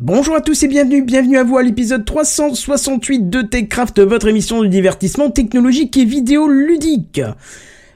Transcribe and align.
Bonjour 0.00 0.36
à 0.36 0.40
tous 0.40 0.62
et 0.62 0.68
bienvenue, 0.68 1.02
bienvenue 1.02 1.38
à 1.38 1.42
vous 1.42 1.58
à 1.58 1.62
l'épisode 1.64 2.04
368 2.04 3.28
de 3.28 3.42
TechCraft, 3.42 3.98
votre 3.98 4.28
émission 4.28 4.62
de 4.62 4.68
divertissement 4.68 5.28
technologique 5.28 5.96
et 5.96 6.04
vidéo 6.04 6.46
ludique. 6.46 7.20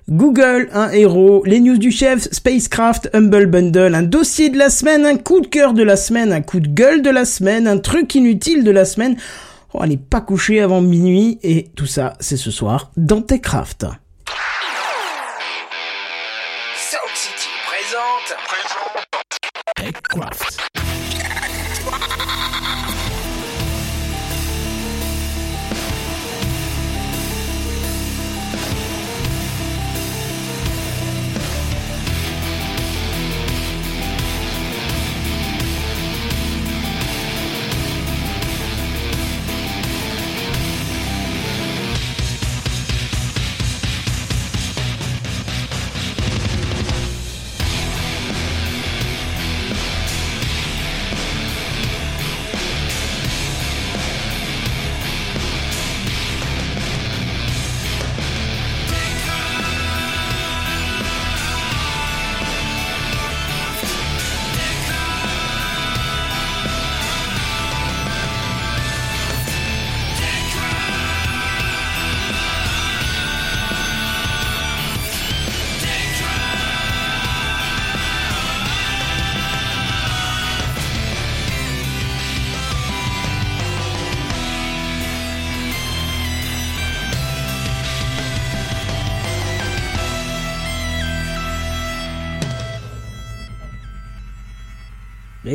Google, 0.08 0.68
un 0.73 0.91
héros, 0.91 1.44
les 1.46 1.60
news 1.60 1.78
du 1.78 1.92
chef, 1.92 2.28
Spacecraft, 2.33 3.08
Humble 3.15 3.46
Bundle, 3.46 3.94
un 3.94 4.02
dossier 4.02 4.49
de 4.49 4.58
la 4.58 4.68
semaine, 4.68 5.07
un 5.07 5.17
coup 5.17 5.41
de 5.41 5.46
cœur 5.46 5.75
de 5.75 5.84
la 5.84 5.94
semaine, 5.94 6.33
un 6.33 6.41
coup 6.41 6.58
de 6.58 6.67
gueule 6.67 7.02
de 7.02 7.10
la 7.10 7.25
semaine, 7.25 7.68
un 7.68 7.78
truc 7.78 8.16
inutile 8.16 8.64
de 8.64 8.73
la 8.73 8.84
semaine. 8.84 9.16
Oh, 9.73 9.80
allez 9.80 9.96
pas 9.96 10.21
coucher 10.21 10.61
avant 10.61 10.80
minuit 10.80 11.39
et 11.45 11.69
tout 11.77 11.87
ça, 11.87 12.14
c'est 12.19 12.37
ce 12.37 12.50
soir 12.50 12.91
dans 12.96 13.23
TechCraft. 13.23 13.87
Sound 16.75 17.14
City 17.14 17.48
présente. 17.64 18.37
TechCraft. 19.77 20.71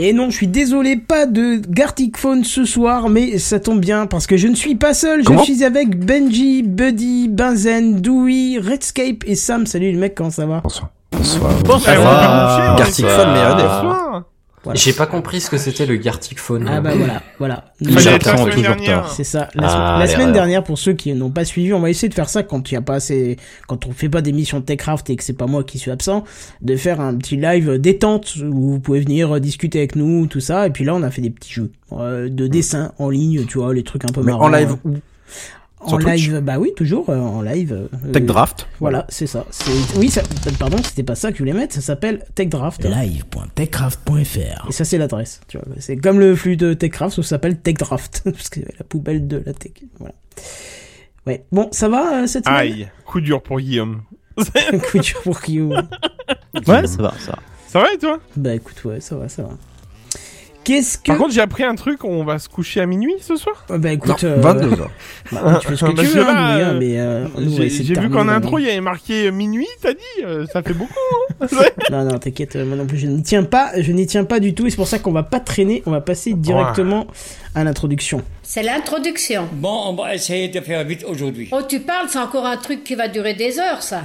Et 0.08 0.14
non, 0.14 0.30
je 0.30 0.38
suis 0.38 0.48
désolé, 0.48 0.96
pas 0.96 1.26
de 1.26 1.60
Gartic 1.68 2.16
Phone 2.16 2.46
ce 2.46 2.64
soir, 2.64 3.10
mais 3.10 3.40
ça 3.40 3.60
tombe 3.60 3.82
bien 3.82 4.06
parce 4.06 4.26
que 4.26 4.38
je 4.38 4.48
ne 4.48 4.56
suis 4.56 4.76
pas 4.76 4.94
seul. 4.94 5.26
Comment 5.26 5.40
je 5.40 5.52
suis 5.52 5.66
avec 5.66 6.00
Benji, 6.00 6.64
Buddy, 6.64 7.28
Benzen, 7.28 8.00
Dewey, 8.00 8.58
Redscape 8.58 9.26
et 9.26 9.36
Sam. 9.36 9.66
Salut 9.66 9.92
les 9.92 9.98
mecs, 9.98 10.16
comment 10.16 10.30
ça 10.30 10.46
va? 10.46 10.62
Bonsoir. 10.64 10.92
Bonsoir. 11.12 11.52
Bonsoir. 11.66 12.78
Gartic 12.78 13.04
Bonsoir. 13.04 13.22
Phone, 13.22 13.34
meilleur 13.34 13.56
des 13.58 13.64
Bonsoir. 13.64 14.24
Voilà. 14.64 14.80
J'ai 14.80 14.92
pas 14.92 15.06
compris 15.06 15.40
ce 15.40 15.50
que 15.50 15.58
c'était 15.58 15.86
le 15.86 15.96
Gartic 15.98 16.40
Phone. 16.40 16.68
Ah 16.68 16.82
bah 16.82 16.92
voilà, 16.96 17.22
voilà. 17.38 17.66
Semaine 17.80 18.20
toujours 18.50 18.76
tard. 18.84 19.14
C'est 19.14 19.24
ça. 19.24 19.50
La, 19.54 19.68
Ah, 19.70 20.00
la 20.00 20.08
semaine 20.08 20.34
dernière, 20.34 20.64
pour 20.64 20.78
ceux 20.78 20.94
qui 20.94 21.14
n'ont 21.14 21.30
pas 21.30 21.46
suivi, 21.46 21.74
on 21.74 21.80
va 21.80 21.90
essayer 21.90 22.10
de 22.10 22.14
faire 22.14 22.28
ça 22.28 22.44
quand 22.44 22.70
il 22.70 22.74
y 22.74 22.78
a 22.78 22.82
pas 22.82 22.96
assez, 22.96 23.38
quand 23.68 23.86
on 23.86 23.92
fait 23.92 24.10
pas 24.10 24.22
d'émission 24.22 24.60
Techcraft 24.62 25.10
et 25.10 25.16
que 25.16 25.24
c'est 25.24 25.34
pas 25.38 25.46
moi 25.46 25.64
qui 25.64 25.78
suis 25.78 25.92
absent, 25.92 26.24
de 26.62 26.76
faire 26.76 27.00
un 27.00 27.16
petit 27.16 27.38
live 27.38 27.78
détente 27.80 28.36
où 28.38 28.72
vous 28.72 28.80
pouvez 28.80 29.00
venir 29.00 29.40
discuter 29.40 29.78
avec 29.78 29.96
nous, 29.96 30.26
tout 30.28 30.40
ça. 30.42 30.68
Et 30.68 30.72
puis 30.72 30.84
là, 30.84 30.96
on 30.96 31.04
a 31.04 31.12
fait 31.12 31.22
des 31.22 31.30
petits 31.30 31.54
jeux 31.54 31.72
euh, 31.94 32.28
de 32.28 32.48
dessin 32.48 32.92
en 32.98 33.10
ligne, 33.10 33.46
tu 33.46 33.60
vois, 33.60 33.74
les 33.74 33.84
trucs 33.84 34.04
un 34.06 34.12
peu 34.12 34.22
Mais 34.22 34.32
marrants. 34.32 34.46
en 34.46 34.50
live 34.50 34.76
où? 34.84 34.96
En 35.80 35.98
Twitch 36.00 36.28
live, 36.28 36.40
bah 36.42 36.58
oui, 36.60 36.72
toujours 36.76 37.10
euh, 37.10 37.20
en 37.20 37.42
live. 37.42 37.72
euh, 37.72 38.12
Tech 38.12 38.24
Draft. 38.24 38.68
Voilà, 38.80 39.06
c'est 39.10 39.28
ça. 39.28 39.46
Oui, 39.98 40.10
ça... 40.10 40.24
pardon, 40.58 40.78
c'était 40.84 41.04
pas 41.04 41.16
ça 41.16 41.30
que 41.32 41.38
je 41.38 41.44
voulais 41.44 41.54
mettre. 41.54 41.76
Ça 41.76 41.82
s'appelle 41.82 42.26
TechDraft. 42.36 42.84
live.techcraft.fr 42.84 44.68
Et 44.70 44.72
ça, 44.72 44.86
c'est 44.86 44.98
l'adresse. 44.98 45.40
Tu 45.48 45.58
vois, 45.58 45.68
c'est 45.80 45.98
comme 45.98 46.20
le 46.20 46.36
flux 46.36 46.58
de 46.58 46.74
TechCraft, 46.74 47.16
ça 47.18 47.24
s'appelle 47.24 47.60
TechDraft, 47.60 48.24
parce 48.26 48.50
que 48.50 48.62
la 48.62 48.84
poubelle 48.84 49.28
de 49.28 49.42
la 49.46 49.54
tech. 49.54 49.74
Voilà. 50.00 50.16
Ouais. 51.28 51.46
Bon, 51.52 51.70
ça 51.72 51.90
va 51.90 52.24
euh, 52.24 52.28
cette 52.28 52.46
semaine? 52.46 52.60
Aïe, 52.60 52.88
coup 53.06 53.22
dur 53.22 53.42
pour 53.44 53.60
Guillaume. 53.60 54.02
Coup 54.92 55.00
dur 55.00 55.20
pour 55.24 55.40
Guillaume. 55.42 55.88
Ouais, 56.68 56.86
ça 56.88 57.02
va, 57.02 57.14
ça 57.18 57.32
va. 57.32 57.40
Ça 57.68 57.80
va 57.80 57.94
et 57.94 57.98
toi? 57.98 58.20
Bah 58.36 58.54
écoute, 58.54 58.84
ouais, 58.86 59.00
ça 59.02 59.16
va, 59.18 59.28
ça 59.30 59.42
va. 59.44 59.50
Qu'est-ce 60.68 60.98
que 60.98 61.04
Par 61.08 61.18
contre, 61.18 61.34
j'ai 61.34 61.40
appris 61.40 61.64
un 61.64 61.76
truc, 61.76 62.04
on 62.04 62.26
va 62.26 62.40
se 62.40 62.50
coucher 62.50 62.82
à 62.82 62.86
minuit 62.86 63.16
ce 63.22 63.38
soir? 63.38 63.66
Euh, 63.72 63.78
Bah 63.78 63.94
écoute, 63.94 64.22
euh, 64.26 64.42
22h. 64.42 64.88
bah, 65.32 65.60
tu 65.62 65.68
fais 65.70 65.76
ce 65.78 65.86
que 65.86 65.92
Bah, 65.92 66.02
tu 66.04 66.08
veux, 66.10 66.28
hein, 66.28 66.34
Louis, 66.34 66.62
hein, 66.62 66.70
euh, 66.74 66.78
mais 66.78 67.00
euh, 67.00 67.28
va 67.34 67.68
J'ai 67.70 67.94
vu 67.94 68.10
qu'en 68.10 68.28
intro, 68.28 68.60
il 68.60 68.66
y 68.66 68.70
avait 68.70 68.82
marqué 68.82 69.32
minuit, 69.32 69.66
t'as 69.82 69.94
dit 69.94 70.00
euh, 70.26 70.46
Ça 70.52 70.62
fait 70.62 70.74
beaucoup, 70.74 70.92
hein 71.42 71.48
Non, 71.90 72.04
non, 72.04 72.20
t'inquiète, 72.20 72.58
euh, 72.58 72.66
moi 72.66 72.76
non 72.76 72.86
plus, 72.86 72.98
je 72.98 73.08
n'y 73.08 73.24
tiens 73.24 73.44
pas, 73.44 73.72
je 73.80 73.92
n'y 73.94 74.06
tiens 74.08 74.26
pas 74.26 74.42
du 74.42 74.54
tout, 74.54 74.68
et 74.68 74.70
c'est 74.70 74.76
pour 74.76 74.90
ça 74.90 75.00
qu'on 75.00 75.14
va 75.14 75.24
pas 75.24 75.40
traîner, 75.40 75.84
on 75.86 75.92
va 75.92 76.02
passer 76.02 76.34
directement 76.34 77.08
à 77.56 77.64
l'introduction. 77.64 78.22
C'est 78.44 78.64
l'introduction. 78.64 79.48
Bon, 79.54 79.84
on 79.86 79.94
va 79.94 80.16
essayer 80.16 80.50
de 80.50 80.60
faire 80.60 80.84
vite 80.84 81.06
aujourd'hui. 81.08 81.48
Oh, 81.54 81.62
tu 81.68 81.80
parles, 81.80 82.08
c'est 82.10 82.20
encore 82.20 82.46
un 82.46 82.58
truc 82.58 82.84
qui 82.84 82.96
va 82.96 83.08
durer 83.08 83.36
des 83.36 83.58
heures, 83.58 83.82
ça. 83.84 84.02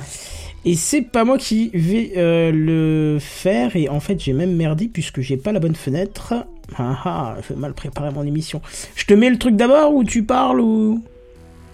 Et 0.64 0.76
c'est 0.76 1.02
pas 1.02 1.24
moi 1.24 1.38
qui 1.38 1.70
vais 1.74 2.12
euh, 2.16 2.52
le 2.52 3.18
faire, 3.20 3.74
et 3.74 3.88
en 3.88 3.98
fait 3.98 4.20
j'ai 4.20 4.32
même 4.32 4.54
merdé 4.54 4.86
puisque 4.86 5.20
j'ai 5.20 5.36
pas 5.36 5.50
la 5.52 5.58
bonne 5.58 5.74
fenêtre. 5.74 6.34
Ah 6.78 6.96
ah, 7.04 7.36
je 7.42 7.52
vais 7.54 7.58
mal 7.60 7.74
préparer 7.74 8.12
mon 8.12 8.22
émission. 8.22 8.62
Je 8.94 9.04
te 9.04 9.12
mets 9.14 9.28
le 9.28 9.38
truc 9.38 9.56
d'abord 9.56 9.92
ou 9.92 10.04
tu 10.04 10.22
parles 10.22 10.60
ou... 10.60 11.02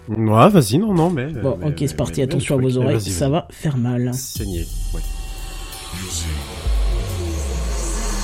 Ouais, 0.09 0.49
vas-y, 0.49 0.79
non, 0.79 0.93
non, 0.95 1.11
mais. 1.11 1.27
Bon, 1.27 1.55
mais- 1.61 1.67
ok, 1.67 1.75
c'est 1.81 1.95
parti, 1.95 2.21
mais- 2.21 2.23
attention 2.23 2.57
à 2.57 2.61
vos 2.61 2.77
oreilles, 2.77 2.99
ça 2.99 3.29
va 3.29 3.47
faire 3.51 3.77
mal. 3.77 4.11
Saigner, 4.13 4.65
ouais. 4.95 5.01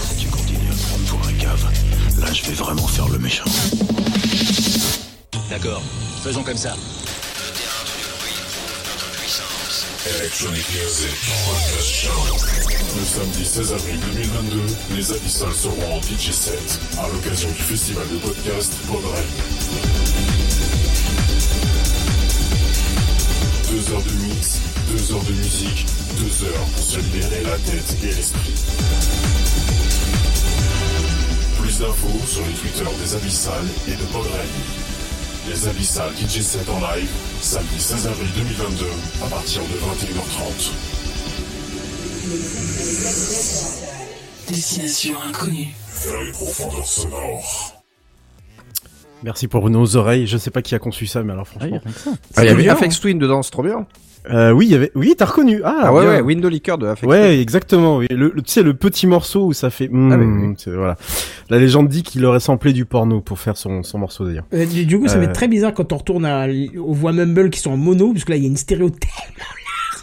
Si 0.09 0.17
tu 0.17 0.27
continues 0.29 0.57
à 0.71 0.73
te 0.73 0.81
prendre 0.87 1.05
pour 1.05 1.27
un 1.27 1.33
cave, 1.33 1.63
là 2.19 2.33
je 2.33 2.43
vais 2.49 2.55
vraiment 2.55 2.87
faire 2.87 3.07
le 3.09 3.19
méchant. 3.19 3.45
D'accord, 5.51 5.83
faisons 6.23 6.41
comme 6.41 6.57
ça. 6.57 6.75
Electronic. 10.07 10.65
Le 12.95 13.05
samedi 13.05 13.43
16 13.43 13.73
avril 13.73 13.99
2022, 14.13 14.61
les 14.95 15.11
Abyssales 15.11 15.53
seront 15.53 15.95
en 15.95 16.01
DJ 16.01 16.31
set 16.31 16.79
à 16.99 17.07
l'occasion 17.07 17.49
du 17.49 17.63
festival 17.63 18.07
de 18.09 18.17
podcast 18.17 18.73
Podren. 18.87 19.25
Deux 23.71 23.93
heures 23.93 24.03
de 24.03 24.11
mix, 24.27 24.59
deux 24.91 25.11
heures 25.11 25.23
de 25.23 25.33
musique, 25.33 25.87
deux 26.19 26.45
heures 26.45 26.65
pour 26.75 26.83
se 26.83 26.99
libérer 26.99 27.41
la 27.43 27.57
tête 27.57 27.97
et 28.03 28.13
l'esprit. 28.13 28.53
Plus 31.59 31.79
d'infos 31.79 32.27
sur 32.27 32.45
les 32.45 32.53
Twitter 32.53 32.85
des 33.03 33.15
Abyssales 33.15 33.69
et 33.87 33.95
de 33.95 34.03
Podren. 34.13 34.84
Les 35.47 35.67
Abyssales 35.67 36.11
DJ 36.17 36.41
set 36.41 36.67
en 36.69 36.79
live, 36.79 37.09
samedi 37.39 37.79
16 37.79 38.07
avril 38.07 38.27
2022, 38.35 38.85
à 39.23 39.29
partir 39.29 39.61
de 39.61 39.67
21h30. 39.67 40.71
Destination 44.47 45.13
inconnue. 45.29 45.67
Vers 46.03 46.23
les 46.23 46.31
profondeurs 46.31 46.85
sonores. 46.85 47.75
Merci 49.23 49.47
pour 49.47 49.69
nos 49.69 49.95
oreilles. 49.95 50.25
Je 50.25 50.37
sais 50.37 50.49
pas 50.49 50.63
qui 50.63 50.73
a 50.73 50.79
conçu 50.79 51.05
ça, 51.05 51.21
mais 51.21 51.33
alors 51.33 51.47
franchement. 51.47 51.79
Ah, 52.35 52.43
il 52.43 52.47
y 52.47 52.49
avait 52.49 52.63
bien, 52.63 52.73
Afex 52.73 52.99
Twin 52.99 53.19
dedans, 53.19 53.43
c'est 53.43 53.51
trop 53.51 53.63
bien. 53.63 53.85
Euh, 54.31 54.51
oui, 54.51 54.65
il 54.67 54.71
y 54.71 54.75
avait. 54.75 54.91
Oui, 54.95 55.13
t'as 55.17 55.25
reconnu. 55.25 55.61
Ah, 55.63 55.75
Ah, 55.83 55.93
ouais, 55.93 56.01
bien. 56.01 56.09
ouais, 56.11 56.21
Window 56.21 56.49
Liquor 56.49 56.77
de 56.77 56.87
Afex 56.87 57.07
Ouais, 57.07 57.39
exactement. 57.39 57.97
Oui. 57.97 58.07
Le, 58.09 58.31
le- 58.33 58.41
tu 58.41 58.51
sais, 58.51 58.63
le 58.63 58.73
petit 58.73 59.07
morceau 59.07 59.45
où 59.47 59.53
ça 59.53 59.69
fait. 59.69 59.87
hmm, 59.89 60.11
Ah, 60.11 60.17
oui, 60.17 60.25
oui. 60.25 60.73
Voilà. 60.75 60.97
La 61.49 61.57
légende 61.59 61.87
dit 61.87 62.03
qu'il 62.03 62.25
aurait 62.25 62.39
samplé 62.39 62.73
du 62.73 62.85
porno 62.85 63.21
pour 63.21 63.39
faire 63.39 63.55
son, 63.57 63.83
son 63.83 63.99
morceau 63.99 64.25
d'ailleurs. 64.25 64.45
Euh, 64.53 64.65
du 64.65 64.85
du 64.85 64.99
coup, 64.99 65.07
ça 65.07 65.15
Euh. 65.15 65.19
va 65.19 65.25
être 65.25 65.33
très 65.33 65.47
bizarre 65.47 65.73
quand 65.73 65.93
on 65.93 65.97
retourne 65.97 66.25
à, 66.25 66.47
aux 66.79 66.93
voix 66.93 67.13
Mumble 67.13 67.49
qui 67.49 67.59
sont 67.59 67.71
en 67.71 67.77
mono, 67.77 68.11
parce 68.13 68.25
que 68.25 68.31
là, 68.31 68.37
il 68.37 68.43
y 68.43 68.45
a 68.45 68.49
une 68.49 68.57
stéréo 68.57 68.89
tellement 68.89 69.45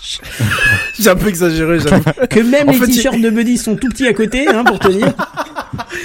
J'ai 0.99 1.11
un 1.11 1.17
peu 1.17 1.29
exagéré, 1.29 1.79
j'avoue. 1.79 2.03
que 2.31 2.41
même 2.41 2.69
En 2.69 2.73
les 2.73 2.79
il- 2.79 2.95
t-shirts 2.97 3.21
de 3.21 3.31
Buddy 3.31 3.57
sont 3.57 3.77
tout 3.77 3.89
petits 3.89 4.07
à 4.09 4.13
côté, 4.13 4.49
hein, 4.49 4.65
pour 4.65 4.79
te 4.79 4.89
dire. 4.89 5.13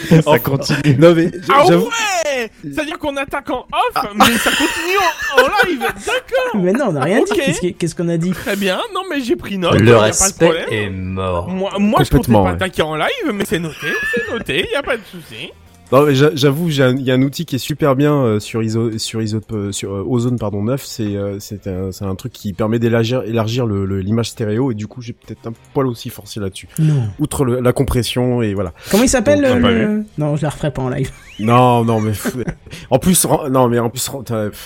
ça 0.23 0.39
continue. 0.39 0.95
Non 0.99 1.13
mais 1.15 1.31
Ah 1.49 1.63
j'avoue. 1.67 1.85
ouais 1.85 2.51
C'est-à-dire 2.63 2.97
qu'on 2.99 3.15
attaque 3.17 3.49
en 3.49 3.65
off, 3.71 4.05
mais 4.15 4.25
ça 4.37 4.51
continue 4.51 4.97
en, 5.37 5.41
en 5.41 5.67
live 5.67 5.79
D'accord 5.79 6.61
Mais 6.61 6.71
non, 6.73 6.85
on 6.89 6.91
n'a 6.93 7.03
rien 7.03 7.21
dit. 7.23 7.73
Qu'est-ce 7.77 7.95
qu'on 7.95 8.09
a 8.09 8.17
dit 8.17 8.31
Très 8.31 8.55
bien, 8.55 8.79
non 8.93 9.01
mais 9.09 9.21
j'ai 9.21 9.35
pris 9.35 9.57
note, 9.57 9.79
Le 9.79 9.85
pas 9.93 9.97
de 9.99 10.03
respect 10.05 10.45
problème. 10.45 10.65
est 10.71 10.89
mort. 10.89 11.49
Moi, 11.49 11.71
moi 11.79 12.03
je 12.03 12.09
comptais 12.15 12.31
pas 12.31 12.41
ouais. 12.43 12.51
attaquer 12.51 12.81
en 12.83 12.95
live, 12.95 13.07
mais 13.33 13.45
c'est 13.45 13.59
noté, 13.59 13.87
c'est 14.13 14.31
noté, 14.33 14.67
y 14.71 14.75
a 14.75 14.83
pas 14.83 14.97
de 14.97 15.03
souci. 15.11 15.51
Non, 15.91 16.05
j'avoue, 16.11 16.67
il 16.69 17.01
y 17.01 17.11
a 17.11 17.13
un 17.13 17.21
outil 17.21 17.45
qui 17.45 17.55
est 17.55 17.59
super 17.59 17.95
bien 17.95 18.13
euh, 18.13 18.39
sur 18.41 18.61
Iso, 18.61 18.97
sur 18.97 19.21
Iso, 19.21 19.39
euh, 19.53 19.71
sur 19.71 19.93
euh, 19.93 20.03
Ozone 20.05 20.37
pardon 20.37 20.61
9. 20.61 20.83
C'est 20.83 21.15
c'est 21.39 21.65
un, 21.67 21.93
c'est 21.93 22.03
un 22.03 22.15
truc 22.15 22.33
qui 22.33 22.51
permet 22.51 22.77
d'élargir 22.77 23.23
élargir 23.23 23.65
le- 23.65 23.85
le- 23.85 24.01
l'image 24.01 24.31
stéréo 24.31 24.71
et 24.71 24.75
du 24.75 24.87
coup 24.87 25.01
j'ai 25.01 25.13
peut-être 25.13 25.47
un 25.47 25.53
poil 25.73 25.87
aussi 25.87 26.09
forcé 26.09 26.41
là-dessus. 26.41 26.67
Non. 26.79 27.03
Outre 27.19 27.45
le- 27.45 27.61
la 27.61 27.71
compression 27.71 28.41
et 28.41 28.53
voilà. 28.53 28.73
Comment 28.91 29.03
il 29.03 29.09
s'appelle 29.09 29.41
Donc, 29.41 29.51
euh, 29.57 29.61
pas 29.61 29.71
le... 29.71 30.03
Non, 30.17 30.35
je 30.35 30.41
la 30.43 30.49
referai 30.49 30.71
pas 30.71 30.81
en 30.81 30.89
live. 30.89 31.09
Non, 31.39 31.85
non, 31.85 32.01
mais 32.01 32.11
en 32.89 32.99
plus, 32.99 33.25
non, 33.49 33.69
mais 33.69 33.79
en 33.79 33.89
plus, 33.89 34.09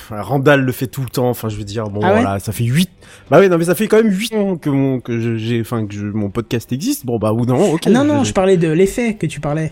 Randall 0.09 0.61
le 0.61 0.71
fait 0.71 0.87
tout 0.87 1.01
le 1.01 1.09
temps. 1.09 1.29
Enfin, 1.29 1.49
je 1.49 1.55
veux 1.57 1.63
dire, 1.65 1.89
bon, 1.89 1.99
Ah 2.03 2.13
ouais 2.13 2.21
voilà, 2.21 2.39
ça 2.39 2.51
fait 2.51 2.63
8 2.63 2.89
Bah 3.29 3.37
oui, 3.39 3.47
non, 3.47 3.59
mais 3.59 3.65
ça 3.65 3.75
fait 3.75 3.87
quand 3.87 3.97
même 3.97 4.11
8 4.11 4.33
ans 4.33 4.55
que 4.57 4.71
mon 4.71 4.99
que 4.99 5.37
j'ai, 5.37 5.61
enfin, 5.61 5.85
que 5.85 5.93
je- 5.93 6.05
mon 6.07 6.31
podcast 6.31 6.71
existe. 6.71 7.05
Bon, 7.05 7.19
bah 7.19 7.31
ou 7.31 7.45
non, 7.45 7.73
ok. 7.73 7.81
Ah, 7.85 7.89
non, 7.91 8.03
non, 8.03 8.23
je- 8.23 8.29
je 8.29 8.33
parlais 8.33 8.57
de 8.57 8.69
l'effet 8.69 9.13
que 9.13 9.27
tu 9.27 9.39
parlais. 9.39 9.71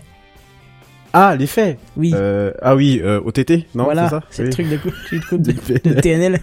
Ah, 1.12 1.34
l'effet. 1.36 1.76
Oui. 1.96 2.12
Euh, 2.14 2.52
ah 2.62 2.76
oui, 2.76 3.00
euh, 3.02 3.20
OTT, 3.24 3.66
non, 3.74 3.84
voilà, 3.84 4.04
c'est 4.04 4.10
ça. 4.10 4.22
c'est 4.30 4.42
le 4.44 4.50
truc 4.50 4.68
de, 4.68 4.76
coup- 4.76 4.90
du 5.10 5.20
coup 5.20 5.38
de, 5.38 5.52
L'effet. 5.52 5.80
de 5.84 6.00
TNL. 6.00 6.40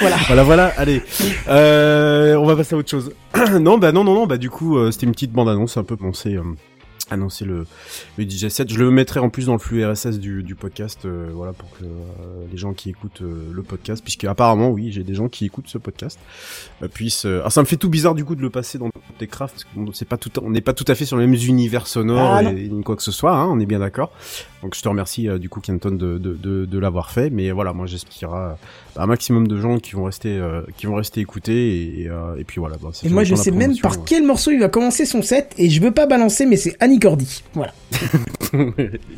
voilà. 0.00 0.16
Voilà, 0.26 0.42
voilà, 0.42 0.72
allez. 0.76 1.00
Euh, 1.48 2.34
on 2.36 2.44
va 2.46 2.56
passer 2.56 2.74
à 2.74 2.78
autre 2.78 2.90
chose. 2.90 3.12
non, 3.60 3.78
bah 3.78 3.92
non, 3.92 4.02
non, 4.04 4.14
non, 4.14 4.26
bah 4.26 4.36
du 4.36 4.50
coup, 4.50 4.76
euh, 4.78 4.90
c'était 4.90 5.06
une 5.06 5.12
petite 5.12 5.32
bande-annonce 5.32 5.76
un 5.76 5.84
peu 5.84 5.96
pensée. 5.96 6.34
Euh, 6.36 6.42
annoncer 7.10 7.44
le, 7.44 7.66
le 8.18 8.24
DJ7. 8.24 8.72
Je 8.72 8.78
le 8.78 8.90
mettrai 8.90 9.20
en 9.20 9.28
plus 9.30 9.46
dans 9.46 9.52
le 9.52 9.58
flux 9.58 9.84
RSS 9.84 10.18
du, 10.18 10.42
du 10.42 10.54
podcast, 10.54 11.04
euh, 11.04 11.30
voilà, 11.34 11.52
pour 11.52 11.70
que 11.78 11.84
euh, 11.84 11.88
les 12.50 12.56
gens 12.56 12.72
qui 12.72 12.90
écoutent 12.90 13.22
euh, 13.22 13.50
le 13.52 13.62
podcast, 13.62 14.02
puisque 14.02 14.24
apparemment, 14.24 14.70
oui, 14.70 14.90
j'ai 14.92 15.02
des 15.04 15.14
gens 15.14 15.28
qui 15.28 15.44
écoutent 15.46 15.68
ce 15.68 15.78
podcast, 15.78 16.18
euh, 16.82 16.88
puissent. 16.88 17.26
euh, 17.26 17.40
Alors, 17.40 17.52
ça 17.52 17.60
me 17.60 17.66
fait 17.66 17.76
tout 17.76 17.88
bizarre 17.90 18.14
du 18.14 18.24
coup 18.24 18.34
de 18.34 18.42
le 18.42 18.50
passer 18.50 18.78
dans 18.78 18.90
Techcraft, 19.18 19.54
parce 19.54 19.64
que 19.64 19.68
bon, 19.74 19.92
c'est 19.92 20.04
pas 20.08 20.16
tout, 20.16 20.30
on 20.42 20.50
n'est 20.50 20.60
pas 20.60 20.72
tout 20.72 20.84
à 20.88 20.94
fait 20.94 21.04
sur 21.04 21.16
les 21.16 21.26
mêmes 21.26 21.40
univers 21.40 21.86
sonores 21.86 22.32
Ah, 22.34 22.42
et, 22.44 22.68
ni 22.68 22.82
quoi 22.82 22.96
que 22.96 23.02
ce 23.02 23.12
soit, 23.12 23.36
hein, 23.36 23.46
on 23.46 23.58
est 23.60 23.66
bien 23.66 23.80
d'accord. 23.80 24.12
Donc, 24.62 24.74
je 24.74 24.82
te 24.82 24.88
remercie 24.88 25.28
euh, 25.28 25.38
du 25.38 25.48
coup, 25.48 25.60
Kenton, 25.60 25.90
de, 25.92 26.18
de, 26.18 26.34
de, 26.34 26.64
de 26.66 26.78
l'avoir 26.78 27.10
fait, 27.10 27.30
mais 27.30 27.50
voilà, 27.50 27.72
moi, 27.72 27.86
j'espère 27.86 28.34
euh, 28.34 28.50
un 28.96 29.06
maximum 29.06 29.48
de 29.48 29.58
gens 29.58 29.78
qui 29.78 29.92
vont 29.92 30.04
rester, 30.04 30.36
euh, 30.36 30.62
qui 30.76 30.86
vont 30.86 30.96
rester 30.96 31.20
écouter 31.20 32.00
et, 32.02 32.08
euh, 32.08 32.36
et 32.38 32.44
puis 32.44 32.60
voilà. 32.60 32.76
bah, 32.82 32.90
Et 33.02 33.08
moi, 33.08 33.24
je 33.24 33.34
sais 33.34 33.50
même 33.50 33.76
par 33.78 34.04
quel 34.04 34.24
morceau 34.24 34.50
il 34.50 34.60
va 34.60 34.68
commencer 34.68 35.06
son 35.06 35.22
set, 35.22 35.54
et 35.56 35.70
je 35.70 35.80
veux 35.80 35.92
pas 35.92 36.06
balancer, 36.06 36.44
mais 36.46 36.56
c'est 36.56 36.76
Annie 36.80 36.98
Cordy. 36.98 37.42
Voilà. 37.54 37.72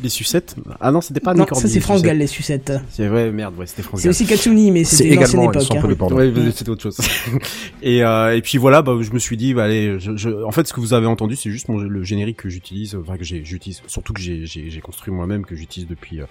les 0.01 0.09
sucettes 0.09 0.55
Ah 0.79 0.91
non, 0.91 1.01
c'était 1.01 1.19
pas 1.19 1.33
non, 1.33 1.41
Nick 1.43 1.55
ça 1.55 1.67
c'est 1.67 1.79
France 1.79 1.97
sucettes. 1.97 2.05
Gall, 2.05 2.17
les 2.17 2.27
sucettes. 2.27 2.73
C'est 2.89 3.07
vrai, 3.07 3.31
merde, 3.31 3.55
ouais, 3.57 3.65
c'était 3.65 3.81
France 3.81 4.01
C'est 4.01 4.09
aussi 4.09 4.25
Katsuni, 4.25 4.71
mais 4.71 4.83
C'est 4.83 4.97
c'était 4.97 5.15
l'ancienne 5.15 5.41
également 5.41 5.51
époque. 5.89 6.11
Hein. 6.11 6.15
Ouais, 6.15 6.51
c'était 6.55 6.69
autre 6.69 6.83
chose. 6.83 6.97
et, 7.81 8.03
euh, 8.03 8.35
et 8.35 8.41
puis 8.41 8.57
voilà, 8.57 8.81
bah, 8.81 8.93
je 9.01 9.11
me 9.11 9.19
suis 9.19 9.37
dit, 9.37 9.53
bah, 9.53 9.63
allez, 9.65 9.99
je, 9.99 10.15
je- 10.15 10.43
en 10.43 10.51
fait, 10.51 10.67
ce 10.67 10.73
que 10.73 10.79
vous 10.79 10.93
avez 10.93 11.07
entendu, 11.07 11.35
c'est 11.35 11.49
juste 11.49 11.67
mon, 11.69 11.77
le 11.79 12.03
générique 12.03 12.37
que 12.37 12.49
j'utilise, 12.49 12.95
enfin 12.95 13.17
que 13.17 13.23
j'ai, 13.23 13.43
j'utilise, 13.43 13.81
surtout 13.87 14.13
que 14.13 14.21
j'ai 14.21 14.79
construit 14.81 15.11
moi-même, 15.13 15.32
que 15.41 15.55
j'utilise 15.55 15.87
depuis, 15.89 16.21
euh, 16.21 16.25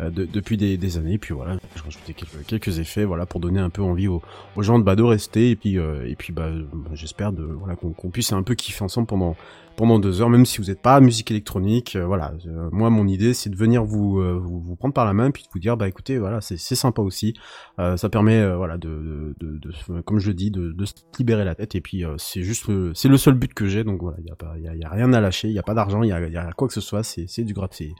euh, 0.00 0.10
de- 0.10 0.24
depuis 0.24 0.56
des, 0.56 0.98
années. 0.98 1.18
Puis 1.18 1.34
voilà, 1.34 1.56
je 1.76 1.82
rajoutais 1.82 2.12
quelques, 2.12 2.46
quelques 2.46 2.78
effets, 2.78 3.04
voilà, 3.04 3.26
pour 3.26 3.40
donner 3.40 3.60
un 3.60 3.70
peu 3.70 3.82
envie 3.82 4.08
aux, 4.08 4.22
gens 4.58 4.78
de, 4.78 4.84
bah, 4.84 4.96
de 4.96 5.02
rester. 5.02 5.50
Et 5.50 5.56
puis, 5.56 5.78
euh, 5.78 6.06
et 6.06 6.16
puis, 6.16 6.32
bah, 6.32 6.50
j'espère 6.92 7.32
de, 7.32 7.44
voilà, 7.44 7.76
qu'on, 7.76 8.10
puisse 8.10 8.32
un 8.32 8.42
peu 8.42 8.54
kiffer 8.54 8.82
ensemble 8.82 9.06
pendant, 9.06 9.36
pendant 9.76 9.98
deux 9.98 10.20
heures, 10.20 10.30
même 10.30 10.44
si 10.44 10.58
vous 10.58 10.64
n'êtes 10.64 10.82
pas 10.82 11.00
musique 11.00 11.30
électronique. 11.30 11.96
voilà, 11.96 12.32
moi, 12.72 12.90
mon 12.90 13.06
idée, 13.06 13.34
c'est 13.34 13.50
de 13.50 13.56
venir 13.56 13.84
vous, 13.84 14.20
vous, 14.40 14.76
prendre 14.76 14.92
par 14.92 15.04
la 15.04 15.12
main, 15.12 15.30
puis 15.30 15.44
de 15.44 15.48
vous 15.52 15.60
dire, 15.60 15.76
bah, 15.76 15.88
écoutez, 15.88 16.18
voilà, 16.18 16.40
c'est 16.40 16.58
sympa 16.58 17.02
aussi. 17.02 17.34
Euh, 17.80 17.96
ça 17.96 18.10
permet, 18.10 18.38
euh, 18.40 18.56
voilà, 18.56 18.76
de, 18.76 18.88
de, 18.88 19.34
de, 19.40 19.58
de- 19.58 20.00
comme 20.02 20.18
je 20.18 20.28
le 20.28 20.34
dis, 20.34 20.50
de, 20.50 20.70
de 20.72 20.84
se 20.84 20.92
libérer 21.18 21.44
la 21.46 21.54
tête. 21.54 21.74
Et 21.74 21.80
puis, 21.80 22.04
euh, 22.04 22.14
c'est 22.18 22.42
juste, 22.42 22.68
le- 22.68 22.92
c'est 22.94 23.08
le 23.08 23.16
seul 23.16 23.34
but 23.34 23.54
que 23.54 23.66
j'ai. 23.66 23.84
Donc 23.84 24.02
voilà, 24.02 24.18
il 24.20 24.26
y 24.26 24.30
a 24.30 24.34
pas, 24.36 24.52
y 24.58 24.68
a, 24.68 24.74
y 24.76 24.84
a 24.84 24.88
rien 24.90 25.12
à 25.14 25.20
lâcher, 25.20 25.48
il 25.48 25.54
y 25.54 25.58
a 25.58 25.62
pas 25.62 25.72
d'argent, 25.72 26.02
il 26.02 26.08
y 26.10 26.12
a, 26.12 26.20
y 26.28 26.36
a 26.36 26.50
quoi 26.52 26.68
que 26.68 26.74
ce 26.74 26.80
soit. 26.82 27.02
C'est, 27.02 27.24
c'est 27.26 27.42
du 27.42 27.54
gratuit. 27.54 27.94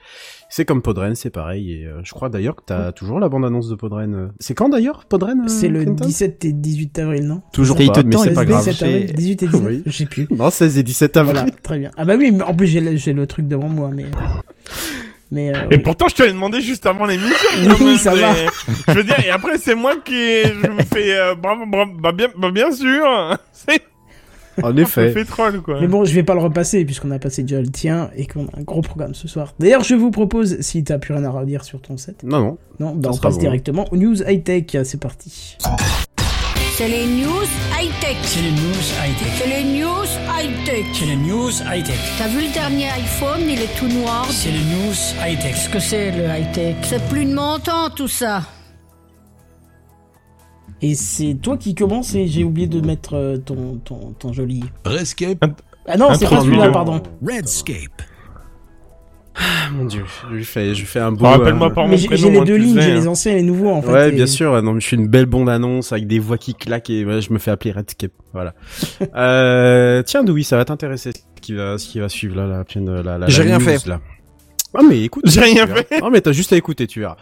C'est 0.50 0.64
comme 0.66 0.82
Podren, 0.82 1.14
c'est 1.14 1.30
pareil. 1.30 1.72
Et 1.72 1.86
euh, 1.86 2.00
je 2.04 2.12
crois 2.12 2.28
d'ailleurs 2.28 2.56
que 2.56 2.62
t'as 2.66 2.92
toujours 2.92 3.20
la 3.20 3.28
bande 3.30 3.44
annonce 3.46 3.68
de 3.68 3.74
Podren. 3.74 4.32
C'est 4.38 4.54
quand 4.54 4.68
d'ailleurs, 4.68 5.06
Podren 5.06 5.40
euh, 5.42 5.48
C'est 5.48 5.68
le 5.68 5.82
Clinton 5.84 6.04
17 6.04 6.44
et 6.44 6.52
18 6.52 6.98
avril, 6.98 7.26
non? 7.26 7.42
Toujours 7.52 7.76
pas, 7.76 7.82
mais 8.04 8.10
temps, 8.10 8.22
c'est 8.22 8.34
pas 8.34 8.44
grave. 8.44 8.64
17 8.64 8.82
avril, 8.82 9.12
18 9.14 9.42
et 9.42 9.46
19, 9.46 9.66
Oui. 9.66 9.82
je 9.86 9.90
sais 9.96 10.06
plus. 10.06 10.26
Non, 10.30 10.50
16 10.50 10.76
et 10.78 10.82
17 10.82 11.16
avril. 11.16 11.34
Voilà, 11.36 11.50
très 11.62 11.78
bien. 11.78 11.90
Ah 11.96 12.04
bah 12.04 12.16
oui, 12.18 12.30
mais 12.32 12.42
en 12.42 12.54
plus 12.54 12.66
j'ai 12.66 12.80
le, 12.80 12.96
j'ai 12.96 13.12
le 13.14 13.26
truc 13.26 13.48
devant 13.48 13.68
moi, 13.68 13.90
mais... 13.94 14.04
Mais 15.32 15.50
euh, 15.54 15.62
Et 15.70 15.76
oui. 15.76 15.78
pourtant, 15.78 16.08
je 16.08 16.14
te 16.16 16.22
l'ai 16.24 16.32
demandé 16.32 16.60
juste 16.60 16.86
avant 16.86 17.06
l'émission. 17.06 17.48
Oui, 17.80 17.96
ça 17.98 18.14
va. 18.14 18.34
Je 18.88 18.92
veux 18.92 19.04
dire, 19.04 19.18
et 19.24 19.30
après, 19.30 19.58
c'est 19.58 19.74
moi 19.76 19.94
qui, 20.04 20.12
je 20.42 20.68
me 20.70 20.82
fais, 20.82 21.16
euh, 21.16 21.34
bravo, 21.36 21.66
bravo, 21.66 21.92
bah 21.98 22.12
bien, 22.12 22.28
bah 22.36 22.50
bien 22.50 22.72
sûr. 22.72 23.38
C'est, 23.52 23.82
En 24.62 24.70
je 24.70 24.74
me 24.74 24.80
effet. 24.82 25.12
fais 25.12 25.24
troll, 25.24 25.60
quoi. 25.62 25.80
Mais 25.80 25.86
bon, 25.86 26.04
je 26.04 26.12
vais 26.12 26.24
pas 26.24 26.34
le 26.34 26.40
repasser 26.40 26.84
puisqu'on 26.84 27.12
a 27.12 27.18
passé 27.20 27.42
déjà 27.42 27.60
le 27.60 27.68
tien 27.68 28.10
et 28.16 28.26
qu'on 28.26 28.46
a 28.46 28.58
un 28.58 28.62
gros 28.62 28.82
programme 28.82 29.14
ce 29.14 29.28
soir. 29.28 29.54
D'ailleurs, 29.60 29.84
je 29.84 29.94
vous 29.94 30.10
propose, 30.10 30.60
si 30.60 30.82
t'as 30.82 30.98
plus 30.98 31.14
rien 31.14 31.24
à 31.24 31.30
redire 31.30 31.62
sur 31.64 31.80
ton 31.80 31.96
set, 31.96 32.22
Non, 32.24 32.40
non. 32.40 32.58
non, 32.80 32.94
bah 32.96 33.10
on 33.12 33.16
passe 33.16 33.34
bon. 33.34 33.40
directement 33.40 33.86
aux 33.92 33.96
news 33.96 34.20
high-tech, 34.28 34.64
c'est 34.84 35.00
parti. 35.00 35.56
C'est 36.80 36.88
les 36.88 37.04
news 37.04 37.44
high-tech. 37.78 38.16
C'est 38.22 38.40
les 38.40 38.52
news 38.52 38.86
high-tech. 39.04 39.32
C'est 39.36 39.46
les 39.48 39.64
news 39.64 40.06
high-tech. 40.34 40.86
C'est 40.94 41.04
les 41.04 41.16
news 41.16 41.50
high-tech. 41.70 41.98
T'as 42.16 42.28
vu 42.28 42.46
le 42.46 42.54
dernier 42.54 42.88
iPhone, 42.88 43.40
il 43.42 43.60
est 43.60 43.78
tout 43.78 43.86
noir. 43.86 44.24
C'est 44.30 44.50
les 44.50 44.64
news 44.64 44.94
high-tech. 45.22 45.52
Qu'est-ce 45.52 45.68
que 45.68 45.78
c'est 45.78 46.10
le 46.10 46.24
high-tech? 46.24 46.76
C'est 46.84 47.06
plus 47.10 47.26
de 47.26 47.34
mon 47.34 47.58
temps 47.58 47.90
tout 47.94 48.08
ça. 48.08 48.44
Et 50.80 50.94
c'est 50.94 51.34
toi 51.34 51.58
qui 51.58 51.74
commence 51.74 52.14
et 52.14 52.26
j'ai 52.26 52.44
oublié 52.44 52.66
de 52.66 52.80
mettre 52.80 53.12
euh, 53.12 53.36
ton, 53.36 53.78
ton, 53.84 54.14
ton 54.18 54.32
joli... 54.32 54.64
Rescape, 54.86 55.44
Ah 55.86 55.98
non, 55.98 56.14
c'est 56.14 56.30
pas 56.30 56.40
celui-là, 56.40 56.70
pardon. 56.70 57.02
Redscape. 57.22 58.00
Ah, 59.36 59.70
mon 59.72 59.84
dieu, 59.84 60.04
je 60.28 60.34
lui 60.34 60.44
fais, 60.44 60.74
je 60.74 60.80
lui 60.80 60.86
fais 60.86 60.98
un 60.98 61.12
beau. 61.12 61.18
Bon, 61.24 61.30
rappelle-moi 61.30 61.68
euh, 61.68 61.74
par 61.74 61.86
mon 61.86 61.96
prénom. 61.96 62.16
j'ai 62.16 62.30
les 62.30 62.40
deux 62.44 62.56
lignes, 62.56 62.80
j'ai 62.80 62.90
hein. 62.90 62.94
les 62.94 63.08
anciens 63.08 63.32
et 63.32 63.36
les 63.36 63.42
nouveaux 63.42 63.70
en 63.70 63.80
fait. 63.80 63.90
Ouais, 63.92 64.08
et- 64.08 64.12
bien 64.12 64.26
sûr. 64.26 64.60
Non, 64.62 64.72
mais 64.72 64.80
je 64.80 64.88
fais 64.88 64.96
une 64.96 65.06
belle 65.08 65.26
bande-annonce 65.26 65.92
avec 65.92 66.06
des 66.06 66.18
voix 66.18 66.36
qui 66.36 66.54
claquent 66.54 66.90
et 66.90 67.04
ouais, 67.04 67.20
je 67.20 67.32
me 67.32 67.38
fais 67.38 67.50
appeler 67.52 67.72
Redscape. 67.72 68.12
Voilà. 68.32 68.54
euh, 69.16 70.02
tiens, 70.02 70.24
Doui, 70.24 70.42
ça 70.44 70.56
va 70.56 70.64
t'intéresser 70.64 71.12
ce 71.12 71.40
qui 71.40 71.54
va, 71.54 71.78
ce 71.78 71.88
qui 71.88 72.00
va 72.00 72.08
suivre 72.08 72.36
là, 72.36 72.46
la 72.46 72.64
la, 72.80 73.02
la, 73.02 73.18
la 73.18 73.28
J'ai 73.28 73.42
rien 73.42 73.58
news, 73.58 73.64
fait. 73.64 73.86
Là. 73.86 74.00
Ah 74.74 74.82
mais 74.88 75.02
écoute, 75.02 75.24
J'ai 75.26 75.40
rien 75.40 75.66
verras. 75.66 75.82
Non 76.00 76.10
mais 76.10 76.20
t'as 76.20 76.32
juste 76.32 76.52
à 76.52 76.56
écouter, 76.56 76.86
tu 76.86 77.00
verras. 77.00 77.16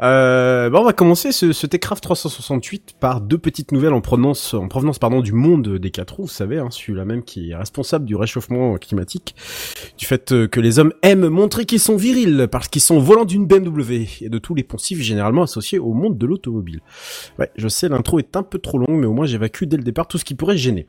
Euh, 0.00 0.70
bah 0.70 0.78
on 0.80 0.84
va 0.84 0.92
commencer 0.92 1.32
ce, 1.32 1.52
ce 1.52 1.66
Techcraft 1.66 2.02
368 2.02 2.94
par 3.00 3.20
deux 3.20 3.38
petites 3.38 3.72
nouvelles 3.72 3.92
en 3.92 4.00
provenance, 4.00 4.54
en 4.54 4.68
provenance 4.68 4.98
pardon 4.98 5.20
du 5.20 5.32
monde 5.32 5.76
des 5.76 5.90
quatre 5.90 6.16
roues, 6.16 6.24
vous 6.24 6.28
savez, 6.28 6.58
hein, 6.58 6.68
celui-là 6.70 7.04
même 7.04 7.24
qui 7.24 7.50
est 7.50 7.56
responsable 7.56 8.04
du 8.04 8.14
réchauffement 8.14 8.76
climatique, 8.76 9.34
du 9.96 10.06
fait 10.06 10.32
euh, 10.32 10.46
que 10.46 10.60
les 10.60 10.78
hommes 10.78 10.92
aiment 11.02 11.28
montrer 11.28 11.64
qu'ils 11.64 11.80
sont 11.80 11.96
virils 11.96 12.48
parce 12.50 12.68
qu'ils 12.68 12.82
sont 12.82 13.00
volants 13.00 13.24
d'une 13.24 13.46
BMW 13.46 14.06
et 14.20 14.28
de 14.28 14.38
tous 14.38 14.54
les 14.54 14.62
poncifs 14.62 15.00
généralement 15.00 15.42
associés 15.42 15.78
au 15.78 15.92
monde 15.94 16.16
de 16.16 16.26
l'automobile. 16.26 16.80
Ouais, 17.38 17.50
je 17.56 17.68
sais, 17.68 17.88
l'intro 17.88 18.18
est 18.18 18.36
un 18.36 18.42
peu 18.42 18.58
trop 18.58 18.78
longue, 18.78 19.00
mais 19.00 19.06
au 19.06 19.12
moins 19.12 19.26
j'évacue 19.26 19.64
dès 19.64 19.76
le 19.76 19.82
départ 19.82 20.06
tout 20.06 20.18
ce 20.18 20.24
qui 20.24 20.34
pourrait 20.34 20.56
gêner. 20.56 20.86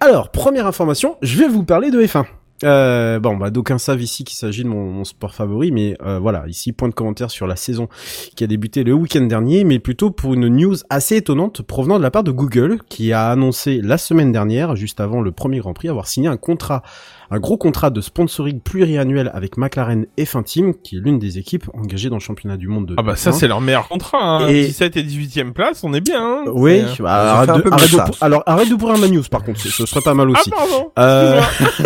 Alors, 0.00 0.30
première 0.30 0.66
information, 0.66 1.16
je 1.22 1.38
vais 1.38 1.48
vous 1.48 1.64
parler 1.64 1.90
de 1.90 2.00
F1. 2.00 2.26
Euh, 2.64 3.18
bon, 3.18 3.36
bah, 3.36 3.50
d'aucuns 3.50 3.78
savent 3.78 4.02
ici 4.02 4.24
qu'il 4.24 4.36
s'agit 4.36 4.62
de 4.62 4.68
mon, 4.68 5.04
sport 5.04 5.34
favori, 5.34 5.72
mais 5.72 5.96
euh, 6.02 6.18
voilà, 6.18 6.44
ici 6.46 6.72
point 6.72 6.88
de 6.88 6.94
commentaire 6.94 7.30
sur 7.30 7.46
la 7.46 7.56
saison 7.56 7.88
qui 8.36 8.44
a 8.44 8.46
débuté 8.46 8.84
le 8.84 8.92
week-end 8.92 9.22
dernier, 9.22 9.64
mais 9.64 9.78
plutôt 9.78 10.10
pour 10.10 10.34
une 10.34 10.48
news 10.48 10.76
assez 10.90 11.16
étonnante 11.16 11.62
provenant 11.62 11.98
de 11.98 12.02
la 12.02 12.10
part 12.10 12.22
de 12.22 12.30
Google, 12.30 12.78
qui 12.88 13.12
a 13.12 13.30
annoncé 13.30 13.80
la 13.82 13.98
semaine 13.98 14.32
dernière, 14.32 14.76
juste 14.76 15.00
avant 15.00 15.20
le 15.20 15.32
premier 15.32 15.58
Grand 15.58 15.74
Prix, 15.74 15.88
avoir 15.88 16.06
signé 16.06 16.28
un 16.28 16.36
contrat, 16.36 16.82
un 17.34 17.38
gros 17.40 17.56
contrat 17.56 17.88
de 17.90 18.00
sponsoring 18.02 18.60
pluriannuel 18.60 19.30
avec 19.32 19.56
McLaren 19.56 20.04
F1 20.18 20.42
Team, 20.44 20.74
qui 20.74 20.96
est 20.96 21.00
l'une 21.00 21.18
des 21.18 21.38
équipes 21.38 21.64
engagées 21.72 22.10
dans 22.10 22.16
le 22.16 22.20
championnat 22.20 22.58
du 22.58 22.68
monde 22.68 22.86
de 22.86 22.94
Ah 22.98 23.02
bah 23.02 23.16
ça 23.16 23.30
F1. 23.30 23.32
c'est 23.34 23.48
leur 23.48 23.60
meilleur 23.62 23.88
contrat, 23.88 24.18
hein. 24.22 24.48
Et- 24.48 24.66
17 24.66 24.96
et 24.98 25.02
18ème 25.02 25.52
place, 25.52 25.82
on 25.82 25.94
est 25.94 26.00
bien. 26.02 26.22
Hein. 26.22 26.44
Oui, 26.52 26.82
bah, 27.00 27.32
arrête 27.38 27.48
un 27.50 27.58
de- 27.58 27.72
arrête 27.72 27.90
pour- 27.90 28.16
alors 28.22 28.42
arrête 28.44 28.68
de 28.68 28.74
pourrir 28.74 28.98
ma 28.98 29.08
news 29.08 29.22
par 29.30 29.42
contre, 29.42 29.60
ce 29.60 29.86
serait 29.86 30.02
pas 30.02 30.12
mal 30.14 30.28
Ah 30.34 30.38
aussi. 30.40 30.50
pardon. 30.50 30.92
Euh, 30.98 31.40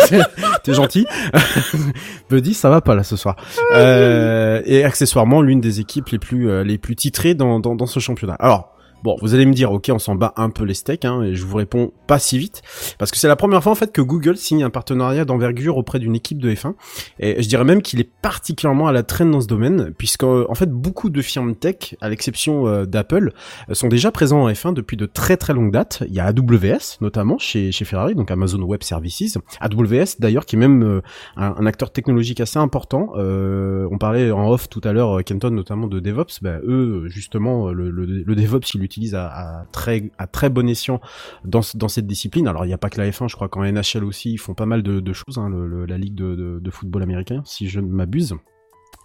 T'es 0.65 0.75
gentil. 0.75 1.07
Buddy, 2.31 2.55
ça 2.55 2.69
va 2.69 2.81
pas 2.81 2.95
là 2.95 3.05
ce 3.05 3.17
soir. 3.17 3.37
Euh, 3.75 4.61
et 4.65 4.85
accessoirement, 4.85 5.43
l'une 5.43 5.61
des 5.61 5.81
équipes 5.81 6.09
les 6.09 6.19
plus 6.19 6.51
euh, 6.51 6.65
les 6.65 6.79
plus 6.79 6.97
titrées 6.97 7.35
dans, 7.35 7.61
dans 7.61 7.75
dans 7.75 7.87
ce 7.87 8.01
championnat. 8.01 8.35
Alors. 8.41 8.76
Bon, 9.03 9.17
vous 9.21 9.35
allez 9.35 9.47
me 9.47 9.53
dire, 9.53 9.73
ok, 9.73 9.91
on 9.93 9.99
s'en 9.99 10.15
bat 10.15 10.33
un 10.37 10.51
peu 10.51 10.65
les 10.65 10.75
steaks, 10.75 11.05
hein, 11.05 11.23
et 11.23 11.35
je 11.35 11.45
vous 11.45 11.57
réponds 11.57 11.93
pas 12.07 12.19
si 12.19 12.39
vite, 12.39 12.63
parce 12.99 13.11
que 13.11 13.19
c'est 13.19 13.29
la 13.29 13.37
première 13.37 13.63
fois 13.63 13.73
en 13.73 13.77
fait 13.77 13.93
que 13.93 14.01
Google 14.01 14.37
signe 14.37 14.65
un 14.65 14.71
partenariat 14.71 15.25
d'envergure 15.25 15.77
auprès 15.77 15.99
d'une 15.99 16.15
équipe 16.15 16.39
de 16.39 16.53
F1, 16.53 16.75
et 17.21 17.43
je 17.43 17.49
dirais 17.49 17.65
même 17.65 17.83
qu'il 17.83 18.01
est 18.01 18.11
particulièrement 18.23 18.89
à 18.89 18.93
la 18.93 19.03
traîne 19.03 19.31
dans 19.31 19.41
ce 19.41 19.47
domaine, 19.47 19.93
puisque 19.97 20.25
euh, 20.25 20.47
en 20.49 20.55
fait 20.55 20.71
beaucoup 20.71 21.11
de 21.11 21.23
firmes 21.23 21.55
tech, 21.55 21.95
à 22.01 22.09
l'exception 22.09 22.67
euh, 22.67 22.85
d'Apple, 22.85 23.33
euh, 23.69 23.75
sont 23.75 23.89
déjà 23.89 24.11
présents 24.11 24.45
en 24.45 24.51
F1 24.51 24.75
depuis 24.75 24.97
de 24.97 25.07
très 25.07 25.37
très 25.37 25.53
longues 25.53 25.73
dates. 25.73 26.03
Il 26.09 26.15
y 26.15 26.21
a 26.21 26.27
AWS 26.27 26.99
notamment 27.01 27.39
chez 27.39 27.73
chez 27.73 27.85
Ferrari, 27.85 28.15
donc 28.15 28.31
Amazon 28.31 28.63
Web 28.63 28.83
Services, 28.83 29.39
AWS 29.61 30.17
d'ailleurs 30.19 30.47
qui 30.47 30.57
est 30.57 30.59
même 30.59 31.03
un, 31.37 31.67
acteur 31.67 31.93
technologique 31.93 32.41
assez 32.41 32.59
important. 32.59 33.13
Euh, 33.17 33.89
on 33.91 33.99
parlait 33.99 34.31
en 34.31 34.51
off 34.51 34.69
tout 34.69 34.81
à 34.85 34.93
l'heure, 34.93 35.23
Kenton 35.25 35.51
notamment 35.51 35.87
de 35.87 36.01
DevOps. 36.01 36.41
Bah, 36.43 36.59
eux, 36.67 37.05
justement, 37.09 37.71
le, 37.71 38.35
DevOps, 38.35 38.75
ils 38.75 38.83
l'utilisent 38.87 39.15
à, 39.15 39.67
très 39.73 40.11
à 40.19 40.27
très 40.27 40.49
bon 40.49 40.69
escient 40.69 41.01
dans 41.45 41.61
dans 41.75 41.89
cette 41.89 42.07
discipline. 42.07 42.49
Alors 42.49 42.65
il 42.65 42.69
n'y 42.69 42.75
a 42.75 42.79
pas 42.79 42.91
que 42.91 43.01
la 43.01 43.11
F1, 43.11 43.29
je 43.29 43.35
crois 43.35 43.49
qu'en 43.49 43.65
NHL 43.65 44.05
aussi, 44.05 44.33
ils 44.33 44.39
font 44.39 44.55
pas 44.55 44.67
mal 44.67 44.83
de, 44.83 45.13
choses. 45.13 45.39
Hein, 45.39 45.49
le- 45.51 45.87
la 45.87 45.99
ligue 45.99 46.15
de, 46.15 46.61
de, 46.61 46.71
football 46.71 47.03
américain, 47.03 47.43
si 47.45 47.69
je 47.69 47.81
ne 47.81 47.87
m'abuse. 47.87 48.35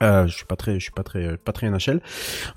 Euh, 0.04 0.26
je 0.28 0.36
suis 0.36 0.46
pas 0.46 0.56
très, 0.56 0.76
je 0.76 0.84
suis 0.84 0.92
pas 0.92 1.04
très, 1.04 1.38
pas 1.38 1.52
très 1.52 1.70
NHL. 1.70 2.02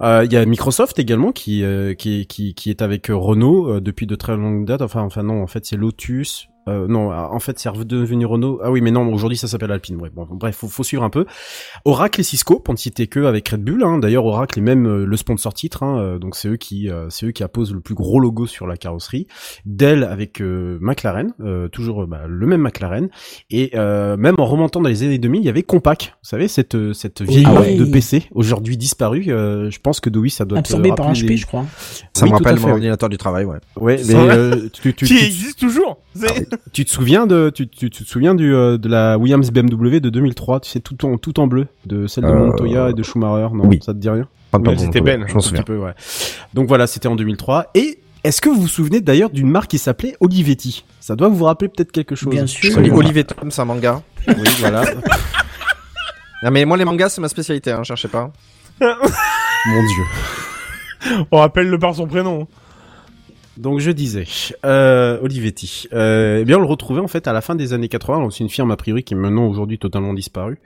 Euh, 0.00 0.24
Il 0.24 0.32
y 0.32 0.36
a 0.36 0.44
Microsoft 0.46 0.98
également 0.98 1.32
qui, 1.32 1.62
euh, 1.62 1.94
qui, 1.94 2.26
qui, 2.26 2.54
qui 2.54 2.70
est 2.70 2.80
avec 2.82 3.08
Renault 3.08 3.80
depuis 3.80 4.06
de 4.06 4.14
très 4.14 4.36
longues 4.36 4.66
dates. 4.66 4.82
Enfin, 4.82 5.02
enfin 5.02 5.22
non, 5.22 5.42
en 5.42 5.46
fait 5.46 5.64
c'est 5.66 5.76
Lotus. 5.76 6.48
Euh, 6.68 6.86
non, 6.88 7.12
en 7.12 7.38
fait, 7.40 7.58
c'est 7.58 7.70
devenu 7.86 8.24
Renault. 8.26 8.60
Ah 8.62 8.70
oui, 8.70 8.80
mais 8.80 8.90
non, 8.90 9.12
aujourd'hui, 9.12 9.36
ça 9.36 9.48
s'appelle 9.48 9.70
Alpine. 9.72 9.96
Ouais, 10.00 10.10
bon, 10.14 10.26
bref, 10.30 10.56
faut, 10.56 10.68
faut 10.68 10.82
suivre 10.82 11.02
un 11.02 11.10
peu. 11.10 11.26
Oracle 11.84 12.20
et 12.20 12.24
Cisco, 12.24 12.58
pour 12.60 12.72
ne 12.74 12.78
citer 12.78 13.06
que 13.06 13.20
avec 13.24 13.48
Red 13.48 13.62
Bull. 13.64 13.82
Hein. 13.84 13.98
D'ailleurs, 13.98 14.24
Oracle 14.24 14.58
est 14.58 14.62
même 14.62 14.86
euh, 14.86 15.04
le 15.04 15.16
sponsor 15.16 15.52
titre. 15.54 15.82
Hein. 15.82 15.98
euh, 16.00 16.18
donc, 16.18 16.36
c'est 16.36 16.48
eux 16.48 16.56
qui, 16.56 16.88
euh, 16.90 17.08
c'est 17.10 17.26
eux 17.26 17.32
qui 17.32 17.42
apposent 17.42 17.72
le 17.74 17.80
plus 17.80 17.94
gros 17.94 18.18
logo 18.20 18.46
sur 18.46 18.66
la 18.66 18.76
carrosserie. 18.76 19.26
Dell 19.66 20.04
avec 20.04 20.40
euh, 20.40 20.78
McLaren, 20.80 21.32
euh, 21.40 21.68
toujours 21.68 22.06
bah, 22.06 22.22
le 22.26 22.46
même 22.46 22.62
McLaren. 22.62 23.08
Et 23.50 23.72
euh, 23.74 24.16
même 24.16 24.36
en 24.38 24.46
remontant 24.46 24.80
dans 24.80 24.88
les 24.88 25.02
années 25.02 25.18
2000, 25.18 25.42
il 25.42 25.44
y 25.44 25.48
avait 25.48 25.62
Compaq. 25.62 26.14
Vous 26.22 26.28
savez, 26.28 26.48
cette 26.48 26.76
cette 26.94 27.22
vieille 27.22 27.44
Ah 27.46 27.52
marque 27.52 27.76
de 27.76 27.84
PC, 27.84 28.24
aujourd'hui 28.32 28.76
disparue. 28.76 29.24
Euh, 29.28 29.70
je 29.70 29.78
pense 29.80 30.00
que 30.00 30.08
Doui, 30.10 30.30
ça 30.30 30.44
doit 30.44 30.58
Absorbé 30.58 30.88
par 30.90 31.06
rappeler 31.06 31.22
HP, 31.22 31.26
des- 31.28 31.36
je 31.36 31.46
crois. 31.46 31.64
Ça 32.14 32.24
Oui, 32.24 32.30
me 32.30 32.36
rappelle 32.36 32.58
mon 32.60 32.70
ordinateur 32.70 33.08
du 33.08 33.16
travail, 33.18 33.44
ouais. 33.44 33.58
Ouais, 33.76 34.00
mais 34.08 34.14
euh, 34.14 34.68
tu, 34.72 34.94
tu, 34.94 35.04
Qui 35.06 35.16
tu- 35.16 35.24
existe 35.24 35.58
toujours. 35.58 35.98
Tu 36.72 36.84
te 36.84 36.90
souviens 36.90 37.26
de 37.26 37.50
tu, 37.54 37.68
tu, 37.68 37.90
tu 37.90 38.04
te 38.04 38.08
souviens 38.08 38.34
du 38.34 38.54
euh, 38.54 38.78
de 38.78 38.88
la 38.88 39.18
Williams 39.18 39.50
BMW 39.50 40.00
de 40.00 40.10
2003 40.10 40.60
tu 40.60 40.70
sais 40.70 40.80
tout 40.80 41.04
en 41.06 41.16
tout 41.18 41.38
en 41.40 41.46
bleu 41.46 41.66
de 41.86 42.06
celle 42.06 42.24
de 42.24 42.28
Euh, 42.28 42.34
Montoya 42.46 42.90
et 42.90 42.92
de 42.92 43.02
Schumacher 43.02 43.48
non? 43.54 43.64
oui. 43.66 43.80
ça 43.82 43.92
te 43.92 43.98
dit 43.98 44.08
rien? 44.10 44.26
C'était 44.78 45.00
Ben. 45.00 45.24
Je 45.26 45.32
m'en 45.32 45.38
Un 45.38 45.42
souviens. 45.42 45.62
petit 45.62 45.72
peu 45.72 45.78
ouais 45.78 45.94
donc 46.54 46.68
voilà 46.68 46.86
c'était 46.86 47.08
en 47.08 47.16
2003 47.16 47.70
et 47.74 47.98
est-ce 48.22 48.40
que 48.40 48.48
vous 48.48 48.62
vous 48.62 48.68
souvenez 48.68 49.00
d'ailleurs 49.00 49.30
d'une 49.30 49.50
marque 49.50 49.70
qui 49.70 49.78
s'appelait 49.78 50.16
Olivetti? 50.20 50.84
Ça 51.00 51.14
doit 51.14 51.28
vous 51.28 51.44
rappeler 51.44 51.68
peut-être 51.68 51.92
quelque 51.92 52.14
chose 52.14 52.30
Bien 52.32 52.46
sûr. 52.46 52.78
Oli- 52.78 52.90
Olivier 52.90 53.24
Tom, 53.24 53.50
c'est 53.50 53.60
un 53.60 53.66
manga. 53.66 54.00
Oui, 54.26 54.34
voilà. 54.60 54.82
non, 56.42 56.50
mais 56.50 56.64
moi, 56.64 56.78
les 56.78 56.86
mangas, 56.86 57.10
c'est 57.10 57.20
ma 57.20 57.28
spécialité, 57.28 57.72
hein, 57.72 57.82
cherchez 57.82 58.08
pas. 58.08 58.32
mon 58.80 58.86
dieu 59.86 61.24
On 61.30 61.36
rappelle 61.38 61.68
le 61.68 61.78
par 61.78 61.94
son 61.94 62.06
prénom. 62.06 62.46
Donc 63.56 63.78
je 63.78 63.90
disais, 63.90 64.24
euh, 64.64 65.18
Olivetti, 65.22 65.86
euh, 65.92 66.38
eh 66.40 66.44
bien 66.44 66.58
on 66.58 66.60
le 66.60 66.66
retrouvait 66.66 67.00
en 67.00 67.08
fait 67.08 67.28
à 67.28 67.32
la 67.32 67.40
fin 67.40 67.54
des 67.54 67.72
années 67.72 67.88
80. 67.88 68.16
Alors, 68.16 68.32
C'est 68.32 68.42
une 68.42 68.50
firme 68.50 68.70
a 68.70 68.76
priori 68.76 69.04
qui 69.04 69.14
est 69.14 69.16
maintenant 69.16 69.46
aujourd'hui 69.46 69.78
totalement 69.78 70.12
disparue. 70.12 70.58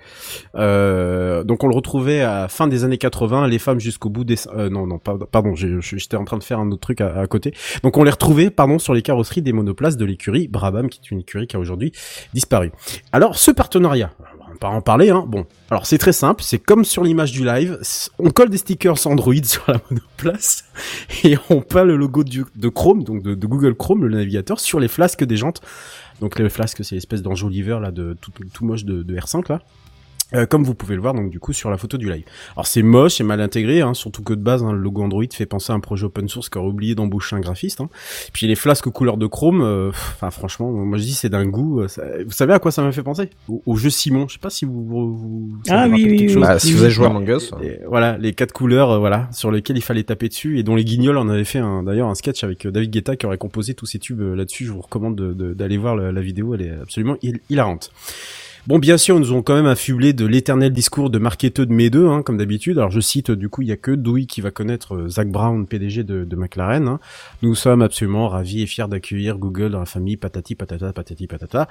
Euh, 0.55 1.45
donc 1.45 1.65
on 1.65 1.69
le 1.69 1.75
retrouvait 1.75 2.21
à 2.21 2.43
la 2.43 2.49
fin 2.49 2.67
des 2.67 2.85
années 2.85 2.99
80, 2.99 3.47
les 3.47 3.59
femmes 3.59 3.81
jusqu'au 3.81 4.09
bout 4.09 4.25
des... 4.25 4.37
Non, 4.71 4.87
non, 4.87 4.99
pardon, 4.99 5.55
j'étais 5.55 6.17
en 6.17 6.25
train 6.25 6.39
de 6.39 6.45
faire 6.45 6.61
un 6.61 6.71
autre 6.71 6.81
truc 6.81 7.01
à, 7.01 7.19
à 7.19 7.27
côté. 7.27 7.53
Donc 7.83 7.97
on 7.97 8.05
les 8.05 8.11
retrouvait, 8.11 8.51
pardon, 8.51 8.79
sur 8.79 8.95
les 8.95 9.03
carrosseries 9.03 9.43
des 9.43 9.53
monoplaces 9.53 9.97
de 9.97 10.05
l'écurie 10.05 10.49
Brabham, 10.49 10.89
qui 10.89 11.01
est 11.05 11.11
une 11.11 11.21
écurie 11.21 11.47
qui 11.47 11.57
a 11.57 11.59
aujourd'hui 11.59 11.93
disparu. 12.33 12.73
Alors 13.13 13.37
ce 13.37 13.51
partenariat, 13.51 14.13
pas 14.59 14.69
en 14.69 14.81
parler, 14.81 15.11
hein. 15.11 15.25
Bon, 15.27 15.47
alors 15.71 15.87
c'est 15.87 15.99
très 15.99 16.13
simple, 16.13 16.43
c'est 16.43 16.59
comme 16.59 16.85
sur 16.85 17.05
l'image 17.05 17.33
du 17.33 17.45
live, 17.45 17.79
on 18.19 18.31
colle 18.31 18.51
des 18.51 18.59
stickers 18.59 19.07
Android 19.07 19.35
sur 19.45 19.65
la 19.69 19.81
monoplace 19.91 20.65
et 21.25 21.37
on 21.51 21.61
peint 21.61 21.85
le 21.85 21.97
logo 21.97 22.25
de 22.25 22.69
Chrome, 22.69 23.05
donc 23.05 23.23
de, 23.23 23.47
Google 23.47 23.75
Chrome, 23.75 24.05
le 24.05 24.17
navigateur, 24.17 24.61
sur 24.61 24.81
les 24.81 24.89
flasques 24.89 25.25
des 25.25 25.37
jantes. 25.37 25.61
Donc 26.21 26.39
les 26.39 26.49
flasques, 26.49 26.85
c'est 26.85 26.97
l'espèce 26.97 27.23
d'enjoliveur 27.23 27.81
là, 27.81 27.93
de 27.93 28.17
tout, 28.21 28.33
tout, 28.33 28.45
tout 28.53 28.65
moche 28.65 28.85
de, 28.85 29.03
de 29.03 29.17
R5 29.17 29.49
là. 29.49 29.63
Euh, 30.35 30.45
comme 30.45 30.63
vous 30.63 30.75
pouvez 30.75 30.95
le 30.95 31.01
voir 31.01 31.15
donc 31.15 31.31
du 31.31 31.41
coup 31.41 31.55
sur 31.55 31.71
la 31.71 31.79
photo 31.79 31.97
du 31.97 32.11
live. 32.11 32.25
Alors 32.55 32.67
c'est 32.67 32.83
moche 32.83 33.19
et 33.19 33.25
mal 33.25 33.41
intégré, 33.41 33.81
hein, 33.81 33.95
surtout 33.95 34.23
que 34.23 34.35
de 34.35 34.43
base 34.43 34.63
hein, 34.63 34.73
le 34.73 34.79
logo 34.79 35.03
Android 35.03 35.25
fait 35.33 35.47
penser 35.47 35.73
à 35.73 35.75
un 35.77 35.81
projet 35.81 36.05
open 36.05 36.29
source 36.29 36.51
qui 36.51 36.59
aurait 36.59 36.69
oublié 36.69 36.95
d'embaucher 36.95 37.35
un 37.37 37.41
graphiste. 37.41 37.81
Hein. 37.81 37.89
Puis 38.35 38.47
les 38.47 38.55
flasques 38.55 38.87
aux 38.87 38.91
couleurs 38.91 39.17
de 39.17 39.27
chrome, 39.27 39.63
euh, 39.63 39.89
enfin 39.91 40.31
franchement, 40.31 40.71
moi 40.71 40.99
je 40.99 41.05
dis 41.05 41.15
c'est 41.15 41.31
d'un 41.31 41.47
goût. 41.47 41.81
euh, 41.81 41.89
ça- 41.89 42.05
vous 42.27 42.33
savez 42.33 42.53
à 42.53 42.59
quoi 42.59 42.71
ça 42.73 42.83
m'a 42.83 42.93
fait 42.93 43.03
penser? 43.03 43.31
Au, 43.49 43.63
au 43.65 43.77
jeu 43.77 43.89
Simon. 43.89 44.27
Je 44.29 44.35
sais 44.35 44.39
pas 44.39 44.51
si 44.51 44.67
vous. 44.67 44.85
vous, 44.85 45.49
Ah 45.71 45.89
vous 45.89 45.95
oui, 45.95 46.05
oui, 46.05 46.11
quelque 46.11 46.21
oui. 46.29 46.35
chose. 46.35 46.43
Bah, 46.43 46.59
si 46.59 46.73
vous 46.75 46.83
avez 46.83 46.91
joué 46.91 47.07
à. 47.07 47.09
Among 47.09 47.27
Us. 47.29 47.53
Et 47.63 47.79
voilà, 47.89 48.19
les 48.19 48.35
quatre 48.35 48.53
couleurs, 48.53 48.91
euh, 48.91 48.99
voilà, 48.99 49.29
sur 49.33 49.51
lesquelles 49.51 49.79
il 49.79 49.83
fallait 49.83 50.03
taper 50.05 50.29
dessus 50.29 50.59
et 50.59 50.63
dont 50.63 50.75
les 50.77 50.85
Guignols 50.85 51.17
en 51.17 51.29
avaient 51.31 51.45
fait 51.45 51.59
un, 51.61 51.83
d'ailleurs 51.85 52.09
un 52.09 52.15
sketch 52.15 52.45
avec 52.45 52.67
euh, 52.67 52.71
David 52.71 52.91
Guetta 52.91 53.17
qui 53.17 53.25
aurait 53.25 53.39
composé 53.39 53.73
tous 53.73 53.87
ces 53.87 53.99
tubes 53.99 54.21
euh, 54.21 54.35
là-dessus. 54.37 54.67
Je 54.67 54.73
vous 54.73 54.83
recommande 54.83 55.17
de- 55.17 55.33
de- 55.33 55.55
d'aller 55.55 55.79
voir 55.79 55.97
la, 55.97 56.13
la 56.13 56.21
vidéo, 56.21 56.55
elle 56.55 56.63
est 56.63 56.73
absolument 56.83 57.17
hil- 57.23 57.41
hilarante. 57.49 57.91
Bon, 58.67 58.79
bien 58.79 58.99
sûr, 58.99 59.19
nous 59.19 59.33
ont 59.33 59.43
quand 59.43 59.55
même 59.55 59.67
affublé 59.67 60.13
de 60.13 60.27
l'éternel 60.27 60.73
discours 60.73 61.09
de 61.09 61.19
marketeux 61.19 61.65
de 61.65 61.73
mes 61.73 61.89
deux, 61.89 62.07
hein, 62.07 62.23
comme 62.23 62.37
d'habitude. 62.37 62.79
Alors, 62.79 62.91
je 62.91 63.01
cite, 63.01 63.31
du 63.31 63.49
coup, 63.49 63.63
il 63.63 63.69
y 63.69 63.73
a 63.73 63.77
que 63.77 63.93
Dewey 63.93 64.27
qui 64.27 64.43
va 64.43 64.51
connaître 64.51 64.95
euh, 64.95 65.09
Zach 65.09 65.29
Brown, 65.31 65.67
PDG 65.67 66.05
de, 66.05 66.25
de 66.25 66.37
McLaren. 66.37 66.87
hein. 66.87 67.01
Nous 67.43 67.55
sommes 67.55 67.81
absolument 67.81 68.29
ravis 68.29 68.63
et 68.63 68.67
fiers 68.67 68.89
d'accueillir 68.89 69.39
Google 69.39 69.71
dans 69.71 69.81
la 69.81 69.87
famille 69.87 70.17
patati 70.19 70.55
patata 70.55 70.93
patati 70.93 71.27
patata. 71.27 71.69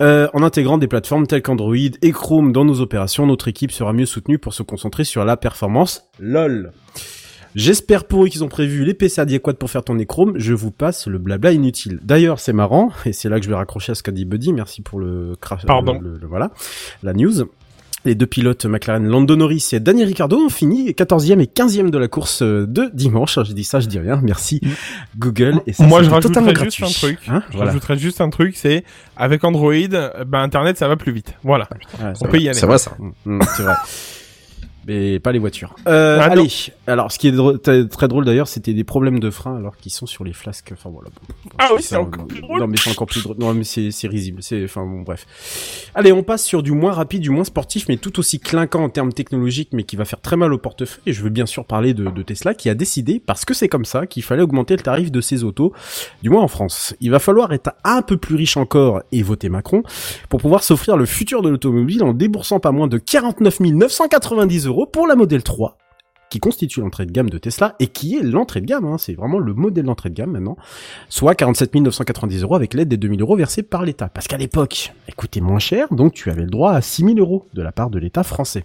Euh, 0.00 0.28
en 0.32 0.42
intégrant 0.42 0.78
des 0.78 0.88
plateformes 0.88 1.26
telles 1.26 1.42
qu'Android 1.42 1.76
et 1.76 2.10
Chrome 2.10 2.52
dans 2.52 2.64
nos 2.64 2.80
opérations, 2.80 3.26
notre 3.26 3.46
équipe 3.48 3.70
sera 3.70 3.92
mieux 3.92 4.06
soutenue 4.06 4.38
pour 4.38 4.54
se 4.54 4.62
concentrer 4.62 5.04
sur 5.04 5.24
la 5.24 5.36
performance. 5.36 6.08
LOL. 6.18 6.72
J'espère 7.54 8.04
pour 8.04 8.24
eux 8.24 8.28
qu'ils 8.28 8.42
ont 8.44 8.48
prévu 8.48 8.84
les 8.84 8.94
PC 8.94 9.20
adéquats 9.20 9.54
pour 9.54 9.70
faire 9.70 9.84
tourner 9.84 10.06
Chrome. 10.06 10.32
Je 10.36 10.52
vous 10.54 10.70
passe 10.70 11.06
le 11.06 11.18
blabla 11.18 11.52
inutile. 11.52 12.00
D'ailleurs, 12.02 12.40
c'est 12.40 12.52
marrant, 12.52 12.90
et 13.06 13.12
c'est 13.12 13.28
là 13.28 13.38
que 13.38 13.44
je 13.44 13.50
vais 13.50 13.56
raccrocher 13.56 13.92
à 13.92 13.94
ce 13.94 14.02
qu'a 14.02 14.12
dit 14.12 14.24
Buddy. 14.24 14.52
Merci 14.52 14.82
pour 14.82 14.98
le 15.00 15.36
crash. 15.40 15.64
Pardon. 15.66 15.98
le- 16.00 16.18
le- 16.20 16.26
voilà, 16.26 16.50
la 17.02 17.12
news. 17.12 17.44
Les 18.06 18.14
deux 18.14 18.26
pilotes 18.26 18.66
McLaren, 18.66 19.06
Lando 19.08 19.34
Norris 19.34 19.66
et 19.72 19.80
Daniel 19.80 20.08
Ricciardo, 20.08 20.36
ont 20.36 20.50
fini 20.50 20.90
14e 20.92 21.40
et 21.40 21.46
15e 21.46 21.88
de 21.88 21.96
la 21.96 22.06
course 22.06 22.42
de 22.42 22.90
dimanche. 22.92 23.38
Je 23.42 23.54
dis 23.54 23.64
ça, 23.64 23.80
je 23.80 23.86
dis 23.88 23.98
rien. 23.98 24.20
Merci 24.22 24.60
Google. 25.16 25.60
Et 25.66 25.72
ça, 25.72 25.86
Moi, 25.86 26.02
je 26.02 26.10
rajouterais 26.10 26.44
juste 26.54 26.80
gratuit. 26.80 26.84
un 26.84 26.88
truc. 26.88 27.18
Hein 27.28 27.42
Je 27.48 27.56
voilà. 27.56 27.70
rajouterais 27.70 27.96
juste 27.96 28.20
un 28.20 28.28
truc, 28.28 28.56
c'est 28.56 28.84
avec 29.16 29.42
Android, 29.42 29.72
bah, 30.26 30.40
Internet 30.40 30.76
ça 30.76 30.86
va 30.86 30.96
plus 30.96 31.12
vite. 31.12 31.32
Voilà. 31.44 31.66
Ouais, 31.98 32.12
On 32.20 32.26
peut 32.28 32.38
y 32.38 32.48
aller. 32.50 32.58
Ça. 32.58 32.66
Mm, 32.98 33.12
mm, 33.24 33.40
c'est 33.56 33.62
vrai. 33.62 33.74
Mais 34.86 35.18
pas 35.18 35.32
les 35.32 35.38
voitures. 35.38 35.74
Euh, 35.88 36.18
Ah, 36.20 36.26
non. 36.34 36.42
allez. 36.42 36.48
Alors, 36.86 37.10
ce 37.10 37.18
qui 37.18 37.28
est 37.28 37.32
drôle- 37.32 37.58
très, 37.60 38.08
drôle 38.08 38.24
d'ailleurs, 38.24 38.48
c'était 38.48 38.74
des 38.74 38.84
problèmes 38.84 39.18
de 39.20 39.30
frein 39.30 39.56
alors 39.56 39.76
qu'ils 39.76 39.92
sont 39.92 40.06
sur 40.06 40.24
les 40.24 40.32
flasques. 40.32 40.70
Enfin 40.72 40.90
voilà. 40.90 41.08
Bon, 41.10 41.50
Ah 41.58 41.68
oui, 41.74 41.82
c'est 41.82 41.96
encore 41.96 42.24
euh, 42.24 42.26
plus 42.26 42.40
drôle. 42.42 42.60
Non 42.60 42.66
mais 42.66 42.76
c'est 42.76 42.90
encore 42.90 43.06
plus 43.06 43.22
drôle. 43.22 43.36
Non 43.38 43.54
mais 43.54 43.64
c'est 43.64 43.90
c'est 43.90 44.08
risible. 44.08 44.42
C'est 44.42 44.64
enfin 44.64 44.84
bon 44.84 45.02
bref. 45.02 45.26
Allez, 45.94 46.12
on 46.12 46.22
passe 46.22 46.44
sur 46.44 46.62
du 46.62 46.72
moins 46.72 46.92
rapide, 46.92 47.22
du 47.22 47.30
moins 47.30 47.44
sportif, 47.44 47.86
mais 47.88 47.96
tout 47.96 48.18
aussi 48.18 48.40
clinquant 48.40 48.82
en 48.84 48.88
termes 48.90 49.12
technologiques, 49.12 49.70
mais 49.72 49.84
qui 49.84 49.96
va 49.96 50.04
faire 50.04 50.20
très 50.20 50.36
mal 50.36 50.52
au 50.52 50.58
portefeuille. 50.58 51.02
Et 51.06 51.12
je 51.12 51.22
veux 51.22 51.30
bien 51.30 51.46
sûr 51.46 51.64
parler 51.64 51.94
de, 51.94 52.04
de 52.10 52.22
Tesla, 52.22 52.54
qui 52.54 52.68
a 52.68 52.74
décidé, 52.74 53.20
parce 53.24 53.44
que 53.44 53.54
c'est 53.54 53.68
comme 53.68 53.84
ça, 53.84 54.06
qu'il 54.06 54.22
fallait 54.22 54.42
augmenter 54.42 54.76
le 54.76 54.82
tarif 54.82 55.10
de 55.10 55.20
ses 55.20 55.44
autos, 55.44 55.72
du 56.22 56.30
moins 56.30 56.42
en 56.42 56.48
France. 56.48 56.94
Il 57.00 57.10
va 57.10 57.18
falloir 57.18 57.52
être 57.52 57.72
un 57.84 58.02
peu 58.02 58.16
plus 58.16 58.34
riche 58.34 58.56
encore 58.56 59.02
et 59.12 59.22
voter 59.22 59.48
Macron 59.48 59.82
pour 60.28 60.40
pouvoir 60.40 60.62
s'offrir 60.62 60.96
le 60.96 61.06
futur 61.06 61.40
de 61.42 61.48
l'automobile 61.48 62.02
en 62.02 62.12
déboursant 62.12 62.60
pas 62.60 62.72
moins 62.72 62.88
de 62.88 62.98
49 62.98 63.60
990 63.60 64.66
euros 64.66 64.73
pour 64.90 65.06
la 65.06 65.14
Model 65.14 65.42
3 65.42 65.78
qui 66.34 66.40
constitue 66.40 66.80
l'entrée 66.80 67.06
de 67.06 67.12
gamme 67.12 67.30
de 67.30 67.38
Tesla 67.38 67.76
et 67.78 67.86
qui 67.86 68.16
est 68.16 68.22
l'entrée 68.24 68.60
de 68.60 68.66
gamme, 68.66 68.86
hein, 68.86 68.98
c'est 68.98 69.14
vraiment 69.14 69.38
le 69.38 69.54
modèle 69.54 69.84
d'entrée 69.84 70.10
de 70.10 70.14
gamme 70.14 70.32
maintenant, 70.32 70.56
soit 71.08 71.36
47 71.36 71.76
990 71.76 72.42
euros 72.42 72.56
avec 72.56 72.74
l'aide 72.74 72.88
des 72.88 72.96
2000 72.96 73.20
euros 73.20 73.36
versés 73.36 73.62
par 73.62 73.84
l'État. 73.84 74.08
Parce 74.08 74.26
qu'à 74.26 74.36
l'époque, 74.36 74.92
elle 75.06 75.14
coûtait 75.14 75.40
moins 75.40 75.60
cher, 75.60 75.86
donc 75.94 76.12
tu 76.12 76.30
avais 76.30 76.42
le 76.42 76.50
droit 76.50 76.72
à 76.72 76.80
6000 76.80 77.20
euros 77.20 77.46
de 77.54 77.62
la 77.62 77.70
part 77.70 77.88
de 77.88 78.00
l'État 78.00 78.24
français. 78.24 78.64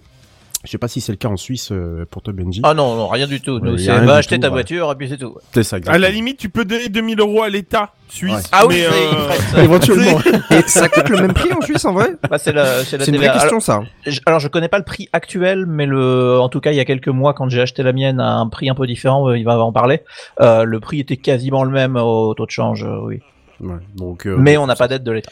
Je 0.66 0.72
sais 0.72 0.78
pas 0.78 0.89
si 0.89 1.00
c'est 1.00 1.13
le 1.13 1.18
cas 1.18 1.30
en 1.30 1.38
Suisse 1.38 1.70
euh, 1.72 2.06
pour 2.12 2.22
toi 2.22 2.34
Benji. 2.34 2.60
Ah 2.66 2.74
non, 2.74 2.96
non, 2.96 3.08
rien 3.08 3.28
du 3.28 3.39
tout. 3.39 3.60
Nous, 3.60 3.72
Ouais, 3.74 3.78
c'est 3.78 3.98
va 3.98 4.16
acheter 4.16 4.36
tout, 4.36 4.42
ta 4.42 4.48
ouais. 4.48 4.51
voiture 4.54 4.92
et 4.92 4.96
puis 4.96 5.08
c'est 5.08 5.18
tout. 5.18 5.38
C'est 5.54 5.63
ça, 5.63 5.78
À 5.88 5.98
la 5.98 6.10
limite, 6.10 6.38
tu 6.38 6.50
peux 6.50 6.66
donner 6.66 6.89
2000 6.89 7.18
euros 7.22 7.44
à 7.44 7.50
l'État 7.50 7.94
suisse. 8.10 8.34
Ouais. 8.34 8.42
Ah 8.51 8.66
oui, 8.68 8.84
euh. 8.84 9.32
Éventuellement. 9.63 10.20
Et 10.51 10.62
ça 10.68 10.89
coûte 10.89 11.08
le 11.08 11.22
même 11.22 11.34
prix 11.34 11.54
en 11.54 11.62
Suisse, 11.62 11.86
en 11.86 11.94
vrai 11.94 12.10
Bah, 12.30 12.38
c'est 12.38 12.51
la, 12.51 12.84
c'est 12.84 12.98
la 12.98 13.06
C'est 13.06 13.12
une 13.12 13.18
vraie 13.18 13.32
question, 13.32 13.62
ça. 13.62 13.75
Alors, 13.75 13.86
je- 14.06 14.20
alors, 14.25 14.39
je 14.42 14.50
connais 14.50 14.68
pas 14.68 14.80
le 14.80 14.84
prix 14.84 15.08
actuel, 15.13 15.66
mais 15.66 15.86
le, 15.86 16.39
en 16.42 16.50
tout 16.50 16.60
cas, 16.60 16.72
il 16.72 16.75
y 16.75 16.82
a 16.82 16.86
quelques 16.86 17.08
mois, 17.08 17.34
quand 17.34 17.48
j'ai 17.48 17.62
acheté 17.62 17.82
la 17.82 17.94
mienne 17.94 18.20
à 18.20 18.34
un 18.36 18.48
prix 18.50 18.70
un 18.70 18.75
peu 18.75 18.86
différent, 18.86 19.30
euh, 19.30 19.38
il 19.38 19.46
va 19.46 19.58
en 19.60 19.72
parler. 19.72 20.01
Euh, 20.42 20.66
le 20.66 20.80
prix 20.82 21.00
était 21.00 21.18
quasiment 21.18 21.63
le 21.63 21.72
même 21.72 21.96
au 21.96 22.34
taux 22.34 22.46
de 22.46 22.51
change, 22.51 22.86
oui. 23.04 23.22
Ouais, 23.62 23.75
donc, 23.96 24.25
euh, 24.25 24.36
Mais 24.38 24.58
on 24.58 24.68
n'a 24.68 24.75
pas 24.75 24.88
d'aide 24.88 25.04
de 25.04 25.12
l'État. 25.12 25.32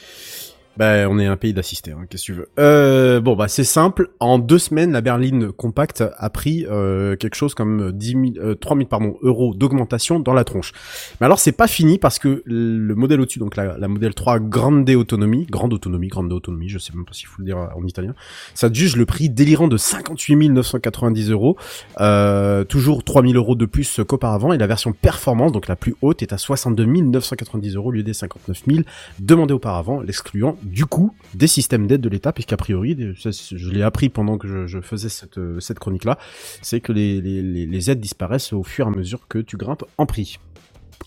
Bah, 0.78 1.10
on 1.10 1.20
est 1.20 1.26
un 1.26 1.38
pays 1.38 1.54
d'assistés, 1.54 1.92
hein, 1.92 2.06
qu'est-ce 2.10 2.24
que 2.24 2.26
tu 2.26 2.34
veux. 2.34 2.50
Euh, 2.60 3.20
bon, 3.20 3.36
bah, 3.36 3.48
c'est 3.48 3.64
simple. 3.64 4.10
En 4.20 4.40
deux 4.40 4.60
semaines, 4.60 4.92
la 4.92 5.02
berline 5.02 5.52
compacte 5.52 6.04
a 6.18 6.30
pris 6.30 6.66
euh, 6.70 7.16
quelque 7.16 7.36
chose 7.36 7.54
comme 7.54 7.92
10 7.92 8.34
000, 8.36 8.46
euh, 8.46 8.56
3 8.56 8.78
000 8.78 8.88
pardon, 8.88 9.18
euros 9.22 9.54
d'augmentation 9.54 10.20
dans 10.20 10.34
la 10.34 10.44
tronche. 10.44 10.72
Mais 11.20 11.26
alors, 11.26 11.40
c'est 11.40 11.52
pas 11.52 11.68
fini 11.68 11.98
parce 11.98 12.20
que 12.20 12.44
le 12.46 12.96
modèle 12.96 13.22
au-dessus, 13.22 13.40
donc 13.40 13.56
la, 13.56 13.78
la 13.78 13.88
modèle 13.88 14.14
3 14.14 14.40
Grande 14.40 14.90
Autonomie, 14.90 15.46
Grande 15.50 15.74
Autonomie, 15.74 16.08
Grande 16.08 16.32
Autonomie, 16.32 16.70
je 16.70 16.80
sais 16.80 16.94
même 16.94 17.06
pas 17.06 17.14
s'il 17.14 17.28
faut 17.28 17.40
le 17.40 17.46
dire 17.46 17.58
en 17.58 17.86
italien, 17.86 18.14
ça 18.54 18.72
juge 18.72 18.96
le 18.96 19.06
prix 19.06 19.30
délirant 19.30 19.68
de 19.68 19.78
58 19.78 20.50
990 20.50 21.32
euros, 21.32 21.58
euh, 22.00 22.64
toujours 22.64 23.04
3 23.04 23.24
000 23.24 23.34
euros 23.34 23.56
de 23.56 23.66
plus 23.66 24.02
qu'auparavant, 24.08 24.54
et 24.54 24.58
la 24.58 24.68
version 24.68 24.94
performance, 24.94 25.52
donc 25.52 25.68
la 25.68 25.76
plus 25.76 25.96
haute, 26.02 26.22
est 26.22 26.34
à 26.34 26.38
62 26.38 26.86
990 26.86 27.76
euros 27.76 27.90
au 27.90 27.92
lieu 27.92 28.04
des 28.04 28.14
59 28.14 28.64
000 28.68 28.80
demandé 29.20 29.54
auparavant, 29.54 30.02
l'excluant 30.02 30.58
du 30.68 30.86
coup 30.86 31.14
des 31.34 31.48
systèmes 31.48 31.88
d'aide 31.88 32.02
de 32.02 32.10
l'État, 32.10 32.32
puisqu'a 32.32 32.58
priori, 32.58 32.96
je 33.16 33.70
l'ai 33.70 33.84
appris 33.84 34.10
pendant 34.10 34.38
que 34.38 34.68
je, 34.68 34.82
faisais 34.82 35.10
cette, 35.10 35.38
euh, 35.38 35.60
cette 35.60 35.80
chronique-là, 35.80 36.18
c'est 36.62 36.80
que 36.80 36.92
les, 36.92 37.90
aides 37.90 38.00
disparaissent 38.00 38.54
au 38.54 38.64
fur 38.64 38.86
et 38.86 38.90
à 38.90 38.92
mesure 38.92 39.28
que 39.28 39.40
tu 39.40 39.58
grimpes 39.58 39.84
en 39.98 40.06
prix. 40.06 40.40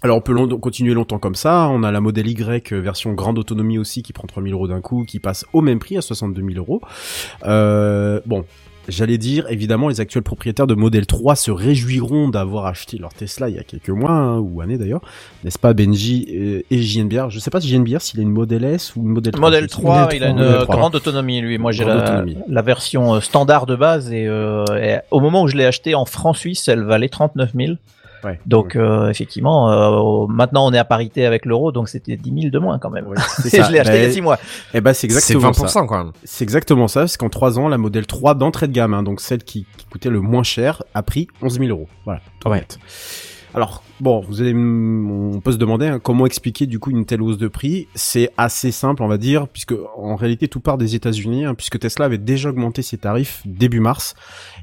Alors 0.02 0.16
on 0.16 0.20
peut 0.20 0.34
continuer 0.56 0.94
longtemps 0.94 1.18
comme 1.18 1.34
ça, 1.34 1.68
on 1.68 1.82
a 1.82 1.90
la 1.90 2.00
modèle 2.00 2.28
Y 2.28 2.72
euh, 2.72 2.80
version 2.80 3.12
grande 3.12 3.38
autonomie 3.38 3.78
aussi 3.78 4.02
qui 4.02 4.12
prend 4.12 4.26
3000 4.26 4.52
euros 4.52 4.68
d'un 4.68 4.80
coup, 4.80 5.04
qui 5.04 5.20
passe 5.20 5.44
au 5.52 5.60
même 5.60 5.78
prix 5.78 5.96
à 5.96 6.00
62 6.00 6.42
000 6.42 6.54
euros. 6.56 6.80
Euh, 7.44 8.20
bon, 8.24 8.44
J'allais 8.90 9.18
dire, 9.18 9.46
évidemment, 9.48 9.88
les 9.88 10.00
actuels 10.00 10.22
propriétaires 10.22 10.66
de 10.66 10.74
Model 10.74 11.06
3 11.06 11.36
se 11.36 11.50
réjouiront 11.50 12.28
d'avoir 12.28 12.66
acheté 12.66 12.98
leur 12.98 13.12
Tesla 13.14 13.48
il 13.48 13.56
y 13.56 13.58
a 13.58 13.62
quelques 13.62 13.90
mois, 13.90 14.10
hein, 14.10 14.38
ou 14.38 14.60
années 14.60 14.78
d'ailleurs, 14.78 15.00
n'est-ce 15.44 15.58
pas, 15.58 15.72
Benji 15.72 16.24
et, 16.28 16.66
et 16.70 16.82
JNBR 16.82 17.30
Je 17.30 17.38
sais 17.38 17.50
pas 17.50 17.60
si 17.60 17.68
JNBR, 17.68 18.00
s'il 18.00 18.20
a 18.20 18.22
une 18.22 18.30
Model 18.30 18.64
S 18.64 18.94
ou 18.96 19.02
une 19.02 19.08
Model 19.08 19.32
3. 19.32 19.40
Model 19.40 19.64
je 19.64 19.68
sais 19.68 19.76
pas. 19.76 19.82
3, 19.82 20.00
Model 20.02 20.16
il 20.16 20.24
a 20.24 20.28
une 20.28 20.36
Model 20.36 20.52
euh, 20.52 20.62
3. 20.64 20.76
grande 20.76 20.94
autonomie, 20.94 21.40
lui. 21.40 21.58
Moi, 21.58 21.72
j'ai 21.72 21.84
la, 21.84 22.62
version 22.62 23.14
euh, 23.14 23.20
standard 23.20 23.66
de 23.66 23.76
base 23.76 24.12
et, 24.12 24.26
euh, 24.26 24.64
et 24.80 24.98
au 25.10 25.20
moment 25.20 25.42
où 25.42 25.48
je 25.48 25.56
l'ai 25.56 25.66
acheté 25.66 25.94
en 25.94 26.04
francs 26.04 26.36
suisse, 26.36 26.68
elle 26.68 26.84
valait 26.84 27.08
39 27.08 27.52
000. 27.54 27.72
Ouais. 28.24 28.38
Donc, 28.46 28.76
euh, 28.76 29.08
effectivement, 29.08 29.70
euh, 29.70 30.26
maintenant 30.28 30.66
on 30.66 30.72
est 30.72 30.78
à 30.78 30.84
parité 30.84 31.24
avec 31.26 31.46
l'euro, 31.46 31.72
donc 31.72 31.88
c'était 31.88 32.16
10 32.16 32.40
000 32.42 32.50
de 32.50 32.58
moins 32.58 32.78
quand 32.78 32.90
même. 32.90 33.06
Ouais, 33.06 33.16
c'est 33.40 33.54
Et 33.54 33.56
ça. 33.62 33.62
je 33.68 33.72
l'ai 33.72 33.80
acheté 33.80 33.94
il 33.96 34.00
y 34.00 34.04
a 34.04 34.06
Ben, 34.08 34.12
6 34.12 34.20
mois. 34.20 34.38
Eh 34.74 34.80
ben, 34.80 34.92
c'est 34.92 35.08
C'est 35.10 35.32
exactement 35.34 35.50
20% 35.52 35.68
ça. 35.68 35.84
quand 35.88 35.98
même. 36.04 36.12
C'est 36.24 36.44
exactement 36.44 36.88
ça, 36.88 37.00
parce 37.00 37.16
qu'en 37.16 37.28
3 37.28 37.58
ans, 37.58 37.68
la 37.68 37.78
Model 37.78 38.06
3 38.06 38.34
d'entrée 38.34 38.68
de 38.68 38.72
gamme, 38.72 38.94
hein, 38.94 39.02
donc 39.02 39.20
celle 39.20 39.42
qui, 39.44 39.66
qui 39.76 39.86
coûtait 39.86 40.10
le 40.10 40.20
moins 40.20 40.42
cher, 40.42 40.82
a 40.94 41.02
pris 41.02 41.28
11 41.42 41.58
000 41.58 41.68
euros. 41.70 41.88
Voilà. 42.04 42.20
Ouais. 42.46 42.58
net. 42.58 42.78
Alors, 43.52 43.82
bon, 43.98 44.20
vous 44.20 44.40
allez, 44.40 44.54
on 44.54 45.40
peut 45.40 45.50
se 45.50 45.56
demander 45.56 45.86
hein, 45.88 45.98
comment 45.98 46.24
expliquer 46.24 46.66
du 46.66 46.78
coup 46.78 46.90
une 46.90 47.04
telle 47.04 47.20
hausse 47.20 47.36
de 47.36 47.48
prix? 47.48 47.88
C'est 47.96 48.30
assez 48.36 48.70
simple, 48.70 49.02
on 49.02 49.08
va 49.08 49.18
dire, 49.18 49.48
puisque 49.48 49.74
en 49.96 50.14
réalité 50.14 50.46
tout 50.46 50.60
part 50.60 50.78
des 50.78 50.94
États-Unis, 50.94 51.46
hein, 51.46 51.54
puisque 51.56 51.80
Tesla 51.80 52.04
avait 52.04 52.18
déjà 52.18 52.50
augmenté 52.50 52.82
ses 52.82 52.96
tarifs 52.96 53.42
début 53.44 53.80
mars, 53.80 54.14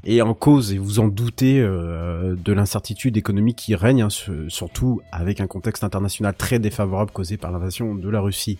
et 0.04 0.22
en 0.22 0.32
cause, 0.32 0.72
et 0.72 0.78
vous 0.78 1.00
en 1.00 1.08
doutez, 1.08 1.60
euh, 1.60 2.34
de 2.42 2.52
l'incertitude 2.54 3.18
économique 3.18 3.56
qui 3.56 3.74
règne, 3.74 4.02
hein, 4.02 4.08
sur- 4.10 4.32
surtout 4.48 5.02
avec 5.12 5.42
un 5.42 5.46
contexte 5.46 5.84
international 5.84 6.34
très 6.34 6.58
défavorable 6.58 7.10
causé 7.10 7.36
par 7.36 7.52
l'invasion 7.52 7.94
de 7.94 8.08
la 8.08 8.20
Russie 8.20 8.56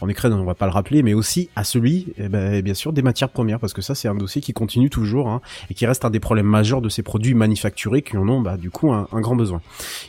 en 0.00 0.08
Ukraine, 0.08 0.32
on 0.32 0.44
va 0.44 0.54
pas 0.54 0.66
le 0.66 0.72
rappeler, 0.72 1.02
mais 1.02 1.14
aussi 1.14 1.48
à 1.56 1.64
celui, 1.64 2.12
eh 2.18 2.28
ben, 2.28 2.62
bien 2.62 2.74
sûr, 2.74 2.92
des 2.92 3.02
matières 3.02 3.30
premières, 3.30 3.58
parce 3.58 3.72
que 3.72 3.82
ça, 3.82 3.96
c'est 3.96 4.06
un 4.06 4.14
dossier 4.14 4.40
qui 4.40 4.52
continue 4.52 4.90
toujours, 4.90 5.40
et 5.70 5.74
qui 5.74 5.86
reste 5.86 6.04
un 6.04 6.10
des 6.10 6.20
problèmes 6.20 6.46
majeurs 6.46 6.82
de 6.82 6.88
ces 6.88 7.02
produits 7.02 7.34
manufacturés 7.34 8.02
qui 8.02 8.16
en 8.16 8.28
ont, 8.28 8.40
bah, 8.40 8.56
du 8.56 8.70
coup, 8.70 8.92
un 8.92 9.06
grand 9.20 9.34
besoin. 9.34 9.60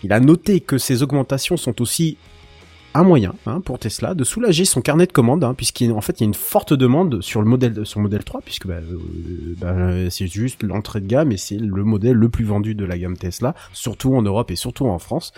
Il 0.03 0.13
a 0.13 0.20
noté 0.20 0.60
que 0.60 0.77
ces 0.77 1.03
augmentations 1.03 1.58
sont 1.58 1.82
aussi 1.82 2.17
un 2.93 3.03
moyen 3.03 3.34
hein, 3.46 3.62
pour 3.62 3.79
Tesla 3.79 4.13
de 4.13 4.24
soulager 4.24 4.65
son 4.65 4.82
carnet 4.82 5.08
de 5.08 5.12
commandes, 5.12 5.43
hein, 5.43 5.53
puisqu'en 5.55 6.01
fait 6.01 6.20
il 6.20 6.24
y 6.24 6.25
a 6.25 6.27
une 6.27 6.34
forte 6.34 6.74
demande 6.74 7.22
sur 7.22 7.41
le 7.41 7.48
modèle 7.48 7.86
sur 7.86 8.00
le 8.00 8.03
modèle 8.03 8.24
3, 8.24 8.41
puisque 8.41 8.67
bah, 8.67 8.75
euh, 8.75 9.55
bah, 9.58 10.10
c'est 10.10 10.27
juste 10.27 10.63
l'entrée 10.63 11.01
de 11.01 11.08
gamme 11.08 11.32
et 11.32 11.38
c'est 11.38 11.58
le 11.58 11.84
modèle 11.84 12.13
le 12.13 12.29
plus 12.29 12.46
vendu 12.46 12.75
de 12.75 12.86
la 12.86 12.98
gamme 12.98 13.17
Tesla, 13.17 13.55
surtout 13.74 14.15
en 14.15 14.22
Europe 14.22 14.51
et 14.51 14.55
surtout 14.55 14.86
en 14.86 15.00
France. 15.00 15.32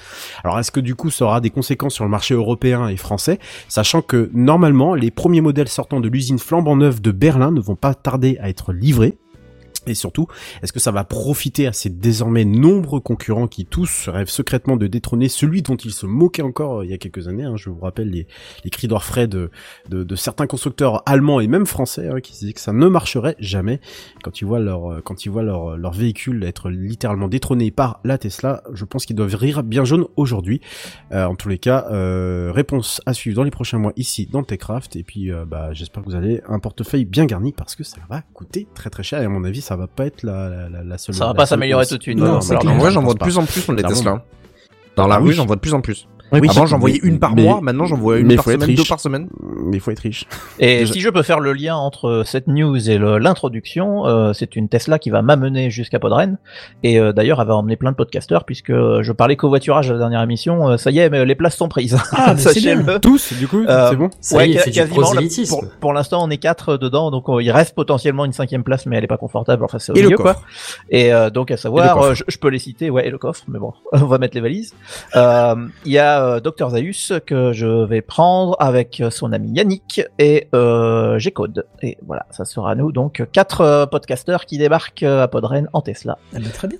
Alors 0.43 0.59
est-ce 0.59 0.71
que 0.71 0.79
du 0.79 0.95
coup 0.95 1.09
ça 1.09 1.25
aura 1.25 1.41
des 1.41 1.49
conséquences 1.49 1.93
sur 1.93 2.03
le 2.03 2.09
marché 2.09 2.33
européen 2.33 2.87
et 2.87 2.97
français, 2.97 3.39
sachant 3.69 4.01
que 4.01 4.29
normalement 4.33 4.95
les 4.95 5.11
premiers 5.11 5.41
modèles 5.41 5.69
sortant 5.69 5.99
de 5.99 6.09
l'usine 6.09 6.39
flambant 6.39 6.75
neuve 6.75 7.01
de 7.01 7.11
Berlin 7.11 7.51
ne 7.51 7.61
vont 7.61 7.75
pas 7.75 7.93
tarder 7.93 8.37
à 8.41 8.49
être 8.49 8.73
livrés 8.73 9.17
et 9.87 9.93
surtout, 9.93 10.27
est-ce 10.61 10.73
que 10.73 10.79
ça 10.79 10.91
va 10.91 11.03
profiter 11.03 11.67
à 11.67 11.73
ces 11.73 11.89
désormais 11.89 12.45
nombreux 12.45 12.99
concurrents 12.99 13.47
qui 13.47 13.65
tous 13.65 14.09
rêvent 14.09 14.29
secrètement 14.29 14.77
de 14.77 14.87
détrôner 14.87 15.29
celui 15.29 15.61
dont 15.61 15.75
ils 15.75 15.93
se 15.93 16.05
moquaient 16.05 16.41
encore 16.41 16.79
euh, 16.79 16.85
il 16.85 16.91
y 16.91 16.93
a 16.93 16.97
quelques 16.97 17.27
années 17.27 17.43
hein, 17.43 17.55
Je 17.55 17.69
vous 17.69 17.79
rappelle 17.79 18.09
les, 18.09 18.27
les 18.63 18.69
cris 18.69 18.87
d'orfraie 18.87 19.27
de, 19.27 19.49
de, 19.89 20.15
certains 20.15 20.47
constructeurs 20.47 21.03
allemands 21.05 21.39
et 21.39 21.47
même 21.47 21.65
français 21.65 22.07
hein, 22.07 22.21
qui 22.21 22.33
disaient 22.33 22.53
que 22.53 22.61
ça 22.61 22.73
ne 22.73 22.87
marcherait 22.87 23.35
jamais 23.39 23.81
quand 24.23 24.41
ils 24.41 24.45
voient 24.45 24.59
leur 24.59 24.91
euh, 24.91 25.01
quand 25.03 25.25
ils 25.25 25.29
voient 25.29 25.43
leur, 25.43 25.77
leur 25.77 25.91
véhicule 25.91 26.43
être 26.43 26.69
littéralement 26.69 27.27
détrôné 27.27 27.71
par 27.71 27.99
la 28.03 28.17
Tesla. 28.17 28.63
Je 28.73 28.85
pense 28.85 29.05
qu'ils 29.05 29.15
doivent 29.15 29.35
rire 29.35 29.63
bien 29.63 29.85
jaune 29.85 30.05
aujourd'hui. 30.15 30.61
Euh, 31.11 31.25
en 31.25 31.35
tous 31.35 31.49
les 31.49 31.57
cas, 31.57 31.87
euh, 31.91 32.51
réponse 32.53 33.01
à 33.05 33.13
suivre 33.13 33.35
dans 33.35 33.43
les 33.43 33.51
prochains 33.51 33.77
mois 33.77 33.93
ici 33.95 34.27
dans 34.31 34.43
Techcraft. 34.43 34.95
Et 34.95 35.03
puis, 35.03 35.31
euh, 35.31 35.45
bah, 35.45 35.73
j'espère 35.73 36.03
que 36.03 36.09
vous 36.09 36.15
avez 36.15 36.41
un 36.47 36.59
portefeuille 36.59 37.05
bien 37.05 37.25
garni 37.25 37.51
parce 37.51 37.75
que 37.75 37.83
ça 37.83 37.97
va 38.09 38.21
coûter 38.33 38.67
très 38.73 38.89
très 38.89 39.03
cher. 39.03 39.21
Et 39.21 39.25
à 39.25 39.29
mon 39.29 39.43
avis, 39.43 39.61
ça 39.61 39.74
va 39.75 39.87
pas 39.87 40.05
être 40.05 40.23
la, 40.23 40.49
la, 40.49 40.69
la, 40.69 40.83
la 40.83 40.97
seule. 40.97 41.15
Ça 41.15 41.25
va 41.25 41.31
la 41.31 41.35
pas 41.35 41.45
s'améliorer 41.45 41.85
tout 41.85 41.97
de 41.97 42.01
suite. 42.03 42.17
Non, 42.17 42.39
Non, 42.39 42.63
non, 42.63 42.75
moi, 42.75 42.89
je 42.89 42.93
j'en 42.95 43.01
vois 43.03 43.13
de 43.13 43.19
plus 43.19 43.37
en 43.37 43.45
plus 43.45 43.67
les 43.69 43.75
Clairement. 43.83 43.89
Tesla. 43.95 44.23
Dans 44.95 45.07
la 45.07 45.17
rue, 45.17 45.33
j'en 45.33 45.45
vois 45.45 45.55
de 45.55 45.61
plus 45.61 45.73
en 45.73 45.81
plus. 45.81 46.07
Oui, 46.39 46.47
Avant, 46.49 46.65
j'en 46.65 46.79
voyais 46.79 46.99
mais- 47.03 47.09
une 47.09 47.19
par 47.19 47.35
mais- 47.35 47.43
mois. 47.43 47.59
Maintenant, 47.61 47.85
j'en 47.85 47.97
vois 47.97 48.17
une 48.19 48.35
par 48.35 48.45
semaine, 48.45 48.73
deux 48.75 48.83
par 48.87 48.99
semaine. 48.99 49.27
Mais 49.65 49.77
il 49.77 49.79
faut 49.79 49.91
être 49.91 49.99
riche. 49.99 50.25
Et 50.59 50.79
Déjà- 50.79 50.93
si 50.93 50.99
je 51.01 51.09
peux 51.09 51.23
faire 51.23 51.39
le 51.39 51.53
lien 51.53 51.75
entre 51.75 52.23
cette 52.25 52.47
news 52.47 52.89
et 52.89 52.97
le- 52.97 53.17
l'introduction, 53.17 54.05
euh, 54.05 54.33
c'est 54.33 54.55
une 54.55 54.69
Tesla 54.69 54.99
qui 54.99 55.09
va 55.09 55.21
m'amener 55.21 55.69
jusqu'à 55.69 55.99
Podren. 55.99 56.37
Et 56.83 56.99
euh, 56.99 57.13
d'ailleurs, 57.13 57.41
elle 57.41 57.47
va 57.47 57.55
emmener 57.55 57.75
plein 57.75 57.91
de 57.91 57.95
podcasteurs 57.95 58.43
puisque 58.45 58.71
je 58.71 59.11
parlais 59.11 59.35
covoiturage 59.35 59.89
à 59.89 59.93
la 59.93 59.99
dernière 59.99 60.21
émission. 60.21 60.69
euh, 60.69 60.77
ça 60.77 60.91
y 60.91 60.99
est, 60.99 61.09
mais 61.09 61.25
les 61.25 61.35
places 61.35 61.55
sont 61.57 61.67
prises. 61.67 61.97
Ah, 62.11 62.35
c'est 62.37 62.59
bien. 62.59 62.83
Tous, 62.99 63.33
du 63.33 63.47
coup, 63.47 63.63
Euh, 63.67 63.89
c'est 63.89 63.95
bon. 63.95 64.09
Ça 64.21 64.37
ouais, 64.37 64.49
y 64.49 64.53
est, 64.57 64.71
quasiment. 64.71 65.13
là, 65.13 65.21
pour 65.49 65.65
pour 65.79 65.93
l'instant, 65.93 66.23
on 66.23 66.29
est 66.29 66.37
quatre 66.37 66.77
dedans, 66.77 67.11
donc 67.11 67.25
il 67.41 67.51
reste 67.51 67.75
potentiellement 67.75 68.25
une 68.25 68.33
cinquième 68.33 68.63
place, 68.63 68.85
mais 68.85 68.97
elle 68.97 69.03
est 69.03 69.07
pas 69.07 69.17
confortable. 69.17 69.63
Enfin, 69.63 69.79
c'est 69.79 69.91
au 69.91 69.95
Et 69.95 70.01
le 70.01 70.15
quoi. 70.15 70.33
coffre. 70.33 70.45
Et 70.89 71.13
euh, 71.13 71.29
donc 71.29 71.51
à 71.51 71.57
savoir, 71.57 72.15
je, 72.15 72.23
je 72.27 72.37
peux 72.37 72.49
les 72.49 72.59
citer, 72.59 72.89
ouais, 72.89 73.07
et 73.07 73.09
le 73.09 73.17
coffre, 73.17 73.43
mais 73.47 73.59
bon, 73.59 73.73
on 73.93 74.05
va 74.05 74.17
mettre 74.17 74.35
les 74.35 74.41
valises. 74.41 74.73
Il 75.15 75.91
y 75.91 75.97
a 75.99 76.24
euh, 76.25 76.39
Dr 76.39 76.71
Zaius 76.71 77.13
que 77.25 77.53
je 77.53 77.85
vais 77.85 78.01
prendre 78.01 78.55
avec 78.59 78.99
euh, 78.99 79.09
son 79.09 79.31
ami 79.31 79.51
Yannick 79.51 80.01
et 80.19 80.47
euh, 80.53 81.19
G-Code. 81.19 81.65
Et 81.81 81.97
voilà, 82.05 82.25
ça 82.31 82.45
sera 82.45 82.75
nous 82.75 82.91
donc 82.91 83.23
quatre 83.31 83.61
euh, 83.61 83.85
podcasteurs 83.85 84.45
qui 84.45 84.57
débarquent 84.57 85.03
à 85.03 85.27
Podren 85.27 85.69
en 85.73 85.81
Tesla. 85.81 86.17
Ah 86.33 86.39
bah, 86.39 86.49
très 86.53 86.67
bien. 86.67 86.79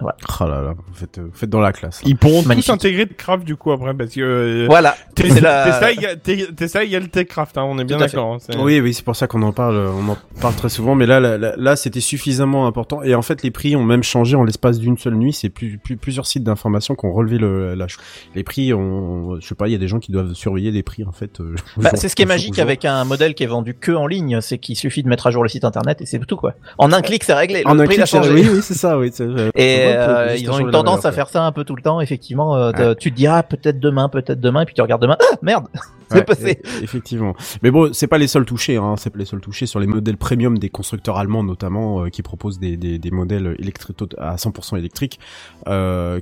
Oh 0.00 0.44
là 0.44 0.62
là, 0.62 0.74
vous 0.76 0.94
faites, 0.94 1.18
vous 1.18 1.30
faites 1.32 1.50
dans 1.50 1.60
la 1.60 1.72
classe. 1.72 2.02
là. 2.02 2.08
Ils 2.08 2.16
pourront 2.16 2.42
Magnifique. 2.42 2.66
tous 2.66 2.72
intégrer 2.72 3.06
de 3.06 3.12
craft 3.12 3.44
du 3.44 3.56
coup 3.56 3.72
après 3.72 3.94
parce 3.94 4.10
que 4.14 4.20
euh, 4.20 4.66
Voilà, 4.68 4.96
Tesla, 5.14 5.72
c'est 5.72 5.80
la- 5.80 5.92
il 5.92 6.00
y 6.00 6.06
a- 6.06 6.16
Te- 6.16 6.52
Tesla, 6.52 6.84
il 6.84 6.90
y 6.90 6.96
a 6.96 7.00
le 7.00 7.08
Techcraft, 7.08 7.58
hein, 7.58 7.64
on 7.68 7.78
est 7.78 7.84
bien 7.84 7.98
d'accord. 7.98 8.34
hein, 8.34 8.54
Oui, 8.58 8.80
oui, 8.80 8.94
c'est 8.94 9.04
pour 9.04 9.16
ça 9.16 9.26
qu'on 9.26 9.42
en 9.42 9.52
parle, 9.52 9.76
on 9.76 10.08
en 10.08 10.16
parle 10.40 10.54
très 10.54 10.68
souvent, 10.68 10.94
mais 10.94 11.06
là, 11.06 11.20
là, 11.20 11.36
là, 11.38 11.54
là, 11.56 11.76
c'était 11.76 12.00
suffisamment 12.00 12.66
important. 12.66 13.02
Et 13.02 13.14
en 13.14 13.22
fait, 13.22 13.42
les 13.42 13.50
prix 13.50 13.74
ont 13.76 13.84
même 13.84 14.02
changé 14.02 14.36
en 14.36 14.44
l'espace 14.44 14.78
d'une 14.78 14.96
seule 14.98 15.14
nuit. 15.14 15.32
C'est 15.32 15.48
plus, 15.48 15.78
plus, 15.78 15.96
plusieurs 15.96 16.26
sites 16.26 16.44
d'information 16.44 16.94
qui 16.94 17.06
ont 17.06 17.12
relevé 17.12 17.38
le, 17.38 17.74
la, 17.74 17.86
les 18.34 18.44
prix. 18.44 18.72
ont, 18.72 19.38
je 19.40 19.46
sais 19.46 19.54
pas, 19.54 19.68
il 19.68 19.72
y 19.72 19.74
a 19.74 19.78
des 19.78 19.88
gens 19.88 19.98
qui 19.98 20.12
doivent 20.12 20.32
surveiller 20.34 20.70
les 20.70 20.82
prix 20.82 21.04
en 21.04 21.12
fait. 21.12 21.40
euh, 21.40 21.54
Bah, 21.76 21.90
c'est 21.94 22.08
ce 22.08 22.14
qui 22.16 22.22
est 22.22 22.26
magique 22.26 22.58
avec 22.58 22.84
un 22.84 23.04
modèle 23.04 23.34
qui 23.34 23.42
est 23.44 23.46
vendu 23.48 23.74
que 23.74 23.92
en 23.92 24.06
ligne, 24.06 24.40
c'est 24.40 24.58
qu'il 24.58 24.76
suffit 24.76 25.02
de 25.02 25.08
mettre 25.08 25.26
à 25.26 25.30
jour 25.30 25.42
le 25.42 25.48
site 25.48 25.64
internet 25.64 26.00
et 26.00 26.06
c'est 26.06 26.18
tout 26.20 26.36
quoi. 26.36 26.54
En 26.78 26.92
un 26.92 27.00
clic, 27.02 27.24
c'est 27.24 27.34
réglé. 27.34 27.62
Le 27.64 27.68
En 27.68 27.78
un 27.78 27.84
prix 27.84 27.94
clic, 27.96 28.00
a 28.00 28.06
c'est- 28.06 28.16
changé. 28.16 28.30
Oui, 28.32 28.48
oui, 28.52 28.60
c'est 28.62 28.74
ça, 28.74 28.98
oui. 28.98 29.10
euh, 29.20 29.50
Et 29.54 29.86
on 29.86 29.87
euh, 29.96 30.36
ils 30.36 30.50
ont 30.50 30.58
une 30.58 30.70
tendance 30.70 31.04
à 31.04 31.12
faire 31.12 31.28
ça 31.28 31.44
un 31.44 31.52
peu 31.52 31.64
tout 31.64 31.76
le 31.76 31.82
temps, 31.82 32.00
effectivement. 32.00 32.56
euh, 32.56 32.94
Tu 32.94 33.10
te 33.10 33.16
diras 33.16 33.42
peut-être 33.42 33.80
demain, 33.80 34.08
peut-être 34.08 34.40
demain, 34.40 34.62
et 34.62 34.64
puis 34.66 34.74
tu 34.74 34.82
regardes 34.82 35.02
demain. 35.02 35.16
Ah 35.20 35.36
merde, 35.42 35.66
c'est 36.10 36.16
Ouais, 36.18 36.24
passé. 36.24 36.60
e- 36.64 36.82
Effectivement. 36.82 37.34
Mais 37.62 37.70
bon, 37.70 37.92
c'est 37.92 38.06
pas 38.06 38.18
les 38.18 38.26
seuls 38.28 38.44
touchés, 38.44 38.76
hein. 38.76 38.94
C'est 38.96 39.10
pas 39.10 39.18
les 39.18 39.24
seuls 39.24 39.40
touchés 39.40 39.66
sur 39.66 39.80
les 39.80 39.86
modèles 39.86 40.16
premium 40.16 40.58
des 40.58 40.70
constructeurs 40.70 41.16
allemands, 41.18 41.42
notamment, 41.44 42.04
euh, 42.04 42.08
qui 42.08 42.22
proposent 42.22 42.58
des, 42.58 42.76
des, 42.76 42.98
des 42.98 43.10
modèles 43.10 43.54
électriques 43.58 43.96
à 44.18 44.36
100% 44.36 44.76
électriques, 44.78 45.18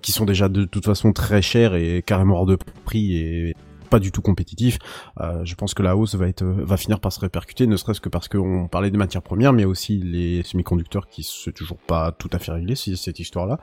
qui 0.02 0.12
sont 0.12 0.24
déjà 0.24 0.48
de 0.48 0.64
toute 0.64 0.84
façon 0.84 1.12
très 1.12 1.42
chers 1.42 1.74
et 1.74 2.02
carrément 2.04 2.36
hors 2.36 2.46
de 2.46 2.58
prix 2.84 3.16
et 3.16 3.56
pas 3.86 3.98
du 3.98 4.12
tout 4.12 4.22
compétitifs. 4.22 4.78
Euh, 5.20 5.44
je 5.44 5.54
pense 5.54 5.74
que 5.74 5.82
la 5.82 5.96
hausse 5.96 6.14
va 6.14 6.28
être, 6.28 6.44
va 6.44 6.76
finir 6.76 7.00
par 7.00 7.12
se 7.12 7.20
répercuter, 7.20 7.66
ne 7.66 7.76
serait-ce 7.76 8.00
que 8.00 8.08
parce 8.08 8.28
qu'on 8.28 8.68
parlait 8.68 8.90
des 8.90 8.98
matières 8.98 9.22
premières, 9.22 9.52
mais 9.52 9.64
aussi 9.64 9.96
les 9.98 10.42
semi-conducteurs 10.42 11.06
qui 11.08 11.22
c'est 11.22 11.52
toujours 11.52 11.78
pas 11.78 12.12
tout 12.12 12.30
à 12.32 12.38
fait 12.38 12.52
réglé, 12.52 12.74
c'est- 12.74 12.96
cette 12.96 13.18
histoire-là. 13.20 13.58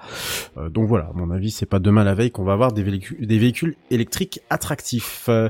Euh, 0.57 0.69
donc 0.69 0.87
voilà, 0.87 1.05
à 1.05 1.13
mon 1.13 1.29
avis, 1.31 1.51
c'est 1.51 1.65
pas 1.65 1.79
demain 1.79 2.03
la 2.03 2.15
veille 2.15 2.31
qu'on 2.31 2.43
va 2.43 2.53
avoir 2.53 2.71
des 2.71 2.83
véhicules, 2.83 3.75
électriques 3.91 4.41
attractifs. 4.49 5.25
Euh, 5.29 5.49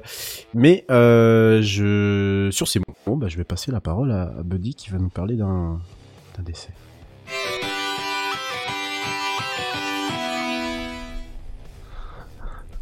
mais 0.53 0.85
euh, 0.91 1.61
je, 1.61 2.49
sur 2.51 2.67
ces 2.67 2.79
mots, 2.79 3.15
bah, 3.15 3.27
je 3.27 3.37
vais 3.37 3.43
passer 3.43 3.71
la 3.71 3.81
parole 3.81 4.11
à 4.11 4.33
Buddy 4.43 4.75
qui 4.75 4.89
va 4.89 4.97
nous 4.97 5.09
parler 5.09 5.35
d'un 5.35 5.79
décès. 6.39 6.69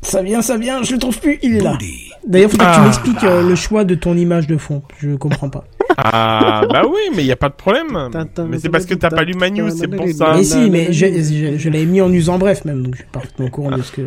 Ça 0.02 0.22
vient, 0.24 0.42
ça 0.42 0.58
vient, 0.58 0.82
je 0.84 0.94
le 0.94 1.00
trouve 1.00 1.20
plus, 1.20 1.38
il 1.44 1.58
est 1.58 1.60
là. 1.62 1.78
D'ailleurs, 2.26 2.50
faut 2.50 2.58
que 2.58 2.64
tu 2.64 2.68
Ah. 2.70 2.82
m'expliques 2.84 3.24
euh, 3.24 3.48
le 3.48 3.56
choix 3.56 3.84
de 3.84 3.94
ton 3.96 4.16
image 4.18 4.48
de 4.48 4.58
fond. 4.58 4.82
Je 5.00 5.16
comprends 5.16 5.50
pas. 5.50 5.64
Ah 5.98 6.64
bah 6.72 6.84
oui, 6.90 7.00
mais 7.16 7.22
il 7.24 7.28
y 7.28 7.32
a 7.32 7.36
pas 7.36 7.50
de 7.50 7.54
problème. 7.54 8.10
Mais 8.50 8.58
c'est 8.60 8.70
parce 8.70 8.86
que 8.86 8.96
t'as 8.96 9.10
pas 9.10 9.24
lu 9.24 9.34
ma 9.36 9.50
news, 9.50 9.70
c'est 9.70 9.88
pour 9.88 10.08
ça. 10.10 10.34
mais 10.36 10.44
si, 10.44 10.70
mais 10.72 10.92
je, 10.92 11.06
je, 11.06 11.58
je 11.58 11.70
l'avais 11.70 11.86
mis 11.86 12.02
en 12.02 12.12
usant 12.12 12.38
bref 12.40 12.66
même, 12.66 12.82
donc 12.84 12.96
je 12.96 13.02
suis 13.02 13.10
parfaitement 13.12 13.46
au 13.46 13.50
courant 13.50 13.72
de 13.78 13.82
ce 13.84 13.92
que. 13.92 14.02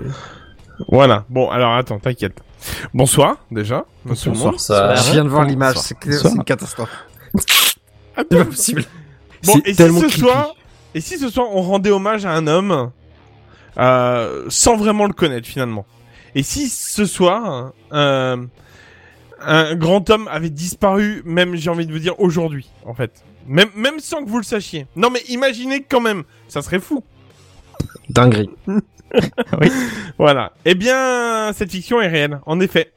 Voilà. 0.89 1.25
Bon, 1.31 1.49
alors 1.51 1.75
attends, 1.75 1.99
t'inquiète. 2.01 2.41
Bonsoir 2.93 3.37
déjà. 3.51 3.85
Bonsoir. 4.05 4.35
Bonsoir. 4.35 4.59
Ça- 4.61 4.95
Je 4.97 5.13
viens 5.13 5.25
de 5.25 5.29
voir 5.29 5.45
l'image, 5.45 5.77
c'est 5.77 5.97
une 6.05 6.43
catastrophe. 6.45 6.91
Ah, 8.17 8.23
C'est 8.31 8.39
pas 8.39 8.45
possible. 8.45 8.85
Bon, 9.45 9.61
et 9.65 9.75
si 9.75 9.83
ce 10.01 10.09
soir, 10.09 10.55
et 10.95 11.01
si 11.01 11.19
ce 11.19 11.29
soir 11.29 11.47
on 11.53 11.61
rendait 11.63 11.91
hommage 11.91 12.25
à 12.27 12.31
un 12.33 12.47
homme? 12.47 12.91
Euh, 13.79 14.45
sans 14.49 14.77
vraiment 14.77 15.07
le 15.07 15.13
connaître 15.13 15.47
finalement. 15.49 15.87
Et 16.35 16.43
si 16.43 16.69
ce 16.69 17.05
soir 17.07 17.73
euh, 17.93 18.37
un 19.41 19.75
grand 19.75 20.09
homme 20.11 20.29
avait 20.31 20.51
disparu, 20.51 21.23
même 21.25 21.55
j'ai 21.57 21.71
envie 21.71 21.87
de 21.87 21.93
vous 21.93 21.99
dire 21.99 22.19
aujourd'hui, 22.21 22.71
en 22.87 22.95
fait, 22.95 23.25
même 23.47 23.69
même 23.77 23.99
sans 24.01 24.25
que 24.25 24.29
vous 24.29 24.39
le 24.39 24.45
sachiez. 24.45 24.87
Non 24.97 25.11
mais 25.11 25.21
imaginez 25.29 25.83
quand 25.83 26.01
même, 26.01 26.25
ça 26.49 26.63
serait 26.63 26.81
fou. 26.81 27.05
Dinguerie. 28.09 28.51
Voilà. 30.19 30.53
Eh 30.65 30.75
bien, 30.75 31.53
cette 31.53 31.71
fiction 31.71 32.01
est 32.01 32.09
réelle, 32.09 32.41
en 32.47 32.59
effet. 32.61 32.93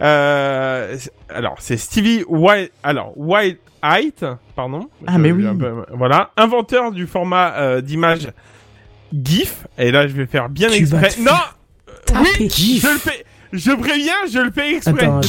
Euh, 0.00 0.96
alors, 1.28 1.56
c'est 1.60 1.76
Stevie 1.76 2.24
Wild, 2.28 2.70
alors, 2.82 3.12
Wild 3.16 3.58
Height, 3.82 4.24
pardon. 4.56 4.88
Ah, 5.06 5.18
mais 5.18 5.30
oui. 5.30 5.44
peu- 5.58 5.84
voilà. 5.92 6.30
Inventeur 6.36 6.90
du 6.90 7.06
format 7.06 7.54
euh, 7.58 7.80
d'image 7.80 8.28
GIF. 9.12 9.66
Et 9.78 9.90
là, 9.90 10.06
je 10.08 10.12
vais 10.14 10.26
faire 10.26 10.48
bien 10.48 10.68
Tu 10.68 10.76
exprès. 10.78 11.10
Non! 11.20 11.32
taper. 12.06 12.28
Oui! 12.38 12.80
Je 12.82 12.88
le 12.88 12.98
fais! 12.98 13.24
Je 13.52 13.72
préviens, 13.72 14.14
je 14.32 14.38
le 14.38 14.50
fais 14.52 14.74
exprès. 14.76 15.04
Attends. 15.06 15.20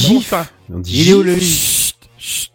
On 0.72 0.78
dit 0.78 1.02
Il 1.02 1.10
est 1.10 1.14
où 1.14 1.22
le 1.22 1.36
Chut, 1.38 1.96
chut. 2.18 2.50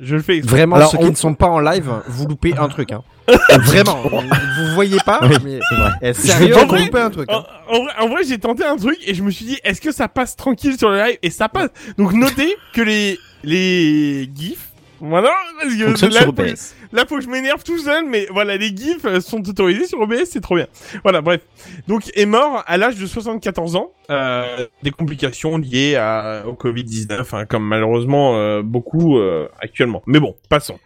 Je 0.00 0.14
le 0.16 0.22
fais 0.22 0.36
exprès. 0.36 0.56
Vraiment, 0.58 0.76
Alors, 0.76 0.90
ceux 0.90 0.98
on- 0.98 1.04
qui 1.04 1.10
ne 1.10 1.14
sont 1.16 1.34
pas 1.34 1.46
en 1.46 1.58
live, 1.60 1.90
vous 2.08 2.26
loupez 2.26 2.54
un 2.56 2.68
truc. 2.68 2.92
Hein. 2.92 3.02
Vraiment, 3.64 4.02
vous 4.02 4.74
voyez 4.74 4.98
pas, 5.04 5.20
Oui, 5.22 5.36
mais 5.42 5.58
c'est 5.68 5.74
vrai. 5.74 5.90
eh, 6.02 6.12
sérieux, 6.12 6.54
vous 6.54 6.66
vrai- 6.66 6.84
loupez 6.84 7.00
un 7.00 7.10
truc. 7.10 7.30
En, 7.32 7.38
hein. 7.38 7.44
en 7.68 7.82
vrai, 7.82 7.92
en 8.00 8.08
vrai, 8.08 8.22
j'ai 8.28 8.38
tenté 8.38 8.62
un 8.64 8.76
truc 8.76 8.98
et 9.06 9.14
je 9.14 9.22
me 9.22 9.30
suis 9.30 9.46
dit, 9.46 9.58
est-ce 9.64 9.80
que 9.80 9.90
ça 9.90 10.06
passe 10.06 10.36
tranquille 10.36 10.76
sur 10.78 10.90
le 10.90 10.98
live? 11.02 11.16
Et 11.22 11.30
ça 11.30 11.48
passe. 11.48 11.70
Donc 11.98 12.12
notez 12.12 12.54
que 12.74 12.82
les 12.82 13.18
les 13.42 14.30
gifs, 14.34 14.68
voilà, 15.00 15.32
parce 15.60 15.74
que 15.74 15.84
Fonctionne 15.86 16.10
là, 16.12 16.20
sur 16.22 16.34
faut- 16.34 16.42
OBS. 16.42 16.74
Là, 16.92 17.04
faut 17.08 17.16
que 17.16 17.22
je 17.22 17.28
m'énerve 17.28 17.62
tout 17.64 17.78
seul, 17.78 18.04
mais 18.06 18.26
voilà, 18.30 18.56
les 18.56 18.68
gifs 18.74 19.04
euh, 19.04 19.20
sont 19.20 19.46
autorisés 19.48 19.86
sur 19.86 20.00
OBS, 20.00 20.24
c'est 20.24 20.40
trop 20.40 20.56
bien. 20.56 20.66
Voilà, 21.02 21.20
bref. 21.20 21.40
Donc, 21.88 22.10
est 22.14 22.26
mort 22.26 22.62
à 22.66 22.76
l'âge 22.76 22.96
de 22.96 23.06
74 23.06 23.76
ans, 23.76 23.92
euh, 24.10 24.66
des 24.82 24.90
complications 24.90 25.58
liées 25.58 25.96
à, 25.96 26.44
au 26.46 26.52
Covid-19, 26.54 27.24
hein, 27.32 27.44
comme 27.46 27.64
malheureusement 27.66 28.36
euh, 28.36 28.62
beaucoup 28.62 29.18
euh, 29.18 29.48
actuellement. 29.60 30.02
Mais 30.06 30.20
bon, 30.20 30.36
passons. 30.48 30.78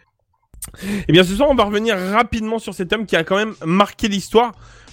Eh 1.07 1.11
bien, 1.11 1.23
ce 1.23 1.33
soir, 1.35 1.49
on 1.49 1.55
va 1.55 1.63
revenir 1.63 1.97
rapidement 1.97 2.59
sur 2.59 2.73
cet 2.73 2.93
homme 2.93 3.05
qui 3.05 3.15
a 3.15 3.23
quand 3.23 3.35
même 3.37 3.55
marqué 3.65 4.07
l'histoire. 4.07 4.51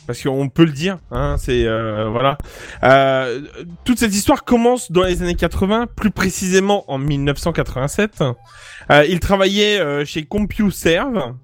Parce 0.08 0.22
qu'on 0.22 0.48
peut 0.48 0.64
le 0.64 0.72
dire, 0.72 0.96
hein, 1.10 1.36
c'est 1.38 1.66
euh, 1.66 2.08
voilà. 2.08 2.38
Euh, 2.82 3.42
toute 3.84 3.98
cette 3.98 4.14
histoire 4.14 4.42
commence 4.42 4.90
dans 4.90 5.02
les 5.02 5.20
années 5.20 5.34
80, 5.34 5.86
plus 5.94 6.10
précisément 6.10 6.90
en 6.90 6.96
1987. 6.96 8.22
Euh, 8.90 9.04
il 9.06 9.20
travaillait 9.20 10.06
chez 10.06 10.24
CompuServe, 10.24 11.34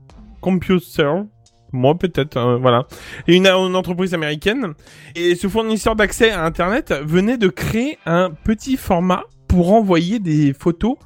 CompuServe, 0.41 1.27
moi 1.73 1.99
peut-être, 1.99 2.39
euh, 2.39 2.57
voilà, 2.57 2.87
une, 3.27 3.47
entreprise 3.49 4.15
américaine. 4.15 4.73
Et 5.15 5.35
ce 5.35 5.47
fournisseur 5.47 5.95
d'accès 5.95 6.31
à 6.31 6.43
Internet 6.43 6.95
venait 7.05 7.37
de 7.37 7.49
créer 7.49 7.99
un 8.07 8.31
petit 8.31 8.79
format 8.79 9.25
pour 9.47 9.75
envoyer 9.75 10.21
des 10.21 10.55
photos 10.55 10.97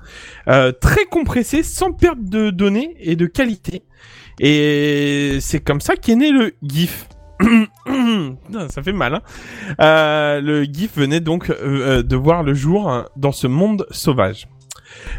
très 0.46 1.06
compressées, 1.10 1.64
sans 1.64 1.90
perte 1.90 2.22
de 2.22 2.50
données 2.50 2.94
et 3.00 3.16
de 3.16 3.26
qualité. 3.26 3.82
Et 4.38 5.38
c'est 5.40 5.58
comme 5.58 5.80
ça 5.80 5.96
qu'est 5.96 6.14
né 6.14 6.30
le 6.30 6.54
GIF. 6.62 7.08
Ça 8.70 8.82
fait 8.82 8.92
mal. 8.92 9.14
Hein 9.14 9.22
euh, 9.80 10.40
le 10.40 10.64
GIF 10.64 10.96
venait 10.96 11.20
donc 11.20 11.50
euh, 11.50 11.54
euh, 11.60 12.02
de 12.02 12.16
voir 12.16 12.42
le 12.42 12.54
jour 12.54 12.90
hein, 12.90 13.06
dans 13.16 13.32
ce 13.32 13.46
monde 13.46 13.86
sauvage. 13.90 14.48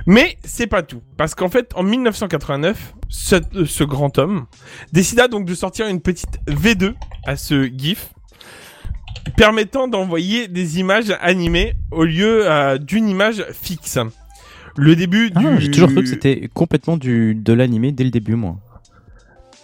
Mais 0.05 0.37
c'est 0.43 0.67
pas 0.67 0.81
tout, 0.81 1.01
parce 1.15 1.35
qu'en 1.35 1.49
fait, 1.49 1.71
en 1.75 1.83
1989, 1.83 2.95
ce, 3.07 3.35
ce 3.65 3.83
grand 3.83 4.17
homme 4.17 4.45
décida 4.91 5.27
donc 5.27 5.45
de 5.45 5.53
sortir 5.53 5.87
une 5.87 6.01
petite 6.01 6.39
V2 6.47 6.93
à 7.25 7.35
ce 7.37 7.65
GIF, 7.65 8.09
permettant 9.37 9.87
d'envoyer 9.87 10.47
des 10.47 10.79
images 10.79 11.15
animées 11.21 11.73
au 11.91 12.03
lieu 12.03 12.49
euh, 12.49 12.77
d'une 12.77 13.07
image 13.07 13.45
fixe. 13.51 13.99
Le 14.75 14.95
début 14.95 15.31
Ah, 15.35 15.39
du... 15.39 15.61
j'ai 15.61 15.71
toujours 15.71 15.89
cru 15.89 16.01
que 16.01 16.09
c'était 16.09 16.49
complètement 16.53 16.97
du 16.97 17.35
de 17.35 17.53
l'animé 17.53 17.91
dès 17.91 18.03
le 18.03 18.11
début, 18.11 18.35
moi. 18.35 18.57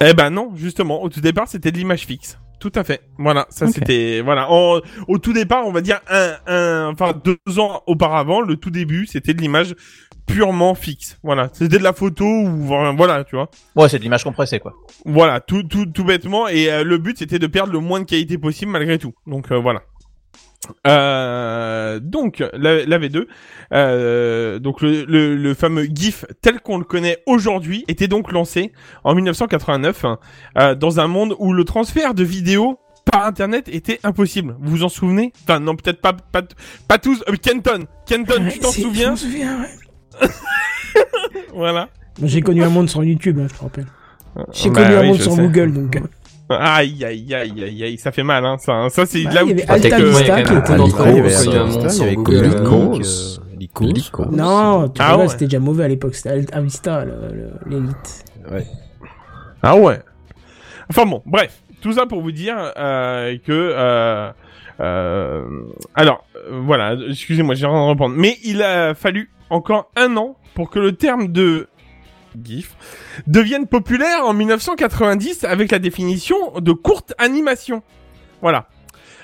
Eh 0.02 0.14
ben 0.14 0.30
non, 0.30 0.52
justement, 0.56 1.02
au 1.04 1.10
tout 1.10 1.22
départ, 1.22 1.48
c'était 1.48 1.72
de 1.72 1.78
l'image 1.78 2.06
fixe. 2.06 2.38
Tout 2.66 2.80
à 2.80 2.84
fait. 2.84 3.02
Voilà, 3.20 3.46
ça 3.50 3.68
c'était 3.68 4.22
voilà. 4.22 4.50
En- 4.50 4.80
au 5.08 5.18
tout 5.20 5.34
départ, 5.34 5.68
on 5.68 5.72
va 5.72 5.82
dire 5.82 6.00
un, 6.10 6.34
un, 6.48 6.90
enfin 6.92 7.14
deux 7.24 7.60
ans 7.60 7.84
auparavant, 7.86 8.42
le 8.42 8.56
tout 8.56 8.72
début, 8.72 9.06
c'était 9.06 9.36
de 9.36 9.42
l'image 9.42 9.76
purement 10.26 10.74
fixe. 10.74 11.20
Voilà, 11.22 11.50
c'était 11.54 11.78
de 11.78 11.84
la 11.84 11.94
photo 11.94 12.26
ou 12.26 12.50
voilà, 12.66 13.24
tu 13.24 13.36
vois. 13.36 13.52
Ouais, 13.76 13.88
c'est 13.88 14.00
de 14.00 14.04
l'image 14.04 14.24
compressée, 14.24 14.60
quoi. 14.60 14.74
Voilà, 15.06 15.42
tout 15.42 15.62
tout 15.62 15.86
tout 15.86 16.04
bêtement. 16.04 16.48
Et 16.48 16.72
euh, 16.72 16.84
le 16.84 16.98
but, 16.98 17.20
c'était 17.20 17.38
de 17.38 17.46
perdre 17.46 17.72
le 17.72 17.78
moins 17.80 18.00
de 18.00 18.06
qualité 18.06 18.40
possible 18.40 18.72
malgré 18.72 18.98
tout. 18.98 19.14
Donc 19.28 19.52
euh, 19.52 19.60
voilà. 19.60 19.84
Euh, 20.88 22.00
donc 22.00 22.44
la, 22.54 22.86
la 22.86 23.00
V2, 23.00 23.26
euh, 23.74 24.60
donc 24.60 24.82
le, 24.82 25.04
le, 25.06 25.36
le 25.36 25.54
fameux 25.54 25.86
GIF 25.86 26.26
tel 26.42 26.60
qu'on 26.60 26.78
le 26.78 26.84
connaît 26.86 27.18
aujourd'hui 27.26 27.84
était 27.88 28.08
donc 28.08 28.32
lancé 28.32 28.72
en 29.04 29.16
1989 29.16 30.06
hein, 30.06 30.20
euh, 30.58 30.76
dans 30.76 31.00
un 31.00 31.08
monde 31.08 31.36
où 31.40 31.54
le 31.54 31.64
transfert 31.64 32.14
de 32.14 32.24
vidéos 32.24 32.80
par 33.12 33.26
internet 33.26 33.68
était 33.70 34.00
impossible. 34.04 34.56
Vous 34.60 34.72
vous 34.72 34.84
en 34.84 34.90
souvenez? 34.90 35.32
Enfin 35.44 35.60
non, 35.60 35.76
peut-être 35.76 36.02
pas, 36.02 36.14
pas 36.14 36.42
pas 36.88 36.98
tous. 36.98 37.24
Euh, 37.30 37.36
Kenton, 37.42 37.86
Kenton, 38.06 38.48
tu 38.52 38.60
t'en 38.60 38.70
C'est- 38.72 38.82
Je 38.82 38.88
souviens? 38.88 39.10
m'en 39.12 39.16
souviens, 39.16 39.60
ouais. 39.62 40.28
Voilà. 41.54 41.90
J'ai 42.24 42.42
connu 42.42 42.64
un 42.64 42.70
monde 42.70 42.90
sans 42.90 43.02
YouTube, 43.04 43.40
hein, 43.42 43.48
je 43.50 43.56
te 43.58 43.62
rappelle. 43.62 43.86
J'ai 44.54 44.70
Bah 44.70 44.84
connu 44.84 44.96
un 44.96 45.02
oui, 45.02 45.08
monde 45.10 45.20
sans 45.22 45.36
sais. 45.36 45.42
Google, 45.42 45.74
donc. 45.74 45.98
Aïe 46.50 47.04
aïe 47.04 47.34
aïe 47.34 47.64
aïe 47.64 47.84
aïe, 47.84 47.98
ça 47.98 48.12
fait 48.12 48.22
mal 48.24 48.46
hein. 48.46 48.58
Ça, 48.60 48.74
hein. 48.74 48.90
ça 48.90 49.06
c'est 49.08 49.24
Bah, 49.24 49.32
là 49.34 49.42
il 49.42 49.46
où 49.46 49.48
y 49.50 49.52
avait 49.54 49.64
tu- 49.66 49.72
Alta 49.72 49.90
Peut-être 49.90 49.98
que, 49.98 50.04
Vista 50.10 50.36
ouais, 50.36 50.44
qui 50.44 50.50
quand 50.50 50.54
même, 50.54 50.62
était 50.64 50.72
un 50.74 50.78
d'entre 50.78 51.06
ouais, 51.06 51.30
ça. 51.30 51.44
il 51.44 51.48
y 51.48 51.52
il 51.52 52.00
y 52.00 52.04
avait 52.04 52.48
Lycos, 52.48 53.40
euh, 53.82 53.86
Lycos. 53.88 54.26
Non, 54.32 54.90
tu 54.90 55.02
Ah 55.04 55.16
vois, 55.16 55.24
ouais. 55.24 55.30
c'était 55.30 55.46
déjà 55.46 55.60
mauvais 55.60 55.86
à 55.86 55.88
l'époque. 55.88 56.14
C'était 56.14 56.30
Alta 56.30 56.62
Vista, 56.62 57.04
l'élite. 57.68 58.26
Ah 59.64 59.76
ouais. 59.76 60.00
Enfin 60.90 61.06
bon, 61.08 61.24
bref, 61.26 61.62
tout 61.82 61.94
ça 61.94 62.06
pour 62.06 62.22
vous 62.22 62.32
dire 62.32 62.56
euh, 62.78 63.36
que 63.44 63.52
euh, 63.52 64.30
euh, 64.82 65.44
alors 65.96 66.26
voilà, 66.52 66.96
excusez-moi, 67.10 67.56
j'ai 67.56 67.66
rien 67.66 67.76
à 67.76 67.88
reprendre, 67.88 68.14
mais 68.16 68.38
il 68.44 68.62
a 68.62 68.94
fallu 68.94 69.32
encore 69.50 69.90
un 69.96 70.16
an 70.16 70.36
pour 70.54 70.70
que 70.70 70.78
le 70.78 70.92
terme 70.92 71.30
de 71.32 71.68
GIF 72.44 72.76
devienne 73.28 73.68
populaire 73.68 74.26
en 74.26 74.34
1990 74.34 75.44
avec 75.44 75.72
la 75.72 75.80
définition 75.80 76.38
de 76.60 76.72
courte 76.72 77.14
animation. 77.18 77.82
Voilà. 78.42 78.68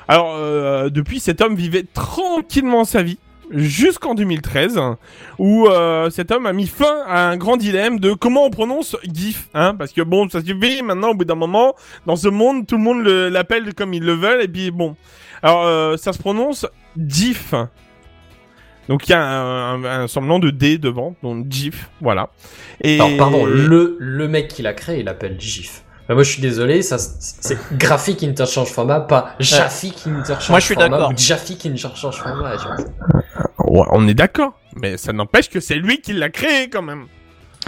Alors 0.08 0.36
euh, 0.36 0.90
depuis, 0.90 1.20
cet 1.20 1.42
homme 1.42 1.56
vivait 1.56 1.86
tranquillement 1.94 2.84
sa 2.86 3.02
vie 3.04 3.18
jusqu'en 3.52 4.16
2013 4.16 4.80
où 5.38 5.68
euh, 5.68 6.10
cet 6.10 6.32
homme 6.32 6.46
a 6.46 6.54
mis 6.54 6.68
fin 6.68 7.04
à 7.06 7.28
un 7.30 7.38
grand 7.38 7.58
dilemme 7.58 8.00
de 8.00 8.14
comment 8.14 8.46
on 8.46 8.50
prononce 8.50 8.96
GIF, 9.04 9.50
hein, 9.54 9.76
parce 9.76 9.92
que 9.92 10.02
bon, 10.02 10.30
ça 10.30 10.42
suffit 10.42 10.82
maintenant 10.82 11.10
au 11.10 11.14
bout 11.16 11.26
d'un 11.26 11.36
moment, 11.36 11.76
dans 12.06 12.16
ce 12.16 12.30
monde, 12.30 12.66
tout 12.66 12.78
le 12.78 12.84
monde 12.84 13.04
le- 13.04 13.28
l'appelle 13.30 13.74
comme 13.74 13.94
ils 13.94 14.04
le 14.04 14.14
veulent, 14.14 14.42
et 14.42 14.48
puis 14.48 14.72
bon. 14.72 14.96
Alors, 15.44 15.66
euh, 15.66 15.98
ça 15.98 16.14
se 16.14 16.20
prononce 16.20 16.66
GIF. 16.98 17.54
Donc 18.90 19.08
il 19.08 19.12
y 19.12 19.14
a 19.14 19.22
un, 19.24 19.84
un- 19.84 20.02
un 20.04 20.08
semblant 20.08 20.40
de 20.40 20.50
D 20.50 20.78
devant, 20.78 21.16
donc 21.24 21.46
GIF, 21.50 21.90
voilà. 22.02 22.30
Et... 22.84 22.96
Alors, 22.96 23.16
pardon, 23.18 23.46
le, 23.46 23.96
le 24.00 24.28
mec 24.28 24.48
qui 24.50 24.62
l'a 24.64 24.74
créé, 24.74 25.00
il 25.00 25.06
l'appelle 25.06 25.36
GIF. 25.40 25.84
Bah, 26.10 26.16
moi, 26.16 26.24
je 26.24 26.32
suis 26.32 26.42
désolé, 26.42 26.82
ça, 26.82 26.98
c'est 26.98 27.58
graphique 27.78 28.24
interchange 28.24 28.70
format, 28.70 29.00
pas 29.00 29.36
graphique 29.40 30.04
interchange 30.08 30.50
Moi, 30.50 30.60
je 30.60 30.66
suis 30.66 30.74
format 30.74 30.90
d'accord. 30.98 31.12
ou 31.12 31.14
graphique 31.14 31.66
interchange 31.66 32.18
format. 32.18 32.56
Ouais, 33.60 33.86
on 33.92 34.08
est 34.08 34.14
d'accord, 34.14 34.54
mais 34.76 34.98
ça 34.98 35.14
n'empêche 35.14 35.50
que 35.50 35.60
c'est 35.60 35.76
lui 35.76 36.02
qui 36.02 36.14
l'a 36.14 36.30
créé 36.30 36.70
quand 36.70 36.82
même. 36.82 37.06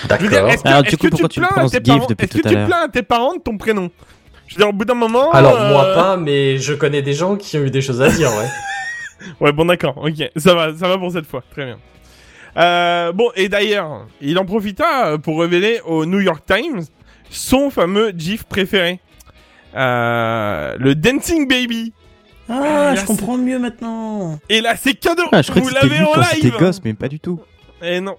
D'accord. 0.10 0.50
est-ce 0.50 0.64
que, 0.64 0.68
Alors, 0.68 0.82
est-ce 0.82 0.90
du 0.90 0.98
coup, 0.98 1.06
que 1.06 1.12
pourquoi 1.12 1.30
tu 1.30 1.40
tu 1.40 1.46
plains 1.48 1.64
à 1.64 1.70
tes 1.70 1.78
GIF 1.78 1.84
parents 1.86 2.06
depuis 2.10 2.26
Est-ce 2.26 2.38
que 2.42 2.48
tu 2.50 2.54
plains 2.66 2.84
à 2.86 2.88
tes 2.90 3.04
parents 3.04 3.36
de 3.36 3.40
ton 3.42 3.58
prénom? 3.58 3.92
Je 4.48 4.56
veux 4.56 4.60
dire, 4.60 4.70
au 4.70 4.74
bout 4.74 4.84
d'un 4.86 4.94
moment. 4.96 5.32
Alors, 5.32 5.56
euh, 5.62 5.70
moi 5.72 5.94
pas, 5.94 6.18
mais 6.18 6.58
je 6.58 6.74
connais 6.74 7.02
des 7.02 7.14
gens 7.14 7.36
qui 7.38 7.58
ont 7.58 7.62
eu 7.62 7.70
des 7.72 7.82
choses 7.82 8.02
à 8.02 8.10
dire, 8.10 8.30
ouais. 8.30 8.48
Ouais, 9.40 9.52
bon, 9.52 9.66
d'accord, 9.66 9.98
ok, 9.98 10.30
ça 10.36 10.54
va, 10.54 10.76
ça 10.76 10.88
va 10.88 10.98
pour 10.98 11.12
cette 11.12 11.26
fois, 11.26 11.44
très 11.52 11.66
bien. 11.66 11.80
Euh, 12.58 13.12
bon, 13.12 13.32
et 13.36 13.50
d'ailleurs, 13.50 14.08
il 14.22 14.38
en 14.38 14.46
profita 14.46 15.08
euh, 15.08 15.18
pour 15.18 15.42
révéler 15.42 15.82
au 15.86 16.06
New 16.06 16.20
York 16.20 16.44
Times 16.46 16.84
son 17.30 17.70
fameux 17.70 18.14
GIF 18.16 18.44
préféré. 18.44 19.00
Euh, 19.76 20.76
le 20.78 20.94
Dancing 20.94 21.48
Baby. 21.48 21.94
Ah, 22.48 22.60
là, 22.60 22.96
je 22.96 23.06
comprends 23.06 23.38
mieux 23.38 23.58
maintenant. 23.58 24.40
Et 24.50 24.62
là, 24.62 24.76
c'est 24.76 24.94
cadeau 24.94 25.24
Ah, 25.32 25.42
je 25.42 25.50
crois 25.50 25.62
Vous 25.62 25.70
que 25.70 25.74
c'était 25.74 25.88
l'avez 25.88 26.06
en 26.06 26.16
live 26.16 26.28
c'était 26.32 26.50
gosse, 26.52 26.82
mais 26.84 26.94
pas 26.94 27.08
du 27.08 27.20
tout. 27.20 27.40
Et 27.82 28.00
non. 28.00 28.18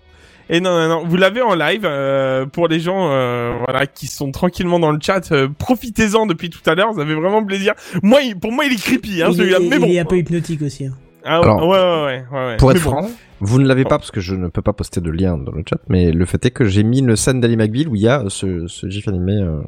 Et 0.50 0.60
non, 0.60 0.70
non, 0.74 0.88
non. 0.88 1.04
Vous 1.06 1.16
l'avez 1.16 1.40
en 1.42 1.54
live 1.54 1.82
euh, 1.84 2.44
pour 2.46 2.68
les 2.68 2.78
gens 2.80 3.08
euh, 3.10 3.54
voilà, 3.64 3.86
qui 3.86 4.06
sont 4.06 4.30
tranquillement 4.30 4.78
dans 4.78 4.90
le 4.92 4.98
chat. 5.00 5.32
euh, 5.32 5.48
Profitez-en 5.58 6.26
depuis 6.26 6.50
tout 6.50 6.60
à 6.68 6.74
l'heure. 6.74 6.92
Vous 6.92 7.00
avez 7.00 7.14
vraiment 7.14 7.42
plaisir. 7.44 7.72
Moi, 8.02 8.20
il- 8.22 8.38
pour 8.38 8.52
moi, 8.52 8.64
il 8.66 8.72
est 8.72 8.82
creepy, 8.82 9.22
hein, 9.22 9.28
il, 9.30 9.36
celui-là. 9.36 9.58
est- 9.58 9.68
Mais 9.68 9.78
bon. 9.78 9.86
il 9.86 9.94
est 9.94 10.00
un 10.00 10.04
peu 10.04 10.18
hypnotique 10.18 10.62
aussi. 10.62 10.86
hein. 10.86 10.92
Ah, 11.24 11.40
ouais, 11.40 11.46
Alors, 11.46 11.66
ouais, 11.68 11.78
ouais, 11.78 11.84
ouais, 11.84 12.24
ouais, 12.30 12.46
ouais. 12.48 12.56
Pour 12.58 12.68
Mais 12.68 12.76
être 12.76 12.84
bon. 12.84 12.90
franc, 12.90 13.10
vous 13.40 13.58
ne 13.58 13.66
l'avez 13.66 13.84
pas 13.84 13.96
parce 13.98 14.10
que 14.10 14.20
je 14.20 14.34
ne 14.34 14.48
peux 14.48 14.60
pas 14.60 14.74
poster 14.74 15.00
de 15.00 15.10
lien 15.10 15.38
dans 15.38 15.52
le 15.52 15.62
chat, 15.66 15.78
mais 15.88 16.12
le 16.12 16.26
fait 16.26 16.44
est 16.44 16.50
que 16.50 16.64
j'ai 16.66 16.82
mis 16.82 16.98
une 16.98 17.16
scène 17.16 17.40
d'Ali 17.40 17.56
McBeal 17.56 17.88
où 17.88 17.94
il 17.96 18.02
y 18.02 18.08
a 18.08 18.24
ce, 18.28 18.66
ce 18.66 18.86
gif 18.90 19.08
animé 19.08 19.32
euh, 19.40 19.62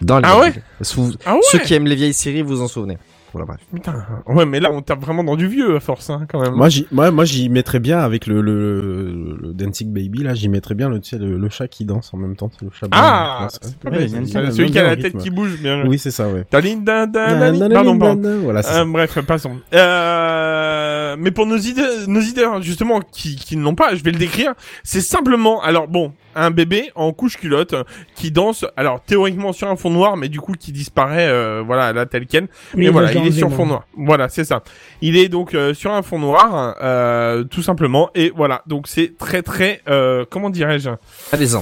dans 0.00 0.16
Ali 0.16 0.26
Ah 0.28 0.40
ouais 0.40 0.52
Ah 1.24 1.34
ouais 1.34 1.40
Ceux 1.52 1.60
qui 1.60 1.74
aiment 1.74 1.86
les 1.86 1.94
vieilles 1.94 2.12
séries 2.12 2.42
vous 2.42 2.60
en 2.62 2.66
souvenez. 2.66 2.98
Voilà, 3.32 3.46
bref. 3.46 3.60
Putain. 3.72 4.04
Ouais, 4.26 4.44
mais 4.44 4.60
là, 4.60 4.70
on 4.72 4.82
tape 4.82 5.00
vraiment 5.00 5.24
dans 5.24 5.36
du 5.36 5.46
vieux 5.48 5.76
à 5.76 5.80
force, 5.80 6.10
hein, 6.10 6.26
quand 6.30 6.40
même. 6.40 6.54
Moi, 6.54 6.68
j'y, 6.68 6.86
moi, 6.92 7.10
moi, 7.10 7.24
j'y 7.24 7.48
mettrais 7.48 7.80
bien 7.80 7.98
avec 8.00 8.26
le, 8.26 8.40
le, 8.42 9.38
le 9.40 9.52
Dancing 9.54 9.92
Baby, 9.92 10.22
là, 10.22 10.34
j'y 10.34 10.48
mettrais 10.48 10.74
bien 10.74 10.88
le, 10.88 11.00
tu 11.00 11.10
sais, 11.10 11.18
le, 11.18 11.38
le 11.38 11.48
chat 11.48 11.66
qui 11.68 11.84
danse 11.84 12.12
en 12.12 12.18
même 12.18 12.36
temps, 12.36 12.50
c'est 12.52 12.64
le 12.64 12.70
chat. 12.78 12.86
Ah, 12.92 13.38
blanc. 13.40 13.48
c'est 13.62 13.78
pas 13.78 13.90
Ouais, 13.90 14.06
y 14.06 14.14
a 14.14 14.18
une- 14.18 14.26
C'est 14.26 14.50
Celui 14.52 14.70
qui 14.70 14.78
a 14.78 14.82
la 14.82 14.90
rythme. 14.90 15.02
tête 15.02 15.16
qui 15.18 15.30
bouge, 15.30 15.58
bien 15.60 15.80
joué. 15.80 15.88
Oui, 15.88 15.98
c'est 15.98 16.10
ça, 16.10 16.28
ouais. 16.28 16.44
Pardon, 16.50 17.98
pardon. 17.98 18.40
Voilà, 18.42 18.62
c'est 18.62 18.80
Euh, 18.80 18.84
bref, 18.84 19.18
passons. 19.26 19.56
Euh... 19.74 19.78
euh, 19.78 21.16
mais 21.18 21.30
pour 21.30 21.46
nos 21.46 21.56
idées, 21.56 22.06
nos 22.08 22.20
idées 22.20 22.46
justement 22.60 23.00
qui, 23.00 23.36
qui 23.36 23.56
ne 23.56 23.62
l'ont 23.62 23.74
pas, 23.74 23.94
je 23.94 24.02
vais 24.02 24.10
le 24.12 24.18
décrire. 24.18 24.52
C'est 24.82 25.00
simplement, 25.00 25.62
alors 25.62 25.88
bon, 25.88 26.12
un 26.34 26.50
bébé 26.50 26.90
en 26.94 27.12
couche 27.12 27.36
culotte 27.36 27.72
euh, 27.72 27.84
qui 28.14 28.30
danse, 28.30 28.64
alors 28.76 29.00
théoriquement 29.00 29.52
sur 29.52 29.68
un 29.68 29.76
fond 29.76 29.90
noir, 29.90 30.16
mais 30.16 30.28
du 30.28 30.40
coup 30.40 30.52
qui 30.52 30.72
disparaît, 30.72 31.28
euh, 31.28 31.62
voilà, 31.64 31.92
là 31.92 32.06
tel 32.06 32.26
quel. 32.26 32.48
Mais 32.74 32.88
voilà, 32.88 33.12
il 33.12 33.26
est 33.26 33.32
sur 33.32 33.52
fond 33.52 33.66
noir. 33.66 33.86
Voilà, 33.96 34.28
c'est 34.28 34.44
ça. 34.44 34.62
Il 35.00 35.16
est 35.16 35.28
donc 35.28 35.54
euh, 35.54 35.74
sur 35.74 35.92
un 35.92 36.02
fond 36.02 36.18
noir, 36.18 36.76
euh, 36.82 37.44
tout 37.44 37.62
simplement. 37.62 38.10
Et 38.14 38.32
voilà, 38.34 38.62
donc 38.66 38.88
c'est 38.88 39.16
très 39.18 39.42
très, 39.42 39.80
euh, 39.88 40.24
comment 40.28 40.50
dirais-je? 40.50 40.90
Allez-y. 41.32 41.58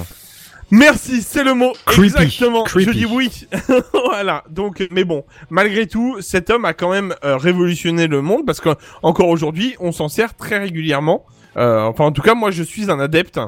Merci, 0.71 1.23
c'est 1.23 1.43
le 1.43 1.55
mot. 1.55 1.73
Creepy. 1.85 2.07
Exactement. 2.07 2.63
Creepy. 2.63 2.85
Je 2.87 2.91
dis 2.93 3.07
oui. 3.07 3.47
voilà. 4.07 4.45
Donc, 4.49 4.87
mais 4.93 5.03
bon, 5.05 5.25
malgré 5.51 5.87
tout, 5.87 6.19
cet 6.21 6.49
homme 6.49 6.65
a 6.65 6.75
quand 6.75 6.91
même 6.91 7.15
euh, 7.25 7.37
révolutionné 7.37 8.07
le 8.07 8.23
monde 8.23 8.47
parce 8.47 8.61
que 8.61 8.71
encore 9.03 9.29
aujourd'hui, 9.29 9.75
on 9.81 9.91
s'en 9.91 10.09
sert 10.09 10.35
très 10.35 10.59
régulièrement. 10.59 11.25
Euh, 11.57 11.81
enfin, 11.83 12.05
en 12.05 12.13
tout 12.13 12.23
cas, 12.23 12.35
moi, 12.35 12.53
je 12.53 12.63
suis 12.63 12.91
un 12.91 13.01
adepte. 13.01 13.41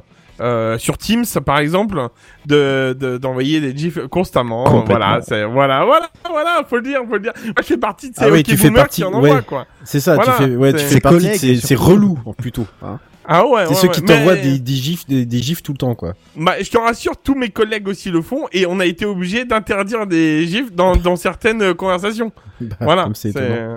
Euh, 0.42 0.76
sur 0.78 0.98
Teams, 0.98 1.24
par 1.46 1.59
exemple, 1.59 2.09
de 2.46 2.96
de- 2.98 3.16
d'envoyer 3.18 3.61
des 3.61 3.76
gifs 3.76 3.98
constamment. 4.09 4.85
Voilà, 4.85 5.20
c'est 5.22 5.44
voilà, 5.44 5.85
voilà, 5.85 6.09
voilà, 6.28 6.62
faut 6.68 6.76
le 6.76 6.83
dire, 6.83 7.00
faut 7.09 7.14
le 7.14 7.20
dire. 7.20 7.33
Moi, 7.44 7.55
je 7.59 7.62
fais 7.64 7.76
partie 7.76 8.11
de 8.11 8.16
ces 8.16 8.24
Ah 8.24 8.26
oui, 8.28 8.40
hockey 8.40 8.52
tu 8.52 8.57
fais 8.59 8.70
partie- 8.70 9.02
qui 9.02 9.05
en 9.05 9.20
ouais. 9.20 9.42
quoi. 9.46 9.66
C'est 9.85 10.00
ça, 10.00 10.14
Voilà, 10.16 10.33
tu 10.33 10.42
fais, 10.44 10.57
ouais, 10.57 10.72
tu 10.74 11.00
partie 11.00 11.28
de 11.28 11.35
ces, 11.35 11.57
ces 11.57 11.74
relous, 11.74 12.18
hein, 12.26 12.33
plutôt. 12.37 12.66
Hein. 12.83 12.98
Ah 13.26 13.46
ouais, 13.46 13.62
c'est 13.66 13.68
ouais, 13.70 13.74
ceux 13.76 13.87
ouais, 13.88 13.94
qui 13.94 14.00
mais- 14.02 14.06
t'envoient 14.08 14.35
des, 14.37 14.58
des 14.58 14.72
gifs, 14.74 15.06
des, 15.06 15.24
des 15.24 15.38
gifs 15.38 15.62
tout 15.62 15.72
le 15.72 15.78
temps, 15.78 15.94
quoi. 15.94 16.14
Bah, 16.37 16.54
je 16.61 16.68
te 16.70 16.76
rassure, 16.78 17.16
tous 17.16 17.35
mes 17.35 17.50
collègues 17.50 17.87
aussi 17.88 18.11
le 18.11 18.20
font 18.22 18.46
et 18.52 18.66
on 18.66 18.80
a 18.80 18.87
été 18.87 19.04
obligé 19.04 19.44
d'interdire 19.44 20.06
des 20.06 20.46
gifs 20.46 20.72
dans, 20.72 20.96
dans 20.96 21.16
certaines 21.16 21.62
euh, 21.62 21.74
conversations. 21.74 22.32
Bah, 22.62 22.76
Voilà. 22.80 23.02
comme. 23.04 23.12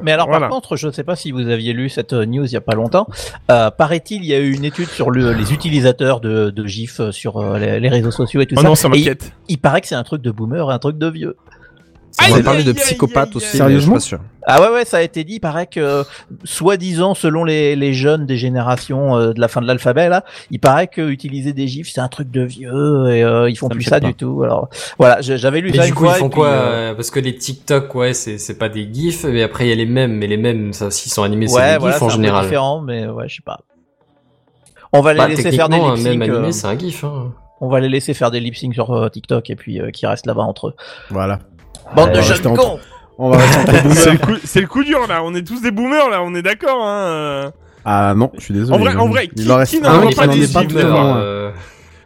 Mais 0.04 0.12
alors 0.12 0.28
voilà. 0.28 0.42
par 0.48 0.50
contre, 0.52 0.76
je 0.76 0.86
ne 0.86 0.92
sais 0.92 1.04
pas 1.04 1.16
si 1.16 1.32
vous 1.32 1.48
aviez 1.48 1.74
lu 1.74 1.90
cette 1.90 2.14
euh, 2.14 2.26
news 2.28 2.46
il 2.46 2.52
y 2.52 2.56
a 2.56 2.62
pas 2.62 2.76
longtemps. 2.76 3.08
Euh, 3.50 3.72
Paraît-il, 3.72 4.22
il 4.24 4.28
y 4.28 4.34
a 4.36 4.40
eu 4.40 4.54
une 4.54 4.64
étude 4.64 4.90
sur 4.90 5.10
le, 5.10 5.34
les 5.34 5.54
utilisateurs 5.54 6.20
de, 6.20 6.52
de 6.52 6.68
GIF 6.68 7.00
euh, 7.00 7.12
sur 7.12 7.38
euh, 7.38 7.58
les, 7.58 7.80
les 7.80 7.90
réseaux 7.90 8.12
sociaux 8.12 8.42
et 8.42 8.46
tout 8.46 8.54
Oh 8.58 8.62
ça. 8.62 8.68
non, 8.68 8.76
ça 8.76 8.88
Et 8.90 8.92
il, 8.92 9.00
m'inquiète. 9.00 9.32
il 9.48 9.58
paraît 9.58 9.82
que 9.82 9.88
c'est 9.88 9.96
un 9.96 10.04
truc 10.04 10.22
de 10.22 10.30
boomer, 10.30 10.70
et 10.70 10.74
un 10.74 10.78
truc 10.78 11.00
de 11.00 11.08
vieux. 11.10 11.36
On 12.22 12.34
va 12.36 12.44
parler 12.44 12.64
de 12.64 12.72
aïe, 12.72 13.30
aussi. 13.36 13.58
Sérieusement 13.58 13.96
je 13.96 14.00
suis 14.02 14.16
pas 14.16 14.20
sûr. 14.24 14.30
Ah 14.48 14.62
ouais 14.62 14.70
ouais, 14.70 14.86
ça 14.86 14.98
a 14.98 15.02
été 15.02 15.24
dit. 15.24 15.36
Il 15.36 15.40
paraît 15.40 15.68
que 15.68 16.04
soi-disant, 16.44 17.14
selon 17.14 17.44
les, 17.44 17.76
les 17.76 17.94
jeunes 17.94 18.26
des 18.26 18.38
générations 18.38 19.18
euh, 19.18 19.34
de 19.34 19.40
la 19.42 19.48
fin 19.48 19.62
de 19.62 19.68
l'alphabet 19.68 20.08
là, 20.08 20.24
il 20.52 20.60
paraît 20.60 20.88
que 20.88 21.02
utiliser 21.02 21.52
des 21.54 21.68
gifs 21.68 21.90
c'est 21.92 22.02
un 22.02 22.08
truc 22.08 22.30
de 22.32 22.42
vieux 22.42 23.08
et 23.10 23.24
euh, 23.24 23.50
ils 23.50 23.56
font 23.58 23.68
Ça 23.70 23.76
plus 23.76 23.84
ça 23.84 24.00
pas. 24.00 24.08
du 24.08 24.14
tout. 24.14 24.44
Alors 24.44 24.70
voilà, 24.98 25.20
j'avais 25.22 25.62
lu 25.62 25.72
Mais 25.72 25.78
ça 25.78 25.84
du 25.84 25.90
une 25.90 25.96
coup, 25.96 26.04
fois. 26.06 26.14
ils 26.16 26.20
font 26.20 26.30
puis, 26.30 26.36
quoi 26.40 26.48
euh, 26.48 26.92
euh, 26.92 26.94
Parce 26.96 27.10
que 27.12 27.20
les 27.20 27.36
TikTok, 27.36 27.94
ouais, 27.96 28.14
c'est 28.14 28.38
c'est 28.38 28.58
pas 28.58 28.70
des 28.70 28.88
gifs, 28.92 29.24
mais 29.26 29.42
après 29.44 29.66
il 29.66 29.70
y 29.70 29.74
a 29.74 29.76
les 29.76 29.86
mêmes, 29.86 30.14
mais 30.14 30.28
les 30.28 30.38
mêmes, 30.38 30.74
ça, 30.74 30.92
s'ils 30.92 31.12
sont 31.12 31.24
animés, 31.24 31.48
c'est 31.48 31.56
Ouais, 31.56 31.74
des 31.74 31.78
voilà, 31.80 31.96
gifs 31.96 32.00
c'est 32.00 32.04
en 32.04 32.08
un 32.08 32.12
peu 32.12 32.16
général. 32.16 32.44
différent, 32.46 32.82
mais 32.82 33.08
ouais, 33.08 33.28
je 33.28 33.36
sais 33.36 33.42
pas. 33.46 33.60
On 34.94 35.02
va 35.02 35.14
les 35.14 35.18
Bah, 35.20 35.28
laisser 35.28 35.52
faire 35.52 35.68
des 35.70 35.76
lip 35.78 35.86
même 35.86 35.98
sync. 35.98 36.08
animé, 36.22 36.30
euh, 36.30 36.52
c'est 36.52 36.68
un 36.68 36.78
gif. 36.80 37.04
Hein. 37.04 37.34
on 37.60 37.68
va 37.68 37.80
les 37.80 37.90
laisser 37.90 38.14
faire 38.14 38.32
des 38.32 38.40
lip 38.40 38.56
sync 38.56 38.74
sur 38.74 39.10
TikTok 39.12 39.50
et 39.50 39.56
puis 39.56 39.82
euh, 39.82 39.90
qui 39.92 40.06
restent 40.06 40.28
là-bas 40.28 40.44
entre 40.44 40.68
eux. 40.70 40.74
Voilà. 41.10 41.40
Bande 41.96 42.12
de 42.12 42.22
jeunes 42.22 42.56
cons. 42.56 42.80
On 43.18 43.30
va 43.30 43.38
rester 43.38 43.60
entre 43.60 43.90
C'est 43.96 44.12
le, 44.12 44.18
coup, 44.18 44.34
c'est 44.44 44.62
le 44.62 44.68
coup 44.68 44.84
dur 44.84 45.08
là, 45.08 45.22
on 45.24 45.34
est 45.36 45.44
tous 45.48 45.62
des 45.62 45.72
boomers 45.72 46.10
là, 46.10 46.22
on 46.22 46.36
est 46.36 46.42
d'accord. 46.42 46.86
Hein. 46.86 47.08
euh. 47.08 47.52
Ah 47.86 48.14
non, 48.16 48.32
je 48.38 48.42
suis 48.42 48.54
désolé. 48.54 48.78
En 48.78 48.82
vrai- 48.82 48.96
en 48.96 49.08
vrai, 49.08 49.30
il 49.36 49.44
qui- 49.44 49.52
en 49.52 49.56
reste 49.58 49.72
qui 49.72 49.86
un, 49.86 49.94
n'envoie 49.94 50.10
qui 50.10 50.16
pas 50.16 50.28
des 50.28 50.44
est 50.44 50.54
pas 50.54 50.62
gifs, 50.64 50.76
euh, 50.76 50.90
loin. 50.90 51.18
euh, 51.18 51.52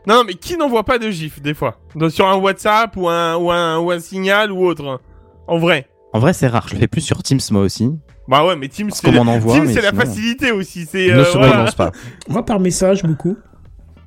Non, 0.08 0.16
non, 0.16 0.24
mais 0.28 0.34
qui 0.36 0.58
n'envoie 0.58 0.84
pas 0.84 0.98
de 1.00 1.10
gifs 1.10 1.42
des 1.42 1.54
fois 1.54 1.78
Donc, 1.96 2.12
Sur 2.12 2.28
un 2.28 2.36
WhatsApp 2.36 2.96
ou 2.98 3.08
un, 3.10 3.36
ou, 3.38 3.50
un, 3.52 3.78
ou 3.80 3.90
un 3.92 4.00
signal 4.00 4.52
ou 4.52 4.66
autre. 4.66 5.00
En 5.48 5.58
vrai. 5.58 5.88
En 6.14 6.20
vrai, 6.20 6.34
c'est 6.34 6.48
rare. 6.48 6.68
Je 6.68 6.74
le 6.76 6.80
fais 6.80 6.88
plus 6.88 7.02
sur 7.02 7.24
Teams 7.24 7.40
moi 7.52 7.62
aussi. 7.62 7.90
Bah 8.28 8.46
ouais, 8.46 8.56
mais 8.56 8.68
Teams, 8.68 8.92
c'est 8.92 9.06
qu'on 9.08 9.12
la, 9.14 9.22
envoie, 9.32 9.54
Teams, 9.56 9.66
mais 9.66 9.74
c'est 9.74 9.82
la 9.82 9.90
sinon- 9.90 10.02
facilité 10.02 10.52
aussi. 10.52 10.86
C'est 10.86 11.08
Ne 11.08 11.20
euh, 11.20 11.26
se 11.26 11.38
voilà. 11.38 11.72
pas. 11.72 11.92
Moi, 12.28 12.46
par 12.46 12.60
message, 12.60 13.02
beaucoup. 13.04 13.36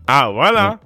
Ah 0.07 0.31
voilà. 0.33 0.79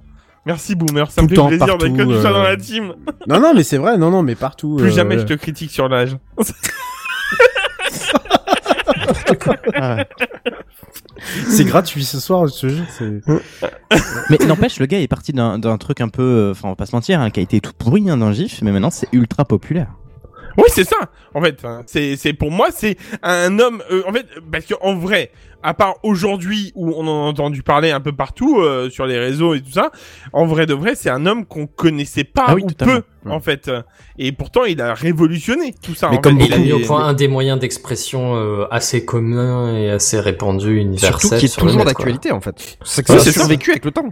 Merci 0.47 0.75
Boomer, 0.75 1.11
ça 1.11 1.21
Tout 1.21 1.25
me 1.25 1.29
fait 1.29 1.35
temps, 1.35 1.47
plaisir 1.47 1.67
partout, 1.67 1.93
que 1.93 2.03
tu 2.03 2.21
sois 2.21 2.31
dans 2.31 2.45
euh, 2.45 2.49
la 2.49 2.57
team. 2.57 2.93
Non, 3.27 3.39
non, 3.41 3.53
mais 3.53 3.63
c'est 3.63 3.77
vrai, 3.77 3.97
non, 3.97 4.09
non, 4.09 4.23
mais 4.23 4.35
partout. 4.35 4.77
Plus 4.77 4.87
euh, 4.87 4.91
jamais 4.95 5.15
ouais. 5.15 5.21
je 5.21 5.25
te 5.27 5.33
critique 5.33 5.71
sur 5.71 5.89
l'âge. 5.89 6.17
C'est 11.49 11.65
gratuit 11.65 12.05
ce 12.05 12.19
soir, 12.19 12.47
je 12.47 12.61
te 12.61 12.67
jure. 12.69 12.85
c'est- 12.89 13.21
Mais 14.29 14.37
n'empêche, 14.45 14.79
le 14.79 14.85
gars 14.85 14.99
est 14.99 15.07
parti 15.07 15.33
d'un 15.33 15.59
d'un 15.59 15.77
truc 15.77 16.01
un 16.01 16.09
peu, 16.09 16.23
euh, 16.23 16.51
enfin, 16.51 16.69
on 16.69 16.71
va 16.71 16.75
pas 16.75 16.85
se 16.85 16.95
mentir, 16.95 17.19
hein, 17.19 17.29
qui 17.29 17.39
a 17.39 17.43
été 17.43 17.59
tout 17.59 17.73
pourri 17.77 18.09
hein, 18.09 18.17
dans 18.17 18.27
le 18.27 18.33
GIF, 18.33 18.61
mais 18.61 18.71
maintenant 18.71 18.91
c'est 18.91 19.07
ultra 19.11 19.45
populaire. 19.45 19.87
Oui, 20.57 20.63
c'est 20.69 20.83
ça. 20.83 20.97
En 21.33 21.41
fait, 21.41 21.63
hein, 21.63 21.83
c'est 21.85 22.15
c'est 22.15 22.33
pour 22.33 22.51
moi, 22.51 22.67
c'est 22.71 22.97
un 23.23 23.59
homme. 23.59 23.81
euh, 23.91 24.01
en 24.07 24.11
fait, 24.13 24.25
parce 24.51 24.65
que 24.65 24.73
en 24.81 24.95
vrai, 24.95 25.31
à 25.63 25.73
part 25.73 25.95
aujourd'hui 26.03 26.71
où 26.75 26.91
on 26.95 27.01
en 27.07 27.25
a 27.25 27.29
entendu 27.29 27.61
parler 27.63 27.91
un 27.91 27.99
peu 27.99 28.11
partout 28.11 28.59
euh, 28.59 28.89
sur 28.89 29.05
les 29.05 29.19
réseaux 29.19 29.53
et 29.53 29.61
tout 29.61 29.71
ça, 29.71 29.91
en 30.33 30.45
vrai 30.45 30.65
de 30.65 30.73
vrai, 30.73 30.95
c'est 30.95 31.09
un 31.09 31.25
homme 31.25 31.45
qu'on 31.45 31.67
connaissait 31.67 32.23
pas 32.23 32.45
Ah 32.47 32.55
oui, 32.55 32.63
ou 32.63 32.67
totalement. 32.67 33.01
peu 33.23 33.29
en 33.31 33.39
fait. 33.39 33.69
Et 34.17 34.31
pourtant, 34.31 34.63
il 34.63 34.81
a 34.81 34.93
révolutionné 34.93 35.75
tout 35.83 35.93
ça. 35.95 36.09
Mais 36.09 36.17
en 36.17 36.21
comme 36.21 36.39
fait. 36.39 36.45
Il 36.47 36.53
a 36.53 36.57
mis 36.57 36.71
au 36.73 36.79
point 36.79 37.05
un 37.05 37.13
des 37.13 37.27
moyens 37.27 37.59
d'expression 37.59 38.35
euh, 38.35 38.65
assez 38.71 39.05
commun 39.05 39.75
et 39.77 39.89
assez 39.91 40.19
répandu, 40.19 40.77
universel. 40.77 41.19
Surtout 41.19 41.35
qui 41.37 41.45
est 41.45 41.47
sur 41.49 41.65
le 41.65 41.71
toujours 41.71 41.85
d'actualité 41.85 42.31
en 42.31 42.41
fait. 42.41 42.77
C'est 42.83 43.05
que 43.05 43.11
Ouais, 43.11 43.17
ça 43.19 43.23
c'est 43.25 43.29
a 43.29 43.33
ça. 43.33 43.39
survécu 43.41 43.71
avec 43.71 43.85
le 43.85 43.91
temps. 43.91 44.09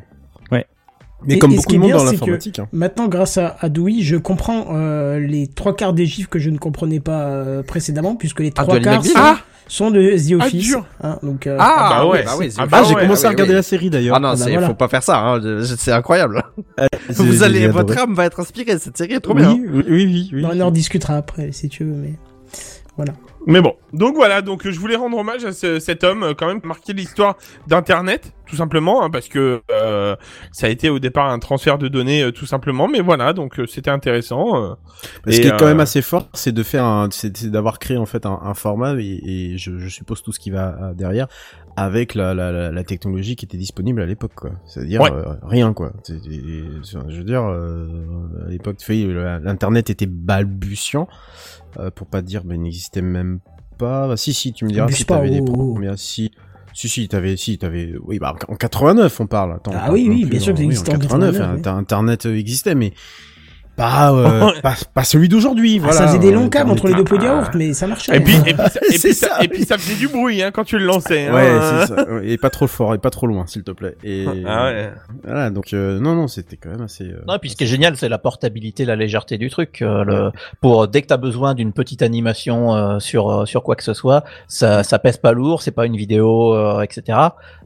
Mais 1.24 1.36
Et- 1.36 1.40
comme 1.40 1.52
et 1.52 1.56
beaucoup 1.56 1.72
de 1.74 1.78
monde 1.78 1.88
bien, 1.88 1.98
dans 1.98 2.04
l'informatique. 2.04 2.60
hein. 2.60 2.68
Maintenant, 2.72 3.08
grâce 3.08 3.38
à 3.38 3.56
Adoui, 3.62 4.04
je 4.04 4.16
comprends 4.18 4.68
euh, 4.76 5.20
les 5.20 5.48
trois 5.48 5.76
quarts 5.76 5.94
des 5.94 6.06
gifs 6.06 6.28
que 6.28 6.40
je 6.40 6.50
ne 6.50 6.58
comprenais 6.58 7.00
pas 7.00 7.24
euh, 7.28 7.64
précédemment, 7.64 8.16
puisque 8.16 8.42
les 8.42 8.52
Ah, 8.58 8.64
trois 8.64 8.80
quarts 8.80 9.04
sont, 9.04 9.12
Ah, 9.16 9.38
sont 9.68 9.92
de 9.92 10.02
The 10.18 10.38
Ah, 10.40 10.46
Office. 10.46 10.76
hein, 11.02 11.18
donc, 11.24 11.48
euh, 11.48 11.58
Ah, 11.60 11.88
bah 11.98 12.06
ouais. 12.06 12.24
bah 12.24 12.32
Ah, 12.34 12.38
c'est- 12.50 12.58
bah 12.58 12.68
Ah, 12.72 12.84
j'ai 12.84 12.94
ouais, 12.96 13.02
commencé 13.02 13.24
ah 13.26 13.28
à 13.28 13.32
regarder 13.32 13.54
la 13.54 13.64
série 13.64 13.90
d'ailleurs. 13.90 14.18
Ah 14.18 14.20
non, 14.20 14.30
bah 14.32 14.36
c'est 14.38 14.52
voilà. 14.52 14.68
faut 14.68 14.76
pas 14.76 14.88
faire 14.90 15.02
ça. 15.04 15.18
Hein. 15.20 15.42
C'est 15.78 15.92
incroyable. 15.94 16.44
Vous 17.10 17.44
allez, 17.44 17.68
votre 17.70 17.98
âme 17.98 18.14
va 18.14 18.26
être 18.26 18.40
inspirée. 18.42 18.78
Cette 18.78 18.98
série 18.98 19.14
est 19.14 19.20
trop 19.20 19.34
bien. 19.34 19.54
Oui, 19.54 19.64
oui, 19.68 19.84
oui, 19.88 20.06
oui, 20.06 20.30
oui. 20.34 20.42
bon, 20.44 20.50
on 20.54 20.60
en 20.62 20.66
rediscutera 20.68 21.16
après, 21.16 21.52
si 21.54 21.70
tu 21.70 21.86
veux, 21.86 21.94
mais 21.96 22.14
voilà. 22.98 23.14
Mais 23.48 23.62
bon, 23.62 23.76
donc 23.94 24.16
voilà, 24.16 24.42
donc 24.42 24.68
je 24.68 24.80
voulais 24.80 24.96
rendre 24.96 25.18
hommage 25.18 25.46
à 25.46 25.52
ce- 25.52 25.80
cet 25.80 26.04
homme, 26.04 26.24
euh, 26.24 26.34
quand 26.36 26.48
même 26.48 26.62
marqué 26.64 26.94
l'histoire 26.94 27.36
d'Internet, 27.68 28.34
tout 28.48 28.56
simplement, 28.56 29.04
hein, 29.04 29.10
parce 29.12 29.28
que 29.28 29.62
euh, 29.72 30.16
ça 30.52 30.66
a 30.68 30.70
été 30.70 30.90
au 30.90 30.98
départ 31.00 31.30
un 31.30 31.38
transfert 31.38 31.78
de 31.78 31.88
données, 31.88 32.24
euh, 32.24 32.32
tout 32.32 32.46
simplement. 32.48 32.88
Mais 32.88 33.02
voilà, 33.02 33.34
donc 33.34 33.60
euh, 33.60 33.68
c'était 33.68 33.92
intéressant. 33.92 34.76
Ce 35.28 35.40
qui 35.42 35.48
est 35.48 35.58
quand 35.58 35.66
même 35.66 35.80
assez 35.80 36.02
fort, 36.02 36.28
c'est 36.34 36.52
de 36.54 36.64
faire 36.64 36.86
un, 36.86 37.08
c'est 37.12 37.46
d'avoir 37.52 37.78
créé 37.80 37.98
en 37.98 38.06
fait 38.08 38.26
un, 38.26 38.40
un 38.44 38.54
format 38.56 38.96
et, 39.00 39.22
et 39.54 39.58
je, 39.58 39.78
je 39.78 39.90
suppose 39.90 40.24
tout 40.24 40.32
ce 40.32 40.40
qui 40.40 40.50
va 40.50 40.94
derrière 40.96 41.28
avec 41.78 42.16
la, 42.16 42.34
la, 42.34 42.52
la, 42.52 42.72
la 42.72 42.84
technologie 42.84 43.36
qui 43.36 43.46
était 43.46 43.58
disponible 43.58 44.02
à 44.02 44.06
l'époque, 44.06 44.34
quoi. 44.36 44.52
C'est-à-dire 44.66 45.02
Ouais. 45.02 45.12
euh, 45.12 45.34
rien, 45.44 45.74
quoi. 45.74 45.94
C'est- 46.04 46.20
c'est- 46.24 46.98
Je 47.10 47.18
veux 47.18 47.24
dire, 47.24 47.44
euh, 47.44 47.88
à 48.46 48.50
l'époque, 48.50 48.78
l'internet 48.88 49.90
était 49.90 50.06
balbutiant, 50.06 51.08
euh, 51.80 51.92
pour 51.92 52.08
pas 52.08 52.22
dire, 52.22 52.44
ben, 52.44 52.56
il 52.56 52.62
n'existait 52.62 53.02
même 53.02 53.40
pas. 53.78 54.08
Bah, 54.08 54.18
si, 54.18 54.34
si, 54.34 54.54
tu 54.54 54.66
me 54.66 54.70
diras 54.72 54.88
si 54.90 55.06
t'avais 55.06 55.30
des 55.30 55.42
oh, 55.42 55.46
oh. 55.58 55.74
premières, 55.74 56.00
si. 56.00 56.32
Si, 56.74 56.90
si, 56.90 57.08
t'avais, 57.08 57.38
si, 57.38 57.58
t'avais, 57.58 57.94
oui, 58.04 58.20
bah, 58.20 58.36
en 58.50 58.56
89, 58.56 59.22
on 59.22 59.28
parle. 59.28 59.54
Attends, 59.54 59.72
Ah 59.74 59.94
oui, 59.94 60.08
oui, 60.10 60.26
bien 60.26 60.42
sûr 60.42 60.52
que 60.54 60.60
ça 60.60 60.64
existait 60.66 60.90
en 60.94 61.00
89, 61.00 61.32
89, 61.38 61.68
hein, 61.68 61.78
Internet 61.78 62.26
euh, 62.26 62.36
existait, 62.38 62.76
mais 62.76 62.92
pas, 63.76 64.12
euh, 64.14 64.52
pas, 64.64 64.74
pas 64.94 65.04
celui 65.04 65.30
d'aujourd'hui, 65.30 65.78
Ah, 65.80 65.86
voilà. 65.86 65.98
ça 65.98 66.08
faisait 66.08 66.20
des 66.20 66.32
longs 66.32 66.46
Euh, 66.46 66.50
câbles 66.50 66.70
entre 66.72 66.88
les 66.88 66.94
deux 66.96 67.04
pots 67.04 67.18
de 67.18 67.24
yaourt, 67.24 67.54
mais 67.56 67.74
ça 67.74 67.88
marchait. 67.88 68.16
Et 68.18 68.20
puis, 68.20 68.36
et 68.46 68.54
puis, 68.54 68.56
ça, 68.70 68.80
et 68.80 68.98
puis, 69.00 69.14
ça, 69.14 69.28
ça, 69.38 69.44
et 69.44 69.48
puis 69.48 69.64
ça 69.66 69.78
faisait 69.78 69.96
du 69.96 70.08
bruit 70.08 70.42
hein, 70.42 70.52
quand 70.52 70.64
tu 70.64 70.78
le 70.78 70.86
lançais. 70.86 71.30
Ouais, 71.30 71.50
hein. 71.50 71.86
c'est 71.88 71.96
ça. 71.96 72.04
ouais, 72.14 72.28
Et 72.30 72.38
pas 72.38 72.50
trop 72.50 72.68
fort, 72.68 72.94
et 72.94 72.98
pas 72.98 73.10
trop 73.10 73.28
loin, 73.28 73.46
s'il 73.48 73.64
te 73.64 73.72
plaît. 73.72 73.96
Et 74.04 74.26
Ah 74.48 74.66
ouais. 74.66 74.92
voilà, 75.24 75.50
donc 75.50 75.74
euh, 75.74 76.00
non, 76.00 76.16
non, 76.16 76.28
c'était 76.28 76.58
quand 76.58 76.70
même 76.70 76.82
assez. 76.84 77.04
euh, 77.06 77.22
Non, 77.28 77.36
et 77.36 77.40
puis 77.40 77.50
ce 77.50 77.56
qui 77.56 77.64
est 77.66 77.68
génial, 77.68 77.98
c'est 77.98 78.10
la 78.10 78.18
portabilité, 78.18 78.86
la 78.86 78.96
légèreté 78.96 79.38
du 79.38 79.50
truc. 79.50 79.82
euh, 79.82 80.04
le, 80.04 80.32
pour 80.62 80.88
dès 80.88 81.02
que 81.02 81.08
t'as 81.08 81.18
besoin 81.18 81.54
d'une 81.56 81.74
petite 81.74 82.02
animation 82.02 82.74
euh, 82.76 83.00
sur 83.00 83.30
euh, 83.30 83.46
sur 83.46 83.64
quoi 83.64 83.76
que 83.76 83.84
ce 83.84 83.94
soit, 83.94 84.24
ça 84.48 84.84
ça 84.84 85.00
pèse 85.00 85.18
pas 85.18 85.32
lourd, 85.34 85.62
c'est 85.62 85.72
pas 85.72 85.86
une 85.86 85.98
vidéo, 85.98 86.54
euh, 86.54 86.82
etc. 86.82 87.18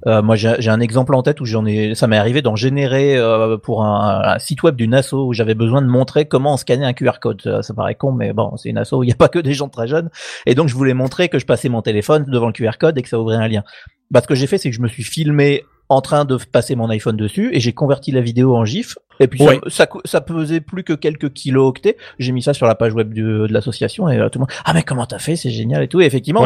Euh, 0.08 0.22
moi, 0.22 0.36
j'ai 0.36 0.56
j'ai 0.60 0.69
un 0.72 0.80
exemple 0.80 1.13
en 1.13 1.24
tête 1.24 1.41
où 1.41 1.45
j'en 1.45 1.65
ai, 1.65 1.93
ça 1.95 2.08
m'est 2.08 2.17
arrivé 2.17 2.41
d'en 2.41 2.56
générer 2.56 3.17
euh, 3.17 3.58
pour 3.58 3.84
un, 3.84 4.22
un 4.36 4.39
site 4.39 4.63
web 4.63 4.76
d'une 4.76 4.93
asso 4.93 5.13
où 5.13 5.34
j'avais 5.34 5.56
besoin 5.56 5.82
de 5.82 5.88
montrer 5.99 6.25
comment 6.25 6.55
scanner 6.57 6.85
un 6.85 6.93
QR 6.93 7.19
code. 7.21 7.41
Ça, 7.41 7.62
ça 7.63 7.73
paraît 7.73 7.95
con, 7.95 8.12
mais 8.12 8.33
bon, 8.33 8.55
c'est 8.57 8.69
une 8.69 8.77
asso 8.77 8.93
où 8.93 9.03
il 9.03 9.07
n'y 9.07 9.13
a 9.13 9.15
pas 9.15 9.29
que 9.29 9.39
des 9.39 9.53
gens 9.53 9.69
très 9.69 9.88
jeunes. 9.88 10.09
Et 10.45 10.55
donc, 10.55 10.67
je 10.69 10.75
voulais 10.75 10.93
montrer 10.93 11.29
que 11.29 11.39
je 11.39 11.45
passais 11.45 11.69
mon 11.69 11.81
téléphone 11.81 12.25
devant 12.27 12.47
le 12.47 12.53
QR 12.53 12.77
code 12.79 12.97
et 12.97 13.01
que 13.01 13.09
ça 13.09 13.19
ouvrait 13.19 13.35
un 13.35 13.47
lien. 13.47 13.63
Bah, 14.12 14.21
ce 14.21 14.27
que 14.27 14.35
j'ai 14.35 14.47
fait, 14.47 14.57
c'est 14.57 14.69
que 14.69 14.75
je 14.75 14.81
me 14.81 14.88
suis 14.88 15.03
filmé 15.03 15.63
en 15.91 16.01
train 16.01 16.23
de 16.23 16.38
passer 16.51 16.75
mon 16.75 16.88
iPhone 16.89 17.17
dessus 17.17 17.49
et 17.51 17.59
j'ai 17.59 17.73
converti 17.73 18.12
la 18.12 18.21
vidéo 18.21 18.55
en 18.55 18.63
GIF. 18.63 18.97
Et 19.19 19.27
puis 19.27 19.39
ça, 19.69 19.88
ça, 20.05 20.21
pesait 20.21 20.62
plus 20.62 20.83
que 20.83 20.93
quelques 20.93 21.33
kilooctets. 21.33 21.97
J'ai 22.19 22.31
mis 22.31 22.43
ça 22.43 22.53
sur 22.53 22.67
la 22.67 22.75
page 22.75 22.93
web 22.93 23.12
du- 23.12 23.21
de 23.23 23.51
l'association 23.51 24.07
et 24.07 24.17
euh, 24.19 24.29
tout 24.29 24.38
le 24.39 24.41
monde. 24.41 24.51
Ah 24.65 24.73
mais 24.73 24.83
comment 24.83 25.05
t'as 25.07 25.17
fait? 25.19 25.35
C'est 25.35 25.49
génial 25.49 25.81
et 25.83 25.88
tout. 25.88 25.99
Et 25.99 26.05
effectivement, 26.05 26.41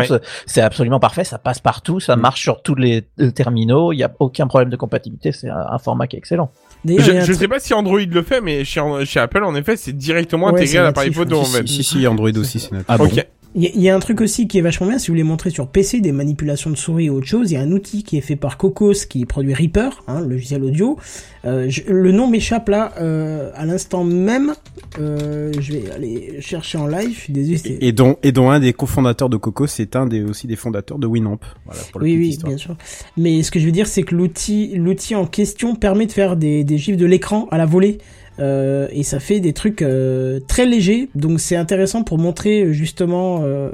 c'est- 0.47 0.61
absolument 0.61 0.99
parfait. 0.99 1.25
Ça 1.25 1.37
passe 1.39 1.59
partout. 1.59 1.99
Ça 1.99 2.15
marche 2.15 2.41
sur 2.41 2.61
tous 2.63 2.75
les 2.75 3.03
euh, 3.19 3.31
terminaux. 3.31 3.91
Il 3.91 3.97
y 3.97 4.03
a 4.03 4.11
aucun 4.19 4.47
problème 4.47 4.69
de 4.69 4.77
compatibilité. 4.77 5.31
C'est 5.33 5.49
un, 5.49 5.65
un 5.71 5.77
format 5.77 6.07
qui 6.07 6.15
est 6.15 6.19
excellent. 6.19 6.49
Je, 6.85 7.33
sais 7.33 7.47
pas 7.47 7.59
si 7.59 7.73
Android 7.73 7.99
le 7.99 8.23
fait, 8.23 8.41
mais 8.41 8.65
chez, 8.65 8.81
chez 9.05 9.19
Apple, 9.19 9.43
en 9.43 9.55
effet, 9.55 9.77
c'est 9.77 9.95
directement 9.95 10.47
Ouais, 10.47 10.59
intégré 10.61 10.79
à 10.79 10.83
l'appareil 10.83 11.09
natif, 11.09 11.23
photo, 11.23 11.39
en 11.39 11.45
si, 11.45 11.57
fait. 11.57 11.67
si, 11.67 11.83
si, 11.83 11.99
si, 11.99 12.07
Android 12.07 12.31
aussi, 12.37 12.59
c'est 12.59 12.71
natif. 12.71 12.85
Ah 12.89 12.97
bon. 12.97 13.09
Il 13.55 13.63
y, 13.63 13.81
y 13.81 13.89
a 13.89 13.95
un 13.95 13.99
truc 13.99 14.19
aussi 14.21 14.47
qui 14.47 14.57
est 14.57 14.61
vachement 14.61 14.87
bien, 14.87 14.97
si 14.97 15.07
vous 15.07 15.13
voulez 15.13 15.23
montrer 15.23 15.49
sur 15.51 15.67
PC 15.67 15.99
des 16.01 16.11
manipulations 16.11 16.69
de 16.71 16.75
souris 16.75 17.09
ou 17.09 17.17
autre 17.17 17.27
chose, 17.27 17.51
il 17.51 17.53
y 17.53 17.57
a 17.57 17.61
un 17.61 17.71
outil 17.71 18.01
qui 18.03 18.17
est 18.17 18.21
fait 18.21 18.35
par 18.35 18.57
Cocos 18.57 19.05
qui 19.07 19.25
produit 19.25 19.53
Reaper, 19.53 20.03
hein, 20.07 20.21
le 20.21 20.27
logiciel 20.29 20.63
audio. 20.63 20.97
Euh, 21.45 21.65
je- 21.69 21.83
le 21.87 22.11
nom 22.11 22.27
m'échappe 22.27 22.69
là 22.69 22.93
euh, 22.99 23.51
à 23.55 23.65
l'instant 23.65 24.03
même. 24.03 24.53
Euh, 24.99 25.51
je 25.59 25.73
vais 25.73 25.91
aller 25.91 26.37
chercher 26.39 26.77
en 26.77 26.87
live. 26.87 27.11
Je 27.13 27.19
suis 27.19 27.33
désolé. 27.33 27.77
Et 27.81 27.91
dont, 27.91 28.17
et 28.23 28.31
dont 28.31 28.49
un 28.49 28.59
des 28.59 28.73
cofondateurs 28.73 29.29
de 29.29 29.37
Coco, 29.37 29.67
c'est 29.67 29.95
un 29.95 30.05
des, 30.07 30.23
aussi 30.23 30.47
des 30.47 30.55
fondateurs 30.55 30.97
de 30.99 31.05
Winamp. 31.07 31.39
Voilà, 31.65 31.81
pour 31.91 32.01
Oui, 32.01 32.15
oui, 32.17 32.29
histoire. 32.29 32.49
bien 32.49 32.57
sûr. 32.57 32.75
Mais 33.17 33.43
ce 33.43 33.51
que 33.51 33.59
je 33.59 33.65
veux 33.65 33.71
dire, 33.71 33.87
c'est 33.87 34.03
que 34.03 34.15
l'outil, 34.15 34.73
l'outil 34.75 35.15
en 35.15 35.25
question 35.25 35.75
permet 35.75 36.05
de 36.05 36.11
faire 36.11 36.37
des, 36.37 36.63
des 36.63 36.77
gifs 36.77 36.97
de 36.97 37.05
l'écran 37.05 37.47
à 37.51 37.57
la 37.57 37.65
volée. 37.65 37.97
Euh, 38.39 38.87
et 38.91 39.03
ça 39.03 39.19
fait 39.19 39.39
des 39.39 39.53
trucs 39.53 39.81
euh, 39.83 40.39
très 40.47 40.65
légers, 40.65 41.09
donc 41.13 41.39
c'est 41.39 41.55
intéressant 41.55 42.03
pour 42.03 42.17
montrer 42.17 42.63
euh, 42.63 42.71
justement. 42.71 43.41
Euh, 43.43 43.69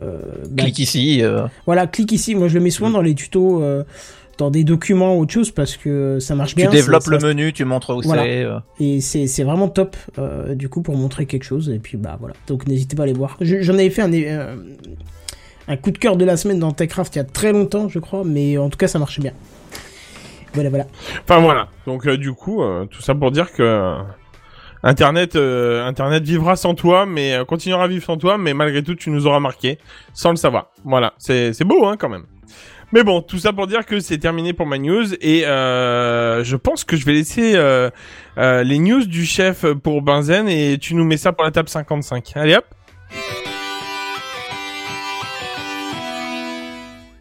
bah, 0.52 0.64
Clique 0.64 0.80
ici. 0.80 1.24
euh, 1.24 1.44
Voilà, 1.66 1.88
clique 1.88 2.12
ici. 2.12 2.36
Moi, 2.36 2.48
je 2.50 2.56
le 2.56 2.60
mets 2.64 2.70
souvent 2.70 2.90
dans 2.90 3.02
les 3.02 3.16
tutos, 3.16 3.64
euh, 3.64 3.84
dans 4.38 4.50
des 4.52 4.64
documents 4.66 5.16
ou 5.16 5.22
autre 5.22 5.32
chose 5.34 5.52
parce 5.52 5.78
que 5.78 6.20
ça 6.20 6.36
marche 6.36 6.52
tu 6.52 6.56
bien. 6.58 6.70
développes 6.70 7.04
ça- 7.04 7.12
le 7.12 7.20
ça- 7.20 7.28
menu, 7.28 7.54
tu 7.54 7.64
montres 7.66 7.96
où 7.96 8.02
Voilà. 8.02 8.24
c'est. 8.24 8.44
euh. 8.44 8.60
Et 8.82 9.00
c'est 9.02 9.28
c'est 9.28 9.44
vraiment 9.44 9.70
top, 9.70 9.96
euh, 10.18 10.56
du 10.56 10.68
coup, 10.68 10.82
pour 10.82 10.98
montrer 10.98 11.26
quelque 11.26 11.44
chose. 11.44 11.70
Et 11.70 11.80
puis, 11.80 11.98
bah 11.98 12.18
voilà. 12.20 12.36
Donc, 12.48 12.68
n'hésitez 12.68 12.96
pas 12.98 13.04
à 13.04 13.06
aller 13.06 13.14
voir. 13.14 13.38
Je- 13.42 13.62
J'en 13.62 13.76
avais 13.76 13.90
fait 13.90 14.02
un, 14.02 14.12
euh, 14.14 14.56
un 15.70 15.78
coup 15.78 15.92
de 15.92 15.98
cœur 15.98 16.18
de 16.18 16.26
la 16.26 16.36
semaine 16.36 16.60
dans 16.60 16.72
Techcraft 16.72 17.16
il 17.16 17.20
y 17.20 17.22
a 17.22 17.26
très 17.26 17.52
longtemps, 17.54 17.88
je 17.88 18.00
crois. 18.00 18.24
Mais 18.26 18.58
en 18.58 18.70
tout 18.70 18.78
cas, 18.78 18.88
ça 18.90 19.00
marchait 19.00 19.22
bien. 19.22 19.34
Voilà, 20.54 20.70
voilà. 20.70 20.88
Enfin 21.24 21.40
voilà. 21.42 21.68
Donc 21.86 22.08
euh, 22.08 22.18
du 22.18 22.34
coup, 22.34 22.64
euh, 22.64 22.86
tout 22.86 23.02
ça 23.02 23.14
pour 23.16 23.32
dire 23.32 23.52
que 23.54 23.62
euh, 23.62 23.96
Internet, 24.84 25.36
euh, 25.36 25.86
Internet 25.86 26.24
vivra 26.24 26.56
sans 26.56 26.74
toi, 26.74 27.06
mais 27.06 27.34
euh, 27.34 27.46
continuera 27.46 27.84
à 27.84 27.88
vivre 27.88 28.06
sans 28.06 28.18
toi, 28.18 28.38
mais 28.38 28.54
malgré 28.54 28.84
tout, 28.84 28.96
tu 28.96 29.10
nous 29.10 29.28
auras 29.28 29.40
marqué 29.40 29.78
sans 30.14 30.30
le 30.32 30.38
savoir. 30.38 30.72
Voilà, 30.86 31.14
c'est 31.18 31.54
c'est 31.54 31.66
beau, 31.66 31.86
hein, 31.86 31.98
quand 31.98 32.10
même. 32.10 32.26
Mais 32.92 33.04
bon, 33.04 33.22
tout 33.22 33.38
ça 33.38 33.54
pour 33.54 33.68
dire 33.68 33.86
que 33.86 34.00
c'est 34.00 34.18
terminé 34.18 34.54
pour 34.54 34.66
ma 34.66 34.80
news 34.80 35.14
et 35.22 35.46
euh, 35.46 36.44
je 36.44 36.56
pense 36.56 36.84
que 36.84 36.98
je 36.98 37.06
vais 37.06 37.14
laisser 37.14 37.56
euh, 37.56 37.92
euh, 38.40 38.64
les 38.64 38.80
news 38.80 39.06
du 39.06 39.26
chef 39.26 39.66
pour 39.84 40.02
Benzen 40.02 40.50
et 40.50 40.80
tu 40.80 40.96
nous 40.96 41.06
mets 41.06 41.18
ça 41.18 41.32
pour 41.32 41.44
la 41.44 41.52
table 41.52 41.70
55. 41.70 42.32
Allez 42.36 42.56
hop. 42.56 42.66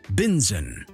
Benzen. 0.09 0.87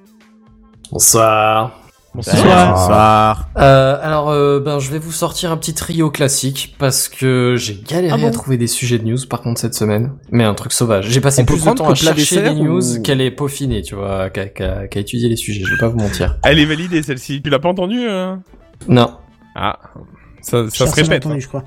Bonsoir. 0.91 1.84
Bonsoir. 2.15 3.49
Euh, 3.57 3.99
alors, 4.01 4.31
euh, 4.31 4.61
ben, 4.61 4.79
je 4.79 4.91
vais 4.91 4.99
vous 5.01 5.11
sortir 5.13 5.51
un 5.51 5.57
petit 5.57 5.75
trio 5.75 6.11
classique 6.11 6.75
parce 6.79 7.09
que 7.09 7.57
j'ai 7.59 7.75
galéré 7.89 8.13
Ah 8.15 8.19
bon 8.19 8.29
à 8.29 8.31
trouver 8.31 8.57
des 8.57 8.67
sujets 8.69 8.99
de 8.99 9.05
news 9.05 9.19
par 9.29 9.41
contre 9.41 9.61
cette 9.61 9.75
semaine. 9.75 10.13
Mais 10.31 10.45
un 10.45 10.55
truc 10.55 10.73
sauvage. 10.73 11.09
J'ai 11.09 11.21
passé 11.21 11.43
On 11.43 11.45
plus 11.45 11.65
de 11.65 11.71
temps 11.73 11.91
à 11.91 11.95
chercher 11.95 12.43
des 12.43 12.55
news 12.55 12.97
ou- 12.99 13.03
qu'à 13.03 13.15
les 13.15 13.31
peaufiner, 13.31 13.83
tu 13.83 13.95
vois, 13.97 14.31
qu'à 14.31 14.87
étudier 14.95 15.29
les 15.29 15.37
sujets. 15.37 15.63
Je 15.65 15.71
vais 15.73 15.81
pas 15.81 15.89
vous 15.89 15.99
mentir. 15.99 16.39
Elle 16.45 16.59
est 16.61 16.67
validée 16.67 17.03
celle-ci. 17.03 17.43
Tu 17.43 17.51
l'as 17.51 17.59
pas 17.59 17.69
entendue 17.71 18.07
euh 18.09 18.37
Non. 18.89 19.17
Ah, 19.57 19.79
ça, 20.41 20.69
ça 20.71 20.87
se 20.87 20.95
répète. 20.95 21.27
entendu, 21.27 21.37
hein. 21.39 21.43
je 21.43 21.49
crois. 21.49 21.65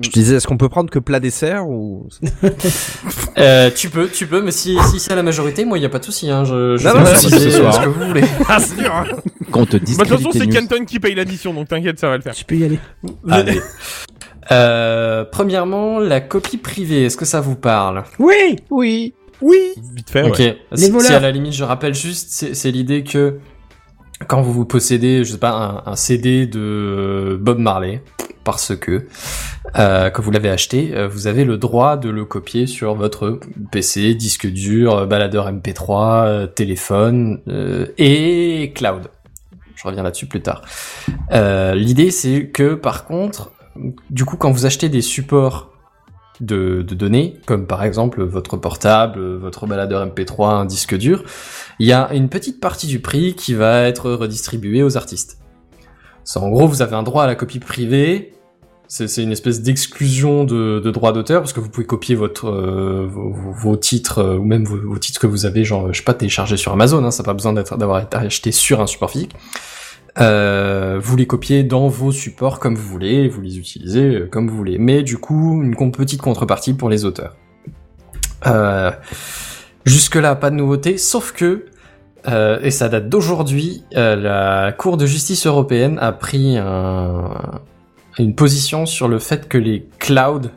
Je 0.00 0.10
disais, 0.10 0.36
est-ce 0.36 0.46
qu'on 0.48 0.56
peut 0.56 0.68
prendre 0.68 0.90
que 0.90 0.98
plat 0.98 1.20
dessert 1.20 1.68
ou 1.68 2.08
Euh, 3.38 3.70
tu 3.74 3.90
peux, 3.90 4.08
tu 4.08 4.26
peux, 4.26 4.42
mais 4.42 4.50
si, 4.50 4.76
si 4.90 4.98
c'est 5.00 5.12
à 5.12 5.16
la 5.16 5.22
majorité, 5.22 5.64
moi, 5.64 5.78
il 5.78 5.82
y 5.82 5.84
a 5.84 5.88
pas 5.88 5.98
de 5.98 6.04
souci. 6.04 6.30
Hein, 6.30 6.44
je, 6.44 6.76
je 6.76 6.88
Non, 6.88 6.94
sais 7.04 7.12
non, 7.12 7.18
si 7.18 7.30
ce 7.30 7.38
c'est 7.38 7.50
soir. 7.50 7.74
ce 7.74 7.80
que 7.80 7.88
vous 7.88 8.06
voulez. 8.08 8.22
Ah, 8.48 8.58
c'est 8.60 8.76
dur. 8.76 8.92
Hein. 8.94 9.04
Qu'on 9.50 9.66
te 9.66 9.76
Bah, 9.76 9.82
de 9.84 10.08
toute 10.08 10.08
façon, 10.08 10.30
c'est. 10.32 10.46
Kenton 10.48 10.84
qui 10.84 10.98
paye 11.00 11.14
l'addition, 11.14 11.52
donc 11.54 11.68
t'inquiète, 11.68 11.98
ça 11.98 12.08
va 12.08 12.16
le 12.16 12.22
faire. 12.22 12.34
Tu 12.34 12.44
peux 12.44 12.56
y 12.56 12.64
aller. 12.64 12.78
Allez. 13.28 13.60
Euh, 14.52 15.24
premièrement, 15.30 15.98
la 15.98 16.20
copie 16.20 16.58
privée. 16.58 17.04
Est-ce 17.04 17.16
que 17.16 17.24
ça 17.24 17.40
vous 17.40 17.56
parle? 17.56 18.04
Oui 18.18 18.56
Oui. 18.70 19.14
Oui 19.40 19.58
Vite 19.96 20.10
fait, 20.10 20.22
Ok. 20.22 20.38
ouais. 20.38 20.58
Si, 20.74 20.90
voleurs. 20.90 21.06
si 21.08 21.12
à 21.14 21.20
la 21.20 21.30
limite, 21.30 21.52
je 21.54 21.64
rappelle 21.64 21.94
juste, 21.94 22.28
c'est 22.30 22.54
c'est 22.54 22.70
l'idée 22.70 23.02
que 23.04 23.38
quand 24.26 24.42
vous 24.42 24.52
vous 24.52 24.64
possédez, 24.64 25.24
je 25.24 25.32
sais 25.32 25.38
pas, 25.38 25.82
un, 25.86 25.96
CD 25.96 26.46
de 26.46 27.38
Bob 27.40 27.58
Marley, 27.58 28.02
parce 28.44 28.76
que 28.76 29.06
euh, 29.78 30.10
que 30.10 30.20
vous 30.20 30.30
l'avez 30.30 30.50
acheté, 30.50 30.92
euh, 30.94 31.08
vous 31.08 31.26
avez 31.26 31.44
le 31.44 31.56
droit 31.56 31.96
de 31.96 32.10
le 32.10 32.24
copier 32.24 32.66
sur 32.66 32.94
votre 32.94 33.40
PC, 33.72 34.14
disque 34.14 34.46
dur, 34.46 34.94
euh, 34.96 35.06
baladeur 35.06 35.50
MP3, 35.50 36.26
euh, 36.26 36.46
téléphone 36.46 37.40
euh, 37.48 37.86
et 37.98 38.72
cloud. 38.74 39.10
Je 39.74 39.88
reviens 39.88 40.02
là-dessus 40.02 40.26
plus 40.26 40.42
tard. 40.42 40.62
Euh, 41.32 41.74
l'idée, 41.74 42.10
c'est 42.10 42.46
que 42.48 42.74
par 42.74 43.04
contre, 43.04 43.50
du 44.10 44.24
coup, 44.24 44.36
quand 44.36 44.50
vous 44.50 44.66
achetez 44.66 44.88
des 44.88 45.02
supports 45.02 45.73
de, 46.40 46.82
de 46.82 46.94
données, 46.94 47.36
comme 47.46 47.66
par 47.66 47.84
exemple 47.84 48.22
votre 48.22 48.56
portable, 48.56 49.36
votre 49.36 49.66
baladeur 49.66 50.06
MP3, 50.06 50.50
un 50.50 50.64
disque 50.64 50.96
dur, 50.96 51.24
il 51.78 51.86
y 51.86 51.92
a 51.92 52.12
une 52.12 52.28
petite 52.28 52.60
partie 52.60 52.86
du 52.86 53.00
prix 53.00 53.34
qui 53.34 53.54
va 53.54 53.82
être 53.82 54.10
redistribuée 54.10 54.82
aux 54.82 54.96
artistes. 54.96 55.38
Ça, 56.24 56.40
en 56.40 56.48
gros, 56.50 56.66
vous 56.66 56.82
avez 56.82 56.96
un 56.96 57.02
droit 57.02 57.24
à 57.24 57.26
la 57.26 57.34
copie 57.34 57.60
privée. 57.60 58.32
C'est 58.86 59.22
une 59.22 59.32
espèce 59.32 59.62
d'exclusion 59.62 60.44
de, 60.44 60.78
de 60.78 60.90
droit 60.90 61.12
d'auteur 61.12 61.40
parce 61.40 61.52
que 61.52 61.60
vous 61.60 61.70
pouvez 61.70 61.86
copier 61.86 62.14
votre 62.14 62.48
euh, 62.48 63.08
vos, 63.08 63.76
titres 63.76 64.18
euh, 64.18 64.36
ou 64.36 64.44
même 64.44 64.64
vos, 64.64 64.98
titres 64.98 65.20
que 65.20 65.26
vous 65.26 65.46
avez, 65.46 65.64
genre 65.64 65.92
je 65.92 65.98
sais 65.98 66.04
pas 66.04 66.14
téléchargés 66.14 66.56
sur 66.56 66.72
Amazon. 66.72 67.02
Hein, 67.04 67.10
ça 67.10 67.22
n'a 67.22 67.26
pas 67.26 67.32
besoin 67.32 67.52
d'avoir 67.54 68.00
été 68.00 68.16
acheté 68.16 68.52
sur 68.52 68.80
un 68.80 68.86
support 68.86 69.10
physique. 69.10 69.34
Euh, 70.20 71.00
vous 71.02 71.16
les 71.16 71.26
copiez 71.26 71.64
dans 71.64 71.88
vos 71.88 72.12
supports 72.12 72.60
comme 72.60 72.76
vous 72.76 72.86
voulez, 72.88 73.28
vous 73.28 73.40
les 73.40 73.58
utilisez 73.58 74.14
euh, 74.14 74.26
comme 74.30 74.48
vous 74.48 74.56
voulez. 74.56 74.78
Mais 74.78 75.02
du 75.02 75.18
coup, 75.18 75.60
une 75.62 75.74
petite 75.92 76.22
contrepartie 76.22 76.74
pour 76.74 76.88
les 76.88 77.04
auteurs. 77.04 77.36
Euh, 78.46 78.90
Jusque-là, 79.84 80.34
pas 80.36 80.48
de 80.50 80.54
nouveauté, 80.56 80.96
sauf 80.96 81.32
que, 81.32 81.66
euh, 82.26 82.58
et 82.62 82.70
ça 82.70 82.88
date 82.88 83.08
d'aujourd'hui, 83.10 83.82
euh, 83.96 84.16
la 84.16 84.72
Cour 84.72 84.96
de 84.96 85.04
justice 85.04 85.46
européenne 85.46 85.98
a 86.00 86.10
pris 86.12 86.56
un- 86.56 87.60
une 88.18 88.34
position 88.34 88.86
sur 88.86 89.08
le 89.08 89.18
fait 89.18 89.46
que 89.48 89.58
les 89.58 89.86
clouds 89.98 90.48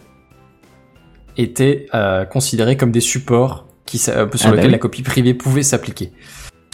étaient 1.35 1.87
euh, 1.93 2.23
considérés 2.25 2.77
comme 2.77 2.91
des 2.91 3.01
supports 3.01 3.67
qui, 3.85 3.97
sur 3.97 4.13
Ah 4.15 4.25
bah 4.25 4.31
lesquels 4.33 4.65
oui. 4.65 4.71
la 4.71 4.77
copie 4.77 5.01
privée 5.03 5.33
pouvait 5.33 5.63
s'appliquer. 5.63 6.11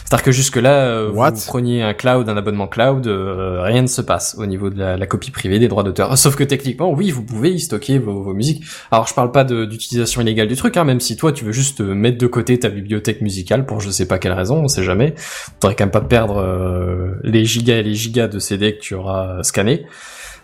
C'est-à-dire 0.05 0.23
que 0.23 0.31
jusque-là, 0.31 0.85
euh, 0.85 1.09
vous 1.11 1.45
preniez 1.47 1.81
un 1.81 1.93
cloud, 1.93 2.27
un 2.29 2.37
abonnement 2.37 2.67
cloud, 2.67 3.07
euh, 3.07 3.61
rien 3.61 3.81
ne 3.81 3.87
se 3.87 4.01
passe 4.01 4.35
au 4.37 4.45
niveau 4.45 4.69
de 4.69 4.77
la, 4.77 4.97
la 4.97 5.07
copie 5.07 5.31
privée 5.31 5.59
des 5.59 5.67
droits 5.67 5.83
d'auteur. 5.83 6.17
Sauf 6.17 6.35
que 6.35 6.43
techniquement, 6.43 6.91
oui, 6.91 7.11
vous 7.11 7.23
pouvez 7.23 7.51
y 7.51 7.59
stocker 7.59 7.99
vos, 7.99 8.21
vos 8.21 8.33
musiques. 8.33 8.63
Alors, 8.91 9.07
je 9.07 9.13
parle 9.13 9.31
pas 9.31 9.43
d'utilisation 9.43 10.21
illégale 10.21 10.47
du 10.47 10.55
truc, 10.55 10.77
hein, 10.77 10.83
même 10.83 10.99
si 10.99 11.15
toi, 11.15 11.31
tu 11.31 11.45
veux 11.45 11.51
juste 11.51 11.81
euh, 11.81 11.93
mettre 11.93 12.17
de 12.17 12.27
côté 12.27 12.59
ta 12.59 12.69
bibliothèque 12.69 13.21
musicale 13.21 13.65
pour 13.65 13.79
je 13.79 13.89
sais 13.89 14.07
pas 14.07 14.19
quelle 14.19 14.33
raison, 14.33 14.63
on 14.63 14.67
sait 14.67 14.83
jamais. 14.83 15.13
Faudrait 15.61 15.75
quand 15.75 15.85
même 15.85 15.91
pas 15.91 16.01
perdre 16.01 16.37
euh, 16.37 17.19
les 17.23 17.45
gigas 17.45 17.77
et 17.77 17.83
les 17.83 17.95
gigas 17.95 18.27
de 18.27 18.39
CD 18.39 18.75
que 18.75 18.81
tu 18.81 18.95
auras 18.95 19.41
scannés. 19.43 19.85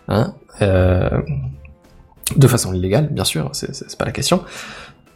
Hein 0.08 0.34
euh, 0.62 1.10
de 2.36 2.48
façon 2.48 2.74
illégale, 2.74 3.10
bien 3.10 3.24
sûr, 3.24 3.50
c'est 3.54 3.98
pas 3.98 4.06
la 4.06 4.12
question. 4.12 4.44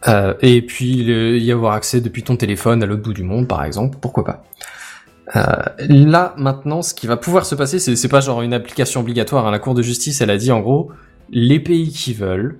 Euh, 0.07 0.33
et 0.41 0.61
puis 0.61 1.03
le- 1.03 1.37
y 1.37 1.51
avoir 1.51 1.73
accès 1.73 2.01
depuis 2.01 2.23
ton 2.23 2.35
téléphone 2.35 2.83
à 2.83 2.85
l'autre 2.85 3.03
bout 3.03 3.13
du 3.13 3.23
monde, 3.23 3.47
par 3.47 3.63
exemple, 3.63 3.97
pourquoi 4.01 4.25
pas. 4.25 4.43
Euh, 5.37 5.41
là, 5.87 6.33
maintenant, 6.37 6.81
ce 6.81 6.93
qui 6.93 7.07
va 7.07 7.15
pouvoir 7.17 7.45
se 7.45 7.55
passer, 7.55 7.79
c'est 7.79 8.07
pas 8.09 8.19
genre 8.19 8.41
une 8.41 8.53
application 8.53 8.99
obligatoire. 8.99 9.47
hein. 9.47 9.51
La 9.51 9.59
Cour 9.59 9.73
de 9.73 9.81
justice, 9.81 10.19
elle 10.21 10.29
a 10.29 10.35
dit 10.37 10.51
en 10.51 10.59
gros, 10.59 10.91
les 11.31 11.59
pays 11.61 11.89
qui 11.91 12.13
veulent 12.13 12.59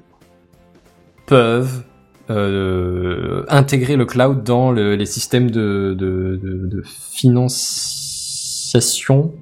peuvent 1.26 1.84
euh, 2.30 3.44
intégrer 3.50 3.98
le 3.98 4.06
cloud 4.06 4.44
dans 4.44 4.72
le- 4.72 4.96
les 4.96 5.06
systèmes 5.06 5.52
de, 5.52 5.94
de, 6.00 6.40
de, 6.42 6.68
de 6.68 6.84
financiation 7.12 9.34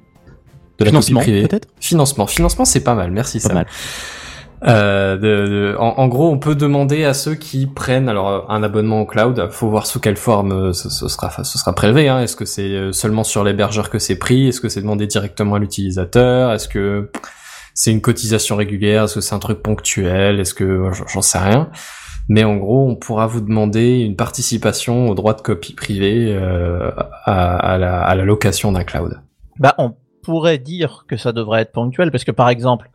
de 0.78 0.84
la 0.84 0.90
Financement, 0.90 1.20
peut-être? 1.20 1.68
Financement. 1.80 2.26
Financement, 2.26 2.64
c'est 2.64 2.82
pas 2.82 2.96
mal. 2.96 3.12
Merci, 3.12 3.38
Pas 3.40 3.54
mal. 3.54 3.66
Euh, 4.64 5.16
de- 5.16 5.48
de- 5.72 5.76
en, 5.78 5.94
en 5.98 6.08
gros, 6.08 6.30
on 6.30 6.38
peut 6.38 6.54
demander 6.54 7.04
à 7.04 7.14
ceux 7.14 7.34
qui 7.34 7.66
prennent 7.66 8.08
alors 8.08 8.28
euh, 8.28 8.40
un 8.48 8.62
abonnement 8.62 9.00
au 9.00 9.06
cloud. 9.06 9.48
Faut 9.50 9.68
voir 9.68 9.86
sous 9.86 9.98
quelle 9.98 10.16
forme 10.16 10.52
euh, 10.52 10.72
ce, 10.72 10.88
ce 10.88 11.08
sera, 11.08 11.30
ce 11.42 11.58
sera 11.58 11.74
prélevé. 11.74 12.08
Hein. 12.08 12.20
Est-ce 12.20 12.36
que 12.36 12.44
c'est 12.44 12.70
euh, 12.70 12.92
seulement 12.92 13.24
sur 13.24 13.42
l'hébergeur 13.42 13.90
que 13.90 13.98
c'est 13.98 14.16
pris? 14.16 14.48
Est-ce 14.48 14.60
que 14.60 14.68
c'est 14.68 14.80
demandé 14.82 15.06
directement 15.08 15.56
à 15.56 15.58
l'utilisateur? 15.58 16.52
Est-ce 16.52 16.68
que 16.68 17.10
c'est 17.74 17.90
une 17.90 18.00
cotisation 18.00 18.54
régulière? 18.56 19.04
Est-ce 19.04 19.16
que 19.16 19.20
c'est 19.20 19.34
un 19.34 19.40
truc 19.40 19.62
ponctuel? 19.62 20.38
Est-ce 20.38 20.54
que 20.54 20.90
j'en- 21.12 21.22
sais 21.22 21.38
rien. 21.38 21.68
Mais 22.28 22.44
en 22.44 22.54
gros, 22.56 22.88
on 22.88 22.94
pourra 22.94 23.26
vous 23.26 23.40
demander 23.40 23.98
une 23.98 24.14
participation 24.14 25.08
au 25.08 25.14
droit 25.16 25.34
de 25.34 25.40
copie 25.40 25.74
privée 25.74 26.36
euh, 26.38 26.90
à, 27.24 27.56
à 27.56 27.78
la, 27.78 28.00
à 28.00 28.14
la 28.14 28.24
location 28.24 28.70
d'un 28.70 28.84
cloud. 28.84 29.20
Bah, 29.58 29.74
on 29.78 29.94
pourrait 30.22 30.58
dire 30.58 31.04
que 31.08 31.16
ça 31.16 31.32
devrait 31.32 31.62
être 31.62 31.72
ponctuel 31.72 32.10
parce 32.10 32.24
que 32.24 32.30
par 32.30 32.48
exemple, 32.48 32.90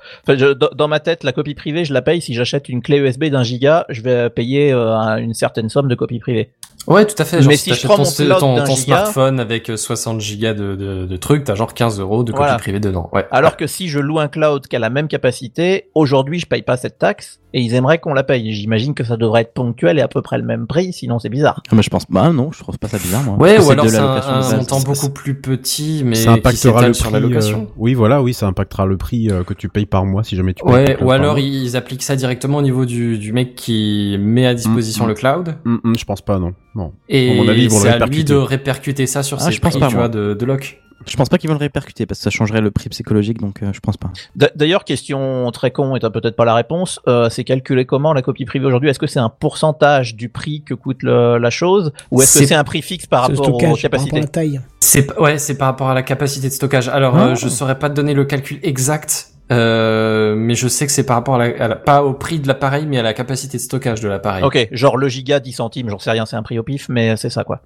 dans 0.75 0.87
ma 0.87 0.99
tête, 0.99 1.23
la 1.23 1.31
copie 1.33 1.53
privée, 1.55 1.85
je 1.85 1.93
la 1.93 2.01
paye 2.01 2.21
si 2.21 2.33
j'achète 2.33 2.69
une 2.69 2.81
clé 2.81 2.97
USB 2.97 3.25
d'un 3.25 3.43
giga, 3.43 3.85
je 3.89 4.01
vais 4.01 4.29
payer 4.29 4.71
euh, 4.73 4.95
un- 4.95 5.17
une 5.17 5.33
certaine 5.33 5.69
somme 5.69 5.87
de 5.87 5.95
copie 5.95 6.19
privée. 6.19 6.51
Ouais, 6.87 7.05
tout 7.05 7.15
à 7.17 7.25
fait. 7.25 7.41
Genre, 7.41 7.49
Mais 7.49 7.57
si 7.57 7.63
si 7.65 7.69
je 7.71 7.75
t'achètes 7.75 7.85
prends 7.91 7.97
ton, 7.97 8.03
mon 8.03 8.11
cloud 8.25 8.39
ton, 8.39 8.55
d'un 8.55 8.63
ton 8.63 8.73
giga- 8.75 8.83
smartphone 8.85 9.39
avec 9.39 9.69
euh, 9.69 9.77
60 9.77 10.21
gigas 10.21 10.53
de, 10.53 10.75
de, 10.75 11.05
de 11.05 11.17
trucs, 11.17 11.43
t'as 11.43 11.55
genre 11.55 11.73
15 11.73 11.99
euros 11.99 12.23
de 12.23 12.31
copie 12.31 12.43
Voilà. 12.43 12.57
privée 12.57 12.79
dedans. 12.79 13.09
Ouais. 13.13 13.25
Alors 13.31 13.57
que 13.57 13.67
si 13.67 13.89
je 13.89 13.99
loue 13.99 14.19
un 14.19 14.27
cloud 14.29 14.67
qui 14.67 14.75
a 14.75 14.79
la 14.79 14.89
même 14.89 15.07
capacité, 15.07 15.89
aujourd'hui 15.95 16.39
je 16.39 16.45
paye 16.45 16.61
pas 16.61 16.77
cette 16.77 16.97
taxe 16.97 17.39
et 17.53 17.61
ils 17.61 17.73
aimeraient 17.75 17.97
qu'on 17.99 18.13
la 18.13 18.23
paye. 18.23 18.51
J'imagine 18.53 18.93
que 18.93 19.03
ça 19.03 19.17
devrait 19.17 19.41
être 19.41 19.53
ponctuel 19.53 19.97
et 19.99 20.01
à 20.01 20.07
peu 20.07 20.21
près 20.21 20.37
le 20.37 20.43
même 20.43 20.67
prix, 20.67 20.93
sinon 20.93 21.17
c'est 21.19 21.29
bizarre. 21.29 21.61
Ah, 21.71 21.75
mais 21.75 21.81
je 21.81 21.89
pense, 21.89 22.03
bah 22.09 22.29
non, 22.31 22.51
je 22.51 22.59
trouve 22.59 22.77
pas 22.77 22.87
ça 22.87 22.97
bizarre, 22.97 23.23
moi. 23.23 23.35
Ouais, 23.37 23.57
ou 23.59 23.69
alors 23.71 23.85
de 23.85 23.89
c'est 23.89 23.97
un, 23.97 24.21
un 24.21 24.55
montant 24.57 24.79
beaucoup 24.81 25.09
plus 25.09 25.35
petit, 25.41 26.03
mais 26.05 26.15
ça 26.15 26.33
qui 26.33 26.39
impactera 26.39 26.73
s'étale 26.79 26.87
le 26.89 26.93
sur 26.93 27.05
prix. 27.05 27.13
la 27.13 27.19
location. 27.19 27.61
euh, 27.69 27.73
Oui, 27.77 27.93
voilà, 27.95 28.21
oui, 28.21 28.33
ça 28.33 28.47
impactera 28.47 28.85
le 28.85 28.97
prix 28.97 29.29
euh, 29.29 29.43
que 29.43 29.53
tu 29.53 29.69
payes 29.69 29.85
par 29.85 30.05
mois 30.05 30.23
si 30.23 30.35
jamais 30.35 30.53
tu 30.53 30.63
payes 30.63 30.73
Ouais, 30.73 30.85
cloud 30.95 31.07
ou 31.07 31.11
alors 31.11 31.33
mois. 31.35 31.39
ils 31.41 31.75
appliquent 31.77 32.03
ça 32.03 32.15
directement 32.15 32.57
au 32.59 32.61
niveau 32.61 32.85
du, 32.85 33.17
du 33.17 33.31
mec 33.33 33.55
qui 33.55 34.17
met 34.19 34.45
à 34.45 34.53
disposition 34.53 35.05
Mm, 35.05 35.07
mm. 35.07 35.09
le 35.09 35.13
cloud. 35.15 35.55
Hum, 35.65 35.79
hum, 35.83 35.95
je 35.97 36.05
pense 36.05 36.21
pas, 36.21 36.37
non. 36.39 36.53
Non. 36.77 36.93
Et 37.09 37.67
c'est 37.69 37.89
à 37.89 38.05
lui 38.05 38.23
de 38.23 38.35
répercuter 38.35 39.07
ça 39.07 39.23
sur 39.23 39.37
Ah, 39.41 39.45
ses 39.45 39.51
je 39.51 39.59
pense 39.59 39.71
prix, 39.73 39.79
pas, 39.81 39.87
tu 39.87 39.95
moi. 39.95 40.03
vois, 40.07 40.09
de, 40.09 40.33
de 40.33 40.45
loc. 40.45 40.81
Je 41.05 41.15
pense 41.15 41.29
pas 41.29 41.37
qu'ils 41.37 41.47
vont 41.49 41.53
le 41.55 41.59
répercuter 41.59 42.05
parce 42.05 42.19
que 42.19 42.23
ça 42.23 42.29
changerait 42.31 42.59
le 42.59 42.71
prix 42.71 42.89
psychologique, 42.89 43.39
donc 43.39 43.61
euh, 43.63 43.71
je 43.71 43.79
pense 43.79 43.97
pas. 43.97 44.09
D'ailleurs, 44.55 44.83
question 44.83 45.49
très 45.51 45.71
con 45.71 45.95
et 45.95 45.99
t'as 45.99 46.09
peut-être 46.09 46.35
pas 46.35 46.43
la 46.43 46.55
réponse, 46.55 46.99
euh, 47.07 47.29
c'est 47.29 47.43
calculé 47.43 47.85
comment 47.85 48.13
la 48.13 48.21
copie 48.23 48.45
privée 48.45 48.65
aujourd'hui? 48.65 48.89
Est-ce 48.89 48.99
que 48.99 49.05
c'est 49.07 49.19
un 49.19 49.29
pourcentage 49.29 50.15
du 50.15 50.27
prix 50.29 50.63
que 50.63 50.73
coûte 50.73 51.03
le- 51.03 51.37
la 51.37 51.49
chose? 51.49 51.93
Ou 52.11 52.21
est-ce 52.21 52.39
que 52.39 52.45
C'est- 52.45 52.55
un 52.55 52.63
prix 52.63 52.81
fixe 52.81 53.05
par 53.05 53.21
rapport 53.21 53.39
aux 53.39 53.43
stockage, 53.43 53.59
par 53.61 53.69
rapport 53.69 53.81
capacités 53.81 54.17
à 54.17 54.21
la 54.21 54.27
taille. 54.27 54.61
C'est 54.79 55.19
ouais, 55.19 55.37
c'est 55.37 55.57
par 55.57 55.67
rapport 55.67 55.89
à 55.89 55.93
la 55.93 56.03
capacité 56.03 56.47
de 56.47 56.53
stockage. 56.53 56.89
Alors, 56.89 57.15
Ah. 57.15 57.27
euh, 57.27 57.35
je 57.35 57.47
saurais 57.47 57.77
pas 57.79 57.89
te 57.89 57.95
donner 57.95 58.13
le 58.15 58.25
calcul 58.25 58.59
exact, 58.63 59.29
euh, 59.51 60.35
mais 60.35 60.55
je 60.55 60.67
sais 60.67 60.85
que 60.85 60.91
c'est 60.91 61.05
par 61.05 61.15
rapport 61.17 61.35
à 61.35 61.47
la, 61.47 61.63
à 61.63 61.67
la- 61.67 61.75
pas 61.75 62.03
au 62.03 62.13
prix 62.13 62.39
de 62.39 62.47
l'appareil, 62.47 62.85
mais 62.85 62.97
à 62.97 63.03
la 63.03 63.13
capacité 63.13 63.57
de 63.57 63.61
stockage 63.61 64.01
de 64.01 64.07
l'appareil. 64.09 64.43
Ok, 64.43 64.67
genre 64.71 64.97
le 64.97 65.07
giga 65.07 65.39
10 65.39 65.53
centimes, 65.53 65.89
j'en 65.89 65.99
sais 65.99 66.11
rien, 66.11 66.25
c'est 66.25 66.35
un 66.35 66.43
prix 66.43 66.59
au 66.59 66.63
pif, 66.63 66.87
mais 66.89 67.15
c'est 67.17 67.29
ça 67.29 67.43
quoi. 67.43 67.61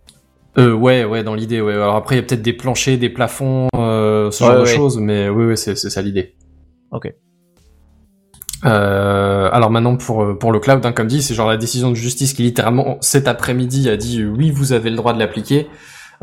Euh, 0.58 0.74
ouais, 0.74 1.06
ouais, 1.06 1.24
dans 1.24 1.34
l'idée, 1.34 1.62
ouais. 1.62 1.74
Alors 1.74 1.96
après, 1.96 2.16
il 2.16 2.18
y 2.20 2.22
a 2.22 2.26
peut-être 2.28 2.42
des 2.42 2.52
planchers, 2.54 2.98
des 2.98 3.10
plafonds, 3.10 3.68
euh, 3.76 4.30
ce 4.32 4.44
Ouais, 4.44 4.50
genre 4.52 4.60
de 4.62 4.66
choses, 4.66 4.98
mais 5.00 5.30
oui, 5.30 5.46
oui, 5.46 5.58
c'est 5.58 5.76
c'est 5.78 5.90
ça 5.90 6.02
l'idée. 6.02 6.36
Ok. 6.92 7.14
Euh, 8.64 9.50
alors 9.52 9.72
maintenant 9.72 9.96
pour 9.98 10.24
euh, 10.24 10.38
pour 10.38 10.52
le 10.52 10.60
cloud, 10.60 10.86
hein, 10.86 10.92
comme 10.92 11.08
dit, 11.08 11.24
c'est 11.24 11.34
genre 11.34 11.50
la 11.50 11.58
décision 11.58 11.90
de 11.90 11.96
justice 11.96 12.34
qui 12.34 12.44
littéralement 12.44 12.98
cet 13.02 13.28
après-midi 13.28 13.90
a 13.90 13.98
dit 13.98 14.22
euh, 14.22 14.28
oui, 14.38 14.52
vous 14.52 14.72
avez 14.74 14.92
le 14.92 14.96
droit 14.98 15.14
de 15.14 15.20
l'appliquer. 15.20 15.68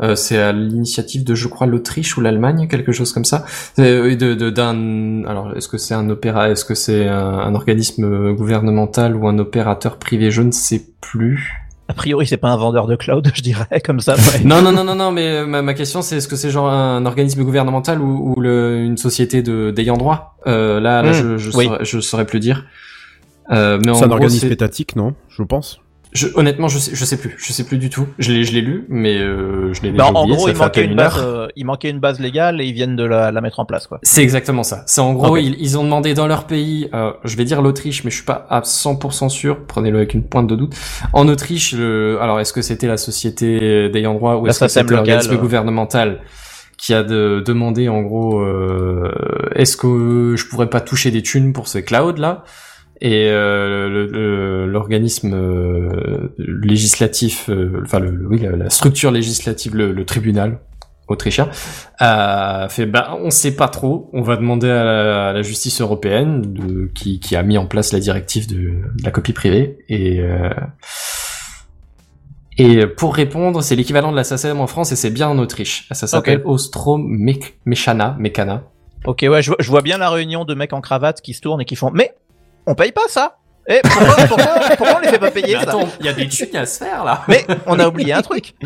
Euh, 0.01 0.15
c'est 0.15 0.37
à 0.37 0.51
l'initiative 0.53 1.23
de, 1.25 1.35
je 1.35 1.47
crois, 1.49 1.67
l'Autriche 1.67 2.17
ou 2.17 2.21
l'Allemagne, 2.21 2.67
quelque 2.69 2.91
chose 2.93 3.11
comme 3.11 3.25
ça. 3.25 3.43
C'est, 3.75 3.83
euh, 3.91 4.15
De, 4.15 4.33
de, 4.33 4.49
d'un, 4.49 5.25
alors, 5.25 5.55
est-ce 5.57 5.67
que 5.67 5.77
c'est 5.77 5.93
un 5.93 6.09
opéra, 6.09 6.49
est-ce 6.49 6.63
que 6.65 6.73
c'est 6.75 7.07
un, 7.07 7.17
un 7.39 7.53
organisme 7.55 8.33
gouvernemental 8.33 9.15
ou 9.15 9.27
un 9.27 9.37
opérateur 9.39 9.97
privé 9.97 10.31
Je 10.31 10.41
ne 10.41 10.51
sais 10.51 10.83
plus. 11.01 11.51
A 11.89 11.93
priori, 11.93 12.27
c'est 12.27 12.37
pas 12.37 12.49
un 12.49 12.55
vendeur 12.55 12.85
de 12.87 12.95
cloud, 12.95 13.29
je 13.33 13.41
dirais, 13.41 13.81
comme 13.83 13.99
ça. 13.99 14.15
ouais. 14.15 14.43
Non, 14.45 14.61
non, 14.61 14.71
non, 14.71 14.83
non, 14.83 14.95
non, 14.95 15.11
mais 15.11 15.25
euh, 15.39 15.45
ma, 15.45 15.61
ma 15.63 15.73
question 15.73 16.01
c'est 16.03 16.17
est-ce 16.17 16.27
que 16.27 16.35
c'est 16.35 16.51
genre 16.51 16.69
un 16.69 17.03
organisme 17.05 17.43
gouvernemental 17.43 17.99
ou, 17.99 18.35
ou 18.35 18.39
le, 18.41 18.83
une 18.83 18.95
société 18.97 19.41
de 19.41 19.71
d'ayant 19.71 19.97
droit? 19.97 20.37
Euh, 20.47 20.79
Là, 20.79 21.01
là, 21.01 21.09
Hmm, 21.11 21.13
je, 21.13 21.37
je, 21.37 21.57
oui. 21.57 21.65
saurais, 21.65 21.83
je 21.85 21.99
saurais 21.99 22.25
plus 22.25 22.39
dire. 22.39 22.65
Euh, 23.51 23.79
mais 23.83 23.89
en 23.91 23.95
C'est 23.95 24.03
un 24.03 24.07
gros, 24.07 24.15
organisme 24.17 24.51
étatique, 24.51 24.95
non? 24.95 25.15
Je 25.29 25.41
pense. 25.41 25.81
Je, 26.11 26.27
honnêtement, 26.35 26.67
je 26.67 26.79
sais, 26.79 26.91
je 26.95 27.05
sais 27.05 27.17
plus, 27.17 27.35
je 27.37 27.53
sais 27.53 27.63
plus 27.63 27.77
du 27.77 27.89
tout. 27.89 28.07
Je 28.17 28.31
l'ai, 28.31 28.43
je 28.43 28.51
l'ai 28.53 28.61
lu, 28.61 28.85
mais 28.89 29.17
euh, 29.19 29.73
je 29.73 29.81
l'ai 29.83 29.91
Bah, 29.91 30.05
déjà 30.05 30.11
en 30.17 30.21
oublié. 30.23 30.35
gros, 30.35 30.45
ça 30.47 30.51
il 30.51 30.55
fait 30.55 30.63
manquait, 30.63 30.85
une 30.85 30.95
base, 30.95 31.21
euh, 31.23 31.47
il 31.55 31.65
manquait 31.65 31.89
une 31.91 31.99
base 31.99 32.19
légale 32.19 32.61
et 32.61 32.65
ils 32.65 32.73
viennent 32.73 32.95
de 32.95 33.03
la, 33.03 33.31
la 33.31 33.41
mettre 33.41 33.59
en 33.59 33.65
place, 33.65 33.85
quoi. 33.85 33.99
C'est 34.01 34.23
exactement 34.23 34.63
ça. 34.63 34.83
C'est 34.87 35.01
en 35.01 35.13
gros, 35.13 35.37
ils, 35.37 35.55
ils 35.59 35.77
ont 35.77 35.83
demandé 35.83 36.13
dans 36.15 36.25
leur 36.27 36.45
pays, 36.47 36.89
euh, 36.93 37.11
je 37.25 37.37
vais 37.37 37.45
dire 37.45 37.61
l'Autriche, 37.61 38.03
mais 38.03 38.09
je 38.09 38.15
suis 38.15 38.25
pas 38.25 38.47
à 38.49 38.61
100% 38.61 39.29
sûr. 39.29 39.65
Prenez-le 39.67 39.97
avec 39.97 40.13
une 40.15 40.23
pointe 40.23 40.47
de 40.47 40.55
doute. 40.55 40.73
En 41.13 41.27
Autriche, 41.27 41.73
le, 41.73 42.17
alors 42.21 42.39
est-ce 42.39 42.53
que 42.53 42.61
c'était 42.63 42.87
la 42.87 42.97
société 42.97 43.89
d'ayant 43.89 44.15
droit 44.15 44.35
ou 44.37 44.47
est-ce 44.47 44.61
que 44.61 44.67
c'était 44.67 44.91
l'organisme 44.93 45.33
euh. 45.33 45.37
gouvernemental 45.37 46.21
qui 46.77 46.93
a 46.93 47.03
de, 47.03 47.43
demandé 47.45 47.89
en 47.89 48.01
gros, 48.01 48.39
euh, 48.39 49.11
est-ce 49.53 49.75
que 49.75 50.35
je 50.37 50.47
pourrais 50.47 50.69
pas 50.69 50.79
toucher 50.79 51.11
des 51.11 51.21
thunes 51.21 51.51
pour 51.51 51.67
ces 51.67 51.83
clouds 51.83 52.13
là 52.17 52.43
et 53.01 53.29
euh, 53.29 54.65
l'organisme 54.65 55.33
euh, 55.33 56.33
législatif, 56.37 57.49
euh, 57.49 57.81
enfin 57.83 57.99
le, 57.99 58.27
oui, 58.27 58.39
la, 58.39 58.55
la 58.55 58.69
structure 58.69 59.11
législative, 59.11 59.75
le, 59.75 59.91
le 59.91 60.05
tribunal 60.05 60.59
autrichien, 61.07 61.49
a 61.97 62.67
fait 62.69 62.85
bah 62.85 63.17
on 63.21 63.29
sait 63.31 63.55
pas 63.55 63.67
trop, 63.67 64.09
on 64.13 64.21
va 64.21 64.35
demander 64.35 64.69
à 64.69 64.83
la, 64.83 65.29
à 65.29 65.33
la 65.33 65.41
justice 65.41 65.81
européenne 65.81 66.41
de, 66.41 66.91
qui, 66.93 67.19
qui 67.19 67.35
a 67.35 67.43
mis 67.43 67.57
en 67.57 67.65
place 67.65 67.93
la 67.93 67.99
directive 67.99 68.47
de, 68.47 68.55
de 68.55 69.03
la 69.03 69.11
copie 69.11 69.33
privée 69.33 69.79
et 69.87 70.19
euh, 70.19 70.49
et 72.61 72.85
pour 72.85 73.15
répondre, 73.15 73.63
c'est 73.63 73.77
l'équivalent 73.77 74.11
de 74.11 74.17
la 74.17 74.25
SACEM 74.25 74.59
en 74.59 74.67
France 74.67 74.91
et 74.91 74.97
c'est 74.97 75.11
bien 75.11 75.29
en 75.29 75.39
Autriche. 75.39 75.87
Ça 75.91 76.07
s'appelle 76.07 76.41
Ostrom 76.43 77.07
Mechana, 77.65 78.17
Mechana. 78.19 78.65
Ok, 79.05 79.25
ouais, 79.29 79.41
je 79.41 79.69
vois 79.69 79.81
bien 79.81 79.97
la 79.97 80.09
réunion 80.09 80.43
de 80.43 80.53
mecs 80.53 80.73
en 80.73 80.81
cravate 80.81 81.21
qui 81.21 81.33
se 81.33 81.39
tournent 81.39 81.61
et 81.61 81.65
qui 81.65 81.77
font, 81.77 81.89
mais 81.89 82.15
on 82.69 82.75
paye 82.75 82.91
pas 82.93 83.07
ça. 83.09 83.35
Eh, 83.67 83.81
pourquoi, 83.83 84.15
pourquoi, 84.27 84.45
pourquoi 84.77 84.95
on 84.97 84.99
les 85.01 85.07
fait 85.09 85.19
pas 85.19 85.31
payer 85.31 85.55
Mais 85.57 85.63
ça 85.65 85.69
attends, 85.69 85.87
il 85.99 86.05
y 86.05 86.09
a 86.09 86.13
des 86.13 86.27
thunes 86.27 86.55
à 86.55 86.65
se 86.65 86.83
faire 86.83 87.03
là. 87.03 87.23
Mais 87.27 87.45
on 87.67 87.77
a 87.79 87.87
oublié 87.87 88.13
un 88.13 88.21
truc. 88.21 88.53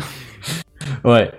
Ouais. 1.02 1.30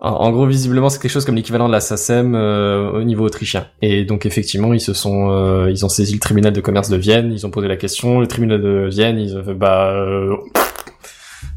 En, 0.00 0.30
gros, 0.30 0.46
visiblement, 0.46 0.88
c'est 0.90 1.00
quelque 1.00 1.10
chose 1.10 1.24
comme 1.24 1.34
l'équivalent 1.34 1.66
de 1.68 1.72
la 1.72 1.80
SACEM 1.80 2.34
euh, 2.36 2.90
au 2.92 3.02
niveau 3.02 3.24
autrichien. 3.24 3.66
Et 3.82 4.04
donc, 4.04 4.26
effectivement, 4.26 4.72
ils 4.72 4.80
se 4.80 4.92
sont, 4.92 5.30
euh, 5.30 5.70
ils 5.70 5.84
ont 5.84 5.88
saisi 5.88 6.14
le 6.14 6.20
tribunal 6.20 6.52
de 6.52 6.60
commerce 6.60 6.88
de 6.88 6.96
Vienne, 6.96 7.32
ils 7.32 7.44
ont 7.46 7.50
posé 7.50 7.66
la 7.68 7.76
question. 7.76 8.20
Le 8.20 8.26
tribunal 8.28 8.60
de 8.62 8.88
Vienne, 8.88 9.18
ils 9.18 9.36
ont 9.36 9.42
fait, 9.44 9.54
bah, 9.54 9.90
euh, 9.90 10.36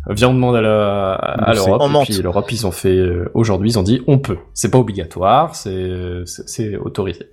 viens, 0.09 0.30
on 0.30 0.34
demande 0.34 0.55
à 0.55 0.62
la- 0.62 1.14
à 1.14 1.53
l'Europe. 1.53 1.82
On 1.84 2.01
Et 2.01 2.05
puis 2.05 2.22
l'Europe, 2.22 2.51
ils 2.51 2.66
ont 2.66 2.72
fait, 2.72 2.95
euh, 2.95 3.30
aujourd'hui, 3.36 3.72
ils 3.72 3.80
ont 3.80 3.84
dit, 3.84 4.01
on 4.07 4.18
peut. 4.18 4.38
C'est 4.55 4.72
pas 4.72 4.80
obligatoire, 4.80 5.55
c'est, 5.55 5.91
c'est 6.26 6.47
c'est 6.49 6.76
autorisé. 6.78 7.30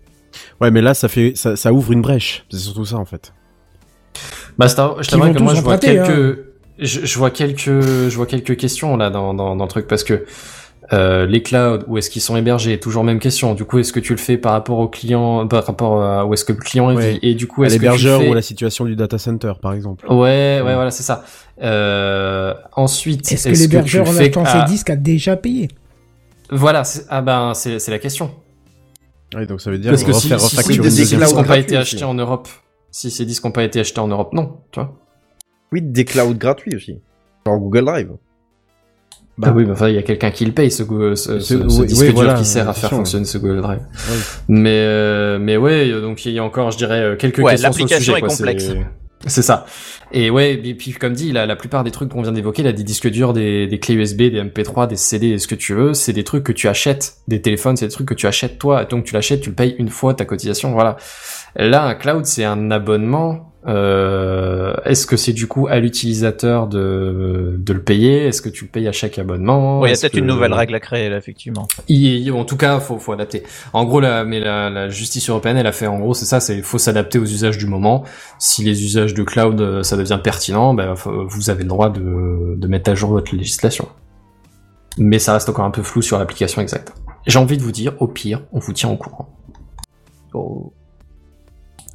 Ouais, 0.60 0.70
mais 0.70 0.80
là, 0.80 0.94
ça 0.94 1.08
fait, 1.08 1.32
ça, 1.36 1.56
ça 1.56 1.72
ouvre 1.72 1.92
une 1.92 2.02
brèche. 2.02 2.44
C'est 2.50 2.58
surtout 2.58 2.84
ça, 2.84 2.96
en 2.96 3.04
fait. 3.04 3.32
Bah, 4.58 4.68
c'est 4.68 4.80
un- 4.80 4.96
je 5.00 5.16
vont 5.16 5.32
que 5.32 5.42
moi, 5.42 5.54
je 5.54 5.60
vois 5.60 5.74
emprunter, 5.74 5.98
hein. 5.98 6.04
quelques, 6.06 6.38
je, 6.78 7.06
je 7.06 7.18
vois 7.18 7.30
quelques, 7.30 7.64
je 8.08 8.16
vois 8.16 8.26
quelques 8.26 8.56
questions 8.56 8.96
là 8.96 9.10
dans, 9.10 9.34
dans, 9.34 9.54
dans 9.56 9.64
le 9.64 9.70
truc 9.70 9.86
parce 9.86 10.02
que 10.04 10.24
euh, 10.94 11.26
les 11.26 11.42
clouds, 11.42 11.80
où 11.86 11.98
est-ce 11.98 12.08
qu'ils 12.08 12.22
sont 12.22 12.34
hébergés 12.36 12.80
Toujours 12.80 13.04
même 13.04 13.18
question. 13.18 13.54
Du 13.54 13.64
coup, 13.66 13.78
est-ce 13.78 13.92
que 13.92 14.00
tu 14.00 14.12
le 14.14 14.18
fais 14.18 14.38
par 14.38 14.52
rapport 14.52 14.78
au 14.78 14.88
client, 14.88 15.46
par 15.46 15.64
rapport 15.66 16.02
à 16.02 16.24
où 16.24 16.32
est-ce 16.32 16.44
que 16.46 16.52
le 16.52 16.58
client 16.58 16.92
Ouais. 16.94 17.12
vit 17.12 17.18
Et 17.22 17.34
du 17.34 17.46
coup, 17.46 17.62
est-ce 17.64 17.74
que 17.74 17.78
tu 17.78 17.82
l'hébergeur 17.84 18.18
le 18.18 18.24
fais... 18.24 18.28
ou 18.30 18.32
à 18.32 18.36
la 18.36 18.42
situation 18.42 18.84
du 18.86 18.96
data 18.96 19.18
center, 19.18 19.52
par 19.60 19.74
exemple. 19.74 20.06
Ouais, 20.08 20.14
ouais, 20.16 20.62
Ouais. 20.64 20.74
voilà, 20.74 20.90
c'est 20.90 21.02
ça. 21.02 21.24
Euh, 21.62 22.54
ensuite, 22.74 23.30
Est-ce 23.30 23.48
que 23.50 23.54
l'hébergeur 23.54 24.04
tu 24.06 24.10
en 24.10 24.16
achetant 24.16 24.44
à- 24.44 24.66
ses 24.66 24.72
disques 24.72 24.88
a 24.90 24.96
déjà 24.96 25.36
payé 25.36 25.68
Voilà, 26.50 26.82
ah 27.10 27.20
ben, 27.20 27.52
c'est 27.54 27.78
c'est 27.78 27.90
la 27.90 27.98
question. 27.98 28.30
Ouais, 29.34 29.46
donc 29.46 29.60
ça 29.60 29.70
veut 29.70 29.78
dire 29.78 29.90
Parce 29.90 30.04
que 30.04 30.12
si, 30.12 30.32
refaire 30.32 30.40
si, 30.64 30.78
deuxième 30.78 31.20
disques 31.20 31.34
n'ont 31.36 31.44
pas 31.44 31.58
été 31.58 31.76
achetés 31.76 31.96
aussi. 31.96 32.04
en 32.04 32.14
Europe, 32.14 32.48
si 32.90 33.10
ces 33.10 33.24
disques 33.26 33.44
n'ont 33.44 33.50
pas 33.52 33.64
été 33.64 33.80
achetés 33.80 34.00
en 34.00 34.08
Europe, 34.08 34.32
non, 34.32 34.56
tu 34.70 34.80
vois. 34.80 34.94
Oui, 35.72 35.82
des 35.82 36.04
clouds 36.06 36.34
gratuits 36.34 36.74
aussi. 36.76 36.98
Genre 37.46 37.58
Google 37.58 37.84
Drive. 37.84 38.10
Bah 39.36 39.52
oui, 39.54 39.64
mais 39.66 39.72
enfin, 39.72 39.88
il 39.88 39.94
y 39.94 39.98
a 39.98 40.02
quelqu'un 40.02 40.30
qui 40.32 40.44
le 40.46 40.52
paye, 40.52 40.70
ce, 40.70 40.82
Go- 40.82 41.14
ce, 41.14 41.38
ce, 41.38 41.58
C'est- 41.58 41.68
ce 41.68 41.80
oui, 41.80 41.86
disque 41.86 42.00
oui, 42.00 42.06
dur 42.08 42.14
voilà, 42.16 42.34
qui 42.34 42.44
sert 42.44 42.68
à 42.68 42.72
faire 42.72 42.90
fonctionner 42.90 43.24
ce 43.24 43.38
Google 43.38 43.60
Drive. 43.60 43.80
Ouais. 43.80 44.16
Mais, 44.48 44.70
euh, 44.80 45.38
mais 45.38 45.56
ouais, 45.56 45.92
donc 46.00 46.24
il 46.26 46.32
y 46.32 46.38
a 46.40 46.44
encore, 46.44 46.70
je 46.72 46.78
dirais, 46.78 47.00
euh, 47.02 47.16
quelques 47.16 47.38
Ouais, 47.38 47.52
questions 47.52 47.70
sur 47.72 47.84
le 47.84 47.90
l'application 47.90 48.14
sujet. 48.14 48.18
est 48.18 48.20
quoi, 48.20 48.28
complexe. 48.36 48.70
C'est 49.28 49.42
ça. 49.42 49.66
Et 50.10 50.30
ouais, 50.30 50.56
puis 50.56 50.92
comme 50.92 51.12
dit, 51.12 51.32
la, 51.32 51.46
la 51.46 51.56
plupart 51.56 51.84
des 51.84 51.90
trucs 51.90 52.08
qu'on 52.08 52.22
vient 52.22 52.32
d'évoquer, 52.32 52.62
là, 52.62 52.72
des 52.72 52.82
disques 52.82 53.08
durs, 53.08 53.32
des, 53.32 53.66
des 53.66 53.78
clés 53.78 53.94
USB, 53.94 54.22
des 54.22 54.42
MP3, 54.42 54.88
des 54.88 54.96
CD, 54.96 55.38
ce 55.38 55.46
que 55.46 55.54
tu 55.54 55.74
veux, 55.74 55.94
c'est 55.94 56.12
des 56.12 56.24
trucs 56.24 56.44
que 56.44 56.52
tu 56.52 56.68
achètes. 56.68 57.18
Des 57.28 57.42
téléphones, 57.42 57.76
c'est 57.76 57.86
des 57.86 57.92
trucs 57.92 58.08
que 58.08 58.14
tu 58.14 58.26
achètes 58.26 58.58
toi. 58.58 58.84
Donc 58.84 59.04
tu 59.04 59.14
l'achètes, 59.14 59.42
tu 59.42 59.50
le 59.50 59.54
payes 59.54 59.76
une 59.78 59.90
fois 59.90 60.14
ta 60.14 60.24
cotisation, 60.24 60.72
voilà. 60.72 60.96
Là, 61.56 61.84
un 61.84 61.94
cloud, 61.94 62.24
c'est 62.24 62.44
un 62.44 62.70
abonnement. 62.70 63.52
Euh, 63.68 64.74
Est-ce 64.84 65.06
que 65.06 65.16
c'est 65.18 65.32
du 65.34 65.46
coup 65.46 65.66
à 65.68 65.78
l'utilisateur 65.78 66.66
de, 66.68 67.56
de 67.58 67.72
le 67.72 67.82
payer? 67.82 68.26
Est-ce 68.26 68.40
que 68.40 68.48
tu 68.48 68.64
le 68.64 68.70
payes 68.70 68.88
à 68.88 68.92
chaque 68.92 69.18
abonnement? 69.18 69.84
Il 69.84 69.90
y 69.90 69.92
a 69.92 69.96
peut-être 69.96 70.12
que- 70.14 70.18
une 70.18 70.26
nouvelle 70.26 70.54
règle 70.54 70.74
à 70.74 70.80
créer, 70.80 71.10
là, 71.10 71.18
effectivement. 71.18 71.68
il- 71.88 72.26
il- 72.26 72.32
en 72.32 72.44
tout 72.44 72.56
cas, 72.56 72.80
faut, 72.80 72.98
faut 72.98 73.12
adapter. 73.12 73.42
En 73.74 73.84
gros, 73.84 74.00
la, 74.00 74.24
mais 74.24 74.40
la, 74.40 74.70
la 74.70 74.88
justice 74.88 75.28
européenne, 75.28 75.56
elle 75.58 75.66
a 75.66 75.72
fait, 75.72 75.86
en 75.86 75.98
gros, 75.98 76.14
c'est 76.14 76.24
ça, 76.24 76.40
c'est 76.40 76.62
faut 76.62 76.78
s'adapter 76.78 77.18
aux 77.18 77.24
usages 77.26 77.58
du 77.58 77.66
moment. 77.66 78.04
Si 78.38 78.64
les 78.64 78.82
usages 78.84 79.12
de 79.12 79.22
cloud, 79.22 79.60
euh, 79.60 79.82
ça 79.82 79.96
devient 79.96 80.18
pertinent, 80.22 80.72
ben, 80.72 80.96
faut- 80.96 81.26
vous 81.28 81.50
avez 81.50 81.62
le 81.64 81.68
droit 81.68 81.90
de, 81.90 82.54
de 82.56 82.68
mettre 82.68 82.90
à 82.90 82.94
jour 82.94 83.10
votre 83.10 83.34
législation. 83.34 83.88
Mais 84.96 85.18
ça 85.18 85.34
reste 85.34 85.48
encore 85.48 85.64
un 85.66 85.70
peu 85.70 85.82
flou 85.82 86.00
sur 86.02 86.18
l'application 86.18 86.62
exacte. 86.62 86.92
J'ai 87.26 87.38
envie 87.38 87.58
de 87.58 87.62
vous 87.62 87.72
dire, 87.72 87.92
au 88.00 88.08
pire, 88.08 88.42
on 88.52 88.58
vous 88.60 88.72
tient 88.72 88.88
au 88.88 88.96
courant. 88.96 89.28
Oh. 90.32 90.72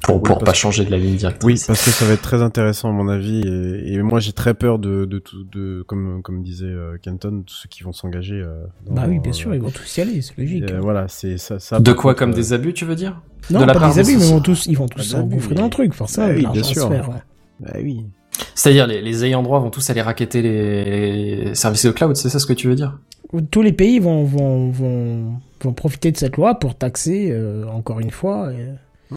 Pour, 0.04 0.16
Oui, 0.16 0.22
pour 0.24 0.38
pas 0.38 0.52
que- 0.52 0.56
changer 0.58 0.84
de 0.84 0.90
la 0.90 0.98
ligne 0.98 1.16
directrice. 1.16 1.44
Oui, 1.44 1.64
parce 1.66 1.84
que 1.84 1.90
ça 1.90 2.04
va 2.04 2.12
être 2.12 2.22
très 2.22 2.42
intéressant 2.42 2.90
à 2.90 2.92
mon 2.92 3.08
avis. 3.08 3.40
Et, 3.46 3.94
et 3.94 4.02
moi, 4.02 4.20
j'ai 4.20 4.32
très 4.32 4.52
peur 4.54 4.78
de, 4.78 5.04
de 5.06 5.18
tout, 5.18 5.44
de 5.44 5.82
comme 5.86 6.20
comme 6.22 6.42
disait 6.42 6.66
euh, 6.66 6.96
Kenton, 7.00 7.42
tous 7.46 7.54
ceux 7.54 7.68
qui 7.68 7.82
vont 7.84 7.92
s'engager. 7.92 8.34
euh, 8.40 8.64
Bah 8.90 9.04
oui, 9.08 9.18
bien 9.18 9.30
euh, 9.30 9.34
sûr, 9.34 9.54
ils 9.54 9.60
vont 9.62 9.70
tous 9.70 9.96
y 9.96 10.00
aller, 10.02 10.20
c'est 10.20 10.36
logique. 10.36 10.70
euh, 10.70 10.78
voilà, 10.80 11.08
c'est 11.08 11.38
ça, 11.38 11.58
ça. 11.58 11.80
De 11.80 11.92
quoi, 11.92 12.12
contre, 12.12 12.18
comme 12.18 12.30
euh, 12.32 12.34
des 12.34 12.52
abus, 12.52 12.74
tu 12.74 12.84
veux 12.84 12.96
dire? 12.96 13.22
Non, 13.50 13.60
de 13.60 13.64
la 13.64 13.72
pas 13.72 13.80
part 13.80 13.94
des 13.94 14.00
abus, 14.00 14.16
mais 14.18 14.24
ils 14.26 14.30
vont 14.32 14.40
tous, 14.40 14.66
ils 14.66 14.76
vont 14.76 14.88
tous 14.88 14.98
Pas 14.98 15.02
s'engouffrer 15.18 15.54
dans 15.54 15.64
le 15.64 15.70
truc, 15.70 15.92
forcément, 15.94 16.26
Bah 16.28 16.34
oui, 16.36 16.46
bien 16.52 16.62
sûr. 16.62 16.88
faire, 16.88 17.08
ouais. 17.08 17.16
Bah 17.60 17.72
oui. 17.82 18.04
C'est-à-dire 18.54 18.86
les, 18.86 19.00
les 19.00 19.24
ayants 19.24 19.42
droit 19.42 19.60
vont 19.60 19.70
tous 19.70 19.88
aller 19.90 20.02
raqueter 20.02 20.42
les, 20.42 21.44
les 21.44 21.54
services 21.54 21.86
de 21.86 21.90
cloud, 21.92 22.16
c'est 22.16 22.28
ça 22.28 22.38
ce 22.38 22.46
que 22.46 22.52
tu 22.52 22.68
veux 22.68 22.74
dire? 22.74 22.98
Tous 23.50 23.62
les 23.62 23.72
pays 23.72 23.98
vont, 24.00 24.24
vont, 24.24 24.70
vont, 24.70 25.40
vont 25.62 25.72
profiter 25.72 26.12
de 26.12 26.16
cette 26.16 26.36
loi 26.36 26.58
pour 26.58 26.76
taxer, 26.76 27.28
euh, 27.32 27.64
encore 27.68 28.00
une 28.00 28.10
fois. 28.10 28.52
et- 28.52 29.14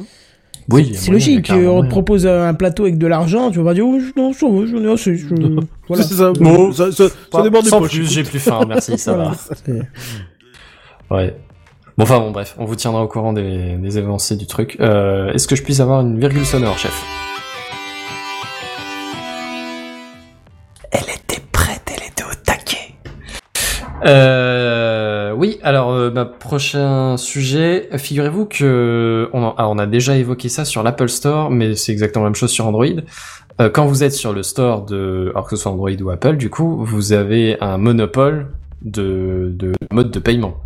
Oui, 0.69 0.91
C'est 0.95 1.11
logique, 1.11 1.45
carrément 1.45 1.77
on 1.77 1.83
te 1.83 1.87
propose 1.87 2.27
un 2.27 2.53
plateau 2.53 2.83
avec 2.83 2.97
de 2.97 3.07
l'argent, 3.07 3.51
tu 3.51 3.59
vas 3.59 3.63
pas 3.65 3.73
dire, 3.73 3.85
oh, 3.87 3.99
non, 4.17 4.33
ça 4.33 4.47
va, 4.49 4.65
j'en 4.65 4.83
ai 4.83 4.91
assez. 4.91 5.15
je- 5.15 5.27
Voilà. 5.87 6.03
C'est 6.03 6.13
ça, 6.15 6.33
Non, 6.41 6.73
ça, 6.73 6.91
ça, 6.91 7.07
ça 7.07 7.15
Pas- 7.31 7.41
déborde 7.41 7.63
des 7.63 7.69
sans 7.69 7.79
poches. 7.79 7.91
plus, 7.93 8.11
j'ai 8.11 8.23
plus 8.23 8.39
faim, 8.39 8.59
merci, 8.67 8.97
ça 8.97 9.13
Voilà. 9.13 9.31
va. 11.09 11.15
Ouais. 11.17 11.35
Bon, 11.97 12.03
enfin 12.03 12.19
bon, 12.19 12.31
bref, 12.31 12.53
on 12.59 12.65
vous 12.65 12.75
tiendra 12.75 13.01
au 13.01 13.07
courant 13.07 13.31
des, 13.33 13.75
des 13.77 13.97
avancées 13.97 14.35
du 14.35 14.45
truc. 14.45 14.75
Euh, 14.81 15.31
Est-ce 15.33 15.47
que 15.47 15.55
je 15.55 15.63
puisse 15.63 15.79
avoir 15.79 16.01
une 16.01 16.19
virgule 16.19 16.45
sonore, 16.45 16.77
chef? 16.77 17.01
Elle 20.91 21.01
était 21.15 21.41
prête, 21.51 21.81
elle 21.95 22.07
était 22.07 22.23
au 22.23 22.33
taquet. 22.45 22.93
Euh, 24.05 24.86
oui, 25.37 25.59
alors 25.63 25.91
euh, 25.91 26.09
bah, 26.09 26.25
prochain 26.25 27.15
sujet. 27.17 27.89
Figurez-vous 27.97 28.45
que 28.45 29.29
on, 29.33 29.43
en- 29.43 29.55
alors, 29.55 29.71
on 29.71 29.77
a 29.77 29.85
déjà 29.85 30.17
évoqué 30.17 30.49
ça 30.49 30.65
sur 30.65 30.83
l'Apple 30.83 31.09
Store, 31.09 31.49
mais 31.51 31.75
c'est 31.75 31.91
exactement 31.91 32.23
la 32.25 32.29
même 32.31 32.35
chose 32.35 32.51
sur 32.51 32.67
Android. 32.67 32.85
Euh, 33.59 33.69
quand 33.69 33.85
vous 33.87 34.03
êtes 34.03 34.13
sur 34.13 34.33
le 34.33 34.43
store 34.43 34.85
de, 34.85 35.31
alors 35.33 35.45
que 35.47 35.55
ce 35.55 35.61
soit 35.63 35.71
Android 35.71 35.89
ou 36.01 36.09
Apple, 36.11 36.37
du 36.37 36.49
coup, 36.49 36.83
vous 36.85 37.13
avez 37.13 37.57
un 37.61 37.77
monopole 37.77 38.51
de, 38.83 39.51
de 39.55 39.71
mode 39.91 40.11
de 40.11 40.19
paiement. 40.19 40.57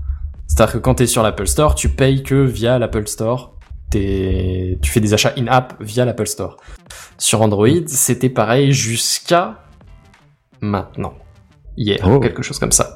C'est-à-dire 0.48 0.74
que 0.74 0.78
quand 0.80 0.96
tu 0.96 1.04
es 1.04 1.08
sur 1.08 1.24
l'Apple 1.24 1.48
Store, 1.48 1.76
tu 1.76 1.88
payes 1.90 2.24
que 2.24 2.36
via 2.44 2.78
l'Apple 2.80 3.08
Store. 3.08 3.54
T'es- 3.90 4.78
Tu 4.82 4.92
fais 4.92 5.00
des 5.00 5.14
achats 5.14 5.34
in-app 5.38 5.76
via 5.80 6.04
l'Apple 6.06 6.28
Store. 6.28 6.58
Sur 7.18 7.42
Android, 7.42 7.68
c'était 7.88 8.30
pareil 8.30 8.74
jusqu'à 8.74 9.60
maintenant. 10.62 11.14
Hier, 11.78 12.00
Oh. 12.06 12.20
quelque 12.20 12.42
chose 12.44 12.60
comme 12.60 12.72
ça. 12.74 12.96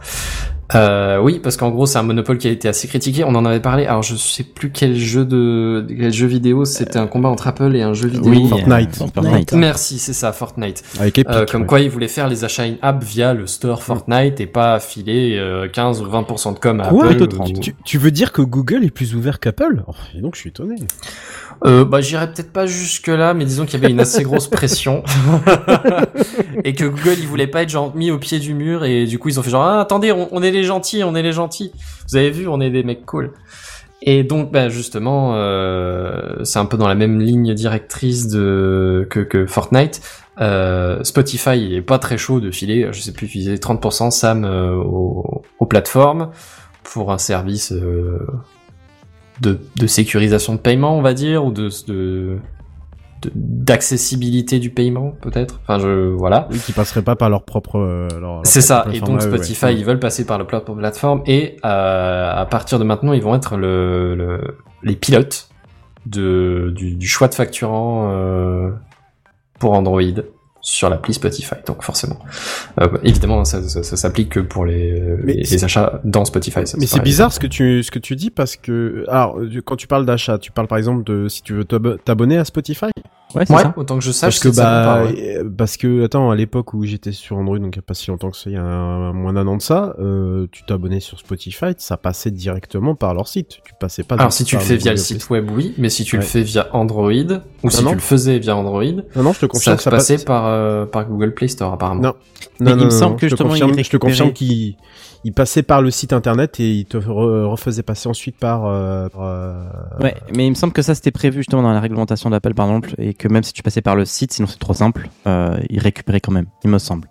Euh, 0.74 1.20
oui, 1.22 1.40
parce 1.44 1.58
qu'en 1.58 1.70
gros, 1.70 1.86
c'est 1.86 2.00
un 2.00 2.04
monopole 2.04 2.40
qui 2.40 2.48
a 2.48 2.52
été 2.52 2.68
assez 2.68 2.88
critiqué. 2.88 3.24
On 3.24 3.36
en 3.36 3.46
avait 3.46 3.60
parlé. 3.60 3.86
Alors, 3.86 4.02
je 4.02 4.16
sais 4.16 4.44
plus 4.44 4.72
quel 4.72 4.96
jeu 4.96 5.24
de 5.24 5.86
quel 5.88 6.12
jeu 6.12 6.26
vidéo. 6.26 6.66
C'était 6.66 6.98
un 6.98 7.06
combat 7.06 7.30
entre 7.30 7.48
Apple 7.48 7.76
et 7.76 7.84
un 7.84 7.94
jeu 7.94 8.08
vidéo. 8.08 8.32
Oui, 8.32 8.48
Fortnite. 8.50 9.00
euh, 9.02 9.06
Fortnite. 9.14 9.54
Merci, 9.54 10.00
c'est 10.00 10.14
ça, 10.14 10.32
Fortnite. 10.32 10.84
Avec 11.00 11.20
Epic. 11.20 11.32
Euh, 11.36 11.46
comme 11.46 11.62
ouais. 11.62 11.68
quoi, 11.68 11.80
ils 11.82 11.90
voulaient 11.90 12.08
faire 12.08 12.28
les 12.28 12.44
achats 12.46 12.64
in-app 12.64 13.04
via 13.04 13.36
le 13.36 13.46
store 13.46 13.84
Fortnite 13.84 14.42
et 14.42 14.48
pas 14.48 14.80
filer 14.80 15.38
euh, 15.38 15.68
15 15.68 16.02
ou 16.02 16.06
20% 16.06 16.56
de 16.56 16.60
com 16.60 16.80
à 16.82 16.88
Quoi 16.90 17.10
Apple. 17.12 17.28
tu, 17.28 17.36
ou- 17.36 17.60
tu- 17.60 17.76
tu 17.86 17.98
veux 18.00 18.12
dire 18.12 18.32
que 18.32 18.42
Google 18.42 18.84
est 18.84 18.90
plus 18.92 19.14
ouvert 19.16 19.40
qu'Apple? 19.40 19.84
Oh, 19.88 19.92
et 20.18 20.22
donc 20.22 20.34
je 20.36 20.40
suis 20.42 20.50
étonné. 20.50 20.76
Euh, 21.64 21.86
bah, 21.86 22.02
j'irais 22.02 22.28
peut-être 22.32 22.52
pas 22.52 22.66
jusque 22.66 23.08
là, 23.08 23.34
mais 23.34 23.46
disons 23.46 23.66
qu'il 23.66 23.80
y 23.80 23.84
avait 23.84 23.92
une 23.92 24.00
assez 24.00 24.24
grosse 24.24 24.48
pression 24.48 25.04
et 26.64 26.74
que 26.74 26.86
Google 26.86 27.16
il 27.18 27.28
voulait 27.28 27.48
pas 27.48 27.64
être 27.64 27.70
genre 27.70 27.96
mis 27.96 28.12
au 28.12 28.20
pied 28.20 28.40
du 28.40 28.54
mur 28.54 28.84
et 28.84 29.06
du 29.06 29.20
coup 29.20 29.30
ils 29.30 29.40
ont 29.40 29.44
fait 29.44 29.50
genre 29.50 29.64
ah, 29.64 29.82
attendez 29.82 30.12
on, 30.12 30.28
on 30.32 30.44
est 30.44 30.52
les 30.52 30.64
gentils, 30.64 31.04
on 31.04 31.16
est 31.16 31.22
les 31.22 31.32
gentils. 31.32 31.72
Vous 32.10 32.18
avez 32.18 32.30
vu, 32.30 32.48
on 32.48 32.60
est 32.60 32.70
des 32.70 32.84
mecs 32.84 33.06
cool. 33.06 33.32
Et 34.02 34.24
donc 34.24 34.52
bah 34.52 34.70
justement 34.70 35.34
euh, 35.36 36.44
c'est 36.44 36.60
un 36.60 36.66
peu 36.66 36.78
dans 36.78 36.88
la 36.88 36.96
même 36.96 37.20
ligne 37.20 37.54
directrice 37.54 38.28
de 38.28 39.08
que, 39.10 39.22
que 39.22 39.46
Fortnite. 39.46 40.02
Euh, 40.42 41.04
Spotify 41.04 41.58
il 41.58 41.74
est 41.74 41.82
pas 41.82 41.98
très 41.98 42.18
chaud 42.18 42.42
de 42.42 42.52
filer, 42.52 42.90
je 42.92 43.00
sais 43.00 43.14
plus, 43.14 43.34
il 43.34 43.40
disait 43.40 43.56
30% 43.56 44.12
Sam 44.12 44.44
euh, 44.44 44.76
aux, 44.76 45.44
aux 45.60 45.66
plateformes 45.66 46.32
pour 46.84 47.12
un 47.12 47.18
service 47.18 47.72
euh, 47.72 48.20
de, 49.42 49.60
de 49.76 49.88
sécurisation 49.88 50.54
de 50.54 50.60
paiement, 50.60 50.98
on 50.98 51.02
va 51.02 51.14
dire, 51.14 51.46
ou 51.46 51.52
de 51.52 51.70
de- 51.88 52.38
d'accessibilité 53.34 54.60
du 54.60 54.70
paiement, 54.70 55.12
peut-être. 55.22 55.60
Enfin, 55.64 55.80
je 55.80 56.10
voilà. 56.14 56.48
Oui, 56.52 56.60
qui 56.60 56.74
passerait 56.74 57.02
pas 57.02 57.16
par 57.16 57.30
leur 57.30 57.44
propre. 57.44 57.78
euh, 57.80 58.08
leur- 58.20 58.20
leur 58.36 58.42
C'est 58.46 58.62
ça. 58.62 58.82
propre 58.82 58.96
Et 58.96 59.00
donc 59.00 59.16
ouais. 59.16 59.22
Spotify, 59.22 59.68
ils 59.76 59.84
veulent 59.86 60.00
passer 60.00 60.26
par 60.26 60.38
le 60.38 60.46
plat- 60.46 60.62
plateforme 60.62 61.24
et 61.26 61.58
euh, 61.66 62.32
à 62.36 62.46
partir 62.46 62.78
de 62.80 62.84
maintenant, 62.84 63.14
ils 63.14 63.22
vont 63.24 63.34
être 63.36 63.58
le, 63.58 64.16
le- 64.16 64.58
les 64.84 64.96
pilotes 64.96 65.50
de 66.06 66.72
du, 66.76 66.96
du 66.96 67.08
choix 67.08 67.28
de 67.28 67.34
facturant 67.34 68.12
euh, 68.12 68.70
pour 69.60 69.74
Android 69.74 70.02
sur 70.66 70.90
l'appli 70.90 71.14
Spotify. 71.14 71.56
Donc 71.68 71.84
forcément, 71.84 72.18
Euh, 72.82 72.88
évidemment, 73.04 73.46
ça, 73.46 73.62
ça, 73.70 73.84
ça 73.84 73.96
s'applique 73.96 74.30
que 74.30 74.40
pour 74.40 74.66
les, 74.66 75.64
achats 75.64 76.02
dans 76.04 76.26
Spotify. 76.26 76.66
ça, 76.66 76.78
Mais 76.80 76.88
c'est 76.88 77.02
bizarre 77.04 77.32
ce 77.32 77.40
que 77.40 77.48
tu 77.48 77.84
ce 77.84 77.92
que 77.92 78.00
tu 78.00 78.16
dis 78.16 78.32
parce 78.32 78.56
que 78.58 79.06
alors 79.08 79.40
quand 79.64 79.76
tu 79.76 79.86
parles 79.88 80.06
d'achat, 80.06 80.38
tu 80.40 80.52
parles 80.52 80.68
par 80.68 80.78
exemple 80.80 81.04
de 81.04 81.28
si 81.30 81.44
tu 81.44 81.54
veux 81.54 81.66
t'ab- 81.66 81.98
t'abonner 82.04 82.38
à 82.38 82.46
Spotify? 82.46 82.88
Ouais, 83.36 83.46
c'est 83.46 83.54
Ouais, 83.54 83.62
ça. 83.64 83.74
autant 83.76 83.98
que 83.98 84.04
je 84.04 84.12
sache, 84.12 84.40
Parce 84.42 84.56
que 84.56 84.56
bah 84.62 84.80
mon 84.80 84.86
part, 85.06 85.14
ouais. 85.14 85.38
parce 85.58 85.78
que 85.78 86.04
attends 86.06 86.32
à 86.32 86.36
l'époque 86.36 86.74
où 86.74 86.84
j'étais 86.86 87.12
sur 87.12 87.38
Android 87.38 87.60
donc 87.60 87.76
il 87.76 87.78
y 87.78 87.80
a 87.80 87.82
pas 87.82 87.94
si 87.94 88.10
longtemps 88.10 88.32
que 88.32 88.38
ça 88.38 88.50
il 88.50 88.54
y 88.54 88.58
a 88.58 88.64
un- 88.64 89.14
moins 89.14 89.34
d'un 89.34 89.46
an 89.48 89.58
de 89.58 89.62
ça 89.62 89.96
euh, 90.00 90.48
tu 90.52 90.64
t'abonnais 90.66 91.00
sur 91.00 91.20
Spotify 91.20 91.74
ça 91.78 91.98
passait 91.98 92.32
directement 92.32 92.96
par 92.96 93.14
leur 93.14 93.28
site 93.28 93.60
tu 93.66 93.74
passais 93.80 94.04
pas 94.04 94.16
Alors 94.16 94.32
si 94.34 94.44
tu 94.46 94.56
le 94.56 94.62
fais 94.62 94.78
via 94.78 94.92
le 94.92 94.98
site 94.98 95.30
web, 95.30 95.50
oui, 95.54 95.74
mais 95.78 95.90
si 95.90 96.04
tu 96.06 96.16
Ouais. 96.16 96.22
le 96.22 96.28
fais 96.28 96.42
via 96.44 96.68
Android, 96.74 97.12
ou 97.64 97.70
si 97.70 97.84
non. 97.84 97.90
tu 97.90 97.96
le 97.96 98.02
faisais 98.02 98.40
via 98.40 98.56
Android, 98.56 98.82
Play. 98.84 99.04
non 99.16 99.24
non 99.24 99.34
je 99.34 99.40
te 99.42 99.46
confirme 99.48 99.78
ça 99.78 99.84
ça 99.84 99.92
passait 99.92 100.14
passe- 100.16 100.24
par, 100.26 100.46
euh, 100.48 100.86
par 100.86 101.06
Google 101.06 101.34
Play 101.34 101.48
Store 101.50 101.74
apparemment. 101.74 102.02
Non. 102.02 102.14
Mais 102.60 102.72
Non, 102.72 102.78
il 102.78 102.80
non, 102.80 102.86
me 102.86 102.90
semble 102.90 103.12
non, 103.12 103.18
que 103.18 103.28
je 103.28 103.36
te 103.36 103.44
justement, 103.44 103.50
confirme, 103.50 103.72
il 103.78 103.84
je 103.84 103.90
te 103.90 103.98
confirme 103.98 104.28
récupérait- 104.30 104.34
qu'il 104.34 104.76
il 105.26 105.34
passait 105.34 105.64
par 105.64 105.82
le 105.82 105.90
site 105.90 106.14
internet 106.14 106.60
et 106.60 106.72
il 106.72 106.86
te 106.86 106.98
re- 106.98 107.46
refaisait 107.46 107.82
passer 107.82 108.08
ensuite 108.08 108.38
par, 108.38 108.68
euh, 108.68 109.10
par, 109.10 109.24
euh, 109.24 109.54
Ouais, 110.00 110.16
mais 110.34 110.46
il 110.46 110.52
me 110.52 110.56
semble 110.56 110.72
que 110.72 110.84
ça 110.84 110.94
c'était 110.94 111.10
prévu 111.12 111.40
justement 111.40 111.64
dans 111.64 111.74
la 111.74 111.80
réglementation 111.82 112.30
d'Apple 112.30 112.54
par 112.54 112.68
exemple, 112.68 112.94
et 113.00 113.16
que 113.16 113.28
même 113.28 113.42
si 113.44 113.52
tu 113.52 113.64
passais 113.64 113.82
par 113.82 113.96
le 113.96 114.06
site, 114.06 114.32
sinon 114.34 114.48
c'est 114.48 114.60
trop 114.60 114.76
simple, 114.76 115.10
euh, 115.26 115.58
ils 115.70 115.80
récupéraient 115.80 116.22
quand 116.22 116.32
même, 116.32 116.46
il 116.64 116.70
me 116.70 116.78
semble. 116.78 117.10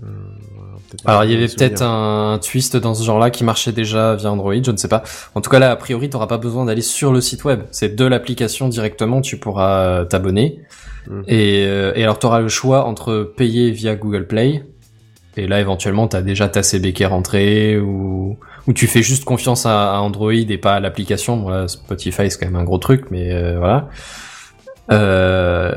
peut-être 0.00 1.08
Alors 1.08 1.24
il 1.24 1.32
y 1.32 1.34
avait 1.34 1.48
peut-être 1.48 1.82
un 1.82 2.38
twist 2.40 2.76
dans 2.76 2.94
ce 2.94 3.02
genre-là 3.02 3.30
qui 3.30 3.42
marchait 3.42 3.72
déjà 3.72 4.14
via 4.14 4.30
Android, 4.30 4.54
je 4.54 4.70
ne 4.70 4.76
sais 4.76 4.88
pas. 4.88 5.02
En 5.34 5.40
tout 5.40 5.50
cas 5.50 5.58
là, 5.58 5.72
a 5.72 5.76
priori, 5.76 6.08
tu 6.08 6.14
n'auras 6.14 6.28
pas 6.28 6.38
besoin 6.38 6.64
d'aller 6.66 6.82
sur 6.82 7.12
le 7.12 7.20
site 7.20 7.44
web. 7.44 7.62
C'est 7.72 7.96
de 7.96 8.04
l'application 8.04 8.68
directement, 8.68 9.20
tu 9.20 9.38
pourras 9.38 9.80
euh, 9.80 10.04
t'abonner. 10.04 10.60
Mm. 11.08 11.22
Et, 11.26 11.66
euh, 11.66 11.92
et 11.96 12.04
alors 12.04 12.18
tu 12.18 12.26
auras 12.26 12.40
le 12.40 12.48
choix 12.48 12.84
entre 12.84 13.32
payer 13.36 13.72
via 13.72 13.94
Google 13.96 14.26
Play, 14.26 14.64
et 15.36 15.46
là 15.46 15.60
éventuellement 15.60 16.08
tu 16.08 16.16
as 16.16 16.22
déjà 16.22 16.48
ta 16.48 16.62
CB 16.62 16.92
qui 16.92 17.02
est 17.02 17.06
rentrée, 17.06 17.78
ou, 17.78 18.36
ou 18.66 18.72
tu 18.72 18.86
fais 18.86 19.02
juste 19.02 19.24
confiance 19.24 19.66
à, 19.66 20.00
Android 20.00 20.32
et 20.32 20.58
pas 20.58 20.74
à 20.74 20.80
l'application. 20.80 21.68
Spotify 21.68 22.30
c'est 22.30 22.38
quand 22.38 22.46
même 22.46 22.56
un 22.56 22.64
gros 22.64 22.78
truc, 22.78 23.10
mais 23.10 23.32
euh, 23.32 23.58
voilà. 23.58 23.88
Euh, 24.92 25.72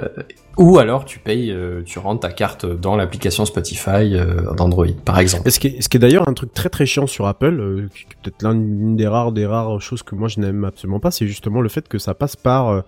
ou 0.58 0.80
alors 0.80 1.06
tu 1.06 1.20
payes, 1.20 1.52
euh, 1.52 1.84
tu 1.86 2.00
rentres 2.00 2.22
ta 2.22 2.32
carte 2.32 2.66
dans 2.66 2.96
l'application 2.96 3.46
Spotify 3.46 4.16
euh, 4.16 4.54
d'Android, 4.56 4.88
par 5.06 5.20
exemple. 5.20 5.52
Ce 5.52 5.60
qui 5.60 5.68
est, 5.68 5.96
est 5.96 6.00
d'ailleurs 6.00 6.28
un 6.28 6.34
truc 6.34 6.52
très 6.52 6.70
très 6.70 6.88
chiant 6.88 7.06
sur 7.06 7.28
Apple, 7.28 7.60
euh, 7.60 7.90
qui 7.94 8.04
est 8.04 8.18
peut-être 8.24 8.44
l'une 8.44 8.96
des 8.96 9.08
rares 9.08 9.32
des 9.32 9.46
rares 9.46 9.80
choses 9.80 10.02
que 10.02 10.16
moi 10.16 10.28
je 10.28 10.40
n'aime 10.40 10.66
absolument 10.66 11.00
pas, 11.00 11.12
c'est 11.12 11.28
justement 11.28 11.62
le 11.62 11.70
fait 11.70 11.88
que 11.88 12.00
ça 12.00 12.16
passe 12.16 12.36
par 12.36 12.84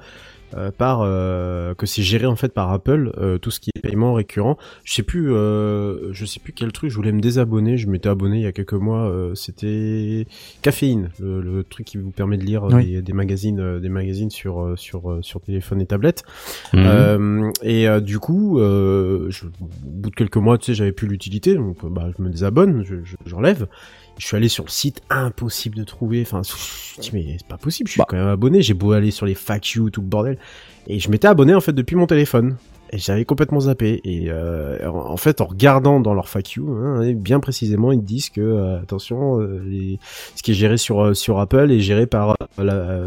euh, 0.56 0.72
par 0.72 1.02
euh, 1.02 1.74
que 1.76 1.86
c'est 1.86 2.02
géré 2.02 2.26
en 2.26 2.36
fait 2.36 2.54
par 2.54 2.72
Apple 2.72 3.12
euh, 3.18 3.38
tout 3.38 3.52
ce 3.52 3.60
qui 3.60 3.70
est 3.76 3.80
paiement 3.80 4.14
récurrent. 4.14 4.58
Je 4.84 4.94
sais 4.94 5.04
plus 5.04 5.32
euh, 5.34 6.12
je 6.14 6.26
sais 6.26 6.40
plus 6.40 6.54
quel 6.54 6.72
truc, 6.72 6.90
je 6.90 6.96
voulais 6.96 7.12
me 7.12 7.22
désabonner, 7.22 7.78
je 7.78 7.88
m'étais 7.88 8.10
abonné 8.10 8.38
il 8.38 8.44
y 8.44 8.48
a 8.48 8.52
quelques 8.52 8.74
mois, 8.74 9.10
euh, 9.10 9.36
c'était 9.36 10.26
Caféine, 10.62 11.10
le, 11.20 11.42
le 11.42 11.64
truc 11.64 11.86
qui 11.86 11.98
vous 11.98 12.12
permet 12.12 12.38
de 12.38 12.44
lire 12.44 12.66
euh, 12.66 12.76
Oui. 12.76 12.86
des, 12.92 13.02
des 13.02 13.14
magazines 13.14 13.60
euh, 13.60 13.80
des 13.80 13.90
magazines 13.90 14.30
sur 14.30 14.74
sur 14.78 15.20
sur 15.22 15.42
téléphone 15.42 15.82
et 15.82 15.86
tablette. 15.86 16.24
Mhm. 16.74 16.80
Euh, 16.86 17.52
et 17.64 17.88
euh, 17.88 18.00
du 18.00 18.20
coup, 18.20 18.60
euh, 18.60 19.28
je, 19.30 19.46
au 19.46 19.50
bout 19.84 20.10
de 20.10 20.16
quelques 20.16 20.38
mois, 20.38 20.58
tu 20.58 20.66
sais, 20.66 20.74
j'avais 20.74 20.92
plus 20.92 21.08
l'utilité, 21.08 21.56
donc 21.56 21.86
bah, 21.86 22.10
je 22.18 22.24
me 22.24 22.30
désabonne, 22.30 22.84
je, 22.86 22.96
je- 23.04 23.16
j'enlève. 23.26 23.68
Je 23.99 23.99
suis 24.28 24.36
allé 24.36 24.50
sur 24.50 24.64
le 24.64 24.70
site, 24.70 25.02
impossible 25.10 25.78
de 25.78 25.84
trouver. 25.84 26.22
Enfin, 26.22 26.42
je 26.44 26.98
me 26.98 27.02
dis, 27.02 27.12
mais 27.14 27.36
c'est 27.38 27.48
pas 27.48 27.58
possible, 27.58 27.88
je 27.88 27.94
suis 27.94 28.02
quand 28.08 28.18
même 28.18 28.28
abonné. 28.28 28.62
J'ai 28.62 28.74
beau 28.74 28.92
aller 28.92 29.12
sur 29.12 29.26
les 29.26 29.36
FAQ, 29.36 29.92
tout 29.92 30.02
le 30.02 30.08
bordel. 30.08 30.38
Et 30.88 31.00
je 31.00 31.10
m'étais 31.10 31.28
abonné 31.28 31.54
en 31.54 31.62
fait 31.62 31.74
depuis 31.74 31.96
mon 31.96 32.08
téléphone. 32.08 32.58
Et 32.92 32.98
j'avais 32.98 33.26
complètement 33.26 33.60
zappé. 33.62 34.02
Et 34.04 34.28
euh, 34.30 34.78
en 34.90 35.18
fait, 35.18 35.42
en 35.42 35.46
regardant 35.46 36.00
dans 36.00 36.14
leur 36.14 36.28
FAQ, 36.28 36.62
hein, 36.62 37.12
bien 37.14 37.40
précisément, 37.40 37.92
ils 37.92 38.04
disent 38.04 38.30
que 38.30 38.42
euh, 38.42 38.80
attention, 38.82 39.40
euh, 39.40 39.62
les, 39.66 40.00
ce 40.36 40.42
qui 40.44 40.52
est 40.52 40.56
géré 40.56 40.78
sur 40.78 41.02
euh, 41.04 41.14
sur 41.14 41.40
Apple 41.40 41.72
est 41.72 41.80
géré 41.82 42.08
par 42.08 42.36
la, 42.58 43.06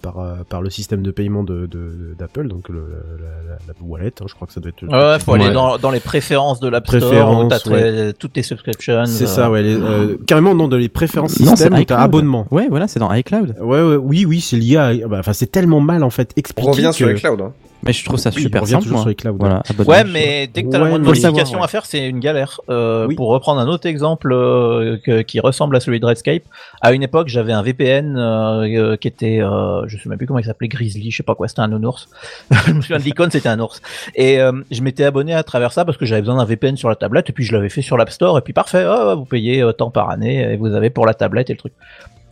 par, 0.00 0.44
par 0.48 0.62
le 0.62 0.70
système 0.70 1.02
de 1.02 1.10
paiement 1.10 1.42
de 1.44 1.66
de- 1.66 2.14
d'Apple, 2.18 2.48
donc 2.48 2.68
le, 2.68 2.80
la, 3.18 3.52
la, 3.52 3.58
la 3.66 3.74
wallet. 3.82 4.12
hein, 4.20 4.24
je 4.28 4.34
crois 4.34 4.46
que 4.46 4.52
ça 4.52 4.60
doit 4.60 4.70
être. 4.70 4.82
le- 4.82 4.88
Ouais, 4.88 5.18
faut 5.18 5.34
aller 5.34 5.46
Ouais. 5.48 5.52
dans, 5.52 5.78
dans 5.78 5.90
les 5.90 6.00
préférences 6.00 6.60
de 6.60 6.68
l'App 6.68 6.86
Store, 6.86 7.48
t'as 7.48 7.56
ouais. 7.70 7.80
très- 7.80 8.12
toutes 8.12 8.34
tes 8.34 8.42
subscriptions. 8.42 9.04
C'est 9.06 9.24
euh, 9.24 9.26
ça, 9.26 9.50
ouais. 9.50 9.62
les- 9.62 9.74
euh, 9.76 10.16
carrément, 10.26 10.54
non, 10.54 10.68
dans 10.68 10.76
les 10.76 10.88
préférences 10.88 11.40
Non, 11.40 11.50
système, 11.56 11.72
où 11.72 11.76
t'as 11.76 11.82
iCloud. 11.82 12.00
abonnement. 12.00 12.46
Ouais, 12.50 12.66
voilà, 12.68 12.86
c'est 12.88 13.00
dans 13.00 13.12
iCloud. 13.12 13.56
Ouais, 13.60 13.82
ouais, 13.82 13.96
oui, 13.96 14.24
oui, 14.26 14.40
c'est 14.40 14.56
lié 14.56 14.76
à. 14.76 14.94
bah, 15.08 15.16
Enfin, 15.20 15.32
c'est 15.32 15.50
tellement 15.50 15.80
mal 15.80 16.02
en 16.04 16.10
fait 16.10 16.32
expliqué. 16.36 16.68
On 16.68 16.72
revient 16.72 16.90
sur 16.92 17.08
que- 17.08 17.14
clouds. 17.14 17.42
Hein. 17.42 17.52
Mais 17.86 17.92
je 17.92 18.04
trouve 18.04 18.18
ça 18.18 18.30
Oui, 18.34 18.42
super 18.42 18.66
simple. 18.66 18.82
toujours 18.82 18.92
moi. 18.96 19.02
sur 19.02 19.08
les 19.08 19.14
clouds. 19.14 19.36
Voilà, 19.38 19.62
abonnement. 19.68 19.90
Ouais, 19.92 20.04
mais 20.04 20.46
dès 20.46 20.62
que 20.62 20.68
t'as 20.70 20.78
la 20.78 20.84
Ouais, 20.84 20.92
le 20.92 20.98
modification 21.00 21.44
savoir, 21.44 21.60
ouais. 21.60 21.64
à 21.64 21.68
faire, 21.68 21.86
c'est 21.86 22.08
une 22.08 22.20
galère. 22.20 22.60
Euh, 22.70 23.06
Oui. 23.06 23.14
Pour 23.14 23.28
reprendre 23.28 23.60
un 23.60 23.68
autre 23.68 23.86
exemple 23.86 24.32
euh, 24.32 24.96
que- 25.04 25.22
qui 25.22 25.40
ressemble 25.40 25.76
à 25.76 25.80
celui 25.80 26.00
de 26.00 26.06
Redscape, 26.06 26.42
à 26.80 26.92
une 26.92 27.02
époque, 27.02 27.28
j'avais 27.28 27.52
un 27.52 27.62
VPN 27.62 28.16
euh, 28.16 28.62
euh, 28.92 28.96
qui 28.96 29.08
était, 29.08 29.40
euh, 29.42 29.86
je 29.86 29.96
sais 29.98 30.08
même 30.08 30.18
plus 30.18 30.26
comment 30.26 30.38
il 30.38 30.44
s'appelait, 30.44 30.68
Grizzly, 30.68 31.10
je 31.10 31.16
sais 31.18 31.22
pas 31.22 31.34
quoi, 31.34 31.48
c'était 31.48 31.60
un 31.60 31.68
nounours. 31.68 32.08
je 32.66 32.72
me 32.72 32.80
souviens 32.80 32.98
de 32.98 33.02
l'icône, 33.04 33.30
c'était 33.30 33.48
un 33.48 33.60
ours. 33.60 33.80
Et 34.14 34.40
euh, 34.40 34.52
je 34.70 34.80
m'étais 34.82 35.04
abonné 35.04 35.34
à 35.34 35.42
travers 35.42 35.72
ça 35.72 35.84
parce 35.84 35.98
que 35.98 36.06
j'avais 36.06 36.22
besoin 36.22 36.36
d'un 36.36 36.44
VPN 36.44 36.76
sur 36.76 36.88
la 36.88 36.96
tablette, 36.96 37.30
et 37.30 37.32
puis 37.32 37.44
je 37.44 37.52
l'avais 37.52 37.68
fait 37.68 37.82
sur 37.82 37.96
l'App 37.96 38.10
Store, 38.10 38.38
et 38.38 38.40
puis 38.40 38.52
parfait, 38.52 38.84
ah, 38.86 39.14
vous 39.14 39.24
payez 39.26 39.62
euh, 39.62 39.72
tant 39.72 39.90
par 39.90 40.10
année, 40.10 40.52
et 40.52 40.56
vous 40.56 40.66
avez 40.74 40.90
pour 40.90 41.06
la 41.06 41.14
tablette 41.14 41.50
et 41.50 41.52
le 41.52 41.58
truc. 41.58 41.72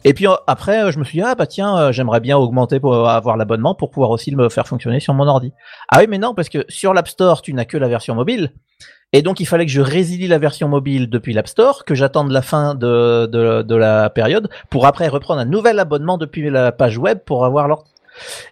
Et 0.04 0.14
puis 0.14 0.26
euh, 0.26 0.34
après, 0.46 0.84
euh, 0.84 0.90
je 0.90 0.98
me 0.98 1.04
suis 1.04 1.18
dit, 1.18 1.24
ah 1.24 1.34
bah 1.34 1.46
tiens, 1.46 1.76
euh, 1.76 1.92
j'aimerais 1.92 2.20
bien 2.20 2.36
augmenter 2.36 2.80
pour 2.80 3.08
avoir 3.08 3.36
l'abonnement 3.36 3.74
pour 3.74 3.90
pouvoir 3.90 4.10
aussi 4.10 4.34
me 4.34 4.48
faire 4.48 4.66
fonctionner 4.66 5.00
sur 5.00 5.14
mon 5.14 5.26
ordi. 5.26 5.52
Ah 5.88 5.98
oui, 6.00 6.06
mais 6.08 6.18
non, 6.18 6.34
parce 6.34 6.48
que 6.48 6.64
sur 6.68 6.94
l'App 6.94 7.08
Store, 7.08 7.42
tu 7.42 7.54
n'as 7.54 7.64
que 7.64 7.76
la 7.76 7.88
version 7.88 8.14
mobile. 8.14 8.52
Et 9.14 9.20
donc, 9.20 9.40
il 9.40 9.46
fallait 9.46 9.66
que 9.66 9.72
je 9.72 9.82
résilie 9.82 10.26
la 10.26 10.38
version 10.38 10.68
mobile 10.68 11.10
depuis 11.10 11.34
l'App 11.34 11.46
Store, 11.46 11.84
que 11.84 11.94
j'attende 11.94 12.30
la 12.30 12.40
fin 12.40 12.74
de, 12.74 13.26
de, 13.26 13.60
de 13.62 13.74
la 13.74 14.08
période, 14.08 14.48
pour 14.70 14.86
après 14.86 15.06
reprendre 15.08 15.40
un 15.40 15.44
nouvel 15.44 15.78
abonnement 15.78 16.16
depuis 16.16 16.48
la 16.48 16.72
page 16.72 16.96
web 16.96 17.18
pour 17.18 17.44
avoir 17.44 17.68
l'ordi. 17.68 17.90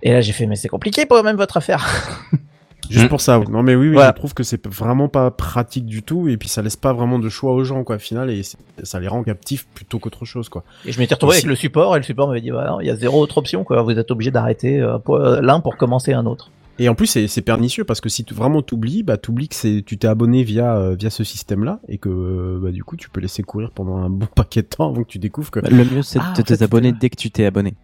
Et 0.03 0.13
là, 0.13 0.21
j'ai 0.21 0.33
fait, 0.33 0.47
mais 0.47 0.57
c'est 0.57 0.69
compliqué 0.69 1.07
pour 1.07 1.23
même 1.25 1.37
votre 1.37 1.57
affaire. 1.57 1.87
Juste 2.93 3.09
pour 3.09 3.21
ça. 3.21 3.39
oui. 3.39 3.47
Non 3.51 3.63
mais 3.63 3.75
oui, 3.75 3.89
oui 3.89 3.95
Voilà. 3.95 4.11
je 4.11 4.17
trouve 4.19 4.35
que 4.35 4.43
c'est 4.43 4.67
vraiment 4.67 5.09
pas 5.09 5.31
pratique 5.31 5.87
du 5.87 6.03
tout 6.03 6.29
et 6.29 6.37
puis 6.37 6.49
ça 6.49 6.61
laisse 6.63 6.77
pas 6.77 6.93
vraiment 6.93 7.19
de 7.19 7.29
choix 7.29 7.53
aux 7.53 7.65
gens 7.65 7.85
quoi 7.85 7.97
au 7.97 7.99
final 7.99 8.31
et 8.31 8.43
ça 8.83 9.01
les 9.01 9.09
rend 9.09 9.23
captifs 9.23 9.67
plutôt 9.75 9.99
qu'autre 9.99 10.25
chose 10.25 10.49
quoi. 10.49 10.65
Et 10.87 10.93
je 10.93 10.99
m'étais 10.99 11.15
retrouvé 11.15 11.31
Aussi- 11.37 11.39
avec 11.47 11.49
le 11.51 11.57
support, 11.57 11.95
et 11.97 11.99
le 11.99 12.05
support 12.05 12.29
m'avait 12.29 12.41
dit, 12.41 12.51
bah 12.51 12.67
non, 12.69 12.81
il 12.81 12.87
y 12.87 12.91
a 12.91 12.97
zéro 12.97 13.21
autre 13.21 13.39
option, 13.39 13.65
quoi. 13.65 13.83
Vous 13.83 13.91
êtes 13.93 14.11
obligé 14.11 14.31
d'arrêter 14.31 14.81
euh, 14.81 14.99
euh, 15.11 15.41
l'un 15.41 15.61
pour 15.61 15.77
commencer 15.77 16.13
un 16.13 16.27
autre. 16.27 16.51
Et 16.79 16.89
en 16.89 16.95
plus 16.95 17.07
c'est 17.27 17.43
pernicieux 17.43 17.85
parce 17.85 18.01
que 18.01 18.09
si 18.09 18.25
tu 18.25 18.33
vraiment 18.33 18.63
t'oublies, 18.63 19.03
bah 19.03 19.19
t'oublies 19.19 19.49
que 19.49 19.55
c'est 19.55 19.83
tu 19.85 19.99
t'es 19.99 20.09
abonné 20.09 20.43
via 20.45 20.77
euh, 20.77 20.95
via 20.99 21.11
ce 21.11 21.25
système 21.25 21.63
là 21.63 21.79
et 21.89 21.99
que 21.99 22.09
euh, 22.09 22.59
bah 22.63 22.71
du 22.71 22.83
coup 22.85 22.97
tu 22.97 23.11
peux 23.11 23.21
laisser 23.21 23.43
courir 23.43 23.71
pendant 23.71 23.99
un 23.99 24.09
bon 24.09 24.25
paquet 24.35 24.63
de 24.63 24.67
temps 24.69 24.89
avant 24.89 25.03
que 25.03 25.09
tu 25.09 25.19
découvres 25.19 25.51
que 25.51 25.61
Bah, 25.61 25.69
Le 25.71 25.85
mieux, 25.85 26.01
c'est 26.03 26.19
Ah, 26.23 26.33
de 26.35 26.41
te 26.41 26.55
fait, 26.57 26.63
abonner 26.65 26.93
dès 26.93 27.11
que 27.11 27.17
tu 27.17 27.31
t'es 27.31 27.45
abonné. 27.45 27.75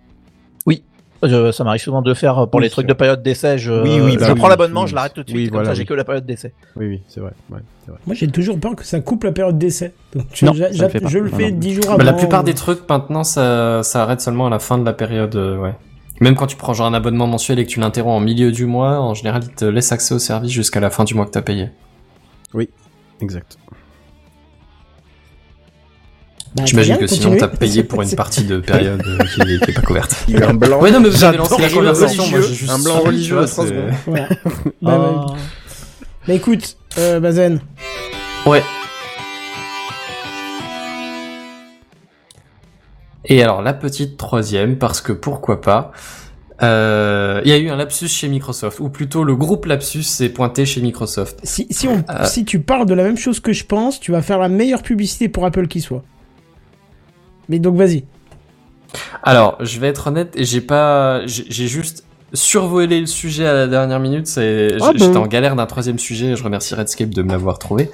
Je- 1.22 1.50
ça 1.52 1.64
m'arrive 1.64 1.80
souvent 1.80 2.02
de 2.02 2.12
faire 2.14 2.38
euh, 2.38 2.46
pour 2.46 2.58
Oui, 2.58 2.64
les 2.64 2.70
trucs 2.70 2.86
de 2.86 2.92
période 2.92 3.22
d'essai. 3.22 3.58
Je, 3.58 3.72
Oui, 3.72 4.00
oui, 4.00 4.16
bah 4.16 4.26
je 4.26 4.32
oui, 4.32 4.38
prends 4.38 4.48
l'abonnement, 4.48 4.82
oui, 4.82 4.88
je 4.88 4.94
l'arrête 4.94 5.14
tout 5.14 5.22
de 5.22 5.28
suite. 5.28 5.36
oui, 5.38 5.44
comme 5.46 5.54
voilà, 5.54 5.68
ça, 5.70 5.74
j'ai 5.74 5.80
oui. 5.82 5.86
que 5.86 5.94
la 5.94 6.04
période 6.04 6.26
d'essai. 6.26 6.52
Oui 6.76 6.86
oui, 6.86 7.02
c'est 7.08 7.20
vrai. 7.20 7.32
Ouais, 7.50 7.58
c'est 7.84 7.90
vrai. 7.90 8.00
Moi, 8.06 8.14
j'ai 8.14 8.28
toujours 8.28 8.58
peur 8.60 8.76
que 8.76 8.84
ça 8.84 9.00
coupe 9.00 9.24
la 9.24 9.32
période 9.32 9.56
d'essai. 9.58 9.92
Donc, 10.14 10.26
je, 10.34 10.44
Non, 10.46 10.52
j'a- 10.52 10.72
ça 10.72 10.84
le 10.88 11.28
fais 11.30 11.50
non. 11.50 11.58
10 11.58 11.74
jours 11.74 11.84
Bah, 11.86 11.94
avant. 11.94 12.04
la 12.04 12.12
plupart 12.12 12.44
des 12.44 12.54
trucs 12.54 12.88
maintenant 12.88 13.24
ça, 13.24 13.82
ça 13.82 14.02
arrête 14.02 14.20
seulement 14.20 14.46
à 14.46 14.50
la 14.50 14.58
fin 14.58 14.78
de 14.78 14.84
la 14.84 14.92
période, 14.92 15.34
euh, 15.36 15.56
ouais. 15.58 15.74
Même 16.20 16.34
quand 16.34 16.46
tu 16.46 16.56
prends 16.56 16.72
genre 16.74 16.86
un 16.86 16.94
abonnement 16.94 17.26
mensuel 17.26 17.58
et 17.58 17.64
que 17.66 17.70
tu 17.70 17.78
l'interromps 17.80 18.16
en 18.16 18.20
milieu 18.24 18.50
du 18.52 18.64
mois, 18.66 18.98
en 19.00 19.12
général 19.14 19.42
il 19.44 19.50
te 19.54 19.64
laisse 19.66 19.92
accès 19.92 20.14
au 20.14 20.18
service 20.18 20.50
jusqu'à 20.50 20.80
la 20.80 20.88
fin 20.90 21.04
du 21.04 21.14
mois 21.14 21.26
que 21.26 21.30
t'as 21.30 21.42
payé. 21.42 21.68
Exact. 23.20 23.56
Bah, 26.56 26.64
J'imagine 26.64 26.96
que 26.98 27.06
sinon 27.06 27.36
t'as 27.38 27.48
payé 27.48 27.82
pour 27.84 28.00
une 28.02 28.10
partie 28.16 28.44
de 28.44 28.58
période 28.58 29.02
qui, 29.34 29.40
est- 29.42 29.64
qui 29.64 29.70
est 29.70 29.74
pas 29.74 29.82
couverte. 29.82 30.24
Il 30.28 30.42
a 30.42 30.48
un 30.48 30.54
blanc. 30.54 30.80
Ouais 30.80 30.90
non 30.90 31.00
mais 31.00 31.08
vous 31.10 31.22
avez 31.24 31.36
J'adore 31.36 31.50
lancé 31.50 31.62
la 31.62 31.68
conversation, 31.70 32.26
moi 32.28 32.40
juste 32.40 32.70
Un 32.70 32.78
blanc 32.78 33.00
religieux 33.00 33.38
à 33.38 33.46
secondes. 33.46 33.90
Voilà. 34.06 34.28
Bah, 34.82 34.92
Ah. 34.92 34.98
bah, 34.98 35.26
bah, 36.26 36.34
écoute, 36.34 36.76
euh, 36.98 37.20
Bazen, 37.20 37.60
Ouais. 38.46 38.62
Et 43.24 43.42
alors 43.42 43.60
la 43.62 43.74
petite 43.74 44.16
troisième, 44.16 44.78
parce 44.78 45.00
que 45.00 45.12
pourquoi 45.12 45.60
pas, 45.60 45.90
euh, 46.62 47.40
il 47.44 47.50
y 47.50 47.52
a 47.52 47.58
eu 47.58 47.68
un 47.68 47.76
lapsus 47.76 48.08
chez 48.08 48.28
Microsoft, 48.28 48.78
ou 48.80 48.88
plutôt 48.88 49.24
le 49.24 49.34
groupe 49.34 49.66
lapsus 49.66 50.04
s'est 50.04 50.28
pointé 50.28 50.64
chez 50.64 50.80
Microsoft. 50.80 51.40
si, 51.42 51.66
si, 51.70 51.88
on, 51.88 52.04
Euh. 52.08 52.24
si 52.24 52.44
tu 52.44 52.60
parles 52.60 52.86
de 52.86 52.94
la 52.94 53.02
même 53.02 53.18
chose 53.18 53.40
que 53.40 53.52
je 53.52 53.64
pense, 53.64 53.98
tu 54.00 54.12
vas 54.12 54.22
faire 54.22 54.38
la 54.38 54.48
meilleure 54.48 54.82
publicité 54.82 55.28
pour 55.28 55.44
Apple 55.44 55.66
qui 55.66 55.80
soit. 55.80 56.02
Mais 57.48 57.58
donc, 57.58 57.76
vas-y. 57.76 58.04
Alors, 59.22 59.56
je 59.60 59.78
vais 59.80 59.88
être 59.88 60.06
honnête, 60.08 60.34
j'ai 60.38 60.60
pas, 60.60 61.26
j'ai 61.26 61.66
juste 61.68 62.04
survolé 62.32 63.00
le 63.00 63.06
sujet 63.06 63.46
à 63.46 63.52
la 63.54 63.66
dernière 63.66 64.00
minute. 64.00 64.26
C'est, 64.26 64.76
Ah 64.80 64.90
j'étais 64.92 65.12
bon 65.12 65.20
en 65.22 65.26
galère 65.26 65.54
d'un 65.56 65.66
troisième 65.66 65.98
sujet. 65.98 66.34
Je 66.36 66.42
remercie 66.42 66.74
Redscape 66.74 67.10
de 67.10 67.22
me 67.22 67.30
l'avoir 67.30 67.58
trouvé. 67.58 67.90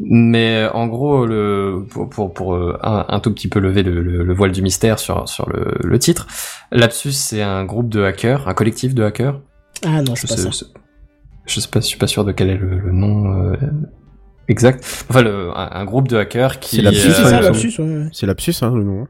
Mais 0.00 0.68
en 0.74 0.86
gros, 0.86 1.26
le 1.26 1.84
pour 1.90 2.08
pour, 2.08 2.32
pour, 2.32 2.54
euh, 2.54 2.78
un, 2.82 3.04
un 3.08 3.20
tout 3.20 3.32
petit 3.32 3.48
peu 3.48 3.58
lever 3.58 3.82
le, 3.82 4.00
le, 4.00 4.22
le 4.22 4.34
voile 4.34 4.52
du 4.52 4.62
mystère 4.62 4.98
sur 5.00 5.28
sur 5.28 5.48
le, 5.50 5.74
le 5.82 5.98
titre, 5.98 6.28
Lapsus 6.70 7.12
c'est 7.12 7.42
un 7.42 7.64
groupe 7.64 7.88
de 7.88 8.04
hackers, 8.04 8.46
un 8.48 8.54
collectif 8.54 8.94
de 8.94 9.02
hackers. 9.02 9.40
Ah 9.84 10.00
non, 10.02 10.14
Je 10.14 10.26
c'est 10.26 10.36
pas 10.36 10.52
ça. 10.52 10.52
sais, 10.52 10.66
je 11.46 11.60
sais 11.60 11.68
pas, 11.68 11.80
je 11.80 11.86
suis 11.86 11.98
pas 11.98 12.06
sûr 12.06 12.24
de 12.24 12.30
quel 12.30 12.48
est 12.48 12.56
le, 12.56 12.78
le 12.78 12.92
nom 12.92 13.32
euh, 13.32 13.56
exact. 14.48 14.84
Enfin, 15.08 15.22
le, 15.22 15.50
un, 15.56 15.68
un 15.72 15.84
groupe 15.84 16.08
de 16.08 16.16
hackers 16.16 16.58
qui 16.60 16.76
C'est 16.76 16.82
Lapsus, 16.82 17.00
c'est 17.12 17.22
ouais, 17.24 17.30
ouais, 17.84 17.84
ouais. 18.02 18.08
C'est 18.12 18.26
lapsus 18.26 18.54
hein 18.62 18.72
le 18.74 18.82
nom. 18.84 19.06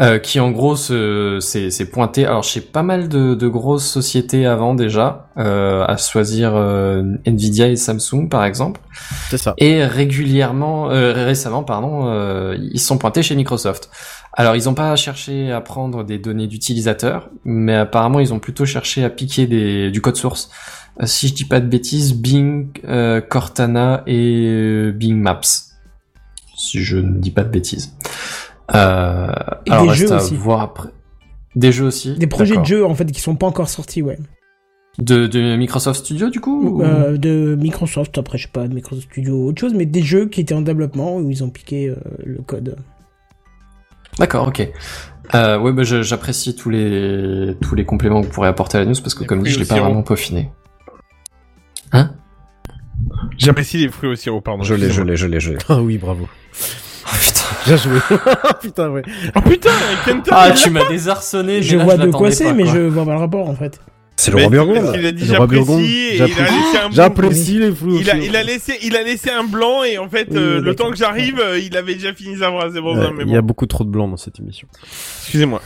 Euh, 0.00 0.18
qui 0.18 0.40
en 0.40 0.50
gros 0.52 0.74
se- 0.74 1.36
s'est 1.38 1.68
s'est 1.70 1.84
pointé 1.84 2.24
alors 2.24 2.42
chez 2.44 2.62
pas 2.62 2.82
mal 2.82 3.10
de, 3.10 3.34
de 3.34 3.46
grosses 3.46 3.84
sociétés 3.86 4.46
avant 4.46 4.72
déjà 4.74 5.28
euh, 5.36 5.84
à 5.86 5.98
choisir 5.98 6.52
euh, 6.54 7.02
Nvidia 7.26 7.68
et 7.68 7.76
Samsung 7.76 8.28
par 8.30 8.46
exemple 8.46 8.80
C'est 9.28 9.36
ça. 9.36 9.52
et 9.58 9.84
régulièrement 9.84 10.90
euh, 10.90 11.12
récemment 11.12 11.62
pardon 11.62 12.06
euh, 12.06 12.56
ils 12.72 12.80
se 12.80 12.86
sont 12.86 12.96
pointés 12.96 13.22
chez 13.22 13.36
Microsoft 13.36 13.90
alors 14.32 14.56
ils 14.56 14.64
n'ont 14.64 14.72
pas 14.72 14.96
cherché 14.96 15.52
à 15.52 15.60
prendre 15.60 16.04
des 16.04 16.18
données 16.18 16.46
d'utilisateurs 16.46 17.28
mais 17.44 17.76
apparemment 17.76 18.18
ils 18.20 18.32
ont 18.32 18.38
plutôt 18.38 18.64
cherché 18.64 19.04
à 19.04 19.10
piquer 19.10 19.46
des, 19.46 19.90
du 19.90 20.00
code 20.00 20.16
source 20.16 20.48
Euh, 20.48 20.81
si 21.04 21.28
je 21.28 21.34
dis 21.34 21.44
pas 21.44 21.60
de 21.60 21.66
bêtises 21.66 22.14
Bing 22.14 22.68
euh, 22.84 23.20
Cortana 23.20 24.02
et 24.06 24.46
euh, 24.48 24.92
Bing 24.92 25.16
Maps 25.20 25.40
si 26.56 26.82
je 26.82 26.98
ne 26.98 27.18
dis 27.18 27.30
pas 27.30 27.42
de 27.44 27.48
bêtises 27.48 27.94
euh, 28.74 29.26
Et 29.66 29.70
alors 29.70 29.84
des 29.84 29.88
reste 29.90 30.00
jeux 30.08 30.12
à 30.12 30.16
aussi. 30.16 30.34
voir 30.36 30.60
après. 30.60 30.88
Des 31.56 31.72
jeux 31.72 31.84
aussi. 31.86 32.14
Des 32.16 32.26
projets 32.26 32.56
de 32.56 32.64
jeux, 32.64 32.86
en 32.86 32.94
fait, 32.94 33.04
qui 33.12 33.20
sont 33.20 33.34
pas 33.36 33.46
encore 33.46 33.68
sortis, 33.68 34.00
ouais. 34.00 34.18
De, 34.98 35.26
de 35.26 35.56
Microsoft 35.56 36.00
Studio 36.04 36.28
du 36.30 36.40
coup 36.40 36.78
ou- 36.78 36.82
Euh, 36.82 37.16
de 37.16 37.56
Microsoft, 37.60 38.16
après, 38.18 38.38
je 38.38 38.44
sais 38.44 38.52
pas, 38.52 38.68
de 38.68 38.74
Microsoft 38.74 39.08
Studio 39.10 39.34
ou 39.34 39.48
autre 39.48 39.60
chose, 39.60 39.74
mais 39.74 39.86
des 39.86 40.02
jeux 40.02 40.26
qui 40.26 40.40
étaient 40.40 40.54
en 40.54 40.62
développement 40.62 41.16
où 41.16 41.30
ils 41.30 41.42
ont 41.42 41.50
piqué 41.50 41.88
euh, 41.88 41.96
le 42.24 42.40
code. 42.42 42.76
D'accord, 44.18 44.48
ok. 44.48 44.68
Euh, 45.34 45.58
ouais, 45.58 45.72
bah, 45.72 45.82
j'apprécie 45.84 46.54
tous 46.54 46.68
les 46.70 47.56
tous 47.62 47.74
les 47.74 47.84
compléments 47.86 48.20
que 48.20 48.26
vous 48.26 48.32
pourrez 48.32 48.48
apporter 48.48 48.76
à 48.76 48.80
la 48.80 48.86
news 48.86 48.94
parce 49.02 49.14
que 49.14 49.24
comme 49.24 49.42
dit, 49.42 49.50
je 49.50 49.58
l'ai 49.58 49.64
pas 49.64 49.74
sirop. 49.76 49.86
vraiment 49.86 50.02
peaufiné. 50.02 50.50
Hein 51.92 52.10
J'apprécie 53.38 53.78
les 53.78 53.88
fruits 53.88 54.10
au 54.10 54.14
sirop, 54.14 54.40
pardon. 54.40 54.62
Je 54.62 54.74
l'ai, 54.74 54.90
je 54.90 55.02
l'ai, 55.02 55.16
je 55.16 55.26
l'ai, 55.26 55.40
je 55.40 55.52
l'ai. 55.52 55.58
Ah 55.68 55.80
oui 55.80 55.98
bravo. 55.98 56.28
Oh 56.28 57.10
putain. 57.20 57.42
Bien 57.66 57.76
joué. 57.76 57.98
putain 58.62 58.90
ouais. 58.90 59.02
Oh 59.36 59.40
putain, 59.40 59.70
Kenton 60.04 60.30
Ah, 60.34 60.50
tu 60.52 60.70
m'as 60.70 60.88
désarçonné. 60.88 61.62
je 61.62 61.76
là, 61.76 61.84
vois 61.84 61.96
de 61.96 62.10
quoi 62.10 62.30
c'est, 62.30 62.52
mais 62.52 62.66
je 62.66 62.78
vois 62.78 63.04
pas 63.04 63.12
le 63.12 63.18
rapport, 63.18 63.48
en 63.48 63.54
fait. 63.54 63.80
C'est 64.16 64.30
le 64.30 64.38
roi 64.38 64.50
Burgonde. 64.50 64.94
Il 64.98 65.06
a 65.06 65.12
dit 65.12 65.24
j'apprécie 65.26 65.72
et 65.72 66.16
il 66.16 66.22
a 66.22 66.26
j'apprécie. 66.26 66.52
laissé 66.54 66.76
un 66.76 66.80
blanc. 66.88 66.90
J'apprécie 66.92 67.58
les 67.58 67.72
fruits. 67.74 67.98
Il 68.00 68.10
a, 68.10 68.16
il 68.16 68.36
a 68.36 68.42
laissé, 68.42 68.74
il 68.82 68.94
a 68.96 69.02
laissé 69.02 69.30
un 69.30 69.44
blanc 69.44 69.82
et 69.82 69.98
en 69.98 70.08
fait, 70.08 70.28
Oui, 70.30 70.36
euh, 70.36 70.60
le 70.60 70.74
temps 70.76 70.90
que 70.90 70.96
j'arrive, 70.96 71.40
euh, 71.40 71.58
il 71.58 71.76
avait 71.76 71.94
déjà 71.94 72.12
fini 72.12 72.36
sa 72.36 72.50
phrase. 72.50 72.74
Ouais, 72.78 73.10
mais 73.16 73.24
Il 73.26 73.32
y 73.32 73.36
a 73.36 73.42
beaucoup 73.42 73.66
trop 73.66 73.84
de 73.84 73.88
blanc 73.88 74.06
dans 74.08 74.16
cette 74.18 74.38
émission. 74.38 74.68
Excusez-moi. 75.22 75.62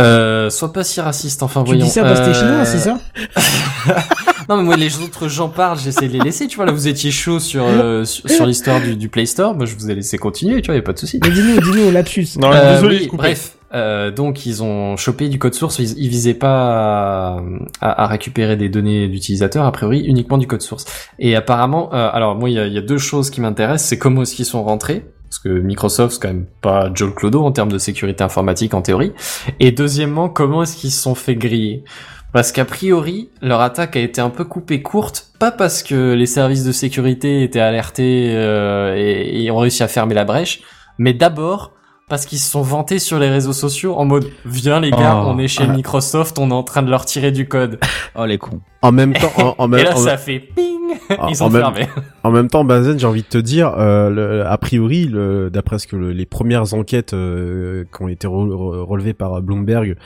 Euh, 0.00 0.50
sois 0.50 0.72
pas 0.72 0.84
si 0.84 1.00
raciste, 1.00 1.42
enfin 1.42 1.62
Tu 1.62 1.68
voyons. 1.70 1.84
dis 1.84 1.90
ça 1.90 2.02
parce 2.02 2.20
que 2.20 2.24
t'es 2.26 2.30
Euh, 2.30 2.34
chinois, 2.34 2.64
c'est 2.64 2.78
ça 2.78 2.98
Non 4.48 4.56
mais 4.56 4.62
moi 4.64 4.76
les 4.76 5.00
autres 5.00 5.28
gens 5.28 5.48
parlent, 5.48 5.78
j'essaie 5.78 6.08
de 6.08 6.12
les 6.12 6.18
laisser, 6.18 6.48
tu 6.48 6.56
vois 6.56 6.66
là 6.66 6.72
vous 6.72 6.88
étiez 6.88 7.10
chaud 7.12 7.38
sur 7.38 7.64
euh, 7.64 8.04
sur, 8.04 8.28
sur 8.28 8.46
l'histoire 8.46 8.80
du, 8.80 8.96
du 8.96 9.08
Play 9.08 9.26
Store, 9.26 9.54
moi 9.54 9.64
je 9.64 9.76
vous 9.76 9.90
ai 9.90 9.94
laissé 9.94 10.18
continuer, 10.18 10.60
tu 10.60 10.66
vois, 10.66 10.74
y 10.74 10.78
a 10.78 10.82
pas 10.82 10.92
de 10.92 10.98
souci. 10.98 11.20
Mais 11.22 11.30
dis-nous, 11.30 11.60
dis-nous, 11.60 11.90
lapsus. 11.92 12.26
Non, 12.38 12.50
Euh, 12.52 12.74
désolé, 12.74 12.98
oui, 13.02 13.10
bref, 13.12 13.52
euh, 13.74 14.10
donc 14.10 14.46
ils 14.46 14.62
ont 14.64 14.96
chopé 14.96 15.28
du 15.28 15.38
code 15.38 15.54
source, 15.54 15.78
ils, 15.78 15.96
ils 15.98 16.08
visaient 16.08 16.34
pas 16.34 17.36
à, 17.36 17.40
à- 17.80 18.04
à 18.04 18.06
récupérer 18.08 18.56
des 18.56 18.68
données 18.68 19.06
d'utilisateurs, 19.06 19.64
a 19.66 19.70
priori 19.72 20.00
uniquement 20.00 20.38
du 20.38 20.48
code 20.48 20.62
source. 20.62 20.84
Et 21.20 21.36
apparemment, 21.36 21.90
euh, 21.94 22.10
alors 22.12 22.34
moi 22.34 22.50
il 22.50 22.56
y 22.56 22.58
a, 22.58 22.66
il 22.66 22.72
y 22.72 22.78
a 22.78 22.82
deux 22.82 22.98
choses 22.98 23.30
qui 23.30 23.40
m'intéressent, 23.40 23.88
c'est 23.88 23.98
comment 23.98 24.22
est-ce 24.22 24.34
qu'ils 24.34 24.46
sont 24.46 24.64
rentrés, 24.64 25.04
parce 25.30 25.38
que 25.38 25.48
Microsoft 25.48 26.14
c'est 26.14 26.20
quand 26.22 26.28
même 26.34 26.46
pas 26.60 26.90
Joe 26.92 27.14
Clodo 27.14 27.42
en 27.44 27.52
termes 27.52 27.70
de 27.72 27.78
sécurité 27.78 28.22
informatique 28.24 28.74
en 28.74 28.82
théorie, 28.82 29.12
et 29.60 29.70
deuxièmement 29.70 30.28
comment 30.28 30.62
est-ce 30.64 30.76
qu'ils 30.76 30.90
se 30.90 31.00
sont 31.00 31.14
fait 31.14 31.36
griller? 31.36 31.84
Parce 32.32 32.52
qu'a 32.52 32.64
priori, 32.64 33.28
leur 33.42 33.60
attaque 33.60 33.96
a 33.96 34.00
été 34.00 34.20
un 34.20 34.30
peu 34.30 34.44
coupée 34.44 34.82
courte, 34.82 35.28
pas 35.40 35.50
parce 35.50 35.82
que 35.82 36.12
les 36.12 36.26
services 36.26 36.62
de 36.64 36.70
sécurité 36.72 37.42
étaient 37.42 37.58
alertés 37.58 38.32
euh, 38.36 38.94
et, 38.96 39.44
et 39.44 39.50
ont 39.50 39.58
réussi 39.58 39.82
à 39.82 39.88
fermer 39.88 40.14
la 40.14 40.24
brèche, 40.24 40.60
mais 40.98 41.12
d'abord 41.12 41.72
parce 42.08 42.26
qu'ils 42.26 42.38
se 42.40 42.50
sont 42.50 42.62
vantés 42.62 42.98
sur 42.98 43.18
les 43.20 43.28
réseaux 43.30 43.52
sociaux 43.52 43.94
en 43.96 44.04
mode 44.04 44.26
viens 44.44 44.80
les 44.80 44.90
gars, 44.90 45.22
Oh. 45.24 45.28
on 45.30 45.38
est 45.38 45.46
chez 45.48 45.62
Ah. 45.68 45.72
Microsoft, 45.72 46.38
on 46.40 46.50
est 46.50 46.54
en 46.54 46.64
train 46.64 46.82
de 46.82 46.90
leur 46.90 47.04
tirer 47.04 47.30
du 47.32 47.46
code. 47.48 47.78
Oh 48.16 48.26
les 48.26 48.38
cons. 48.38 48.60
En 48.82 48.90
même 48.92 49.12
temps, 49.12 49.30
en, 49.36 49.54
en 49.58 49.66
et 49.72 49.76
même 49.76 49.84
là 49.86 49.94
en- 49.96 50.00
ça 50.00 50.16
fait 50.16 50.40
ping. 50.40 50.79
Ah, 51.10 51.26
Ils 51.30 51.42
en 51.42 51.50
même- 51.50 51.62
fermé. 51.62 51.88
En 52.22 52.30
même 52.30 52.48
temps, 52.48 52.64
Benzen, 52.64 52.98
j'ai 52.98 53.06
envie 53.06 53.22
de 53.22 53.26
te 53.28 53.38
dire, 53.38 53.72
euh, 53.78 54.10
le- 54.10 54.46
a 54.46 54.58
priori, 54.58 55.06
le- 55.06 55.48
d'après 55.50 55.78
ce 55.78 55.86
que 55.86 55.96
le- 55.96 56.12
les 56.12 56.26
premières 56.26 56.74
enquêtes 56.74 57.14
euh, 57.14 57.84
qui 57.96 58.02
ont 58.02 58.08
été 58.08 58.26
re- 58.28 58.48
re- 58.50 58.82
relevées 58.84 59.14
par 59.14 59.40
Bloomberg 59.40 59.96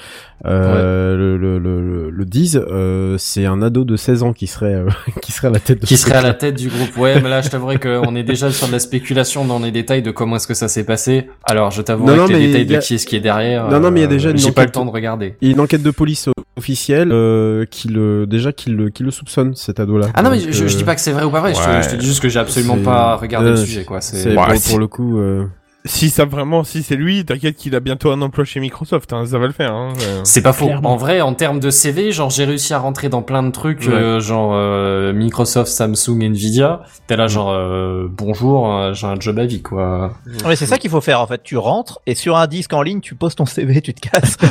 euh, 0.46 1.16
le, 1.16 1.36
le, 1.36 1.58
le, 1.58 2.10
le 2.10 2.24
disent, 2.24 2.62
euh, 2.70 3.16
c'est 3.18 3.46
un 3.46 3.62
ado 3.62 3.84
de 3.84 3.96
16 3.96 4.22
ans 4.22 4.32
qui 4.32 4.46
serait 4.46 4.74
euh, 4.74 4.88
qui 5.22 5.32
serait 5.32 5.48
à 5.48 5.50
la 5.50 5.58
tête 5.60 5.80
de 5.80 5.86
Qui 5.86 5.96
ce 5.96 6.06
serait 6.06 6.18
à 6.18 6.22
la 6.22 6.34
tête 6.34 6.54
du 6.56 6.68
groupe. 6.68 6.96
Ouais, 6.96 7.20
mais 7.20 7.28
là, 7.28 7.40
je 7.40 7.48
t'avouerai 7.48 7.78
qu'on 7.78 8.14
est 8.14 8.22
déjà 8.22 8.50
sur 8.50 8.66
de 8.68 8.72
la 8.72 8.78
spéculation 8.78 9.44
dans 9.44 9.58
les 9.58 9.70
détails 9.72 10.02
de 10.02 10.10
comment 10.10 10.36
est-ce 10.36 10.46
que 10.46 10.54
ça 10.54 10.68
s'est 10.68 10.84
passé. 10.84 11.28
Alors, 11.44 11.70
je 11.70 11.82
t'avoue 11.82 12.06
les 12.06 12.14
détails 12.46 12.74
a- 12.74 12.78
de 12.78 12.84
qui 12.84 12.94
est-ce 12.94 13.06
qui 13.06 13.16
est 13.16 13.20
derrière. 13.20 13.68
Non, 13.70 13.80
non, 13.80 13.90
mais 13.90 14.00
il 14.00 14.02
y 14.02 14.06
a 14.06 14.08
déjà 14.08 14.28
euh, 14.28 14.32
une 14.32 14.38
J'ai 14.38 14.52
pas 14.52 14.62
le 14.62 14.66
enquête- 14.66 14.74
temps 14.74 14.84
de 14.84 14.90
regarder. 14.90 15.34
Il 15.40 15.48
y 15.48 15.50
a 15.50 15.54
une 15.54 15.60
enquête 15.60 15.82
de 15.82 15.90
police 15.90 16.28
officielle 16.56 17.10
euh, 17.12 17.64
qui 17.66 17.88
le 17.88 18.26
déjà 18.26 18.52
qui 18.52 18.70
le 18.70 18.90
qui 18.90 19.02
le 19.02 19.10
soupçonne 19.10 19.54
cet 19.54 19.80
ado-là. 19.80 20.08
Ah 20.14 20.22
non, 20.22 20.30
mais 20.30 20.38
je, 20.40 20.50
je 20.52 20.64
euh, 20.64 20.66
dis 20.78 20.84
pas 20.84 20.94
que 20.94 21.00
c'est 21.00 21.12
vrai 21.12 21.24
ou 21.24 21.30
pas 21.30 21.40
vrai. 21.40 21.54
je 21.54 21.60
te- 21.60 21.68
ouais. 21.68 21.82
Je, 21.82 21.88
te 21.90 21.96
dis 21.96 22.06
juste 22.06 22.20
que 22.22 22.28
j'ai 22.28 22.38
absolument 22.38 22.78
pas 22.78 23.16
regardé 23.16 23.50
le 23.50 23.56
sujet, 23.56 23.84
quoi. 23.84 24.00
C'est 24.00 24.34
pour, 24.34 24.46
pour 24.68 24.78
le 24.78 24.86
coup. 24.86 25.18
euh, 25.18 25.46
Si 25.86 26.08
ça 26.08 26.24
vraiment, 26.24 26.64
si 26.64 26.82
c'est 26.82 26.96
lui, 26.96 27.26
t'inquiète 27.26 27.56
qu'il 27.56 27.74
a 27.74 27.80
bientôt 27.80 28.10
un 28.10 28.22
emploi 28.22 28.46
chez 28.46 28.58
Microsoft, 28.58 29.12
hein, 29.12 29.26
ça 29.26 29.38
va 29.38 29.46
le 29.46 29.52
faire. 29.52 29.74
Hein. 29.74 29.92
euh. 30.00 30.20
C'est 30.24 30.40
pas 30.40 30.54
faux. 30.54 30.64
Clairement. 30.64 30.92
En 30.92 30.96
vrai, 30.96 31.20
en 31.20 31.34
termes 31.34 31.60
de 31.60 31.68
CV, 31.68 32.10
genre 32.10 32.30
j'ai 32.30 32.46
réussi 32.46 32.72
à 32.72 32.78
rentrer 32.78 33.10
dans 33.10 33.20
plein 33.20 33.42
de 33.42 33.50
trucs, 33.50 33.80
Ouais. 33.82 33.92
euh, 33.92 34.18
genre 34.18 34.52
euh, 34.54 35.12
Microsoft, 35.12 35.70
Samsung, 35.70 36.22
Nvidia. 36.22 36.80
T'es 37.06 37.16
là 37.16 37.26
genre 37.26 37.50
euh, 37.52 38.06
bonjour, 38.10 38.72
euh, 38.74 38.94
j'ai 38.94 39.06
un 39.06 39.20
job 39.20 39.38
à 39.38 39.44
vie 39.44 39.60
quoi. 39.60 40.14
Mais 40.46 40.56
c'est 40.56 40.64
ça 40.64 40.78
qu'il 40.78 40.88
faut 40.88 41.02
faire 41.02 41.20
en 41.20 41.26
fait. 41.26 41.42
Tu 41.44 41.58
rentres 41.58 42.00
et 42.06 42.14
sur 42.14 42.38
un 42.38 42.46
disque 42.46 42.72
en 42.72 42.80
ligne, 42.80 43.00
tu 43.00 43.14
poses 43.14 43.34
ton 43.34 43.44
CV, 43.44 43.82
tu 43.82 43.92
te 43.92 44.08
casses. 44.08 44.38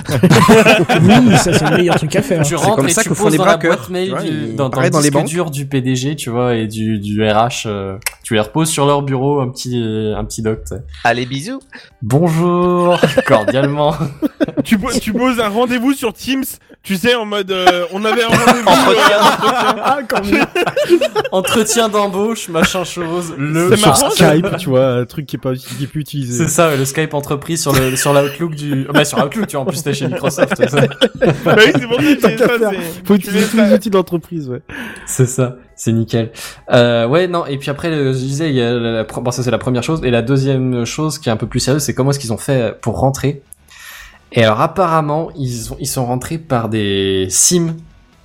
Oui, 1.02 1.38
ça 1.38 1.52
c'est 1.52 1.68
le 1.70 1.78
meilleur 1.78 1.96
truc 1.96 2.16
à 2.16 2.22
faire. 2.22 2.44
Tu 2.44 2.54
rentres 2.56 2.76
comme 2.76 2.88
et 2.90 2.94
ça 2.94 3.02
tu 3.02 3.10
poses 3.10 3.32
les 3.32 3.38
dans 3.40 3.46
la 3.46 3.54
braqueurs, 3.58 3.78
boîte 3.78 3.90
mail 3.90 4.16
du, 4.24 4.54
dans, 4.54 4.70
dans 4.70 4.82
le 4.82 4.90
dans 4.92 5.00
les 5.00 5.10
disque 5.10 5.26
dur 5.26 5.50
du 5.52 5.66
PDG, 5.66 6.16
tu 6.16 6.30
vois, 6.30 6.56
et 6.56 6.68
du, 6.68 7.00
du 7.00 7.24
RH. 7.28 7.66
euh, 7.66 7.98
tu 8.24 8.36
les 8.36 8.40
reposes 8.40 8.70
sur 8.70 8.86
leur 8.86 9.02
bureau, 9.02 9.42
un 9.42 9.50
petit 9.50 9.82
un 10.16 10.24
petit 10.26 10.42
doc. 10.44 10.60
tu 10.66 10.74
bisous. 11.26 11.60
Bonjour, 12.02 13.00
cordialement. 13.26 13.96
tu, 14.64 14.78
po- 14.78 14.92
tu 14.92 15.14
poses 15.14 15.40
un 15.40 15.50
rendez-vous 15.50 15.94
sur 15.94 16.14
Teams, 16.14 16.44
tu 16.84 16.96
sais, 16.98 17.16
en 17.16 17.26
mode, 17.26 17.52
euh, 17.52 17.86
on 17.92 18.04
avait 18.06 18.24
un 18.24 18.28
rendez-vous. 18.30 18.70
euh, 18.70 18.96
Ah, 19.84 20.00
quand 20.08 20.24
même. 20.26 20.46
Entretien 21.32 21.90
d'embauche, 21.90 22.50
machin 22.50 22.84
chose. 22.84 23.34
Le 23.38 23.70
C'est 23.72 23.78
sur 23.78 23.88
marrant, 23.90 24.10
Skype, 24.10 24.58
tu 24.58 24.70
vois, 24.70 24.86
un 24.88 25.06
truc 25.06 25.26
qui 25.26 25.38
est 25.38 25.40
pas 25.40 25.54
qui 25.56 25.84
est 25.84 25.88
plus 25.88 26.02
utilisé. 26.02 26.44
C'est 26.46 26.50
ça, 26.50 26.76
le 26.76 26.86
Skype 26.86 27.14
entreprise 27.14 27.62
sur 27.62 27.74
le 27.74 27.96
sur 27.96 28.14
l'Outlook 28.14 28.56
du 28.56 28.86
bah 28.94 29.06
sur 29.06 29.18
Outlook, 29.24 29.48
tu 29.48 29.56
vois, 29.56 29.64
en 29.64 29.66
plus 29.66 29.82
t'es 29.84 29.94
chez 29.94 30.08
Microsoft. 30.08 30.54
bah 31.46 31.56
oui, 31.58 31.72
c'est 31.74 31.88
pour 31.88 32.00
ça 32.22 32.32
que 32.32 32.76
Faut 33.06 33.16
utiliser 33.16 33.48
tous 33.48 33.58
les 33.58 33.74
outils 33.74 33.90
d'entreprise, 33.90 34.50
ouais. 34.50 34.62
C'est 35.06 35.26
ça, 35.26 35.56
c'est 35.84 35.92
nickel. 35.92 36.32
Euh, 36.72 37.08
ouais, 37.08 37.28
non, 37.28 37.46
et 37.46 37.58
puis 37.58 37.70
après, 37.70 37.92
je 37.92 38.12
disais, 38.18 38.50
il 38.50 38.56
y 38.56 38.62
a 38.62 38.72
la, 38.74 38.92
la- 38.92 39.04
bon, 39.04 39.32
ça 39.32 39.44
c'est 39.44 39.52
la 39.52 39.58
première 39.58 39.84
chose, 39.84 40.02
et 40.04 40.12
la 40.12 40.22
deuxième 40.22 40.86
chose 40.86 41.20
qui 41.20 41.30
est 41.30 41.32
un 41.32 41.38
peu 41.38 41.48
plus 41.48 41.60
sérieuse, 41.60 41.84
c'est 41.84 41.94
comment 41.94 42.12
est-ce 42.12 42.20
qu'ils 42.20 42.32
ont 42.34 42.38
fait 42.38 42.80
pour 42.82 43.00
rentrer. 43.00 43.42
Et 44.32 44.44
alors 44.44 44.62
apparemment, 44.62 45.30
ils 45.38 45.72
ont 45.74 45.78
ils 45.80 45.88
sont 45.88 46.06
rentrés 46.06 46.38
par 46.38 46.70
des 46.70 47.28
sims. 47.30 47.76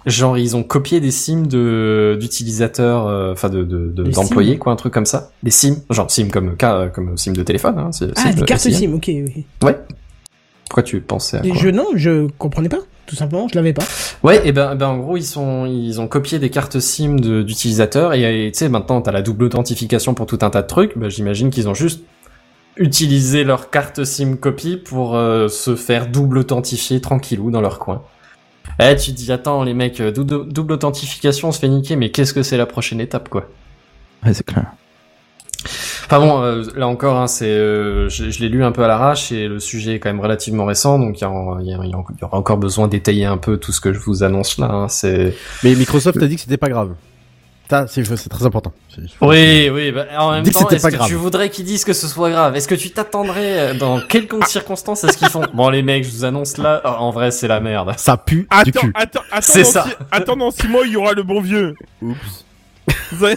Genre 0.06 0.38
ils 0.38 0.56
ont 0.56 0.62
copié 0.62 1.00
des 1.00 1.10
sims 1.10 1.46
de 1.46 2.16
d'utilisateurs, 2.18 3.06
euh, 3.08 3.32
enfin 3.32 3.50
de 3.50 3.62
de- 3.64 3.88
de- 3.88 4.04
Des 4.04 4.10
d'employés 4.12 4.52
sims 4.54 4.58
quoi, 4.58 4.72
un 4.72 4.76
truc 4.76 4.94
comme 4.94 5.04
ça. 5.04 5.30
Des 5.42 5.50
sims, 5.50 5.82
genre 5.90 6.10
sim 6.10 6.28
comme 6.30 6.54
ca- 6.58 6.88
comme 6.94 7.16
sim 7.18 7.32
de 7.32 7.42
téléphone. 7.42 7.74
Hein, 7.78 7.90
Ah, 7.90 7.92
sim, 7.92 8.06
des 8.34 8.42
euh, 8.42 8.44
cartes 8.46 8.60
SIM. 8.62 8.70
SIM, 8.72 8.94
ok, 8.94 9.04
oui. 9.08 9.44
Ouais. 9.62 9.76
Pourquoi 10.68 10.82
tu 10.82 11.00
pensais 11.00 11.38
à 11.38 11.40
quoi 11.40 11.50
je, 11.54 11.68
non, 11.68 11.86
je 11.94 12.28
comprenais 12.38 12.68
pas. 12.68 12.80
Tout 13.06 13.16
simplement, 13.16 13.48
je 13.48 13.54
l'avais 13.54 13.72
pas. 13.72 13.84
Ouais, 14.22 14.46
et 14.46 14.52
ben, 14.52 14.74
ben 14.74 14.88
en 14.88 14.98
gros 14.98 15.16
ils 15.16 15.24
sont 15.24 15.64
ils 15.64 15.98
ont 15.98 16.08
copié 16.08 16.38
des 16.38 16.50
cartes 16.50 16.78
SIM 16.78 17.16
d'utilisateurs 17.16 18.12
et 18.12 18.50
tu 18.52 18.58
sais 18.58 18.68
maintenant 18.68 19.00
t'as 19.00 19.12
la 19.12 19.22
double 19.22 19.44
authentification 19.44 20.12
pour 20.12 20.26
tout 20.26 20.38
un 20.42 20.50
tas 20.50 20.60
de 20.60 20.66
trucs. 20.66 20.98
Ben, 20.98 21.08
j'imagine 21.08 21.48
qu'ils 21.48 21.70
ont 21.70 21.74
juste 21.74 22.02
utilisé 22.76 23.44
leur 23.44 23.70
carte 23.70 24.04
SIM 24.04 24.36
copie 24.36 24.76
pour 24.76 25.16
euh, 25.16 25.48
se 25.48 25.74
faire 25.74 26.08
double 26.08 26.38
authentifier 26.38 27.00
tranquillou 27.00 27.50
dans 27.50 27.62
leur 27.62 27.78
coin. 27.78 28.02
Eh, 28.78 28.94
tu 28.96 29.12
te 29.12 29.16
dis 29.16 29.32
attends 29.32 29.64
les 29.64 29.74
mecs 29.74 30.00
euh, 30.00 30.12
double, 30.12 30.52
double 30.52 30.74
authentification 30.74 31.48
on 31.48 31.52
se 31.52 31.60
fait 31.60 31.68
niquer 31.68 31.96
mais 31.96 32.10
qu'est-ce 32.10 32.34
que 32.34 32.42
c'est 32.42 32.58
la 32.58 32.66
prochaine 32.66 33.00
étape 33.00 33.30
quoi? 33.30 33.48
Ouais, 34.22 34.34
c'est 34.34 34.44
clair. 34.44 34.66
Enfin 36.10 36.20
bon, 36.20 36.42
euh, 36.42 36.62
là 36.74 36.88
encore, 36.88 37.18
hein, 37.18 37.26
c'est, 37.26 37.44
euh, 37.50 38.08
je, 38.08 38.30
je 38.30 38.40
l'ai 38.40 38.48
lu 38.48 38.64
un 38.64 38.72
peu 38.72 38.82
à 38.82 38.88
l'arrache 38.88 39.30
et 39.30 39.46
le 39.46 39.60
sujet 39.60 39.96
est 39.96 39.98
quand 39.98 40.08
même 40.08 40.20
relativement 40.20 40.64
récent, 40.64 40.98
donc 40.98 41.20
il 41.20 41.24
y, 41.24 41.68
y 41.68 41.70
y 41.70 41.94
aura 42.24 42.36
encore 42.38 42.56
besoin 42.56 42.88
d'étayer 42.88 43.26
un 43.26 43.36
peu 43.36 43.58
tout 43.58 43.72
ce 43.72 43.80
que 43.82 43.92
je 43.92 43.98
vous 43.98 44.22
annonce 44.22 44.56
là. 44.58 44.68
hein, 44.70 44.88
c'est 44.88 45.34
Mais 45.62 45.74
Microsoft 45.74 46.22
a 46.22 46.26
dit 46.26 46.36
que 46.36 46.40
c'était 46.40 46.56
pas 46.56 46.70
grave. 46.70 46.94
Ça, 47.68 47.86
c'est 47.86 48.02
c'est 48.16 48.30
très 48.30 48.46
important. 48.46 48.72
Oui, 49.20 49.68
oui, 49.70 49.92
bah, 49.92 50.06
en 50.18 50.32
même 50.32 50.42
Dis 50.42 50.48
que 50.48 50.54
temps, 50.54 50.60
c'était 50.60 50.76
est-ce 50.76 50.82
pas 50.84 50.90
que 50.90 50.96
grave. 50.96 51.08
tu 51.08 51.14
voudrais 51.16 51.50
qu'ils 51.50 51.66
disent 51.66 51.84
que 51.84 51.92
ce 51.92 52.08
soit 52.08 52.30
grave? 52.30 52.56
Est-ce 52.56 52.66
que 52.66 52.74
tu 52.74 52.88
t'attendrais 52.92 53.58
euh, 53.58 53.74
dans 53.74 54.00
quelconque 54.00 54.46
circonstance 54.46 55.04
à 55.04 55.12
ce 55.12 55.18
qu'ils 55.18 55.28
font? 55.28 55.42
Bon, 55.52 55.68
les 55.68 55.82
mecs, 55.82 56.02
je 56.04 56.10
vous 56.10 56.24
annonce 56.24 56.56
là, 56.56 56.80
oh, 56.86 56.88
en 56.88 57.10
vrai, 57.10 57.30
c'est 57.30 57.46
la 57.48 57.60
merde. 57.60 57.92
Ça 57.98 58.16
pue 58.16 58.36
du 58.64 58.70
Attends, 58.70 58.80
cul. 58.80 58.92
attends, 58.94 59.20
attends, 59.30 59.42
C'est 59.42 59.64
ça. 59.64 59.84
six- 59.84 59.96
attends, 60.10 60.36
dans 60.36 60.50
six 60.50 60.66
mois, 60.66 60.86
il 60.86 60.92
y 60.92 60.96
aura 60.96 61.12
le 61.12 61.22
bon 61.22 61.42
vieux. 61.42 61.74
Oups. 62.00 62.46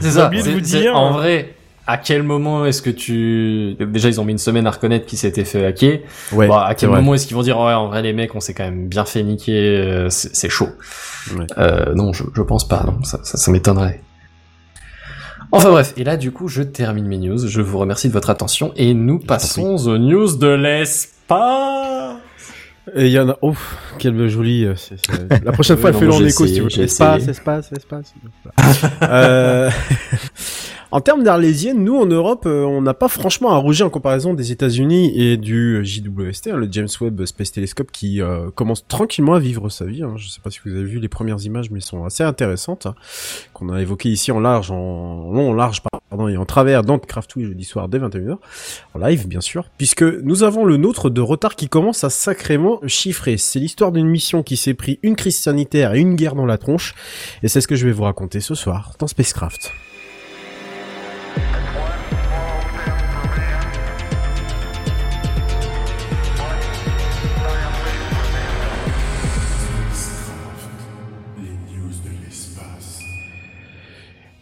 C'est 0.00 0.10
ça. 0.12 0.26
oublié 0.26 0.42
de 0.42 0.48
c'est- 0.48 0.54
vous 0.54 0.64
c'est- 0.64 0.80
dire. 0.80 0.96
En 0.96 1.12
vrai, 1.12 1.54
à 1.86 1.96
quel 1.96 2.22
moment 2.22 2.64
est-ce 2.66 2.82
que 2.82 2.90
tu... 2.90 3.74
Déjà, 3.80 4.08
ils 4.08 4.20
ont 4.20 4.24
mis 4.24 4.32
une 4.32 4.38
semaine 4.38 4.66
à 4.66 4.70
reconnaître 4.70 5.06
qu'ils 5.06 5.18
s'étaient 5.18 5.44
fait 5.44 5.64
hacker. 5.66 6.00
Ouais. 6.32 6.46
Bon, 6.46 6.54
à 6.56 6.74
quel 6.74 6.90
moment 6.90 7.14
est-ce 7.14 7.26
qu'ils 7.26 7.36
vont 7.36 7.42
dire, 7.42 7.58
ouais, 7.58 7.72
en 7.72 7.88
vrai, 7.88 8.02
les 8.02 8.12
mecs, 8.12 8.34
on 8.34 8.40
s'est 8.40 8.54
quand 8.54 8.64
même 8.64 8.86
bien 8.88 9.04
fait 9.04 9.22
niquer, 9.22 9.58
euh, 9.78 10.08
c'est 10.08 10.34
c'est 10.34 10.48
chaud. 10.48 10.68
Ouais. 11.36 11.46
Euh, 11.58 11.94
non, 11.94 12.12
je, 12.12 12.24
je 12.34 12.42
pense 12.42 12.66
pas, 12.68 12.84
non, 12.86 13.02
ça, 13.02 13.18
ça, 13.24 13.36
ça 13.38 13.50
m'étonnerait. 13.50 14.00
Enfin 15.52 15.70
bref, 15.70 15.94
et 15.96 16.04
là 16.04 16.16
du 16.16 16.30
coup 16.30 16.46
je 16.46 16.62
termine 16.62 17.08
mes 17.08 17.18
news, 17.18 17.36
je 17.48 17.60
vous 17.60 17.76
remercie 17.78 18.06
de 18.06 18.12
votre 18.12 18.30
attention 18.30 18.72
et 18.76 18.94
nous 18.94 19.18
passons 19.18 19.84
aux 19.88 19.98
news 19.98 20.36
de 20.36 20.46
l'espace. 20.46 21.89
Et 22.94 23.06
il 23.06 23.12
y 23.12 23.18
en 23.18 23.28
a. 23.28 23.38
Oh, 23.42 23.54
quelle 23.98 24.14
jolie. 24.28 24.64
euh, 24.64 24.74
c'est- 24.76 24.96
c'est- 25.04 25.44
La 25.44 25.52
prochaine 25.52 25.76
fois, 25.76 25.90
moi, 26.06 26.16
en 26.16 26.18
j'ai 26.18 26.26
écho 26.28 26.46
si 26.46 26.54
tu 26.54 26.60
veux. 26.62 26.80
Espace, 26.80 27.28
espace, 27.28 27.70
espace. 27.72 28.14
Euh... 29.02 29.70
En 30.92 31.00
termes 31.00 31.22
d'arlésienne, 31.22 31.84
nous 31.84 31.96
en 31.96 32.06
Europe, 32.06 32.46
euh, 32.46 32.64
on 32.64 32.82
n'a 32.82 32.94
pas 32.94 33.06
franchement 33.06 33.52
à 33.52 33.58
rougir 33.58 33.86
en 33.86 33.90
comparaison 33.90 34.34
des 34.34 34.50
États-Unis 34.50 35.12
et 35.14 35.36
du 35.36 35.84
JWST, 35.84 36.48
hein, 36.48 36.56
le 36.56 36.66
James 36.68 36.88
Webb 37.00 37.24
Space 37.26 37.52
Telescope, 37.52 37.92
qui 37.92 38.20
euh, 38.20 38.50
commence 38.50 38.84
tranquillement 38.88 39.34
à 39.34 39.38
vivre 39.38 39.68
sa 39.68 39.84
vie. 39.84 40.02
Hein. 40.02 40.14
Je 40.16 40.28
sais 40.28 40.40
pas 40.40 40.50
si 40.50 40.58
vous 40.64 40.72
avez 40.72 40.82
vu 40.82 40.98
les 40.98 41.08
premières 41.08 41.40
images, 41.44 41.70
mais 41.70 41.78
elles 41.78 41.84
sont 41.84 42.04
assez 42.04 42.24
intéressantes, 42.24 42.86
hein, 42.86 42.96
qu'on 43.54 43.68
a 43.68 43.80
évoquées 43.80 44.08
ici 44.08 44.32
en 44.32 44.40
large, 44.40 44.72
en 44.72 45.30
long, 45.30 45.50
en 45.50 45.54
large, 45.54 45.80
pardon, 46.10 46.26
et 46.26 46.36
en 46.36 46.44
travers 46.44 46.82
dans 46.82 46.98
Craft 46.98 47.36
Week 47.36 47.46
jeudi 47.46 47.64
soir 47.64 47.88
dès 47.88 48.00
21h, 48.00 48.38
en 48.94 48.98
live 48.98 49.28
bien 49.28 49.40
sûr, 49.40 49.66
puisque 49.78 50.02
nous 50.02 50.42
avons 50.42 50.64
le 50.64 50.76
nôtre 50.76 51.08
de 51.08 51.20
retard 51.20 51.54
qui 51.54 51.68
commence 51.68 52.02
à 52.02 52.10
sacrément 52.10 52.80
chiffrer. 52.88 53.36
C'est 53.36 53.60
l'histoire 53.60 53.92
d'une 53.92 54.08
mission 54.08 54.42
qui 54.42 54.56
s'est 54.56 54.74
pris 54.74 54.98
une 55.04 55.14
crise 55.14 55.38
sanitaire 55.38 55.94
et 55.94 56.00
une 56.00 56.16
guerre 56.16 56.34
dans 56.34 56.46
la 56.46 56.58
tronche, 56.58 56.96
et 57.44 57.48
c'est 57.48 57.60
ce 57.60 57.68
que 57.68 57.76
je 57.76 57.86
vais 57.86 57.92
vous 57.92 58.02
raconter 58.02 58.40
ce 58.40 58.56
soir 58.56 58.94
dans 58.98 59.06
Spacecraft. 59.06 59.70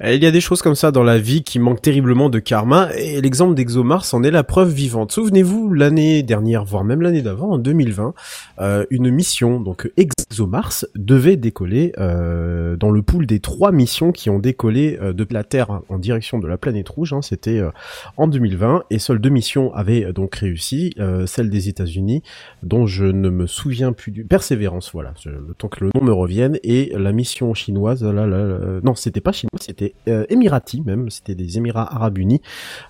Il 0.04 0.22
y 0.22 0.26
a 0.26 0.30
des 0.30 0.40
choses 0.40 0.62
comme 0.62 0.76
ça 0.76 0.92
dans 0.92 1.02
la 1.02 1.18
vie 1.18 1.42
qui 1.42 1.58
manquent 1.58 1.82
terriblement 1.82 2.30
de 2.30 2.38
karma, 2.38 2.88
et 2.96 3.20
l'exemple 3.20 3.56
d'ExoMars 3.56 4.04
en 4.12 4.22
est 4.22 4.30
la 4.30 4.44
preuve 4.44 4.70
vivante. 4.70 5.10
Souvenez-vous, 5.10 5.74
l'année 5.74 6.22
dernière, 6.22 6.64
voire 6.64 6.84
même 6.84 7.02
l'année 7.02 7.20
d'avant, 7.20 7.50
en 7.50 7.58
2020, 7.58 8.14
euh, 8.60 8.86
une 8.90 9.10
mission, 9.10 9.60
donc 9.60 9.90
ExoMars, 9.96 10.84
devait 10.94 11.36
décoller 11.36 11.90
euh, 11.98 12.76
dans 12.76 12.92
le 12.92 13.02
pool 13.02 13.26
des 13.26 13.40
trois 13.40 13.72
missions 13.72 14.12
qui 14.12 14.30
ont 14.30 14.38
décollé 14.38 14.96
euh, 15.02 15.12
de 15.12 15.26
la 15.32 15.42
Terre 15.42 15.80
en 15.88 15.98
direction 15.98 16.38
de 16.38 16.46
la 16.46 16.58
planète 16.58 16.88
rouge. 16.88 17.12
hein. 17.12 17.20
C'était 17.20 17.58
euh, 17.58 17.70
en 18.16 18.28
2020, 18.28 18.84
et 18.90 19.00
seules 19.00 19.18
deux 19.18 19.30
missions 19.30 19.74
avaient 19.74 20.04
euh, 20.04 20.12
donc 20.12 20.36
réussi, 20.36 20.94
euh, 21.00 21.26
celle 21.26 21.50
des 21.50 21.68
États-Unis, 21.68 22.22
dont 22.62 22.86
je 22.86 23.04
ne 23.04 23.30
me 23.30 23.48
souviens 23.48 23.92
plus 23.92 24.12
du 24.12 24.24
Persévérance, 24.24 24.92
voilà, 24.92 25.12
le 25.26 25.54
temps 25.54 25.66
que 25.66 25.84
le 25.84 25.90
nom 25.92 26.04
me 26.06 26.12
revienne, 26.12 26.56
et 26.62 26.92
la 26.96 27.10
mission 27.10 27.52
chinoise, 27.52 28.04
là, 28.04 28.12
là, 28.12 28.26
là, 28.26 28.58
non, 28.84 28.94
c'était 28.94 29.20
pas 29.20 29.32
chinois, 29.32 29.58
c'était 29.60 29.87
euh, 30.08 30.24
émirati 30.28 30.82
même, 30.82 31.10
c'était 31.10 31.34
des 31.34 31.58
Émirats 31.58 31.94
Arabes 31.94 32.18
Unis, 32.18 32.40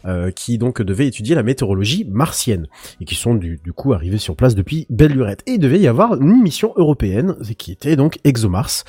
euh, 0.05 0.30
qui 0.30 0.59
donc 0.59 0.82
devaient 0.82 1.07
étudier 1.07 1.34
la 1.34 1.42
météorologie 1.42 2.05
martienne, 2.05 2.66
et 3.01 3.05
qui 3.05 3.14
sont 3.14 3.34
du, 3.34 3.59
coup 3.74 3.92
arrivés 3.92 4.18
sur 4.18 4.36
place 4.36 4.55
depuis 4.55 4.86
belle 4.90 5.12
lurette. 5.12 5.42
Et 5.46 5.53
il 5.53 5.59
devait 5.59 5.80
y 5.80 5.86
avoir 5.86 6.14
une 6.20 6.42
mission 6.42 6.72
européenne, 6.76 7.36
qui 7.57 7.72
était 7.72 7.96
donc 7.96 8.18
ExoMars, 8.24 8.84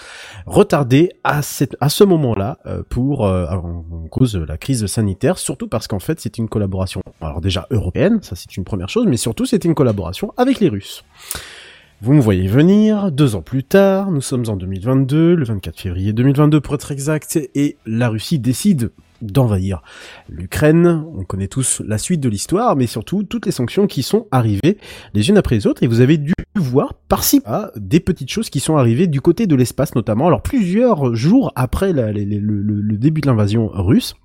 retardée 0.45 1.11
à, 1.23 1.41
cette, 1.41 1.75
à 1.81 1.89
ce 1.89 2.03
moment-là, 2.03 2.59
euh, 2.65 2.83
pour, 2.87 3.21
en, 3.21 3.85
cause 4.09 4.33
de 4.33 4.43
la 4.43 4.57
crise 4.57 4.85
sanitaire, 4.87 5.37
surtout 5.37 5.67
parce 5.67 5.87
qu'en 5.87 5.99
fait 5.99 6.19
c'est 6.19 6.37
une 6.37 6.49
collaboration, 6.49 7.01
alors 7.21 7.41
déjà 7.41 7.67
européenne, 7.69 8.19
ça 8.21 8.35
c'est 8.35 8.57
une 8.57 8.63
première 8.63 8.89
chose, 8.89 9.05
mais 9.07 9.17
surtout 9.17 9.45
c'était 9.45 9.67
une 9.67 9.75
collaboration 9.75 10.33
avec 10.37 10.59
les 10.59 10.69
Russes. 10.69 11.03
Vous 12.01 12.13
me 12.13 12.21
voyez 12.21 12.47
venir, 12.47 13.11
deux 13.11 13.35
ans 13.35 13.41
plus 13.41 13.65
tard, 13.65 14.09
nous 14.09 14.21
sommes 14.21 14.45
en 14.47 14.55
2022, 14.55 15.35
le 15.35 15.43
24 15.43 15.77
février 15.77 16.13
2022 16.13 16.61
pour 16.61 16.75
être 16.75 16.93
exact, 16.93 17.37
et 17.55 17.75
la 17.85 18.07
Russie 18.07 18.39
décide 18.39 18.91
d'envahir 19.21 19.81
l'Ukraine. 20.29 21.03
On 21.13 21.25
connaît 21.25 21.49
tous 21.49 21.81
la 21.85 21.97
suite 21.97 22.21
de 22.21 22.29
l'histoire, 22.29 22.77
mais 22.77 22.87
surtout 22.87 23.23
toutes 23.23 23.45
les 23.45 23.51
sanctions 23.51 23.85
qui 23.85 24.01
sont 24.01 24.27
arrivées 24.31 24.77
les 25.13 25.27
unes 25.27 25.37
après 25.37 25.55
les 25.55 25.67
autres, 25.67 25.83
et 25.83 25.87
vous 25.87 25.99
avez 25.99 26.17
dû 26.17 26.31
voir 26.55 26.93
par-ci 27.09 27.41
par 27.41 27.69
des 27.75 27.99
petites 27.99 28.31
choses 28.31 28.49
qui 28.49 28.61
sont 28.61 28.77
arrivées 28.77 29.07
du 29.07 29.19
côté 29.19 29.45
de 29.45 29.55
l'espace 29.55 29.93
notamment, 29.93 30.27
alors 30.27 30.41
plusieurs 30.41 31.15
jours 31.15 31.51
après 31.57 31.91
le 31.91 32.95
début 32.95 33.19
de 33.19 33.27
l'invasion 33.27 33.67
russe 33.73 34.15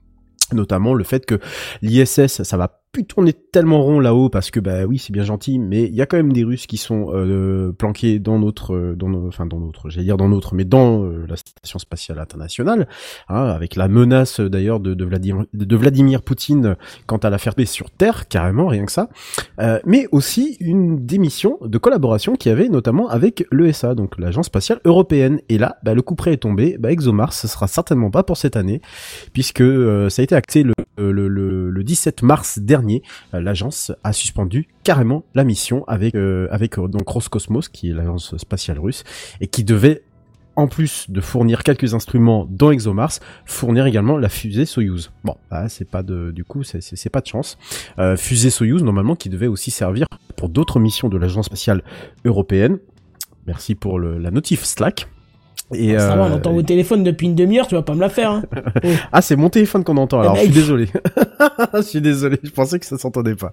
notamment 0.53 0.95
le 0.95 1.03
fait 1.03 1.27
que 1.27 1.41
l'ISS 1.83 2.43
ça 2.45 2.57
va 2.57 2.84
plus 2.95 3.05
tourner 3.05 3.33
tellement 3.33 3.83
rond 3.83 3.99
là-haut 3.99 4.29
parce 4.29 4.53
que 4.53 4.61
bah 4.61 4.85
oui 4.85 4.99
c'est 4.99 5.13
bien 5.13 5.25
gentil 5.25 5.59
mais 5.59 5.83
il 5.83 5.95
y 5.95 6.01
a 6.01 6.07
quand 6.07 6.17
même 6.17 6.33
des 6.33 6.45
Russes 6.45 6.69
qui 6.69 6.77
sont 6.77 7.09
euh, 7.13 7.73
planqués 7.73 8.21
dans 8.21 8.39
notre 8.39 8.73
euh, 8.73 8.95
dans 8.95 9.09
nos, 9.09 9.27
enfin 9.27 9.47
dans 9.47 9.59
notre 9.59 9.91
j'allais 9.91 10.05
dire 10.05 10.17
dans 10.17 10.29
notre 10.29 10.55
mais 10.55 10.65
dans 10.65 11.03
euh, 11.03 11.27
la 11.29 11.37
station 11.37 11.81
spatiale 11.81 12.21
internationale 12.21 12.87
hein, 13.29 13.47
avec 13.47 13.75
la 13.75 13.89
menace 13.89 14.39
euh, 14.39 14.49
d'ailleurs 14.49 14.79
de, 14.79 15.05
Vladimir 15.75 16.23
Poutine 16.23 16.77
quant 17.07 17.17
à 17.17 17.31
la 17.31 17.39
faire 17.39 17.55
sur 17.67 17.91
Terre 17.91 18.29
carrément 18.29 18.67
rien 18.69 18.85
que 18.85 18.93
ça. 18.93 19.09
Euh, 19.61 19.81
mais 19.85 20.07
aussi 20.13 20.57
une 20.61 21.05
démission 21.05 21.59
de 21.63 21.79
collaboration 21.79 22.35
qu'il 22.37 22.51
y 22.51 22.53
avait 22.53 22.69
notamment 22.69 23.09
avec 23.09 23.45
l'ESA 23.51 23.95
donc 23.95 24.19
l'agence 24.19 24.47
spatiale 24.47 24.81
européenne. 24.85 25.41
Et 25.49 25.59
là 25.59 25.79
bah, 25.83 25.95
le 25.95 26.03
coup 26.03 26.15
près 26.15 26.35
est 26.35 26.39
tombé. 26.39 26.77
Bah, 26.79 26.93
ExoMars 26.93 27.33
ce 27.33 27.49
sera 27.49 27.67
certainement 27.67 28.11
pas 28.11 28.23
pour 28.23 28.37
cette 28.37 28.57
année 28.57 28.81
puisque 29.33 29.65
ça 30.11 30.23
a 30.23 30.23
été 30.23 30.35
acté 30.37 30.63
le, 30.63 30.75
le, 30.99 31.29
le, 31.29 31.71
le 31.71 31.85
17 31.85 32.23
mars 32.23 32.59
dernier. 32.59 33.03
Euh, 33.35 33.41
L'agence 33.41 33.93
a 34.05 34.13
suspendu 34.13 34.69
carrément 34.85 35.25
la 35.35 35.45
mission 35.45 35.85
avec 35.87 36.15
euh, 36.15 36.49
avec 36.51 36.79
euh, 36.79 36.89
donc 36.89 37.09
Roscosmos, 37.09 37.69
qui 37.69 37.91
est 37.91 37.93
l'agence 37.95 38.37
spatiale 38.37 38.79
russe, 38.79 39.05
et 39.41 39.47
qui 39.49 39.65
devait 39.65 40.03
en 40.57 40.69
plus 40.69 41.11
de 41.11 41.21
fournir 41.21 41.65
quelques 41.65 41.95
instruments 41.95 42.47
dans 42.49 42.71
ExoMars, 42.71 43.11
fournir 43.45 43.87
également 43.87 44.17
la 44.17 44.29
fusée 44.29 44.67
Soyuz. 44.67 45.11
Bon, 45.25 45.35
ah, 45.51 45.69
c'est 45.69 45.85
pas 45.91 46.05
de, 46.05 46.31
du 46.31 46.45
coup, 46.45 46.63
c'est- 46.63 47.09
pas 47.11 47.21
de 47.21 47.27
chance. 47.27 47.59
Euh, 47.99 48.17
fusée 48.17 48.51
Soyuz, 48.51 48.85
normalement, 48.85 49.17
qui 49.17 49.29
devait 49.31 49.49
aussi 49.49 49.73
servir 49.73 50.07
pour 50.37 50.49
d'autres 50.49 50.79
missions 50.79 51.09
de 51.09 51.17
l'agence 51.17 51.47
spatiale 51.47 51.83
européenne. 52.25 52.79
Merci 53.49 53.75
pour 53.75 53.99
la 53.99 54.31
notif 54.31 54.63
Slack. 54.65 55.09
Et, 55.73 55.99
Ça 55.99 56.15
va, 56.15 56.25
on 56.25 56.31
euh, 56.31 56.37
entend 56.37 56.53
vos 56.53 56.63
téléphones 56.63 57.03
depuis 57.03 57.27
une 57.27 57.35
demi-heure, 57.35 57.67
tu 57.67 57.75
vas 57.75 57.83
pas 57.83 57.95
me 57.95 58.01
la 58.01 58.11
faire. 58.11 58.31
Hein. 58.31 58.43
Oh. 58.55 58.89
ah, 59.13 59.23
c'est 59.23 59.37
mon 59.37 59.49
téléphone 59.49 59.83
qu'on 59.83 59.97
entend. 59.97 60.21
Alors, 60.21 60.37
Eh 60.37 60.47
je 60.47 60.53
suis 60.53 60.55
désolé. 60.55 60.89
je 61.75 61.81
suis 61.83 62.01
désolé. 62.01 62.39
Je 62.43 62.51
pensais 62.51 62.79
que 62.79 62.87
ça 62.87 62.99
s'entendait 62.99 63.35
pas. 63.35 63.53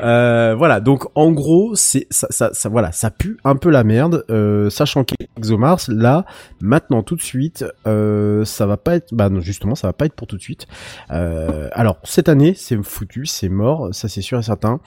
Euh, 0.00 0.54
voilà. 0.56 0.80
Donc, 0.80 1.06
en 1.14 1.30
gros, 1.30 1.74
c'est 1.74 2.06
ça, 2.10 2.26
ça, 2.30 2.50
ça, 2.52 2.68
voilà, 2.68 2.90
ça 2.92 3.10
pue 3.10 3.38
un 3.44 3.54
peu 3.54 3.70
la 3.70 3.84
merde. 3.84 4.24
Euh, 4.30 4.68
sachant 4.68 5.04
qu'ExoMars, 5.04 5.80
là, 5.88 6.24
maintenant, 6.60 7.02
tout 7.02 7.16
de 7.16 7.22
suite, 7.22 7.64
euh, 7.86 8.44
ça 8.44 8.66
va 8.66 8.76
pas 8.76 8.96
être. 8.96 9.14
Bah 9.14 9.28
non, 9.28 9.40
justement, 9.40 9.76
ça 9.76 9.86
va 9.86 9.92
pas 9.92 10.06
être 10.06 10.14
pour 10.14 10.26
tout 10.26 10.36
de 10.36 10.42
suite. 10.42 10.66
Euh, 11.12 11.68
alors, 11.72 11.98
cette 12.02 12.28
année, 12.28 12.54
c'est 12.56 12.82
foutu, 12.82 13.26
c'est 13.26 13.48
mort. 13.48 13.90
Ça, 13.92 14.08
c'est 14.08 14.22
sûr 14.22 14.40
et 14.40 14.42
certain. 14.42 14.80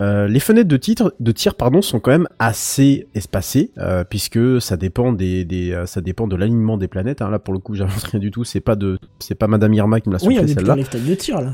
Euh, 0.00 0.26
les 0.28 0.40
fenêtres 0.40 0.68
de 0.68 0.76
titre, 0.76 1.14
de 1.20 1.32
tir, 1.32 1.54
pardon, 1.54 1.82
sont 1.82 2.00
quand 2.00 2.10
même 2.10 2.28
assez 2.38 3.06
espacées, 3.14 3.70
euh, 3.78 4.02
puisque 4.02 4.60
ça 4.60 4.76
dépend 4.76 5.12
des, 5.12 5.44
des 5.44 5.72
euh, 5.72 5.84
ça 5.86 6.00
dépend 6.00 6.26
de 6.26 6.36
l'alignement 6.36 6.78
des 6.78 6.88
planètes. 6.88 7.20
Hein. 7.22 7.28
Là, 7.30 7.38
pour 7.38 7.52
le 7.52 7.60
coup, 7.60 7.74
j'avance 7.76 8.04
rien 8.04 8.20
du 8.20 8.30
tout. 8.30 8.44
C'est 8.44 8.60
pas 8.60 8.76
de, 8.76 8.98
c'est 9.18 9.34
pas 9.34 9.46
Madame 9.46 9.74
Irma 9.74 10.00
qui 10.00 10.08
me 10.08 10.14
l'a 10.14 10.20
Oui, 10.24 10.36
on 10.38 10.44
plus 10.44 10.54
celle-là. 10.54 10.74
les 10.76 10.84
fenêtres 10.84 11.06
de 11.08 11.14
tir 11.14 11.40
là. 11.40 11.52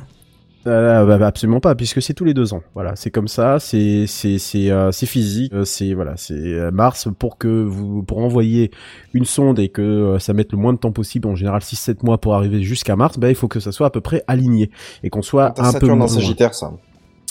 Euh, 0.68 1.06
bah, 1.06 1.16
bah, 1.18 1.28
absolument 1.28 1.60
pas, 1.60 1.76
puisque 1.76 2.02
c'est 2.02 2.12
tous 2.12 2.24
les 2.24 2.34
deux 2.34 2.52
ans. 2.52 2.60
Voilà, 2.74 2.96
c'est 2.96 3.12
comme 3.12 3.28
ça, 3.28 3.60
c'est 3.60 4.06
c'est 4.08 4.38
c'est 4.38 4.68
euh, 4.72 4.90
c'est 4.90 5.06
physique, 5.06 5.52
euh, 5.52 5.64
c'est 5.64 5.94
voilà, 5.94 6.14
c'est 6.16 6.34
euh, 6.34 6.72
Mars 6.72 7.06
pour 7.20 7.38
que 7.38 7.46
vous 7.62 8.02
pour 8.02 8.18
envoyer 8.18 8.72
une 9.14 9.24
sonde 9.26 9.60
et 9.60 9.68
que 9.68 9.80
euh, 9.80 10.18
ça 10.18 10.32
mette 10.32 10.50
le 10.50 10.58
moins 10.58 10.72
de 10.72 10.78
temps 10.78 10.90
possible, 10.90 11.28
en 11.28 11.36
général 11.36 11.60
6-7 11.62 12.04
mois 12.04 12.18
pour 12.18 12.34
arriver 12.34 12.62
jusqu'à 12.64 12.96
Mars, 12.96 13.16
bah 13.16 13.28
il 13.28 13.36
faut 13.36 13.46
que 13.46 13.60
ça 13.60 13.70
soit 13.70 13.86
à 13.86 13.90
peu 13.90 14.00
près 14.00 14.24
aligné 14.26 14.70
et 15.04 15.08
qu'on 15.10 15.22
soit 15.22 15.50
un 15.60 15.66
peu 15.66 15.70
Saturne 15.72 15.90
en 15.92 15.96
moins- 15.98 16.08
Sagittaire, 16.08 16.52
ça. 16.52 16.72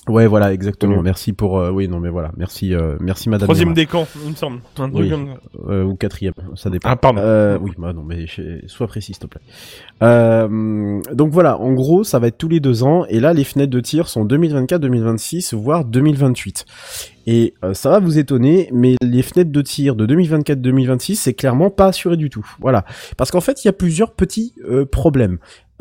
Ouais, 0.08 0.28
voilà, 0.28 0.54
exactement. 0.54 0.98
Mhm. 0.98 1.04
Merci 1.04 1.34
pour. 1.34 1.58
euh, 1.58 1.72
oui, 1.72 1.88
non, 1.88 2.00
mais 2.00 2.10
voilà, 2.10 2.32
merci, 2.38 2.76
euh, 2.76 2.96
merci, 3.00 3.28
Madame. 3.30 3.48
Troisième 3.48 3.70
Irma. 3.70 3.76
décan, 3.76 4.08
il 4.24 4.32
me 4.32 4.36
semble. 4.36 4.60
Un 4.78 4.92
Oui. 4.92 5.12
Euh, 5.68 5.84
ou 5.84 5.96
quatrième, 5.96 6.34
ça 6.56 6.70
dépend. 6.70 6.90
Ah, 6.90 6.96
pardon. 6.96 7.22
Euh, 7.24 7.58
oui, 7.60 7.72
bah 7.78 7.92
non, 7.92 8.04
mais 8.04 8.28
je- 8.28 8.66
sois 8.68 8.86
précis, 8.88 9.14
s'il 9.14 9.20
te 9.20 9.28
plaît. 9.28 9.42
Euh, 10.04 11.02
donc 11.14 11.32
voilà, 11.32 11.58
en 11.60 11.74
gros, 11.74 12.04
ça 12.04 12.20
va 12.20 12.28
être 12.28 12.38
tous 12.38 12.50
les 12.50 12.60
deux 12.60 12.84
ans, 12.84 13.06
et 13.10 13.20
là, 13.20 13.34
les 13.34 13.44
fenêtres 13.44 13.72
de 13.72 13.80
tir 13.80 14.08
sont 14.08 14.26
2024, 14.26 14.80
2026, 14.82 15.54
voire 15.54 15.86
2028. 15.86 16.66
Et 17.28 17.56
euh, 17.64 17.74
ça 17.74 17.90
va 17.90 18.00
vous 18.00 18.20
étonner, 18.20 18.70
mais 18.72 18.98
les 19.02 19.24
fenêtres 19.24 19.52
de 19.52 19.62
tir 19.64 19.96
de 19.96 20.06
2024-2026, 20.06 21.16
c'est 21.16 21.34
clairement 21.34 21.72
pas 21.72 21.88
assuré 21.88 22.18
du 22.18 22.30
tout. 22.30 22.46
Voilà, 22.60 22.86
parce 23.18 23.32
qu'en 23.32 23.42
fait, 23.42 23.64
il 23.64 23.68
y 23.68 23.70
a 23.70 23.74
plusieurs 23.74 24.12
petits 24.12 24.54
euh, 24.70 24.86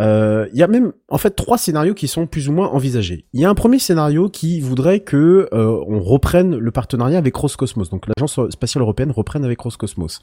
Euh, 0.01 0.47
Il 0.53 0.59
y 0.59 0.62
a 0.62 0.68
même 0.68 0.92
en 1.09 1.18
fait 1.18 1.30
trois 1.30 1.59
scénarios 1.59 1.95
qui 1.95 2.09
sont 2.09 2.26
plus 2.26 2.49
ou 2.49 2.53
moins 2.53 2.68
envisagés. 2.68 3.26
Il 3.32 3.40
y 3.40 3.45
a 3.45 3.51
un 3.51 3.55
premier 3.55 3.78
scénario 3.78 4.28
qui 4.28 4.61
voudrait 4.61 5.01
que 5.01 5.49
euh, 5.53 5.84
on 5.88 6.01
reprenne 6.01 6.57
le 6.57 6.70
partenariat 6.70 7.18
avec 7.18 7.34
Roscosmos, 7.36 7.90
donc 7.90 8.07
l'agence 8.09 8.38
spatiale 8.51 8.82
européenne 8.82 9.11
reprenne 9.11 9.45
avec 9.45 9.61
Roscosmos. 9.61 10.20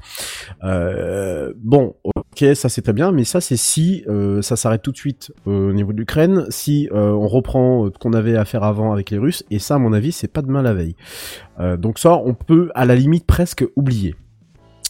Euh, 0.63 1.53
bon, 1.57 1.95
ok, 2.03 2.45
ça 2.55 2.69
c'est 2.69 2.81
très 2.81 2.93
bien, 2.93 3.11
mais 3.11 3.23
ça 3.23 3.41
c'est 3.41 3.57
si 3.57 4.03
euh, 4.07 4.41
ça 4.41 4.55
s'arrête 4.55 4.81
tout 4.81 4.91
de 4.91 4.97
suite 4.97 5.31
euh, 5.47 5.69
au 5.69 5.73
niveau 5.73 5.93
de 5.93 5.97
l'Ukraine, 5.97 6.45
si 6.49 6.89
euh, 6.91 7.11
on 7.11 7.27
reprend 7.27 7.85
euh, 7.85 7.91
ce 7.93 7.97
qu'on 7.99 8.13
avait 8.13 8.35
à 8.35 8.45
faire 8.45 8.63
avant 8.63 8.91
avec 8.91 9.09
les 9.09 9.17
Russes, 9.17 9.43
et 9.51 9.59
ça 9.59 9.75
à 9.75 9.79
mon 9.79 9.93
avis 9.93 10.11
c'est 10.11 10.27
pas 10.27 10.41
demain 10.41 10.61
la 10.61 10.73
veille. 10.73 10.95
Euh, 11.59 11.77
donc 11.77 11.99
ça 11.99 12.17
on 12.17 12.33
peut 12.33 12.69
à 12.75 12.85
la 12.85 12.95
limite 12.95 13.25
presque 13.25 13.65
oublier. 13.75 14.15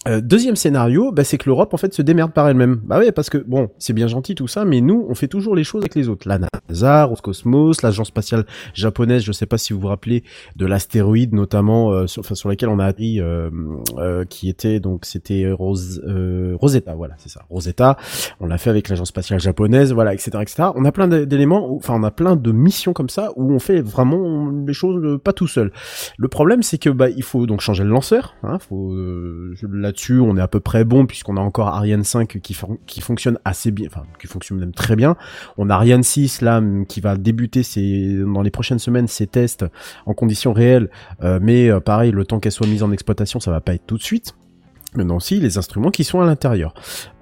Euh, 0.08 0.20
deuxième 0.20 0.56
scénario, 0.56 1.12
bah, 1.12 1.24
c'est 1.24 1.38
que 1.38 1.48
l'Europe 1.48 1.76
en 1.76 1.78
fait 1.78 1.94
se 1.94 2.02
démerde 2.02 2.34
par 2.34 2.48
elle-même. 2.50 2.82
Bah 2.86 2.98
ouais, 2.98 3.12
parce 3.12 3.30
que 3.30 3.38
bon, 3.38 3.70
c'est 3.78 3.94
bien 3.94 4.08
gentil 4.08 4.34
tout 4.34 4.48
ça, 4.48 4.66
mais 4.66 4.82
nous, 4.82 5.06
on 5.08 5.14
fait 5.14 5.28
toujours 5.28 5.56
les 5.56 5.64
choses 5.64 5.84
avec 5.84 5.94
les 5.94 6.10
autres. 6.10 6.28
La 6.28 6.40
NASA, 6.40 7.04
Roscosmos, 7.04 7.84
l'agence 7.84 8.08
spatiale 8.08 8.46
japonaise, 8.74 9.22
je 9.24 9.32
sais 9.32 9.46
pas 9.46 9.60
si 9.60 9.74
vous 9.74 9.80
vous 9.80 9.88
rappelez 9.90 10.24
de 10.56 10.66
l'astéroïde 10.66 11.36
notamment 11.36 11.92
euh, 11.92 12.08
sur, 12.08 12.22
enfin, 12.22 12.34
sur 12.34 12.50
lequel 12.50 12.70
on 12.70 12.80
a 12.80 12.86
appris, 12.86 13.22
euh, 13.22 13.52
euh, 14.00 14.26
qui 14.26 14.50
était 14.50 14.80
donc 14.80 15.06
c'était 15.06 15.52
Rose, 15.52 16.02
euh, 16.08 16.56
Rosetta, 16.60 16.96
voilà, 16.96 17.14
c'est 17.20 17.30
ça, 17.30 17.44
Rosetta. 17.52 17.96
On 18.40 18.48
l'a 18.48 18.58
fait 18.58 18.72
avec 18.72 18.90
l'agence 18.90 19.10
spatiale 19.10 19.40
japonaise, 19.40 19.94
voilà, 19.94 20.16
etc., 20.16 20.32
etc. 20.42 20.70
On 20.74 20.84
a 20.84 20.92
plein 20.92 21.08
d'é- 21.08 21.28
d'éléments, 21.28 21.76
enfin 21.76 21.94
on 21.96 22.04
a 22.04 22.10
plein 22.12 22.36
de 22.36 22.52
missions 22.52 22.94
comme 22.94 23.10
ça 23.10 23.34
où 23.36 23.54
on 23.54 23.60
fait 23.60 23.82
vraiment 23.82 24.50
les 24.66 24.74
choses 24.74 25.00
euh, 25.06 25.18
pas 25.20 25.34
tout 25.34 25.48
seul. 25.48 25.72
Le 26.18 26.28
problème, 26.28 26.64
c'est 26.64 26.80
que 26.80 26.90
bah 26.90 27.10
il 27.12 27.22
faut 27.24 27.46
donc 27.46 27.62
changer 27.62 27.84
le 27.84 27.92
lanceur. 27.92 28.34
Hein, 28.42 28.58
faut 28.58 28.96
je- 28.96 29.68
on 30.22 30.38
est 30.38 30.42
à 30.42 30.48
peu 30.48 30.60
près 30.60 30.84
bon 30.84 31.06
puisqu'on 31.06 31.38
a 31.38 31.42
encore 31.42 31.68
Ariane 31.70 32.04
5 32.04 32.40
qui 32.42 32.58
qui 32.86 33.02
fonctionne 33.02 33.40
assez 33.46 33.72
bien, 33.72 33.88
enfin 33.88 34.04
qui 34.20 34.28
fonctionne 34.28 34.60
même 34.60 34.74
très 34.74 34.96
bien. 34.96 35.16
On 35.58 35.70
a 35.70 35.76
Ariane 35.76 36.04
6 36.04 36.42
là 36.42 36.62
qui 36.88 37.02
va 37.02 37.18
débuter 37.18 37.64
ses 37.64 38.24
dans 38.24 38.42
les 38.42 38.52
prochaines 38.52 38.80
semaines 38.80 39.08
ses 39.08 39.28
tests 39.28 39.66
en 40.06 40.14
conditions 40.14 40.54
réelles, 40.54 40.90
euh, 41.24 41.40
mais 41.42 41.70
euh, 41.70 41.80
pareil, 41.80 42.12
le 42.12 42.26
temps 42.26 42.40
qu'elle 42.40 42.52
soit 42.52 42.68
mise 42.68 42.84
en 42.84 42.92
exploitation, 42.92 43.40
ça 43.40 43.52
va 43.52 43.62
pas 43.62 43.74
être 43.74 43.86
tout 43.86 43.98
de 43.98 44.04
suite. 44.04 44.36
Maintenant 44.94 45.16
aussi 45.16 45.40
les 45.40 45.58
instruments 45.58 45.90
qui 45.90 46.04
sont 46.04 46.20
à 46.20 46.26
l'intérieur 46.26 46.74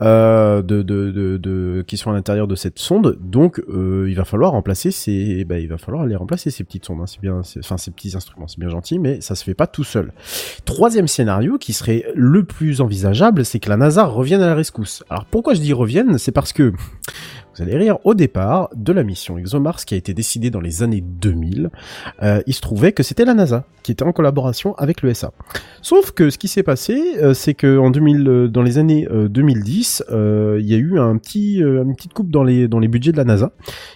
euh, 0.02 0.64
de, 0.64 0.82
de, 0.82 1.38
de, 1.38 1.84
qui 1.88 1.98
sont 1.98 2.10
à 2.10 2.14
l'intérieur 2.14 2.48
de 2.48 2.56
cette 2.56 2.80
sonde. 2.80 3.18
Donc 3.22 3.62
euh, 3.70 4.08
il 4.10 4.16
va 4.16 4.26
falloir 4.26 4.54
remplacer 4.54 4.90
ces, 4.90 5.46
bah, 5.46 5.60
il 5.60 5.68
va 5.68 5.78
falloir 5.78 6.08
les 6.08 6.16
remplacer 6.16 6.50
ces 6.50 6.64
petites 6.64 6.86
sondes. 6.86 7.02
Hein. 7.02 7.06
C'est 7.06 7.22
bien, 7.22 7.42
enfin 7.60 7.78
ces 7.78 7.92
petits 7.92 8.16
instruments, 8.16 8.48
c'est 8.48 8.60
bien 8.60 8.70
gentil, 8.70 8.98
mais 8.98 9.22
ça 9.22 9.36
se 9.36 9.44
fait 9.44 9.54
pas 9.54 9.68
tout 9.68 9.84
seul. 9.84 10.14
Troisième 10.66 11.08
scénario 11.08 11.60
qui 11.60 11.74
serait 11.74 12.06
le 12.16 12.44
plus 12.44 12.82
envisageable, 12.82 13.46
c'est 13.46 13.60
que 13.60 13.70
la 13.70 13.78
NASA 13.78 14.04
revienne 14.04 14.42
à 14.42 14.48
la 14.48 14.56
rescousse. 14.56 15.04
Alors 15.12 15.26
pourquoi 15.26 15.54
je 15.54 15.62
dis 15.62 15.74
revienne, 15.74 16.18
c'est 16.18 16.32
parce 16.32 16.54
que 16.54 16.74
vous 17.56 17.64
allez 17.64 17.78
rire, 17.78 17.98
au 18.04 18.14
départ 18.14 18.70
de 18.76 18.94
la 18.94 19.04
mission 19.04 19.38
ExoMars 19.38 19.86
qui 19.86 19.94
a 19.94 19.98
été 19.98 20.14
décidée 20.14 20.50
dans 20.50 20.62
les 20.62 20.84
années 20.84 21.02
2000, 21.02 21.70
euh, 22.24 22.42
il 22.48 22.54
se 22.54 22.62
trouvait 22.62 22.92
que 22.92 23.04
c'était 23.04 23.26
la 23.26 23.34
NASA 23.34 23.66
qui 23.84 23.92
était 23.92 24.04
en 24.04 24.12
collaboration 24.12 24.76
avec 24.76 25.02
l'ESA. 25.02 25.32
Sauf 25.82 26.12
que 26.12 26.30
ce 26.30 26.38
qui 26.38 26.48
s'est 26.48 26.64
passé, 26.64 27.16
euh, 27.18 27.34
c'est 27.34 27.54
que 27.54 27.78
en 27.78 27.90
2000, 27.90 28.28
euh, 28.28 28.48
dans 28.48 28.62
les 28.62 28.78
années 28.78 29.08
euh, 29.10 29.28
2010, 29.30 30.04
euh, 30.12 30.58
il 30.60 30.68
y 30.68 30.74
a 30.74 30.78
eu 30.78 31.00
un 31.00 31.18
petit, 31.18 31.58
une 31.58 31.96
petite 31.96 32.14
coupe 32.14 32.30
dans 32.30 32.44
les 32.44 32.68
dans 32.68 32.80
les 32.80 32.88
budgets 32.88 33.12
de 33.12 33.18
la 33.18 33.24
NASA, 33.24 33.52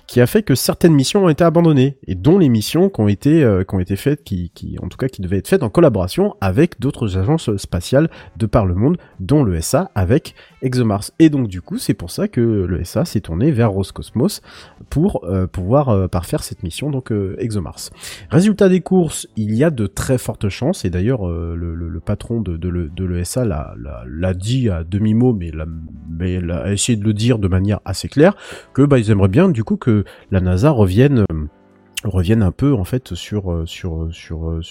qui 0.08 0.22
a 0.22 0.28
fait 0.28 0.43
que 0.43 0.56
certaines 0.56 0.93
missions 0.93 1.26
ont 1.26 1.30
été 1.30 1.43
abandonnées 1.43 1.97
et 2.08 2.16
dont 2.16 2.38
les 2.38 2.49
missions 2.49 2.89
qui 2.89 3.01
ont 3.01 3.08
été 3.08 3.45
qui 3.68 3.76
ont 3.76 3.80
été 3.80 3.95
faites, 3.95 4.24
qui, 4.24 4.51
en 4.82 4.88
tout 4.88 4.97
cas 4.97 5.08
qui 5.08 5.22
devaient 5.22 5.38
être 5.38 5.47
faites 5.47 5.64
en 5.64 5.70
collaboration 5.70 6.36
avec 6.41 6.80
d'autres 6.80 7.18
agences 7.18 7.56
spatiales 7.58 8.10
de 8.38 8.45
par 8.45 8.66
le 8.66 8.76
monde, 8.76 8.97
dont 9.20 9.43
l'ESA 9.43 9.91
avec 9.95 10.36
ExoMars. 10.62 11.12
Et 11.20 11.30
donc 11.30 11.47
du 11.47 11.62
coup, 11.62 11.78
c'est 11.78 11.93
pour 11.93 12.12
ça 12.12 12.28
que 12.28 12.41
l'ESA 12.66 13.06
s'est 13.06 13.22
tourné 13.22 13.51
vers 13.54 13.72
Roscosmos 13.72 14.41
pour 14.89 15.24
euh, 15.24 15.47
pouvoir 15.47 15.89
euh, 15.89 16.08
parfaire 16.08 16.43
cette 16.43 16.64
mission 16.64 16.89
donc 16.89 17.12
euh, 17.12 17.36
ExoMars. 17.39 17.89
Résultat 18.30 18.70
des 18.70 18.82
courses, 18.82 19.28
il 19.36 19.56
y 19.56 19.64
a 19.64 19.70
de 19.70 19.88
très 19.88 20.18
fortes 20.18 20.49
chances, 20.49 20.86
et 20.86 20.89
d'ailleurs 20.89 21.28
le, 21.28 21.99
patron 22.06 22.41
de, 22.41 22.58
de, 22.58 22.70
le- 22.70 22.89
de 22.89 23.06
l'ESA 23.06 23.45
l'a, 23.45 24.34
dit 24.34 24.70
à 24.70 24.84
demi-mot, 24.84 25.34
mais, 25.34 25.51
mais 26.10 26.39
a 26.51 26.72
essayé 26.74 26.97
de 26.97 27.04
le 27.04 27.14
dire 27.14 27.39
de 27.39 27.47
manière 27.47 27.80
assez 27.86 28.08
claire, 28.10 28.36
que 28.74 28.82
bah, 28.82 28.99
ils 28.99 29.12
aimeraient 29.12 29.28
bien 29.28 29.49
du 29.49 29.64
coup 29.64 29.78
que 29.78 30.04
la 30.32 30.41
NASA 30.41 30.70
revienne... 30.72 31.24
euh, 32.06 32.10
reviennent 32.10 32.43
un 32.43 32.51
peu 32.51 32.74
en 32.74 32.84
fait 32.84 33.14
sur 33.16 33.51
euh, 33.51 33.66
sur 33.66 34.08
sur 34.12 34.49
euh, 34.49 34.62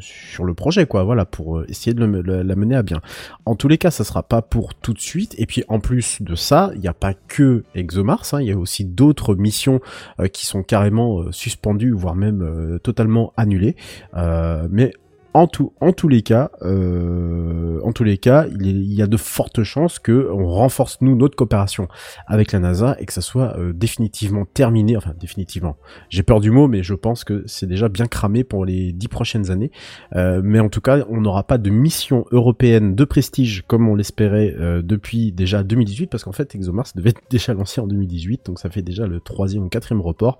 sur, 0.00 0.44
le 0.44 0.54
projet 0.54 0.86
quoi. 0.86 1.02
Voilà 1.04 1.24
pour 1.24 1.58
euh, 1.58 1.66
essayer 1.68 1.94
de 1.94 2.04
le- 2.04 2.22
le- 2.22 2.42
la 2.42 2.56
mener 2.56 2.76
à 2.76 2.82
bien. 2.82 3.00
En 3.46 3.54
tous 3.54 3.68
les 3.68 3.78
cas 3.78 3.90
ça 3.90 4.04
sera 4.04 4.22
pas 4.22 4.42
pour 4.42 4.74
tout 4.74 4.92
de 4.92 5.00
suite. 5.00 5.34
Et 5.38 5.46
puis 5.46 5.64
en 5.68 5.80
plus 5.80 6.22
de 6.22 6.34
ça 6.34 6.70
il 6.74 6.80
n'y 6.80 6.88
a 6.88 6.94
pas 6.94 7.14
que 7.14 7.64
ExoMars 7.74 8.24
hein, 8.32 8.40
il 8.40 8.48
y 8.48 8.52
a 8.52 8.58
aussi 8.58 8.84
d'autres 8.84 9.34
missions 9.34 9.80
euh, 10.20 10.28
qui 10.28 10.46
sont 10.46 10.62
carrément 10.62 11.20
euh, 11.20 11.32
suspendues 11.32 11.92
voire 11.92 12.14
même 12.14 12.42
euh, 12.42 12.78
totalement 12.78 13.32
annulées. 13.36 13.76
Euh, 14.16 14.66
mais 14.70 14.92
en 15.34 15.46
tout, 15.46 15.72
en 15.80 15.92
tous 15.92 16.08
les 16.08 16.22
cas, 16.22 16.50
euh, 16.62 17.80
en 17.84 17.92
tous 17.92 18.04
les 18.04 18.18
cas, 18.18 18.46
il, 18.48 18.92
y 18.92 19.02
a 19.02 19.06
de 19.06 19.16
fortes 19.16 19.62
chances 19.62 19.98
que 19.98 20.28
on 20.32 20.48
renforce 20.48 20.98
nous 21.00 21.16
notre 21.16 21.36
coopération 21.36 21.88
avec 22.26 22.52
la 22.52 22.58
NASA 22.58 22.96
et 22.98 23.06
que 23.06 23.12
ça 23.12 23.20
soit 23.20 23.56
euh, 23.56 23.72
définitivement 23.72 24.44
terminé. 24.44 24.96
Enfin, 24.96 25.12
définitivement. 25.18 25.76
J'ai 26.08 26.22
peur 26.22 26.40
du 26.40 26.50
mot, 26.50 26.68
mais 26.68 26.82
je 26.82 26.94
pense 26.94 27.24
que 27.24 27.44
c'est 27.46 27.66
déjà 27.66 27.88
bien 27.88 28.06
cramé 28.06 28.44
pour 28.44 28.64
les 28.64 28.92
dix 28.92 29.08
prochaines 29.08 29.50
années. 29.50 29.70
Euh, 30.16 30.40
mais 30.42 30.60
en 30.60 30.68
tout 30.68 30.80
cas, 30.80 31.04
on 31.08 31.20
n'aura 31.20 31.44
pas 31.44 31.58
de 31.58 31.70
mission 31.70 32.24
européenne 32.30 32.94
de 32.94 33.04
prestige 33.04 33.64
comme 33.66 33.88
on 33.88 33.94
l'espérait 33.94 34.54
euh, 34.58 34.82
depuis 34.82 35.32
déjà 35.32 35.62
2018, 35.62 36.08
parce 36.08 36.24
qu'en 36.24 36.32
fait, 36.32 36.54
ExoMars 36.54 36.86
devait 36.94 37.10
être 37.10 37.22
déjà 37.30 37.54
lancé 37.54 37.80
en 37.80 37.86
2018, 37.86 38.46
donc 38.46 38.58
ça 38.58 38.70
fait 38.70 38.82
déjà 38.82 39.06
le 39.06 39.20
troisième 39.20 39.64
ou 39.64 39.68
quatrième 39.68 40.00
report. 40.00 40.38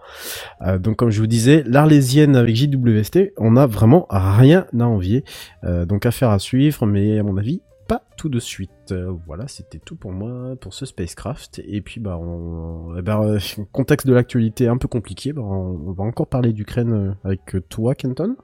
Euh, 0.63 0.79
donc 0.79 0.97
comme 0.97 1.11
je 1.11 1.21
vous 1.21 1.27
disais, 1.27 1.63
l'Arlésienne 1.67 2.37
avec 2.37 2.57
JWST, 2.57 3.33
on 3.37 3.57
a 3.57 3.67
vraiment 3.67 4.07
rien 4.11 4.67
à 4.81 4.89
envier. 4.89 5.25
Euh, 5.65 5.85
donc 5.87 6.07
affaire 6.07 6.31
à 6.31 6.39
suivre, 6.39 6.87
mais 6.87 7.19
à 7.19 7.23
mon 7.23 7.37
avis, 7.37 7.63
pas 7.89 8.03
tout 8.17 8.29
de 8.29 8.39
suite. 8.39 8.71
Euh, 8.93 9.13
voilà, 9.27 9.49
c'était 9.49 9.81
tout 9.85 9.97
pour 9.97 10.13
moi 10.13 10.55
pour 10.61 10.75
ce 10.75 10.87
spacecraft. 10.87 11.61
Et 11.67 11.81
puis 11.81 12.01
bah, 12.01 12.19
on, 12.19 12.95
eh 12.97 13.03
ben, 13.03 13.21
euh, 13.23 13.39
contexte 13.73 14.07
de 14.07 14.13
l'actualité 14.15 14.69
un 14.69 14.77
peu 14.77 14.87
compliqué, 14.89 15.33
bah, 15.33 15.43
on, 15.43 15.81
on 15.89 15.93
va 15.93 16.05
encore 16.05 16.29
parler 16.29 16.53
d'Ukraine 16.53 16.93
euh, 16.93 17.13
avec 17.25 17.41
toi, 17.69 17.95
Kenton. 17.95 18.37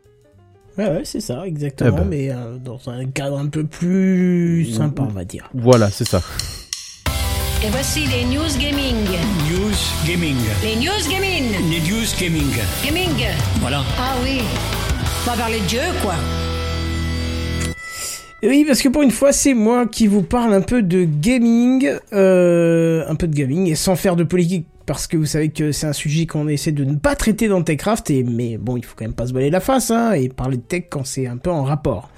Ouais, 0.79 0.89
ouais, 0.91 1.05
c'est 1.05 1.21
ça, 1.21 1.47
exactement, 1.47 1.91
Eh 1.97 2.01
ben. 2.01 2.09
mais 2.09 2.31
euh, 2.31 2.59
dans 2.59 2.91
un 2.91 3.07
cadre 3.07 3.39
un 3.39 3.47
peu 3.47 3.65
plus 3.65 4.67
sympa, 4.67 5.03
on 5.05 5.07
va 5.13 5.25
dire. 5.25 5.49
Voilà, 5.55 5.91
c'est 5.91 6.05
ça. 6.07 6.21
Et 7.65 7.71
voici 7.71 8.01
les 8.01 8.25
news 8.27 8.51
gaming. 8.61 8.95
News 9.49 9.75
Gaming. 10.07 10.37
Les 10.63 10.77
news 10.77 11.11
gaming. 11.11 11.71
Les 11.71 11.81
News 11.81 12.07
Gaming. 12.21 12.53
Gaming. 12.85 13.27
Voilà. 13.61 13.83
Ah 13.99 14.17
oui. 14.23 14.43
On 15.27 15.31
va 15.33 15.37
parler 15.39 15.59
de 15.59 15.69
jeu, 15.69 15.81
quoi. 16.03 16.15
Oui, 18.45 18.65
parce 18.65 18.81
que 18.81 18.89
pour 18.89 19.03
une 19.03 19.11
fois, 19.11 19.33
c'est 19.33 19.55
moi 19.55 19.87
qui 19.87 20.07
vous 20.07 20.23
parle 20.23 20.55
un 20.55 20.61
peu 20.61 20.83
de 20.83 21.03
gaming, 21.03 21.91
euh, 22.13 23.05
un 23.09 23.15
peu 23.17 23.27
de 23.27 23.35
gaming, 23.35 23.67
et 23.67 23.75
sans 23.75 23.97
faire 23.97 24.15
de 24.15 24.23
politique, 24.23 24.69
parce 24.87 25.09
que 25.09 25.17
vous 25.17 25.27
savez 25.27 25.49
que 25.49 25.73
c'est 25.73 25.89
un 25.89 25.93
sujet 25.93 26.27
qu'on 26.27 26.47
essaie 26.47 26.71
de 26.71 26.85
ne 26.85 26.95
pas 26.95 27.17
traiter 27.17 27.49
dans 27.49 27.61
Techcraft, 27.61 28.13
mais 28.25 28.57
bon, 28.57 28.77
il 28.77 28.85
faut 28.85 28.95
quand 28.95 29.05
même 29.05 29.15
pas 29.15 29.27
se 29.27 29.33
voiler 29.33 29.51
la 29.51 29.59
face, 29.59 29.91
hein, 29.91 30.13
et 30.13 30.29
parler 30.29 30.59
de 30.59 30.63
tech 30.63 30.85
quand 30.91 31.05
c'est 31.05 31.27
un 31.27 31.39
peu 31.39 31.51
en 31.51 31.65
rapport. 31.65 32.09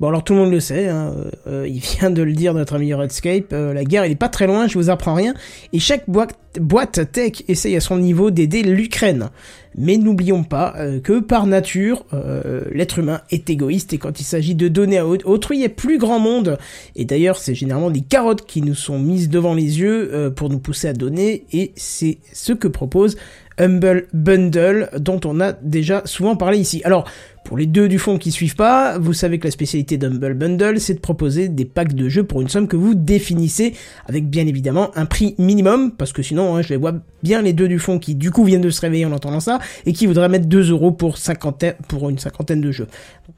Bon, 0.00 0.08
alors 0.08 0.24
tout 0.24 0.32
le 0.32 0.38
monde 0.40 0.50
le 0.50 0.60
sait, 0.60 0.88
hein, 0.88 1.14
euh, 1.46 1.68
il 1.68 1.78
vient 1.98 2.10
de 2.10 2.22
le 2.22 2.32
dire, 2.32 2.54
notre 2.54 2.76
ami 2.76 2.94
Redscape, 2.94 3.52
euh, 3.52 3.74
la 3.74 3.84
guerre, 3.84 4.04
elle 4.04 4.12
est 4.12 4.16
pas 4.16 4.30
très 4.30 4.46
loin, 4.46 4.66
je 4.66 4.78
vous 4.78 4.88
apprends 4.88 5.12
rien, 5.14 5.34
et 5.74 5.78
chaque 5.78 6.08
boîte, 6.08 7.12
tech 7.12 7.44
essaye 7.48 7.76
à 7.76 7.80
son 7.80 7.98
niveau 7.98 8.30
d'aider 8.30 8.62
l'Ukraine. 8.62 9.28
Mais 9.76 9.98
n'oublions 9.98 10.42
pas 10.42 10.74
euh, 10.78 11.00
que 11.00 11.20
par 11.20 11.46
nature, 11.46 12.04
euh, 12.14 12.62
l'être 12.72 12.98
humain 12.98 13.20
est 13.30 13.50
égoïste 13.50 13.92
et 13.92 13.98
quand 13.98 14.18
il 14.20 14.24
s'agit 14.24 14.56
de 14.56 14.66
donner 14.68 14.98
à 14.98 15.06
au- 15.06 15.16
autrui, 15.26 15.58
il 15.60 15.64
a 15.64 15.68
plus 15.68 15.98
grand 15.98 16.18
monde. 16.18 16.58
Et 16.96 17.04
d'ailleurs, 17.04 17.36
c'est 17.36 17.54
généralement 17.54 17.90
des 17.90 18.00
carottes 18.00 18.44
qui 18.46 18.62
nous 18.62 18.74
sont 18.74 18.98
mises 18.98 19.28
devant 19.28 19.54
les 19.54 19.78
yeux 19.78 20.32
pour 20.34 20.48
nous 20.48 20.58
pousser 20.58 20.88
à 20.88 20.92
donner 20.92 21.44
et 21.52 21.70
c'est 21.76 22.18
ce 22.32 22.52
que 22.52 22.66
propose 22.66 23.16
Humble 23.60 24.06
Bundle 24.14 24.88
dont 24.98 25.20
on 25.24 25.40
a 25.40 25.52
déjà 25.52 26.02
souvent 26.06 26.34
parlé 26.34 26.58
ici. 26.58 26.80
Alors, 26.84 27.04
pour 27.44 27.56
les 27.56 27.66
deux 27.66 27.88
du 27.88 27.98
fond 27.98 28.18
qui 28.18 28.30
suivent 28.30 28.54
pas, 28.54 28.98
vous 28.98 29.12
savez 29.12 29.38
que 29.38 29.46
la 29.46 29.50
spécialité 29.50 29.98
d'Humble 29.98 30.34
Bundle, 30.34 30.78
c'est 30.78 30.94
de 30.94 31.00
proposer 31.00 31.48
des 31.48 31.64
packs 31.64 31.94
de 31.94 32.08
jeux 32.08 32.22
pour 32.22 32.40
une 32.40 32.48
somme 32.48 32.68
que 32.68 32.76
vous 32.76 32.94
définissez, 32.94 33.74
avec 34.06 34.28
bien 34.28 34.46
évidemment 34.46 34.90
un 34.94 35.06
prix 35.06 35.34
minimum, 35.38 35.92
parce 35.92 36.12
que 36.12 36.22
sinon, 36.22 36.54
hein, 36.54 36.62
je 36.62 36.68
les 36.68 36.76
vois 36.76 36.94
bien 37.22 37.42
les 37.42 37.52
deux 37.52 37.66
du 37.66 37.78
fond 37.78 37.98
qui 37.98 38.14
du 38.14 38.30
coup 38.30 38.44
viennent 38.44 38.60
de 38.60 38.70
se 38.70 38.80
réveiller 38.80 39.06
en 39.06 39.12
entendant 39.12 39.40
ça, 39.40 39.58
et 39.84 39.92
qui 39.92 40.06
voudraient 40.06 40.28
mettre 40.28 40.46
2 40.46 40.70
euros 40.70 40.92
pour, 40.92 41.16
une 41.16 42.18
cinquantaine 42.18 42.60
de 42.60 42.70
jeux. 42.70 42.86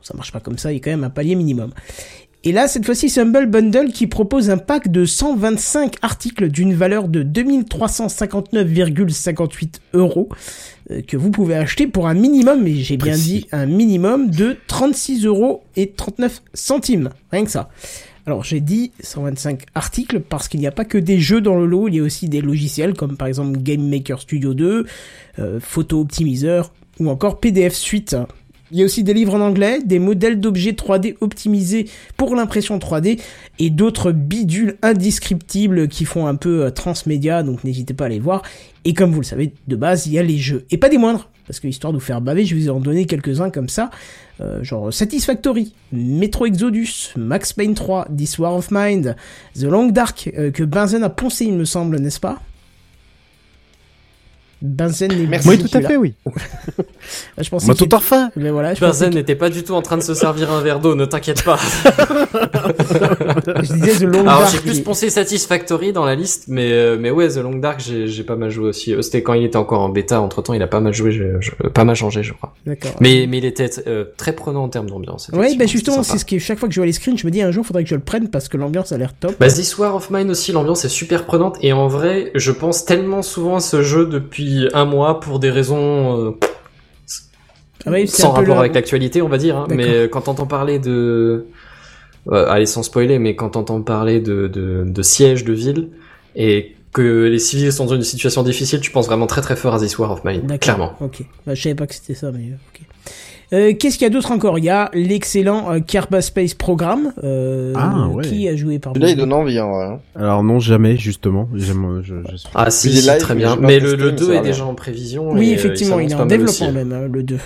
Ça 0.02 0.14
marche 0.14 0.32
pas 0.32 0.40
comme 0.40 0.58
ça, 0.58 0.72
il 0.72 0.76
y 0.76 0.78
a 0.78 0.80
quand 0.80 0.90
même 0.90 1.04
un 1.04 1.10
palier 1.10 1.34
minimum. 1.34 1.72
Et 2.44 2.50
là, 2.50 2.66
cette 2.66 2.84
fois-ci, 2.84 3.08
c'est 3.08 3.20
Humble 3.20 3.46
Bundle 3.46 3.92
qui 3.92 4.08
propose 4.08 4.50
un 4.50 4.58
pack 4.58 4.90
de 4.90 5.04
125 5.04 5.94
articles 6.02 6.48
d'une 6.48 6.74
valeur 6.74 7.06
de 7.06 7.22
2359,58 7.22 9.74
euros 9.94 10.28
euh, 10.90 11.02
que 11.02 11.16
vous 11.16 11.30
pouvez 11.30 11.54
acheter 11.54 11.86
pour 11.86 12.08
un 12.08 12.14
minimum, 12.14 12.64
mais 12.64 12.74
j'ai 12.74 12.96
bien 12.96 13.16
dit 13.16 13.46
un 13.52 13.66
minimum 13.66 14.28
de 14.28 14.56
36 14.66 15.24
euros 15.24 15.62
et 15.76 15.92
39 15.92 16.42
centimes. 16.52 17.10
Rien 17.30 17.44
que 17.44 17.50
ça. 17.50 17.70
Alors 18.26 18.42
j'ai 18.44 18.60
dit 18.60 18.92
125 19.00 19.62
articles 19.74 20.20
parce 20.20 20.48
qu'il 20.48 20.60
n'y 20.60 20.66
a 20.66 20.72
pas 20.72 20.84
que 20.84 20.98
des 20.98 21.20
jeux 21.20 21.40
dans 21.40 21.56
le 21.56 21.66
lot, 21.66 21.88
il 21.88 21.96
y 21.96 22.00
a 22.00 22.02
aussi 22.02 22.28
des 22.28 22.40
logiciels 22.40 22.94
comme 22.94 23.16
par 23.16 23.28
exemple 23.28 23.58
Game 23.58 23.88
Maker 23.88 24.20
Studio 24.20 24.54
2, 24.54 24.86
euh, 25.38 25.60
Photo 25.60 26.00
Optimiseur 26.00 26.72
ou 27.00 27.08
encore 27.08 27.40
PDF 27.40 27.74
Suite. 27.74 28.16
Il 28.72 28.78
y 28.78 28.82
a 28.82 28.86
aussi 28.86 29.04
des 29.04 29.12
livres 29.12 29.34
en 29.34 29.40
anglais, 29.40 29.80
des 29.84 29.98
modèles 29.98 30.40
d'objets 30.40 30.72
3D 30.72 31.16
optimisés 31.20 31.90
pour 32.16 32.34
l'impression 32.34 32.78
3D 32.78 33.20
et 33.58 33.68
d'autres 33.68 34.12
bidules 34.12 34.78
indescriptibles 34.80 35.88
qui 35.88 36.06
font 36.06 36.26
un 36.26 36.36
peu 36.36 36.64
euh, 36.64 36.70
transmédia, 36.70 37.42
donc 37.42 37.64
n'hésitez 37.64 37.92
pas 37.92 38.06
à 38.06 38.08
les 38.08 38.18
voir. 38.18 38.42
Et 38.86 38.94
comme 38.94 39.12
vous 39.12 39.20
le 39.20 39.26
savez, 39.26 39.52
de 39.68 39.76
base, 39.76 40.06
il 40.06 40.14
y 40.14 40.18
a 40.18 40.22
les 40.22 40.38
jeux. 40.38 40.64
Et 40.70 40.78
pas 40.78 40.88
des 40.88 40.96
moindres, 40.96 41.28
parce 41.46 41.60
que 41.60 41.68
histoire 41.68 41.92
de 41.92 41.98
vous 41.98 42.04
faire 42.04 42.22
baver, 42.22 42.46
je 42.46 42.54
vais 42.54 42.62
vous 42.62 42.70
en 42.70 42.80
donner 42.80 43.04
quelques-uns 43.04 43.50
comme 43.50 43.68
ça. 43.68 43.90
Euh, 44.40 44.64
genre 44.64 44.90
Satisfactory, 44.90 45.74
Metro 45.92 46.46
Exodus, 46.46 47.12
Max 47.16 47.52
Payne 47.52 47.74
3, 47.74 48.08
This 48.16 48.38
War 48.38 48.54
of 48.56 48.70
Mind, 48.70 49.16
The 49.54 49.64
Long 49.64 49.88
Dark, 49.88 50.30
euh, 50.38 50.50
que 50.50 50.62
Benzen 50.62 51.04
a 51.04 51.10
poncé, 51.10 51.44
il 51.44 51.54
me 51.54 51.66
semble, 51.66 51.98
n'est-ce 51.98 52.20
pas? 52.20 52.40
Benzen 54.62 55.12
est 55.12 55.26
Merci. 55.26 55.48
Oui, 55.48 55.58
tout 55.58 55.76
à 55.76 55.80
fait, 55.80 55.96
oui. 55.96 56.14
je 57.38 57.48
pensais 57.50 57.66
Bah, 57.66 57.74
tout 57.74 57.88
à 57.90 58.00
fait. 58.00 58.24
Mais 58.36 58.50
voilà, 58.50 58.74
je 58.74 58.80
Benzen 58.80 59.08
pensais 59.08 59.18
n'était 59.18 59.34
pas 59.34 59.50
du 59.50 59.62
tout 59.64 59.74
en 59.74 59.82
train 59.82 59.96
de 59.98 60.02
se 60.02 60.14
servir 60.14 60.52
un 60.52 60.60
verre 60.60 60.80
d'eau, 60.80 60.94
ne 60.94 61.04
t'inquiète 61.04 61.42
pas. 61.44 61.58
Je 63.62 63.72
disais 63.74 63.98
The 63.98 64.02
Long 64.02 64.20
Alors 64.20 64.40
Dark, 64.40 64.52
j'ai 64.52 64.60
plus 64.60 64.80
pensé 64.80 65.10
Satisfactory 65.10 65.92
dans 65.92 66.04
la 66.04 66.14
liste, 66.14 66.44
mais 66.48 66.72
euh, 66.72 66.96
mais 66.98 67.10
ouais, 67.10 67.28
The 67.28 67.36
Long 67.38 67.56
Dark, 67.56 67.80
j'ai 67.80 68.06
j'ai 68.06 68.22
pas 68.24 68.36
mal 68.36 68.50
joué 68.50 68.68
aussi. 68.68 68.94
Euh, 68.94 69.02
C'était 69.02 69.22
quand 69.22 69.34
il 69.34 69.44
était 69.44 69.56
encore 69.56 69.80
en 69.80 69.88
bêta. 69.88 70.20
Entre 70.20 70.42
temps, 70.42 70.54
il 70.54 70.62
a 70.62 70.66
pas 70.66 70.80
mal 70.80 70.92
joué, 70.94 71.12
je- 71.12 71.40
je- 71.40 71.50
pas 71.68 71.84
mal 71.84 71.96
changé, 71.96 72.22
je 72.22 72.32
crois. 72.32 72.54
D'accord. 72.66 72.92
Mais 73.00 73.26
mais 73.28 73.38
il 73.38 73.44
était 73.44 73.70
euh, 73.86 74.04
très 74.16 74.32
prenant 74.32 74.64
en 74.64 74.68
termes 74.68 74.88
d'ambiance. 74.88 75.30
Ouais, 75.32 75.54
bah 75.56 75.66
justement, 75.66 76.02
c'est 76.02 76.18
ce 76.18 76.24
qui, 76.24 76.38
chaque 76.40 76.58
fois 76.58 76.68
que 76.68 76.74
je 76.74 76.80
vois 76.80 76.86
les 76.86 76.92
screens, 76.92 77.16
je 77.18 77.26
me 77.26 77.30
dis 77.30 77.42
un 77.42 77.50
jour, 77.50 77.64
faudrait 77.64 77.84
que 77.84 77.90
je 77.90 77.94
le 77.94 78.00
prenne 78.02 78.28
parce 78.28 78.48
que 78.48 78.56
l'ambiance 78.56 78.92
a 78.92 78.98
l'air 78.98 79.12
top. 79.14 79.34
Bah, 79.38 79.48
This 79.48 79.76
War 79.78 79.94
of 79.94 80.10
Mine 80.10 80.30
aussi, 80.30 80.52
l'ambiance 80.52 80.84
est 80.84 80.88
super 80.88 81.24
prenante 81.24 81.56
et 81.62 81.72
en 81.72 81.88
vrai, 81.88 82.30
je 82.34 82.52
pense 82.52 82.84
tellement 82.84 83.22
souvent 83.22 83.56
à 83.56 83.60
ce 83.60 83.82
jeu 83.82 84.06
depuis 84.06 84.51
un 84.72 84.84
mois 84.84 85.20
pour 85.20 85.38
des 85.38 85.50
raisons 85.50 86.26
euh, 86.28 86.30
Ah 87.86 87.90
oui, 87.90 88.06
sans 88.08 88.30
rapport 88.30 88.54
le- 88.54 88.60
avec 88.60 88.74
l'actualité, 88.74 89.22
on 89.22 89.28
va 89.28 89.38
dire. 89.38 89.56
hein. 89.56 89.66
Mais 89.68 90.08
quand 90.08 90.22
t'entends 90.22 90.46
parler 90.46 90.78
de, 90.78 91.46
euh, 92.30 92.46
allez 92.48 92.66
sans 92.66 92.82
spoiler, 92.82 93.18
mais 93.18 93.34
quand 93.34 93.50
t'entends 93.50 93.80
parler 93.82 94.20
de, 94.20 94.46
de, 94.48 94.84
de 94.86 95.02
siège 95.02 95.44
de 95.44 95.52
ville 95.52 95.88
et 96.36 96.76
que 96.92 97.24
les 97.26 97.38
civils 97.38 97.72
sont 97.72 97.86
dans 97.86 97.94
une 97.96 98.02
situation 98.02 98.42
difficile, 98.42 98.80
tu 98.80 98.90
penses 98.90 99.06
vraiment 99.06 99.26
très 99.26 99.40
très 99.40 99.56
fort 99.56 99.74
à 99.74 99.78
This 99.78 99.98
War 99.98 100.10
of 100.12 100.24
Mine, 100.24 100.58
clairement. 100.58 100.92
Ok. 101.00 101.22
Bah, 101.46 101.54
je 101.54 101.62
savais 101.62 101.74
pas 101.74 101.86
que 101.86 101.94
c'était 101.94 102.14
ça, 102.14 102.30
mais 102.32 102.50
ok. 102.74 102.82
Euh, 103.52 103.74
Qu'est-ce 103.78 103.98
qu'il 103.98 104.04
y 104.06 104.10
a 104.10 104.10
d'autre 104.10 104.30
encore? 104.32 104.58
Il 104.58 104.64
y 104.64 104.70
a 104.70 104.90
l'excellent 104.94 105.70
euh, 105.72 105.80
Kerbal 105.80 106.22
Space 106.22 106.54
Program, 106.54 107.12
euh, 107.22 107.72
Ah, 107.76 108.08
ouais. 108.08 108.24
qui 108.24 108.48
a 108.48 108.56
joué 108.56 108.78
par. 108.78 108.92
Celui-là, 108.94 109.10
il 109.10 109.16
donne 109.16 109.32
envie, 109.32 109.60
en 109.60 109.70
vrai. 109.70 109.84
hein. 109.86 109.98
Alors 110.16 110.42
non, 110.42 110.58
jamais 110.58 110.96
justement. 110.96 111.48
Je, 111.54 111.72
je 112.02 112.14
Ah 112.54 112.70
si, 112.70 113.06
très 113.18 113.34
bien. 113.34 113.56
Mais 113.60 113.78
le, 113.78 113.94
le 113.94 114.06
mais 114.06 114.16
2 114.16 114.26
ça 114.26 114.34
est 114.34 114.42
déjà 114.42 114.64
en 114.64 114.74
prévision. 114.74 115.30
Oui, 115.30 115.48
et, 115.48 115.52
euh, 115.52 115.54
effectivement, 115.54 116.00
il 116.00 116.06
il 116.06 116.12
est 116.12 116.14
en 116.14 116.26
développement 116.26 116.66
aussi. 116.66 116.72
même, 116.72 116.92
hein, 116.92 117.08
le 117.12 117.22
2. 117.22 117.36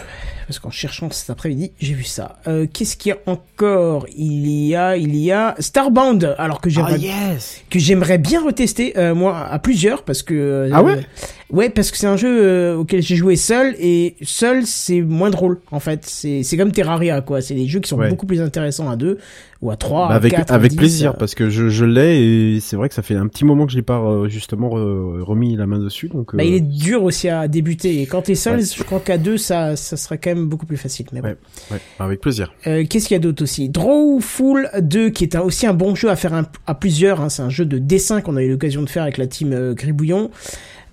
Parce 0.47 0.61
qu'en 0.61 0.71
cherchant 0.71 1.11
cet 1.11 1.29
après-midi, 1.31 1.73
j'ai 1.81 1.95
vu 1.95 2.05
ça. 2.05 2.37
Euh, 2.47 2.67
Qu'est-ce 2.73 2.97
qu'il 2.97 3.11
y 3.11 3.13
a 3.13 3.19
encore? 3.27 4.07
Il 4.17 4.47
y 4.47 4.77
a, 4.77 4.97
il 4.97 5.17
y 5.17 5.33
a 5.33 5.57
Starbound. 5.59 6.37
Alors 6.39 6.61
que 6.61 6.71
j'aimerais, 6.71 6.93
Ah, 6.95 7.35
yes 7.35 7.63
que 7.69 7.81
j'aimerais 7.81 8.19
bien 8.19 8.45
retester 8.45 8.97
euh, 8.97 9.13
moi 9.13 9.37
à 9.51 9.59
plusieurs 9.59 10.05
parce 10.05 10.23
que. 10.23 10.35
euh, 10.35 10.71
Ah 10.73 10.85
ouais? 10.85 11.05
Ouais, 11.49 11.71
parce 11.71 11.93
que 11.93 11.97
c'est 11.97 12.09
un 12.09 12.17
jeu 12.17 12.43
euh, 12.45 12.77
auquel 12.77 13.03
j'ai 13.03 13.15
joué 13.15 13.37
seul 13.37 13.77
et 13.79 14.17
seul 14.23 14.67
c'est 14.67 15.01
moins 15.01 15.31
drôle 15.31 15.61
en 15.71 15.79
fait. 15.79 16.01
C'est 16.05 16.43
c'est 16.43 16.57
comme 16.57 16.73
Terraria 16.73 17.21
quoi. 17.21 17.41
C'est 17.41 17.55
des 17.55 17.67
jeux 17.69 17.79
qui 17.79 17.89
sont 17.89 17.99
Ouais. 17.99 18.09
beaucoup 18.09 18.27
plus 18.27 18.41
intéressants 18.41 18.91
à 18.91 18.97
deux 18.97 19.19
ou 19.63 19.71
à 19.71 19.77
trois, 19.77 20.09
Bah, 20.09 20.15
à 20.15 20.17
avec 20.17 20.33
quatre, 20.33 20.51
à 20.51 20.57
avec 20.57 20.73
dix, 20.73 20.77
plaisir 20.77 21.13
euh. 21.13 21.17
parce 21.17 21.37
que 21.37 21.49
je, 21.49 21.69
je 21.69 21.85
l'ai 21.85 22.21
et 22.57 22.61
c'est 22.61 22.75
vrai 22.75 22.89
que 22.89 22.97
ça 22.97 23.03
fait 23.03 23.15
un 23.15 23.29
petit 23.29 23.45
moment 23.45 23.65
que 23.65 23.71
je 23.71 23.77
l'ai 23.77 23.83
pas 23.83 24.01
euh, 24.01 24.29
justement 24.29 24.71
re- 24.71 25.21
remis 25.23 25.55
la 25.57 25.67
main 25.69 25.79
dessus 25.79 26.09
donc 26.09 26.35
Bah, 26.35 26.43
euh, 26.43 26.47
il 26.47 26.55
est 26.55 26.61
dur 26.61 27.05
aussi 27.05 27.29
à 27.29 27.47
débuter 27.47 28.03
et 28.03 28.07
quand 28.07 28.23
t'es 28.23 28.35
seul, 28.35 28.57
Ouais. 28.59 28.65
je 28.65 28.83
crois 28.83 28.99
qu'à 29.01 29.17
deux 29.17 29.39
ça 29.39 29.77
ça 29.77 29.97
serait 29.97 30.19
quand 30.19 30.31
même 30.35 30.47
beaucoup 30.49 30.67
plus 30.67 30.77
facile. 30.77 31.07
Mais 31.13 31.21
bon. 31.21 31.29
ouais, 31.29 31.37
ouais, 31.71 31.79
avec 32.01 32.21
plaisir. 32.21 32.53
Euh, 32.67 32.85
Qu'est-ce 32.91 33.07
qu'il 33.07 33.15
y 33.15 33.21
a 33.21 33.23
d'autre 33.23 33.45
aussi? 33.45 33.69
Drawful 33.69 34.69
2, 34.81 35.11
qui 35.11 35.23
est 35.23 35.37
un- 35.37 35.43
aussi 35.43 35.67
un 35.69 35.75
bon 35.75 35.95
jeu 35.95 36.11
à 36.11 36.17
faire 36.17 36.35
un- 36.35 36.47
à 36.67 36.75
plusieurs. 36.75 37.21
hein. 37.21 37.29
C'est 37.29 37.43
un 37.43 37.51
jeu 37.51 37.65
de 37.65 37.79
dessin 37.79 38.21
qu'on 38.21 38.35
a 38.37 38.43
eu 38.43 38.51
l'occasion 38.51 38.83
de 38.83 38.89
faire 38.89 39.05
avec 39.05 39.17
la 39.17 39.29
team 39.29 39.75
Gribouillon. 39.75 40.31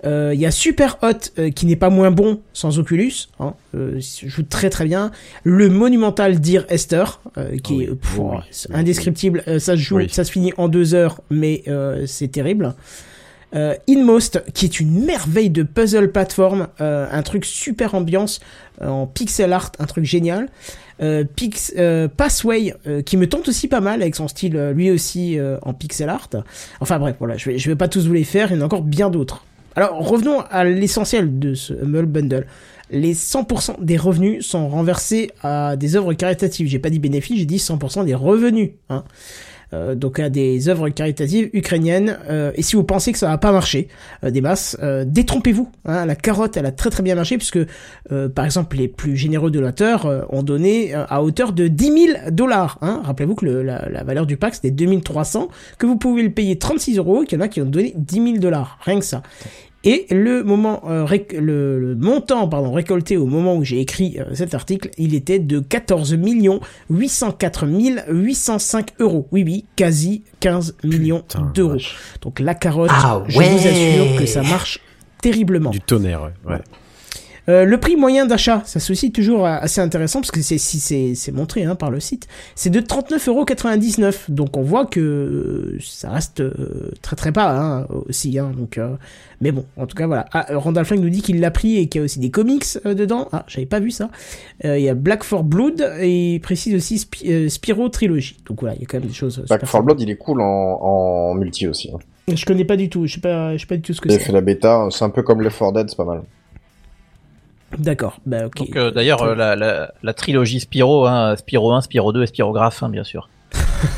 Euh, 0.04 0.32
Il 0.34 0.40
y 0.40 0.46
a 0.46 0.50
Super 0.50 0.98
Hot 1.02 1.08
euh, 1.38 1.50
qui 1.50 1.66
n'est 1.66 1.76
pas 1.76 1.90
moins 1.90 2.10
bon 2.10 2.40
sans 2.52 2.78
Oculus, 2.78 3.28
hein, 3.40 3.54
euh, 3.74 4.00
joue 4.00 4.42
très 4.42 4.70
très 4.70 4.84
bien. 4.84 5.10
Le 5.42 5.68
monumental 5.68 6.40
Dear 6.40 6.64
Esther 6.68 7.20
qui 7.62 7.82
est 7.82 7.86
pff, 7.86 8.18
oui, 8.18 8.36
c'est 8.50 8.70
oui, 8.70 8.76
indescriptible, 8.76 9.42
ça 9.46 9.72
se 9.72 9.76
joue, 9.76 10.06
ça 10.08 10.24
se 10.24 10.30
finit 10.30 10.52
en 10.56 10.68
deux 10.68 10.94
heures, 10.94 11.20
mais 11.30 11.64
c'est 12.06 12.28
terrible. 12.28 12.74
Euh, 13.54 13.74
Inmost, 13.88 14.42
qui 14.52 14.64
est 14.64 14.80
une 14.80 15.04
merveille 15.04 15.50
de 15.50 15.62
puzzle 15.62 16.10
platform, 16.10 16.68
euh, 16.80 17.06
un 17.10 17.22
truc 17.22 17.44
super 17.44 17.94
ambiance 17.94 18.40
euh, 18.82 18.88
en 18.88 19.06
pixel 19.06 19.52
art, 19.52 19.70
un 19.78 19.86
truc 19.86 20.04
génial. 20.04 20.48
Pix, 21.34 21.74
Passway, 22.16 22.72
qui 23.04 23.16
me 23.16 23.28
tente 23.28 23.48
aussi 23.48 23.66
pas 23.66 23.80
mal 23.80 24.00
avec 24.00 24.14
son 24.14 24.28
style, 24.28 24.56
lui 24.76 24.92
aussi 24.92 25.36
en 25.62 25.74
pixel 25.74 26.08
art. 26.08 26.30
Enfin 26.78 27.00
bref, 27.00 27.16
voilà, 27.18 27.36
je 27.36 27.50
vais, 27.50 27.58
je 27.58 27.68
vais 27.68 27.74
pas 27.74 27.88
tous 27.88 28.06
vous 28.06 28.12
les 28.12 28.22
faire, 28.22 28.52
il 28.52 28.54
y 28.54 28.58
en 28.58 28.62
a 28.62 28.64
encore 28.66 28.82
bien 28.82 29.10
d'autres. 29.10 29.44
Alors 29.76 29.98
revenons 30.06 30.40
à 30.50 30.64
l'essentiel 30.64 31.38
de 31.38 31.54
ce 31.54 31.72
Humble 31.74 32.06
Bundle. 32.06 32.46
Les 32.90 33.14
100% 33.14 33.82
des 33.82 33.96
revenus 33.96 34.46
sont 34.46 34.68
renversés 34.68 35.30
à 35.42 35.76
des 35.76 35.96
œuvres 35.96 36.12
caritatives. 36.12 36.68
J'ai 36.68 36.78
pas 36.78 36.90
dit 36.90 36.98
bénéfices, 36.98 37.38
j'ai 37.38 37.46
dit 37.46 37.56
100% 37.56 38.04
des 38.04 38.14
revenus. 38.14 38.70
Hein. 38.88 39.04
Euh, 39.72 39.94
donc 39.94 40.18
à 40.18 40.28
des 40.28 40.68
œuvres 40.68 40.88
caritatives 40.88 41.50
ukrainiennes. 41.52 42.18
Euh, 42.28 42.52
et 42.54 42.62
si 42.62 42.76
vous 42.76 42.84
pensez 42.84 43.12
que 43.12 43.18
ça 43.18 43.28
va 43.28 43.38
pas 43.38 43.52
marcher, 43.52 43.88
euh, 44.22 44.30
des 44.30 44.40
masses, 44.40 44.76
détrompez-vous. 45.06 45.70
Hein, 45.84 46.06
la 46.06 46.14
carotte, 46.16 46.56
elle 46.56 46.66
a 46.66 46.72
très 46.72 46.90
très 46.90 47.02
bien 47.02 47.14
marché 47.14 47.36
puisque, 47.36 47.58
par 48.34 48.44
exemple, 48.44 48.76
les 48.76 48.88
plus 48.88 49.16
généreux 49.16 49.50
donateurs 49.50 50.26
ont 50.30 50.42
donné 50.42 50.94
à 50.94 51.22
hauteur 51.22 51.52
de 51.52 51.68
10 51.68 51.84
000 51.84 52.18
dollars. 52.30 52.78
Hein. 52.82 53.02
Rappelez-vous 53.04 53.34
que 53.34 53.46
la 53.46 54.04
valeur 54.04 54.26
du 54.26 54.36
pack 54.36 54.54
c'était 54.54 54.70
2300, 54.70 55.48
que 55.78 55.86
vous 55.86 55.96
pouvez 55.96 56.22
le 56.22 56.30
payer 56.30 56.58
36 56.58 56.98
euros, 56.98 57.24
qu'il 57.24 57.38
y 57.38 57.42
en 57.42 57.44
a 57.44 57.48
qui 57.48 57.60
ont 57.60 57.66
donné 57.66 57.92
10 57.96 58.14
000 58.14 58.38
dollars. 58.38 58.78
Rien 58.82 58.98
que 58.98 59.04
ça. 59.04 59.22
Et 59.86 60.06
le 60.10 60.42
moment, 60.42 60.82
euh, 60.88 61.04
réc- 61.04 61.36
le, 61.38 61.78
le 61.78 61.94
montant, 61.94 62.48
pardon, 62.48 62.72
récolté 62.72 63.16
au 63.18 63.26
moment 63.26 63.54
où 63.56 63.64
j'ai 63.64 63.80
écrit 63.80 64.16
euh, 64.18 64.34
cet 64.34 64.54
article, 64.54 64.90
il 64.98 65.14
était 65.14 65.38
de 65.38 65.58
14 65.60 66.16
804 66.88 67.66
805 68.08 68.90
euros. 69.00 69.28
Oui, 69.30 69.42
oui, 69.44 69.64
quasi 69.76 70.22
15 70.40 70.76
millions 70.84 71.22
d'euros. 71.54 71.76
Donc 72.22 72.40
la 72.40 72.54
carotte, 72.54 72.90
Ah 72.92 73.22
je 73.28 73.38
ouais. 73.38 73.48
vous 73.50 73.66
assure 73.68 74.18
que 74.18 74.26
ça 74.26 74.42
marche 74.42 74.80
terriblement. 75.20 75.70
Du 75.70 75.80
tonnerre, 75.80 76.30
ouais. 76.46 76.56
Euh, 77.48 77.64
le 77.64 77.78
prix 77.78 77.96
moyen 77.96 78.24
d'achat, 78.24 78.62
ça 78.64 78.80
c'est 78.80 78.90
aussi 78.90 79.12
toujours 79.12 79.46
assez 79.46 79.80
intéressant 79.80 80.20
parce 80.20 80.30
que 80.30 80.40
c'est 80.40 80.56
si 80.58 80.80
c'est 80.80 81.14
c'est 81.14 81.32
montré 81.32 81.64
hein, 81.64 81.74
par 81.74 81.90
le 81.90 82.00
site, 82.00 82.26
c'est 82.54 82.70
de 82.70 82.80
39,99€. 82.80 84.30
Donc 84.30 84.56
on 84.56 84.62
voit 84.62 84.86
que 84.86 85.00
euh, 85.00 85.78
ça 85.82 86.10
reste 86.10 86.40
euh, 86.40 86.90
très 87.02 87.16
très 87.16 87.30
bas 87.30 87.54
hein, 87.82 87.86
aussi. 88.08 88.38
Hein, 88.38 88.52
donc, 88.56 88.78
euh, 88.78 88.94
mais 89.40 89.52
bon, 89.52 89.64
en 89.76 89.86
tout 89.86 89.96
cas 89.96 90.06
voilà. 90.06 90.24
Ah, 90.32 90.46
Randall 90.54 90.84
Flynn 90.84 91.00
nous 91.02 91.10
dit 91.10 91.20
qu'il 91.22 91.40
l'a 91.40 91.50
pris 91.50 91.76
et 91.76 91.86
qu'il 91.86 92.00
y 92.00 92.02
a 92.02 92.04
aussi 92.04 92.18
des 92.18 92.30
comics 92.30 92.64
dedans. 92.84 93.28
Ah, 93.32 93.44
j'avais 93.46 93.66
pas 93.66 93.80
vu 93.80 93.90
ça. 93.90 94.08
Il 94.62 94.80
y 94.80 94.88
a 94.88 94.94
Black 94.94 95.22
for 95.24 95.44
Blood 95.44 95.86
et 96.00 96.34
il 96.36 96.40
précise 96.40 96.74
aussi 96.74 97.06
euh, 97.26 97.48
Spyro 97.48 97.88
Trilogy. 97.88 98.36
Donc 98.46 98.60
voilà, 98.60 98.74
il 98.76 98.80
y 98.80 98.84
a 98.84 98.86
quand 98.86 98.98
même 98.98 99.08
des 99.08 99.14
choses. 99.14 99.42
super 99.42 99.58
4 99.60 99.82
Blood, 99.82 100.00
il 100.00 100.08
est 100.10 100.16
cool 100.16 100.40
en, 100.40 100.44
en 100.80 101.34
multi 101.34 101.68
aussi. 101.68 101.90
hein. 101.92 101.98
Je 102.34 102.46
connais 102.46 102.64
pas 102.64 102.76
du 102.76 102.88
tout. 102.88 103.06
Je 103.06 103.14
sais 103.16 103.20
pas, 103.20 103.54
je 103.54 103.60
sais 103.60 103.66
pas 103.66 103.76
du 103.76 103.82
tout 103.82 103.92
ce 103.92 104.00
que 104.00 104.08
c'est. 104.10 104.18
fait 104.18 104.32
la 104.32 104.40
bêta, 104.40 104.88
c'est 104.90 105.04
un 105.04 105.10
peu 105.10 105.22
comme 105.22 105.42
Left 105.42 105.58
4 105.58 105.72
Dead, 105.74 105.90
c'est 105.90 105.96
pas 105.96 106.04
mal. 106.06 106.22
D'accord. 107.78 108.20
Bah. 108.26 108.48
Donc 108.54 108.76
euh, 108.76 108.90
d'ailleurs 108.90 109.22
euh, 109.22 109.34
la, 109.34 109.56
la, 109.56 109.92
la 110.02 110.14
trilogie 110.14 110.60
Spyro, 110.60 111.06
hein, 111.06 111.34
Spyro 111.36 111.72
1, 111.72 111.82
Spyro 111.82 112.12
2 112.12 112.22
et 112.22 112.26
Spyrographe, 112.26 112.82
hein, 112.82 112.88
bien 112.88 113.04
sûr. 113.04 113.28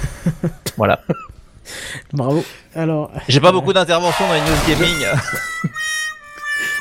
voilà. 0.77 1.01
Bravo. 2.13 2.45
Alors. 2.75 3.11
J'ai 3.29 3.41
pas 3.41 3.53
beaucoup 3.53 3.73
d'interventions 3.73 4.27
dans 4.27 4.35
les 4.35 4.41
news 4.41 4.47
gaming. 4.69 5.07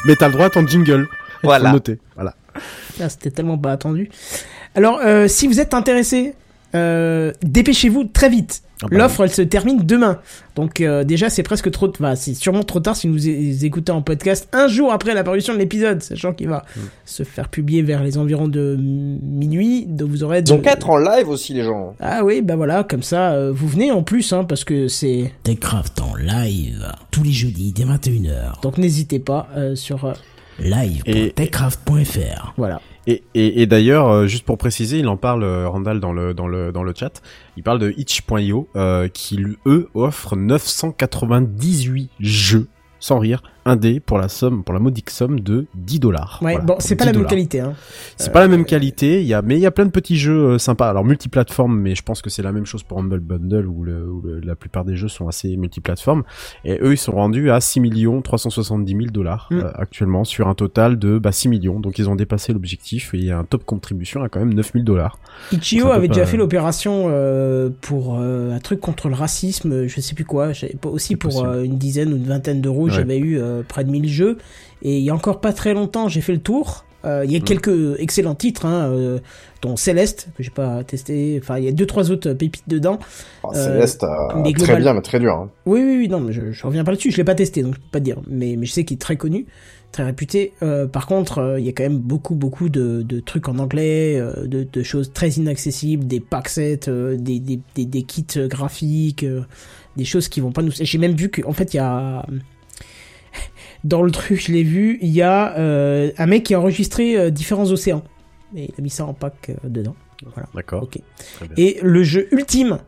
Mais 0.05 0.15
t'as 0.15 0.27
le 0.27 0.33
droit 0.33 0.45
à 0.45 0.49
ton 0.49 0.65
jingle. 0.65 1.07
Voilà. 1.43 1.71
Noter. 1.71 1.99
Voilà. 2.15 2.36
Ah, 3.01 3.09
c'était 3.09 3.31
tellement 3.31 3.57
pas 3.57 3.71
attendu. 3.71 4.09
Alors, 4.75 4.99
euh, 5.03 5.27
si 5.27 5.47
vous 5.47 5.59
êtes 5.59 5.73
intéressé, 5.73 6.36
euh, 6.76 7.32
dépêchez-vous 7.41 8.03
très 8.05 8.30
vite. 8.30 8.61
Ah 8.84 8.88
bah 8.91 8.97
L'offre, 8.97 9.23
elle 9.23 9.32
se 9.32 9.41
termine 9.41 9.78
demain. 9.86 10.19
Donc 10.57 10.82
euh, 10.82 11.05
déjà, 11.05 11.30
c'est 11.30 11.43
presque 11.43 11.71
trop... 11.71 11.88
Enfin, 11.88 12.15
c'est 12.15 12.34
sûrement 12.34 12.63
trop 12.63 12.82
tard 12.82 12.95
si 12.97 13.07
vous 13.07 13.30
écoutez 13.65 13.93
en 13.93 14.01
podcast 14.01 14.49
un 14.51 14.67
jour 14.67 14.91
après 14.91 15.13
l'apparition 15.13 15.53
de 15.53 15.59
l'épisode, 15.59 16.03
sachant 16.03 16.34
qu'il 16.34 16.49
va 16.49 16.65
Mm. 16.76 16.80
se 17.05 17.23
faire 17.23 17.47
publier 17.47 17.82
vers 17.84 18.03
les 18.03 18.17
environs 18.17 18.49
de 18.49 18.76
minuit. 18.78 19.86
Donc 19.88 20.09
vous 20.09 20.23
aurez... 20.23 20.41
De- 20.41 20.57
qu'à 20.57 20.73
être 20.73 20.89
en 20.89 20.97
live 20.97 21.30
aussi, 21.30 21.53
les 21.53 21.63
gens. 21.63 21.95
Ah 22.01 22.23
oui, 22.26 22.41
bah 22.41 22.57
voilà, 22.57 22.84
comme 22.84 23.01
ça, 23.03 23.32
euh, 23.32 23.51
vous 23.53 23.67
venez 23.69 23.91
en 23.91 24.03
plus, 24.03 24.34
hein, 24.34 24.43
parce 24.43 24.65
que 24.65 24.89
c'est... 24.89 25.32
Techcraft 25.43 26.01
en 26.01 26.13
live, 26.15 26.86
tous 27.11 27.23
les 27.23 27.32
jeudis 27.32 27.71
dès 27.71 27.86
21h. 27.86 28.61
Donc 28.61 28.78
n'hésitez 28.78 29.19
pas 29.19 29.47
euh, 29.55 29.76
sur... 29.76 30.03
euh, 30.03 30.13
Live.techcraft.fr. 30.59 32.53
Voilà. 32.57 32.82
Et, 33.08 33.24
et, 33.36 33.66
d'ailleurs, 33.68 34.10
euh, 34.10 34.28
juste 34.28 34.45
pour 34.45 34.58
préciser, 34.58 34.99
il 34.99 35.08
en 35.08 35.18
parle, 35.18 35.43
euh, 35.43 35.70
Randall, 35.70 35.99
dans 35.99 36.12
le, 36.12 36.34
dans 36.34 36.47
le, 36.47 36.72
dans 36.72 36.84
le 36.84 36.93
chat. 36.95 37.22
Il 37.56 37.62
parle 37.62 37.78
de 37.78 37.93
itch.io, 37.97 38.68
euh, 38.76 39.08
qui, 39.08 39.39
eux, 39.68 39.89
offre 39.93 40.36
998 40.36 42.10
jeux, 42.20 42.68
sans 42.99 43.20
rire, 43.20 43.43
indé 43.66 43.99
pour 43.99 44.18
la 44.20 44.30
somme, 44.30 44.63
pour 44.63 44.74
la 44.74 44.80
modique 44.80 45.09
somme 45.09 45.39
de 45.39 45.66
10 45.76 45.99
dollars. 45.99 46.39
Ouais, 46.43 46.57
bon, 46.61 46.76
c'est 46.80 46.95
pas 46.95 47.05
la 47.05 47.13
même 47.13 47.26
qualité, 47.26 47.59
hein. 47.61 47.74
C'est 48.18 48.32
pas 48.32 48.39
la 48.41 48.47
même 48.47 48.66
qualité, 48.66 49.22
il 49.22 49.28
y 49.28 49.34
a, 49.34 49.41
mais 49.41 49.55
il 49.55 49.61
y 49.61 49.66
a 49.66 49.72
plein 49.72 49.86
de 49.86 49.91
petits 49.91 50.18
jeux 50.18 50.51
euh, 50.53 50.57
sympas. 50.57 50.89
Alors, 50.89 51.03
multiplateforme, 51.03 51.80
mais 51.80 51.95
je 51.95 52.03
pense 52.03 52.22
que 52.22 52.30
c'est 52.30 52.43
la 52.43 52.51
même 52.51 52.66
chose 52.66 52.84
pour 52.84 52.99
Humble 52.99 53.20
Bundle, 53.20 53.66
où, 53.68 53.84
le, 53.84 54.07
où 54.09 54.22
le- 54.22 54.39
la 54.39 54.55
plupart 54.55 54.86
des 54.86 54.95
jeux 54.95 55.07
sont 55.07 55.28
assez 55.28 55.55
multiplateformes. 55.57 56.24
Et 56.63 56.78
eux, 56.82 56.93
ils 56.93 56.97
sont 56.97 57.13
rendus 57.13 57.49
à 57.51 57.59
6 57.59 57.82
370 58.24 58.91
000 58.91 59.05
dollars, 59.11 59.47
Mm. 59.51 59.55
euh, 59.59 59.72
actuellement, 59.76 60.24
sur 60.24 60.47
un 60.47 60.53
total 60.55 60.97
de, 60.99 61.18
bah, 61.18 61.32
6 61.32 61.49
millions. 61.49 61.80
Donc, 61.80 61.97
ils 61.99 62.09
ont 62.09 62.16
dépassé 62.16 62.53
l'objectif, 62.53 63.13
et 63.13 63.18
il 63.18 63.26
y 63.26 63.32
a 63.32 63.38
un 63.38 63.43
top 63.43 63.66
contribution 63.66 64.22
à 64.24 64.30
quand 64.30 64.39
même 64.39 64.53
9 64.53 64.74
000 64.74 64.84
dollars. 64.86 65.18
Ichio 65.51 65.91
avait 65.91 66.07
déjà 66.07 66.26
fait 66.26 66.38
l'opération 66.38 67.05
euh, 67.09 67.70
pour 67.82 68.18
euh, 68.20 68.53
un 68.55 68.59
truc 68.59 68.80
contre 68.80 69.09
le 69.09 69.16
racisme, 69.16 69.72
euh, 69.72 69.88
je 69.88 69.99
sais 70.01 70.16
plus 70.16 70.26
quoi, 70.26 70.51
aussi 70.86 71.16
pour 71.16 71.43
euh, 71.45 71.63
une 71.63 71.78
dizaine 71.78 72.13
ou 72.13 72.18
une 72.18 72.24
vingtaine 72.28 72.61
d'euros, 72.61 72.86
Ouais. 72.86 72.91
j'avais 72.91 73.18
eu 73.18 73.39
euh, 73.60 73.64
près 73.68 73.84
de 73.84 73.89
1000 73.91 74.08
jeux, 74.08 74.38
et 74.82 74.97
il 74.97 75.03
y 75.03 75.10
a 75.10 75.16
encore 75.16 75.41
pas 75.41 75.53
très 75.53 75.74
longtemps, 75.74 76.08
j'ai 76.08 76.22
fait 76.22 76.34
le 76.34 76.39
tour. 76.41 76.86
Euh, 77.06 77.24
Il 77.24 77.32
y 77.32 77.36
a 77.36 77.39
Mm. 77.39 77.43
quelques 77.43 77.99
excellents 77.99 78.34
titres, 78.34 78.66
hein, 78.66 78.89
euh, 78.89 79.20
dont 79.62 79.76
Céleste, 79.76 80.30
que 80.36 80.41
j'ai 80.41 80.49
pas 80.49 80.84
testé, 80.84 81.39
enfin 81.39 81.60
il 81.60 81.66
y 81.66 81.68
a 81.68 81.72
deux 81.72 81.86
trois 81.86 82.10
autres 82.10 82.34
pépites 82.34 82.68
dedans. 82.68 82.97
Ah, 83.43 83.49
Céleste, 83.53 83.99
très 84.58 84.78
bien, 84.78 84.93
mais 84.95 85.01
très 85.01 85.20
dur. 85.20 85.34
hein. 85.36 85.49
oui, 85.68 85.82
oui, 85.84 85.97
oui, 85.99 86.08
non, 86.10 86.20
mais 86.20 86.34
je, 86.34 86.51
je 86.51 86.66
reviens 86.66 86.84
pas 86.84 86.89
là-dessus, 86.91 87.12
je 87.12 87.18
l'ai 87.18 87.24
pas 87.24 87.36
testé, 87.36 87.62
donc 87.62 87.76
je 87.76 87.80
peux 87.80 87.89
pas 87.91 87.99
te 87.99 88.06
dire. 88.06 88.18
Mais, 88.28 88.56
mais 88.58 88.66
je 88.66 88.72
sais 88.72 88.86
qu'il 88.86 88.95
est 88.95 88.99
très 88.99 89.18
connu, 89.18 89.45
très 89.91 90.03
réputé. 90.03 90.53
Par 90.91 91.06
contre, 91.06 91.58
il 91.60 91.66
y 91.66 91.70
a 91.70 91.74
quand 91.74 91.84
même 91.84 91.99
beaucoup, 91.99 92.34
beaucoup 92.34 92.70
de, 92.70 93.03
de 93.03 93.20
trucs 93.20 93.49
en 93.49 93.60
anglais, 93.60 94.20
de, 94.45 94.64
de 94.64 94.84
choses 94.84 95.14
très 95.14 95.30
inaccessibles, 95.30 96.06
des 96.08 96.20
packsets, 96.20 96.88
euh, 96.89 97.18
des, 97.18 97.39
des, 97.39 97.60
des, 97.76 97.86
des 97.86 98.01
kits 98.01 98.26
graphiques, 98.49 99.24
des 99.95 100.06
choses 100.06 100.28
qui 100.28 100.41
vont 100.41 100.51
pas 100.51 100.64
nous... 100.64 100.72
J'ai 100.72 100.97
même 100.97 101.14
vu 101.16 101.30
qu'en 101.30 101.53
fait, 101.53 101.76
il 101.76 101.78
y 101.78 101.82
a... 101.82 102.26
Dans 103.83 104.01
le 104.01 104.11
truc, 104.11 104.39
je 104.39 104.51
l'ai 104.51 104.63
vu, 104.63 104.97
il 105.01 105.11
y 105.11 105.21
a 105.21 105.57
euh, 105.57 106.11
un 106.17 106.25
mec 106.25 106.43
qui 106.43 106.53
a 106.53 106.59
enregistré 106.59 107.17
euh, 107.17 107.29
différents 107.29 107.69
océans. 107.71 108.03
Et 108.55 108.65
il 108.65 108.73
a 108.77 108.81
mis 108.81 108.89
ça 108.89 109.05
en 109.05 109.13
pack 109.13 109.49
euh, 109.49 109.53
dedans. 109.69 109.95
Voilà. 110.33 110.49
D'accord. 110.55 110.83
Ok. 110.83 110.99
Et 111.57 111.79
le 111.81 112.03
jeu 112.03 112.27
ultime, 112.31 112.79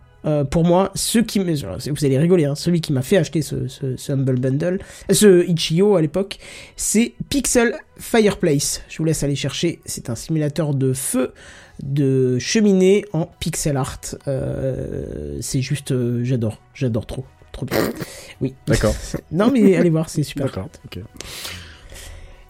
pour 0.51 0.65
moi, 0.65 0.91
ce 0.93 1.19
qui 1.19 1.39
me, 1.39 1.53
vous 1.53 2.05
allez 2.05 2.17
rigoler, 2.17 2.43
hein, 2.43 2.55
celui 2.55 2.81
qui 2.81 2.91
m'a 2.91 3.01
fait 3.01 3.15
acheter 3.15 3.41
ce, 3.41 3.67
ce, 3.69 3.95
ce 3.95 4.11
Humble 4.11 4.37
Bundle, 4.37 4.79
ce 5.09 5.47
Ichio 5.47 5.95
à 5.95 6.01
l'époque, 6.01 6.37
c'est 6.75 7.13
Pixel 7.29 7.75
Fireplace. 7.97 8.81
Je 8.89 8.97
vous 8.97 9.05
laisse 9.05 9.23
aller 9.23 9.37
chercher. 9.37 9.79
C'est 9.85 10.09
un 10.09 10.15
simulateur 10.15 10.73
de 10.73 10.91
feu, 10.91 11.31
de 11.81 12.39
cheminée 12.39 13.05
en 13.13 13.25
pixel 13.39 13.77
art. 13.77 14.01
C'est 15.39 15.61
juste, 15.61 15.93
j'adore, 16.23 16.61
j'adore 16.73 17.05
trop, 17.05 17.23
trop 17.58 17.66
bien. 17.66 17.80
Oui. 18.39 18.53
D'accord. 18.68 18.95
non 19.32 19.51
mais 19.51 19.76
allez 19.76 19.89
voir, 19.89 20.10
c'est 20.10 20.24
super. 20.24 20.45
D'accord. 20.45 20.70
Ok. 20.86 20.99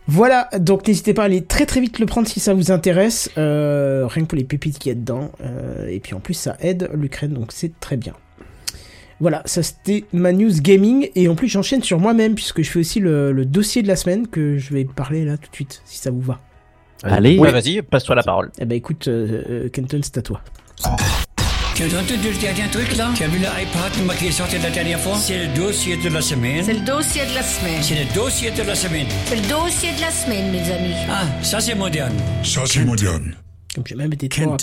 Voilà, 0.09 0.49
donc 0.59 0.87
n'hésitez 0.87 1.13
pas 1.13 1.23
à 1.23 1.25
aller 1.25 1.43
très 1.43 1.65
très 1.65 1.81
vite 1.81 1.99
le 1.99 2.05
prendre 2.05 2.27
si 2.27 2.39
ça 2.39 2.53
vous 2.53 2.71
intéresse, 2.71 3.29
euh, 3.37 4.07
rien 4.07 4.23
que 4.23 4.29
pour 4.29 4.37
les 4.37 4.45
pépites 4.45 4.79
qu'il 4.79 4.89
y 4.89 4.91
a 4.93 4.95
dedans, 4.95 5.31
euh, 5.41 5.87
et 5.87 5.99
puis 5.99 6.13
en 6.13 6.21
plus 6.21 6.33
ça 6.33 6.55
aide 6.61 6.89
l'Ukraine, 6.93 7.33
donc 7.33 7.51
c'est 7.51 7.77
très 7.81 7.97
bien. 7.97 8.13
Voilà, 9.19 9.41
ça 9.43 9.63
c'était 9.63 10.05
ma 10.13 10.31
news 10.31 10.61
gaming, 10.61 11.09
et 11.15 11.27
en 11.27 11.35
plus 11.35 11.49
j'enchaîne 11.49 11.83
sur 11.83 11.99
moi-même, 11.99 12.35
puisque 12.35 12.61
je 12.61 12.69
fais 12.69 12.79
aussi 12.79 13.01
le, 13.01 13.33
le 13.33 13.45
dossier 13.45 13.81
de 13.81 13.89
la 13.89 13.97
semaine, 13.97 14.27
que 14.27 14.57
je 14.57 14.73
vais 14.73 14.85
parler 14.85 15.25
là 15.25 15.35
tout 15.35 15.49
de 15.49 15.55
suite, 15.55 15.81
si 15.83 15.97
ça 15.97 16.09
vous 16.09 16.21
va. 16.21 16.39
Allez. 17.03 17.37
Ouais, 17.37 17.51
vas-y, 17.51 17.81
passe-toi 17.81 18.15
la 18.15 18.23
parole. 18.23 18.51
Eh 18.59 18.65
ben 18.65 18.75
écoute, 18.75 19.07
euh, 19.07 19.43
euh, 19.49 19.69
Kenton, 19.69 19.99
c'est 20.01 20.17
à 20.17 20.21
toi. 20.21 20.41
Tu 21.77 21.83
as 21.83 21.85
entendu 21.85 22.31
le 22.31 22.41
dernier 22.41 22.67
truc 22.71 22.97
là 22.97 23.11
Tu 23.15 23.23
as 23.23 23.27
vu 23.27 23.37
l'iPad 23.37 24.17
qui 24.17 24.25
est 24.25 24.31
sorti 24.31 24.57
la 24.57 24.71
dernière 24.71 24.99
fois 24.99 25.13
C'est 25.15 25.45
le 25.45 25.55
dossier 25.55 25.95
de 25.95 26.09
la 26.09 26.21
semaine. 26.21 26.63
C'est 26.63 26.73
le 26.73 26.79
dossier 26.79 27.21
de 27.23 27.35
la 27.35 27.43
semaine. 27.43 27.83
C'est 27.83 28.03
le 28.03 28.15
dossier 28.15 28.49
de 28.49 28.63
la 28.63 28.73
semaine. 28.73 29.05
C'est 29.25 29.35
le 29.35 29.47
dossier 29.47 29.89
de 29.95 30.01
la 30.01 30.09
semaine, 30.09 30.51
mes 30.51 30.71
amis. 30.71 30.95
Ah, 31.07 31.25
ça 31.43 31.59
c'est 31.59 31.75
moderne. 31.75 32.15
Ça, 32.43 32.61
c'est 32.65 32.83
moderne. 32.83 33.35
Comme 33.75 33.83
j'ai 33.85 33.93
même 33.93 34.11
été 34.11 34.27
trop. 34.27 34.57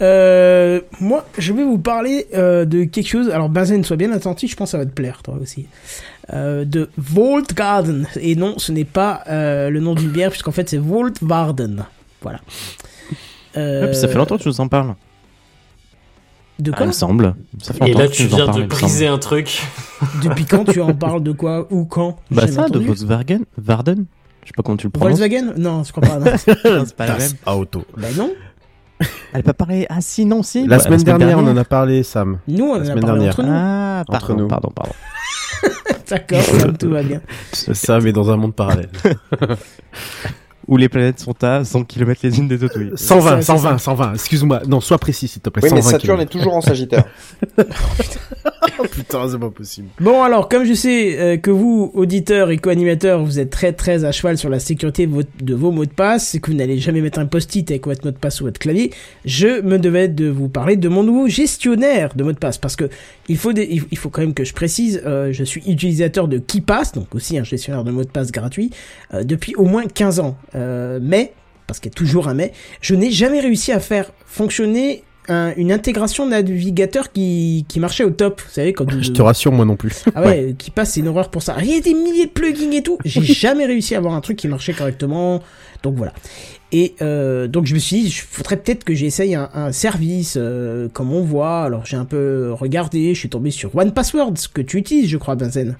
Euh, 0.00 0.80
moi, 1.00 1.26
je 1.36 1.52
vais 1.52 1.64
vous 1.64 1.76
parler 1.76 2.26
euh, 2.32 2.64
de 2.64 2.84
quelque 2.84 3.08
chose. 3.10 3.28
Alors, 3.28 3.50
Benzen, 3.50 3.84
sois 3.84 3.98
bien 3.98 4.10
attentif, 4.12 4.52
je 4.52 4.56
pense 4.56 4.68
que 4.68 4.72
ça 4.72 4.78
va 4.78 4.86
te 4.86 4.90
plaire, 4.90 5.22
toi 5.22 5.34
aussi. 5.38 5.66
Euh, 6.32 6.64
de 6.64 6.88
Vault 6.96 7.44
Garden. 7.54 8.08
Et 8.18 8.36
non, 8.36 8.58
ce 8.58 8.72
n'est 8.72 8.86
pas 8.86 9.22
euh, 9.28 9.68
le 9.68 9.80
nom 9.80 9.94
d'une 9.94 10.08
bière, 10.08 10.30
puisqu'en 10.30 10.52
fait, 10.52 10.66
c'est 10.66 10.78
Vault 10.78 11.12
Varden. 11.20 11.84
Voilà. 12.22 12.40
Euh, 13.58 13.82
Ouais, 13.82 13.88
puis 13.88 13.96
ça 13.96 14.08
fait 14.08 14.14
longtemps 14.16 14.38
que 14.38 14.44
je 14.44 14.48
vous 14.48 14.62
en 14.62 14.68
parle. 14.68 14.94
De 16.62 16.70
Ah, 16.72 16.76
quoi 16.76 16.86
il 16.86 16.88
me 16.88 16.92
semble. 16.92 17.34
Ça 17.60 17.74
fait 17.74 17.90
Et 17.90 17.94
là, 17.94 18.08
tu 18.08 18.24
en 18.24 18.26
viens 18.36 18.46
parles, 18.46 18.62
de 18.62 18.66
briser 18.66 19.06
un 19.06 19.18
truc. 19.18 19.62
Depuis 20.22 20.44
quand 20.44 20.64
tu 20.64 20.80
en 20.80 20.94
parles 20.94 21.22
de 21.22 21.32
quoi 21.32 21.66
Ou 21.70 21.84
quand? 21.84 22.18
Bah 22.30 22.46
ça, 22.46 22.68
de. 22.68 22.78
Volkswagen, 22.78 23.40
Varden. 23.58 24.04
Je 24.42 24.48
sais 24.48 24.52
pas 24.56 24.62
comment 24.62 24.76
tu 24.76 24.86
le 24.86 24.90
prononces. 24.90 25.18
Volkswagen? 25.18 25.54
Non, 25.56 25.82
je 25.84 25.92
crois 25.92 26.02
pas. 26.08 26.36
C'est 26.38 26.96
pas 26.96 27.06
la 27.06 27.18
même. 27.18 27.30
Auto. 27.46 27.84
bah 27.96 28.08
non. 28.16 28.30
Elle 29.32 29.42
peut 29.42 29.52
parler. 29.52 29.86
Ah 29.90 30.00
si, 30.00 30.24
non, 30.24 30.42
si. 30.44 30.66
La 30.66 30.76
Bah, 30.78 30.82
semaine 30.84 31.02
dernière, 31.02 31.38
on 31.38 31.46
en 31.48 31.56
a 31.56 31.64
parlé, 31.64 32.02
Sam. 32.04 32.38
Nous, 32.46 32.64
on 32.64 32.74
en 32.74 32.76
La 32.76 32.82
a 32.82 32.84
semaine 32.84 33.00
parlé 33.04 33.24
dernière. 33.24 33.32
entre 33.38 33.42
nous. 33.42 33.52
Ah, 33.52 34.00
Entre 34.06 34.10
pardon, 34.26 34.36
nous. 34.42 34.48
pardon, 34.48 34.70
pardon. 34.74 34.92
D'accord, 36.08 36.42
Sam, 36.42 36.76
tout 36.76 36.90
va 36.90 37.02
bien. 37.02 37.20
Sam 37.52 38.06
est 38.06 38.12
dans 38.12 38.30
un 38.30 38.36
monde 38.36 38.54
parallèle. 38.54 38.90
Où 40.72 40.78
les 40.78 40.88
planètes 40.88 41.20
sont 41.20 41.34
à 41.44 41.64
100 41.64 41.84
km 41.84 42.20
les 42.24 42.38
unes 42.38 42.48
des 42.48 42.64
autres, 42.64 42.78
oui. 42.78 42.90
120, 42.96 43.36
c'est 43.42 43.42
ça. 43.42 43.56
120, 43.58 43.78
120. 43.78 44.14
Excuse-moi. 44.14 44.62
Non, 44.66 44.80
sois 44.80 44.96
précis, 44.96 45.28
s'il 45.28 45.42
te 45.42 45.50
plaît. 45.50 45.62
Oui, 45.64 45.68
mais 45.74 45.82
120 45.82 45.90
Saturne 45.98 46.20
est 46.22 46.26
toujours 46.26 46.54
en 46.56 46.62
Sagittaire. 46.62 47.04
Oh, 48.78 48.84
putain, 48.90 49.28
c'est 49.28 49.38
pas 49.38 49.50
possible. 49.50 49.88
Bon 50.00 50.22
alors, 50.22 50.48
comme 50.48 50.64
je 50.64 50.72
sais 50.72 51.18
euh, 51.18 51.36
que 51.36 51.50
vous, 51.50 51.90
auditeurs 51.94 52.50
et 52.50 52.56
co-animateurs, 52.58 53.22
vous 53.22 53.38
êtes 53.38 53.50
très 53.50 53.72
très 53.72 54.04
à 54.04 54.12
cheval 54.12 54.38
sur 54.38 54.48
la 54.48 54.58
sécurité 54.60 55.06
de, 55.06 55.12
votre- 55.12 55.28
de 55.42 55.54
vos 55.54 55.70
mots 55.70 55.84
de 55.84 55.90
passe, 55.90 56.34
et 56.34 56.40
que 56.40 56.50
vous 56.50 56.56
n'allez 56.56 56.78
jamais 56.78 57.00
mettre 57.00 57.18
un 57.18 57.26
post-it 57.26 57.70
avec 57.70 57.86
votre 57.86 58.04
mot 58.04 58.10
de 58.12 58.16
passe 58.16 58.40
ou 58.40 58.44
votre 58.44 58.58
clavier, 58.58 58.90
je 59.24 59.60
me 59.60 59.78
devais 59.78 60.08
de 60.08 60.28
vous 60.28 60.48
parler 60.48 60.76
de 60.76 60.88
mon 60.88 61.02
nouveau 61.02 61.28
gestionnaire 61.28 62.14
de 62.16 62.24
mots 62.24 62.32
de 62.32 62.38
passe, 62.38 62.56
parce 62.56 62.76
que 62.76 62.88
il 63.28 63.36
faut, 63.36 63.52
des- 63.52 63.68
il 63.70 63.82
il 63.90 63.98
faut 63.98 64.08
quand 64.10 64.22
même 64.22 64.34
que 64.34 64.44
je 64.44 64.54
précise, 64.54 65.02
euh, 65.06 65.32
je 65.32 65.44
suis 65.44 65.62
utilisateur 65.68 66.26
de 66.26 66.38
KeePass, 66.38 66.92
donc 66.92 67.14
aussi 67.14 67.38
un 67.38 67.44
gestionnaire 67.44 67.84
de 67.84 67.90
mots 67.90 68.04
de 68.04 68.08
passe 68.10 68.32
gratuit, 68.32 68.70
euh, 69.12 69.22
depuis 69.22 69.54
au 69.56 69.64
moins 69.64 69.84
15 69.86 70.18
ans. 70.20 70.36
Euh, 70.62 70.98
mais, 71.02 71.32
parce 71.66 71.80
qu'il 71.80 71.90
y 71.90 71.94
a 71.94 71.96
toujours 71.96 72.28
un 72.28 72.34
mais, 72.34 72.52
je 72.80 72.94
n'ai 72.94 73.10
jamais 73.10 73.40
réussi 73.40 73.72
à 73.72 73.80
faire 73.80 74.10
fonctionner 74.26 75.04
un- 75.28 75.54
une 75.56 75.70
intégration 75.70 76.26
navigateur 76.28 77.12
qui, 77.12 77.64
qui 77.68 77.78
marchait 77.78 78.02
au 78.04 78.10
top. 78.10 78.40
Vous 78.44 78.52
savez, 78.52 78.72
quand 78.72 78.90
Je 78.90 79.10
te 79.12 79.22
rassure, 79.22 79.52
moi 79.52 79.64
non 79.64 79.76
plus. 79.76 80.02
ah 80.14 80.22
ouais, 80.24 80.54
qui 80.58 80.70
passe, 80.72 80.92
c'est 80.92 81.00
une 81.00 81.08
horreur 81.08 81.30
pour 81.30 81.42
ça. 81.42 81.56
Il 81.60 81.70
y 81.72 81.76
a 81.76 81.80
des 81.80 81.94
milliers 81.94 82.26
de 82.26 82.30
plugins 82.30 82.72
et 82.72 82.82
tout. 82.82 82.98
J'ai 83.04 83.22
jamais 83.22 83.66
réussi 83.66 83.94
à 83.94 83.98
avoir 83.98 84.14
un 84.14 84.20
truc 84.20 84.36
qui 84.36 84.48
marchait 84.48 84.72
correctement. 84.72 85.40
Donc 85.84 85.94
voilà. 85.96 86.12
Et 86.72 86.94
euh, 87.02 87.46
donc 87.48 87.66
je 87.66 87.74
me 87.74 87.78
suis 87.78 88.00
dit, 88.00 88.06
il 88.06 88.10
faudrait 88.12 88.56
peut-être 88.56 88.82
que 88.82 88.94
j'essaye 88.94 89.34
un, 89.34 89.48
un 89.54 89.72
service 89.72 90.34
euh, 90.40 90.88
comme 90.92 91.12
on 91.12 91.22
voit. 91.22 91.62
Alors 91.64 91.84
j'ai 91.86 91.96
un 91.96 92.04
peu 92.06 92.52
regardé, 92.52 93.14
je 93.14 93.18
suis 93.20 93.28
tombé 93.28 93.50
sur 93.50 93.74
One 93.76 93.92
Password, 93.92 94.32
ce 94.36 94.48
que 94.48 94.62
tu 94.62 94.78
utilises, 94.78 95.08
je 95.08 95.18
crois, 95.18 95.34
Benzen. 95.36 95.76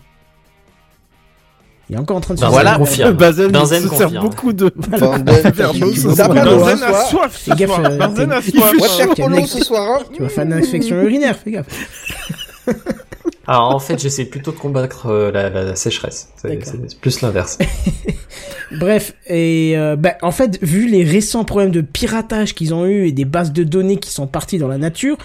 Il 1.93 1.97
est 1.97 2.01
encore 2.01 2.17
en 2.17 2.21
train 2.21 2.33
de 2.33 2.41
se 2.41 2.47
voilà, 2.47 2.77
confirme. 2.77 3.13
Bazen 3.13 3.53
Benzen 3.53 3.83
se 3.83 3.89
sert 3.91 4.07
confirme. 4.07 4.25
beaucoup 4.25 4.55
de... 4.55 4.73
Benzen 4.75 5.29
a 6.83 6.95
soif 7.05 7.37
ce 7.37 7.51
Fais 7.51 7.57
gaffe, 7.57 7.75
soir. 7.75 7.91
Benzen 7.91 8.33
a 8.33 8.41
soif. 8.41 8.55
il 8.55 9.35
fait 9.35 9.47
ce 9.47 9.63
soir. 9.63 10.01
Tu 10.11 10.23
vas 10.23 10.31
faire 10.31 10.45
une 10.47 10.55
infection 10.55 11.03
urinaire, 11.03 11.37
fais 11.37 11.51
gaffe. 11.51 11.67
Alors 13.47 13.75
en 13.75 13.79
fait, 13.79 14.01
j'essaie 14.01 14.25
plutôt 14.25 14.53
de 14.53 14.57
combattre 14.57 15.09
euh, 15.09 15.31
la, 15.31 15.51
la 15.51 15.77
sécheresse. 15.77 16.31
C'est 16.37 16.99
plus 16.99 17.21
l'inverse. 17.21 17.59
Bref, 18.79 19.13
et 19.27 19.75
euh, 19.77 19.95
bah, 19.97 20.15
en 20.23 20.31
fait, 20.31 20.59
vu 20.63 20.89
les 20.89 21.05
récents 21.05 21.45
problèmes 21.45 21.73
de 21.73 21.83
piratage 21.83 22.55
qu'ils 22.55 22.73
ont 22.73 22.87
eu 22.87 23.07
et 23.07 23.13
des 23.13 23.27
bases 23.27 23.53
de 23.53 23.65
données 23.65 23.99
qui 23.99 24.11
sont 24.11 24.27
parties 24.27 24.57
dans 24.57 24.69
la 24.69 24.79
nature, 24.79 25.19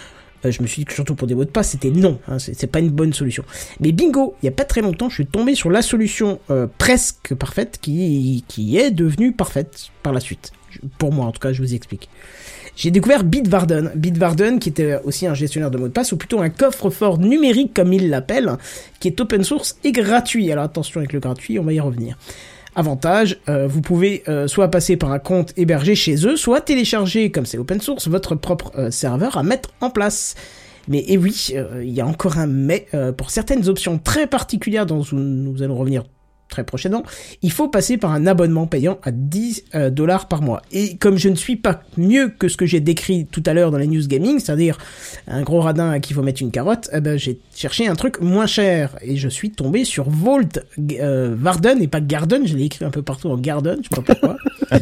je 0.51 0.61
me 0.61 0.67
suis 0.67 0.81
dit 0.81 0.85
que 0.85 0.93
surtout 0.93 1.15
pour 1.15 1.27
des 1.27 1.35
mots 1.35 1.45
de 1.45 1.49
passe, 1.49 1.69
c'était 1.69 1.89
non, 1.89 2.19
hein, 2.27 2.39
c'est 2.39 2.67
pas 2.67 2.79
une 2.79 2.89
bonne 2.89 3.13
solution. 3.13 3.43
Mais 3.79 3.91
bingo, 3.91 4.35
il 4.41 4.45
y 4.45 4.49
a 4.49 4.51
pas 4.51 4.65
très 4.65 4.81
longtemps, 4.81 5.09
je 5.09 5.15
suis 5.15 5.25
tombé 5.25 5.55
sur 5.55 5.69
la 5.69 5.81
solution 5.81 6.39
euh, 6.49 6.67
presque 6.77 7.33
parfaite 7.35 7.79
qui, 7.81 8.43
est 8.77 8.91
devenue 8.91 9.31
parfaite 9.31 9.89
par 10.03 10.13
la 10.13 10.19
suite. 10.19 10.51
Pour 10.97 11.11
moi, 11.11 11.25
en 11.25 11.31
tout 11.31 11.39
cas, 11.39 11.53
je 11.53 11.61
vous 11.61 11.73
explique. 11.73 12.09
J'ai 12.75 12.91
découvert 12.91 13.23
Bitwarden. 13.23 13.91
Bitwarden, 13.95 14.59
qui 14.59 14.69
était 14.69 14.99
aussi 15.03 15.25
un 15.25 15.33
gestionnaire 15.33 15.71
de 15.71 15.77
mots 15.79 15.87
de 15.87 15.93
passe, 15.93 16.11
ou 16.11 16.17
plutôt 16.17 16.39
un 16.41 16.49
coffre-fort 16.49 17.17
numérique, 17.17 17.73
comme 17.73 17.93
il 17.93 18.09
l'appelle, 18.09 18.57
qui 18.99 19.07
est 19.07 19.19
open 19.19 19.43
source 19.43 19.77
et 19.83 19.91
gratuit. 19.91 20.51
Alors 20.51 20.65
attention 20.65 20.99
avec 20.99 21.13
le 21.13 21.19
gratuit, 21.19 21.57
on 21.57 21.63
va 21.63 21.73
y 21.73 21.79
revenir. 21.79 22.17
Avantage, 22.77 23.39
euh, 23.49 23.65
vous 23.65 23.81
pouvez 23.81 24.21
euh, 24.27 24.47
soit 24.47 24.69
passer 24.69 24.97
par 24.97 25.11
un 25.11 25.17
compte 25.17 25.51
hébergé 25.57 25.95
chez 25.95 26.27
eux, 26.27 26.37
soit 26.37 26.61
télécharger, 26.61 27.31
comme 27.31 27.47
c'est 27.47 27.57
open 27.57 27.81
source, 27.81 28.07
votre 28.07 28.35
propre 28.35 28.71
euh, 28.77 28.91
serveur 28.91 29.35
à 29.35 29.41
mettre 29.41 29.69
en 29.81 29.89
place. 29.89 30.35
Mais 30.87 31.03
et 31.07 31.17
oui, 31.17 31.53
euh, 31.55 31.83
il 31.83 31.89
y 31.89 32.01
a 32.01 32.05
encore 32.05 32.37
un 32.37 32.45
mais 32.45 32.85
pour 33.17 33.31
certaines 33.31 33.67
options 33.67 33.97
très 33.97 34.27
particulières 34.27 34.85
dont 34.85 35.03
nous 35.11 35.63
allons 35.63 35.75
revenir 35.75 36.03
très 36.49 36.63
prochainement, 36.63 37.03
il 37.41 37.51
faut 37.51 37.67
passer 37.67 37.97
par 37.97 38.11
un 38.13 38.25
abonnement 38.27 38.67
payant 38.67 38.97
à 39.03 39.11
10 39.11 39.65
euh, 39.75 39.89
dollars 39.89 40.27
par 40.27 40.41
mois. 40.41 40.61
Et 40.71 40.97
comme 40.97 41.17
je 41.17 41.29
ne 41.29 41.35
suis 41.35 41.55
pas 41.55 41.81
mieux 41.97 42.29
que 42.29 42.47
ce 42.47 42.57
que 42.57 42.65
j'ai 42.65 42.79
décrit 42.79 43.25
tout 43.29 43.43
à 43.45 43.53
l'heure 43.53 43.71
dans 43.71 43.77
les 43.77 43.87
news 43.87 44.05
gaming, 44.07 44.39
c'est-à-dire 44.39 44.77
un 45.27 45.41
gros 45.43 45.61
radin 45.61 45.89
à 45.91 45.99
qui 45.99 46.11
il 46.11 46.15
faut 46.15 46.21
mettre 46.23 46.41
une 46.41 46.51
carotte, 46.51 46.89
eh 46.93 47.01
ben, 47.01 47.17
j'ai 47.17 47.39
cherché 47.55 47.87
un 47.87 47.95
truc 47.95 48.21
moins 48.21 48.45
cher 48.47 48.95
et 49.01 49.17
je 49.17 49.27
suis 49.27 49.51
tombé 49.51 49.83
sur 49.83 50.09
Vault 50.09 50.59
euh, 50.99 51.35
Varden 51.37 51.81
et 51.81 51.87
pas 51.87 51.99
Garden, 52.01 52.47
je 52.47 52.55
l'ai 52.55 52.65
écrit 52.65 52.85
un 52.85 52.89
peu 52.91 53.01
partout 53.01 53.29
en 53.29 53.37
Garden, 53.37 53.79
je 53.83 53.89
sais 53.95 54.01
pas 54.01 54.13
pourquoi. 54.13 54.37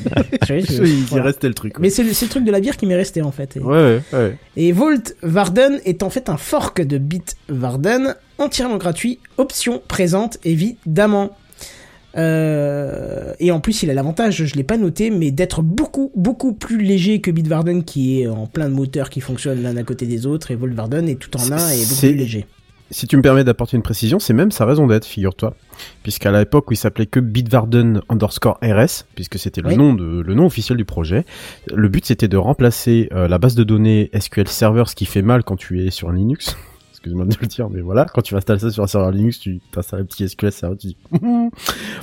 Je 0.48 0.48
sais, 0.48 0.62
je- 0.62 0.84
Il 0.84 1.04
voilà. 1.06 1.26
restait 1.26 1.48
le 1.48 1.54
truc. 1.54 1.78
Mais 1.80 1.90
c'est 1.90 2.04
le, 2.04 2.12
truc 2.30 2.44
de 2.44 2.52
la 2.52 2.60
bière 2.60 2.76
qui 2.78 2.86
m'est 2.86 2.96
resté 2.96 3.22
en 3.22 3.32
fait. 3.32 3.58
Et- 3.58 3.60
Ouais, 3.60 4.02
et 4.56 4.72
Vault 4.72 5.14
Varden 5.22 5.80
est 5.86 6.02
en 6.04 6.10
fait 6.10 6.30
un 6.30 6.38
fork 6.38 6.82
de 6.82 6.98
Bitwarden, 6.98 8.16
entièrement 8.38 8.78
gratuit, 8.78 9.20
option 9.38 9.82
présente 9.88 10.38
évidemment. 10.44 11.36
Euh, 12.18 13.34
et 13.40 13.52
en 13.52 13.60
plus, 13.60 13.84
il 13.84 13.90
a 13.90 13.94
l'avantage, 13.94 14.46
je 14.46 14.56
l'ai 14.56 14.64
pas 14.64 14.78
noté, 14.78 15.10
mais 15.10 15.32
d'être 15.32 15.62
beaucoup, 15.62 16.12
beaucoup 16.16 16.54
plus 16.54 16.82
léger 16.82 17.20
que 17.20 17.30
Bitwarden 17.32 17.84
qui 17.84 18.22
est 18.22 18.28
en 18.28 18.48
plein 18.48 18.70
de 18.70 18.74
moteurs 18.74 19.10
qui 19.10 19.20
fonctionnent 19.22 19.62
l'un 19.62 19.76
à 19.76 19.84
côté 19.84 20.06
des 20.06 20.26
autres, 20.26 20.52
et 20.52 20.56
Volvarden 20.56 21.08
est 21.10 21.16
tout 21.20 21.36
en 21.38 21.52
un 21.52 21.58
et 21.70 21.82
beaucoup 21.82 21.94
C'est- 21.94 22.10
plus 22.10 22.18
léger. 22.18 22.46
Si 22.92 23.08
tu 23.08 23.18
me 23.18 23.24
permets 23.24 23.44
d'apporter 23.44 23.76
une 23.76 23.82
précision, 23.84 24.20
c'est 24.20 24.34
même 24.34 24.52
sa 24.52 24.64
raison 24.64 24.86
d'être, 24.86 25.06
figure-toi. 25.06 25.56
Puisqu'à 26.04 26.32
l'époque 26.32 26.70
où 26.70 26.74
il 26.74 26.78
s'appelait 26.78 27.08
que 27.08 27.20
Bitwarden 27.20 28.02
underscore 28.10 28.60
RS, 28.62 29.06
puisque 29.16 29.40
c'était 29.40 29.62
le 29.62 29.70
Oui. 29.70 29.78
nom 29.78 29.96
de, 29.96 30.22
le 30.22 30.34
nom 30.36 30.46
officiel 30.46 30.78
du 30.78 30.86
projet, 30.86 31.26
le 31.74 31.90
but 31.90 32.06
c'était 32.06 32.28
de 32.28 32.38
remplacer 32.38 33.10
euh, 33.12 33.28
la 33.28 33.40
base 33.40 33.56
de 33.56 33.64
données 33.64 34.12
SQL 34.14 34.48
Server, 34.48 34.84
ce 34.86 34.94
qui 34.94 35.06
fait 35.06 35.24
mal 35.24 35.44
quand 35.44 35.56
tu 35.56 35.84
es 35.86 35.90
sur 35.90 36.12
Linux. 36.12 36.56
Excuse-moi 37.06 37.26
de 37.28 37.38
le 37.40 37.46
dire, 37.46 37.70
mais 37.70 37.82
voilà, 37.82 38.06
quand 38.06 38.24
tu 38.24 38.34
vas 38.34 38.40
installer 38.40 38.60
ça 38.60 38.72
sur 38.72 38.82
un 38.82 38.88
serveur 38.88 39.12
Linux, 39.12 39.38
tu 39.38 39.60
t'installes 39.72 40.02
un 40.02 40.06
petit 40.06 40.28
SQL 40.28 40.52
Server, 40.52 40.76
tu 40.76 40.88
dis... 40.88 40.98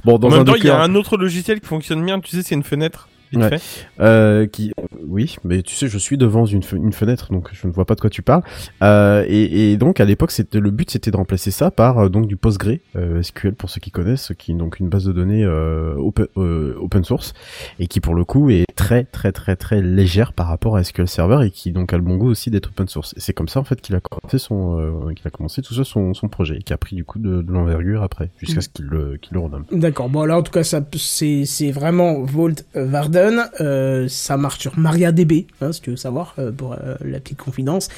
bon, 0.05 0.19
dans 0.19 0.29
En 0.29 0.33
un 0.33 0.37
même 0.37 0.45
temps, 0.45 0.55
il 0.55 0.65
y 0.65 0.71
a 0.71 0.81
un 0.81 0.95
autre 0.95 1.17
logiciel 1.17 1.61
qui 1.61 1.67
fonctionne 1.67 2.05
bien, 2.05 2.21
tu 2.21 2.31
sais, 2.31 2.43
c'est 2.43 2.55
une 2.55 2.63
fenêtre. 2.63 3.09
Vite 3.33 3.41
Ouais. 3.43 3.59
fait. 3.59 3.87
Euh, 4.01 4.47
qui, 4.47 4.73
oui, 5.07 5.37
mais 5.45 5.63
tu 5.63 5.75
sais, 5.75 5.89
je 5.89 5.99
suis 5.99 6.17
devant 6.19 6.47
une, 6.47 6.61
fe- 6.61 6.77
une 6.77 6.93
fenêtre, 6.93 7.33
donc 7.33 7.49
je 7.53 7.67
ne 7.67 7.73
vois 7.73 7.85
pas 7.85 7.95
de 7.95 8.01
quoi 8.01 8.11
tu 8.11 8.23
parles. 8.23 8.43
Euh, 8.83 9.25
et, 9.29 9.73
et 9.73 9.77
donc 9.77 10.01
à 10.01 10.05
l'époque, 10.05 10.31
c'était 10.31 10.61
le 10.61 10.71
but, 10.71 10.91
c'était 10.91 11.11
de 11.11 11.17
remplacer 11.17 11.51
ça 11.51 11.71
par 11.71 11.99
euh, 11.99 12.09
donc 12.09 12.27
du 12.27 12.37
Postgre 12.37 12.77
euh, 12.97 13.23
SQL 13.23 13.55
pour 13.55 13.71
ceux 13.71 13.81
qui 13.81 13.91
connaissent, 13.91 14.33
qui 14.39 14.53
est 14.53 14.55
donc 14.55 14.79
une 14.81 14.89
base 14.89 15.05
de 15.05 15.13
données 15.13 15.45
euh, 15.45 15.95
open, 15.97 16.27
euh, 16.37 16.75
open 16.81 17.05
source 17.05 17.33
et 17.79 17.87
qui 17.87 18.01
pour 18.01 18.15
le 18.15 18.25
coup 18.25 18.51
est 18.51 18.65
très 18.77 19.05
très 19.05 19.33
très 19.33 19.57
très 19.57 19.81
légère 19.83 20.33
par 20.33 20.47
rapport 20.47 20.77
à 20.77 20.85
SQL 20.85 21.09
Server 21.09 21.47
et 21.47 21.51
qui 21.51 21.73
donc 21.73 21.93
a 21.93 21.97
le 21.97 22.03
bon 22.03 22.17
goût 22.17 22.29
aussi 22.31 22.51
d'être 22.51 22.69
open 22.71 22.89
source. 22.89 23.15
Et 23.17 23.21
c'est 23.21 23.33
comme 23.33 23.49
ça 23.49 23.61
en 23.61 23.65
fait 23.65 23.81
qu'il 23.81 23.95
a 23.97 24.01
commencé 24.01 24.39
son, 24.39 24.79
euh, 24.79 25.13
qu'il 25.15 25.27
a 25.27 25.31
commencé 25.31 25.63
tout 25.63 25.75
ça 25.75 25.85
son, 25.85 26.15
son 26.15 26.29
projet 26.29 26.57
et 26.57 26.63
qui 26.63 26.73
a 26.73 26.77
pris 26.77 26.97
du 26.97 27.05
coup 27.05 27.19
de, 27.19 27.43
de 27.43 27.53
l'envergure 27.53 28.03
après 28.03 28.31
jusqu'à 28.39 28.61
ce 28.61 28.69
qu'il 28.69 28.87
le, 28.87 29.17
qu'il 29.17 29.35
le 29.35 29.41
renomme. 29.41 29.65
D'accord, 29.73 30.09
bon 30.09 30.25
là 30.25 30.37
en 30.39 30.43
tout 30.43 30.53
cas 30.53 30.65
ça 30.65 30.81
c'est 30.97 31.45
c'est 31.45 31.71
vraiment 31.71 32.23
Vault 32.23 32.55
euh, 32.77 32.85
Varden, 33.23 33.51
euh, 33.61 34.07
ça 34.09 34.37
marche 34.37 34.61
sur 34.61 34.79
MariaDB, 34.79 35.47
hein, 35.61 35.73
si 35.73 35.81
tu 35.81 35.91
veux 35.91 35.97
savoir, 35.97 36.35
euh, 36.39 36.51
pour 36.51 36.73
euh, 36.73 36.97
la 37.05 37.21
petite 37.21 37.39
confidence. 37.39 37.89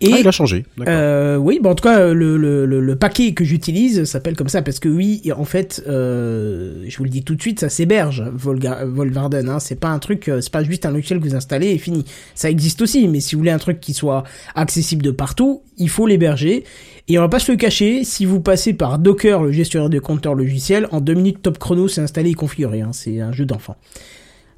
Et 0.00 0.10
Ah, 0.12 0.18
il 0.20 0.28
a 0.28 0.30
changé. 0.30 0.64
Oui, 0.78 1.60
bah 1.62 1.70
en 1.70 1.74
tout 1.74 1.84
cas, 1.84 2.12
le, 2.12 2.36
le, 2.36 2.66
le, 2.66 2.80
le 2.80 2.96
paquet 2.96 3.32
que 3.34 3.44
j'utilise 3.44 4.04
s'appelle 4.04 4.36
comme 4.36 4.48
ça 4.48 4.62
parce 4.62 4.78
que 4.78 4.88
oui, 4.88 5.22
en 5.36 5.44
fait, 5.44 5.82
je 5.86 6.96
vous 6.96 7.04
le 7.04 7.10
dis 7.10 7.22
tout 7.22 7.34
de 7.34 7.40
suite, 7.40 7.60
ça 7.60 7.68
s'héberge, 7.68 8.22
Volvarden. 8.32 9.48
Hein, 9.48 9.60
c'est 9.60 9.78
pas 9.78 9.88
un 9.88 9.98
truc, 9.98 10.30
c'est 10.40 10.50
pas 10.52 10.62
juste 10.64 10.86
un 10.86 10.90
logiciel 10.90 11.20
que 11.20 11.24
vous 11.24 11.34
installez 11.34 11.68
et 11.68 11.78
fini. 11.78 12.04
Ça 12.34 12.50
existe 12.50 12.80
aussi, 12.82 13.08
mais 13.08 13.20
si 13.20 13.34
vous 13.34 13.40
voulez 13.40 13.50
un 13.50 13.58
truc 13.58 13.80
qui 13.80 13.94
soit 13.94 14.24
accessible 14.54 15.02
de 15.02 15.10
partout, 15.10 15.62
il 15.78 15.88
faut 15.88 16.06
l'héberger. 16.06 16.64
Et 17.08 17.18
on 17.18 17.22
va 17.22 17.28
pas 17.28 17.40
se 17.40 17.50
le 17.50 17.56
cacher, 17.58 18.04
si 18.04 18.24
vous 18.24 18.40
passez 18.40 18.72
par 18.72 18.98
Docker, 18.98 19.42
le 19.42 19.52
gestionnaire 19.52 19.90
de 19.90 19.98
compteurs 19.98 20.34
logiciels, 20.34 20.86
en 20.92 21.00
deux 21.00 21.14
minutes 21.14 21.42
top 21.42 21.58
chrono, 21.58 21.88
c'est 21.88 22.00
installé 22.00 22.30
et 22.30 22.34
configuré. 22.34 22.82
Hein, 22.82 22.90
c'est 22.92 23.20
un 23.20 23.32
jeu 23.32 23.44
d'enfant. 23.44 23.76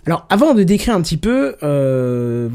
Alors, 0.04 0.26
avant 0.30 0.52
de 0.54 0.64
décrire 0.64 0.96
un 0.96 1.02
petit 1.02 1.16
peu 1.16 1.54
euh, 1.62 2.48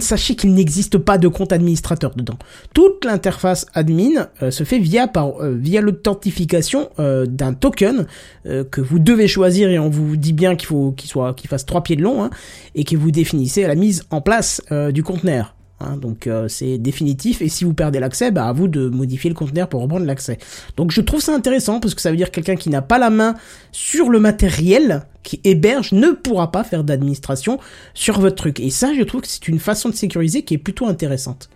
sachez 0.00 0.36
qu'il 0.36 0.54
n'existe 0.54 0.98
pas 0.98 1.18
de 1.18 1.26
compte 1.26 1.52
administrateur 1.52 2.14
dedans. 2.14 2.38
Toute 2.74 3.04
l'interface 3.04 3.66
admin 3.74 4.28
euh, 4.40 4.52
se 4.52 4.62
fait 4.62 4.78
via 4.78 5.10
euh, 5.16 5.56
via 5.58 5.80
l'authentification 5.80 6.90
euh, 7.00 7.26
d'un 7.26 7.54
token 7.54 8.06
que 8.44 8.80
vous 8.80 8.98
devez 8.98 9.28
choisir 9.28 9.70
et 9.70 9.78
on 9.78 9.88
vous 9.88 10.16
dit 10.16 10.32
bien 10.32 10.56
qu'il 10.56 10.66
faut 10.66 10.92
qu'il 10.92 11.08
soit 11.08 11.34
qu'il 11.34 11.48
fasse 11.48 11.66
trois 11.66 11.82
pieds 11.82 11.96
de 11.96 12.02
long 12.02 12.24
hein, 12.24 12.30
et 12.74 12.84
que 12.84 12.96
vous 12.96 13.10
définissez 13.10 13.66
la 13.66 13.74
mise 13.74 14.04
en 14.10 14.20
place 14.20 14.62
du 14.92 15.02
conteneur. 15.02 15.54
Hein. 15.82 15.96
donc 15.96 16.26
euh, 16.26 16.48
c'est 16.48 16.78
définitif 16.78 17.42
et 17.42 17.48
si 17.48 17.64
vous 17.64 17.74
perdez 17.74 18.00
l'accès, 18.00 18.30
bah 18.30 18.46
à 18.46 18.52
vous 18.52 18.68
de 18.68 18.88
modifier 18.88 19.28
le 19.28 19.34
conteneur 19.34 19.68
pour 19.68 19.82
reprendre 19.82 20.06
l'accès. 20.06 20.38
Donc 20.76 20.90
je 20.90 21.00
trouve 21.00 21.20
ça 21.20 21.34
intéressant 21.34 21.80
parce 21.80 21.94
que 21.94 22.00
ça 22.00 22.10
veut 22.10 22.16
dire 22.16 22.30
que 22.30 22.34
quelqu'un 22.34 22.56
qui 22.56 22.70
n'a 22.70 22.82
pas 22.82 22.98
la 22.98 23.10
main 23.10 23.34
sur 23.72 24.08
le 24.08 24.20
matériel 24.20 25.02
qui 25.22 25.40
héberge 25.44 25.92
ne 25.92 26.10
pourra 26.10 26.50
pas 26.50 26.64
faire 26.64 26.84
d'administration 26.84 27.58
sur 27.94 28.20
votre 28.20 28.36
truc. 28.36 28.60
Et 28.60 28.70
ça, 28.70 28.92
je 28.96 29.02
trouve 29.02 29.20
que 29.20 29.28
c'est 29.28 29.48
une 29.48 29.58
façon 29.58 29.88
de 29.88 29.94
sécuriser 29.94 30.42
qui 30.42 30.54
est 30.54 30.58
plutôt 30.58 30.86
intéressante. 30.86 31.48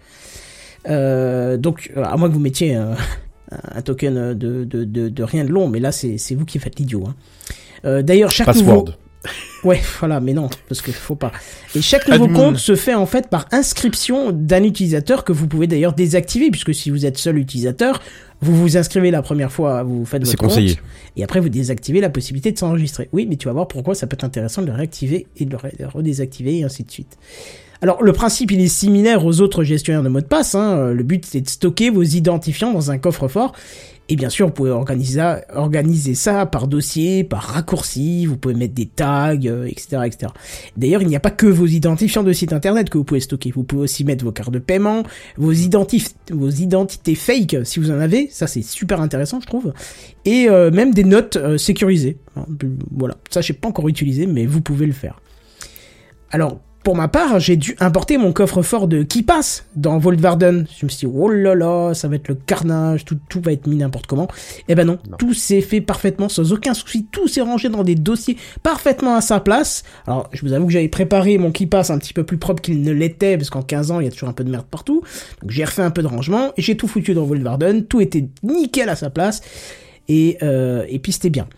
Euh, 0.89 1.57
donc, 1.57 1.91
à 1.97 2.17
moins 2.17 2.29
que 2.29 2.35
vous 2.35 2.41
mettiez 2.41 2.77
euh, 2.77 2.95
un 3.51 3.83
token 3.83 4.35
de, 4.35 4.65
de, 4.65 4.85
de, 4.85 5.09
de 5.09 5.23
rien 5.23 5.45
de 5.45 5.51
long, 5.51 5.69
mais 5.69 5.81
là, 5.81 5.91
c'est 5.91 6.17
c'est 6.19 6.37
vous 6.37 6.45
qui 6.45 6.59
faites 6.59 6.79
l'idiot. 6.79 7.05
Hein. 7.09 8.03
D'ailleurs, 8.03 8.31
chaque 8.31 8.47
Password. 8.47 8.87
nouveau... 8.87 9.06
Ouais, 9.65 9.81
voilà, 9.99 10.21
mais 10.21 10.33
non, 10.33 10.49
parce 10.69 10.81
que 10.81 10.93
faut 10.93 11.15
pas. 11.15 11.33
Et 11.75 11.83
chaque 11.83 12.09
nouveau 12.09 12.25
Admin. 12.25 12.37
compte 12.37 12.59
se 12.59 12.77
fait 12.77 12.95
en 12.95 13.07
fait 13.07 13.29
par 13.29 13.47
inscription 13.53 14.33
d'un 14.33 14.63
utilisateur 14.63 15.25
que 15.25 15.33
vous 15.33 15.47
pouvez 15.47 15.67
d'ailleurs 15.67 15.93
désactiver, 15.93 16.51
puisque 16.51 16.75
si 16.75 16.91
vous 16.91 17.07
êtes 17.07 17.19
seul 17.19 17.39
utilisateur, 17.39 18.01
vous 18.41 18.55
vous 18.55 18.77
inscrivez 18.77 19.11
la 19.11 19.23
première 19.23 19.51
fois, 19.51 19.83
vous 19.83 20.05
faites 20.05 20.25
votre 20.25 20.37
compte, 20.37 20.51
conseillé. 20.51 20.79
et 21.17 21.25
après 21.25 21.41
vous 21.41 21.49
désactivez 21.49 22.01
la 22.01 22.11
possibilité 22.11 22.53
de 22.53 22.59
s'enregistrer. 22.59 23.09
Oui, 23.13 23.27
mais 23.29 23.37
tu 23.37 23.47
vas 23.47 23.53
voir 23.53 23.69
pourquoi 23.69 23.95
ça 23.95 24.07
peut 24.07 24.15
être 24.15 24.25
intéressant 24.25 24.63
de 24.63 24.67
le 24.67 24.73
réactiver 24.73 25.27
et 25.37 25.45
de 25.45 25.51
le 25.51 25.87
redésactiver 25.89 26.59
et 26.59 26.65
ainsi 26.65 26.85
de 26.85 26.91
suite. 26.91 27.17
Alors 27.83 28.03
le 28.03 28.13
principe 28.13 28.53
il 28.53 28.61
est 28.61 28.69
similaire 28.69 29.25
aux 29.27 29.41
autres 29.41 29.63
gestionnaires 29.63 30.03
de 30.03 30.09
mots 30.09 30.21
de 30.21 30.27
passe. 30.27 30.55
Hein. 30.55 30.93
Le 30.93 31.03
but 31.03 31.25
c'est 31.27 31.41
de 31.41 31.49
stocker 31.49 31.91
vos 31.91 32.03
identifiants 32.03 32.73
dans 32.73 32.91
un 32.91 32.99
coffre-fort. 32.99 33.53
Et 34.09 34.17
bien 34.17 34.29
sûr, 34.29 34.47
vous 34.47 34.53
pouvez 34.53 34.71
organiser 34.71 36.15
ça, 36.15 36.47
par 36.47 36.69
dossier, 36.69 37.25
par 37.25 37.43
raccourci, 37.43 38.27
vous 38.27 38.37
pouvez 38.37 38.55
mettre 38.55 38.75
des 38.75 38.87
tags, 38.87 39.35
euh, 39.45 39.67
etc., 39.67 40.03
etc. 40.07 40.33
D'ailleurs, 40.77 41.03
il 41.03 41.09
n'y 41.09 41.17
a 41.17 41.21
pas 41.21 41.31
que 41.31 41.47
vos 41.47 41.67
identifiants 41.67 42.23
de 42.23 42.33
site 42.33 42.53
internet 42.53 42.89
que 42.89 42.99
vous 42.99 43.05
pouvez 43.05 43.21
stocker. 43.21 43.51
Vous 43.51 43.65
pouvez 43.65 43.83
aussi 43.83 44.05
mettre 44.05 44.25
vos 44.25 44.31
cartes 44.31 44.53
de 44.53 44.61
paiement, 44.61 45.03
vos 45.37 45.53
identités 45.53 47.15
fake, 47.15 47.57
si 47.65 47.81
vous 47.81 47.91
en 47.91 47.99
avez. 47.99 48.29
Ça, 48.31 48.47
c'est 48.47 48.63
super 48.63 49.01
intéressant, 49.01 49.41
je 49.41 49.47
trouve. 49.47 49.73
Et 50.25 50.49
euh, 50.49 50.71
même 50.71 50.95
des 50.95 51.05
notes 51.05 51.37
euh, 51.37 51.59
sécurisées. 51.59 52.19
Hein, 52.37 52.47
Voilà. 52.93 53.17
Ça, 53.31 53.41
je 53.41 53.53
n'ai 53.53 53.59
pas 53.59 53.69
encore 53.69 53.89
utilisé, 53.89 54.27
mais 54.27 54.47
vous 54.47 54.61
pouvez 54.61 54.87
le 54.87 54.93
faire. 54.93 55.21
Alors, 56.31 56.61
pour 56.87 56.95
ma 56.95 57.09
part, 57.09 57.41
j'ai 57.41 57.57
dû 57.57 57.75
importer 57.81 58.17
mon 58.17 58.33
coffre-fort 58.33 58.87
de 58.87 59.03
KeePass 59.03 59.65
dans 59.75 59.99
Vault 59.99 60.21
Varden. 60.21 60.69
Je 60.79 60.87
me 60.87 60.89
suis 60.89 61.09
dit, 61.09 61.13
oh 61.13 61.29
là 61.29 61.57
là, 61.57 61.95
ça 61.95 62.07
va 62.07 62.15
être 62.15 62.29
le 62.29 62.37
carnage, 62.37 63.05
tout, 63.05 63.19
tout 63.29 63.41
va 63.41 63.51
être 63.51 63.67
mis 63.67 63.75
n'importe 63.75 64.07
comment. 64.07 64.29
Eh 64.69 64.77
ben 64.77 64.87
non, 64.87 64.97
tout 65.19 65.35
s'est 65.35 65.63
fait 65.63 65.81
parfaitement, 65.81 66.29
sans 66.29 66.53
aucun 66.53 66.75
souci, 66.75 67.05
tout 67.11 67.27
s'est 67.27 67.41
rangé 67.41 67.71
dans 67.71 67.83
des 67.83 67.97
dossiers 67.97 68.37
parfaitement 68.63 69.17
à 69.17 69.21
sa 69.21 69.41
place. 69.41 69.83
Alors, 70.07 70.31
je 70.33 70.43
vous 70.43 70.53
avoue 70.53 70.67
que 70.67 70.73
j'avais 70.73 70.87
préparé 70.87 71.39
mon 71.39 71.51
KeePass 71.51 71.91
un 71.91 71.99
petit 71.99 72.13
peu 72.13 72.23
plus 72.23 72.39
propre 72.39 72.63
qu'il 72.63 72.81
ne 72.81 72.93
l'était, 72.93 73.37
parce 73.37 73.51
qu'en 73.51 73.63
15 73.63 73.91
ans, 73.91 73.99
il 73.99 74.05
y 74.05 74.09
a 74.09 74.13
toujours 74.13 74.29
un 74.29 74.33
peu 74.33 74.45
de 74.45 74.51
merde 74.53 74.67
partout. 74.71 75.03
Donc 75.43 75.51
j'ai 75.51 75.65
refait 75.65 75.83
un 75.83 75.91
peu 75.91 76.03
de 76.03 76.07
rangement, 76.07 76.53
et 76.57 76.63
j'ai 76.63 76.77
tout 76.77 76.87
foutu 76.87 77.15
dans 77.15 77.25
Vault 77.25 77.43
Varden, 77.43 77.83
tout 77.83 78.01
était 78.01 78.29
nickel 78.45 78.91
à 78.91 78.95
sa 78.95 79.11
place, 79.11 79.41
et, 80.07 80.39
euh, 80.41 80.85
et 80.89 81.01
puis 81.01 81.11
c'était 81.11 81.31
bien. 81.31 81.49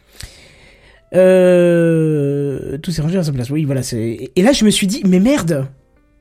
Euh, 1.15 2.79
tout 2.79 2.91
s'est 2.91 3.03
rangé 3.03 3.19
à 3.19 3.23
sa 3.23 3.33
place. 3.33 3.51
Oui, 3.51 3.65
voilà. 3.65 3.81
Et 3.93 4.43
là, 4.43 4.53
je 4.53 4.65
me 4.65 4.71
suis 4.71 4.87
dit, 4.87 5.03
mais 5.07 5.21
merde, 5.21 5.67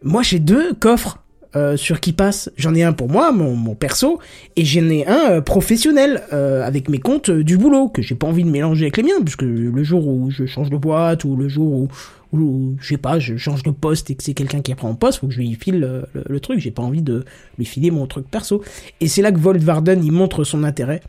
moi 0.04 0.22
j'ai 0.24 0.40
deux 0.40 0.74
coffres 0.74 1.24
euh, 1.56 1.78
sur 1.78 2.00
qui 2.00 2.14
passe. 2.14 2.52
J'en 2.58 2.76
ai 2.76 2.84
un 2.84 2.94
pour 2.94 3.10
moi, 3.10 3.32
mon, 3.32 3.76
perso, 3.76 4.20
et 4.56 4.66
j'en 4.66 4.90
ai 4.90 5.06
un 5.08 5.32
euh, 5.32 5.42
professionnel 5.42 6.24
euh, 6.34 6.64
avec 6.64 6.90
mes 6.90 7.00
comptes 7.00 7.32
du 7.32 7.58
boulot 7.58 7.88
que 7.90 8.02
j'ai 8.02 8.16
pas 8.16 8.28
envie 8.28 8.44
de 8.44 8.50
mélanger 8.50 8.86
avec 8.86 8.98
les 8.98 9.04
miens, 9.04 9.22
puisque 9.24 9.44
le 9.44 9.84
jour 9.84 10.08
où 10.08 10.30
je 10.30 10.46
change 10.46 10.70
de 10.70 10.78
boîte 10.78 11.24
ou 11.24 11.36
le 11.36 11.48
jour 11.48 11.88
où, 12.34 12.76
je 12.82 12.88
sais 12.88 12.98
pas, 12.98 13.20
je 13.20 13.38
change 13.38 13.64
de 13.64 13.72
poste 13.72 14.10
et 14.10 14.16
que 14.16 14.24
c'est 14.24 14.34
quelqu'un 14.34 14.60
qui 14.62 14.72
apprend 14.74 14.90
en 14.90 14.96
poste, 14.96 15.20
faut 15.20 15.28
que 15.28 15.34
je 15.34 15.40
lui 15.40 15.56
file 15.56 15.80
le, 15.80 16.06
le- 16.14 16.26
le 16.28 16.40
truc. 16.42 16.60
J'ai 16.60 16.72
pas 16.72 16.84
envie 16.84 17.02
de 17.02 17.24
lui 17.58 17.66
filer 17.66 17.90
mon 17.92 18.06
truc 18.08 18.30
perso. 18.30 18.62
Et 19.00 19.08
c'est 19.08 19.22
là 19.22 19.32
que 19.32 19.40
Volt 19.40 19.62
Varden 19.64 20.04
il 20.04 20.12
montre 20.12 20.44
son 20.44 20.64
intérêt 20.64 21.02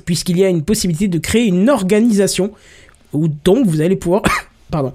puisqu'il 0.00 0.38
y 0.38 0.44
a 0.44 0.48
une 0.48 0.62
possibilité 0.62 1.08
de 1.08 1.18
créer 1.18 1.46
une 1.46 1.68
organisation 1.68 2.52
où 3.12 3.28
donc 3.28 3.66
vous 3.66 3.80
allez 3.80 3.96
pouvoir 3.96 4.22
pardon 4.70 4.92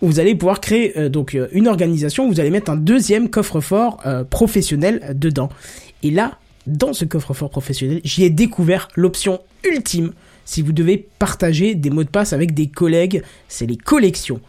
vous 0.00 0.18
allez 0.18 0.34
pouvoir 0.34 0.60
créer 0.60 0.98
euh, 0.98 1.08
donc 1.08 1.34
euh, 1.34 1.48
une 1.52 1.68
organisation 1.68 2.26
où 2.26 2.28
vous 2.28 2.40
allez 2.40 2.50
mettre 2.50 2.70
un 2.70 2.76
deuxième 2.76 3.30
coffre-fort 3.30 4.00
euh, 4.04 4.24
professionnel 4.24 5.14
dedans 5.14 5.48
et 6.02 6.10
là 6.10 6.38
dans 6.66 6.92
ce 6.92 7.04
coffre-fort 7.04 7.50
professionnel 7.50 8.00
j'y 8.04 8.24
ai 8.24 8.30
découvert 8.30 8.88
l'option 8.96 9.40
ultime 9.64 10.12
si 10.44 10.60
vous 10.60 10.72
devez 10.72 11.08
partager 11.18 11.74
des 11.74 11.90
mots 11.90 12.04
de 12.04 12.08
passe 12.08 12.32
avec 12.32 12.52
des 12.52 12.66
collègues 12.66 13.22
c'est 13.48 13.66
les 13.66 13.76
collections 13.76 14.40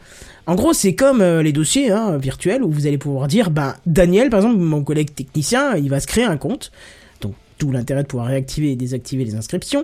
en 0.46 0.56
gros, 0.56 0.74
c'est 0.74 0.94
comme 0.94 1.24
les 1.24 1.54
dossiers 1.54 1.90
hein, 1.90 2.18
virtuels 2.18 2.64
où 2.64 2.70
vous 2.70 2.86
allez 2.86 2.98
pouvoir 2.98 3.30
dire, 3.30 3.50
ben 3.50 3.76
Daniel, 3.86 4.30
par 4.30 4.42
exemple, 4.42 4.58
mon 4.58 4.84
collègue 4.84 5.16
technicien, 5.16 5.78
il 5.78 5.90
va 5.90 6.02
se 6.02 6.08
créer 6.08 6.26
un 6.26 6.36
compte. 6.36 6.70
Tout 7.58 7.72
l'intérêt 7.72 8.04
de 8.04 8.08
pouvoir 8.08 8.28
réactiver 8.28 8.72
et 8.72 8.76
désactiver 8.76 9.24
les 9.26 9.36
inscriptions. 9.36 9.84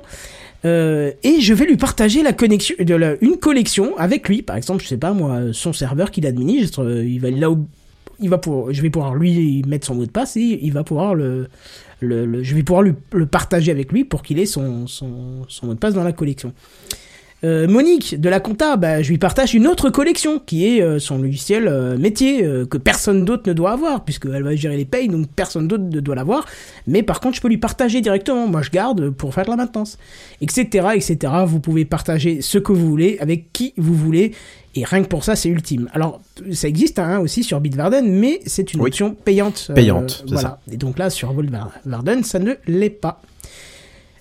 Euh, 0.65 1.11
et 1.23 1.39
je 1.41 1.53
vais 1.53 1.65
lui 1.65 1.77
partager 1.77 2.23
la 2.23 2.33
connexion, 2.33 2.75
de 2.79 2.95
la- 2.95 3.15
une 3.21 3.37
collection 3.37 3.97
avec 3.97 4.27
lui. 4.27 4.41
Par 4.41 4.55
exemple, 4.57 4.83
je 4.83 4.87
sais 4.89 4.97
pas 4.97 5.13
moi, 5.13 5.39
son 5.53 5.71
serveur 5.73 6.11
qu'il 6.11 6.25
administre, 6.25 6.83
euh, 6.83 7.05
il 7.05 7.19
va 7.19 7.29
là 7.31 7.49
où 7.51 7.65
il 8.21 8.29
va 8.29 8.37
pour, 8.37 8.73
je 8.73 8.81
vais 8.81 8.89
pouvoir 8.89 9.15
lui 9.15 9.63
mettre 9.65 9.87
son 9.87 9.95
mot 9.95 10.05
de 10.05 10.11
passe 10.11 10.35
et 10.35 10.59
il 10.61 10.73
va 10.73 10.83
pouvoir 10.83 11.15
le, 11.15 11.47
le- 12.01 12.43
je 12.43 12.53
vais 12.55 12.63
pouvoir 12.63 12.81
lui, 12.81 12.93
le 13.13 13.25
partager 13.25 13.71
avec 13.71 13.91
lui 13.93 14.03
pour 14.03 14.23
qu'il 14.23 14.39
ait 14.39 14.45
son, 14.45 14.87
son, 14.87 15.45
son 15.47 15.67
mot 15.67 15.73
de 15.73 15.79
passe 15.79 15.93
dans 15.93 16.03
la 16.03 16.11
collection. 16.11 16.51
Euh, 17.45 17.69
Monique 17.69 18.19
de 18.19 18.27
la 18.27 18.41
compta, 18.41 18.75
bah, 18.75 19.01
je 19.01 19.09
lui 19.09 19.17
partage 19.17 19.53
une 19.53 19.65
autre 19.65 19.89
collection 19.89 20.39
qui 20.39 20.67
est 20.67 20.81
euh, 20.81 20.99
son 20.99 21.19
logiciel 21.19 21.69
euh, 21.69 21.97
métier 21.97 22.45
que 22.69 22.77
personne 22.77 23.23
d'autre 23.23 23.43
ne 23.47 23.53
doit 23.53 23.71
avoir 23.71 24.03
puisqu'elle 24.03 24.43
va 24.43 24.55
gérer 24.55 24.75
les 24.75 24.83
payes 24.85 25.07
donc 25.07 25.27
personne 25.35 25.67
d'autre 25.67 25.85
ne 25.85 25.99
doit 26.01 26.15
l'avoir. 26.15 26.45
Mais 26.85 27.01
par 27.01 27.21
contre 27.21 27.37
je 27.37 27.41
peux 27.41 27.47
lui 27.47 27.57
partager 27.57 28.01
directement. 28.01 28.47
Moi 28.47 28.61
je 28.61 28.69
garde 28.71 29.09
pour 29.11 29.33
faire 29.33 29.45
de 29.45 29.51
la 29.51 29.55
maintenance, 29.55 29.97
etc., 30.41 30.89
etc. 30.95 31.33
Vous 31.45 31.59
pouvez 31.61 31.85
partager 31.85 32.41
ce 32.41 32.57
que 32.57 32.73
vous 32.73 32.87
voulez 32.89 33.17
avec 33.21 33.53
qui 33.53 33.73
vous 33.77 33.93
voulez 33.95 34.33
et 34.75 34.83
rien 34.83 35.01
que 35.01 35.07
pour 35.07 35.23
ça 35.23 35.35
c'est 35.37 35.49
ultime. 35.49 35.89
Alors 35.93 36.19
ça 36.51 36.67
existe 36.67 36.99
hein, 36.99 37.19
aussi 37.19 37.43
sur 37.43 37.61
Bitvarden 37.61 38.05
mais 38.11 38.41
c'est 38.45 38.73
une 38.73 38.81
Oui. 38.81 38.89
option 38.89 39.15
payante. 39.15 39.71
Payante, 39.73 40.23
c'est 40.25 40.33
voilà. 40.33 40.59
Et 40.69 40.75
donc 40.77 40.99
là 40.99 41.09
sur 41.09 41.31
Volvarden 41.31 42.23
ça 42.23 42.39
ne 42.39 42.55
l'est 42.67 42.89
pas. 42.89 43.21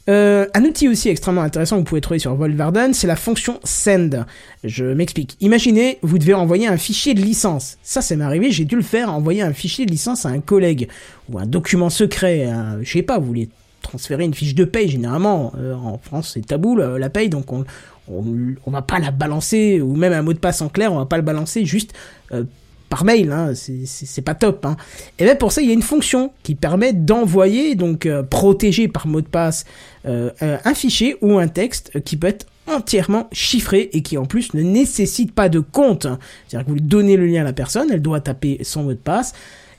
Euh, 0.08 0.46
un 0.54 0.64
outil 0.64 0.88
aussi 0.88 1.08
extrêmement 1.10 1.42
intéressant 1.42 1.76
que 1.76 1.80
vous 1.80 1.84
pouvez 1.86 2.00
trouver 2.00 2.18
sur 2.18 2.34
Volvarden, 2.34 2.94
c'est 2.94 3.06
la 3.06 3.16
fonction 3.16 3.60
send. 3.64 4.24
Je 4.64 4.84
m'explique. 4.84 5.36
Imaginez, 5.40 5.98
vous 6.02 6.18
devez 6.18 6.34
envoyer 6.34 6.66
un 6.66 6.78
fichier 6.78 7.12
de 7.14 7.20
licence. 7.20 7.76
Ça, 7.82 8.00
ça 8.00 8.16
m'est 8.16 8.24
arrivé, 8.24 8.50
j'ai 8.50 8.64
dû 8.64 8.76
le 8.76 8.82
faire, 8.82 9.12
envoyer 9.12 9.42
un 9.42 9.52
fichier 9.52 9.84
de 9.84 9.90
licence 9.90 10.24
à 10.24 10.30
un 10.30 10.40
collègue 10.40 10.88
ou 11.30 11.38
un 11.38 11.46
document 11.46 11.90
secret. 11.90 12.44
un- 12.44 12.82
je 12.82 12.90
sais 12.90 13.02
pas, 13.02 13.18
vous 13.18 13.26
voulez 13.26 13.48
transférer 13.82 14.24
une 14.24 14.34
fiche 14.34 14.54
de 14.54 14.64
paye. 14.64 14.88
Généralement, 14.88 15.52
euh, 15.58 15.74
en 15.74 15.98
France, 15.98 16.32
c'est 16.34 16.46
tabou 16.46 16.76
la, 16.76 16.98
la 16.98 17.10
paye, 17.10 17.28
donc 17.28 17.52
on, 17.52 17.64
on, 18.10 18.70
va 18.70 18.82
pas 18.82 18.98
la 18.98 19.10
balancer 19.10 19.80
ou 19.80 19.94
même 19.94 20.12
un 20.12 20.22
mot 20.22 20.32
de 20.32 20.38
passe 20.38 20.62
en 20.62 20.68
clair, 20.68 20.92
on 20.92 20.98
va 20.98 21.06
pas 21.06 21.16
le 21.16 21.22
balancer 21.22 21.64
juste 21.64 21.92
euh, 22.32 22.44
par 22.88 23.04
mail, 23.04 23.32
hein, 23.32 23.52
c'est- 23.54 24.22
pas 24.22 24.34
top. 24.34 24.64
Hein. 24.66 24.76
Et 25.18 25.24
bien 25.24 25.34
pour 25.36 25.52
ça, 25.52 25.60
il 25.62 25.68
y 25.68 25.70
a 25.70 25.74
une 25.74 25.82
fonction 25.82 26.32
qui 26.42 26.54
permet 26.54 26.92
d'envoyer, 26.92 27.74
donc 27.74 28.06
euh, 28.06 28.22
protégé 28.22 28.88
par 28.88 29.06
mot 29.06 29.20
de 29.20 29.26
passe, 29.26 29.64
euh, 30.06 30.30
un 30.42 30.74
fichier 30.74 31.16
ou 31.20 31.38
un 31.38 31.48
texte 31.48 31.90
euh, 31.96 32.00
qui 32.00 32.16
peut 32.16 32.26
être 32.28 32.46
entièrement 32.66 33.28
chiffré 33.32 33.88
et 33.92 34.02
qui 34.02 34.18
en 34.18 34.26
plus 34.26 34.52
ne 34.54 34.62
nécessite 34.62 35.32
pas 35.32 35.48
de 35.48 35.60
compte. 35.60 36.06
hein. 36.06 36.18
C'est-à-dire 36.48 36.66
que 36.66 36.72
vous 36.72 36.80
donnez 36.80 37.16
le 37.16 37.26
lien 37.26 37.40
à 37.42 37.44
la 37.44 37.52
personne, 37.52 37.88
elle 37.90 38.02
doit 38.02 38.20
taper 38.20 38.58
son 38.62 38.82
mot 38.84 38.92
de 38.92 38.98
passe 38.98 39.32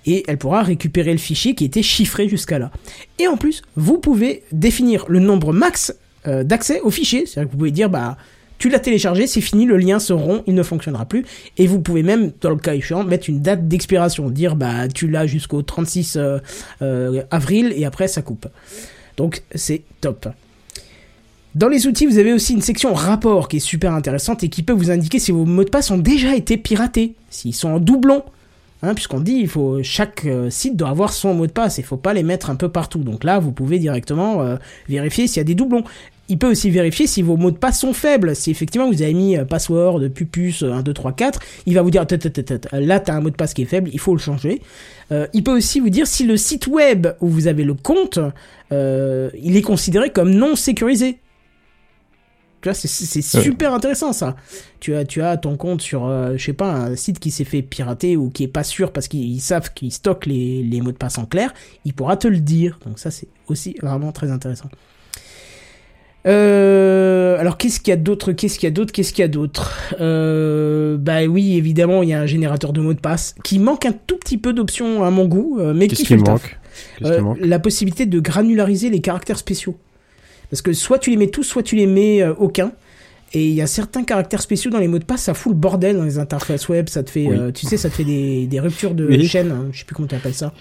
et 0.06 0.24
elle 0.28 0.38
pourra 0.38 0.64
récupérer 0.64 1.12
le 1.12 1.18
fichier 1.20 1.54
qui 1.56 1.66
était 1.66 1.84
chiffré 1.84 2.28
jusqu'à 2.30 2.58
là. 2.58 2.72
Et 3.20 3.28
en 3.28 3.38
plus, 3.38 3.62
vous 3.76 3.98
pouvez 4.00 4.44
définir 4.52 5.06
le 5.08 5.20
nombre 5.20 5.54
max 5.54 5.94
euh, 6.28 6.44
d'accès 6.44 6.80
au 6.82 6.90
fichier. 6.90 7.26
C'est-à-dire 7.26 7.48
que 7.50 7.52
vous 7.54 7.58
pouvez 7.60 7.72
dire, 7.72 7.90
bah, 7.90 8.18
tu 8.60 8.70
l'as 8.70 8.80
téléchargé, 8.80 9.26
c'est 9.26 9.42
fini, 9.42 9.66
le 9.66 9.78
lien 9.78 10.00
se 10.00 10.14
rompt, 10.14 10.44
il 10.46 10.54
ne 10.54 10.64
fonctionnera 10.64 11.06
plus. 11.06 11.26
Et 11.58 11.66
vous 11.66 11.80
pouvez 11.80 12.04
même, 12.04 12.32
dans 12.42 12.50
le 12.50 12.58
cas 12.58 12.76
échéant, 12.76 13.04
mettre 13.06 13.30
une 13.30 13.42
date 13.42 13.68
d'expiration, 13.68 14.30
dire 14.30 14.56
bah 14.56 14.90
tu 14.90 15.08
l'as 15.08 15.26
jusqu'au 15.26 15.62
36 15.62 16.18
euh, 16.18 16.40
euh, 16.82 17.24
avril 17.32 17.74
et 17.76 17.86
après 17.86 18.08
ça 18.10 18.22
coupe. 18.22 18.48
Donc 19.18 19.44
c'est 19.56 19.82
top. 20.02 20.28
Dans 21.56 21.70
les 21.70 21.88
outils, 21.88 22.06
vous 22.06 22.20
avez 22.20 22.34
aussi 22.34 22.54
une 22.54 22.62
section 22.62 22.94
rapport 22.94 23.48
qui 23.48 23.58
est 23.58 23.62
super 23.62 23.94
intéressante 23.94 24.44
et 24.44 24.50
qui 24.50 24.62
peut 24.62 24.74
vous 24.74 24.92
indiquer 24.92 25.20
si 25.20 25.32
vos 25.32 25.46
mots 25.46 25.64
de 25.64 25.70
passe 25.70 25.90
ont 25.90 25.98
déjà 25.98 26.36
été 26.36 26.58
piratés, 26.58 27.16
s'ils 27.30 27.56
sont 27.56 27.70
en 27.70 27.80
doublon. 27.80 28.24
Hein, 28.82 28.94
puisqu'on 28.94 29.20
dit 29.20 29.46
chaque 29.84 30.26
euh, 30.26 30.50
site 30.50 30.78
doit 30.78 30.88
avoir 30.88 31.12
son 31.12 31.34
mot 31.34 31.48
de 31.48 31.52
passe, 31.52 31.80
il 31.80 31.84
faut 31.84 31.98
pas 31.98 32.14
les 32.14 32.24
mettre 32.24 32.50
un 32.50 32.56
peu 32.56 32.70
partout. 32.70 33.00
Donc 33.00 33.26
là, 33.26 33.40
vous 33.40 33.52
pouvez 33.52 33.78
directement 33.78 34.58
vérifier 34.88 35.28
s'il 35.28 35.38
y 35.38 35.42
a 35.42 35.44
des 35.46 35.56
doublons. 35.56 35.84
Il 36.30 36.38
peut 36.38 36.50
aussi 36.52 36.70
vérifier 36.70 37.08
si 37.08 37.22
vos 37.22 37.36
mots 37.38 37.52
de 37.52 37.58
passe 37.58 37.80
sont 37.80 37.92
faibles. 37.94 38.36
Si 38.36 38.52
effectivement 38.52 38.88
vous 38.90 39.02
avez 39.02 39.14
mis 39.14 39.36
euh, 39.38 39.46
password, 39.46 40.08
pupus, 40.10 40.64
1, 40.64 40.82
2, 40.84 40.94
3, 40.94 41.12
4, 41.14 41.40
il 41.66 41.74
va 41.74 41.82
vous 41.82 41.92
dire, 41.92 42.06
là 42.72 43.00
t'as 43.00 43.14
un 43.16 43.22
mot 43.22 43.30
de 43.30 43.36
passe 43.36 43.54
qui 43.54 43.64
est 43.64 43.66
faible, 43.66 43.90
il 43.92 44.00
faut 44.00 44.14
le 44.14 44.20
changer. 44.20 44.62
Euh, 45.12 45.28
il 45.34 45.44
peut 45.44 45.56
aussi 45.58 45.80
vous 45.80 45.90
dire 45.90 46.06
si 46.08 46.26
le 46.26 46.38
site 46.38 46.68
web 46.68 47.08
où 47.20 47.28
vous 47.28 47.48
avez 47.48 47.64
le 47.64 47.74
compte, 47.74 48.20
euh, 48.72 49.30
il 49.42 49.58
est 49.58 49.62
considéré 49.64 50.12
comme 50.12 50.30
non 50.32 50.56
sécurisé. 50.56 51.20
Tu 52.62 52.68
vois, 52.68 52.74
c'est- 52.74 53.22
super 53.42 53.74
intéressant 53.74 54.12
ça. 54.12 54.36
Tu 54.82 54.94
as, 54.94 55.06
tu 55.06 55.22
as 55.22 55.38
ton 55.38 55.56
compte 55.56 55.82
sur, 55.82 56.06
euh, 56.06 56.34
je 56.36 56.44
sais 56.44 56.54
pas, 56.54 56.70
un 56.74 56.96
site 56.98 57.18
qui 57.18 57.32
s'est 57.32 57.46
fait 57.46 57.62
pirater 57.62 58.18
ou 58.18 58.30
qui 58.30 58.44
est 58.44 58.48
pas 58.50 58.64
sûr 58.66 58.92
parce 58.92 59.08
qu'ils 59.08 59.40
savent 59.40 59.74
qu'ils 59.74 59.94
stockent 59.94 60.26
les, 60.26 60.62
les 60.62 60.82
mots 60.82 60.92
de 60.92 60.98
passe 60.98 61.18
en 61.18 61.26
clair, 61.26 61.54
il 61.86 61.94
pourra 61.94 62.18
te 62.18 62.28
le 62.28 62.40
dire. 62.40 62.78
Donc 62.86 63.00
ça, 63.00 63.12
c'est 63.12 63.30
aussi 63.48 63.76
vraiment 63.82 64.12
très 64.12 64.30
intéressant. 64.30 64.70
Euh, 66.30 67.40
alors 67.40 67.58
qu'est-ce 67.58 67.80
qu'il 67.80 67.90
y 67.90 67.94
a 67.94 67.98
d'autre 67.98 68.32
Qu'est-ce 68.32 68.60
qu'il 68.60 68.68
y 68.68 68.72
a 68.72 68.74
d'autre 68.74 68.92
Qu'est-ce 68.94 69.14
qu'il 69.14 69.24
y 69.24 69.26
a 69.26 69.30
d'autre? 69.30 69.96
Euh, 70.00 70.98
Bah 70.98 71.26
oui, 71.26 71.58
évidemment, 71.58 72.04
il 72.04 72.10
y 72.10 72.14
a 72.14 72.22
un 72.22 72.26
générateur 72.26 72.72
de 72.72 72.82
mots 72.82 72.94
de 72.94 73.00
passe 73.00 73.36
qui 73.44 73.58
manque 73.60 73.86
un 73.86 73.94
tout 73.94 74.18
petit 74.18 74.38
peu 74.38 74.54
d'options 74.54 75.04
à 75.04 75.10
mon 75.10 75.26
goût, 75.26 75.58
euh, 75.60 75.74
mais 75.74 75.88
Qu'est-ce 75.88 76.02
qui 76.02 76.06
fait 76.06 76.16
le 76.16 76.22
manque? 76.22 76.58
La 77.42 77.60
possibilité 77.60 78.06
de 78.06 78.20
granulariser 78.20 78.90
les 78.90 79.02
caractères 79.02 79.40
spéciaux. 79.40 79.76
Parce 80.52 80.62
que 80.62 80.74
soit 80.74 81.00
tu 81.00 81.10
les 81.10 81.18
mets 81.18 81.28
tous, 81.28 81.44
soit 81.44 81.64
tu 81.64 81.76
les 81.76 81.88
mets 81.88 82.26
aucun. 82.28 82.72
Et 83.34 83.48
il 83.48 83.54
y 83.54 83.62
a 83.62 83.68
certains 83.68 84.04
caractères 84.04 84.42
spéciaux 84.42 84.72
dans 84.72 84.80
les 84.80 84.88
mots 84.88 84.98
de 85.00 85.04
passe, 85.04 85.22
ça 85.22 85.34
fout 85.36 85.52
le 85.54 85.58
bordel 85.60 85.98
dans 85.98 86.04
les 86.04 86.18
interfaces 86.18 86.68
web, 86.68 86.90
ça 86.90 87.04
te 87.04 87.12
fait, 87.12 87.28
Oui. 87.28 87.38
euh, 87.38 87.52
tu 87.52 87.68
sais, 87.68 87.78
ça 87.78 87.90
te 87.90 87.94
fait 87.96 88.04
des, 88.04 88.48
des 88.48 88.60
ruptures 88.60 88.96
de 88.96 89.06
Oui. 89.08 89.26
chaîne, 89.28 89.52
hein, 89.52 89.68
je 89.72 89.80
sais 89.80 89.86
plus 89.86 89.96
comment 89.96 90.08
tu 90.08 90.16
appelles 90.16 90.34
ça. 90.34 90.52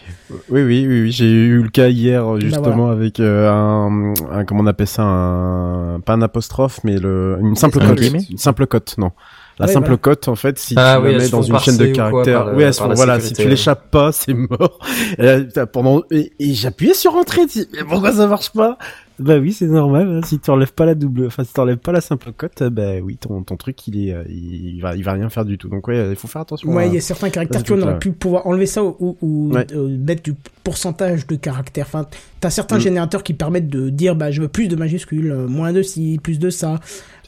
Oui, 0.50 0.62
oui, 0.62 0.86
oui, 0.86 1.02
oui. 1.02 1.10
j'ai 1.10 1.30
eu 1.30 1.62
le 1.62 1.70
cas 1.70 1.88
hier 1.88 2.38
justement 2.40 2.60
Bah, 2.62 2.72
voilà. 2.76 2.92
avec 2.92 3.20
euh, 3.20 3.50
un, 3.50 4.12
un, 4.30 4.44
comment 4.44 4.62
on 4.62 4.66
appelle 4.66 4.86
ça, 4.86 5.02
un, 5.02 6.00
pas 6.00 6.12
un 6.12 6.22
apostrophe, 6.22 6.80
mais 6.84 6.96
le, 6.98 7.38
une 7.40 7.56
simple 7.56 7.78
cote, 7.78 8.00
une 8.30 8.38
simple 8.38 8.66
cote, 8.66 8.94
non. 8.98 9.12
La 9.58 9.66
Ouais, 9.66 9.72
simple 9.72 9.86
voilà. 9.86 9.98
cote, 9.98 10.28
en 10.28 10.36
fait, 10.36 10.56
si 10.58 10.74
Ah 10.76 10.98
tu 11.00 11.02
oui, 11.06 11.08
la 11.08 11.16
elles 11.16 11.22
mets 11.24 11.28
dans 11.30 11.42
une 11.42 11.58
chaîne 11.58 11.76
de 11.78 11.86
quoi 11.86 11.94
caractères, 11.94 12.44
le- 12.44 12.56
oui, 12.56 12.62
elles 12.62 12.74
la 12.88 12.94
voilà, 12.94 13.14
si 13.18 13.28
sécurité, 13.28 13.34
tu 13.34 13.42
ouais. 13.42 13.50
l'échappes 13.50 13.90
pas, 13.90 14.12
c'est 14.12 14.34
mort. 14.34 14.78
Et 15.18 15.22
là, 15.24 15.66
pendant, 15.66 16.02
et, 16.12 16.32
et 16.38 16.54
j'appuyais 16.54 16.94
sur 16.94 17.16
entrée, 17.16 17.46
tu 17.46 17.60
dis, 17.60 17.68
mais 17.72 17.82
pourquoi 17.82 18.12
ça 18.12 18.26
marche 18.28 18.50
pas? 18.52 18.78
Bah 19.18 19.38
oui, 19.38 19.52
c'est 19.52 19.66
normal, 19.66 20.08
hein, 20.08 20.20
si 20.24 20.38
tu 20.38 20.48
enlèves 20.50 20.72
pas 20.72 20.86
la 20.86 20.94
double, 20.94 21.26
enfin, 21.26 21.42
si 21.42 21.52
tu 21.52 21.58
enlèves 21.60 21.78
pas 21.78 21.90
la 21.92 22.00
simple 22.00 22.30
cote, 22.36 22.62
bah 22.62 23.00
oui, 23.02 23.16
ton, 23.16 23.42
ton 23.42 23.56
truc, 23.56 23.88
il 23.88 24.08
est, 24.08 24.12
euh, 24.12 24.22
il, 24.28 24.76
il 24.76 24.80
va, 24.80 24.94
il 24.94 25.02
va 25.02 25.12
rien 25.14 25.28
faire 25.28 25.44
du 25.44 25.58
tout. 25.58 25.68
Donc 25.68 25.88
ouais, 25.88 26.10
il 26.10 26.16
faut 26.16 26.28
faire 26.28 26.42
attention. 26.42 26.70
Ouais, 26.72 26.86
il 26.88 26.94
y 26.94 26.98
a 26.98 27.00
certains 27.00 27.28
caractères, 27.30 27.56
à 27.56 27.60
ce 27.60 27.64
tu 27.64 27.72
vois, 27.72 27.78
on 27.78 27.80
truc-là. 27.80 27.92
aurait 27.94 27.98
pu 27.98 28.12
pouvoir 28.12 28.46
enlever 28.46 28.66
ça 28.66 28.84
ou, 28.84 28.94
ou- 29.00 29.16
ou, 29.20 29.52
Ouais. 29.52 29.66
euh, 29.74 29.88
mettre 29.98 30.22
du 30.22 30.34
pourcentage 30.62 31.26
de 31.26 31.34
caractères. 31.36 31.86
Enfin, 31.86 32.06
t'as 32.40 32.50
certains 32.50 32.76
Mm. 32.76 32.80
générateurs 32.80 33.22
qui 33.24 33.34
permettent 33.34 33.68
de 33.68 33.88
dire, 33.90 34.14
bah, 34.14 34.30
je 34.30 34.40
veux 34.42 34.48
plus 34.48 34.68
de 34.68 34.76
majuscules, 34.76 35.32
euh, 35.32 35.48
moins 35.48 35.72
de 35.72 35.82
ci, 35.82 36.20
plus 36.22 36.38
de 36.38 36.50
ça. 36.50 36.78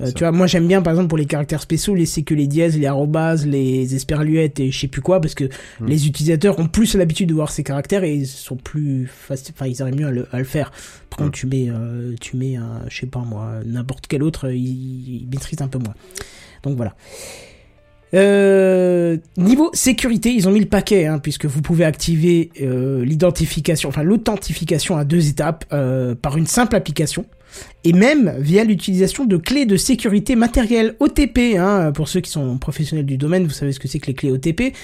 Euh, 0.00 0.06
ça. 0.06 0.12
tu 0.12 0.20
vois, 0.20 0.32
moi 0.32 0.46
j'aime 0.46 0.66
bien, 0.66 0.80
par 0.82 0.92
exemple, 0.92 1.08
pour 1.08 1.18
les 1.18 1.26
caractères 1.26 1.60
spéciaux, 1.60 1.94
laisser 1.94 2.22
que 2.22 2.34
les 2.34 2.46
dièses, 2.46 2.78
les 2.78 2.86
arrobases, 2.86 3.46
les 3.46 3.94
esperluettes 3.94 4.60
et 4.60 4.70
je 4.70 4.78
sais 4.78 4.88
plus 4.88 5.02
quoi, 5.02 5.20
parce 5.20 5.34
que 5.34 5.44
Mm. 5.80 5.86
les 5.86 6.06
utilisateurs 6.06 6.58
ont 6.58 6.68
plus 6.68 6.94
l'habitude 6.94 7.28
de 7.30 7.34
voir 7.34 7.50
ces 7.50 7.64
caractères 7.64 8.04
et 8.04 8.14
ils 8.14 8.26
sont 8.26 8.56
plus 8.56 9.06
faciles, 9.12 9.54
enfin, 9.56 9.66
ils 9.66 9.82
arrivent 9.82 9.96
mieux 9.96 10.06
à 10.06 10.10
le, 10.12 10.26
à 10.32 10.38
le 10.38 10.44
faire. 10.44 10.70
Par 11.10 11.18
contre, 11.18 11.32
tu 11.32 11.46
mets, 11.48 11.68
euh, 11.80 12.14
tu 12.20 12.36
mets, 12.36 12.56
un, 12.56 12.82
je 12.88 13.00
sais 13.00 13.06
pas 13.06 13.20
moi, 13.20 13.60
n'importe 13.64 14.06
quel 14.06 14.22
autre, 14.22 14.48
euh, 14.48 14.54
il, 14.54 15.22
il 15.22 15.28
maîtrise 15.30 15.60
un 15.62 15.68
peu 15.68 15.78
moins. 15.78 15.94
Donc 16.62 16.76
voilà. 16.76 16.94
Euh, 18.12 19.16
niveau 19.36 19.70
sécurité, 19.72 20.32
ils 20.32 20.48
ont 20.48 20.50
mis 20.50 20.60
le 20.60 20.66
paquet, 20.66 21.06
hein, 21.06 21.18
puisque 21.18 21.46
vous 21.46 21.62
pouvez 21.62 21.84
activer 21.84 22.50
l'identification, 22.58 23.88
enfin 23.88 24.02
l'authentification 24.02 24.96
à 24.96 25.04
deux 25.04 25.28
étapes 25.28 25.64
par 26.20 26.36
une 26.36 26.46
simple 26.46 26.74
application, 26.74 27.24
et 27.84 27.92
même 27.92 28.34
via 28.38 28.64
l'utilisation 28.64 29.24
de 29.24 29.36
clés 29.36 29.64
de 29.64 29.76
sécurité 29.76 30.34
matérielles 30.34 30.96
OTP. 30.98 31.56
Hein, 31.56 31.92
pour 31.92 32.08
ceux 32.08 32.20
qui 32.20 32.30
sont 32.30 32.58
professionnels 32.58 33.06
du 33.06 33.16
domaine, 33.16 33.44
vous 33.44 33.50
savez 33.50 33.70
ce 33.70 33.78
que 33.78 33.86
c'est 33.86 34.00
que 34.00 34.08
les 34.08 34.14
clés 34.14 34.32
OTP, 34.32 34.74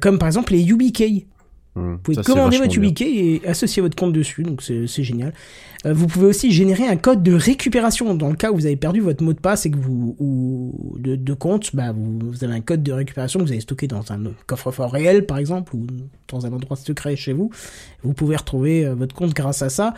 comme 0.00 0.18
par 0.18 0.26
exemple 0.26 0.52
les 0.52 0.60
YubiKey. 0.60 1.26
Hum, 1.76 1.92
Vous 1.92 1.98
pouvez 1.98 2.14
ça, 2.16 2.22
commander 2.22 2.58
votre. 2.58 2.74
YubiKey 2.74 3.06
et 3.06 3.46
associer 3.46 3.82
votre 3.82 3.96
compte 3.96 4.12
dessus, 4.12 4.42
donc 4.42 4.62
c'est 4.62 5.02
génial. 5.02 5.32
Euh, 5.84 5.92
vous 5.92 6.06
pouvez 6.06 6.26
aussi 6.26 6.50
générer 6.50 6.86
un 6.88 6.96
code 6.96 7.22
de 7.22 7.34
récupération 7.34 8.14
dans 8.14 8.30
le 8.30 8.34
cas 8.34 8.50
où 8.50 8.56
vous 8.56 8.66
avez 8.66 8.76
perdu 8.76 9.00
votre 9.00 9.22
mot 9.22 9.34
de 9.34 9.38
passe 9.38 9.66
et 9.66 9.70
que 9.70 9.76
vous 9.76 10.16
ou 10.18 10.96
de, 10.98 11.16
de 11.16 11.34
compte, 11.34 11.76
bah 11.76 11.92
vous, 11.92 12.18
vous 12.18 12.44
avez 12.44 12.54
un 12.54 12.60
code 12.60 12.82
de 12.82 12.92
récupération 12.92 13.40
que 13.40 13.44
vous 13.44 13.52
avez 13.52 13.60
stocké 13.60 13.86
dans 13.86 14.10
un 14.10 14.18
coffre-fort 14.46 14.90
réel 14.90 15.26
par 15.26 15.36
exemple 15.38 15.76
ou 15.76 15.86
dans 16.28 16.46
un 16.46 16.52
endroit 16.52 16.76
secret 16.76 17.14
chez 17.14 17.34
vous. 17.34 17.50
Vous 18.02 18.14
pouvez 18.14 18.36
retrouver 18.36 18.86
euh, 18.86 18.94
votre 18.94 19.14
compte 19.14 19.34
grâce 19.34 19.60
à 19.60 19.68
ça 19.68 19.92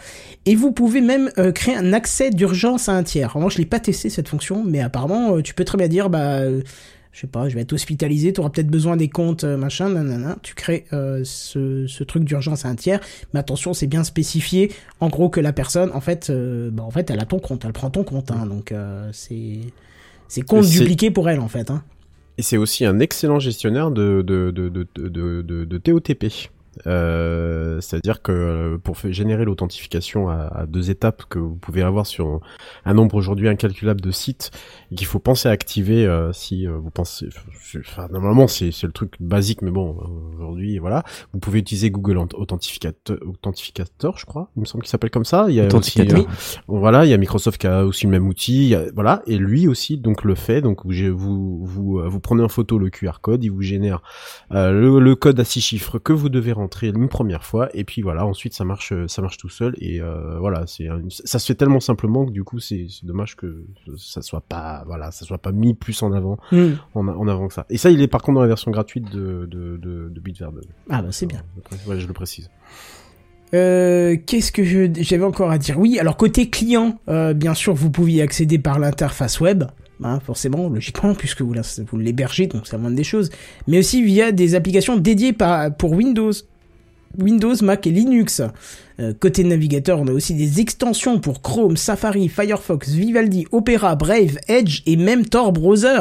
et 0.47 0.57
vous 0.57 0.73
pouvez 0.73 1.01
même 1.01 1.31
euh, 1.39 1.53
créer 1.53 1.77
un 1.77 1.93
accès 1.93 2.31
d'urgence 2.31 2.89
à 2.89 2.93
un 2.93 3.05
tiers. 3.05 3.37
En 3.37 3.39
revanche, 3.39 3.55
je 3.55 3.59
l'ai 3.59 3.67
pas 3.67 3.81
testé 3.81 4.11
cette 4.11 4.29
fonction, 4.29 4.65
mais 4.65 4.81
apparemment 4.81 5.41
tu 5.41 5.55
peux 5.55 5.65
très 5.65 5.79
bien 5.79 5.89
dire 5.89 6.11
bah 6.11 6.41
je 7.13 7.21
sais 7.21 7.27
pas, 7.27 7.49
je 7.49 7.55
vais 7.55 7.63
être 7.63 7.73
hospitalisé, 7.73 8.33
tu 8.33 8.41
auras 8.41 8.51
peut-être 8.51 8.69
besoin 8.71 8.97
des 8.97 9.09
comptes, 9.09 9.45
euh, 9.45 9.57
machin, 9.57 9.89
nanana. 9.89 10.37
Tu 10.43 10.55
crées 10.55 10.85
euh, 10.93 11.23
ce, 11.25 11.87
ce 11.87 12.05
truc 12.05 12.25
d'urgence 12.25 12.65
à 12.65 12.69
un 12.69 12.75
tiers, 12.75 13.01
mais 13.33 13.41
attention, 13.41 13.75
c'est 13.75 13.87
bien 13.87 14.05
spécifié. 14.05 14.73
En 15.01 15.09
gros, 15.09 15.29
que 15.29 15.41
la 15.41 15.53
personne, 15.53 15.91
en 15.95 16.01
fait, 16.01 16.31
euh, 16.31 16.71
bah, 16.71 16.83
en 16.83 16.91
fait, 16.91 17.11
elle 17.11 17.21
a 17.21 17.25
ton 17.25 17.39
compte, 17.39 17.65
elle 17.65 17.73
prend 17.73 17.91
ton 17.91 18.05
compte, 18.05 18.31
hein, 18.31 18.47
donc 18.47 18.73
euh, 18.73 19.09
c'est 19.13 19.59
c'est 20.29 20.43
compte 20.43 20.67
dupliqué 20.69 21.11
pour 21.11 21.29
elle, 21.31 21.41
en 21.41 21.49
fait. 21.49 21.71
Hein. 21.71 21.83
Et 22.37 22.43
c'est 22.43 22.57
aussi 22.57 22.85
un 22.85 23.01
excellent 23.01 23.41
gestionnaire 23.41 23.91
de, 23.91 24.23
de, 24.23 24.51
de, 24.51 24.69
de, 24.69 24.87
de, 24.95 25.43
de, 25.43 25.65
de 25.65 25.79
TOTP. 25.79 26.27
Euh, 26.87 27.81
C'est-à-dire 27.81 28.23
que 28.23 28.33
euh, 28.33 28.79
pour 28.79 28.97
générer 29.11 29.45
l'authentification 29.45 30.29
à, 30.29 30.35
à 30.55 30.67
deux 30.67 30.91
étapes 30.91 31.25
que 31.29 31.39
vous 31.39 31.55
pouvez 31.57 31.83
avoir 31.83 32.07
sur 32.07 32.41
un 32.85 32.95
nombre 32.95 33.15
aujourd'hui 33.17 33.49
incalculable 33.49 34.01
de 34.01 34.11
sites 34.11 34.51
et 34.91 34.95
qu'il 34.95 35.07
faut 35.07 35.19
penser 35.19 35.49
à 35.49 35.53
activer 35.53 36.07
euh, 36.07 36.33
si 36.33 36.67
euh, 36.67 36.77
vous 36.77 36.91
pensez... 36.91 37.29
Enfin, 37.81 38.09
normalement, 38.11 38.47
c'est 38.49 38.71
c'est 38.73 38.87
le 38.87 38.93
truc 38.93 39.15
basique, 39.21 39.63
mais 39.63 39.71
bon, 39.71 39.97
aujourd'hui, 40.35 40.79
voilà. 40.79 41.03
Vous 41.33 41.39
pouvez 41.39 41.59
utiliser 41.61 41.91
Google 41.91 42.17
Auth- 42.19 42.35
Authentificator, 42.35 43.17
Authentificator 43.27 44.17
je 44.19 44.27
crois. 44.27 44.51
Il 44.57 44.61
me 44.61 44.65
semble 44.67 44.83
qu'il 44.85 44.91
s'appelle 44.91 45.11
comme 45.11 45.25
ça. 45.25 45.47
Il 45.49 45.55
y 45.55 45.61
a 45.61 45.65
aussi, 45.79 45.99
euh, 46.01 46.05
voilà, 46.69 47.05
il 47.05 47.11
y 47.11 47.15
a 47.15 47.17
Microsoft 47.19 47.61
qui 47.61 47.67
a 47.67 47.85
aussi 47.85 48.07
le 48.07 48.11
même 48.13 48.27
outil, 48.27 48.65
il 48.65 48.69
y 48.69 48.75
a- 48.75 48.85
voilà, 48.95 49.23
et 49.27 49.37
lui 49.39 49.69
aussi 49.69 49.99
donc 49.99 50.25
le 50.25 50.35
fait. 50.35 50.61
Donc 50.61 50.85
vous 50.85 50.93
vous 51.17 51.65
vous, 51.67 52.01
vous 52.05 52.21
prenez 52.21 52.43
en 52.43 52.49
photo 52.49 52.79
le 52.79 52.91
QR 52.91 53.21
code, 53.21 53.45
il 53.45 53.51
vous 53.51 53.63
génère 53.63 54.03
euh, 54.53 54.73
le, 54.73 54.99
le 55.01 55.15
code 55.17 55.39
à 55.41 55.45
six 55.45 55.61
chiffres 55.61 55.99
que 55.99 56.13
vous 56.13 56.29
devez 56.29 56.53
rentrer 56.53 56.68
une 56.83 57.09
première 57.09 57.45
fois, 57.45 57.69
et 57.75 57.85
puis 57.85 58.03
voilà, 58.03 58.25
ensuite 58.27 58.55
ça 58.55 58.65
marche, 58.65 58.93
euh, 58.93 59.09
ça 59.09 59.23
marche 59.23 59.37
tout 59.37 59.49
seul, 59.49 59.75
et 59.81 60.01
euh, 60.01 60.39
voilà, 60.39 60.67
c'est 60.67 60.89
ça 61.25 61.39
se 61.39 61.47
fait 61.47 61.55
tellement 61.55 61.81
simplement 61.81 62.27
que 62.27 62.31
du 62.31 62.45
coup 62.45 62.59
c'est 62.61 62.87
dommage 63.03 63.37
que 63.37 63.65
ça 63.97 64.23
soit 64.23 64.41
pas, 64.43 64.85
voilà, 64.87 65.11
ça 65.11 65.25
soit 65.25 65.39
pas 65.39 65.53
mis 65.53 65.75
plus 65.75 66.03
en 66.03 66.13
avant, 66.13 66.39
Mm. 66.53 66.73
en, 66.95 67.09
en 67.09 67.29
avant 67.29 67.49
que 67.49 67.55
ça. 67.55 67.67
Et 67.71 67.79
ça, 67.79 67.91
il 67.91 68.01
est 68.03 68.09
par 68.09 68.23
contre 68.23 68.37
dans 68.37 68.43
la 68.43 68.49
version 68.49 68.71
gratuite 68.71 69.11
de 69.11 69.47
de 69.47 69.77
de, 69.77 70.09
de. 70.09 70.23
Ah 70.91 71.03
bah 71.03 71.09
c'est 71.11 71.27
bien. 71.27 71.43
Ouais, 71.87 71.99
je 71.99 72.07
le 72.07 72.13
précise. 72.13 72.51
Euh, 73.55 74.17
Qu'est-ce 74.27 74.53
que 74.53 74.63
j'avais 74.65 75.25
encore 75.25 75.51
à 75.51 75.59
dire? 75.59 75.79
Oui, 75.79 75.99
alors 75.99 76.17
côté 76.17 76.51
client, 76.51 76.99
euh, 77.09 77.33
bien 77.35 77.55
sûr, 77.55 77.75
vous 77.75 77.91
pouviez 77.91 78.23
accéder 78.23 78.59
par 78.59 78.79
l'interface 78.79 79.41
web, 79.41 79.65
hein, 80.03 80.21
forcément, 80.21 80.69
logiquement, 80.69 81.15
puisque 81.15 81.41
vous, 81.43 81.55
l'hébergez, 81.97 82.47
donc 82.47 82.67
c'est 82.67 82.73
la 82.73 82.79
moindre 82.79 82.97
des 82.97 83.05
choses, 83.05 83.31
mais 83.67 83.79
aussi 83.79 84.03
via 84.03 84.33
des 84.33 84.55
applications 84.55 84.97
dédiées 84.97 85.33
par, 85.33 85.75
pour 85.75 85.93
Windows. 85.93 86.33
Windows, 87.17 87.55
Mac 87.63 87.87
et 87.87 87.91
Linux. 87.91 88.43
Euh, 89.01 89.15
côté 89.19 89.45
navigateur, 89.45 90.01
on 90.01 90.07
a 90.09 90.13
aussi 90.13 90.35
des 90.35 90.61
extensions 90.61 91.21
pour 91.21 91.41
Chrome, 91.41 91.77
Safari, 91.77 92.29
Firefox, 92.29 92.89
Vivaldi, 92.91 93.47
Opera, 93.53 93.95
Brave, 93.95 94.39
Edge 94.49 94.83
et 94.87 94.97
même 94.97 95.25
Tor 95.27 95.53
Browser. 95.53 96.01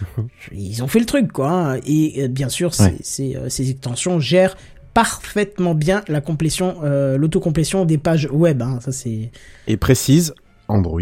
Ils 0.52 0.82
ont 0.82 0.88
fait 0.88 1.00
le 1.00 1.06
truc, 1.06 1.30
quoi. 1.32 1.50
hein. 1.50 1.80
Et 1.86 2.22
euh, 2.24 2.28
bien 2.28 2.48
sûr, 2.48 2.72
ces- 2.74 2.82
Ouais. 2.84 2.94
ces, 3.02 3.36
euh, 3.36 3.48
ces 3.50 3.70
extensions 3.70 4.18
gèrent 4.20 4.56
parfaitement 4.94 5.74
bien 5.74 6.02
la 6.08 6.20
complétion, 6.20 6.76
l'autocomplétion 7.16 7.84
des 7.84 7.96
pages 7.96 8.28
web. 8.32 8.60
Hein. 8.60 8.80
Ça 8.82 8.90
c'est. 8.90 9.30
Et 9.68 9.76
précise 9.76 10.34
Android 10.66 11.00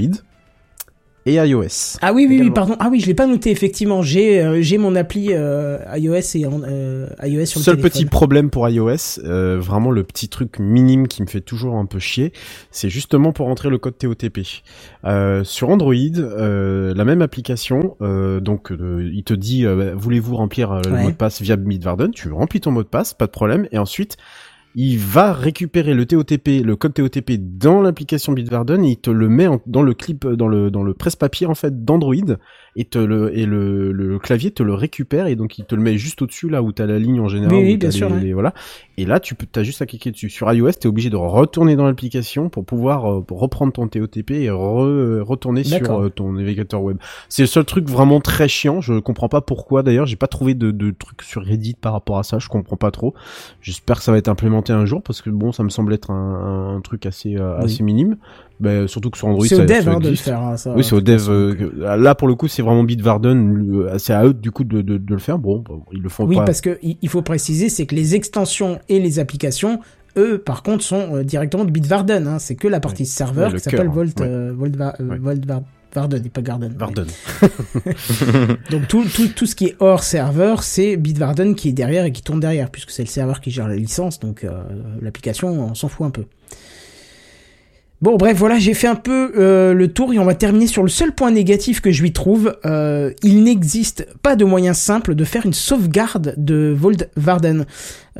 et 1.28 1.34
iOS. 1.34 1.98
Ah 2.02 2.12
oui, 2.12 2.26
oui, 2.28 2.38
oui, 2.40 2.50
pardon. 2.50 2.74
Ah 2.80 2.88
oui, 2.90 3.00
je 3.00 3.06
l'ai 3.06 3.14
pas 3.14 3.26
noté 3.26 3.50
effectivement. 3.50 4.02
J'ai, 4.02 4.40
euh, 4.42 4.62
j'ai 4.62 4.78
mon 4.78 4.94
appli 4.96 5.28
euh, 5.32 5.78
iOS 5.96 6.14
et 6.34 6.44
euh, 6.46 7.06
iOS 7.22 7.46
sur 7.46 7.60
le 7.60 7.64
Seul 7.64 7.76
téléphone. 7.76 7.90
petit 7.90 8.04
problème 8.06 8.50
pour 8.50 8.68
iOS, 8.68 9.20
vraiment 9.24 9.90
le 9.90 10.02
petit 10.04 10.28
truc 10.28 10.58
minime 10.58 11.06
qui 11.08 11.22
me 11.22 11.26
fait 11.26 11.40
toujours 11.40 11.76
un 11.76 11.86
peu 11.86 11.98
chier, 11.98 12.32
c'est 12.70 12.88
justement 12.88 13.32
pour 13.32 13.48
entrer 13.48 13.68
le 13.70 13.78
code 13.78 13.98
TOTP. 13.98 14.40
Sur 15.44 15.68
Android, 15.70 15.94
la 16.16 17.04
même 17.04 17.22
application, 17.22 17.96
donc 18.00 18.72
il 18.72 19.22
te 19.24 19.34
dit 19.34 19.66
voulez-vous 19.96 20.36
remplir 20.36 20.80
le 20.84 20.92
Ouais. 20.92 21.02
mot 21.02 21.10
de 21.10 21.16
passe 21.16 21.42
via 21.42 21.56
Bitwarden, 21.56 22.10
tu 22.12 22.30
remplis 22.32 22.60
ton 22.60 22.70
mot 22.70 22.82
de 22.82 22.88
passe, 22.88 23.12
pas 23.14 23.26
de 23.26 23.30
problème, 23.30 23.68
et 23.72 23.78
ensuite 23.78 24.16
il 24.80 24.96
va 24.96 25.32
récupérer 25.32 25.92
le 25.92 26.06
TOTP, 26.06 26.64
le 26.64 26.76
code 26.76 26.94
TOTP 26.94 27.32
dans 27.36 27.82
l'application 27.82 28.32
Bitwarden, 28.32 28.84
et 28.84 28.90
il 28.90 28.96
te 28.96 29.10
le 29.10 29.28
met 29.28 29.48
dans 29.66 29.82
le 29.82 29.92
clip, 29.92 30.24
dans 30.24 30.46
le 30.46 30.70
dans 30.70 30.84
le 30.84 30.94
presse-papier 30.94 31.48
en 31.48 31.56
fait 31.56 31.84
d'Android, 31.84 32.36
et 32.78 32.84
te 32.84 32.98
le 32.98 33.36
et 33.36 33.44
le, 33.44 33.92
le 33.92 34.18
clavier 34.18 34.50
te 34.52 34.62
le 34.62 34.72
récupère 34.72 35.26
et 35.26 35.34
donc 35.36 35.58
il 35.58 35.64
te 35.66 35.74
le 35.74 35.82
met 35.82 35.98
juste 35.98 36.22
au-dessus 36.22 36.48
là 36.48 36.62
où 36.62 36.72
t'as 36.72 36.86
la 36.86 36.98
ligne 36.98 37.20
en 37.20 37.28
général. 37.28 37.54
Oui, 37.56 37.62
oui, 37.64 37.74
où 37.74 37.78
bien 37.78 37.88
t'as 37.90 37.94
sûr, 37.94 38.08
les- 38.08 38.14
ouais. 38.14 38.20
les- 38.22 38.32
voilà. 38.32 38.54
Et 38.96 39.04
là, 39.04 39.20
tu 39.20 39.34
peux, 39.34 39.46
t'as 39.50 39.62
juste 39.62 39.82
à 39.82 39.86
cliquer 39.86 40.10
dessus. 40.10 40.30
Sur 40.30 40.50
iOS, 40.52 40.72
t'es 40.72 40.88
obligé 40.88 41.10
de 41.10 41.16
retourner 41.16 41.76
dans 41.76 41.86
l'application 41.86 42.48
pour 42.48 42.64
pouvoir 42.64 43.12
euh, 43.12 43.20
pour 43.20 43.40
reprendre 43.40 43.72
ton 43.72 43.86
TOTP 43.88 44.30
et 44.32 44.46
re- 44.48 45.20
retourner 45.20 45.62
sur 45.64 46.00
euh, 46.00 46.08
ton 46.08 46.32
navigateur 46.32 46.82
web. 46.82 46.96
C'est 47.28 47.42
le 47.42 47.46
seul 47.48 47.64
truc 47.64 47.88
vraiment 47.88 48.20
très 48.20 48.48
chiant. 48.48 48.80
Je 48.80 48.98
comprends 49.00 49.28
pas 49.28 49.40
pourquoi. 49.40 49.82
D'ailleurs, 49.82 50.06
j'ai 50.06 50.16
pas 50.16 50.26
trouvé 50.28 50.54
de, 50.54 50.70
de 50.70 50.90
trucs 50.90 51.22
sur 51.22 51.42
Reddit 51.44 51.74
par 51.80 51.92
rapport 51.92 52.18
à 52.18 52.22
ça. 52.22 52.38
Je 52.38 52.48
comprends 52.48 52.76
pas 52.76 52.90
trop. 52.90 53.14
J'espère 53.60 53.98
que 53.98 54.02
ça 54.04 54.12
va 54.12 54.18
être 54.18 54.28
implémenté 54.28 54.72
un 54.72 54.84
jour 54.86 55.02
parce 55.02 55.20
que 55.22 55.30
bon, 55.30 55.52
ça 55.52 55.62
me 55.64 55.68
semble 55.68 55.92
être 55.94 56.10
un, 56.10 56.76
un 56.76 56.80
truc 56.80 57.06
assez 57.06 57.36
euh, 57.36 57.56
Oui. 57.58 57.64
assez 57.64 57.82
minime. 57.82 58.16
Ben, 58.60 58.88
surtout 58.88 59.10
que 59.10 59.18
sur 59.18 59.28
Android, 59.28 59.46
C'est 59.46 59.54
ça, 59.56 59.62
au 59.62 59.66
dev, 59.66 59.82
ça 59.84 59.90
hein, 59.92 60.00
de 60.00 60.08
le 60.08 60.14
faire, 60.16 60.42
hein, 60.42 60.56
ça, 60.56 60.74
oui, 60.74 60.82
c'est 60.82 60.94
au 60.94 61.00
dev. 61.00 61.24
euh, 61.28 61.54
que- 61.54 61.96
là, 61.96 62.14
pour 62.16 62.26
le 62.28 62.34
coup, 62.34 62.48
c'est 62.48 62.62
vraiment 62.62 62.82
Bitwarden. 62.82 63.54
le- 63.54 63.98
C'est 63.98 64.12
à 64.12 64.24
eux 64.24 64.34
du 64.34 64.50
coup 64.50 64.64
de, 64.64 64.82
de, 64.82 64.96
de 64.98 65.12
le 65.14 65.18
faire. 65.20 65.38
Bon, 65.38 65.62
ils 65.92 66.00
le 66.02 66.08
font 66.08 66.24
Oui, 66.26 66.36
pas. 66.36 66.44
parce 66.44 66.60
que 66.60 66.78
il 66.82 67.08
faut 67.08 67.22
préciser, 67.22 67.68
c'est 67.68 67.86
que 67.86 67.94
les 67.94 68.14
extensions 68.16 68.80
et 68.88 68.98
les 68.98 69.18
applications, 69.20 69.78
eux, 70.16 70.38
par 70.38 70.62
contre, 70.64 70.82
sont 70.82 71.14
euh, 71.16 71.22
directement 71.22 71.64
de 71.64 71.70
Bitwarden. 71.70 72.26
Hein. 72.26 72.38
C'est 72.40 72.56
que 72.56 72.66
la 72.66 72.80
partie 72.80 73.06
serveur 73.06 73.46
Ouais, 73.48 73.52
le 73.52 73.58
qui 73.58 73.64
s'appelle 73.64 73.88
Volt, 73.88 74.18
ouais. 74.18 74.26
euh, 74.26 74.52
Volt, 74.56 74.74
Va- 74.74 74.94
euh, 75.00 75.16
Volt 75.20 75.46
Va- 75.46 75.62
Varden 75.94 76.22
et 76.24 76.28
pas 76.28 76.42
Garden. 76.42 76.74
Varden. 76.76 77.06
Donc 78.70 78.88
tout, 78.88 79.04
tout, 79.04 79.28
tout 79.28 79.46
ce 79.46 79.54
qui 79.54 79.66
est 79.66 79.76
hors 79.78 80.02
serveur, 80.02 80.62
c'est 80.62 80.96
Bitwarden 80.96 81.54
qui 81.54 81.68
est 81.70 81.72
derrière 81.72 82.04
et 82.04 82.12
qui 82.12 82.22
tourne 82.22 82.40
derrière, 82.40 82.70
puisque 82.70 82.90
c'est 82.90 83.02
le 83.04 83.08
serveur 83.08 83.40
qui 83.40 83.50
gère 83.50 83.68
la 83.68 83.76
licence, 83.76 84.18
donc 84.20 84.44
euh, 84.44 84.50
l'application, 85.00 85.48
on 85.70 85.74
s'en 85.74 85.88
fout 85.88 86.06
un 86.06 86.10
peu. 86.10 86.24
Bon, 88.00 88.16
bref, 88.16 88.36
voilà, 88.36 88.60
j'ai 88.60 88.74
fait 88.74 88.86
un 88.86 88.94
peu 88.94 89.32
euh, 89.36 89.74
le 89.74 89.88
tour 89.92 90.12
et 90.12 90.20
on 90.20 90.24
va 90.24 90.36
terminer 90.36 90.68
sur 90.68 90.84
le 90.84 90.88
seul 90.88 91.12
point 91.12 91.32
négatif 91.32 91.80
que 91.80 91.90
je 91.90 92.00
lui 92.00 92.12
trouve. 92.12 92.56
Euh, 92.64 93.12
il 93.24 93.42
n'existe 93.42 94.06
pas 94.22 94.36
de 94.36 94.44
moyen 94.44 94.72
simple 94.72 95.16
de 95.16 95.24
faire 95.24 95.44
une 95.46 95.52
sauvegarde 95.52 96.34
de 96.36 96.72
Vault 96.78 97.08
Varden. 97.16 97.66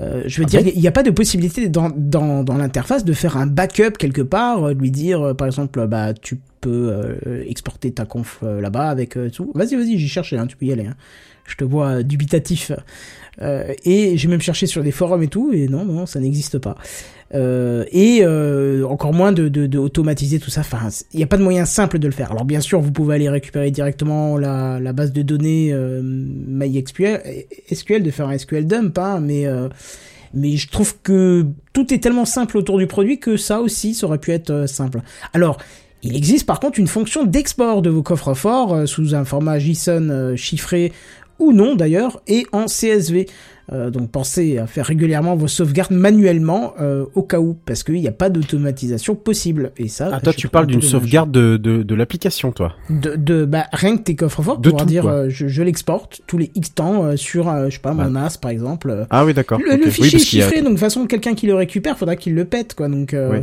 Euh, 0.00 0.24
je 0.26 0.40
veux 0.40 0.46
Ah 0.48 0.62
dire, 0.62 0.72
il 0.74 0.80
n'y 0.80 0.88
a 0.88 0.92
pas 0.92 1.04
de 1.04 1.12
possibilité 1.12 1.68
dans, 1.68 1.90
dans, 1.94 2.42
dans 2.42 2.56
l'interface 2.56 3.04
de 3.04 3.12
faire 3.12 3.36
un 3.36 3.46
backup 3.46 3.92
quelque 3.98 4.22
part, 4.22 4.64
euh, 4.64 4.74
de 4.74 4.80
lui 4.80 4.90
dire, 4.90 5.22
euh, 5.22 5.34
par 5.34 5.46
exemple, 5.46 5.86
bah 5.86 6.12
tu 6.12 6.40
peux 6.60 6.90
euh, 7.26 7.44
exporter 7.46 7.92
ta 7.92 8.04
conf 8.04 8.40
là-bas 8.42 8.88
avec 8.88 9.16
euh, 9.16 9.30
tout. 9.30 9.52
Vas-y, 9.54 9.76
vas-y, 9.76 9.96
j'ai 9.96 10.08
cherché, 10.08 10.36
hein, 10.36 10.48
tu 10.48 10.56
peux 10.56 10.66
y 10.66 10.72
aller. 10.72 10.86
Hein. 10.86 10.96
Je 11.46 11.54
te 11.54 11.62
vois 11.64 12.02
dubitatif. 12.02 12.72
Euh, 13.42 13.72
et 13.84 14.16
j'ai 14.16 14.28
même 14.28 14.40
cherché 14.40 14.66
sur 14.66 14.82
des 14.82 14.90
forums 14.90 15.22
et 15.22 15.28
tout, 15.28 15.52
et 15.52 15.68
non, 15.68 15.84
non, 15.84 16.06
ça 16.06 16.20
n'existe 16.20 16.58
pas. 16.58 16.76
Euh, 17.34 17.84
et 17.92 18.20
euh, 18.22 18.86
encore 18.86 19.12
moins 19.12 19.32
de, 19.32 19.78
automatiser 19.78 20.38
tout 20.38 20.50
ça. 20.50 20.62
Enfin, 20.62 20.88
il 21.12 21.18
n'y 21.18 21.22
a 21.22 21.26
pas 21.26 21.36
de 21.36 21.42
moyen 21.42 21.64
simple 21.64 21.98
de 21.98 22.06
le 22.06 22.12
faire. 22.12 22.32
Alors 22.32 22.44
bien 22.44 22.60
sûr, 22.60 22.80
vous 22.80 22.92
pouvez 22.92 23.16
aller 23.16 23.28
récupérer 23.28 23.70
directement 23.70 24.36
la, 24.36 24.92
base 24.92 25.12
de 25.12 25.22
données 25.22 25.74
MySQL, 26.02 27.22
SQL, 27.72 28.02
de 28.02 28.10
faire 28.10 28.28
un 28.28 28.36
SQL 28.36 28.66
dump, 28.66 28.98
hein, 28.98 29.20
mais 29.20 30.56
je 30.56 30.68
trouve 30.68 30.96
que 31.02 31.46
tout 31.72 31.92
est 31.92 31.98
tellement 31.98 32.24
simple 32.24 32.56
autour 32.56 32.78
du 32.78 32.86
produit 32.86 33.18
que 33.18 33.36
ça 33.36 33.60
aussi, 33.60 33.94
ça 33.94 34.06
aurait 34.06 34.18
pu 34.18 34.32
être 34.32 34.66
simple. 34.66 35.00
Alors, 35.34 35.58
il 36.04 36.16
existe 36.16 36.46
par 36.46 36.60
contre 36.60 36.78
une 36.78 36.86
fonction 36.86 37.24
d'export 37.24 37.82
de 37.82 37.90
vos 37.90 38.04
coffres 38.04 38.34
forts 38.34 38.86
sous 38.86 39.16
un 39.16 39.24
format 39.24 39.58
JSON 39.58 40.34
chiffré 40.36 40.92
ou 41.38 41.52
non 41.52 41.74
d'ailleurs, 41.74 42.22
et 42.26 42.46
en 42.52 42.66
CSV. 42.66 43.26
Euh, 43.70 43.90
donc 43.90 44.10
pensez 44.10 44.56
à 44.56 44.66
faire 44.66 44.86
régulièrement 44.86 45.36
vos 45.36 45.46
sauvegardes 45.46 45.92
manuellement 45.92 46.72
euh, 46.80 47.04
au 47.14 47.22
cas 47.22 47.38
où, 47.38 47.54
parce 47.66 47.82
qu'il 47.82 47.96
n'y 48.00 48.08
a 48.08 48.12
pas 48.12 48.30
d'automatisation 48.30 49.14
possible. 49.14 49.72
Et 49.76 49.88
ça, 49.88 50.08
Ah, 50.12 50.20
toi, 50.20 50.32
tu 50.32 50.48
parles 50.48 50.66
d'une 50.66 50.80
sauvegarde 50.82 51.30
de, 51.30 51.56
de, 51.58 51.82
de 51.82 51.94
l'application, 51.94 52.50
toi. 52.52 52.74
de, 52.88 53.14
de 53.16 53.44
bah, 53.44 53.66
rien 53.72 53.96
que 53.98 54.02
tes 54.02 54.16
coffres 54.16 54.42
forts, 54.42 54.58
De 54.58 54.70
pour 54.70 54.80
tout, 54.80 54.84
dire 54.86 55.06
euh, 55.06 55.26
je, 55.28 55.48
je 55.48 55.62
l'exporte 55.62 56.22
tous 56.26 56.38
les 56.38 56.50
X 56.54 56.74
temps 56.74 57.16
sur, 57.16 57.44
je 57.68 57.74
sais 57.74 57.78
pas, 57.80 57.92
mon 57.92 58.10
NAS 58.10 58.38
par 58.40 58.50
exemple. 58.50 59.06
Ah 59.10 59.24
oui, 59.26 59.34
d'accord. 59.34 59.58
Le, 59.58 59.74
ok. 59.74 59.78
le 59.80 59.84
Oui, 59.86 59.90
fichier 59.90 60.18
est 60.18 60.22
a- 60.42 60.46
chiffré, 60.46 60.56
donc 60.56 60.64
de 60.64 60.68
toute 60.70 60.78
façon, 60.80 61.06
quelqu'un 61.06 61.34
qui 61.34 61.46
le 61.46 61.54
récupère, 61.54 61.98
faudra 61.98 62.16
qu'il 62.16 62.34
le 62.34 62.44
pète, 62.46 62.74
quoi. 62.74 62.88
Donc, 62.88 63.14
Oui. 63.14 63.38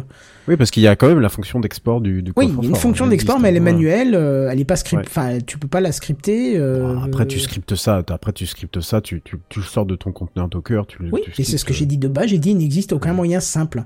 Oui, 0.48 0.58
parce 0.58 0.70
qu'il 0.70 0.84
y 0.84 0.88
a 0.88 0.96
quand 0.96 1.08
même 1.08 1.22
la 1.22 1.30
fonction 1.30 1.60
d'export 1.60 2.02
du, 2.02 2.22
du 2.22 2.32
Oui, 2.36 2.46
il 2.46 2.50
y 2.50 2.52
a 2.52 2.56
coffre-fort, 2.56 2.64
une 2.70 2.76
hein, 2.76 2.80
fonction 2.80 3.08
d'export, 3.08 3.40
mais 3.40 3.50
elle 3.50 3.56
est 3.56 3.60
voilà. 3.60 3.74
manuelle, 3.74 4.14
elle 4.52 4.60
est 4.60 4.64
pas 4.66 4.76
script, 4.76 5.02
Ouais. 5.02 5.08
enfin, 5.10 5.38
tu 5.44 5.58
peux 5.58 5.68
pas 5.68 5.82
la 5.82 5.92
scripter. 5.92 6.54
euh, 6.58 6.98
Après, 7.04 7.26
tu 7.26 7.40
scriptes 7.40 7.74
ça. 7.76 8.04
Après, 8.10 8.32
tu 8.32 8.46
scriptes 8.46 8.80
ça. 8.80 9.02
Tu, 9.02 9.22
tu, 9.24 9.38
tu 9.50 9.60
le 9.60 9.66
sors 9.66 9.88
de 9.88 9.96
ton 9.96 10.12
conteneur 10.16 10.48
Docker. 10.48 10.88
Tu, 10.88 11.04
le- 11.04 11.10
Oui, 11.12 11.22
tu 11.24 11.42
et 11.42 11.44
c'est 11.44 11.58
ce 11.60 11.66
que 11.66 11.74
j'ai 11.74 11.86
dit 11.86 11.98
de 12.00 12.08
bas. 12.08 12.26
J'ai 12.26 12.40
dit, 12.40 12.50
il 12.52 12.58
n'existe 12.58 12.94
aucun 12.94 13.14
moyen 13.14 13.40
simple. 13.40 13.84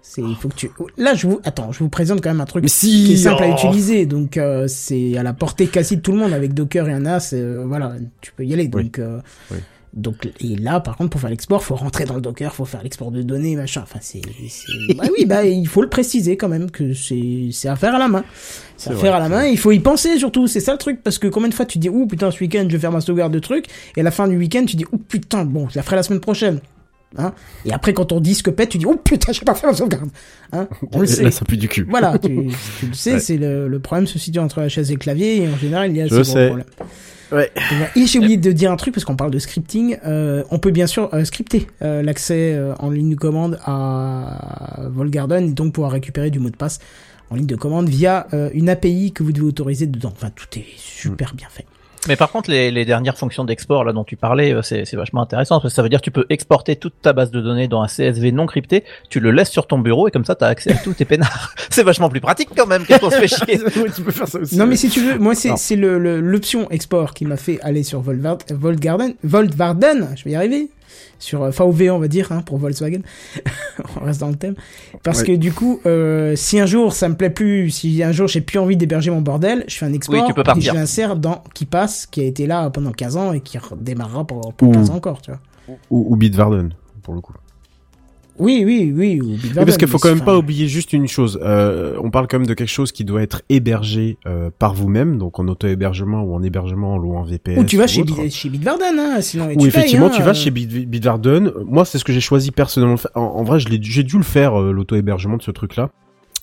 C'est, 0.00 0.22
il 0.22 0.36
faut 0.36 0.48
que 0.48 0.54
tu. 0.54 0.70
Là, 0.96 1.14
je 1.14 1.26
vous 1.26 1.40
attends, 1.44 1.72
je 1.72 1.80
vous 1.80 1.88
présente 1.88 2.20
quand 2.22 2.30
même 2.30 2.40
un 2.40 2.44
truc 2.46 2.64
si, 2.68 3.04
qui 3.04 3.12
est 3.14 3.16
simple 3.16 3.42
à 3.42 3.48
oh. 3.48 3.52
utiliser. 3.54 4.06
Donc, 4.06 4.36
euh, 4.36 4.68
c'est 4.68 5.16
à 5.16 5.22
la 5.24 5.32
portée 5.32 5.66
quasi 5.66 5.96
de 5.96 6.02
tout 6.02 6.12
le 6.12 6.18
monde 6.18 6.32
avec 6.32 6.54
Docker 6.54 6.88
et 6.88 6.92
un 6.92 7.00
NAS. 7.00 7.30
euh, 7.32 7.64
voilà, 7.66 7.94
tu 8.20 8.32
peux 8.32 8.44
y 8.44 8.54
aller. 8.54 8.70
Euh, 8.98 9.20
Oui. 9.50 9.56
Donc, 9.94 10.30
et 10.40 10.56
là, 10.56 10.80
par 10.80 10.96
contre, 10.96 11.10
pour 11.10 11.20
faire 11.20 11.28
l'export, 11.28 11.62
faut 11.62 11.74
rentrer 11.74 12.04
dans 12.06 12.14
le 12.14 12.22
Docker, 12.22 12.54
faut 12.54 12.64
faire 12.64 12.82
l'export 12.82 13.10
de 13.10 13.20
données, 13.22 13.56
machin. 13.56 13.82
Enfin, 13.82 13.98
c'est, 14.00 14.22
bah 14.96 15.04
oui, 15.18 15.26
bah 15.26 15.44
il 15.44 15.68
faut 15.68 15.82
le 15.82 15.88
préciser 15.90 16.36
quand 16.38 16.48
même 16.48 16.70
que 16.70 16.94
c'est, 16.94 17.48
c'est 17.52 17.68
à 17.68 17.76
faire 17.76 17.94
à 17.94 17.98
la 17.98 18.08
main. 18.08 18.24
C'est 18.78 18.90
à 18.90 18.96
faire 18.96 19.14
à 19.14 19.18
la 19.20 19.28
main. 19.28 19.44
Il 19.46 19.58
faut 19.58 19.70
y 19.70 19.80
penser 19.80 20.16
surtout. 20.18 20.46
C'est 20.46 20.60
ça 20.60 20.72
le 20.72 20.78
truc 20.78 21.02
parce 21.02 21.18
que 21.18 21.26
combien 21.28 21.48
de 21.50 21.54
fois 21.54 21.66
tu 21.66 21.78
dis, 21.78 21.90
ouh 21.90 22.06
putain, 22.06 22.30
ce 22.30 22.40
week-end, 22.40 22.64
je 22.68 22.72
vais 22.72 22.78
faire 22.80 22.90
ma 22.92 23.02
sauvegarde 23.02 23.32
de 23.34 23.38
trucs, 23.38 23.66
et 23.96 24.00
à 24.00 24.02
la 24.02 24.10
fin 24.10 24.26
du 24.28 24.36
week-end, 24.38 24.64
tu 24.64 24.76
dis, 24.76 24.86
ouh 24.92 24.96
putain, 24.98 25.44
bon, 25.44 25.68
je 25.68 25.76
la 25.76 25.82
ferai 25.82 25.96
la 25.96 26.02
semaine 26.02 26.20
prochaine. 26.20 26.60
Hein? 27.18 27.34
Et 27.66 27.72
après, 27.74 27.92
quand 27.92 28.06
ton 28.06 28.20
disque 28.20 28.50
pète, 28.50 28.70
tu 28.70 28.78
dis, 28.78 28.86
oh 28.86 28.96
putain, 28.96 29.32
j'ai 29.32 29.44
pas 29.44 29.54
fait 29.54 29.66
ma 29.66 29.74
sauvegarde. 29.74 30.08
Hein? 30.52 30.66
On 30.92 31.00
le 31.00 31.04
Là, 31.06 31.12
sait. 31.12 31.30
ça 31.30 31.44
pue 31.44 31.58
du 31.58 31.68
cul. 31.68 31.86
Voilà, 31.86 32.16
tu, 32.18 32.28
tu 32.80 32.86
le 32.86 32.94
sais, 32.94 33.12
Ouais. 33.12 33.20
c'est 33.20 33.36
le, 33.36 33.68
le 33.68 33.78
problème 33.80 34.06
se 34.06 34.18
situe 34.18 34.38
entre 34.38 34.60
la 34.60 34.70
chaise 34.70 34.90
et 34.90 34.94
le 34.94 34.98
clavier, 34.98 35.42
et 35.42 35.48
en 35.48 35.56
général, 35.58 35.90
il 35.90 35.98
y 35.98 36.00
a 36.00 36.08
ce 36.08 36.14
gros 36.14 36.46
problème. 36.46 36.64
Ouais. 37.32 37.50
Et. 37.56 38.02
Et 38.02 38.06
j'ai 38.06 38.18
oublié 38.18 38.36
de 38.36 38.52
dire 38.52 38.70
un 38.70 38.76
truc 38.76 38.94
parce 38.94 39.04
qu'on 39.04 39.16
parle 39.16 39.30
de 39.30 39.38
scripting. 39.38 39.96
Euh, 40.04 40.44
on 40.50 40.58
peut 40.58 40.70
bien 40.70 40.86
sûr 40.86 41.08
euh, 41.14 41.24
scripter 41.24 41.66
euh, 41.82 42.02
l'accès 42.02 42.54
euh, 42.54 42.74
en 42.78 42.90
ligne 42.90 43.10
de 43.10 43.16
commande 43.16 43.58
à 43.64 44.80
Volgarden 44.90 45.48
et 45.48 45.52
donc 45.52 45.72
pouvoir 45.74 45.92
récupérer 45.92 46.30
du 46.30 46.38
mot 46.38 46.50
de 46.50 46.56
passe 46.56 46.78
en 47.30 47.36
ligne 47.36 47.46
de 47.46 47.56
commande 47.56 47.88
via 47.88 48.26
une 48.52 48.68
API 48.68 49.12
que 49.12 49.22
vous 49.22 49.32
devez 49.32 49.46
autoriser 49.46 49.86
dedans. 49.86 50.12
Enfin, 50.14 50.30
tout 50.34 50.46
est 50.58 50.66
super 50.76 51.34
bien 51.34 51.48
fait. 51.50 51.64
Mais 52.08 52.16
par 52.16 52.32
contre, 52.32 52.50
les, 52.50 52.70
les 52.72 52.84
dernières 52.84 53.16
fonctions 53.16 53.44
d'export 53.44 53.84
là 53.84 53.92
dont 53.92 54.02
tu 54.04 54.16
parlais, 54.16 54.52
euh, 54.52 54.62
c'est 54.62 54.84
c'est 54.84 54.96
vachement 54.96 55.22
intéressant 55.22 55.60
parce 55.60 55.72
que 55.72 55.76
ça 55.76 55.82
veut 55.82 55.88
dire 55.88 56.00
que 56.00 56.04
tu 56.04 56.10
peux 56.10 56.26
exporter 56.30 56.74
toute 56.76 56.94
ta 57.00 57.12
base 57.12 57.30
de 57.30 57.40
données 57.40 57.68
dans 57.68 57.80
un 57.82 57.86
CSV 57.86 58.32
non 58.32 58.46
crypté, 58.46 58.82
tu 59.08 59.20
le 59.20 59.30
laisses 59.30 59.50
sur 59.50 59.66
ton 59.68 59.78
bureau 59.78 60.08
et 60.08 60.10
comme 60.10 60.24
ça, 60.24 60.34
tu 60.34 60.42
as 60.44 60.48
accès 60.48 60.72
à 60.72 60.76
tous 60.76 60.94
tes 60.94 61.04
peinards. 61.04 61.54
c'est 61.70 61.84
vachement 61.84 62.08
plus 62.08 62.20
pratique 62.20 62.48
quand 62.56 62.66
même 62.66 62.84
qu'est-ce 62.84 63.00
qu'on 63.00 63.10
se 63.10 63.16
fait 63.16 63.28
chier. 63.28 63.58
tu 63.94 64.02
peux 64.02 64.10
faire 64.10 64.26
ça 64.28 64.40
aussi. 64.40 64.56
Non, 64.56 64.66
mais 64.66 64.76
si 64.76 64.88
tu 64.88 65.00
veux, 65.00 65.18
moi, 65.18 65.34
c'est 65.36 65.76
le- 65.76 65.98
le- 65.98 66.20
l'option 66.20 66.68
export 66.70 67.14
qui 67.14 67.24
m'a 67.24 67.36
fait 67.36 67.60
aller 67.62 67.82
sur 67.84 68.00
Volgarden, 68.00 69.14
Voltvarden, 69.22 70.08
je 70.16 70.24
vais 70.24 70.30
y 70.30 70.34
arriver, 70.34 70.68
sur 71.18 71.42
euh, 71.42 71.50
VOV, 71.50 71.90
on 71.90 71.98
va 71.98 72.08
dire, 72.08 72.32
hein, 72.32 72.42
pour 72.42 72.58
Volkswagen. 72.58 73.00
on 74.00 74.04
reste 74.04 74.20
dans 74.20 74.28
le 74.28 74.34
thème. 74.36 74.54
Parce 75.02 75.20
Ouais. 75.20 75.26
que 75.26 75.32
du 75.36 75.52
coup, 75.52 75.80
euh, 75.86 76.34
si 76.36 76.58
un 76.58 76.66
jour 76.66 76.92
ça 76.92 77.08
me 77.08 77.14
plaît 77.14 77.30
plus, 77.30 77.70
si 77.70 78.02
un 78.02 78.12
jour 78.12 78.26
j'ai 78.28 78.40
plus 78.40 78.58
envie 78.58 78.76
d'héberger 78.76 79.10
mon 79.10 79.20
bordel, 79.20 79.64
je 79.68 79.76
fais 79.76 79.86
un 79.86 79.92
export 79.92 80.14
Oui, 80.20 80.22
tu 80.26 80.34
peux 80.34 80.42
et 80.56 80.60
je 80.60 80.72
l'insère 80.72 81.16
dans 81.16 81.42
qui 81.54 81.64
passe, 81.66 82.06
qui 82.06 82.20
a 82.20 82.24
été 82.24 82.46
là 82.46 82.68
pendant 82.70 82.92
15 82.92 83.16
ans 83.16 83.32
et 83.32 83.40
qui 83.40 83.58
redémarrera 83.58 84.26
pour, 84.26 84.52
pour 84.54 84.68
Ouh. 84.68 84.72
15 84.72 84.90
ans 84.90 84.94
encore, 84.96 85.22
tu 85.22 85.30
vois. 85.30 85.40
Ou, 85.90 86.06
ou 86.12 86.16
Bitwarden, 86.16 86.74
pour 87.02 87.14
le 87.14 87.20
coup. 87.20 87.32
Oui, 88.38 88.62
oui, 88.64 88.92
oui. 88.96 89.20
ou 89.20 89.26
Oui, 89.26 89.32
Bitwarden, 89.34 89.64
parce 89.64 89.76
qu'il 89.76 89.88
faut 89.88 89.98
quand 89.98 90.08
même 90.14 90.24
pas 90.24 90.36
oublier 90.36 90.66
juste 90.68 90.92
une 90.92 91.06
chose. 91.06 91.38
Euh, 91.42 91.96
on 92.02 92.10
parle 92.10 92.26
quand 92.28 92.38
même 92.38 92.46
de 92.46 92.54
quelque 92.54 92.68
chose 92.68 92.92
qui 92.92 93.04
doit 93.04 93.22
être 93.22 93.42
hébergé 93.48 94.18
euh, 94.26 94.50
par 94.58 94.74
vous-même, 94.74 95.18
donc 95.18 95.38
en 95.38 95.46
auto-hébergement 95.48 96.22
ou 96.22 96.34
en 96.34 96.42
hébergement 96.42 96.94
en 96.94 97.22
VPS. 97.22 97.58
Ou 97.58 97.64
tu 97.64 97.76
vas 97.76 97.86
chez, 97.86 98.04
chez 98.30 98.48
Bitwarden, 98.48 98.98
hein, 98.98 99.20
sinon. 99.20 99.48
Ou 99.56 99.66
effectivement, 99.66 100.08
payes, 100.08 100.16
tu 100.16 100.22
hein, 100.22 100.26
vas 100.26 100.34
chez 100.34 100.50
Bit- 100.50 100.88
Bitwarden. 100.88 101.52
Moi, 101.66 101.84
c'est 101.84 101.98
ce 101.98 102.04
que 102.04 102.12
j'ai 102.12 102.20
choisi 102.20 102.50
personnellement. 102.50 102.96
En, 103.14 103.20
en 103.20 103.42
vrai, 103.44 103.58
j'ai 103.60 104.02
dû 104.02 104.16
le 104.16 104.22
faire 104.24 104.60
euh, 104.60 104.72
l'auto-hébergement 104.72 105.36
de 105.36 105.42
ce 105.42 105.50
truc-là. 105.50 105.90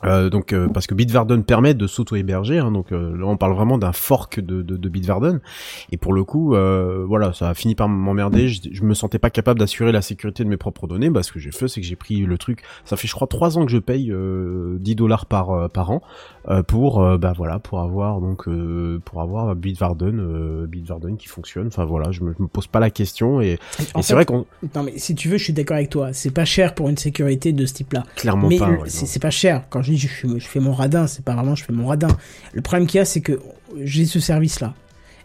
Euh, 0.06 0.30
donc 0.30 0.54
euh, 0.54 0.68
parce 0.70 0.88
que 0.88 0.96
Bitwarden 0.96 1.44
permet 1.44 1.74
de 1.74 1.86
s'auto-héberger, 1.86 2.60
hein, 2.60 2.72
donc 2.72 2.92
euh, 2.92 3.18
là 3.18 3.26
on 3.26 3.36
parle 3.38 3.54
vraiment 3.54 3.78
d'un 3.78 3.92
fork 3.92 4.40
de, 4.40 4.62
de, 4.62 4.78
de 4.78 4.90
Bitwarden, 4.90 5.42
et 5.92 5.98
pour 5.98 6.14
le 6.14 6.24
coup, 6.24 6.56
euh, 6.56 7.04
voilà, 7.06 7.34
ça 7.34 7.50
a 7.50 7.54
fini 7.54 7.76
par 7.76 7.90
m'emmerder. 7.90 8.48
Je, 8.48 8.62
je 8.72 8.84
me 8.84 8.94
sentais 8.94 9.20
pas 9.20 9.30
capable 9.30 9.60
d'assurer 9.60 9.92
la 9.92 10.02
sécurité 10.02 10.44
de 10.44 10.50
mes 10.50 10.58
propres 10.58 10.88
données. 10.88 11.10
Bah, 11.10 11.24
ce 11.24 11.32
que 11.32 11.40
j'ai 11.40 11.52
fait, 11.52 11.68
c'est 11.68 11.82
que 11.82 11.88
j'ai 11.88 11.96
pris 11.98 12.22
le 12.22 12.38
truc. 12.38 12.64
Ça 12.86 12.96
fait, 12.96 13.08
je 13.08 13.14
crois, 13.14 13.28
trois 13.28 13.58
ans 13.58 13.66
que 13.66 13.72
je 13.72 13.78
paye 13.78 14.12
euh, 14.12 14.78
10 14.80 14.96
dollars 14.96 15.26
par 15.26 15.52
euh, 15.52 15.68
par 15.68 15.92
an 15.92 16.02
euh, 16.48 16.64
pour, 16.64 17.02
euh, 17.04 17.18
bah 17.18 17.34
voilà, 17.36 17.60
pour 17.60 17.82
avoir 17.82 18.22
donc 18.22 18.48
euh, 18.48 19.00
pour 19.04 19.22
avoir 19.22 19.56
Bitwarden, 19.56 20.20
euh, 20.20 20.66
Bitwarden 20.66 21.18
qui 21.18 21.28
fonctionne. 21.28 21.68
Enfin 21.68 21.86
voilà, 21.86 22.12
je 22.12 22.24
me, 22.24 22.34
je 22.38 22.42
me 22.42 22.48
pose 22.48 22.68
pas 22.68 22.80
la 22.80 22.90
question 22.90 23.42
et, 23.42 23.60
et 23.98 24.02
c'est 24.02 24.14
vrai 24.14 24.26
qu'on 24.26 24.46
Non, 24.76 24.84
mais 24.84 24.98
si 24.98 25.14
tu 25.16 25.28
veux, 25.28 25.38
je 25.38 25.44
suis 25.44 25.54
d'accord 25.54 25.76
avec 25.76 25.90
toi. 25.90 26.14
C'est 26.14 26.34
pas 26.34 26.46
cher 26.46 26.74
pour 26.74 26.90
une 26.90 26.98
sécurité 26.98 27.52
de 27.52 27.66
ce 27.66 27.74
type-là. 27.74 28.04
Clairement 28.16 28.48
mais 28.48 28.58
pas, 28.58 28.70
ouais, 28.70 28.88
c'est 28.88 29.22
pas 29.22 29.30
cher. 29.30 29.64
Quand 29.70 29.82
je 29.82 29.89
dis 29.90 29.98
je, 29.98 30.08
fais- 30.08 30.40
je 30.40 30.48
fais 30.48 30.60
mon 30.60 30.74
radin, 30.74 31.08
c'est 31.08 31.24
pas 31.24 31.34
vraiment 31.34 31.56
je 31.56 31.64
fais 31.64 31.74
mon 31.74 31.88
radin. 31.88 32.08
Le 32.54 32.62
problème 32.62 32.88
qu'il 32.88 32.98
y 32.98 33.02
a, 33.02 33.06
c'est 33.06 33.22
que 33.22 33.40
j'ai 33.82 34.06
ce 34.06 34.20
service-là. 34.20 34.74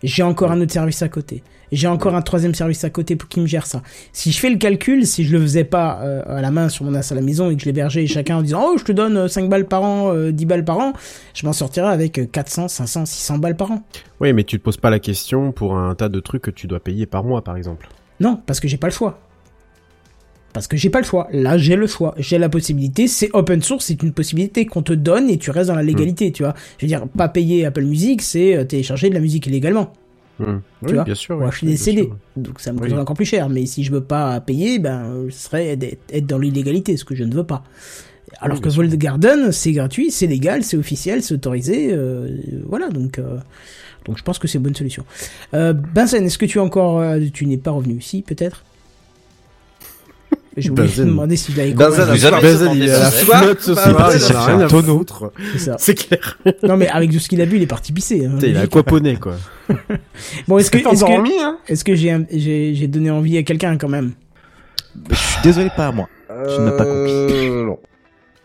J'ai 0.03 0.23
encore 0.23 0.51
un 0.53 0.61
autre 0.61 0.73
service 0.73 1.01
à 1.03 1.09
côté. 1.09 1.43
J'ai 1.73 1.89
encore 1.89 2.15
un 2.15 2.21
troisième 2.23 2.55
service 2.55 2.85
à 2.85 2.91
côté 2.91 3.17
pour 3.17 3.29
qui 3.29 3.41
me 3.41 3.47
gère 3.47 3.67
ça. 3.67 3.83
Si 4.13 4.31
je 4.31 4.39
fais 4.39 4.51
le 4.51 4.59
calcul, 4.59 5.07
si 5.07 5.25
je 5.25 5.33
le 5.33 5.41
faisais 5.41 5.65
pas 5.65 5.99
euh, 6.03 6.23
à 6.27 6.41
la 6.43 6.51
main 6.51 6.69
sur 6.69 6.85
mon 6.85 6.91
NAS 6.93 7.09
à 7.11 7.15
la 7.15 7.23
maison 7.23 7.51
et 7.51 7.57
que 7.57 7.61
je 7.63 7.65
l'hébergeais 7.67 8.07
chacun 8.07 8.37
en 8.37 8.43
disant 8.43 8.63
oh 8.69 8.77
je 8.79 8.85
te 8.85 8.93
donne 8.93 9.17
euh, 9.17 9.29
5 9.29 9.49
balles 9.49 9.67
par 9.67 9.83
an, 9.83 10.13
euh, 10.15 10.31
10 10.31 10.45
balles 10.45 10.65
par 10.65 10.79
an, 10.79 10.93
je 11.33 11.47
m'en 11.47 11.53
sortirais 11.55 11.89
avec 11.93 12.19
euh, 12.19 12.27
400, 12.27 12.69
500, 12.69 13.07
600 13.07 13.39
balles 13.39 13.57
par 13.57 13.73
an. 13.73 13.83
Oui, 14.21 14.33
mais 14.35 14.45
tu 14.45 14.59
te 14.59 14.63
poses 14.63 14.77
pas 14.77 14.91
la 14.91 15.01
question 15.01 15.53
pour 15.53 15.77
un 15.77 15.95
tas 15.95 16.11
de 16.11 16.21
trucs 16.21 16.43
que 16.43 16.51
tu 16.51 16.67
dois 16.67 16.81
payer 16.81 17.07
par 17.07 17.25
mois, 17.25 17.43
par 17.43 17.57
exemple. 17.57 17.89
Non, 18.21 18.41
parce 18.47 18.61
que 18.61 18.69
j'ai 18.69 18.77
pas 18.77 18.87
le 18.89 18.93
choix. 18.93 19.19
Parce 20.55 20.67
que 20.69 20.77
j'ai 20.79 20.89
pas 20.89 21.01
le 21.01 21.05
choix. 21.05 21.29
Là, 21.33 21.59
j'ai 21.59 21.77
le 21.77 21.87
choix. 21.87 22.15
J'ai 22.17 22.39
la 22.39 22.49
possibilité. 22.49 23.09
C'est 23.09 23.29
open 23.35 23.61
source, 23.61 23.85
c'est 23.87 24.03
une 24.03 24.13
possibilité 24.13 24.65
qu'on 24.65 24.83
te 24.83 24.93
donne 24.95 25.29
et 25.29 25.37
tu 25.37 25.51
restes 25.51 25.69
dans 25.69 25.75
la 25.77 25.83
légalité, 25.83 26.33
tu 26.33 26.45
vois. 26.45 26.55
Je 26.79 26.87
veux 26.87 26.89
dire, 26.89 27.07
pas 27.09 27.29
payer 27.29 27.67
Apple 27.67 27.83
Music, 27.83 28.23
c'est 28.23 28.57
euh, 28.57 28.65
télécharger 28.65 29.11
de 29.11 29.15
la 29.15 29.21
musique 29.21 29.47
illégalement. 29.49 29.93
Hmm. 30.39 30.59
Tu 30.81 30.87
Oui, 30.87 30.93
vois 30.95 31.05
bien 31.05 31.15
sûr. 31.15 31.37
Ou 31.39 31.43
acheter 31.45 31.67
des 31.67 31.77
CD. 31.77 32.03
sûr. 32.05 32.17
Donc 32.37 32.61
ça 32.61 32.73
me 32.73 32.79
Oui. 32.79 32.85
coûterait 32.85 33.01
encore 33.03 33.17
plus 33.17 33.25
cher. 33.27 33.49
Mais 33.51 33.67
si 33.67 33.85
je 33.85 33.93
veux 33.93 34.01
pas 34.03 34.41
payer, 34.41 34.79
ben, 34.79 35.27
ce 35.31 35.39
serait 35.49 35.77
d'être- 35.77 35.99
être 36.13 36.27
dans 36.27 36.39
l'illégalité, 36.39 36.97
ce 36.97 37.05
que 37.05 37.15
je 37.17 37.25
ne 37.25 37.35
veux 37.35 37.45
pas. 37.45 37.63
Alors 38.41 38.57
Oui, 38.57 38.63
que. 38.63 38.69
Vault 38.69 38.97
Garden, 38.97 39.51
c'est 39.53 39.73
gratuit, 39.73 40.11
c'est 40.11 40.27
légal, 40.27 40.63
c'est 40.65 40.77
officiel, 40.77 41.23
c'est 41.23 41.35
autorisé. 41.35 41.89
euh, 41.93 42.29
voilà, 42.69 42.89
donc, 42.91 43.19
euh, 43.19 43.39
donc 44.07 44.19
je 44.19 44.23
pense 44.23 44.39
que 44.39 44.47
c'est 44.49 44.59
une 44.59 44.65
bonne 44.65 44.75
solution. 44.75 45.05
Euh, 45.55 45.73
Benzen, 45.73 46.25
est-ce 46.25 46.39
que 46.39 46.47
tu 46.47 46.59
es 46.59 46.61
encore. 46.61 47.03
tu 47.33 47.47
n'es 47.47 47.57
pas 47.59 47.71
revenu 47.73 47.95
ici, 47.99 48.23
peut-être? 48.23 48.65
J'ai 50.57 50.71
oublié 50.71 50.87
de 50.89 50.93
Benzen. 50.93 51.07
demander 51.09 51.37
s'il 51.37 51.59
avait 51.61 51.73
Benzen. 51.73 52.07
Benzen, 52.07 52.41
Benzen, 52.41 52.71
il 52.75 52.87
la 52.87 53.11
flotte 53.11 53.61
ce 53.61 53.75
soir, 53.75 54.11
il 54.15 54.37
a 54.37 54.45
rien 54.47 54.61
à 54.61 54.69
foutre. 54.69 55.33
C'est 55.53 55.59
ça. 55.59 55.77
C'est 55.79 55.95
clair. 55.95 56.39
Non, 56.63 56.77
mais 56.77 56.89
avec 56.89 57.11
tout 57.11 57.19
ce 57.19 57.29
qu'il 57.29 57.41
a 57.41 57.47
bu, 57.47 57.57
il 57.57 57.63
est 57.63 57.67
parti 57.67 57.93
pisser. 57.93 58.27
hein, 58.27 58.39
il 58.43 58.57
a 58.57 58.61
aquaponé, 58.63 59.17
quoi. 59.17 59.35
Bon, 60.49 60.59
est-ce 60.59 60.71
que, 60.71 60.79
est-ce 60.79 61.05
que, 61.05 61.43
hein 61.43 61.59
est-ce 61.67 61.85
que 61.85 61.95
j'ai, 61.95 62.11
un- 62.13 62.27
j'ai, 62.31 62.75
j'ai 62.75 62.87
donné 62.87 63.11
envie 63.11 63.37
à 63.39 63.43
quelqu'un 63.43 63.77
quand 63.77 63.89
même? 63.89 64.13
Je 65.11 65.15
suis 65.17 65.43
désolé, 65.43 65.71
pas 65.77 65.89
à 65.89 65.93
moi. 65.93 66.09
Je 66.31 66.61
n'ai 66.61 66.71
pas 66.71 66.85
compris. 66.85 67.49
Euh, 67.49 67.65
non. 67.67 67.79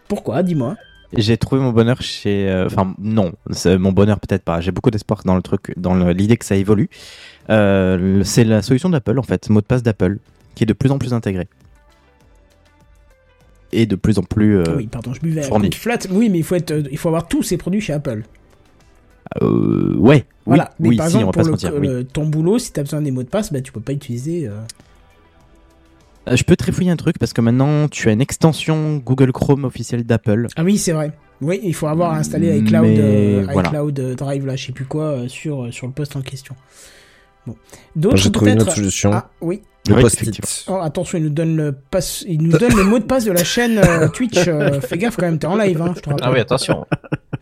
Pourquoi? 0.07 0.41
Dis-moi. 0.41 0.76
J'ai 1.15 1.38
trouvé 1.38 1.61
mon 1.61 1.72
bonheur 1.72 2.02
chez. 2.02 2.48
euh, 2.49 2.65
Enfin, 2.68 2.94
non, 2.99 3.31
mon 3.65 3.91
bonheur 3.91 4.19
peut-être 4.19 4.44
pas. 4.44 4.61
J'ai 4.61 4.72
beaucoup 4.72 4.91
d'espoir 4.91 5.22
dans 5.26 5.36
le 5.36 5.41
truc, 5.41 5.73
dans 5.77 5.95
l'idée 6.10 6.38
que 6.38 6.45
ça 6.45 6.56
évolue. 6.56 6.90
Euh, 7.49 8.22
c'est 8.23 8.44
la 8.44 8.61
solution 8.61 8.90
d'Apple 8.90 9.18
en 9.18 9.23
fait, 9.23 9.49
mot 9.49 9.61
de 9.61 9.65
passe 9.65 9.81
d'Apple, 9.84 10.18
qui 10.56 10.64
est 10.64 10.68
de 10.68 10.73
plus 10.73 10.91
en 10.91 10.98
plus 10.99 11.14
intégré. 11.14 11.48
Et 13.72 13.86
de 13.86 13.96
plus 13.96 14.18
en 14.18 14.24
plus. 14.24 14.58
euh, 14.58 14.76
oui, 14.78 14.88
pardon, 14.88 15.14
je 15.14 15.20
buvais 15.22 15.44
fourni. 15.44 15.72
flat. 15.72 16.00
Oui, 16.10 16.30
mais 16.30 16.40
il 16.40 16.44
faut 16.44 16.56
être, 16.56 16.72
euh, 16.72 16.84
il 16.91 16.98
faut 16.98 17.10
avoir 17.10 17.28
tous 17.28 17.44
ces 17.44 17.58
produits 17.58 17.82
chez 17.82 17.94
Apple. 17.94 18.24
euh, 19.41 19.96
ouais, 19.98 20.26
Voilà. 20.46 20.72
oui, 20.80 20.90
mais 20.91 20.96
par 20.98 21.06
oui, 21.06 21.12
si, 21.12 21.18
on 21.18 21.20
exemple, 21.20 21.26
va 21.26 21.32
pour 21.32 21.34
pas 21.34 21.40
le, 21.40 21.46
se 21.46 21.68
mentir. 21.68 21.80
oui. 21.82 21.88
le- 21.88 22.04
ton 22.04 22.26
boulot, 22.26 22.58
si 22.58 22.72
t'as 22.74 22.82
besoin 22.82 23.02
des 23.02 23.12
mots 23.12 23.22
de 23.24 23.28
passe, 23.30 23.54
bah, 23.54 23.62
tu 23.62 23.72
peux 23.72 23.80
pas 23.82 23.94
utiliser. 23.94 24.48
euh, 24.48 26.36
Je 26.36 26.44
peux 26.44 26.56
te 26.56 26.64
réfouiller 26.64 26.91
un 26.91 26.96
truc 26.96 27.18
parce 27.20 27.34
que 27.34 27.41
maintenant 27.41 27.88
tu 27.88 28.10
as 28.10 28.12
une 28.12 28.22
extension 28.22 28.98
Google 28.98 29.32
Chrome 29.32 29.66
officielle 29.66 30.04
d'Apple. 30.04 30.48
Ah 30.56 30.64
oui, 30.64 30.78
c'est 30.78 30.91
vrai. 30.91 31.12
Oui, 31.41 31.60
il 31.64 31.74
faut 31.74 31.88
avoir 31.88 32.14
installé 32.16 32.48
Mais 32.50 32.60
iCloud, 32.60 32.86
euh, 33.00 33.48
voilà. 33.52 33.70
iCloud 33.70 34.16
Drive, 34.18 34.46
là, 34.46 34.56
je 34.56 34.66
sais 34.68 34.72
plus 34.74 34.86
quoi, 34.86 35.04
euh, 35.06 35.28
sur, 35.28 35.66
euh, 35.66 35.72
sur 35.72 35.88
le 35.88 35.94
poste 35.94 36.16
en 36.16 36.22
question. 36.22 36.56
Bon. 37.48 37.56
D'autres 37.96 38.18
J'ai 38.18 38.32
trouvé 38.32 38.52
une 38.52 38.62
autre 38.62 38.74
solution. 38.76 39.12
Ah, 39.14 39.30
oui. 39.41 39.62
Le 39.88 39.95
Oui, 39.95 40.01
post-it. 40.01 40.65
Oh, 40.68 40.80
attention, 40.81 41.18
il 41.18 41.23
nous 41.23 41.30
donne 41.30 41.56
le 41.56 41.72
passe, 41.72 42.23
il 42.27 42.43
nous 42.43 42.51
donne 42.57 42.76
le 42.76 42.84
mot 42.84 42.99
de 42.99 43.06
passe 43.06 43.23
de 43.26 43.31
la 43.31 43.43
chaîne 43.43 43.80
euh, 43.80 44.07
Twitch. 44.14 44.47
euh, 44.47 44.81
fais 44.81 44.97
gaffe 44.97 45.15
quand 45.15 45.26
même, 45.26 45.39
t'es 45.39 45.47
en 45.47 45.56
live, 45.56 45.81
hein, 45.81 45.93
je 45.95 46.01
te 46.01 46.10
rappelle. 46.10 46.26
Ah 46.27 46.31
oui, 46.31 46.39
attention. 46.39 46.85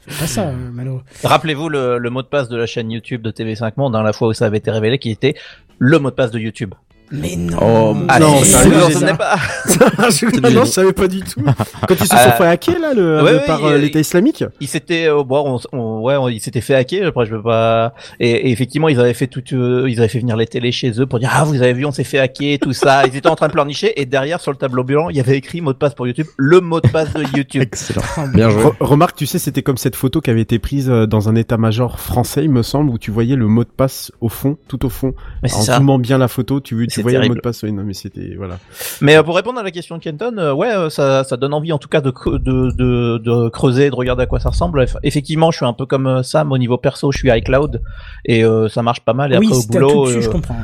Fais 0.08 0.20
pas 0.22 0.28
ça, 0.28 0.48
euh, 0.48 0.54
malheureux. 0.72 1.02
Rappelez-vous 1.24 1.68
le, 1.68 1.98
le 1.98 2.10
mot 2.10 2.22
de 2.22 2.28
passe 2.28 2.48
de 2.48 2.56
la 2.56 2.66
chaîne 2.66 2.90
YouTube 2.92 3.22
de 3.22 3.32
TV5 3.32 3.74
Monde, 3.78 3.96
hein, 3.96 4.04
la 4.04 4.14
fois 4.14 4.30
où 4.30 4.34
ça 4.34 4.46
avait 4.46 4.60
été 4.60 4.72
révélé, 4.72 5.00
qui 5.00 5.10
était 5.12 5.36
le 5.80 6.00
mot 6.00 6.10
de 6.10 6.16
passe 6.16 6.32
de 6.32 6.40
YouTube. 6.40 6.74
Mais 7.12 7.36
non. 7.36 7.58
Oh, 7.62 7.94
non, 8.20 8.38
j'ai 8.40 8.46
souvenez 8.92 9.08
ça. 9.08 9.14
pas 9.16 9.36
Ah 9.38 10.10
non, 10.52 10.66
je 10.66 10.66
savais 10.72 10.94
pas 10.94 11.08
du 11.08 11.22
tout. 11.22 11.42
Quand 11.88 11.96
ils 11.96 12.00
se 12.00 12.06
sont 12.08 12.16
Euh, 12.18 12.32
fait 12.32 12.48
hacker, 12.48 12.80
là, 12.80 12.94
le, 12.94 13.24
ouais, 13.24 13.32
le- 13.32 13.38
ouais, 13.38 13.46
par 13.46 13.64
euh, 13.66 13.78
l'État 13.78 14.00
islamique 14.00 14.44
Il 14.60 14.68
s'était, 14.68 15.08
euh, 15.08 15.24
bon, 15.24 15.60
on, 15.72 15.78
on- 15.78 16.02
ouais, 16.02 16.16
on- 16.18 16.28
il 16.28 16.42
s'était 16.42 16.62
fait 16.62 16.76
hacker. 16.76 17.08
Après, 17.08 17.26
je 17.26 17.36
veux 17.36 17.42
pas. 17.42 17.94
Et, 18.20 18.30
et 18.32 18.52
effectivement, 18.52 18.90
ils 18.90 19.00
avaient 19.00 19.14
fait 19.14 19.28
tout, 19.28 19.42
euh, 19.54 19.86
ils 19.90 20.00
avaient 20.00 20.08
fait 20.10 20.20
venir 20.20 20.36
les 20.36 20.48
télés 20.48 20.72
chez 20.72 20.92
eux 21.00 21.06
pour 21.06 21.20
dire 21.20 21.30
ah 21.34 21.44
vous 21.46 21.62
avez 21.62 21.74
vu, 21.74 21.86
on 21.86 21.92
s'est 21.92 22.04
fait 22.04 22.20
hacker, 22.20 22.60
tout 22.60 22.74
ça. 22.74 23.06
Ils 23.08 23.16
étaient 23.16 23.30
en 23.30 23.36
train 23.36 23.48
de 23.48 23.54
pleurnicher 23.54 24.00
et 24.02 24.06
derrière 24.06 24.42
sur 24.42 24.52
le 24.52 24.58
tableau 24.58 24.84
blanc, 24.84 25.10
il 25.10 25.16
y 25.16 25.20
avait 25.20 25.38
écrit 25.38 25.62
mot 25.62 25.74
de 25.74 25.78
passe 25.78 25.94
pour 25.96 26.08
YouTube, 26.08 26.28
le 26.38 26.60
mot 26.62 26.82
de 26.82 26.88
passe 26.90 27.14
de 27.14 27.24
YouTube. 27.38 27.62
Excellent. 27.62 28.02
Bien 28.34 28.50
joué. 28.50 28.64
Re- 28.64 28.74
remarque, 28.82 29.16
tu 29.16 29.26
sais, 29.26 29.40
c'était 29.40 29.62
comme 29.64 29.78
cette 29.78 29.96
photo 29.96 30.20
qui 30.22 30.30
avait 30.30 30.42
été 30.42 30.60
prise 30.60 30.88
dans 30.88 31.30
un 31.30 31.36
état-major 31.36 32.00
français, 32.00 32.44
il 32.44 32.50
me 32.52 32.64
semble, 32.64 32.90
où 32.90 32.98
tu 32.98 33.12
voyais 33.12 33.36
le 33.36 33.48
mot 33.48 33.64
de 33.64 33.70
passe 33.70 34.12
au 34.22 34.30
fond, 34.30 34.58
tout 34.68 34.86
au 34.86 34.90
fond. 34.90 35.14
Mais 35.44 35.50
c'est 35.50 35.56
En 35.56 35.62
ça. 35.62 35.78
zoomant 35.78 36.00
bien 36.00 36.18
la 36.18 36.28
photo, 36.28 36.60
tu, 36.60 36.88
tu 36.98 37.02
voyais 37.04 37.18
le 37.18 37.22
mot 37.24 37.28
terrible. 37.28 37.38
de 37.38 37.42
passe. 37.42 37.64
Oui, 37.64 37.72
non, 37.72 37.84
mais 37.84 37.94
c'était, 37.94 38.36
voilà. 38.38 38.60
Mais 39.02 39.16
euh, 39.18 39.24
pour 39.24 39.36
répondre 39.36 39.60
à 39.60 39.64
la 39.64 39.72
question 39.72 39.98
de 39.98 40.04
Kenton, 40.04 40.36
euh, 40.38 40.54
ouais, 40.54 40.72
euh, 40.72 40.90
ça, 40.90 41.24
ça 41.24 41.38
donne 41.38 41.54
envie 41.54 41.72
en 41.72 41.78
tout 41.78 41.90
cas 41.90 42.02
de, 42.02 42.12
de, 42.26 42.72
de, 42.72 43.18
de 43.18 43.50
creuser, 43.50 43.90
de 43.90 43.96
regarder 43.96 44.24
à 44.24 44.26
quoi 44.26 44.40
ça 44.40 44.50
ressemble. 44.50 44.82
Eff- 44.84 44.98
Effectivement, 45.04 45.52
je 45.52 45.58
suis 45.58 45.66
un 45.66 45.74
peu 45.74 45.86
comme 45.86 46.08
euh, 46.08 46.24
Sam 46.24 46.52
au 46.52 46.58
niveau 46.58 46.78
perso, 46.78 47.12
je 47.12 47.18
suis 47.18 47.30
iCloud 47.30 47.82
et 48.26 48.44
euh, 48.44 48.68
ça 48.70 48.82
marche 48.84 49.02
pas 49.02 49.14
mal. 49.14 49.34
Et 49.34 49.38
oui, 49.38 49.48
après 49.48 49.58
au 49.58 49.64
boulot, 49.68 50.06
dessus, 50.08 50.22
je 50.24 50.30
comprends. 50.30 50.56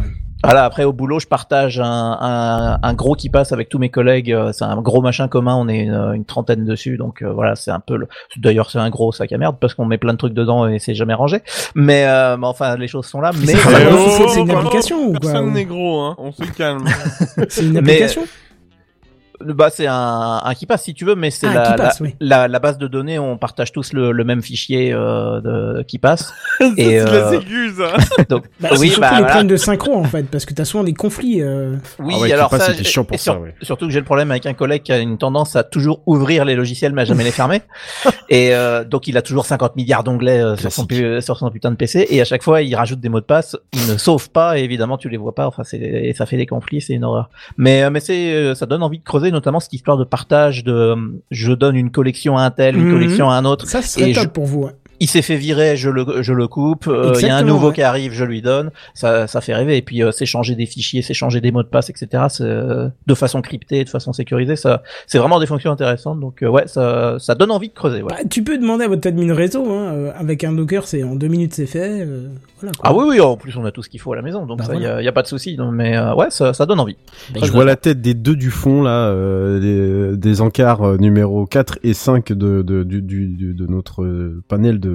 Voilà, 0.43 0.65
après 0.65 0.83
au 0.83 0.91
boulot, 0.91 1.19
je 1.19 1.27
partage 1.27 1.79
un, 1.79 1.85
un, 2.19 2.79
un 2.81 2.93
gros 2.93 3.15
qui 3.15 3.29
passe 3.29 3.51
avec 3.53 3.69
tous 3.69 3.79
mes 3.79 3.89
collègues. 3.89 4.31
euh, 4.31 4.51
C'est 4.51 4.65
un 4.65 4.75
gros 4.81 5.01
machin 5.01 5.27
commun, 5.27 5.55
on 5.55 5.67
est 5.69 5.83
une, 5.83 5.93
une 6.15 6.25
trentaine 6.25 6.65
dessus, 6.65 6.97
donc 6.97 7.21
euh, 7.21 7.31
voilà, 7.31 7.55
c'est 7.55 7.71
un 7.71 7.79
peu. 7.79 7.95
Le... 7.95 8.07
D'ailleurs, 8.37 8.69
c'est 8.69 8.79
un 8.79 8.89
gros 8.89 9.11
sac 9.11 9.31
à 9.31 9.37
merde 9.37 9.55
parce 9.59 9.73
qu'on 9.73 9.85
met 9.85 9.97
plein 9.97 10.13
de 10.13 10.17
trucs 10.17 10.33
dedans 10.33 10.67
et 10.67 10.79
c'est 10.79 10.95
jamais 10.95 11.13
rangé. 11.13 11.41
Mais, 11.75 12.05
euh, 12.07 12.35
mais 12.37 12.47
enfin, 12.47 12.75
les 12.75 12.87
choses 12.87 13.05
sont 13.05 13.21
là. 13.21 13.31
Mais 13.39 13.45
C'est 13.53 13.55
euh, 13.55 14.27
c'est- 14.27 14.39
une 14.41 14.47
pardon, 14.47 14.59
application 14.67 15.13
Personne 15.13 15.53
n'est 15.53 15.65
gros, 15.65 16.01
hein. 16.01 16.15
On 16.17 16.31
se 16.31 16.43
calme. 16.57 16.85
C'est 17.49 17.61
une 17.63 17.71
Mais- 17.73 17.79
application? 17.79 18.23
Bah 19.41 19.69
c'est 19.71 19.87
un, 19.87 20.41
un 20.43 20.53
qui 20.53 20.65
passe 20.65 20.83
si 20.83 20.93
tu 20.93 21.05
veux, 21.05 21.15
mais 21.15 21.31
c'est 21.31 21.47
Ah, 21.47 21.53
la, 21.53 21.75
la, 21.77 21.91
oui. 22.01 22.15
la, 22.19 22.47
la 22.47 22.59
base 22.59 22.77
de 22.77 22.87
données. 22.87 23.19
On 23.19 23.37
partage 23.37 23.71
tous 23.71 23.93
le, 23.93 24.11
le 24.11 24.23
même 24.23 24.41
fichier 24.41 24.91
euh, 24.93 25.41
de, 25.41 25.83
qui 25.83 25.97
passe. 25.99 26.33
c'est 26.59 26.73
Et, 26.77 26.97
la 26.99 27.05
euh, 27.05 27.31
sécu, 27.31 27.71
ça. 27.77 28.23
Donc 28.29 28.45
Bah, 28.59 28.69
c'est 28.73 28.79
oui, 28.79 28.87
surtout 28.89 29.01
bah 29.01 29.09
les 29.11 29.15
voilà. 29.17 29.27
problèmes 29.27 29.47
de 29.47 29.57
synchro 29.57 29.95
en 29.95 30.03
fait, 30.03 30.23
parce 30.23 30.45
que 30.45 30.53
t'as 30.53 30.65
souvent 30.65 30.83
des 30.83 30.93
conflits. 30.93 31.41
euh, 31.41 31.75
Oui, 31.99 32.13
Ah 32.17 32.21
ouais, 32.21 32.31
alors 32.33 32.49
Keepa, 32.49 32.63
ça, 32.63 32.83
chiant 32.83 33.03
pour 33.03 33.17
ça, 33.17 33.23
sur- 33.33 33.41
ouais. 33.41 33.55
surtout 33.61 33.87
que 33.87 33.91
j'ai 33.93 33.99
le 33.99 34.05
problème 34.05 34.31
avec 34.31 34.45
un 34.45 34.53
collègue 34.53 34.83
qui 34.83 34.91
a 34.91 34.99
une 34.99 35.17
tendance 35.17 35.55
à 35.55 35.63
toujours 35.63 36.01
ouvrir 36.05 36.45
les 36.45 36.55
logiciels 36.55 36.93
mais 36.93 37.01
à 37.01 37.05
jamais 37.05 37.23
les 37.23 37.31
fermer. 37.31 37.61
Et 38.29 38.53
euh, 38.53 38.83
donc 38.83 39.07
il 39.07 39.17
a 39.17 39.21
toujours 39.21 39.45
50 39.45 39.75
milliards 39.75 40.03
d'onglets 40.03 40.41
euh, 40.41 40.55
sur 40.55 40.71
son, 40.71 40.85
pu- 40.85 41.21
sur 41.21 41.37
son 41.37 41.49
putain 41.51 41.71
de 41.71 41.75
PC 41.75 42.07
et 42.09 42.21
à 42.21 42.25
chaque 42.25 42.43
fois 42.43 42.61
il 42.61 42.73
rajoute 42.75 42.99
des 42.99 43.09
mots 43.09 43.19
de 43.19 43.25
passe, 43.25 43.55
il 43.73 43.91
ne 43.91 43.97
sauve 43.97 44.29
pas 44.29 44.57
et 44.57 44.63
évidemment 44.63 44.97
tu 44.97 45.09
les 45.09 45.17
vois 45.17 45.35
pas. 45.35 45.47
Enfin 45.47 45.63
c'est 45.63 45.77
et 45.77 46.13
ça 46.13 46.25
fait 46.25 46.37
des 46.37 46.45
conflits, 46.45 46.81
c'est 46.81 46.93
une 46.93 47.03
horreur. 47.03 47.29
Mais 47.57 47.83
euh, 47.83 47.89
mais 47.89 47.99
c'est 47.99 48.33
euh, 48.33 48.55
ça 48.55 48.65
donne 48.65 48.81
envie 48.83 48.99
de 48.99 49.03
creuser 49.03 49.22
notamment 49.31 49.59
cette 49.59 49.73
histoire 49.73 49.97
de 49.97 50.03
partage 50.03 50.63
de 50.63 50.71
euh, 50.73 50.95
je 51.31 51.51
donne 51.53 51.75
une 51.75 51.91
collection 51.91 52.37
à 52.37 52.43
un 52.43 52.51
tel, 52.51 52.75
une 52.75 52.85
Mhm. 52.85 52.91
collection 52.93 53.29
à 53.29 53.35
un 53.35 53.45
autre. 53.45 53.67
Ça, 53.67 53.81
ce 53.81 53.87
serait 53.99 54.11
Et 54.11 54.13
top 54.13 54.23
je- 54.23 54.29
pour 54.29 54.45
vous. 54.45 54.65
hein. 54.67 54.71
Il 55.03 55.07
s'est 55.07 55.21
fait 55.21 55.35
virer, 55.35 55.75
je 55.75 55.89
le, 55.89 56.21
je 56.21 56.33
le 56.33 56.47
coupe. 56.47 56.87
euh, 56.87 57.13
Il 57.19 57.27
y 57.27 57.29
a 57.29 57.35
un 57.35 57.43
nouveau 57.43 57.67
ouais. 57.67 57.73
qui 57.73 57.81
arrive, 57.81 58.13
je 58.13 58.23
lui 58.23 58.41
donne. 58.41 58.71
Ça, 58.93 59.27
ça 59.27 59.41
fait 59.41 59.53
rêver. 59.53 59.75
Et 59.77 59.81
puis, 59.81 60.01
euh, 60.01 60.11
c'est 60.11 60.25
changer 60.25 60.55
des 60.55 60.65
fichiers, 60.65 61.01
c'est 61.01 61.13
changer 61.13 61.41
des 61.41 61.51
mots 61.51 61.61
de 61.63 61.67
passe, 61.67 61.89
etc. 61.89 62.23
c'est, 62.29 62.43
euh, 62.43 62.87
de 63.05 63.13
façon 63.13 63.41
cryptée, 63.41 63.83
de 63.83 63.89
façon 63.89 64.13
sécurisée. 64.13 64.55
Ça, 64.55 64.81
c'est 65.07 65.17
vraiment 65.17 65.39
des 65.39 65.45
fonctions 65.45 65.71
intéressantes. 65.71 66.19
Donc, 66.19 66.41
euh, 66.41 66.47
ouais, 66.47 66.67
ça, 66.67 67.17
ça 67.19 67.35
donne 67.35 67.51
envie 67.51 67.67
de 67.69 67.73
creuser. 67.73 68.01
Ouais. 68.01 68.09
Bah, 68.11 68.17
tu 68.29 68.43
peux 68.43 68.57
demander 68.57 68.85
à 68.85 68.87
votre 68.87 69.07
admin 69.07 69.33
réseau, 69.33 69.69
hein, 69.71 69.91
euh, 69.93 70.11
avec 70.17 70.43
un 70.43 70.53
Docker, 70.53 70.87
c'est 70.87 71.03
en 71.03 71.15
deux 71.15 71.27
minutes 71.27 71.53
c'est 71.53 71.65
fait. 71.65 72.01
euh, 72.05 72.29
voilà, 72.61 72.71
quoi. 72.79 72.89
Ah 72.89 72.95
oui, 72.95 73.03
oui. 73.09 73.19
En 73.19 73.35
plus, 73.35 73.55
on 73.57 73.65
a 73.65 73.71
tout 73.71 73.83
ce 73.83 73.89
qu'il 73.89 73.99
faut 73.99 74.13
à 74.13 74.15
la 74.15 74.21
maison. 74.21 74.45
Donc, 74.45 74.59
Bah, 74.59 74.63
ça, 74.65 74.73
il 74.75 74.79
voilà. 74.79 74.95
y, 74.95 74.99
a, 74.99 75.01
y 75.03 75.07
a 75.07 75.11
pas 75.11 75.21
de 75.23 75.27
souci. 75.27 75.57
Mais 75.73 75.97
euh, 75.97 76.15
ouais, 76.15 76.27
ça, 76.29 76.53
ça 76.53 76.65
donne 76.65 76.79
envie. 76.79 76.95
Je 77.35 77.51
vois 77.51 77.65
la 77.65 77.75
tête 77.75 77.99
des 78.01 78.13
deux 78.13 78.35
du 78.35 78.51
fond, 78.51 78.81
là, 78.83 79.07
euh, 79.09 80.11
des, 80.11 80.17
des 80.17 80.41
encarts 80.41 80.83
euh, 80.83 80.97
numéro 80.97 81.45
4 81.45 81.79
et 81.83 81.93
5 81.93 82.31
de, 82.31 82.61
de, 82.61 82.83
du, 82.83 83.01
du- 83.01 83.53
de 83.53 83.67
notre 83.67 84.05
panel 84.47 84.79
de 84.79 84.92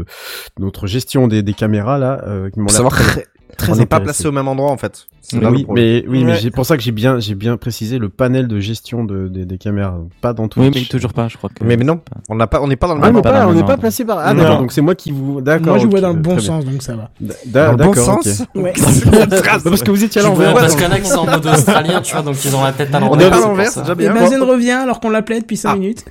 notre 0.59 0.87
gestion 0.87 1.29
des, 1.29 1.43
des 1.43 1.55
caméras, 1.55 1.99
là, 1.99 2.23
euh, 2.27 2.51
qui 2.51 2.61
m'ont 2.61 2.69
savoir 2.69 2.93
très, 2.95 3.27
très 3.57 3.73
n'est 3.75 3.87
pas 3.87 4.01
placé 4.01 4.27
au 4.27 4.33
même 4.33 4.49
endroit 4.49 4.70
en 4.70 4.77
fait. 4.77 5.07
Oui, 5.35 5.66
mais 5.69 6.05
oui, 6.09 6.25
mais 6.25 6.39
c'est 6.41 6.51
pour 6.51 6.65
ça 6.65 6.79
que 6.79 6.83
j'ai 6.83 6.91
bien, 6.93 7.19
j'ai 7.20 7.35
bien 7.35 7.59
précisé 7.59 7.99
le 7.99 8.09
panel 8.09 8.49
de 8.49 8.61
gestion 8.61 9.05
de, 9.05 9.29
des- 9.29 9.45
des 9.45 9.59
caméras, 9.59 9.99
pas 10.23 10.33
dans 10.33 10.49
tout. 10.49 10.59
Oui, 10.59 10.70
mais 10.75 10.81
toujours 10.85 11.12
pas, 11.12 11.29
je 11.29 11.37
crois 11.37 11.51
que. 11.51 11.62
Mais, 11.65 11.77
mais 11.77 11.85
non, 11.85 12.01
on 12.31 12.35
n'a 12.35 12.47
pas, 12.47 12.62
on 12.62 12.66
n'est 12.66 12.77
pas 12.77 12.87
dans 12.89 12.95
le 12.95 13.01
Ah, 13.03 13.07
même 13.09 13.16
on 13.16 13.53
n'est 13.53 13.62
pas 13.62 13.75
on 13.75 13.79
placé 13.79 14.07
par. 14.07 14.20
Ah 14.20 14.33
Non. 14.33 14.43
d'accord, 14.43 14.61
donc 14.61 14.73
c'est 14.73 14.81
moi 14.81 14.95
qui 14.95 15.11
vous. 15.11 15.43
D'accord. 15.43 15.66
Moi, 15.66 15.79
je 15.81 15.85
ok, 15.85 15.91
vois 15.91 16.01
dans 16.01 16.15
le 16.15 16.19
bon 16.20 16.37
bien. 16.37 16.41
sens, 16.41 16.65
donc 16.65 16.83
ça 16.83 16.97
va. 16.97 17.11
Dans 17.45 17.73
le 17.73 17.77
bon 17.77 17.93
sens. 17.93 18.43
Ouais. 18.55 18.73
Parce 19.65 19.83
que 19.83 19.91
vous 19.91 20.03
étiez 20.03 20.23
à 20.23 20.25
l'envers. 20.25 20.55
parce 20.55 20.75
qu'il 20.75 20.85
y 20.85 20.89
en 20.89 20.93
a 20.93 21.01
qui 21.01 21.11
sont 21.11 21.19
en 21.20 21.27
mode 21.31 21.47
australien, 21.47 22.01
tu 22.01 22.12
vois, 22.15 22.23
donc 22.23 22.43
ils 22.43 22.57
ont 22.57 22.62
la 22.65 22.73
tête 22.73 22.95
à 22.95 22.99
On 22.99 23.11
l'envers. 23.11 23.27
est 23.27 23.31
pas 23.31 23.37
à 23.37 23.41
l'envers, 23.41 23.70
déjà 23.81 23.93
Et 23.93 23.97
bien. 23.97 24.15
Benzen 24.15 24.43
revient 24.43 24.70
alors 24.70 24.99
qu'on 25.01 25.11
l'appelait 25.11 25.41
depuis 25.41 25.59
5 25.59 25.70
Ah. 25.73 25.77
minutes. 25.77 26.05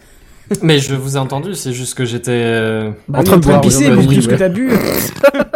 Mais 0.61 0.79
je 0.79 0.95
vous 0.95 1.15
ai 1.17 1.19
entendu, 1.19 1.55
c'est 1.55 1.73
juste 1.73 1.93
que 1.95 2.05
j'étais. 2.05 2.31
euh, 2.31 2.91
Bah, 3.07 3.19
En 3.19 3.23
train 3.23 3.37
de 3.37 3.43
boire, 3.43 3.61
pisser, 3.61 3.89
beaucoup 3.89 4.07
dit, 4.07 4.15
plus 4.15 4.27
que 4.27 4.35
t'as 4.35 4.49
bu. 4.49 4.71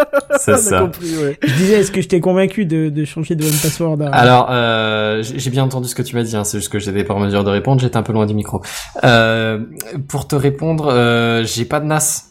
C'est 0.40 0.58
ça. 0.58 0.90
Je 1.02 1.54
disais, 1.56 1.74
est-ce 1.82 1.92
que 1.92 2.02
je 2.02 2.08
t'ai 2.08 2.20
convaincu 2.20 2.66
de, 2.66 2.90
de 2.90 3.06
changer 3.06 3.36
de 3.36 3.44
one 3.46 3.52
password 3.62 4.02
à... 4.02 4.10
Alors, 4.10 4.48
euh, 4.50 5.22
j'ai 5.22 5.38
j'ai 5.38 5.50
bien 5.52 5.64
entendu 5.64 5.88
ce 5.88 5.94
que 5.94 6.02
tu 6.02 6.16
m'as 6.16 6.24
dit, 6.24 6.36
hein, 6.36 6.44
c'est 6.44 6.58
juste 6.58 6.72
que 6.72 6.80
j'étais 6.80 7.04
pas 7.04 7.14
en 7.14 7.20
mesure 7.20 7.44
de 7.44 7.50
répondre, 7.52 7.80
j'étais 7.80 7.98
un 7.98 8.02
peu 8.04 8.12
loin 8.14 8.26
du 8.26 8.34
micro. 8.34 8.62
Euh, 9.04 9.60
pour 10.08 10.28
te 10.28 10.36
répondre, 10.36 10.88
euh, 10.92 11.44
j'ai 11.46 11.66
pas 11.66 11.80
de 11.80 11.86
NAS. 11.86 12.30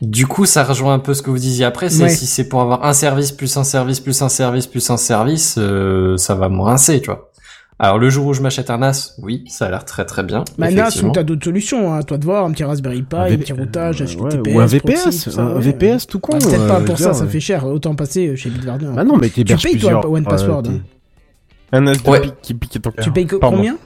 Du 0.00 0.26
coup, 0.26 0.46
ça 0.46 0.64
rejoint 0.64 0.94
un 0.94 0.98
peu 0.98 1.14
ce 1.14 1.22
que 1.22 1.30
vous 1.30 1.38
disiez 1.38 1.64
après. 1.64 1.88
C'est 1.88 2.02
Ouais. 2.04 2.08
si 2.08 2.26
c'est 2.26 2.48
pour 2.48 2.60
avoir 2.60 2.84
un 2.84 2.92
service 2.92 3.30
plus 3.30 3.56
un 3.56 3.62
service 3.62 4.00
plus 4.00 4.20
un 4.22 4.28
service 4.28 4.66
plus 4.66 4.90
un 4.90 4.96
service, 4.96 5.54
euh, 5.58 6.16
ça 6.16 6.34
va 6.34 6.48
me 6.48 6.60
rincer, 6.60 7.00
tu 7.00 7.06
vois. 7.10 7.30
Alors 7.84 7.98
le 7.98 8.08
jour 8.10 8.26
où 8.26 8.32
je 8.32 8.40
m'achète 8.42 8.70
un 8.70 8.78
NAS, 8.78 9.16
oui, 9.20 9.42
ça 9.48 9.66
a 9.66 9.70
l'air 9.70 9.84
très 9.84 10.04
très 10.04 10.22
bien. 10.22 10.44
Bah, 10.56 10.70
NAS, 10.70 11.02
ou 11.02 11.10
t'as 11.10 11.24
d'autres 11.24 11.42
solutions, 11.44 11.92
hein. 11.92 11.98
à 11.98 12.02
toi 12.04 12.16
de 12.16 12.24
voir, 12.24 12.44
un 12.44 12.52
petit 12.52 12.62
Raspberry 12.62 13.02
Pi, 13.02 13.16
Un 13.16 13.36
petit 13.36 13.52
routage, 13.52 14.02
HTTPS, 14.04 14.16
ou 14.54 14.60
un 14.60 14.68
proxy, 14.68 14.76
VPS, 14.78 15.24
tout 15.24 15.30
ça, 15.32 15.42
un 15.42 15.54
ouais. 15.56 15.60
VPS 15.60 16.06
tout 16.06 16.20
con, 16.20 16.38
Bah, 16.38 16.46
Peut-être 16.46 16.68
pas 16.68 16.80
euh, 16.80 16.84
pour 16.84 16.96
ça, 16.98 17.12
ça 17.12 17.26
fait 17.26 17.40
cher. 17.40 17.66
Autant 17.66 17.96
passer 17.96 18.28
euh, 18.28 18.36
chez 18.36 18.50
Bitwarden. 18.50 18.94
Bah 18.94 19.02
non, 19.02 19.16
mais 19.16 19.28
Tu 19.30 19.44
payes, 19.44 19.78
toi, 19.78 20.06
One 20.08 20.22
euh, 20.24 20.30
Password. 20.30 20.62
hein. 20.68 20.78
Un 21.72 21.86
as 21.88 21.96
de 21.96 22.08
Ouais. 22.08 22.20
pique 22.20 22.34
qui 22.40 22.54
pique 22.54 22.80
ton 22.80 22.90
cœur. 22.92 23.04
Tu 23.04 23.10
payes 23.10 23.26
combien 23.26 23.76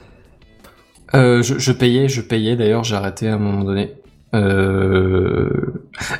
Euh, 1.15 1.41
je, 1.41 1.57
je 1.57 1.71
payais, 1.71 2.07
je 2.07 2.21
payais. 2.21 2.55
D'ailleurs, 2.55 2.83
j'ai 2.83 2.95
arrêté 2.95 3.27
à 3.27 3.33
un 3.33 3.39
moment 3.39 3.63
donné. 3.63 3.93
Euh, 4.35 5.49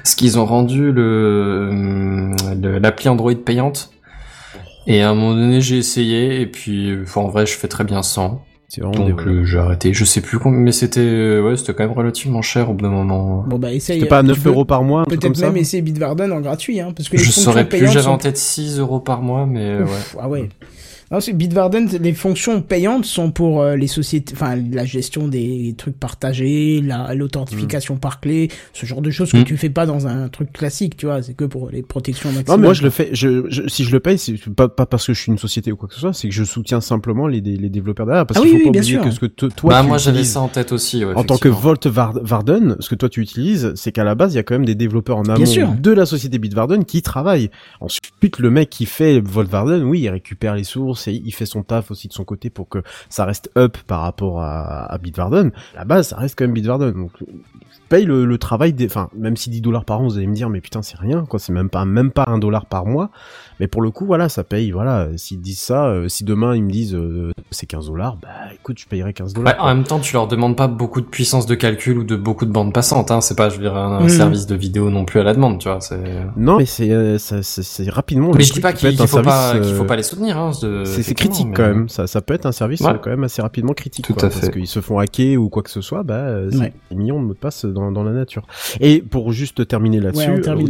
ce 0.04 0.16
qu'ils 0.16 0.40
ont 0.40 0.46
rendu 0.46 0.92
le 0.92 2.32
le- 2.60 2.80
l'appli 2.80 3.08
Android 3.10 3.36
payante. 3.36 3.92
Et 4.88 5.02
à 5.02 5.10
un 5.10 5.16
moment 5.16 5.36
donné, 5.36 5.62
j'ai 5.62 5.78
essayé 5.78 6.42
et 6.42 6.48
puis, 6.48 6.98
enfin, 7.04 7.22
en 7.22 7.28
vrai, 7.28 7.46
je 7.46 7.54
fais 7.54 7.68
très 7.68 7.84
bien 7.84 8.02
sans. 8.02 8.44
C'est 8.70 8.82
vraiment 8.82 9.06
des 9.06 9.12
Donc 9.12 9.26
euh, 9.26 9.46
j'ai 9.46 9.60
arrêté. 9.60 9.94
Je 9.94 10.04
sais 10.04 10.20
plus 10.20 10.40
combien, 10.40 10.60
mais 10.60 10.74
c'était 10.74 11.00
euh, 11.00 11.42
ouais, 11.42 11.56
c'était 11.56 11.74
quand 11.74 11.86
même 11.86 11.96
relativement 11.96 12.42
cher 12.42 12.70
au 12.70 12.74
bout 12.74 12.84
d'un 12.84 12.92
moment. 12.92 13.46
Bon, 13.48 13.58
bah, 13.58 13.72
essaye. 13.72 14.00
C'était 14.00 14.10
pas 14.10 14.20
à 14.20 14.24
tu 14.24 14.28
9 14.28 14.44
peux 14.44 14.50
euros 14.50 14.66
par 14.66 14.84
mois, 14.84 15.06
Peut-être 15.06 15.40
même 15.40 15.56
essayer 15.56 15.82
Bitwarden 15.82 16.34
en 16.34 16.42
gratuit, 16.42 16.82
hein, 16.82 16.92
parce 16.96 17.08
que 17.08 17.16
les 17.16 17.24
Je 17.24 17.32
saurais 17.32 17.68
plus. 17.68 17.88
J'avais 17.88 18.02
sont 18.02 18.10
en 18.10 18.18
tête 18.18 18.38
6 18.38 18.80
euros 18.80 19.00
par 19.00 19.22
mois, 19.22 19.46
mais 19.46 19.66
euh, 19.66 19.86
ouais. 19.86 19.92
Ah 20.20 20.28
ouais. 20.28 20.50
Non, 21.10 21.22
c'est 21.22 21.32
Bitwarden, 21.32 21.88
les 22.02 22.14
fonctions 22.14 22.62
payantes 22.62 23.06
sont 23.06 23.32
pour 23.32 23.62
euh, 23.62 23.78
les 23.78 23.88
sociétés, 23.88 24.34
enfin 24.36 24.58
la 24.72 24.84
gestion 24.84 25.28
des 25.30 25.74
trucs 25.78 25.98
partagés, 25.98 26.82
la 26.84 27.16
l'authentification 27.16 27.96
par 27.96 28.20
clé, 28.20 28.50
ce 28.74 28.86
genre 28.86 29.02
de 29.02 29.10
choses 29.10 29.32
que 29.32 29.38
Mm. 29.38 29.44
tu 29.46 29.56
fais 29.58 29.70
pas 29.70 29.86
dans 29.86 30.06
un 30.08 30.28
truc 30.28 30.52
classique, 30.52 30.98
tu 30.98 31.06
vois, 31.06 31.24
c'est 31.24 31.34
que 31.34 31.46
pour 31.46 31.70
les 31.70 31.82
protections 31.82 32.30
Non, 32.32 32.58
mais 32.58 32.64
moi 32.66 32.74
je 32.74 32.84
le 32.84 32.90
fais. 32.90 33.10
Je, 33.14 33.46
je- 33.50 33.68
si 33.68 33.86
je 33.86 33.92
le 33.92 34.02
paye, 34.02 34.18
c'est 34.18 34.38
pas, 34.54 34.68
pas 34.68 34.86
parce 34.86 35.08
que 35.08 35.14
je 35.14 35.22
suis 35.22 35.32
une 35.32 35.38
société 35.38 35.72
ou 35.72 35.78
quoi 35.78 35.88
que 35.88 35.94
ce 35.94 36.02
soit, 36.02 36.12
c'est 36.14 36.28
que 36.28 36.34
je 36.36 36.44
soutiens 36.44 36.82
simplement 36.82 37.28
les, 37.28 37.40
les 37.40 37.70
développeurs 37.70 38.06
derrière. 38.06 38.26
Parce 38.26 38.40
Ah 38.40 38.44
qu'il 38.44 38.52
oui, 38.52 38.58
faut 38.58 38.60
oui, 38.60 38.66
pas 38.66 38.72
bien 38.72 38.82
oublier 38.82 38.96
sûr. 38.98 39.04
que 39.06 39.12
ce 39.12 39.20
que 39.22 39.26
to- 39.28 39.50
toi 39.50 39.70
bah 39.70 39.82
tu 39.84 39.88
moi 39.88 39.98
j'avais 39.98 40.18
utilises 40.18 40.34
ça 40.34 40.42
en 40.42 40.50
tête 40.50 40.74
aussi. 40.74 41.06
Ouais, 41.06 41.14
en 41.16 41.24
tant 41.24 41.38
que. 41.38 41.48
Volt 41.48 41.88
Var- 41.88 42.20
Varden, 42.22 42.76
ce 42.82 42.90
que 42.90 42.96
toi 42.96 43.08
tu 43.08 43.22
utilises, 43.22 43.72
c'est 43.76 43.94
qu'à 43.94 44.04
la 44.04 44.16
base 44.16 44.34
il 44.34 44.36
y 44.36 44.40
a 44.40 44.44
quand 44.44 44.56
même 44.56 44.66
des 44.66 44.76
développeurs 44.76 45.18
en 45.18 45.24
amont 45.24 45.76
de 45.80 45.92
la 45.92 46.06
société 46.06 46.38
Bitwarden 46.38 46.84
qui 46.84 47.02
travaillent. 47.02 47.50
Ensuite, 47.80 48.40
le 48.40 48.50
mec 48.52 48.70
qui 48.70 48.86
fait 48.86 49.22
Volt 49.22 49.50
Varden, 49.50 49.84
oui, 49.84 50.02
il 50.02 50.10
récupère 50.10 50.54
les 50.56 50.64
sources 50.66 50.97
il 51.06 51.32
fait 51.32 51.46
son 51.46 51.64
taf 51.64 51.92
aussi 51.92 52.08
de 52.08 52.14
son 52.14 52.26
côté 52.26 52.50
pour 52.50 52.70
que 52.70 52.80
ça 53.10 53.26
reste 53.26 53.52
up 53.58 53.78
par 53.88 54.02
rapport 54.02 54.42
à, 54.42 54.92
à 54.92 54.98
Bitwarden. 54.98 55.52
La 55.76 55.86
base, 55.86 56.10
ça 56.10 56.18
reste 56.18 56.38
quand 56.38 56.46
même 56.46 56.54
Bitwarden. 56.54 57.10
Je 57.20 57.26
paye 57.90 58.06
le, 58.06 58.26
le 58.26 58.38
travail 58.38 58.74
des, 58.74 58.86
enfin, 58.88 59.10
même 59.14 59.38
si 59.38 59.50
10 59.50 59.62
dollars 59.62 59.86
par 59.86 60.02
an, 60.02 60.04
vous 60.06 60.18
allez 60.18 60.28
me 60.28 60.36
dire, 60.36 60.50
mais 60.50 60.62
putain, 60.62 60.82
c'est 60.82 60.98
rien, 60.98 61.26
quoi, 61.26 61.40
c'est 61.40 61.54
même 61.54 61.70
pas, 61.70 61.86
même 61.86 62.12
pas 62.12 62.26
un 62.28 62.38
dollar 62.38 62.66
par 62.66 62.86
mois. 62.86 63.12
Mais 63.60 63.68
pour 63.68 63.82
le 63.82 63.90
coup, 63.92 64.06
voilà, 64.06 64.30
ça 64.30 64.44
paye, 64.44 64.72
voilà, 64.72 65.08
s'ils 65.18 65.42
disent 65.42 65.60
ça, 65.60 65.86
euh, 65.88 66.08
si 66.08 66.24
demain 66.24 66.56
ils 66.56 66.64
me 66.64 66.70
disent, 66.72 66.94
euh, 66.96 67.32
c'est 67.52 67.66
15 67.66 67.88
dollars, 67.88 68.18
bah, 68.22 68.30
écoute, 68.54 68.78
je 68.80 68.86
payerai 68.88 69.14
15 69.14 69.34
dollars. 69.34 69.54
Ouais, 69.54 69.60
en 69.60 69.68
même 69.74 69.84
temps, 69.84 70.00
tu 70.00 70.14
leur 70.14 70.28
demandes 70.28 70.56
pas 70.56 70.68
beaucoup 70.68 71.02
de 71.02 71.06
puissance 71.06 71.46
de 71.48 71.56
calcul 71.56 71.98
ou 71.98 72.04
de 72.04 72.16
beaucoup 72.16 72.46
de 72.46 72.52
bandes 72.52 72.74
passantes. 72.74 73.10
Hein. 73.12 73.22
C'est 73.22 73.36
pas, 73.36 73.50
je 73.50 73.56
veux 73.56 73.62
dire, 73.64 73.76
un, 73.76 74.02
Mhm. 74.02 74.10
service 74.10 74.46
de 74.46 74.56
vidéo 74.56 74.90
non 74.90 75.06
plus 75.06 75.20
à 75.20 75.24
la 75.24 75.34
demande, 75.34 75.60
tu 75.60 75.70
vois. 75.70 75.82
C'est. 75.82 76.00
Non, 76.36 76.58
mais 76.58 76.66
c'est 76.66 76.92
euh, 76.92 77.18
ça- 77.18 77.42
c'est 77.42 77.64
c'est 77.64 77.90
rapidement. 77.90 78.32
Mais 78.36 78.44
je 78.44 78.54
dis 78.54 78.60
pas 78.62 78.74
qu'il 78.74 78.96
faut 79.08 79.22
pas, 79.22 79.58
qu'il 79.60 79.74
faut 79.74 79.86
pas 79.86 79.96
les 79.96 80.04
soutenir. 80.04 80.38
Hein, 80.38 80.52
C'est 80.86 81.14
critique 81.16 81.48
mais- 81.48 81.54
quand 81.56 81.64
même. 81.68 81.90
Ça, 81.90 82.06
ça 82.08 82.22
peut 82.22 82.34
être 82.34 82.46
un 82.46 82.52
service 82.52 82.82
Ouais. 82.82 82.92
euh, 82.92 82.98
quand 83.02 83.10
même 83.10 83.24
assez 83.24 83.42
rapidement 83.42 83.74
critique. 83.74 84.06
Tout 84.06 84.14
quoi, 84.14 84.26
à 84.26 84.30
Parce 84.30 84.40
fait. 84.42 84.52
qu'ils 84.52 84.68
se 84.68 84.82
font 84.82 85.00
hacker 85.00 85.38
ou 85.42 85.50
quoi 85.50 85.64
que 85.64 85.70
ce 85.72 85.82
soit, 85.82 86.04
bah, 86.04 86.16
euh, 86.16 86.50
c'est 86.52 86.58
Ouais. 86.60 86.74
des 86.92 86.96
millions 86.98 87.20
de 87.22 87.26
mots 87.28 87.34
de 87.34 87.40
passe 87.40 87.66
dans, 87.66 87.92
dans 87.92 88.04
la 88.04 88.12
nature. 88.12 88.46
Et 88.82 89.02
pour 89.02 89.32
juste 89.32 89.68
terminer 89.68 90.00
là-dessus, 90.00 90.30
Ouais, 90.30 90.36
on 90.38 90.42
termine 90.42 90.68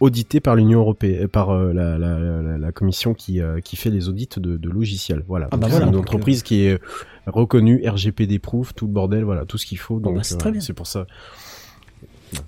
audité, 0.00 0.40
par 0.40 0.56
l'Union 0.56 0.80
européenne, 0.80 1.28
par 1.28 1.50
euh, 1.50 1.72
la, 1.72 1.98
la, 1.98 2.18
la, 2.18 2.58
la 2.58 2.72
commission 2.72 3.14
qui, 3.14 3.40
euh, 3.40 3.60
qui 3.60 3.76
fait 3.76 3.90
les 3.90 4.08
audits 4.08 4.28
de, 4.36 4.56
de 4.56 4.70
logiciels. 4.70 5.24
Voilà. 5.28 5.48
Ah 5.50 5.56
bah 5.56 5.62
Donc, 5.62 5.70
voilà, 5.70 5.84
c'est 5.84 5.88
une 5.88 5.92
donc, 5.92 6.02
entreprise 6.02 6.42
qui 6.42 6.62
est 6.62 6.78
reconnue, 7.26 7.82
RGPD 7.86 8.38
proof, 8.38 8.74
tout 8.74 8.86
le 8.86 8.92
bordel, 8.92 9.24
voilà, 9.24 9.44
tout 9.44 9.58
ce 9.58 9.66
qu'il 9.66 9.78
faut. 9.78 10.00
Donc 10.00 10.16
bah, 10.16 10.22
c'est 10.22 10.34
euh, 10.34 10.38
très 10.38 10.52
bien. 10.52 10.60
c'est 10.60 10.72
pour 10.72 10.86
ça. 10.86 11.06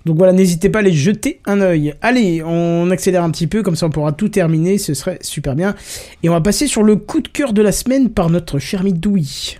Donc 0.05 0.17
voilà, 0.17 0.31
n'hésitez 0.33 0.69
pas 0.69 0.79
à 0.79 0.83
les 0.83 0.93
jeter 0.93 1.41
un 1.45 1.59
œil. 1.61 1.95
Allez, 2.01 2.43
on 2.43 2.91
accélère 2.91 3.23
un 3.23 3.31
petit 3.31 3.47
peu, 3.47 3.63
comme 3.63 3.75
ça 3.75 3.87
on 3.87 3.89
pourra 3.89 4.11
tout 4.11 4.29
terminer, 4.29 4.77
ce 4.77 4.93
serait 4.93 5.17
super 5.21 5.55
bien. 5.55 5.75
Et 6.21 6.29
on 6.29 6.33
va 6.33 6.41
passer 6.41 6.67
sur 6.67 6.83
le 6.83 6.95
coup 6.95 7.21
de 7.21 7.27
cœur 7.27 7.53
de 7.53 7.61
la 7.61 7.71
semaine 7.71 8.09
par 8.09 8.29
notre 8.29 8.59
cher 8.59 8.83
Midoui. 8.83 9.57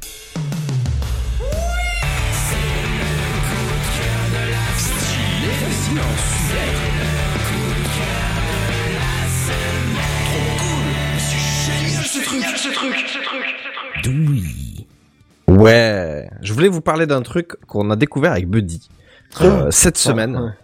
Oui. 14.11 14.87
Ouais, 15.47 16.29
je 16.41 16.53
voulais 16.53 16.67
vous 16.67 16.81
parler 16.81 17.05
d'un 17.05 17.21
truc 17.21 17.55
qu'on 17.67 17.89
a 17.89 17.95
découvert 17.95 18.31
avec 18.31 18.47
Buddy 18.47 18.89
euh, 19.41 19.69
cette 19.71 19.97
semaine. 19.97 20.55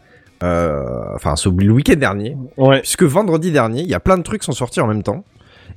Euh, 0.43 1.03
enfin, 1.15 1.35
ce 1.35 1.49
le 1.49 1.71
week-end 1.71 1.95
dernier. 1.95 2.37
Ouais. 2.57 2.79
Puisque 2.81 3.03
vendredi 3.03 3.51
dernier, 3.51 3.81
il 3.81 3.89
y 3.89 3.95
a 3.95 3.99
plein 3.99 4.17
de 4.17 4.23
trucs 4.23 4.41
qui 4.41 4.45
sont 4.45 4.51
sortis 4.51 4.81
en 4.81 4.87
même 4.87 5.03
temps. 5.03 5.23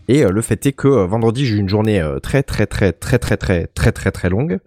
Et 0.09 0.25
euh, 0.25 0.31
le 0.31 0.43
fait 0.43 0.65
est 0.67 0.73
que 0.73 0.89
euh, 0.89 1.07
vendredi, 1.07 1.47
j'ai 1.47 1.57
eu 1.57 1.59
une 1.59 1.69
journée 1.69 2.01
euh, 2.01 2.19
très 2.19 2.43
très 2.43 2.67
très 2.67 2.93
très 2.93 3.19
très 3.19 3.37
très 3.37 3.67
très 3.67 3.93
très 3.93 4.11
très 4.11 4.29
longue. 4.29 4.61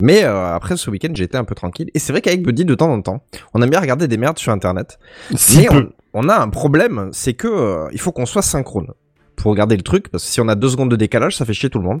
Mais 0.00 0.24
euh, 0.24 0.54
après 0.54 0.76
ce 0.76 0.90
week-end, 0.90 1.10
j'ai 1.14 1.24
été 1.24 1.36
un 1.36 1.44
peu 1.44 1.54
tranquille. 1.54 1.90
Et 1.94 1.98
c'est 1.98 2.12
vrai 2.12 2.20
qu'avec 2.20 2.42
Buddy, 2.42 2.64
de 2.64 2.74
temps 2.74 2.92
en 2.92 3.02
temps, 3.02 3.24
on 3.54 3.62
aime 3.62 3.70
bien 3.70 3.80
regarder 3.80 4.06
des 4.06 4.16
merdes 4.16 4.38
sur 4.38 4.52
Internet. 4.52 4.98
Si 5.34 5.60
mais 5.60 5.68
on, 6.14 6.28
a 6.28 6.38
un 6.38 6.48
problème, 6.48 7.08
c'est 7.12 7.34
que 7.34 7.48
euh, 7.48 7.88
il 7.92 8.00
faut 8.00 8.12
qu'on 8.12 8.26
soit 8.26 8.42
synchrone 8.42 8.92
pour 9.38 9.50
regarder 9.52 9.76
le 9.76 9.82
truc, 9.82 10.08
parce 10.10 10.24
que 10.24 10.30
si 10.30 10.40
on 10.40 10.48
a 10.48 10.54
deux 10.54 10.68
secondes 10.68 10.90
de 10.90 10.96
décalage, 10.96 11.36
ça 11.36 11.44
fait 11.44 11.52
chier 11.54 11.70
tout 11.70 11.78
le 11.78 11.84
monde. 11.84 12.00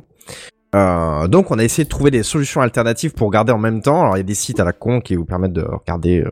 Euh, 0.74 1.28
donc 1.28 1.50
on 1.50 1.58
a 1.58 1.64
essayé 1.64 1.84
de 1.84 1.88
trouver 1.88 2.10
des 2.10 2.22
solutions 2.22 2.60
alternatives 2.60 3.12
pour 3.14 3.28
regarder 3.28 3.52
en 3.52 3.58
même 3.58 3.80
temps. 3.80 4.02
Alors 4.02 4.16
il 4.16 4.20
y 4.20 4.20
a 4.20 4.24
des 4.24 4.34
sites 4.34 4.60
à 4.60 4.64
la 4.64 4.72
con 4.72 5.00
qui 5.00 5.14
vous 5.16 5.24
permettent 5.24 5.54
de 5.54 5.62
regarder. 5.62 6.20
euh, 6.20 6.30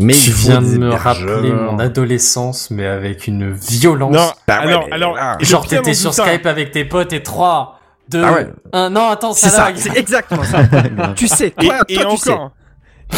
mais 0.00 0.14
tu 0.14 0.30
viens 0.30 0.62
de 0.62 0.66
des 0.70 0.78
me 0.78 0.90
rappeler 0.90 1.52
mon 1.52 1.78
adolescence, 1.78 2.70
mais 2.70 2.86
avec 2.86 3.26
une 3.26 3.52
violence. 3.52 4.12
Non, 4.14 4.30
Bah 4.48 4.64
ouais, 4.64 4.72
alors, 4.72 4.86
mais 4.86 4.92
alors, 4.94 5.16
Genre 5.40 5.66
t'étais 5.66 5.92
sur 5.94 6.14
Skype 6.14 6.46
avec 6.46 6.70
tes 6.70 6.86
potes 6.86 7.12
et 7.12 7.22
3, 7.22 7.78
2, 8.08 8.22
Ah 8.24 8.32
ouais. 8.32 8.46
1. 8.72 8.90
Non, 8.90 9.08
attends, 9.10 9.34
C'est 9.34 9.50
ça 9.50 9.68
c'est 9.74 9.96
exactement 9.98 10.44
ça. 10.44 10.60
tu 11.16 11.28
sais, 11.28 11.48
Et, 11.48 11.66
toi, 11.66 11.78
et 11.88 11.94
toi, 11.96 12.06
tu 12.10 12.16
sais. 12.16 12.30
encore, 12.32 12.52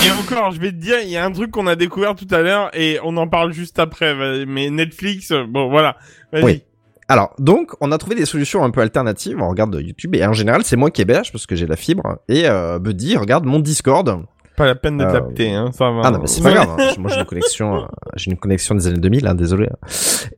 et 0.04 0.10
encore, 0.10 0.50
je 0.50 0.58
vais 0.60 0.72
te 0.72 0.76
dire, 0.76 0.96
il 1.00 1.08
y 1.10 1.16
a 1.16 1.24
un 1.24 1.30
truc 1.30 1.52
qu'on 1.52 1.68
a 1.68 1.76
découvert 1.76 2.16
tout 2.16 2.26
à 2.32 2.42
l'heure 2.42 2.70
et 2.74 2.98
on 3.04 3.16
en 3.16 3.28
parle 3.28 3.52
juste 3.52 3.78
après. 3.78 4.44
Mais 4.44 4.68
Netflix, 4.68 5.30
euh, 5.30 5.44
bon, 5.48 5.70
voilà. 5.70 5.96
Vas-y. 6.32 6.42
Oui. 6.44 6.62
Alors, 7.08 7.34
donc, 7.38 7.72
on 7.80 7.92
a 7.92 7.98
trouvé 7.98 8.16
des 8.16 8.24
solutions 8.26 8.64
un 8.64 8.70
peu 8.70 8.80
alternatives. 8.80 9.38
On 9.40 9.48
regarde 9.48 9.74
YouTube 9.74 10.14
et 10.14 10.24
en 10.24 10.32
général, 10.32 10.62
c'est 10.64 10.76
moi 10.76 10.90
qui 10.90 11.02
héberge 11.02 11.32
parce 11.32 11.46
que 11.46 11.54
j'ai 11.56 11.66
la 11.66 11.76
fibre. 11.76 12.18
Et 12.28 12.48
euh, 12.48 12.78
Buddy 12.78 13.16
regarde 13.16 13.44
mon 13.44 13.58
Discord. 13.60 14.22
Pas 14.56 14.66
la 14.66 14.74
peine 14.76 14.96
de 14.98 15.04
Euh, 15.04 15.12
t'apter, 15.12 15.52
hein, 15.52 15.70
ça 15.72 15.90
va. 15.90 16.02
Ah 16.04 16.10
non, 16.12 16.20
mais 16.20 16.28
c'est 16.28 16.40
pas 16.42 16.52
grave. 16.52 16.76
hein. 16.78 16.92
Moi, 16.98 17.10
j'ai 17.10 17.18
une 17.18 17.26
connexion, 17.26 17.74
euh, 17.82 17.86
j'ai 18.14 18.30
une 18.30 18.36
connexion 18.38 18.74
des 18.76 18.86
années 18.86 19.00
2000, 19.00 19.26
hein, 19.26 19.34
désolé. 19.34 19.68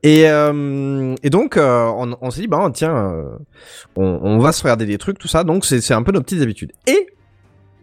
Et, 0.02 0.28
euh, 0.30 1.14
et 1.22 1.28
donc, 1.28 1.56
euh, 1.58 1.84
on, 1.94 2.16
on 2.22 2.30
s'est 2.30 2.40
dit, 2.40 2.46
bah, 2.48 2.68
tiens, 2.72 2.96
euh, 2.96 3.36
on, 3.94 4.18
on 4.22 4.38
va 4.38 4.52
se 4.52 4.62
regarder 4.62 4.86
des 4.86 4.96
trucs, 4.98 5.18
tout 5.18 5.28
ça. 5.28 5.44
Donc, 5.44 5.66
c'est 5.66 5.80
c'est 5.82 5.92
un 5.94 6.02
peu 6.02 6.12
nos 6.12 6.22
petites 6.22 6.40
habitudes. 6.40 6.72
Et 6.86 7.06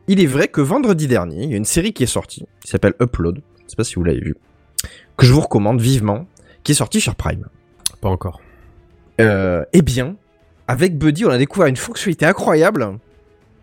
il 0.07 0.19
est 0.21 0.25
vrai 0.25 0.47
que 0.47 0.59
vendredi 0.59 1.07
dernier, 1.07 1.43
il 1.43 1.51
y 1.51 1.53
a 1.53 1.57
une 1.57 1.65
série 1.65 1.93
qui 1.93 2.01
est 2.03 2.07
sortie, 2.07 2.45
qui 2.61 2.69
s'appelle 2.71 2.95
Upload. 2.99 3.41
Je 3.65 3.69
sais 3.69 3.75
pas 3.75 3.83
si 3.83 3.95
vous 3.95 4.03
l'avez 4.03 4.19
vu. 4.19 4.35
Que 5.17 5.25
je 5.27 5.31
vous 5.33 5.41
recommande 5.41 5.79
vivement, 5.79 6.25
qui 6.63 6.71
est 6.71 6.75
sortie 6.75 6.99
sur 6.99 7.13
Prime. 7.15 7.45
Pas 8.01 8.09
encore. 8.09 8.41
Euh, 9.21 9.63
eh 9.73 9.81
bien, 9.81 10.15
avec 10.67 10.97
Buddy, 10.97 11.25
on 11.25 11.29
a 11.29 11.37
découvert 11.37 11.67
une 11.67 11.75
fonctionnalité 11.75 12.25
incroyable 12.25 12.97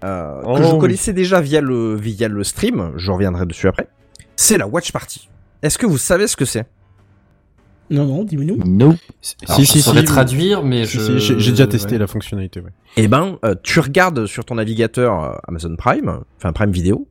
euh, 0.05 0.41
Oh 0.45 0.57
que 0.57 0.63
je 0.63 0.73
oui. 0.73 0.79
connaissais 0.79 1.13
déjà 1.13 1.41
via 1.41 1.61
le, 1.61 1.95
via 1.97 2.29
le 2.29 2.45
stream. 2.45 2.93
Je 2.97 3.11
reviendrai 3.11 3.47
dessus 3.47 3.69
après. 3.69 3.89
C'est 4.37 4.59
la 4.59 4.67
Watch 4.67 4.93
Party. 4.93 5.29
Est-ce 5.63 5.77
que 5.77 5.87
vous 5.87 5.99
savez 5.99 6.27
ce 6.27 6.37
que 6.37 6.45
c'est? 6.45 6.67
Non, 7.91 8.05
non, 8.07 8.23
dis-nous. 8.25 8.57
No. 8.65 8.95
Alors, 9.49 9.61
je 9.61 9.65
saurais 9.81 10.05
traduire, 10.05 10.63
mais 10.63 10.87
Si, 10.87 10.99
je- 11.01 11.19
si, 11.19 11.35
J'ai 11.41 11.51
déjà 11.51 11.67
testé 11.67 11.93
ouais. 11.95 11.99
la 11.99 12.07
fonctionnalité, 12.07 12.61
ouais. 12.61 12.71
Eh 12.97 13.09
ben, 13.09 13.37
euh, 13.45 13.57
tu 13.65 13.81
regardes 13.81 14.27
sur 14.27 14.45
ton 14.45 14.55
navigateur 14.55 15.25
euh, 15.25 15.33
Amazon 15.49 15.75
Prime, 15.77 16.21
enfin 16.37 16.53
Prime 16.53 16.71
Vidéo, 16.71 17.09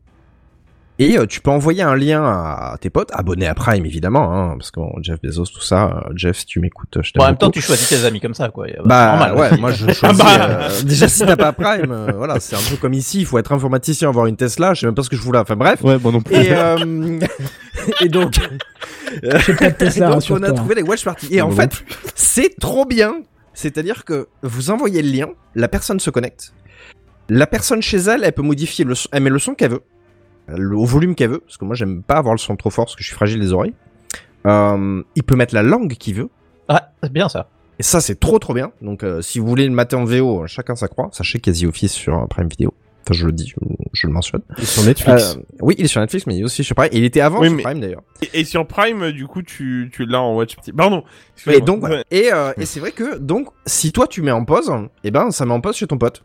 et 1.00 1.18
euh, 1.18 1.26
tu 1.26 1.42
peux 1.42 1.50
envoyer 1.50 1.82
un 1.82 1.96
lien 1.96 2.24
à 2.24 2.76
tes 2.80 2.90
potes, 2.90 3.10
abonnés 3.14 3.48
à 3.48 3.56
Prime 3.56 3.86
évidemment, 3.86 4.32
hein, 4.34 4.56
parce 4.58 4.70
que 4.70 4.80
bon, 4.80 4.92
Jeff 5.02 5.20
Bezos, 5.22 5.46
tout 5.46 5.62
ça. 5.62 6.04
euh, 6.06 6.12
Jeff, 6.16 6.38
si 6.40 6.46
tu 6.46 6.60
m'écoutes, 6.60 7.00
je 7.02 7.12
t'aime 7.12 7.20
Bon, 7.20 7.24
en 7.24 7.28
même 7.30 7.38
temps, 7.38 7.50
tu 7.52 7.62
choisis 7.62 7.88
tes 7.90 8.06
amis 8.06 8.20
comme 8.20 8.34
ça, 8.34 8.50
quoi. 8.50 8.68
Bah 8.86 9.18
normal. 9.18 9.36
ouais, 9.54 9.58
moi 9.58 9.72
je 9.72 9.86
choisis. 9.94 10.04
Ah 10.04 10.38
bah. 10.38 10.48
euh, 10.70 10.82
déjà 10.84 11.08
si 11.08 11.26
t'as 11.26 11.36
pas 11.38 11.52
Prime, 11.54 11.92
euh, 11.92 12.12
voilà, 12.16 12.40
c'est 12.40 12.56
un 12.56 12.70
peu 12.70 12.76
comme 12.78 12.94
ici, 12.94 13.20
il 13.22 13.26
faut 13.26 13.38
être 13.40 13.52
informaticien, 13.52 14.10
avoir 14.10 14.26
une 14.28 14.36
Tesla, 14.36 14.74
je 14.74 14.82
sais 14.82 14.86
même 14.86 14.96
pas 14.96 15.04
ce 15.04 15.10
que 15.10 15.16
je 15.16 15.22
voulais. 15.22 15.40
Enfin 15.40 15.56
bref. 15.56 15.82
Ouais, 15.84 15.98
bon 15.98 16.12
non 16.12 16.22
plus. 16.22 16.36
Et 16.36 16.52
euh, 16.54 17.20
et 18.02 18.10
donc, 18.10 18.34
J'ai 19.24 19.54
pas 19.56 19.70
de 19.72 19.76
Tesla, 19.76 20.08
donc 20.10 20.10
on 20.12 20.12
a 20.12 20.16
rassure-toi. 20.16 20.52
trouvé 20.54 20.76
les 20.76 20.84
watch 20.84 21.04
parties. 21.04 21.28
Et 21.34 21.42
en 21.42 21.52
fait, 21.52 21.84
c'est 22.16 22.58
trop 22.60 22.86
bien. 22.86 23.22
C'est-à-dire 23.54 24.06
que 24.06 24.28
vous 24.44 24.70
envoyez 24.70 25.02
le 25.02 25.10
lien, 25.12 25.28
la 25.56 25.68
personne 25.68 26.00
se 26.00 26.10
connecte. 26.10 26.54
La 27.30 27.46
personne 27.48 27.82
chez 27.82 27.98
elle, 27.98 28.24
elle 28.24 28.32
peut 28.32 28.42
modifier 28.42 28.86
le 28.86 28.96
son, 28.96 29.10
elle 29.12 29.24
met 29.24 29.30
le 29.30 29.40
son 29.40 29.54
qu'elle 29.54 29.72
veut. 29.72 29.84
Le, 30.56 30.76
au 30.78 30.86
volume 30.86 31.16
qu'elle 31.16 31.30
veut, 31.32 31.40
parce 31.40 31.58
que 31.58 31.66
moi 31.66 31.76
j'aime 31.76 32.04
pas 32.04 32.16
avoir 32.16 32.34
le 32.34 32.40
son 32.40 32.56
trop 32.56 32.70
fort 32.70 32.86
parce 32.86 32.96
que 32.96 33.02
je 33.04 33.08
suis 33.08 33.16
fragile 33.16 33.40
des 33.40 33.54
oreilles. 33.54 33.74
Euh, 34.48 35.04
il 35.16 35.24
peut 35.24 35.36
mettre 35.36 35.54
la 35.54 35.64
langue 35.64 35.94
qu'il 35.96 36.16
veut. 36.16 36.30
Ah, 36.68 36.92
c'est 37.04 37.12
bien 37.12 37.30
ça. 37.30 37.50
Et 37.78 37.84
ça, 37.84 38.02
c'est 38.02 38.20
trop 38.20 38.40
trop 38.40 38.54
bien. 38.54 38.72
Donc, 38.82 39.04
euh, 39.04 39.22
si 39.22 39.40
vous 39.40 39.48
voulez 39.48 39.66
le 39.66 39.72
mater 39.72 39.96
en 39.96 40.04
VO, 40.04 40.46
chacun 40.48 40.76
sa 40.76 40.88
croix. 40.88 41.10
Sachez 41.14 41.40
qu'il 41.40 41.56
y 41.56 41.58
a 41.58 41.66
The 41.66 41.70
Office 41.70 41.94
sur 41.94 42.18
euh, 42.18 42.26
Prime 42.28 42.48
Video. 42.50 42.74
Enfin, 43.06 43.14
je 43.18 43.26
le 43.26 43.32
dis, 43.32 43.48
je, 43.48 43.56
je 43.94 44.08
le 44.08 44.14
mentionne. 44.14 44.42
Et 44.62 44.66
sur 44.66 44.84
Netflix. 44.84 45.38
Euh, 45.38 45.42
oui, 45.62 45.76
il 45.78 45.86
est 45.86 45.88
sur 45.88 46.02
Netflix, 46.02 46.28
mais 46.28 46.36
il 46.36 46.42
est 46.42 46.44
aussi 46.44 46.64
sur 46.64 46.76
Prime. 46.76 46.90
Et 46.92 46.98
il 46.98 47.06
était 47.06 47.22
avant 47.22 47.40
Oui, 47.40 47.48
sur 47.48 47.56
mais- 47.58 47.64
Prime 47.64 47.80
d'ailleurs. 47.80 48.02
Et, 48.22 48.42
et 48.42 48.44
sur 48.44 48.68
Prime, 48.68 49.12
du 49.12 49.28
coup, 49.28 49.42
tu, 49.42 49.90
tu 49.94 50.06
l'as 50.06 50.22
en 50.22 50.36
watch 50.36 50.56
party. 50.56 50.74
Pardon. 50.74 51.04
Et 51.48 51.62
donc, 51.62 51.80
voilà. 51.80 52.04
et, 52.12 52.32
euh, 52.34 52.52
et 52.58 52.66
c'est 52.66 52.82
vrai 52.82 52.92
que 52.92 53.18
donc, 53.18 53.48
si 53.66 53.92
toi 53.94 54.08
tu 54.08 54.22
mets 54.22 54.32
en 54.32 54.44
pause, 54.46 54.72
eh 55.06 55.12
ben, 55.12 55.32
ça 55.32 55.46
met 55.46 55.54
en 55.54 55.62
pause 55.62 55.76
chez 55.78 55.88
ton 55.88 55.98
pote. 55.98 56.24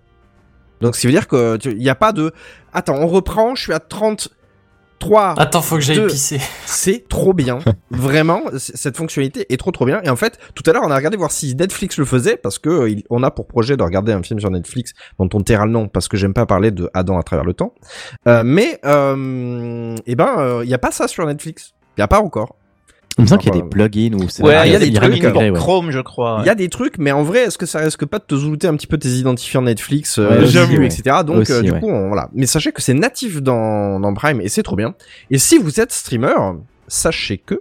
Donc, 0.84 0.96
ce 0.96 1.00
qui 1.00 1.06
veut 1.06 1.14
dire 1.14 1.28
que 1.28 1.58
il 1.64 1.82
y 1.82 1.88
a 1.88 1.94
pas 1.94 2.12
de, 2.12 2.30
attends, 2.74 2.96
on 2.96 3.06
reprend, 3.06 3.54
je 3.54 3.62
suis 3.62 3.72
à 3.72 3.80
33. 3.80 5.34
Attends, 5.38 5.62
faut 5.62 5.76
que 5.76 5.80
j'aille 5.80 6.06
pisser. 6.08 6.38
C'est 6.66 7.08
trop 7.08 7.32
bien. 7.32 7.60
Vraiment, 7.90 8.42
cette 8.58 8.98
fonctionnalité 8.98 9.46
est 9.50 9.56
trop 9.56 9.70
trop 9.70 9.86
bien. 9.86 10.02
Et 10.02 10.10
en 10.10 10.16
fait, 10.16 10.38
tout 10.54 10.62
à 10.66 10.74
l'heure, 10.74 10.82
on 10.84 10.90
a 10.90 10.96
regardé 10.96 11.16
voir 11.16 11.32
si 11.32 11.54
Netflix 11.54 11.96
le 11.96 12.04
faisait 12.04 12.36
parce 12.36 12.58
que 12.58 12.68
euh, 12.68 12.96
on 13.08 13.22
a 13.22 13.30
pour 13.30 13.46
projet 13.46 13.78
de 13.78 13.82
regarder 13.82 14.12
un 14.12 14.22
film 14.22 14.40
sur 14.40 14.50
Netflix 14.50 14.92
dont 15.18 15.30
on 15.32 15.40
taira 15.40 15.64
le 15.64 15.72
nom 15.72 15.88
parce 15.88 16.06
que 16.06 16.18
j'aime 16.18 16.34
pas 16.34 16.44
parler 16.44 16.70
de 16.70 16.90
Adam 16.92 17.18
à 17.18 17.22
travers 17.22 17.46
le 17.46 17.54
temps. 17.54 17.72
Euh, 18.28 18.42
mais, 18.44 18.78
euh, 18.84 19.96
eh 20.04 20.14
ben, 20.16 20.60
il 20.64 20.68
y 20.68 20.74
a 20.74 20.78
pas 20.78 20.90
ça 20.90 21.08
sur 21.08 21.24
Netflix. 21.24 21.72
Il 21.96 22.02
y 22.02 22.04
a 22.04 22.08
pas 22.08 22.20
encore. 22.20 22.56
Il 23.16 23.22
me 23.22 23.26
semble 23.28 23.42
qu'il 23.42 23.54
y 23.54 23.58
a 23.58 23.62
des 23.62 23.68
plugins 23.68 24.12
ou 24.14 24.28
c'est 24.28 24.42
Ouais, 24.42 24.66
il 24.68 24.72
y 24.72 24.76
a 24.76 24.78
des 24.80 24.96
intégré, 24.96 25.50
ouais. 25.50 25.56
Chrome, 25.58 25.92
je 25.92 26.00
crois. 26.00 26.38
Il 26.40 26.46
y 26.46 26.50
a 26.50 26.56
des 26.56 26.68
trucs, 26.68 26.98
mais 26.98 27.12
en 27.12 27.22
vrai, 27.22 27.44
est-ce 27.44 27.56
que 27.58 27.66
ça 27.66 27.78
risque 27.78 28.04
pas 28.06 28.18
de 28.18 28.24
te 28.24 28.34
zoulouter 28.34 28.66
un 28.66 28.74
petit 28.74 28.88
peu 28.88 28.98
tes 28.98 29.08
identifiants 29.10 29.62
Netflix, 29.62 30.18
euh, 30.18 30.28
Ouais, 30.30 30.42
au 30.42 30.46
j'avoue, 30.46 30.72
début, 30.72 30.82
ouais. 30.82 30.86
etc. 30.92 31.18
Donc, 31.24 31.36
Aussi, 31.38 31.52
euh, 31.52 31.62
du 31.62 31.70
ouais. 31.70 31.78
coup, 31.80 31.88
on- 31.90 32.08
voilà. 32.08 32.28
Mais 32.34 32.46
sachez 32.46 32.72
que 32.72 32.82
c'est 32.82 32.94
natif 32.94 33.40
dans, 33.40 34.00
dans 34.00 34.12
Prime 34.14 34.40
et 34.40 34.48
c'est 34.48 34.64
trop 34.64 34.74
bien. 34.74 34.94
Et 35.30 35.38
si 35.38 35.58
vous 35.58 35.78
êtes 35.80 35.92
streamer, 35.92 36.34
sachez 36.88 37.38
que, 37.38 37.60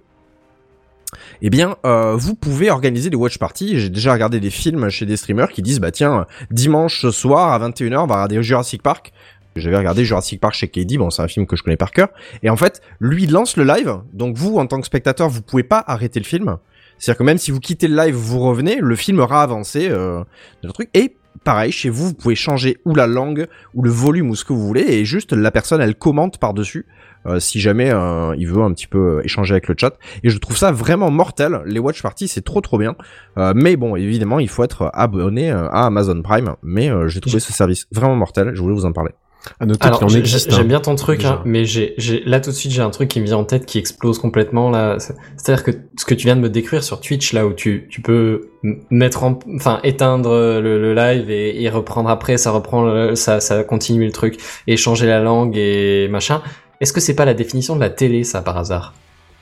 eh 1.44 1.50
bien, 1.52 1.76
euh, 1.86 2.16
vous 2.16 2.34
pouvez 2.34 2.72
organiser 2.72 3.10
des 3.12 3.16
watch 3.16 3.38
parties. 3.38 3.80
J'ai 3.80 3.90
déjà 3.90 4.14
regardé 4.14 4.40
des 4.40 4.50
films 4.50 4.90
chez 4.90 5.06
des 5.06 5.18
streamers 5.18 5.50
qui 5.50 5.62
disent, 5.62 5.80
bah 5.80 5.92
tiens, 5.92 6.26
dimanche 6.50 7.08
soir 7.12 7.52
à 7.52 7.60
21h, 7.60 7.98
on 8.00 8.08
va 8.08 8.16
regarder 8.16 8.42
Jurassic 8.42 8.82
Park. 8.82 9.12
J'avais 9.56 9.78
regardé 9.78 10.06
Jurassic 10.06 10.40
Park 10.40 10.54
chez 10.54 10.68
KD, 10.68 10.98
bon 10.98 11.10
c'est 11.10 11.22
un 11.22 11.28
film 11.28 11.46
que 11.46 11.56
je 11.56 11.64
connais 11.64 11.78
par 11.78 11.92
cœur. 11.92 12.10
Et 12.42 12.50
en 12.50 12.58
fait, 12.58 12.82
lui 13.00 13.28
lance 13.28 13.58
le 13.58 13.64
live, 13.64 14.00
donc 14.14 14.36
vous 14.36 14.58
en 14.58 14.68
tant 14.68 14.80
que 14.80 14.86
spectateur, 14.86 15.30
vous 15.30 15.42
pouvez 15.42 15.64
pas 15.64 15.84
arrêter 15.86 16.20
le 16.20 16.26
film. 16.26 16.58
C'est-à-dire 16.98 17.20
que 17.20 17.24
même 17.24 17.38
si 17.38 17.52
vous 17.52 17.60
quittez 17.60 17.88
le 17.88 17.96
live, 17.96 18.16
vous 18.16 18.40
revenez, 18.40 18.78
le 18.80 18.96
film 18.96 19.20
aura 19.20 19.44
avancé 19.44 19.90
euh, 19.90 20.24
de 20.64 20.70
truc. 20.70 20.90
Et 20.94 21.16
pareil, 21.44 21.72
chez 21.72 21.90
vous, 21.90 22.08
vous 22.08 22.14
pouvez 22.14 22.36
changer 22.36 22.78
ou 22.86 22.96
la 22.96 23.08
langue, 23.08 23.48
ou 23.74 23.84
le 23.84 23.90
volume, 23.90 24.30
ou 24.30 24.36
ce 24.36 24.46
que 24.46 24.54
vous 24.54 24.66
voulez, 24.66 24.86
et 24.88 25.06
juste 25.06 25.34
la 25.34 25.52
personne, 25.52 25.82
elle 25.82 25.96
commente 25.96 26.38
par-dessus, 26.38 26.86
euh, 27.26 27.40
si 27.40 27.60
jamais 27.60 27.90
euh, 27.92 28.36
il 28.38 28.48
veut 28.48 28.62
un 28.62 28.72
petit 28.74 28.88
peu 28.88 29.18
euh, 29.18 29.26
échanger 29.26 29.54
avec 29.54 29.68
le 29.68 29.76
chat. 29.78 29.98
Et 30.24 30.30
je 30.30 30.38
trouve 30.38 30.58
ça 30.58 30.72
vraiment 30.72 31.10
mortel. 31.10 31.62
Les 31.66 31.80
watch 31.80 32.02
parties, 32.02 32.28
c'est 32.28 32.42
trop 32.42 32.62
trop 32.62 32.78
bien. 32.78 32.96
Euh, 33.38 33.54
mais 33.56 33.76
bon, 33.76 33.96
évidemment, 33.96 34.40
il 34.40 34.50
faut 34.50 34.64
être 34.64 34.90
abonné 34.94 35.52
euh, 35.52 35.68
à 35.70 35.86
Amazon 35.86 36.22
Prime. 36.22 36.56
Mais 36.64 36.90
euh, 36.90 37.08
j'ai 37.08 37.22
trouvé 37.22 37.40
ce 37.40 37.54
service 37.54 37.88
vraiment 37.92 38.16
mortel. 38.16 38.52
Je 38.54 38.62
voulais 38.62 38.76
vous 38.76 38.86
en 38.86 38.92
parler. 38.94 39.12
À 39.60 39.66
noter 39.66 39.86
Alors, 39.86 39.98
qu'il 40.00 40.06
en 40.06 40.10
j'ai- 40.10 40.20
existe. 40.20 40.52
j'aime 40.52 40.62
hein. 40.62 40.64
bien 40.66 40.80
ton 40.80 40.96
truc, 40.96 41.26
hein, 41.26 41.42
mais 41.44 41.66
j'ai, 41.66 41.96
j'ai, 41.98 42.24
là 42.26 42.40
tout 42.40 42.52
de 42.52 42.56
suite, 42.56 42.72
j'ai 42.72 42.82
un 42.82 42.90
truc 42.92 43.10
qui 43.10 43.20
me 43.20 43.26
vient 43.26 43.38
en 43.38 43.44
tête 43.44 43.66
qui 43.66 43.78
explose 43.78 44.18
complètement 44.18 44.70
là. 44.70 45.00
C'est- 45.00 45.16
C'est-à-dire 45.36 45.64
que 45.66 45.72
ce 45.98 46.06
que 46.06 46.14
tu 46.14 46.26
viens 46.28 46.36
de 46.38 46.42
me 46.42 46.50
décrire 46.50 46.82
sur 46.84 47.02
Twitch, 47.02 47.34
là 47.34 47.46
où 47.46 47.52
tu, 47.54 47.88
tu 47.90 48.02
peux 48.02 48.50
mettre 48.90 49.24
en, 49.26 49.38
enfin, 49.56 49.80
éteindre 49.84 50.32
le, 50.32 50.80
le 50.80 50.94
live 50.94 51.30
et, 51.30 51.62
et 51.62 51.70
reprendre 51.70 52.10
après, 52.10 52.38
ça 52.38 52.52
reprend, 52.52 52.84
le- 52.84 53.16
ça, 53.16 53.42
ça 53.42 53.64
continue 53.66 54.06
le 54.06 54.12
truc, 54.14 54.38
et 54.68 54.78
changer 54.78 55.08
la 55.08 55.20
langue 55.20 55.58
et 55.58 56.08
machin. 56.10 56.42
Est-ce 56.80 56.94
que 56.94 57.02
c'est 57.02 57.16
pas 57.16 57.26
la 57.26 57.34
définition 57.34 57.76
de 57.76 57.82
la 57.82 57.90
télé, 57.90 58.24
ça, 58.24 58.42
par 58.42 58.58
hasard? 58.58 58.94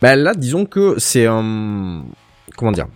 Bah 0.02 0.16
là, 0.16 0.34
disons 0.34 0.66
que 0.66 0.96
c'est 0.98 1.28
un... 1.28 2.04
Comment 2.58 2.72
dire? 2.72 2.88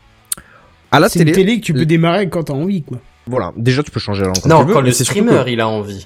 À 0.92 1.00
la 1.00 1.08
C'est 1.10 1.20
télé... 1.20 1.32
une 1.32 1.36
télé 1.36 1.60
que 1.60 1.66
tu 1.66 1.74
peux 1.74 1.86
démarrer 1.86 2.30
quand 2.30 2.44
t'as 2.46 2.54
envie, 2.54 2.82
quoi. 2.82 2.98
Voilà, 3.28 3.54
déjà 3.58 3.84
tu 3.84 3.92
peux 3.92 4.00
changer 4.00 4.22
la 4.22 4.28
langue 4.28 4.38
quand 4.42 4.50
Non, 4.50 4.62
tu 4.62 4.68
veux, 4.68 4.74
quand 4.74 4.82
le 4.82 4.92
streamer, 4.92 5.44
que- 5.46 5.50
il 5.50 5.62
a 5.62 5.68
envie. 5.68 6.06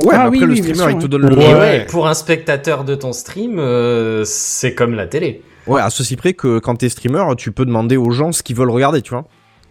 Ouais, 0.00 0.08
Ah 0.12 0.28
mais 0.30 0.38
après 0.38 0.38
oui, 0.40 0.46
le 0.46 0.56
streamer 0.56 0.74
sûr, 0.74 0.90
il 0.90 0.96
te 0.98 1.02
ouais. 1.02 1.08
donne 1.08 1.26
le... 1.28 1.40
Et 1.40 1.54
ouais, 1.54 1.86
pour 1.86 2.08
un 2.08 2.14
spectateur 2.14 2.84
de 2.84 2.94
ton 2.94 3.12
stream, 3.12 3.58
euh, 3.58 4.22
c'est 4.24 4.74
comme 4.74 4.94
la 4.94 5.06
télé. 5.06 5.42
Ouais, 5.66 5.80
à 5.80 5.88
ceci 5.90 6.16
près 6.16 6.32
que 6.34 6.58
quand 6.58 6.74
t'es 6.76 6.88
streamer, 6.88 7.24
tu 7.38 7.52
peux 7.52 7.64
demander 7.64 7.96
aux 7.96 8.10
gens 8.10 8.32
ce 8.32 8.42
qu'ils 8.42 8.56
veulent 8.56 8.70
regarder, 8.70 9.02
tu 9.02 9.10
vois. 9.10 9.24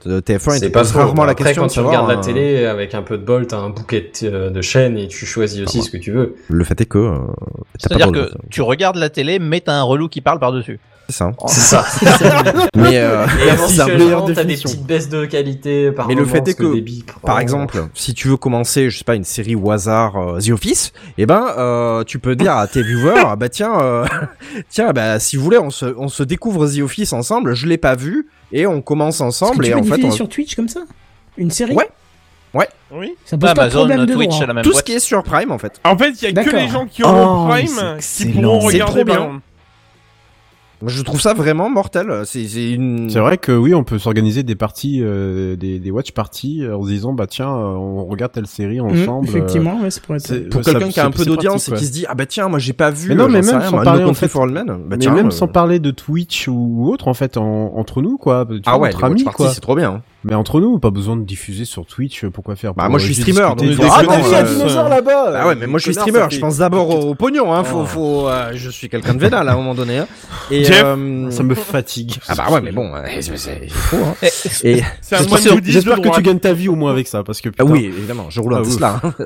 Euh, 0.08 0.20
TF1 0.22 0.60
C'est 0.60 0.70
pas 0.70 0.84
rarement 0.84 1.24
la 1.24 1.32
Après, 1.32 1.46
question 1.46 1.64
quand 1.64 1.70
tu 1.70 1.80
regardes 1.80 2.10
la 2.10 2.18
euh, 2.18 2.22
télé, 2.22 2.66
avec 2.66 2.94
un 2.94 3.04
peu 3.04 3.18
de 3.18 3.24
bol, 3.24 3.48
t'as 3.48 3.58
un 3.60 3.70
bouquet 3.70 4.12
de, 4.22 4.50
de 4.50 4.62
chaînes 4.62 4.98
et 4.98 5.08
tu 5.08 5.26
choisis 5.26 5.62
aussi 5.62 5.82
ce 5.82 5.90
que 5.90 5.98
tu 5.98 6.12
veux. 6.12 6.36
Le 6.50 6.64
fait 6.64 6.80
est 6.82 6.86
que... 6.86 6.98
euh, 6.98 7.20
t'as 7.80 7.90
pas 7.90 7.96
C'est-à-dire 7.96 8.12
que 8.12 8.32
tu 8.50 8.62
regardes 8.62 8.98
la 8.98 9.10
télé, 9.10 9.40
mais 9.40 9.62
t'as 9.62 9.74
un 9.74 9.84
relou 9.84 10.10
qui 10.10 10.22
parle 10.22 10.40
par-dessus. 10.40 10.80
C'est 11.48 11.60
ça. 11.62 11.84
C'est 11.88 12.06
ça. 12.06 12.44
Mais, 12.76 12.98
euh, 12.98 13.26
c'est 13.68 13.78
la 13.78 13.88
meilleure 13.88 14.26
t'as 14.34 14.44
des 14.44 14.56
petites 14.56 14.86
baisses 14.86 15.10
de 15.10 15.26
qualité 15.26 15.92
par 15.92 16.08
Mais 16.08 16.16
le 16.16 16.26
fait 16.26 16.48
est 16.48 16.54
que, 16.54 16.74
débit 16.74 17.04
par 17.22 17.40
exemple, 17.40 17.86
si 17.94 18.14
tu 18.14 18.28
veux 18.28 18.38
commencer, 18.38 18.90
je 18.90 18.98
sais 18.98 19.04
pas, 19.04 19.16
une 19.16 19.24
série 19.24 19.56
au 19.56 19.72
hasard, 19.72 20.18
euh, 20.18 20.40
The 20.40 20.50
Office, 20.50 20.94
eh 21.18 21.26
ben, 21.26 21.54
euh, 21.58 22.04
tu 22.04 22.20
peux 22.20 22.36
dire 22.36 22.56
à 22.56 22.68
tes 22.68 22.82
viewers, 22.82 23.24
ah 23.26 23.36
bah 23.36 23.50
tiens, 23.50 23.80
euh, 23.82 24.06
tiens, 24.70 24.92
bah 24.92 25.20
si 25.20 25.38
vous 25.38 25.44
voulez, 25.44 25.60
on 25.60 25.70
se, 25.70 25.86
on 25.98 26.08
se 26.08 26.24
découvre 26.24 26.68
The 26.68 26.80
Office 26.80 27.14
ensemble. 27.14 27.54
Je 27.54 27.68
l'ai 27.68 27.78
pas 27.78 27.96
vu 27.96 28.28
et 28.52 28.66
on 28.68 28.82
commence 28.82 29.20
que 29.20 29.24
ensemble 29.24 29.64
tu 29.66 29.72
et 29.72 29.74
peux 29.74 29.80
en 29.80 29.84
fait, 29.84 30.04
on... 30.04 30.12
sur 30.12 30.30
Twitch 30.30 30.56
comme 30.56 30.70
ça? 30.70 30.82
Une 31.38 31.52
série? 31.52 31.74
Ouais. 31.74 31.90
Ouais. 32.54 32.68
Oui. 32.92 33.16
Ça 33.26 33.38
pose 33.38 33.50
pas 33.50 33.54
de 33.56 33.60
Amazon, 33.62 33.80
problème 33.80 34.06
de 34.06 34.14
Twitch, 34.14 34.40
la 34.42 34.54
même 34.54 34.64
tout 34.64 34.74
ce 34.74 34.84
qui 34.84 34.92
est 34.94 35.00
sur 35.00 35.24
Prime 35.24 35.52
en 35.52 35.58
fait. 35.58 35.80
En 35.84 35.98
fait, 35.98 36.12
il 36.22 36.36
y 36.36 36.40
a 36.40 36.44
que 36.44 36.56
les 36.56 36.68
gens 36.68 36.86
qui 36.86 37.04
auront 37.04 37.46
Oh, 37.46 37.50
Prime 37.50 37.98
qui 37.98 38.04
c'est 38.04 38.26
pourront 38.28 38.60
excellent. 38.60 38.60
C'est 38.62 38.66
regarder. 38.68 38.94
trop 38.94 39.04
bien. 39.04 39.20
Moi, 39.20 39.42
Je 40.86 41.02
trouve 41.04 41.22
ça 41.22 41.34
vraiment 41.34 41.70
mortel. 41.70 42.12
C'est 42.26 42.48
c'est 42.48 42.72
une. 42.72 43.10
C'est 43.10 43.20
vrai 43.20 43.38
que 43.38 43.52
oui, 43.52 43.74
on 43.74 43.84
peut 43.84 44.00
s'organiser 44.00 44.44
des 44.44 44.56
parties, 44.56 45.00
euh, 45.02 45.56
des, 45.56 45.80
des 45.80 45.92
watch 45.92 46.12
parties 46.12 46.64
euh, 46.64 46.76
en 46.78 46.84
se 46.84 46.90
disant 46.90 47.14
bah 47.14 47.28
tiens, 47.28 47.50
euh, 47.50 47.76
on 47.76 48.06
regarde 48.06 48.32
telle 48.32 48.48
série 48.48 48.80
Mmh, 48.82 48.86
ensemble. 48.86 49.28
euh, 49.28 49.32
effectivement, 49.32 49.80
ouais, 49.82 49.92
c'est 49.92 50.04
pour 50.04 50.16
être. 50.16 50.50
Pour 50.50 50.64
ça- 50.64 50.72
quelqu'un 50.72 50.90
qui 50.90 51.00
a 51.00 51.06
un 51.06 51.12
peu 51.12 51.26
d'audience 51.26 51.70
et 51.70 51.74
qui 51.74 51.86
se 51.86 51.92
dit 51.92 52.06
ah 52.10 52.16
bah 52.16 52.26
tiens 52.26 52.48
moi 52.50 52.60
j'ai 52.60 52.74
pas 52.74 52.92
vu 52.92 53.10
Mais 53.10 53.16
non, 53.16 53.26
euh, 53.26 53.28
mais 53.28 53.42
même 53.42 53.56
rien, 53.60 53.70
sans 53.70 53.84
parler, 53.84 54.04
en 54.04 54.14
fait- 54.14 54.28
for 54.28 54.44
All 54.44 54.52
Men, 54.52 54.66
bah 54.68 54.76
mais 54.90 54.98
tiens, 54.98 55.14
même 55.14 55.28
euh, 55.28 55.32
sans 55.32 55.48
parler 55.48 55.80
de 55.80 55.92
Twitch 55.92 56.48
ou 56.48 56.88
autre 56.92 57.08
en 57.08 57.14
fait 57.14 57.38
en, 57.38 57.74
entre 57.76 58.02
nous 58.02 58.18
quoi. 58.18 58.46
Tu 58.50 58.62
ah 58.66 58.72
vois, 58.72 58.80
ouais 58.82 58.90
entre 58.90 58.98
les 58.98 59.04
watch 59.04 59.12
amis 59.12 59.24
parties, 59.24 59.38
quoi. 59.38 59.50
c'est 59.50 59.62
trop 59.62 59.76
bien. 59.76 60.02
Mais 60.26 60.36
entre 60.36 60.62
nous, 60.62 60.80
pas 60.80 60.90
besoin 60.90 61.18
de 61.18 61.24
diffuser 61.24 61.66
sur 61.66 61.86
Twitch. 61.86 62.24
euh, 62.24 62.30
Pourquoi 62.30 62.56
faire? 62.56 62.74
Bah 62.74 62.84
Pour, 62.84 62.92
moi 62.92 63.00
je 63.00 63.06
suis 63.06 63.16
streamer 63.16 63.42
donc 63.58 63.72
faut- 63.74 63.84
ah 63.92 64.02
des- 64.02 64.08
non, 64.08 64.18
des- 64.30 64.34
euh, 64.36 64.44
dinosaures 64.56 64.90
là-bas. 64.90 65.34
Ah 65.36 65.48
ouais 65.48 65.56
mais 65.56 65.68
moi 65.68 65.80
je 65.80 65.84
suis 65.86 65.94
streamer, 65.94 66.26
je 66.30 66.40
pense 66.40 66.58
d'abord 66.60 66.90
au, 66.90 67.10
au 67.12 67.16
pognon 67.16 67.54
hein, 67.54 67.64
faut 67.64 67.86
faut 67.86 68.28
euh, 68.30 68.52
je 68.54 68.70
suis 68.70 68.88
quelqu'un 68.90 69.14
de 69.14 69.20
vénal 69.20 69.48
à 69.50 69.54
un 69.54 69.56
moment 69.56 69.76
donné 69.76 69.98
hein. 70.00 70.08
Et 70.52 70.64
Jeff, 70.64 70.84
euh, 70.86 71.30
Ça 71.32 71.44
me 71.44 71.56
fatigue. 71.56 72.14
Ah 72.28 72.36
bah 72.36 72.46
ouais 72.52 72.62
mais 72.62 72.72
bon 72.72 72.94
euh, 72.96 73.02
c'est- 73.20 73.60
il 73.64 73.70
faut 73.70 73.98
hein. 73.98 74.16
Et 74.64 74.82
C'est 75.02 75.16
un 75.18 75.60
J'espère 75.66 76.02
que- 76.02 76.16
tu 76.16 76.22
gagnes 76.22 76.40
ta 76.40 76.54
vie 76.54 76.70
au 76.70 76.76
moins 76.76 76.92
avec 76.92 77.08
ça, 77.08 77.24
parce 77.24 77.42
que 77.42 77.50
ah 77.60 77.66
oui 77.66 77.86
évidemment, 77.86 78.28
je 78.30 78.40
roule 78.40 78.54
un 78.56 78.62
Ah. 78.62 78.64
Tesla. 78.64 79.02
hein. 79.04 79.14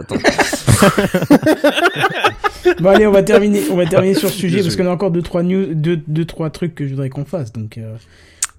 Bon 2.81 2.89
allez, 2.89 3.07
on 3.07 3.11
va 3.11 3.23
terminer, 3.23 3.61
on 3.71 3.75
va 3.77 3.85
terminer 3.85 4.13
sur 4.13 4.29
ce 4.29 4.37
sujet 4.37 4.61
parce 4.61 4.75
qu'on 4.75 4.87
a 4.87 4.91
encore 4.91 5.11
deux 5.11 5.21
trois 5.21 5.41
news, 5.43 5.67
deux, 5.73 5.97
deux 6.07 6.25
trois 6.25 6.49
trucs 6.49 6.75
que 6.75 6.85
je 6.85 6.91
voudrais 6.91 7.09
qu'on 7.09 7.25
fasse. 7.25 7.53
Donc 7.53 7.77
euh, 7.77 7.95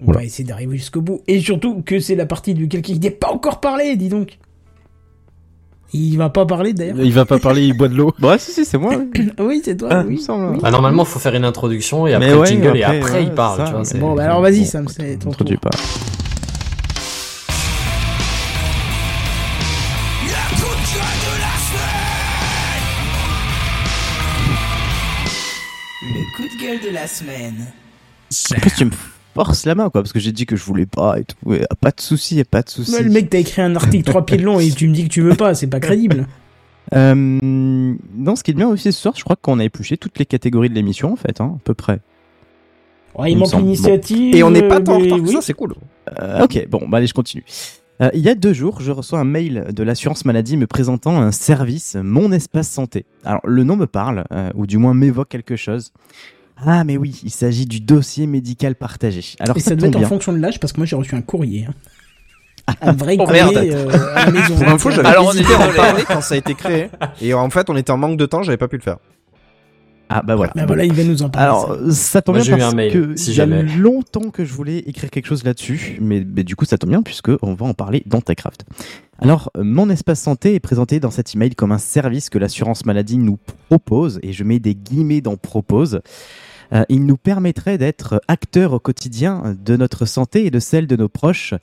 on 0.01 0.05
Voilà. 0.07 0.21
va 0.21 0.25
essayer 0.27 0.45
d'arriver 0.45 0.77
jusqu'au 0.77 1.01
bout. 1.01 1.23
Et 1.27 1.41
surtout 1.41 1.83
que 1.83 1.99
c'est 2.01 2.15
la 2.15 2.27
partie 2.27 2.55
de 2.55 2.61
quelqu'un 2.67 2.81
qui 2.95 2.99
n'est 2.99 3.11
pas 3.11 3.31
encore 3.33 3.61
parlé, 3.61 3.97
dis 3.97 4.09
donc. 4.09 4.39
Il 5.95 6.17
va 6.19 6.29
pas 6.29 6.45
parler 6.45 6.75
d'ailleurs. 6.75 7.01
il 7.01 7.13
va 7.15 7.25
pas 7.25 7.39
parler, 7.39 7.67
il 7.67 7.73
boit 7.77 7.89
de 7.89 7.95
l'eau. 7.95 8.13
Bah 8.19 8.37
si 8.39 8.53
si 8.53 8.65
c'est 8.67 8.77
moi. 8.77 8.95
oui. 9.15 9.31
oui, 9.39 9.63
c'est 9.65 9.77
toi. 9.77 9.89
Ah, 9.91 10.05
il 10.07 10.17
oui. 10.19 10.27
Oui. 10.29 10.59
Bah, 10.61 10.71
normalement, 10.71 11.05
faut 11.07 11.19
faire 11.19 11.35
une 11.35 11.47
introduction 11.47 12.07
et 12.07 12.13
après 12.15 12.35
ouais, 12.35 12.47
jingle 12.47 12.77
et 12.77 12.85
après, 12.85 13.13
ouais, 13.13 13.23
il 13.25 13.31
parle. 13.33 13.59
ça, 13.59 13.65
tu 13.65 13.97
vois, 13.99 14.09
Bon, 14.11 14.15
bah 14.15 14.25
alors 14.25 14.43
vas-y, 14.43 14.61
Bon, 14.61 14.65
Sam, 14.67 14.89
c'est 14.89 15.17
ton 15.19 15.31
Introduis 15.31 15.57
tour. 15.57 15.71
pas. 15.71 15.79
Le 26.03 26.37
coup 26.37 26.43
de 26.57 26.63
gueule 26.63 26.81
de 26.81 26.95
la 26.95 27.07
semaine. 27.07 27.67
En 28.57 28.61
plus 28.61 28.71
tu 28.77 28.85
me 28.85 28.91
forces 29.39 29.67
la 29.67 29.75
main 29.75 29.91
quoi 29.91 30.03
parce 30.03 30.13
que 30.13 30.19
j'ai 30.19 30.33
dit 30.33 30.47
que 30.47 30.57
je 30.57 30.65
voulais 30.65 30.87
pas 30.87 31.19
et 31.19 31.25
tout. 31.25 31.53
Et, 31.53 31.65
ah, 31.71 31.75
pas 31.77 31.91
de 31.91 32.01
souci, 32.01 32.37
y 32.37 32.41
a 32.41 32.45
pas 32.45 32.63
de 32.63 32.69
souci. 32.69 32.93
Ouais, 32.93 33.03
le 33.03 33.11
mec, 33.11 33.31
t'as 33.31 33.39
écrit 33.39 33.63
un 33.63 33.77
article 33.77 34.05
trois 34.05 34.27
pieds 34.27 34.37
de 34.37 34.43
long 34.43 34.59
et 34.59 34.69
tu 34.71 34.89
me 34.89 34.95
dis 34.95 35.05
que 35.05 35.09
tu 35.09 35.23
veux 35.23 35.35
pas, 35.35 35.55
c'est 35.55 35.67
pas 35.67 35.81
crédible. 35.81 36.27
Euh, 36.95 37.15
non, 37.15 38.35
ce 38.35 38.43
qui 38.43 38.53
est 38.53 38.55
bien 38.55 38.67
aussi 38.67 38.91
ce 38.95 38.99
soir, 38.99 39.13
je 39.15 39.23
crois 39.23 39.37
qu'on 39.37 39.59
a 39.59 39.65
épluché 39.65 39.99
toutes 39.99 40.19
les 40.19 40.25
catégories 40.25 40.71
de 40.71 40.75
l'émission 40.75 41.13
en 41.13 41.17
fait, 41.17 41.39
hein, 41.43 41.57
à 41.57 41.61
peu 41.63 41.75
près. 41.75 42.01
Ouais, 43.15 43.31
il 43.31 43.37
manque 43.37 43.53
l'initiative. 43.53 44.35
Et 44.35 44.43
on 44.43 44.51
n'est 44.51 44.67
pas 44.67 44.81
tant 44.81 44.95
en 44.95 44.99
mais 44.99 45.05
retard 45.05 45.19
que 45.19 45.25
oui. 45.25 45.33
ça, 45.35 45.43
c'est 45.43 45.53
cool. 45.53 45.75
Euh, 46.19 46.45
ok, 46.45 46.67
bon, 46.71 46.89
bah 46.89 46.97
allez, 46.97 47.07
je 47.07 47.13
continue. 47.13 47.45
Euh, 48.01 48.11
il 48.15 48.21
y 48.21 48.29
a 48.29 48.35
deux 48.35 48.53
jours, 48.53 48.81
je 48.81 48.93
reçois 48.93 49.19
un 49.19 49.25
mail 49.25 49.67
de 49.71 49.83
l'assurance 49.83 50.25
maladie 50.25 50.57
me 50.57 50.67
présentant 50.67 51.21
un 51.21 51.33
service 51.33 51.97
Mon 52.01 52.31
Espace 52.31 52.69
Santé. 52.69 53.05
Alors, 53.25 53.41
le 53.45 53.65
nom 53.65 53.77
me 53.77 53.87
parle, 53.87 54.25
euh, 54.33 54.51
ou 54.55 54.67
du 54.67 54.79
moins 54.79 54.95
m'évoque 54.95 55.29
quelque 55.29 55.57
chose. 55.57 55.93
Ah, 56.67 56.85
mais 56.85 56.97
oui, 56.97 57.21
il 57.25 57.31
s'agit 57.31 57.67
du 57.67 57.81
dossier 57.81 58.27
médical 58.27 58.75
partagé. 58.75 59.23
Alors, 59.41 59.57
Et 59.57 59.61
ça, 59.61 59.71
ça 59.71 59.77
doit 59.77 59.89
être 59.89 59.97
en 59.97 60.01
bien. 60.01 60.09
fonction 60.09 60.33
de 60.33 60.39
l'âge 60.39 60.59
parce 60.61 60.73
que 60.73 60.79
moi 60.79 60.87
j'ai 60.87 60.97
reçu 60.97 61.15
un 61.15 61.23
courrier. 61.23 61.67
hein. 61.69 61.75
Un 62.83 62.93
vrai 62.93 63.17
Oh, 63.19 63.25
courrier 63.25 63.43
merde. 63.45 63.57
euh, 63.57 64.15
à 64.15 64.27
la 64.27 64.31
maison. 64.33 64.55
Pour 64.57 64.69
info, 64.69 64.91
j'avais 64.91 65.09
Alors, 65.09 65.27
on 65.29 65.33
est 65.33 65.37
hésité 65.37 65.55
à 65.55 65.57
en 65.57 65.61
désolé. 65.61 65.77
parler 65.77 66.03
quand 66.07 66.21
ça 66.21 66.35
a 66.35 66.37
été 66.37 66.55
créé. 66.55 66.91
Et 67.23 67.33
en 67.33 67.49
fait, 67.49 67.71
on 67.71 67.77
était 67.77 67.91
en 67.93 67.97
manque 67.97 68.19
de 68.19 68.27
temps, 68.27 68.43
j'avais 68.43 68.59
pas 68.59 68.69
pu 68.69 68.77
le 68.77 68.83
faire. 68.83 68.99
Ah 70.11 70.23
bah 70.23 70.37
voilà. 70.37 70.53
Bah 70.55 70.65
voilà, 70.67 70.85
il 70.85 70.93
va 70.95 71.05
nous 71.05 71.23
en 71.23 71.29
parler. 71.31 71.45
Alors, 71.49 71.77
ça. 71.89 71.93
ça 71.93 72.23
tombe 72.23 72.37
Moi, 72.37 72.45
bien 72.45 72.57
eu 72.57 72.61
parce 72.61 72.73
un 72.73 72.77
mail, 72.77 72.93
que 72.93 73.17
si 73.17 73.31
il 73.31 73.37
y 73.37 73.41
a 73.41 73.47
jamais. 73.47 73.63
longtemps 73.63 74.31
que 74.31 74.45
je 74.45 74.53
voulais 74.55 74.79
écrire 74.81 75.11
quelque 75.11 75.27
chose 75.27 75.45
là-dessus, 75.45 75.99
mais, 76.01 76.25
mais 76.27 76.45
du 76.45 76.57
coup 76.57 76.65
ça 76.65 76.79
tombe 76.79 76.91
bien 76.91 77.03
puisque 77.03 77.31
on 77.43 77.53
va 77.55 77.67
en 77.67 77.75
parler 77.75 78.03
dans 78.07 78.21
TechCraft. 78.23 78.65
Alors, 79.19 79.51
euh, 79.59 79.65
mon 79.65 79.91
espace 79.91 80.21
santé 80.21 80.55
est 80.55 80.61
présenté 80.61 80.99
dans 80.99 81.11
cet 81.11 81.35
email 81.35 81.55
comme 81.55 81.73
un 81.73 81.79
service 81.79 82.31
que 82.31 82.39
l'assurance 82.39 82.87
maladie 82.87 83.19
nous 83.19 83.39
propose, 83.69 84.19
et 84.23 84.33
je 84.33 84.45
mets 84.45 84.59
des 84.61 84.75
guillemets 84.75 85.21
dans 85.21 85.37
propose. 85.37 86.01
Euh, 86.73 86.85
il 86.89 87.07
nous 87.07 87.17
permettrait 87.17 87.79
d'être 87.79 88.21
acteurs 88.29 88.73
au 88.73 88.79
quotidien 88.79 89.57
de 89.65 89.77
notre 89.77 90.07
santé 90.07 90.47
et 90.47 90.51
de 90.51 90.59
celle 90.59 90.87
de 90.87 90.97
nos 90.97 91.09
proches. 91.09 91.55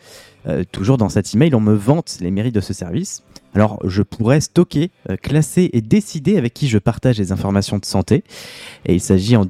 Euh, 0.48 0.64
toujours 0.72 0.98
dans 0.98 1.10
cet 1.10 1.34
email, 1.34 1.54
on 1.56 1.60
me 1.60 1.74
vante 1.74 2.18
les 2.22 2.32
mérites 2.32 2.56
de 2.56 2.62
ce 2.62 2.74
service. 2.74 3.24
Alors, 3.54 3.80
je 3.88 4.02
pourrais 4.02 4.42
stocker, 4.42 4.92
euh, 5.10 5.16
classer 5.16 5.70
et 5.72 5.82
décider 5.82 6.38
avec 6.38 6.54
qui 6.54 6.68
je 6.68 6.78
partage 6.78 7.18
les 7.18 7.32
informations 7.32 7.78
de 7.78 7.86
santé. 7.86 8.24
Et 8.86 8.94
il 8.96 9.00
s'agit 9.00 9.38
en, 9.38 9.46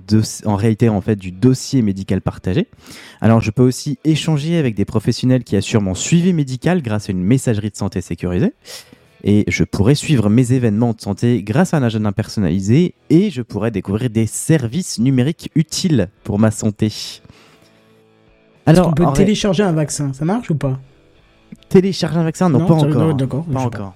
en 0.46 0.56
réalité 0.56 0.90
en 0.90 1.02
fait 1.02 1.16
du 1.16 1.32
dossier 1.32 1.82
médical 1.82 2.22
partagé. 2.22 2.68
Alors, 3.20 3.42
je 3.42 3.50
peux 3.50 3.64
aussi 3.64 3.98
échanger 4.04 4.58
avec 4.58 4.76
des 4.76 4.86
professionnels 4.86 5.44
qui 5.44 5.56
assurent 5.56 5.82
mon 5.82 5.96
suivi 5.96 6.34
médical 6.34 6.84
grâce 6.84 7.10
à 7.10 7.14
une 7.14 7.24
messagerie 7.24 7.72
de 7.72 7.78
santé 7.78 8.02
sécurisée. 8.02 8.54
Et 9.28 9.44
je 9.48 9.64
pourrais 9.64 9.96
suivre 9.96 10.30
mes 10.30 10.54
événements 10.54 10.94
de 10.94 11.02
santé 11.02 11.42
grâce 11.42 11.74
à 11.74 11.78
un 11.78 11.84
agenda 11.84 12.12
personnalisé 12.12 12.94
et 13.10 13.32
je 13.32 13.42
pourrais 13.42 13.72
découvrir 13.72 14.12
des 14.12 14.28
services 14.28 15.00
numériques 15.00 15.50
utiles 15.56 16.10
pour 16.24 16.38
ma 16.38 16.52
santé. 16.52 16.94
Alors, 18.68 18.90
on 18.90 18.92
peut 18.94 19.04
ré- 19.06 19.14
télécharger 19.14 19.64
un 19.64 19.72
vaccin, 19.72 20.14
ça 20.14 20.26
marche 20.26 20.50
ou 20.52 20.56
pas? 20.56 20.80
Télécharger 21.70 22.18
un 22.20 22.24
vaccin? 22.24 22.50
Non, 22.50 22.60
Non, 22.60 22.66
pas 22.68 22.74
encore. 22.76 23.14
d'accord, 23.16 23.46
pas 23.46 23.60
encore. 23.62 23.94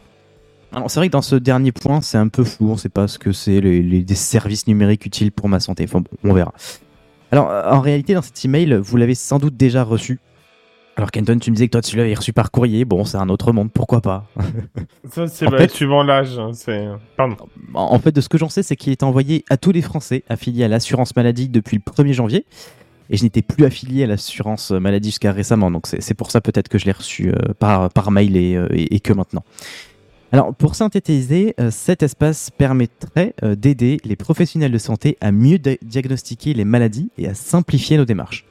Alors, 0.71 0.89
c'est 0.91 0.99
vrai 0.99 1.07
que 1.07 1.13
dans 1.13 1.21
ce 1.23 1.35
dernier 1.35 1.71
point, 1.71 2.01
c'est 2.01 2.17
un 2.17 2.27
peu 2.27 2.43
flou. 2.43 2.71
On 2.71 2.77
sait 2.77 2.89
pas 2.89 3.07
ce 3.07 3.17
que 3.19 3.31
c'est 3.31 3.59
les, 3.61 3.81
les- 3.81 4.03
des 4.03 4.15
services 4.15 4.67
numériques 4.67 5.05
utiles 5.05 5.31
pour 5.31 5.47
ma 5.49 5.59
santé. 5.59 5.83
Enfin, 5.85 6.01
bon, 6.01 6.09
on 6.23 6.33
verra. 6.33 6.53
Alors, 7.31 7.49
en 7.71 7.81
réalité, 7.81 8.13
dans 8.15 8.21
cet 8.23 8.43
email, 8.45 8.79
vous 8.81 8.97
l'avez 8.97 9.15
sans 9.15 9.37
doute 9.39 9.55
déjà 9.57 9.83
reçu. 9.83 10.19
Alors, 10.99 11.11
Kenton, 11.11 11.39
tu 11.39 11.49
me 11.49 11.55
disais 11.55 11.67
que 11.67 11.71
toi, 11.71 11.81
tu 11.81 11.95
l'avais 11.95 12.13
reçu 12.13 12.33
par 12.33 12.51
courrier. 12.51 12.83
Bon, 12.83 13.05
c'est 13.05 13.15
un 13.15 13.29
autre 13.29 13.53
monde, 13.53 13.71
pourquoi 13.71 14.01
pas? 14.01 14.25
Ça, 15.09 15.29
c'est 15.29 15.47
En 15.47 15.51
fait- 15.51 15.71
suivant 15.71 16.03
l'âge. 16.03 16.37
hein, 16.37 16.51
pardon. 17.15 17.37
En 17.73 17.97
fait, 17.99 18.11
de 18.11 18.19
ce 18.19 18.27
que 18.27 18.37
j'en 18.37 18.49
sais, 18.49 18.63
c'est 18.63 18.75
qu'il 18.75 18.91
est 18.91 19.01
envoyé 19.01 19.45
à 19.49 19.55
tous 19.55 19.71
les 19.71 19.81
Français 19.81 20.25
affiliés 20.27 20.65
à 20.65 20.67
l'assurance 20.67 21.15
maladie 21.15 21.47
depuis 21.47 21.77
le 21.77 21.83
1er 21.89 22.11
janvier. 22.11 22.45
Et 23.09 23.15
je 23.15 23.23
n'étais 23.23 23.41
plus 23.41 23.63
affilié 23.63 24.03
à 24.03 24.07
l'assurance 24.07 24.71
maladie 24.71 25.07
jusqu'à 25.07 25.31
récemment. 25.31 25.71
Donc, 25.71 25.87
c'est 25.87 26.13
pour 26.15 26.31
ça 26.31 26.41
peut-être 26.41 26.67
que 26.67 26.77
je 26.77 26.85
l'ai 26.85 26.91
reçu 26.91 27.29
euh, 27.29 27.53
par, 27.57 27.89
par 27.91 28.11
mail 28.11 28.35
et, 28.35 28.55
euh, 28.57 28.67
et- 28.73 28.95
et 28.95 28.99
que 28.99 29.13
maintenant. 29.13 29.45
Alors, 30.33 30.53
pour 30.53 30.75
synthétiser, 30.75 31.55
euh, 31.61 31.71
cet 31.71 32.03
espace 32.03 32.49
permettrait 32.51 33.33
d'aider 33.41 33.99
les 34.03 34.17
professionnels 34.17 34.73
de 34.73 34.77
santé 34.77 35.17
à 35.21 35.31
mieux 35.31 35.59
di- 35.59 35.77
diagnostiquer 35.81 36.53
les 36.53 36.65
maladies 36.65 37.09
et 37.17 37.29
à 37.29 37.33
simplifier 37.35 37.95
nos 37.95 38.03
démarches. 38.05 38.43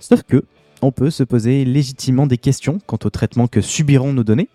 Sauf 0.00 0.22
que, 0.24 0.44
on 0.82 0.90
peut 0.92 1.10
se 1.10 1.22
poser 1.22 1.64
légitimement 1.64 2.26
des 2.26 2.38
questions 2.38 2.80
quant 2.86 2.98
au 3.04 3.10
traitement 3.10 3.46
que 3.46 3.60
subiront 3.60 4.12
nos 4.12 4.24
données. 4.24 4.48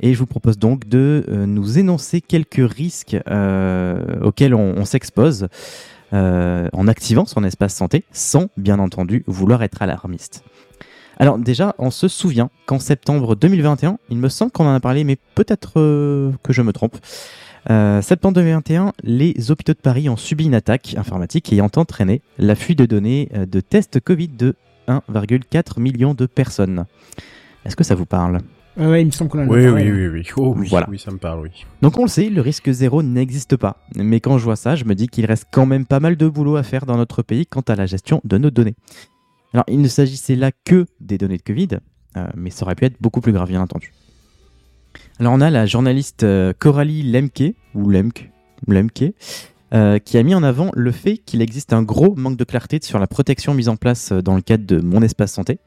Et 0.00 0.14
je 0.14 0.18
vous 0.18 0.26
propose 0.26 0.58
donc 0.58 0.88
de 0.88 1.24
euh, 1.28 1.46
nous 1.46 1.78
énoncer 1.78 2.20
quelques 2.20 2.70
risques 2.70 3.16
euh, 3.28 4.20
auxquels 4.22 4.54
on, 4.54 4.84
s'expose 4.84 5.48
euh, 6.12 6.68
en 6.72 6.88
activant 6.88 7.26
son 7.26 7.44
espace 7.44 7.74
santé, 7.74 8.04
sans 8.10 8.48
bien 8.56 8.78
entendu 8.78 9.24
vouloir 9.26 9.62
être 9.62 9.82
alarmiste. 9.82 10.42
Alors 11.18 11.38
déjà, 11.38 11.74
on 11.78 11.90
se 11.90 12.08
souvient 12.08 12.50
qu'en 12.64 12.78
septembre 12.78 13.36
2021, 13.36 13.98
il 14.08 14.16
me 14.16 14.30
semble 14.30 14.52
qu'on 14.52 14.66
en 14.66 14.74
a 14.74 14.80
parlé, 14.80 15.04
mais 15.04 15.18
peut-être 15.34 15.74
que 15.74 16.52
je 16.52 16.62
me 16.62 16.72
trompe. 16.72 16.96
Septembre 18.00 18.36
2021, 18.36 18.94
les 19.02 19.50
hôpitaux 19.50 19.74
de 19.74 19.78
Paris 19.78 20.08
ont 20.08 20.16
subi 20.16 20.46
une 20.46 20.54
attaque 20.54 20.94
informatique 20.96 21.52
ayant 21.52 21.70
entraîné 21.76 22.22
la 22.38 22.54
fuite 22.54 22.78
de 22.78 22.86
données 22.86 23.28
de 23.34 23.60
tests 23.60 24.00
Covid 24.00 24.28
de 24.28 24.54
1,4 24.90 25.80
million 25.80 26.14
de 26.14 26.26
personnes. 26.26 26.84
Est-ce 27.64 27.76
que 27.76 27.84
ça 27.84 27.94
vous 27.94 28.06
parle? 28.06 28.40
Ouais, 28.76 28.86
ouais, 28.86 29.02
il 29.02 29.06
me 29.06 29.10
semble 29.10 29.30
qu'on 29.30 29.40
en 29.40 29.42
a 29.42 29.46
Oui, 29.46 29.66
oui, 29.68 29.90
oui, 29.90 30.08
oui. 30.08 30.26
Oh, 30.36 30.54
oui, 30.56 30.68
Voilà. 30.68 30.86
oui, 30.88 30.98
ça 30.98 31.10
me 31.10 31.18
parle, 31.18 31.40
oui. 31.40 31.50
Donc 31.82 31.98
on 31.98 32.02
le 32.02 32.08
sait, 32.08 32.30
le 32.30 32.40
risque 32.40 32.70
zéro 32.70 33.02
n'existe 33.02 33.56
pas. 33.56 33.76
Mais 33.96 34.20
quand 34.20 34.38
je 34.38 34.44
vois 34.44 34.56
ça, 34.56 34.76
je 34.76 34.84
me 34.84 34.94
dis 34.94 35.08
qu'il 35.08 35.26
reste 35.26 35.46
quand 35.50 35.66
même 35.66 35.84
pas 35.86 36.00
mal 36.00 36.16
de 36.16 36.28
boulot 36.28 36.56
à 36.56 36.62
faire 36.62 36.86
dans 36.86 36.96
notre 36.96 37.22
pays 37.22 37.46
quant 37.46 37.62
à 37.62 37.74
la 37.74 37.86
gestion 37.86 38.20
de 38.24 38.38
nos 38.38 38.50
données. 38.50 38.76
Alors 39.52 39.64
il 39.68 39.80
ne 39.82 39.88
s'agissait 39.88 40.36
là 40.36 40.52
que 40.64 40.86
des 41.00 41.18
données 41.18 41.36
de 41.36 41.42
Covid, 41.42 41.68
euh, 42.16 42.26
mais 42.36 42.50
ça 42.50 42.64
aurait 42.64 42.76
pu 42.76 42.84
être 42.84 42.96
beaucoup 43.00 43.20
plus 43.20 43.32
grave, 43.32 43.48
bien 43.48 43.60
entendu. 43.60 43.92
Alors 45.18 45.32
on 45.32 45.40
a 45.40 45.50
la 45.50 45.66
journaliste 45.66 46.22
euh, 46.22 46.52
Coralie 46.58 47.02
Lemke, 47.02 47.54
ou 47.74 47.88
Lemke, 47.90 48.30
Lemke 48.68 49.12
euh, 49.72 49.98
qui 49.98 50.18
a 50.18 50.22
mis 50.22 50.34
en 50.34 50.42
avant 50.42 50.70
le 50.74 50.90
fait 50.92 51.18
qu'il 51.18 51.42
existe 51.42 51.72
un 51.72 51.82
gros 51.82 52.14
manque 52.16 52.36
de 52.36 52.44
clarté 52.44 52.78
sur 52.82 52.98
la 52.98 53.06
protection 53.06 53.54
mise 53.54 53.68
en 53.68 53.76
place 53.76 54.12
euh, 54.12 54.22
dans 54.22 54.34
le 54.34 54.42
cadre 54.42 54.66
de 54.66 54.80
Mon 54.80 55.02
Espace 55.02 55.32
Santé. 55.32 55.58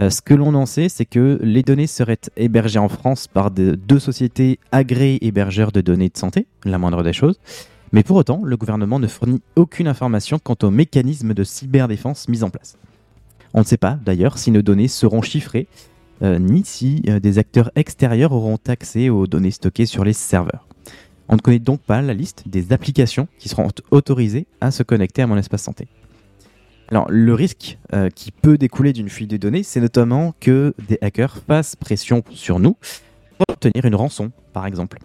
Euh, 0.00 0.10
ce 0.10 0.22
que 0.22 0.34
l'on 0.34 0.54
en 0.54 0.66
sait, 0.66 0.88
c'est 0.88 1.04
que 1.04 1.38
les 1.42 1.62
données 1.62 1.86
seraient 1.86 2.18
hébergées 2.36 2.78
en 2.78 2.88
France 2.88 3.26
par 3.26 3.50
de- 3.50 3.74
deux 3.74 3.98
sociétés 3.98 4.58
agréées 4.72 5.24
hébergeurs 5.26 5.72
de 5.72 5.80
données 5.80 6.08
de 6.08 6.16
santé, 6.16 6.46
la 6.64 6.78
moindre 6.78 7.02
des 7.02 7.12
choses. 7.12 7.38
Mais 7.92 8.02
pour 8.02 8.16
autant, 8.16 8.40
le 8.44 8.56
gouvernement 8.56 8.98
ne 8.98 9.06
fournit 9.06 9.40
aucune 9.56 9.88
information 9.88 10.38
quant 10.38 10.56
au 10.62 10.70
mécanisme 10.70 11.32
de 11.34 11.42
cyberdéfense 11.44 12.28
mis 12.28 12.42
en 12.42 12.50
place. 12.50 12.76
On 13.54 13.60
ne 13.60 13.64
sait 13.64 13.78
pas 13.78 13.98
d'ailleurs 14.04 14.36
si 14.38 14.50
nos 14.50 14.62
données 14.62 14.88
seront 14.88 15.22
chiffrées, 15.22 15.68
ni 16.20 16.64
si 16.66 17.00
des 17.00 17.38
acteurs 17.38 17.70
extérieurs 17.76 18.32
auront 18.32 18.58
accès 18.66 19.08
aux 19.08 19.26
données 19.26 19.52
stockées 19.52 19.86
sur 19.86 20.04
les 20.04 20.12
serveurs. 20.12 20.66
On 21.28 21.36
ne 21.36 21.40
connaît 21.40 21.58
donc 21.58 21.80
pas 21.80 22.00
la 22.00 22.14
liste 22.14 22.44
des 22.46 22.72
applications 22.72 23.28
qui 23.38 23.48
seront 23.48 23.68
autorisées 23.90 24.46
à 24.60 24.70
se 24.70 24.82
connecter 24.82 25.22
à 25.22 25.26
mon 25.26 25.36
espace 25.36 25.62
santé. 25.62 25.88
Alors, 26.90 27.06
le 27.10 27.34
risque 27.34 27.78
euh, 27.92 28.08
qui 28.08 28.30
peut 28.30 28.56
découler 28.56 28.94
d'une 28.94 29.10
fuite 29.10 29.30
de 29.30 29.36
données, 29.36 29.62
c'est 29.62 29.80
notamment 29.80 30.34
que 30.40 30.74
des 30.88 30.98
hackers 31.02 31.36
fassent 31.46 31.76
pression 31.76 32.24
sur 32.30 32.58
nous 32.58 32.76
pour 33.36 33.44
obtenir 33.50 33.84
une 33.84 33.94
rançon, 33.94 34.32
par 34.54 34.64
exemple. 34.64 34.98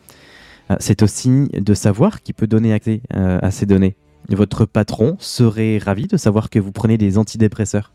Euh, 0.71 0.77
c'est 0.79 1.03
aussi 1.03 1.49
de 1.51 1.73
savoir 1.73 2.21
qui 2.21 2.31
peut 2.31 2.47
donner 2.47 2.71
accès 2.71 3.01
euh, 3.13 3.39
à 3.41 3.51
ces 3.51 3.65
données. 3.65 3.97
Votre 4.29 4.63
patron 4.63 5.17
serait 5.19 5.77
ravi 5.77 6.07
de 6.07 6.15
savoir 6.15 6.49
que 6.49 6.57
vous 6.57 6.71
prenez 6.71 6.97
des 6.97 7.17
antidépresseurs. 7.17 7.91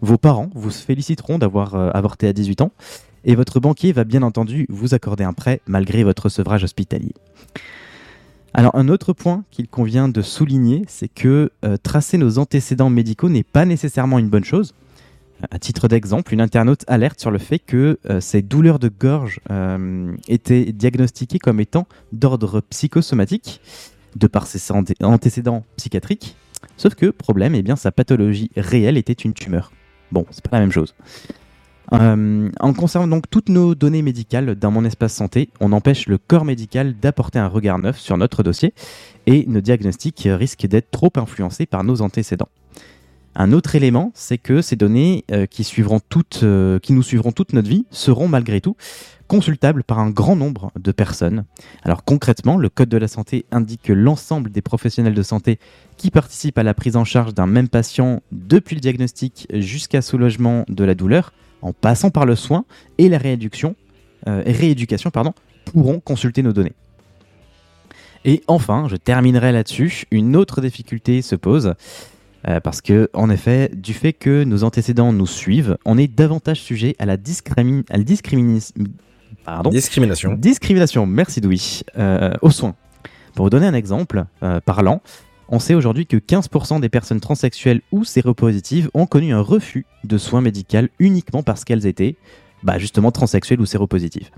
Vos 0.00 0.18
parents 0.18 0.50
vous 0.54 0.70
féliciteront 0.70 1.38
d'avoir 1.38 1.74
avorté 1.96 2.28
à 2.28 2.32
18 2.32 2.60
ans. 2.60 2.72
Et 3.24 3.34
votre 3.34 3.60
banquier 3.60 3.92
va 3.92 4.04
bien 4.04 4.22
entendu 4.22 4.66
vous 4.68 4.94
accorder 4.94 5.24
un 5.24 5.32
prêt 5.32 5.60
malgré 5.66 6.04
votre 6.04 6.28
sevrage 6.28 6.64
hospitalier. 6.64 7.14
Alors 8.54 8.74
un 8.76 8.88
autre 8.88 9.12
point 9.12 9.44
qu'il 9.50 9.68
convient 9.68 10.08
de 10.08 10.20
souligner, 10.20 10.82
c'est 10.88 11.08
que 11.08 11.50
euh, 11.64 11.76
tracer 11.82 12.18
nos 12.18 12.38
antécédents 12.38 12.90
médicaux 12.90 13.28
n'est 13.28 13.44
pas 13.44 13.64
nécessairement 13.64 14.18
une 14.18 14.28
bonne 14.28 14.44
chose. 14.44 14.74
À 15.50 15.58
titre 15.58 15.88
d'exemple, 15.88 16.34
une 16.34 16.40
internaute 16.40 16.84
alerte 16.86 17.18
sur 17.18 17.30
le 17.30 17.38
fait 17.38 17.58
que 17.58 17.98
euh, 18.08 18.20
ces 18.20 18.42
douleurs 18.42 18.78
de 18.78 18.88
gorge 18.88 19.40
euh, 19.50 20.14
étaient 20.28 20.72
diagnostiquées 20.72 21.38
comme 21.38 21.60
étant 21.60 21.86
d'ordre 22.12 22.60
psychosomatique, 22.60 23.60
de 24.14 24.26
par 24.26 24.46
ses 24.46 24.60
anté- 24.72 25.02
antécédents 25.02 25.64
psychiatriques. 25.76 26.36
Sauf 26.76 26.94
que, 26.94 27.06
problème, 27.06 27.54
eh 27.54 27.62
bien, 27.62 27.74
sa 27.74 27.90
pathologie 27.90 28.50
réelle 28.56 28.96
était 28.96 29.14
une 29.14 29.32
tumeur. 29.32 29.72
Bon, 30.12 30.26
c'est 30.30 30.46
pas 30.46 30.58
la 30.58 30.60
même 30.60 30.72
chose. 30.72 30.94
Euh, 31.92 32.50
en 32.60 32.72
conservant 32.72 33.06
donc 33.06 33.28
toutes 33.28 33.50
nos 33.50 33.74
données 33.74 34.02
médicales 34.02 34.54
dans 34.54 34.70
mon 34.70 34.84
espace 34.84 35.12
santé, 35.12 35.50
on 35.60 35.72
empêche 35.72 36.06
le 36.06 36.16
corps 36.16 36.44
médical 36.44 36.94
d'apporter 36.98 37.38
un 37.38 37.48
regard 37.48 37.78
neuf 37.78 37.98
sur 37.98 38.16
notre 38.16 38.42
dossier 38.42 38.72
et 39.26 39.44
nos 39.46 39.60
diagnostics 39.60 40.26
risquent 40.26 40.66
d'être 40.66 40.90
trop 40.90 41.12
influencés 41.16 41.66
par 41.66 41.84
nos 41.84 42.00
antécédents. 42.00 42.48
Un 43.34 43.52
autre 43.52 43.74
élément, 43.74 44.12
c'est 44.14 44.38
que 44.38 44.60
ces 44.60 44.76
données 44.76 45.24
euh, 45.30 45.46
qui, 45.46 45.66
euh, 46.42 46.78
qui 46.78 46.92
nous 46.92 47.02
suivront 47.02 47.32
toute 47.32 47.52
notre 47.52 47.68
vie 47.68 47.86
seront 47.90 48.28
malgré 48.28 48.60
tout 48.60 48.76
consultables 49.26 49.82
par 49.82 49.98
un 49.98 50.10
grand 50.10 50.36
nombre 50.36 50.72
de 50.78 50.92
personnes. 50.92 51.44
Alors 51.84 52.04
concrètement, 52.04 52.58
le 52.58 52.68
Code 52.68 52.90
de 52.90 52.98
la 52.98 53.08
santé 53.08 53.46
indique 53.50 53.80
que 53.82 53.94
l'ensemble 53.94 54.50
des 54.50 54.60
professionnels 54.60 55.14
de 55.14 55.22
santé 55.22 55.58
qui 55.96 56.10
participent 56.10 56.58
à 56.58 56.62
la 56.62 56.74
prise 56.74 56.96
en 56.96 57.04
charge 57.04 57.32
d'un 57.32 57.46
même 57.46 57.70
patient 57.70 58.20
depuis 58.30 58.74
le 58.74 58.82
diagnostic 58.82 59.46
jusqu'à 59.54 60.02
soulagement 60.02 60.66
de 60.68 60.84
la 60.84 60.94
douleur, 60.94 61.32
en 61.62 61.72
passant 61.72 62.10
par 62.10 62.26
le 62.26 62.36
soin 62.36 62.64
et 62.98 63.08
la 63.08 63.18
rééducation, 63.18 63.74
euh, 64.28 64.42
rééducation 64.46 65.10
pardon, 65.10 65.32
pourront 65.64 66.00
consulter 66.00 66.42
nos 66.42 66.52
données. 66.52 66.74
Et 68.24 68.42
enfin, 68.46 68.86
je 68.88 68.96
terminerai 68.96 69.50
là-dessus, 69.52 70.04
une 70.10 70.36
autre 70.36 70.60
difficulté 70.60 71.22
se 71.22 71.34
pose, 71.34 71.74
euh, 72.48 72.60
parce 72.60 72.80
que, 72.80 73.08
en 73.14 73.30
effet, 73.30 73.70
du 73.74 73.94
fait 73.94 74.12
que 74.12 74.44
nos 74.44 74.62
antécédents 74.64 75.12
nous 75.12 75.26
suivent, 75.26 75.76
on 75.84 75.98
est 75.98 76.06
davantage 76.06 76.60
sujet 76.60 76.94
à 76.98 77.06
la, 77.06 77.16
discrimi- 77.16 77.84
à 77.90 77.96
la 77.96 78.04
discriminis- 78.04 78.72
pardon, 79.44 79.70
Discrimination. 79.70 80.34
Discrimination, 80.34 81.06
merci 81.06 81.40
Louis. 81.40 81.82
Euh, 81.98 82.32
aux 82.42 82.50
soins. 82.50 82.74
Pour 83.34 83.46
vous 83.46 83.50
donner 83.50 83.66
un 83.66 83.74
exemple 83.74 84.24
euh, 84.42 84.60
parlant, 84.60 85.00
on 85.48 85.58
sait 85.58 85.74
aujourd'hui 85.74 86.06
que 86.06 86.16
15% 86.16 86.80
des 86.80 86.88
personnes 86.88 87.20
transsexuelles 87.20 87.80
ou 87.92 88.04
séropositives 88.04 88.90
ont 88.94 89.06
connu 89.06 89.32
un 89.32 89.40
refus 89.40 89.84
de 90.04 90.18
soins 90.18 90.40
médicaux 90.40 90.88
uniquement 90.98 91.42
parce 91.42 91.64
qu'elles 91.64 91.86
étaient 91.86 92.16
bah, 92.62 92.78
justement 92.78 93.10
transsexuels 93.10 93.60
ou 93.60 93.66
séropositifs. 93.66 94.30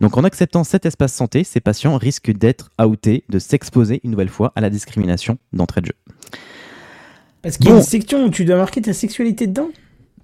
Donc 0.00 0.16
en 0.16 0.24
acceptant 0.24 0.64
cet 0.64 0.86
espace 0.86 1.12
santé, 1.12 1.44
ces 1.44 1.60
patients 1.60 1.96
risquent 1.96 2.32
d'être 2.32 2.70
outés, 2.80 3.24
de 3.28 3.38
s'exposer 3.38 4.00
une 4.04 4.12
nouvelle 4.12 4.28
fois 4.28 4.52
à 4.56 4.60
la 4.60 4.70
discrimination 4.70 5.38
d'entrée 5.52 5.80
de 5.80 5.86
jeu. 5.86 5.94
Parce 7.42 7.56
qu'il 7.58 7.66
y 7.66 7.68
a 7.68 7.72
Bon. 7.72 7.78
une 7.80 7.84
section 7.84 8.24
où 8.24 8.30
tu 8.30 8.44
dois 8.44 8.56
marquer 8.56 8.80
ta 8.80 8.92
sexualité 8.92 9.46
dedans? 9.46 9.68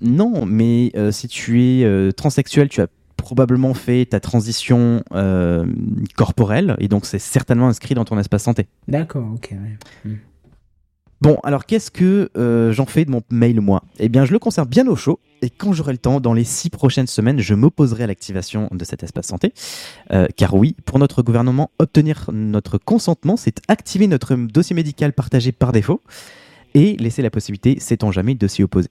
Non, 0.00 0.46
mais 0.46 0.92
euh, 0.96 1.12
si 1.12 1.28
tu 1.28 1.62
es 1.62 1.84
euh, 1.84 2.12
transsexuel, 2.12 2.68
tu 2.70 2.80
as 2.80 2.86
probablement 3.30 3.74
fait 3.74 4.06
ta 4.06 4.18
transition 4.18 5.04
euh, 5.14 5.64
corporelle, 6.16 6.74
et 6.80 6.88
donc 6.88 7.06
c'est 7.06 7.20
certainement 7.20 7.68
inscrit 7.68 7.94
dans 7.94 8.04
ton 8.04 8.18
espace 8.18 8.42
santé. 8.42 8.66
D'accord, 8.88 9.28
ok. 9.36 9.54
ouais. 10.04 10.16
Bon, 11.20 11.36
alors 11.44 11.64
qu'est-ce 11.64 11.92
que 11.92 12.28
euh, 12.36 12.72
j'en 12.72 12.86
fais 12.86 13.04
de 13.04 13.12
mon 13.12 13.22
mail 13.30 13.60
moi? 13.60 13.84
Eh 14.00 14.08
bien, 14.08 14.24
je 14.24 14.32
le 14.32 14.40
conserve 14.40 14.68
bien 14.68 14.84
au 14.88 14.96
chaud, 14.96 15.20
et 15.42 15.50
quand 15.50 15.72
j'aurai 15.72 15.92
le 15.92 15.98
temps, 15.98 16.18
dans 16.18 16.32
les 16.32 16.42
six 16.42 16.70
prochaines 16.70 17.06
semaines, 17.06 17.38
je 17.38 17.54
m'opposerai 17.54 18.02
à 18.02 18.06
l'activation 18.08 18.68
de 18.72 18.84
cet 18.84 19.04
espace 19.04 19.28
santé. 19.28 19.54
Euh, 20.12 20.26
car 20.36 20.54
oui, 20.54 20.74
pour 20.84 20.98
notre 20.98 21.22
gouvernement, 21.22 21.70
obtenir 21.78 22.28
notre 22.32 22.78
consentement, 22.78 23.36
c'est 23.36 23.60
activer 23.68 24.08
notre 24.08 24.34
dossier 24.34 24.74
médical 24.74 25.12
partagé 25.12 25.52
par 25.52 25.70
défaut, 25.70 26.00
et 26.74 26.96
laisser 26.96 27.22
la 27.22 27.30
possibilité, 27.30 27.78
sait-on 27.78 28.10
jamais, 28.10 28.34
de 28.34 28.48
s'y 28.48 28.64
opposer. 28.64 28.88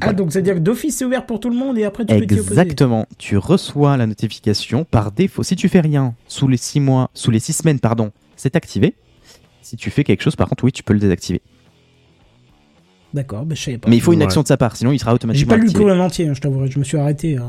Ah, 0.00 0.12
donc 0.12 0.32
c'est-à-dire 0.32 0.54
que 0.54 0.60
d'office 0.60 0.96
c'est 0.96 1.04
ouvert 1.04 1.26
pour 1.26 1.40
tout 1.40 1.50
le 1.50 1.56
monde 1.56 1.76
et 1.78 1.84
après 1.84 2.04
tu 2.04 2.14
peux 2.14 2.26
t'y 2.26 2.34
opposer. 2.34 2.50
Exactement. 2.60 3.06
Tu 3.18 3.36
reçois 3.36 3.96
la 3.96 4.06
notification 4.06 4.84
par 4.84 5.12
défaut. 5.12 5.42
Si 5.42 5.56
tu 5.56 5.68
fais 5.68 5.80
rien 5.80 6.14
sous 6.26 6.48
les 6.48 6.56
six 6.56 6.80
mois, 6.80 7.10
sous 7.14 7.30
les 7.30 7.38
six 7.40 7.52
semaines, 7.52 7.80
pardon, 7.80 8.10
c'est 8.36 8.56
activé. 8.56 8.94
Si 9.62 9.76
tu 9.76 9.90
fais 9.90 10.04
quelque 10.04 10.22
chose, 10.22 10.36
par 10.36 10.48
contre, 10.48 10.64
oui, 10.64 10.72
tu 10.72 10.82
peux 10.82 10.94
le 10.94 10.98
désactiver. 11.00 11.42
D'accord, 13.12 13.44
bah, 13.44 13.54
je 13.56 13.62
savais 13.62 13.78
pas. 13.78 13.90
Mais 13.90 13.96
il 13.96 14.00
faut 14.00 14.12
une 14.12 14.22
action 14.22 14.42
de 14.42 14.46
sa 14.46 14.56
part, 14.56 14.76
sinon 14.76 14.92
il 14.92 14.98
sera 14.98 15.10
J'ai 15.10 15.14
automatiquement 15.16 15.50
pas 15.50 15.56
lu 15.56 15.62
le 15.62 15.68
activé. 15.68 15.84
cours 15.84 15.92
en 15.92 15.98
entier, 15.98 16.28
hein, 16.28 16.34
je 16.34 16.40
t'avouerai. 16.40 16.70
Je 16.70 16.78
me 16.78 16.84
suis 16.84 16.96
arrêté 16.96 17.38
euh, 17.38 17.42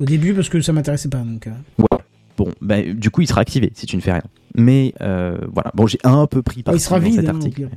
au 0.00 0.04
début 0.04 0.32
parce 0.34 0.48
que 0.48 0.60
ça 0.60 0.72
m'intéressait 0.72 1.08
pas. 1.10 1.18
Donc, 1.18 1.46
euh. 1.46 1.50
Ouais. 1.78 1.98
Bon, 2.38 2.50
bah, 2.60 2.80
du 2.82 3.10
coup, 3.10 3.20
il 3.20 3.26
sera 3.28 3.40
activé 3.42 3.70
si 3.74 3.86
tu 3.86 3.96
ne 3.96 4.00
fais 4.00 4.12
rien. 4.12 4.22
Mais 4.56 4.94
euh, 5.02 5.36
voilà. 5.52 5.70
Bon, 5.74 5.86
j'ai 5.86 5.98
un 6.04 6.26
peu 6.26 6.40
pris 6.42 6.60
Oh, 6.60 6.64
part 6.64 6.74
il 6.74 6.80
sera 6.80 6.98
vide. 6.98 7.14
cet 7.16 7.28
hein, 7.28 7.34
article. 7.34 7.68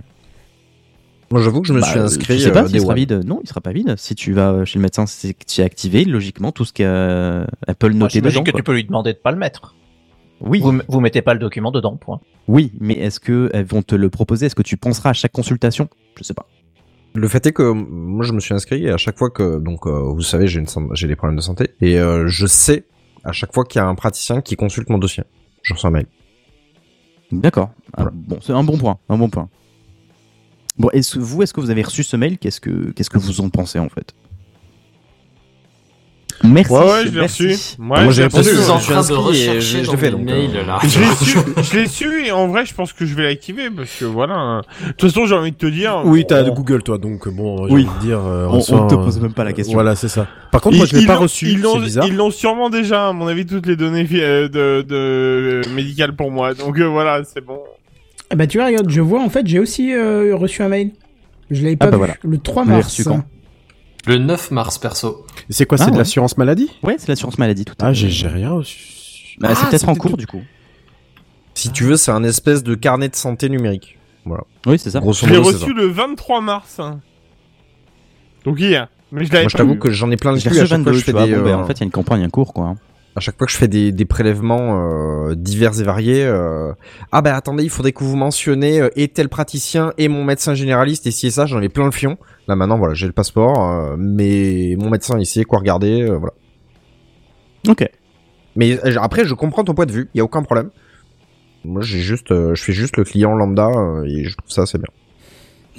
Moi, 1.32 1.42
j'avoue 1.42 1.62
que 1.62 1.68
je 1.68 1.74
me 1.74 1.80
Bah, 1.82 1.88
suis 1.88 2.00
inscrit. 2.00 2.38
Je 2.40 2.44
sais 2.46 2.52
pas 2.52 2.64
euh, 2.64 2.68
s'il 2.68 2.82
sera 2.82 2.94
vide. 2.94 3.22
Non, 3.26 3.40
il 3.42 3.48
sera 3.48 3.62
pas 3.62 3.72
vide. 3.72 3.96
Si 3.98 4.16
tu 4.16 4.34
vas 4.34 4.66
chez 4.66 4.80
le 4.80 4.84
médecin, 4.84 5.06
c'est 5.06 5.34
que 5.34 5.46
tu 5.46 5.62
es 5.62 5.64
activé. 5.64 6.04
Logiquement, 6.06 6.52
tout 6.52 6.66
ce 6.66 6.74
qu'Apple 6.74 7.92
Moi, 7.92 8.00
noter 8.00 8.14
J'imagine 8.20 8.22
dedans. 8.40 8.44
que 8.44 8.52
quoi. 8.52 8.60
tu 8.60 8.64
peux 8.64 8.74
lui 8.74 8.84
demander 8.84 9.14
de 9.14 9.18
pas 9.18 9.32
le 9.32 9.38
mettre. 9.38 9.76
Oui. 10.42 10.60
Vous, 10.60 10.80
vous 10.88 11.00
mettez 11.00 11.22
pas 11.22 11.34
le 11.34 11.40
document 11.40 11.72
dedans, 11.72 11.96
point. 11.96 12.20
Oui, 12.48 12.72
mais 12.80 12.96
est-ce 12.96 13.20
que 13.20 13.50
elles 13.54 13.66
vont 13.66 13.82
te 13.84 13.96
le 13.96 14.10
proposer? 14.10 14.48
Est-ce 14.48 14.56
que 14.56 14.62
tu 14.64 14.76
penseras 14.76 15.12
à 15.12 15.14
chaque 15.14 15.32
consultation? 15.32 15.88
Je 16.18 16.24
sais 16.24 16.34
pas. 16.34 16.48
Le 17.14 17.28
fait 17.28 17.46
est 17.46 17.52
que 17.52 17.62
euh, 17.64 17.74
moi 17.74 18.26
je 18.26 18.32
me 18.34 18.40
suis 18.40 18.54
inscrit 18.54 18.86
et 18.86 18.90
à 18.90 18.98
chaque 18.98 19.18
fois 19.18 19.30
que 19.30 19.60
donc 19.60 19.86
euh, 19.86 19.92
vous 20.14 20.22
savez 20.22 20.48
j'ai 20.48 20.60
une 20.60 20.66
san- 20.68 20.88
j'ai 20.94 21.08
des 21.10 21.18
problèmes 21.18 21.36
de 21.36 21.42
santé 21.42 21.72
et 21.82 22.00
euh, 22.00 22.26
je 22.28 22.48
sais 22.48 22.86
à 23.26 23.34
chaque 23.34 23.54
fois 23.54 23.66
qu'il 23.66 23.80
y 23.80 23.84
a 23.84 23.86
un 23.88 23.96
praticien 23.96 24.40
qui 24.42 24.56
consulte 24.56 24.90
mon 24.90 24.98
dossier, 24.98 25.24
je 25.62 25.74
reçois 25.74 25.90
un 25.90 25.94
mail. 25.94 26.06
D'accord. 27.34 27.70
Ah, 27.98 28.06
bon, 28.14 28.40
c'est 28.42 28.54
un 28.54 28.64
bon 28.64 28.78
point. 28.78 28.98
Un 29.10 29.18
bon 29.18 29.30
point. 29.30 29.50
Bon, 30.78 30.90
est-ce 30.94 31.20
vous, 31.20 31.44
est-ce 31.44 31.54
que 31.54 31.62
vous 31.62 31.70
avez 31.70 31.82
reçu 31.84 32.04
ce 32.04 32.16
mail? 32.16 32.38
Qu'est-ce 32.38 32.62
que 32.62 32.92
qu'est-ce 32.92 33.10
que 33.10 33.18
vous 33.18 33.42
en 33.42 33.50
pensez 33.50 33.78
en 33.80 33.90
fait? 33.90 34.14
Merci. 36.44 36.72
Ouais, 36.74 36.80
ouais, 36.80 37.02
je 37.06 37.10
l'ai 37.12 37.20
merci. 37.20 37.48
reçu. 37.50 37.60
Ouais, 37.78 37.86
Moi, 37.86 38.00
j'ai 38.08 38.12
j'ai 38.14 38.24
répondu, 38.24 38.44
reçu. 38.50 38.56
Je 38.56 38.62
suis 38.64 38.72
en 38.72 38.80
train 38.80 39.08
de 39.08 39.14
rechercher 39.14 39.84
je- 39.84 39.96
fait, 39.96 40.10
donc, 40.10 40.22
mails, 40.24 40.50
euh, 40.58 40.66
là. 40.66 40.80
Je 40.82 41.00
l'ai 41.00 41.16
su, 41.16 41.38
je 41.62 41.78
l'ai 41.78 41.88
su 41.88 42.26
et 42.26 42.32
en 42.32 42.48
vrai 42.48 42.66
je 42.66 42.74
pense 42.74 42.94
que 42.94 43.06
je 43.06 43.14
vais 43.14 43.24
l'activer 43.24 43.70
parce 43.70 43.92
que 44.00 44.06
voilà. 44.06 44.62
De 44.88 44.92
toute 44.94 45.02
façon 45.12 45.28
j'ai 45.28 45.36
envie 45.36 45.52
de 45.52 45.58
te 45.58 45.68
dire. 45.68 46.02
Oui, 46.04 46.26
t'as 46.28 46.42
on- 46.44 46.54
Google 46.54 46.82
toi, 46.82 46.98
donc 46.98 47.30
bon, 47.30 47.68
j'ai 47.68 47.74
Oui. 47.76 47.86
envie 47.88 47.96
de 48.00 48.02
dire. 48.04 48.20
euh, 48.26 48.48
On- 48.50 48.60
te 48.88 48.96
pose 48.96 49.20
même 49.20 49.34
pas 49.34 49.44
la 49.44 49.54
question. 49.54 49.74
Voilà, 49.76 49.96
c'est 49.96 50.08
ça. 50.08 50.26
Par 50.52 50.62
contre, 50.62 50.78
moi, 50.78 50.88
je 50.88 50.96
l'ai 50.96 51.02
Ils 51.02 51.08
pas 51.08 51.14
l'ont- 51.14 51.22
reçu. 51.22 51.48
Ils 51.48 51.62
l'ont, 51.62 51.76
C'est 51.76 51.82
bizarre. 51.82 52.06
ils 52.08 52.16
l'ont 52.16 52.32
sûrement 52.32 52.72
déjà, 52.72 53.10
à 53.10 53.14
mon 53.14 53.28
avis, 53.28 53.46
toutes 53.46 53.68
les 53.68 53.76
données 53.76 54.08
euh, 54.14 54.48
de, 54.48 54.82
de, 54.82 55.62
médicales 55.76 56.16
pour 56.16 56.32
moi. 56.32 56.56
Donc 56.56 56.80
euh, 56.80 56.86
voilà, 56.88 57.22
c'est 57.24 57.46
bon. 57.46 57.60
Ah 58.32 58.36
bah 58.36 58.48
tu 58.48 58.58
vois, 58.58 58.68
regarde, 58.68 58.90
je 58.90 59.02
vois 59.02 59.22
en 59.22 59.30
fait, 59.30 59.46
j'ai 59.46 59.60
aussi 59.60 59.94
euh, 59.94 60.36
reçu 60.36 60.64
un 60.64 60.70
mail. 60.70 60.92
Je 61.50 61.64
l'avais 61.64 61.76
Ah 61.80 61.86
pas 61.86 61.86
bah 61.88 61.92
vu. 61.92 61.98
voilà. 61.98 62.14
Le 62.24 62.38
3 62.38 62.64
Vous 62.64 62.70
l'avez 62.70 62.82
mars. 62.82 62.90
reçu 62.94 63.04
quand 63.04 63.24
Le 64.08 64.18
9 64.18 64.52
mars, 64.52 64.78
perso. 64.78 65.26
C'est 65.50 65.66
quoi, 65.66 65.78
c'est 65.78 65.84
Ah, 65.84 65.88
de 65.88 65.92
ouais. 65.92 65.98
l'assurance 66.00 66.38
maladie 66.38 66.70
Ouais, 66.84 66.96
c'est 66.98 67.10
l'assurance 67.10 67.38
maladie 67.38 67.66
tout 67.66 67.76
à 67.82 67.88
Ah, 67.88 67.90
fait. 67.90 67.96
j'ai 67.96 68.10
j'ai 68.10 68.28
rien 68.30 68.52
reçu. 68.52 69.36
Bah, 69.40 69.50
c'est 69.54 69.64
Ah, 69.66 69.70
peut-être 69.70 69.90
en 69.90 69.96
cours 69.96 70.16
du 70.18 70.28
coup. 70.28 70.42
Si 71.54 71.72
tu 71.72 71.84
veux, 71.84 71.98
c'est 71.98 72.12
un 72.12 72.24
espèce 72.24 72.64
de 72.64 72.74
carnet 72.76 73.10
de 73.10 73.16
santé 73.16 73.50
numérique. 73.50 73.98
Voilà. 74.26 74.44
Oui, 74.66 74.80
c'est 74.80 74.92
ça. 74.92 75.00
Grosso 75.02 75.26
Je 75.28 75.32
l'ai 75.34 75.38
modo, 75.40 75.52
c'est 75.52 75.58
ça. 75.58 75.66
reçu 75.66 75.74
le 75.76 75.88
23 75.88 76.40
mars. 76.42 76.80
Donc 78.46 78.60
hier. 78.60 78.88
Mais 79.12 79.26
je 79.26 79.32
l'avais 79.34 79.44
Moi, 79.44 79.50
je 79.50 79.54
pas 79.54 79.58
t'avoue 79.58 79.74
vu. 79.74 79.80
que 79.80 79.92
j'en 79.92 80.10
ai 80.10 80.16
plein 80.16 80.32
le 80.32 80.40
cul 80.40 80.48
à 80.48 80.52
reçu 80.52 80.60
chaque 80.62 80.68
fois 80.70 80.78
22, 80.78 80.92
que 80.92 80.98
je 80.98 81.00
tu 81.02 81.06
fais 81.08 81.12
vois. 81.12 81.26
des. 81.28 81.36
Bon, 81.36 81.42
ben, 81.44 81.50
euh, 81.50 81.56
en 81.58 81.66
fait, 81.66 81.74
il 81.74 81.80
y 81.82 81.84
a 81.84 81.86
une 81.86 81.92
campagne, 81.92 82.24
un 82.24 82.30
cours 82.30 82.54
quoi. 82.54 82.76
À 83.16 83.20
chaque 83.20 83.38
fois 83.38 83.46
que 83.46 83.52
je 83.52 83.58
fais 83.58 83.68
des, 83.68 83.92
des 83.92 84.06
prélèvements 84.06 85.30
euh, 85.30 85.36
divers 85.36 85.80
et 85.80 85.84
variés, 85.84 86.24
euh, 86.24 86.72
ah 87.12 87.22
bah 87.22 87.36
attendez, 87.36 87.64
il 87.64 87.70
faudrait 87.70 87.92
que 87.92 88.04
vous 88.04 88.16
mentionniez 88.16 88.82
euh, 88.82 88.90
et 88.96 89.10
tel 89.10 89.28
praticien 89.28 89.94
et 89.98 90.08
mon 90.08 90.24
médecin 90.24 90.54
généraliste 90.54 91.08
et 91.08 91.12
si 91.12 91.28
et 91.28 91.32
ça, 91.32 91.46
j'en 91.46 91.58
avais 91.58 91.70
plein 91.70 91.86
le 91.86 91.92
fion. 91.92 92.18
Là 92.48 92.56
maintenant, 92.56 92.78
voilà, 92.78 92.94
j'ai 92.94 93.08
le 93.08 93.14
passeport, 93.14 93.70
euh, 93.70 93.96
mais 93.98 94.76
mon 94.80 94.90
médecin 94.90 95.20
ici, 95.20 95.44
quoi 95.44 95.60
regarder, 95.60 96.06
voilà. 96.06 96.34
Ok. 97.68 97.88
Mais 98.56 98.80
après, 98.98 99.26
je 99.26 99.34
comprends 99.34 99.64
ton 99.64 99.74
point 99.74 99.86
de 99.86 99.92
vue, 99.92 100.10
il 100.14 100.18
y 100.18 100.22
a 100.22 100.24
aucun 100.24 100.44
problème. 100.44 100.70
Moi, 101.64 101.82
j'ai 101.84 102.00
juste, 102.00 102.30
je 102.30 102.62
fais 102.64 102.74
juste 102.74 102.98
le 102.98 103.04
client 103.04 103.36
lambda 103.36 103.70
et 104.06 104.24
je 104.24 104.36
trouve 104.36 104.50
ça 104.50 104.66
c'est 104.66 104.78
bien. 104.80 104.88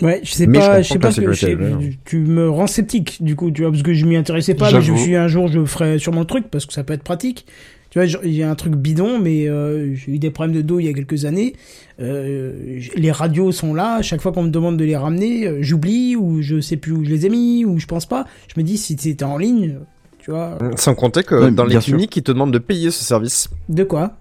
Ouais, 0.01 0.20
je 0.23 0.32
sais 0.32 0.47
Mais 0.47 0.59
pas, 0.59 0.81
je 0.81 0.89
sais 0.89 0.98
que 0.98 1.94
tu 2.05 2.19
me 2.19 2.48
rends 2.48 2.66
sceptique 2.66 3.23
du 3.23 3.36
coup, 3.36 3.51
tu 3.51 3.62
vois, 3.62 3.70
parce 3.70 3.82
que 3.82 3.93
je 3.93 4.06
m'y 4.06 4.16
intéressais 4.16 4.55
pas, 4.55 4.73
mais 4.73 4.81
je 4.81 4.93
me 4.93 4.97
suis 4.97 5.10
dit 5.10 5.16
un 5.16 5.28
jour 5.28 5.48
je 5.48 5.64
ferai 5.64 5.98
sûrement 5.98 6.20
le 6.20 6.27
truc 6.27 6.47
parce 6.51 6.66
que 6.66 6.73
ça 6.73 6.85
peut 6.85 6.94
être 6.94 7.02
pratique. 7.02 7.47
Tu 7.90 7.98
vois, 7.98 8.09
il 8.24 8.32
y 8.32 8.43
a 8.43 8.51
un 8.51 8.55
truc 8.55 8.74
bidon, 8.74 9.19
mais 9.19 9.47
euh, 9.51 9.94
j'ai 9.94 10.12
eu 10.12 10.19
des 10.19 10.31
problèmes 10.31 10.56
de 10.56 10.62
dos 10.62 10.81
il 10.81 10.86
y 10.86 10.89
a 10.89 10.94
quelques 10.94 11.27
années. 11.27 11.55
Euh, 12.01 12.81
les 12.97 13.12
radios 13.12 13.52
sont 13.52 13.74
là, 13.74 13.97
à 13.97 14.02
chaque 14.02 14.23
fois 14.23 14.32
qu'on 14.32 14.44
me 14.44 14.48
demande 14.48 14.78
de 14.78 14.85
les 14.85 14.97
ramener, 14.97 15.47
euh, 15.47 15.59
j'oublie 15.60 16.16
ou 16.16 16.40
je 16.40 16.59
sais 16.62 16.78
plus 16.78 16.93
où 16.93 17.05
je 17.05 17.10
les 17.10 17.27
ai 17.27 17.28
mis 17.28 17.66
ou 17.66 17.78
je 17.78 17.85
pense 17.85 18.06
pas. 18.06 18.24
Je 18.48 18.59
me 18.59 18.64
dis 18.64 18.78
si 18.78 18.97
c'était 18.98 19.24
en 19.24 19.36
ligne, 19.36 19.77
tu 20.20 20.31
vois. 20.31 20.56
Sans 20.77 20.94
compter 20.94 21.23
que 21.23 21.51
dans 21.51 21.66
les 21.66 21.77
cliniques, 21.77 22.16
ils 22.16 22.23
te 22.23 22.32
demandent 22.32 22.55
de 22.55 22.59
payer 22.59 22.90
ce 22.90 23.05
service. 23.05 23.51
De 23.69 23.85
quoi? 23.85 24.16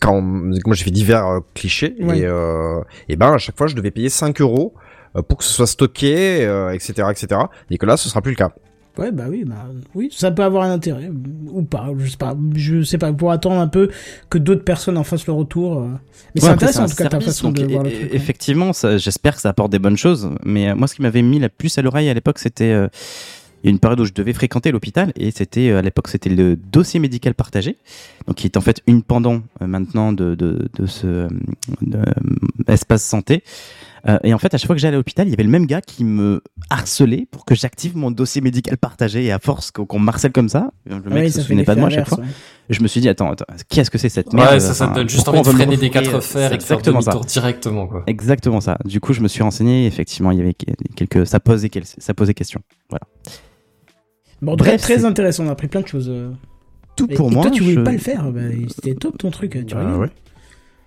Quand 0.00 0.20
moi 0.20 0.74
j'ai 0.74 0.84
fait 0.84 0.90
divers 0.90 1.26
euh, 1.26 1.40
clichés 1.54 1.94
Ouais. 2.00 2.20
et, 2.20 2.24
euh, 2.26 2.80
et 3.08 3.16
ben 3.16 3.32
à 3.34 3.38
chaque 3.38 3.56
fois 3.56 3.66
je 3.66 3.74
devais 3.74 3.90
payer 3.90 4.08
5 4.08 4.40
euros 4.40 4.74
euh, 5.16 5.22
pour 5.22 5.38
que 5.38 5.44
ce 5.44 5.52
soit 5.52 5.66
stocké 5.66 6.44
euh, 6.44 6.70
etc 6.72 7.08
etc 7.10 7.40
et 7.70 7.78
que 7.78 7.86
là 7.86 7.96
ce 7.96 8.08
sera 8.08 8.20
plus 8.22 8.32
le 8.32 8.36
cas 8.36 8.52
Ouais, 8.96 9.10
bah 9.10 9.24
oui, 9.28 9.42
bah 9.44 9.56
oui, 9.96 10.08
ça 10.14 10.30
peut 10.30 10.44
avoir 10.44 10.62
un 10.62 10.70
intérêt 10.70 11.10
ou 11.50 11.64
pas, 11.64 11.88
je 11.98 12.08
sais 12.12 12.16
pas, 12.16 12.36
je 12.54 12.82
sais 12.84 12.96
pas, 12.96 13.12
pour 13.12 13.32
attendre 13.32 13.58
un 13.60 13.66
peu 13.66 13.90
que 14.30 14.38
d'autres 14.38 14.62
personnes 14.62 14.96
en 14.96 15.02
fassent 15.02 15.26
le 15.26 15.32
retour. 15.32 15.80
Mais 15.82 16.40
c'est 16.40 16.46
Ouais, 16.46 16.52
intéressant 16.52 16.84
en 16.84 16.88
tout 16.88 16.94
cas 16.94 17.06
ta 17.06 17.10
service, 17.10 17.26
façon 17.26 17.50
de 17.50 17.64
voir 17.64 17.82
le 17.82 17.90
truc. 17.90 18.10
Effectivement, 18.12 18.70
j'espère 18.96 19.34
que 19.34 19.40
ça 19.40 19.48
apporte 19.48 19.72
des 19.72 19.80
bonnes 19.80 19.96
choses. 19.96 20.30
Mais 20.44 20.68
euh, 20.68 20.76
moi, 20.76 20.86
ce 20.86 20.94
qui 20.94 21.02
m'avait 21.02 21.22
mis 21.22 21.40
la 21.40 21.48
puce 21.48 21.76
à 21.76 21.82
l'oreille 21.82 22.08
à 22.08 22.14
l'époque, 22.14 22.38
c'était 22.38 22.70
euh, 22.70 22.86
il 23.64 23.68
y 23.68 23.70
a 23.70 23.72
une 23.72 23.78
période 23.80 23.98
où 24.00 24.04
je 24.04 24.12
devais 24.12 24.34
fréquenter 24.34 24.70
l'hôpital 24.70 25.10
et 25.16 25.30
c'était 25.30 25.70
euh, 25.70 25.78
à 25.78 25.82
l'époque 25.82 26.08
c'était 26.08 26.28
le 26.30 26.54
dossier 26.54 27.00
médical 27.00 27.34
partagé, 27.34 27.78
donc 28.26 28.36
qui 28.36 28.46
est 28.46 28.56
en 28.58 28.60
fait 28.60 28.82
une 28.86 29.02
pendant 29.02 29.40
euh, 29.62 29.66
maintenant 29.66 30.12
de, 30.12 30.34
de, 30.34 30.68
de 30.78 30.86
ce 30.86 31.06
euh, 31.06 31.28
de, 31.80 31.98
euh, 31.98 32.04
espace 32.68 33.02
santé. 33.02 33.42
Euh, 34.06 34.18
et 34.22 34.34
en 34.34 34.38
fait, 34.38 34.52
à 34.52 34.58
chaque 34.58 34.66
fois 34.66 34.76
que 34.76 34.82
j'allais 34.82 34.96
à 34.96 34.98
l'hôpital, 34.98 35.26
il 35.26 35.30
y 35.30 35.32
avait 35.32 35.44
le 35.44 35.48
même 35.48 35.64
gars 35.64 35.80
qui 35.80 36.04
me 36.04 36.42
harcelait 36.68 37.26
pour 37.30 37.46
que 37.46 37.54
j'active 37.54 37.96
mon 37.96 38.10
dossier 38.10 38.42
médical 38.42 38.76
partagé. 38.76 39.24
Et 39.24 39.32
à 39.32 39.38
force 39.38 39.70
qu'on 39.70 39.98
me 39.98 40.08
harcèle 40.08 40.30
comme 40.32 40.50
ça, 40.50 40.72
le 40.84 40.96
mec 40.96 41.06
Ouais, 41.10 41.28
se 41.28 41.32
ça 41.36 41.40
fait 41.40 41.46
souvenait 41.46 41.64
pas 41.64 41.74
de 41.74 41.80
moi 41.80 41.88
à 41.88 41.90
chaque 41.90 42.08
fois. 42.08 42.18
Je 42.68 42.82
me 42.82 42.86
suis 42.86 43.00
dit, 43.00 43.08
attends, 43.08 43.30
attends 43.30 43.46
qu'est-ce 43.70 43.90
que 43.90 43.96
c'est 43.96 44.10
cette 44.10 44.30
Ouais, 44.34 44.40
merde 44.40 44.60
ça, 44.60 44.74
ça 44.74 44.84
te 44.84 44.90
Enfin, 44.90 45.00
donne 45.00 45.08
juste 45.08 45.26
envie 45.26 45.40
de 45.40 45.48
freiner 45.48 45.78
des 45.78 45.88
quatre 45.88 46.20
fers 46.20 46.52
et 46.52 46.60
faire 46.60 46.76
exactement 46.78 47.00
ça. 47.00 47.18
directement, 47.26 47.86
quoi. 47.86 48.02
Exactement 48.06 48.60
ça. 48.60 48.76
Du 48.84 49.00
coup, 49.00 49.14
je 49.14 49.22
me 49.22 49.28
suis 49.28 49.42
renseigné. 49.42 49.86
Effectivement, 49.86 50.32
il 50.32 50.38
y 50.38 50.42
avait 50.42 50.54
quelques, 50.96 51.26
ça 51.26 51.40
posait, 51.40 51.70
ça 51.82 52.12
posait 52.12 52.34
question. 52.34 52.60
Voilà. 52.90 53.06
Bon, 54.44 54.56
Bref, 54.56 54.80
très, 54.82 55.04
intéressant, 55.04 55.44
on 55.44 55.48
a 55.48 55.52
appris 55.52 55.68
plein 55.68 55.80
de 55.80 55.88
choses. 55.88 56.08
euh. 56.10 56.30
tout 56.96 57.08
Et- 57.10 57.14
pour 57.14 57.30
et 57.30 57.34
moi. 57.34 57.42
toi, 57.42 57.50
tu 57.50 57.62
voulais 57.62 57.74
je- 57.76 57.80
pas 57.80 57.90
le 57.92 57.98
faire, 57.98 58.30
bah, 58.30 58.40
c'était 58.68 58.94
top 58.94 59.18
ton 59.18 59.30
truc, 59.30 59.52
tu 59.66 59.74
Bah 59.74 59.96
ouais. 59.96 60.08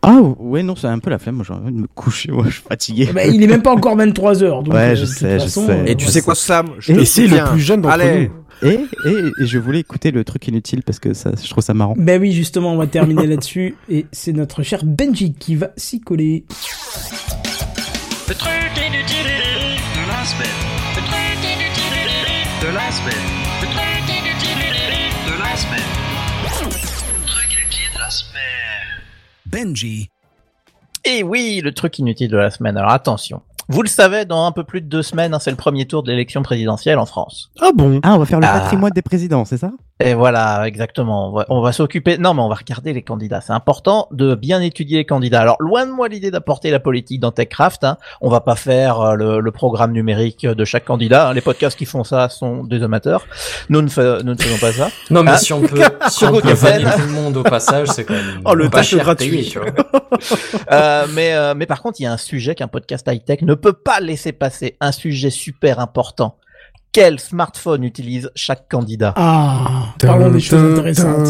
Ah 0.04 0.22
ouais, 0.22 0.64
non, 0.64 0.76
c'est 0.76 0.88
un 0.88 1.00
peu 1.00 1.10
la 1.10 1.18
flemme. 1.18 1.36
Moi, 1.36 1.46
j'ai 1.46 1.54
envie 1.54 1.72
de 1.74 1.80
me 1.80 1.88
coucher. 1.88 2.32
Moi, 2.32 2.46
je 2.48 2.52
suis 2.54 2.62
fatigué. 2.62 3.10
Bah, 3.14 3.26
il 3.26 3.42
est 3.44 3.48
même 3.48 3.62
pas 3.64 3.74
encore 3.74 3.98
23h. 3.98 4.64
Donc, 4.64 4.74
Ouais, 4.74 4.92
euh, 4.92 4.96
je 4.96 5.02
de 5.02 5.06
toute 5.08 5.16
sais, 5.18 5.40
je 5.40 5.44
façon, 5.46 5.66
sais. 5.66 5.72
euh, 5.74 5.86
et 5.86 5.96
tu 5.96 6.06
sais 6.06 6.12
c'est- 6.12 6.22
quoi 6.22 6.36
Sam? 6.36 6.68
Je 6.80 6.94
Et 6.94 7.04
c'est 7.04 7.28
le 7.28 7.44
plus 7.52 7.60
jeune 7.60 7.82
d'entre 7.82 7.98
nous. 7.98 8.30
Et, 8.64 8.74
et, 9.06 9.10
et 9.42 9.46
je 9.46 9.58
voulais 9.60 9.80
écouter 9.82 10.12
le 10.12 10.24
truc 10.24 10.48
inutile 10.48 10.82
parce 10.84 11.00
que 11.00 11.14
ça, 11.14 11.32
je 11.44 11.50
trouve 11.50 11.64
ça 11.64 11.74
marrant. 11.74 11.94
Ben 11.98 12.22
oui, 12.22 12.32
justement, 12.32 12.74
on 12.74 12.78
va 12.78 12.88
terminer 12.88 13.28
là-dessus. 13.28 13.76
Et 13.90 14.06
c'est 14.12 14.34
notre 14.34 14.64
cher 14.64 14.86
Benji 14.86 15.34
qui 15.34 15.56
va 15.56 15.72
s'y 15.76 16.00
coller. 16.00 16.46
Le 18.30 18.34
truc 18.34 18.52
inutile 18.78 19.26
de 19.26 20.08
la 20.08 20.24
semaine. 20.26 20.48
Le 20.96 21.02
truc 21.02 21.44
inutile 21.44 22.62
de 22.62 22.68
la 22.76 22.92
semaine. 22.92 23.37
Benji. 29.50 30.10
Et 31.06 31.24
oui, 31.24 31.62
le 31.64 31.74
truc 31.74 32.00
inutile 32.00 32.30
de 32.30 32.38
la 32.38 32.52
semaine. 32.52 32.78
Alors 32.78 32.92
attention. 32.92 33.42
Vous 33.70 33.82
le 33.82 33.88
savez, 33.90 34.26
dans 34.26 34.46
un 34.46 34.52
peu 34.52 34.64
plus 34.64 34.82
de 34.82 34.88
deux 34.88 35.04
semaines, 35.04 35.34
hein, 35.34 35.40
c'est 35.40 35.52
le 35.52 35.58
premier 35.58 35.86
tour 35.86 36.04
de 36.04 36.12
l'élection 36.12 36.42
présidentielle 36.42 37.00
en 37.00 37.06
France. 37.06 37.52
Ah 37.62 37.72
bon? 37.76 38.00
Ah, 38.04 38.16
on 38.16 38.20
va 38.20 38.26
faire 38.26 38.40
le 38.40 38.46
Ah. 38.48 38.60
patrimoine 38.62 38.92
des 38.94 39.02
présidents, 39.02 39.44
c'est 39.46 39.58
ça? 39.58 39.72
Et 40.00 40.14
voilà, 40.14 40.68
exactement. 40.68 41.30
On 41.30 41.32
va, 41.38 41.46
on 41.50 41.60
va 41.60 41.72
s'occuper. 41.72 42.20
Non, 42.20 42.36
mais 42.36 42.42
on 42.44 42.50
va 42.50 42.54
regarder 42.56 42.94
les 42.94 43.02
candidats. 43.02 43.42
C'est 43.42 43.52
important 43.54 44.08
de 44.12 44.36
bien 44.36 44.62
étudier 44.62 44.98
les 45.00 45.06
candidats. 45.06 45.42
Alors, 45.42 45.56
loin 45.60 45.88
de 45.88 45.92
moi 45.92 46.08
l'idée 46.08 46.30
d'apporter 46.30 46.70
la 46.70 46.80
politique 46.80 47.20
dans 47.20 47.32
TechCraft. 47.32 47.84
Hein. 47.84 47.98
On 48.22 48.30
va 48.30 48.40
pas 48.40 48.56
faire 48.56 49.02
euh, 49.02 49.16
le, 49.16 49.40
le 49.40 49.52
programme 49.52 49.92
numérique 49.94 50.46
de 50.46 50.66
chaque 50.66 50.86
candidat. 50.86 51.30
hein. 51.30 51.34
Les 51.34 51.42
podcasts 51.42 51.76
qui 51.78 51.86
font 51.86 52.04
ça 52.04 52.30
sont 52.30 52.64
des 52.64 52.84
amateurs. 52.84 53.26
Nous 53.70 53.82
ne, 53.82 53.88
fais- 53.88 54.22
nous 54.24 54.34
ne 54.36 54.38
faisons 54.40 54.60
pas 54.60 54.72
ça. 54.72 54.90
Non, 55.10 55.24
mais 55.24 55.32
Hein 55.32 55.38
si 55.38 55.52
on 55.52 55.62
peut, 55.62 55.82
si 56.10 56.26
on 56.26 56.40
peut 56.40 56.54
vanner 56.54 56.84
tout 56.84 57.02
le 57.08 57.14
monde 57.14 57.36
au 57.38 57.44
passage, 57.44 57.88
c'est 57.88 58.06
quand 58.06 58.14
même 58.14 58.42
Oh, 58.46 58.54
le 58.54 58.70
pas 58.70 58.84
cher 58.84 59.00
gratuit. 59.04 59.30
payé, 59.32 59.44
tu 59.50 59.60
vois. 59.60 59.68
Euh, 60.72 61.06
mais, 61.14 61.34
euh, 61.34 61.54
mais 61.56 61.66
par 61.66 61.82
contre, 61.82 62.00
il 62.00 62.04
y 62.04 62.06
a 62.08 62.12
un 62.12 62.18
sujet 62.18 62.56
qu'un 62.56 62.68
podcast 62.68 63.08
high-tech 63.08 63.42
ne 63.44 63.54
peut 63.58 63.74
pas 63.74 64.00
laisser 64.00 64.32
passer. 64.32 64.78
Un 64.80 64.92
sujet 64.92 65.30
super 65.30 65.80
important. 65.80 66.38
Quel 66.94 67.20
smartphone 67.20 67.84
utilise 67.84 68.32
chaque 68.34 68.68
candidat? 68.70 69.14
Ah, 69.18 69.94
parlons 70.00 70.32
des 70.32 70.40
choses 70.40 70.72
intéressantes. 70.74 71.28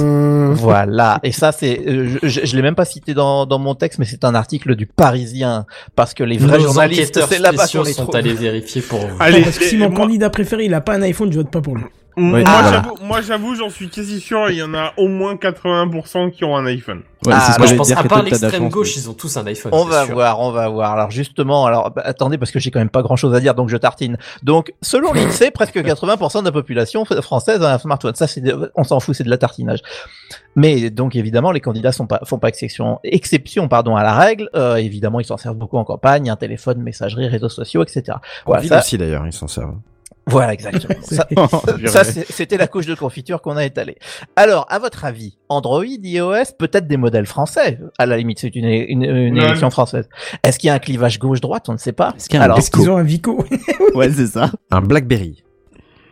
Voilà. 0.57 1.19
Et 1.23 1.33
ça, 1.33 1.51
c'est, 1.51 1.81
euh, 1.85 2.17
je, 2.23 2.27
je, 2.29 2.45
je 2.45 2.55
l'ai 2.55 2.61
même 2.61 2.75
pas 2.75 2.85
cité 2.85 3.13
dans, 3.13 3.45
dans 3.45 3.59
mon 3.59 3.75
texte, 3.75 3.99
mais 3.99 4.05
c'est 4.05 4.23
un 4.23 4.33
article 4.35 4.75
du 4.75 4.85
Parisien 4.85 5.65
parce 5.95 6.13
que 6.13 6.23
les 6.23 6.37
vrais 6.37 6.57
Nos 6.59 6.65
journalistes, 6.65 7.19
c'est 7.27 7.39
là-bas 7.39 7.67
qu'on 7.67 7.83
les 7.83 7.91
sont 7.93 8.03
trouve. 8.03 8.15
allés 8.15 8.33
vérifier 8.33 8.81
pour 8.81 8.99
vous. 8.99 9.17
Allez, 9.19 9.41
Parce 9.41 9.57
que 9.57 9.65
si 9.65 9.75
mon 9.77 9.89
moi- 9.89 9.97
candidat 9.97 10.29
préféré 10.29 10.65
il 10.65 10.73
a 10.73 10.79
pas 10.79 10.93
un 10.95 11.01
iPhone, 11.01 11.31
je 11.33 11.37
vote 11.39 11.51
pas 11.51 11.61
pour 11.61 11.75
lui. 11.75 11.83
Moi, 12.17 12.41
voilà. 12.41 12.71
j'avoue, 12.71 12.95
moi, 13.03 13.21
j'avoue, 13.21 13.55
j'en 13.55 13.69
suis 13.69 13.89
quasi 13.89 14.19
sûr, 14.19 14.49
il 14.49 14.57
y 14.57 14.63
en 14.63 14.73
a 14.73 14.91
au 14.97 15.07
moins 15.07 15.35
80% 15.35 16.31
qui 16.31 16.43
ont 16.43 16.55
un 16.57 16.65
iPhone. 16.65 17.03
Ouais, 17.25 17.33
Ah, 17.35 17.39
c'est 17.41 17.51
ce 17.51 17.55
alors, 17.57 17.65
que 17.67 17.71
je 17.71 17.75
pense, 17.77 17.91
à 17.91 18.03
part 18.03 18.23
l'extrême 18.23 18.69
gauche, 18.69 18.95
ils 18.95 19.09
ont 19.09 19.13
tous 19.13 19.37
un 19.37 19.45
iPhone. 19.47 19.71
On 19.75 19.85
va 19.85 20.05
sûr. 20.05 20.13
voir, 20.15 20.39
on 20.39 20.51
va 20.51 20.67
voir. 20.69 20.93
Alors 20.93 21.11
justement, 21.11 21.65
alors 21.65 21.91
bah, 21.91 22.01
attendez 22.05 22.37
parce 22.37 22.51
que 22.51 22.59
j'ai 22.59 22.71
quand 22.71 22.79
même 22.79 22.89
pas 22.89 23.01
grand-chose 23.01 23.33
à 23.35 23.39
dire, 23.39 23.53
donc 23.55 23.69
je 23.69 23.77
tartine. 23.77 24.17
Donc 24.43 24.73
selon 24.81 25.13
l'INSEE, 25.13 25.51
presque 25.51 25.75
80% 25.77 26.39
de 26.41 26.45
la 26.45 26.51
population 26.51 27.05
française 27.05 27.61
a 27.63 27.73
un 27.73 27.77
smartphone. 27.79 28.15
Ça, 28.15 28.27
c'est, 28.27 28.41
de- 28.41 28.71
on 28.75 28.83
s'en 28.83 28.99
fout, 28.99 29.15
c'est 29.15 29.23
de 29.23 29.29
la 29.29 29.37
tartinage. 29.37 29.79
Mais 30.55 30.89
donc 30.89 31.15
évidemment, 31.15 31.51
les 31.51 31.61
candidats 31.61 31.91
sont 31.91 32.07
pas, 32.07 32.19
font 32.25 32.39
pas 32.39 32.47
exception, 32.49 32.99
exception 33.03 33.67
pardon 33.67 33.95
à 33.95 34.03
la 34.03 34.13
règle. 34.15 34.49
Euh, 34.55 34.75
évidemment, 34.75 35.19
ils 35.19 35.25
s'en 35.25 35.37
servent 35.37 35.57
beaucoup 35.57 35.77
en 35.77 35.83
campagne, 35.83 36.29
un 36.29 36.35
téléphone, 36.35 36.81
messagerie, 36.81 37.27
réseaux 37.27 37.49
sociaux, 37.49 37.83
etc. 37.83 38.17
Voilà, 38.45 38.63
ça- 38.67 38.79
aussi 38.79 38.97
d'ailleurs, 38.97 39.25
ils 39.25 39.33
s'en 39.33 39.47
servent. 39.47 39.75
Voilà, 40.27 40.53
exactement. 40.53 40.93
ça, 41.87 42.03
c'était 42.03 42.57
la 42.57 42.67
couche 42.67 42.85
de 42.85 42.95
confiture 42.95 43.41
qu'on 43.41 43.57
a 43.57 43.65
étalée. 43.65 43.97
Alors, 44.35 44.65
à 44.69 44.77
votre 44.79 45.05
avis, 45.05 45.37
Android, 45.49 45.83
iOS, 45.85 46.53
peut-être 46.59 46.87
des 46.87 46.97
modèles 46.97 47.25
français? 47.25 47.79
À 47.97 48.05
la 48.05 48.17
limite, 48.17 48.39
c'est 48.39 48.55
une, 48.55 48.65
une, 48.65 49.03
une 49.03 49.37
Ouais. 49.39 49.45
élection 49.45 49.69
française. 49.69 50.07
Est-ce 50.43 50.59
qu'il 50.59 50.67
y 50.67 50.71
a 50.71 50.73
un 50.73 50.79
clivage 50.79 51.17
gauche-droite 51.19 51.69
On 51.69 51.73
ne 51.73 51.77
sait 51.77 51.93
pas. 51.93 52.13
Est-ce 52.17 52.29
qu'il 52.29 52.37
y 52.37 52.39
a 52.39 52.41
un 52.41 52.45
Alors, 52.45 52.57
Est-ce 52.59 52.69
qu'ils 52.71 52.89
ont 52.89 52.97
un 52.97 53.03
Vico 53.03 53.43
Ouais, 53.95 54.11
c'est 54.11 54.27
ça. 54.27 54.51
Un 54.71 54.81
Blackberry. 54.81 55.43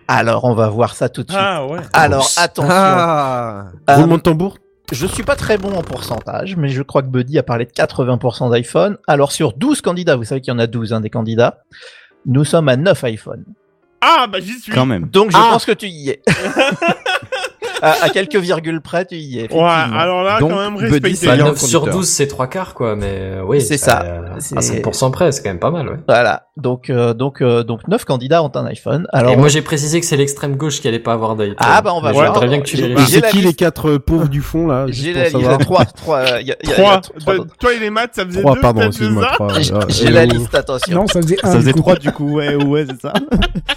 alors, 0.07 0.43
on 0.45 0.53
va 0.53 0.69
voir 0.69 0.95
ça 0.95 1.09
tout 1.09 1.23
de 1.23 1.29
suite. 1.31 1.41
Ah 1.43 1.65
ouais. 1.67 1.79
Alors, 1.93 2.29
attention. 2.37 2.69
Ah 2.71 3.65
Euh, 3.89 3.95
Roulement 3.95 4.17
de 4.17 4.21
tambour? 4.21 4.57
je 4.91 5.07
suis 5.07 5.23
pas 5.23 5.35
très 5.35 5.57
bon 5.57 5.73
en 5.75 5.81
pourcentage, 5.81 6.55
mais 6.57 6.69
je 6.69 6.83
crois 6.83 7.01
que 7.01 7.07
Buddy 7.07 7.39
a 7.39 7.43
parlé 7.43 7.65
de 7.65 7.71
80% 7.71 8.51
d'iPhone. 8.51 8.97
Alors, 9.07 9.31
sur 9.31 9.53
12 9.53 9.81
candidats, 9.81 10.15
vous 10.15 10.23
savez 10.25 10.41
qu'il 10.41 10.53
y 10.53 10.55
en 10.55 10.59
a 10.59 10.67
12 10.67 10.93
hein, 10.93 11.01
des 11.01 11.09
candidats, 11.09 11.63
nous 12.27 12.45
sommes 12.45 12.69
à 12.69 12.75
9 12.77 13.03
iPhone. 13.05 13.43
Ah, 14.07 14.27
bah, 14.27 14.39
j'y 14.39 14.59
suis. 14.59 14.71
Quand 14.71 14.85
même. 14.85 15.05
Donc, 15.07 15.31
je 15.31 15.37
Ah. 15.37 15.47
pense 15.51 15.65
que 15.65 15.71
tu 15.71 15.87
y 15.87 16.09
es. 16.11 16.21
à, 17.81 18.03
à 18.05 18.09
quelques 18.09 18.35
virgules 18.35 18.81
près, 18.81 19.05
tu 19.05 19.15
y 19.15 19.39
es. 19.39 19.51
Ouais, 19.53 19.59
alors 19.61 20.23
là, 20.23 20.39
Donc, 20.39 20.51
quand 20.51 20.57
même 20.59 20.73
Buddy, 20.75 20.85
respecté. 20.91 21.15
c'est 21.15 21.25
Bah, 21.27 21.31
meilleur 21.33 21.47
9 21.49 21.57
sur 21.59 21.79
conducteur. 21.81 21.99
12, 21.99 22.07
c'est 22.09 22.27
trois 22.27 22.47
quarts, 22.47 22.73
quoi, 22.73 22.95
mais 22.95 23.05
euh, 23.11 23.41
oui. 23.45 23.61
C'est 23.61 23.77
ça. 23.77 24.01
euh, 24.03 24.21
À 24.55 24.59
5% 24.59 25.11
près, 25.11 25.31
c'est 25.31 25.43
quand 25.43 25.49
même 25.49 25.59
pas 25.59 25.71
mal, 25.71 25.87
ouais. 25.89 25.97
Voilà, 26.07 26.47
donc 26.57 26.89
euh, 26.89 27.13
donc 27.13 27.41
euh, 27.41 27.63
donc 27.63 27.87
neuf 27.87 28.05
candidats 28.05 28.43
ont 28.43 28.51
un 28.55 28.65
iPhone. 28.65 29.07
Alors 29.11 29.33
Et 29.33 29.35
moi, 29.35 29.47
j'ai 29.49 29.61
précisé 29.61 29.99
que 29.99 30.05
c'est 30.05 30.17
l'extrême 30.17 30.55
gauche 30.55 30.79
qui 30.81 30.87
allait 30.87 30.99
pas 30.99 31.13
avoir 31.13 31.35
d'iPhone. 31.35 31.55
Ah, 31.59 31.81
bah, 31.81 31.91
on 31.93 32.01
va 32.01 32.09
Mais 32.09 32.13
voir. 32.13 32.33
J'aimerais 32.33 32.47
bien 32.47 32.59
que 32.59 32.65
tu 32.65 32.77
j'ai 32.77 32.95
C'est 33.07 33.21
qui 33.29 33.37
liste. 33.37 33.47
les 33.47 33.53
quatre 33.53 33.89
euh, 33.91 33.99
pauvres 33.99 34.27
du 34.29 34.41
fond 34.41 34.67
là 34.67 34.85
j'ai 34.89 35.13
la 35.13 35.23
liste 35.25 35.31
savoir 35.33 35.57
trois 35.57 35.85
trois 35.85 36.17
euh, 36.19 36.41
y 36.41 36.51
a- 36.51 36.55
y 36.63 36.67
a- 36.67 36.69
y 36.69 36.71
a 36.71 36.75
Trois. 36.75 37.01
trois 37.01 37.33
De- 37.33 37.37
d'autres. 37.39 37.57
toi 37.57 37.73
et 37.73 37.79
les 37.79 37.89
maths, 37.89 38.11
ça 38.13 38.25
faisait 38.25 38.41
Trois, 38.41 38.55
deux, 38.55 38.61
pardon, 38.61 38.79
peut-être, 38.81 38.91
excuse-moi. 38.91 39.27
J'ai- 39.59 39.73
J'ai 39.89 40.07
euh, 40.07 40.11
la 40.11 40.25
liste, 40.25 40.55
attention. 40.55 40.95
Non, 40.95 41.07
ça 41.07 41.21
faisait 41.21 41.37
un. 41.43 41.51
Ça 41.51 41.57
faisait 41.57 41.71
du 41.73 41.73
coup. 41.73 41.81
3 41.81 41.95
du 41.95 42.11
coup, 42.11 42.31
ouais, 42.37 42.55
ouais, 42.55 42.85
c'est 42.89 43.01
ça. 43.01 43.13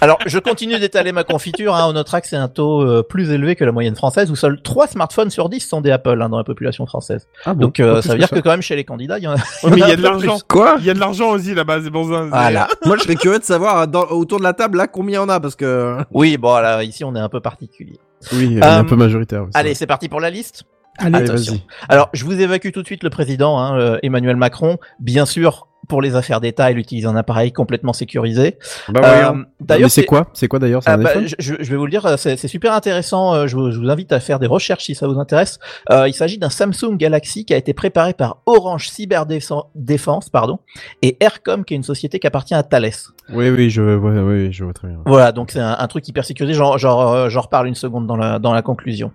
Alors, 0.01 0.17
je 0.25 0.39
continue 0.39 0.79
d'étaler 0.79 1.11
ma 1.11 1.23
confiture. 1.23 1.75
Hein. 1.75 1.85
On 1.89 1.93
notera 1.93 2.21
que 2.21 2.27
c'est 2.27 2.35
un 2.35 2.47
taux 2.47 2.81
euh, 2.81 3.03
plus 3.03 3.31
élevé 3.31 3.55
que 3.55 3.63
la 3.65 3.71
moyenne 3.71 3.88
française, 3.95 4.31
où 4.31 4.35
seuls 4.35 4.61
3 4.61 4.87
smartphones 4.87 5.29
sur 5.29 5.49
10 5.49 5.59
sont 5.61 5.81
des 5.81 5.91
Apple 5.91 6.21
hein, 6.21 6.29
dans 6.29 6.37
la 6.37 6.43
population 6.43 6.85
française. 6.85 7.27
Ah 7.45 7.53
bon, 7.53 7.61
Donc, 7.67 7.79
euh, 7.79 7.95
pas 7.95 8.01
ça 8.01 8.13
veut 8.13 8.19
dire 8.19 8.27
ça. 8.27 8.35
que 8.35 8.41
quand 8.41 8.51
même 8.51 8.61
chez 8.61 8.75
les 8.75 8.83
candidats, 8.83 9.17
il 9.17 9.23
y 9.23 9.27
en 9.27 9.33
a. 9.33 9.37
Mais 9.69 9.77
il 9.77 9.79
y 9.79 9.83
a 9.83 9.95
de 9.95 10.05
un 10.05 10.11
l'argent. 10.11 10.37
Quoi 10.47 10.75
Il 10.79 10.85
y 10.85 10.89
a 10.89 10.93
de 10.93 10.99
l'argent 10.99 11.29
aussi 11.31 11.53
là-bas, 11.53 11.77
c'est 11.83 11.85
ça. 11.85 11.91
c'est- 11.91 12.29
Voilà. 12.29 12.67
Moi, 12.85 12.97
je 12.97 13.03
serais 13.03 13.15
curieux 13.15 13.39
de 13.39 13.43
savoir 13.43 13.87
dans, 13.87 14.03
autour 14.07 14.39
de 14.39 14.43
la 14.43 14.53
table 14.53 14.77
là 14.77 14.87
combien 14.87 15.21
on 15.23 15.29
a 15.29 15.39
parce 15.39 15.55
que. 15.55 15.97
Oui, 16.11 16.37
bon, 16.37 16.55
là, 16.57 16.83
ici, 16.83 17.03
on 17.03 17.15
est 17.15 17.19
un 17.19 17.29
peu 17.29 17.39
particulier. 17.39 17.97
Oui, 18.33 18.57
est 18.57 18.63
Euh, 18.65 18.79
un 18.79 18.83
peu 18.83 18.95
majoritaire. 18.95 19.45
c'est 19.51 19.57
Allez, 19.57 19.73
c'est 19.75 19.87
parti 19.87 20.09
pour 20.09 20.19
la 20.19 20.29
liste. 20.29 20.63
Allez, 20.97 21.15
attention. 21.19 21.53
vas-y. 21.53 21.63
Alors, 21.87 22.09
je 22.11 22.25
vous 22.25 22.41
évacue 22.41 22.71
tout 22.73 22.81
de 22.81 22.85
suite 22.85 23.03
le 23.03 23.09
président, 23.09 23.57
hein, 23.57 23.79
euh, 23.79 23.97
Emmanuel 24.03 24.35
Macron. 24.35 24.77
Bien 24.99 25.25
sûr, 25.25 25.68
pour 25.89 26.01
les 26.01 26.15
affaires 26.15 26.39
d'État, 26.39 26.71
il 26.71 26.77
utilise 26.77 27.05
un 27.05 27.15
appareil 27.17 27.51
complètement 27.51 27.91
sécurisé. 27.91 28.57
Bah, 28.87 29.01
Euh, 29.33 29.43
D'ailleurs, 29.59 29.89
c'est 29.91 30.05
quoi? 30.05 30.27
C'est 30.33 30.47
quoi 30.47 30.59
d'ailleurs 30.59 30.81
Ah 30.85 30.95
bah, 30.95 31.09
je, 31.39 31.55
vais 31.55 31.75
vous 31.75 31.85
le 31.85 31.91
dire, 31.91 32.17
c'est 32.17 32.37
super 32.47 32.73
intéressant. 32.73 33.33
euh, 33.33 33.47
Je 33.47 33.57
vous, 33.57 33.71
je 33.71 33.79
vous 33.79 33.89
invite 33.89 34.11
à 34.13 34.19
faire 34.19 34.39
des 34.39 34.47
recherches 34.47 34.85
si 34.85 34.95
ça 34.95 35.07
vous 35.07 35.19
intéresse. 35.19 35.59
Euh, 35.91 36.07
il 36.07 36.13
s'agit 36.13 36.37
d'un 36.37 36.49
Samsung 36.51 36.95
Galaxy 36.95 37.43
qui 37.43 37.53
a 37.53 37.57
été 37.57 37.73
préparé 37.73 38.13
par 38.13 38.37
Orange 38.45 38.87
Cyberdéfense, 38.89 40.29
pardon, 40.31 40.59
et 41.01 41.17
Aircom, 41.19 41.65
qui 41.65 41.73
est 41.73 41.77
une 41.77 41.83
société 41.83 42.19
qui 42.19 42.27
appartient 42.27 42.53
à 42.53 42.63
Thales. 42.63 42.91
Oui, 43.33 43.49
oui, 43.49 43.69
je 43.69 43.81
vois, 43.81 44.11
oui, 44.23 44.51
je 44.51 44.63
vois 44.63 44.73
très 44.73 44.87
bien. 44.87 44.97
Voilà, 45.05 45.31
donc 45.31 45.51
c'est 45.51 45.59
un, 45.59 45.75
un 45.77 45.87
truc 45.87 46.07
hyper 46.07 46.25
sécurisé. 46.25 46.53
J'en 46.53 46.77
j'en, 46.77 47.13
euh, 47.13 47.29
j'en 47.29 47.41
reparle 47.41 47.67
une 47.67 47.75
seconde 47.75 48.07
dans 48.07 48.15
la, 48.15 48.39
dans 48.39 48.53
la 48.53 48.61
conclusion. 48.61 49.11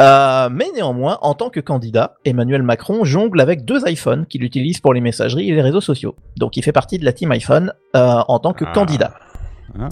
Euh, 0.00 0.48
mais 0.50 0.66
néanmoins, 0.74 1.18
en 1.22 1.34
tant 1.34 1.50
que 1.50 1.60
candidat, 1.60 2.14
Emmanuel 2.24 2.62
Macron 2.62 3.04
jongle 3.04 3.40
avec 3.40 3.64
deux 3.64 3.86
iPhones 3.88 4.26
qu'il 4.26 4.42
utilise 4.42 4.80
pour 4.80 4.94
les 4.94 5.00
messageries 5.00 5.50
et 5.50 5.54
les 5.54 5.62
réseaux 5.62 5.80
sociaux. 5.80 6.16
Donc 6.36 6.56
il 6.56 6.62
fait 6.62 6.72
partie 6.72 6.98
de 6.98 7.04
la 7.04 7.12
team 7.12 7.30
iPhone 7.32 7.72
euh, 7.96 8.22
en 8.28 8.38
tant 8.38 8.52
que 8.52 8.64
candidat. 8.64 9.14
Ah. 9.78 9.88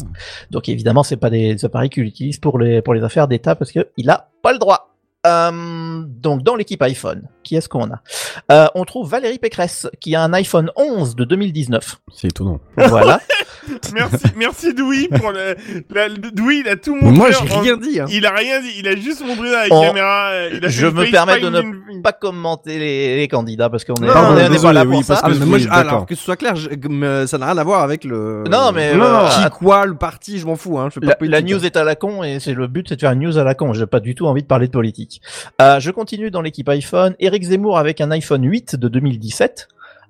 Donc 0.50 0.68
évidemment, 0.68 1.02
c'est 1.02 1.16
pas 1.16 1.30
des, 1.30 1.54
des 1.54 1.64
appareils 1.64 1.90
qu'il 1.90 2.04
utilise 2.04 2.38
pour 2.38 2.58
les 2.58 2.82
pour 2.82 2.92
les 2.92 3.02
affaires 3.02 3.28
d'État 3.28 3.54
parce 3.54 3.72
que 3.72 3.88
il 3.96 4.10
a 4.10 4.28
pas 4.42 4.52
le 4.52 4.58
droit. 4.58 4.89
Euh, 5.26 6.02
donc 6.06 6.42
dans 6.42 6.56
l'équipe 6.56 6.80
iPhone, 6.82 7.24
qui 7.42 7.54
est-ce 7.56 7.68
qu'on 7.68 7.90
a 7.90 8.00
Euh, 8.50 8.66
On 8.74 8.84
trouve 8.84 9.08
Valérie 9.10 9.38
Pécresse 9.38 9.86
qui 10.00 10.14
a 10.14 10.22
un 10.22 10.32
iPhone 10.32 10.70
11 10.76 11.14
de 11.14 11.24
2019. 11.24 11.96
C'est 12.14 12.28
étonnant. 12.28 12.60
Voilà. 12.76 13.20
Merci, 13.92 14.16
merci 14.36 14.74
Doui 14.74 15.06
pour 15.08 15.30
le, 15.30 15.54
la, 15.94 16.08
Doui, 16.08 16.60
il 16.64 16.68
a 16.68 16.76
tout 16.76 16.94
montré. 16.94 17.10
Moi, 17.12 17.30
j'ai 17.30 17.54
en- 17.54 17.60
rien 17.60 17.76
dit. 17.76 18.00
Hein. 18.00 18.06
Il 18.10 18.24
a 18.26 18.30
rien 18.32 18.60
dit, 18.60 18.70
il 18.78 18.88
a 18.88 18.96
juste 18.96 19.24
montré 19.24 19.50
la 19.50 19.66
On- 19.70 19.82
caméra. 19.82 20.30
euh, 20.30 20.50
Il 20.54 20.64
a 20.64 20.68
Je 20.68 20.86
me 20.86 21.08
permets 21.10 21.38
de 21.38 21.50
ne 21.50 21.60
une- 21.60 22.02
pas 22.02 22.12
commenter 22.12 22.78
les, 22.78 23.16
les 23.18 23.28
candidats 23.28 23.68
parce 23.68 23.84
qu'on 23.84 23.94
est, 23.96 24.06
Non, 24.06 24.12
on 24.14 24.36
est- 24.38 24.42
on 24.42 24.46
est 24.46 24.48
désolé, 24.48 24.60
pas 24.62 24.72
là 24.72 24.84
oui, 24.86 24.96
pour 24.96 25.06
parce 25.06 25.20
ça. 25.20 25.26
que- 25.28 25.32
Ah, 25.40 25.44
moi, 25.44 25.58
oui, 25.58 25.68
alors 25.70 26.06
que 26.06 26.14
ce 26.16 26.22
soit 26.24 26.36
clair, 26.36 26.56
je- 26.56 26.68
ça 27.26 27.38
n'a 27.38 27.46
rien 27.46 27.58
à 27.58 27.62
voir 27.64 27.82
avec 27.82 28.02
le. 28.04 28.44
Non, 28.50 28.72
mais, 28.72 28.94
non, 28.96 29.04
euh, 29.04 29.28
qui, 29.28 29.50
quoi, 29.50 29.84
le 29.86 29.94
parti, 29.94 30.38
je 30.38 30.46
m'en 30.46 30.56
fous. 30.56 30.78
Hein, 30.78 30.88
je 30.88 30.94
fais 30.94 31.00
pas 31.00 31.06
La, 31.08 31.14
politique, 31.16 31.32
la 31.32 31.38
hein. 31.54 31.58
news 31.58 31.64
est 31.64 31.76
à 31.76 31.84
la 31.84 31.94
con 31.96 32.24
et 32.24 32.40
c'est 32.40 32.54
le 32.54 32.66
but, 32.66 32.88
c'est 32.88 32.96
de 32.96 33.00
faire 33.00 33.12
une 33.12 33.20
news 33.20 33.38
à 33.38 33.44
la 33.44 33.54
con. 33.54 33.72
J'ai 33.74 33.86
pas 33.86 34.00
du 34.00 34.14
tout 34.14 34.26
envie 34.26 34.42
de 34.42 34.48
parler 34.48 34.66
de 34.66 34.72
politique. 34.72 35.09
Euh, 35.60 35.80
je 35.80 35.90
continue 35.90 36.30
dans 36.30 36.42
l'équipe 36.42 36.68
iPhone. 36.68 37.14
Eric 37.18 37.42
Zemmour 37.44 37.78
avec 37.78 38.00
un 38.00 38.10
iPhone 38.10 38.44
8 38.44 38.76
de 38.76 38.88
2017. 38.88 39.68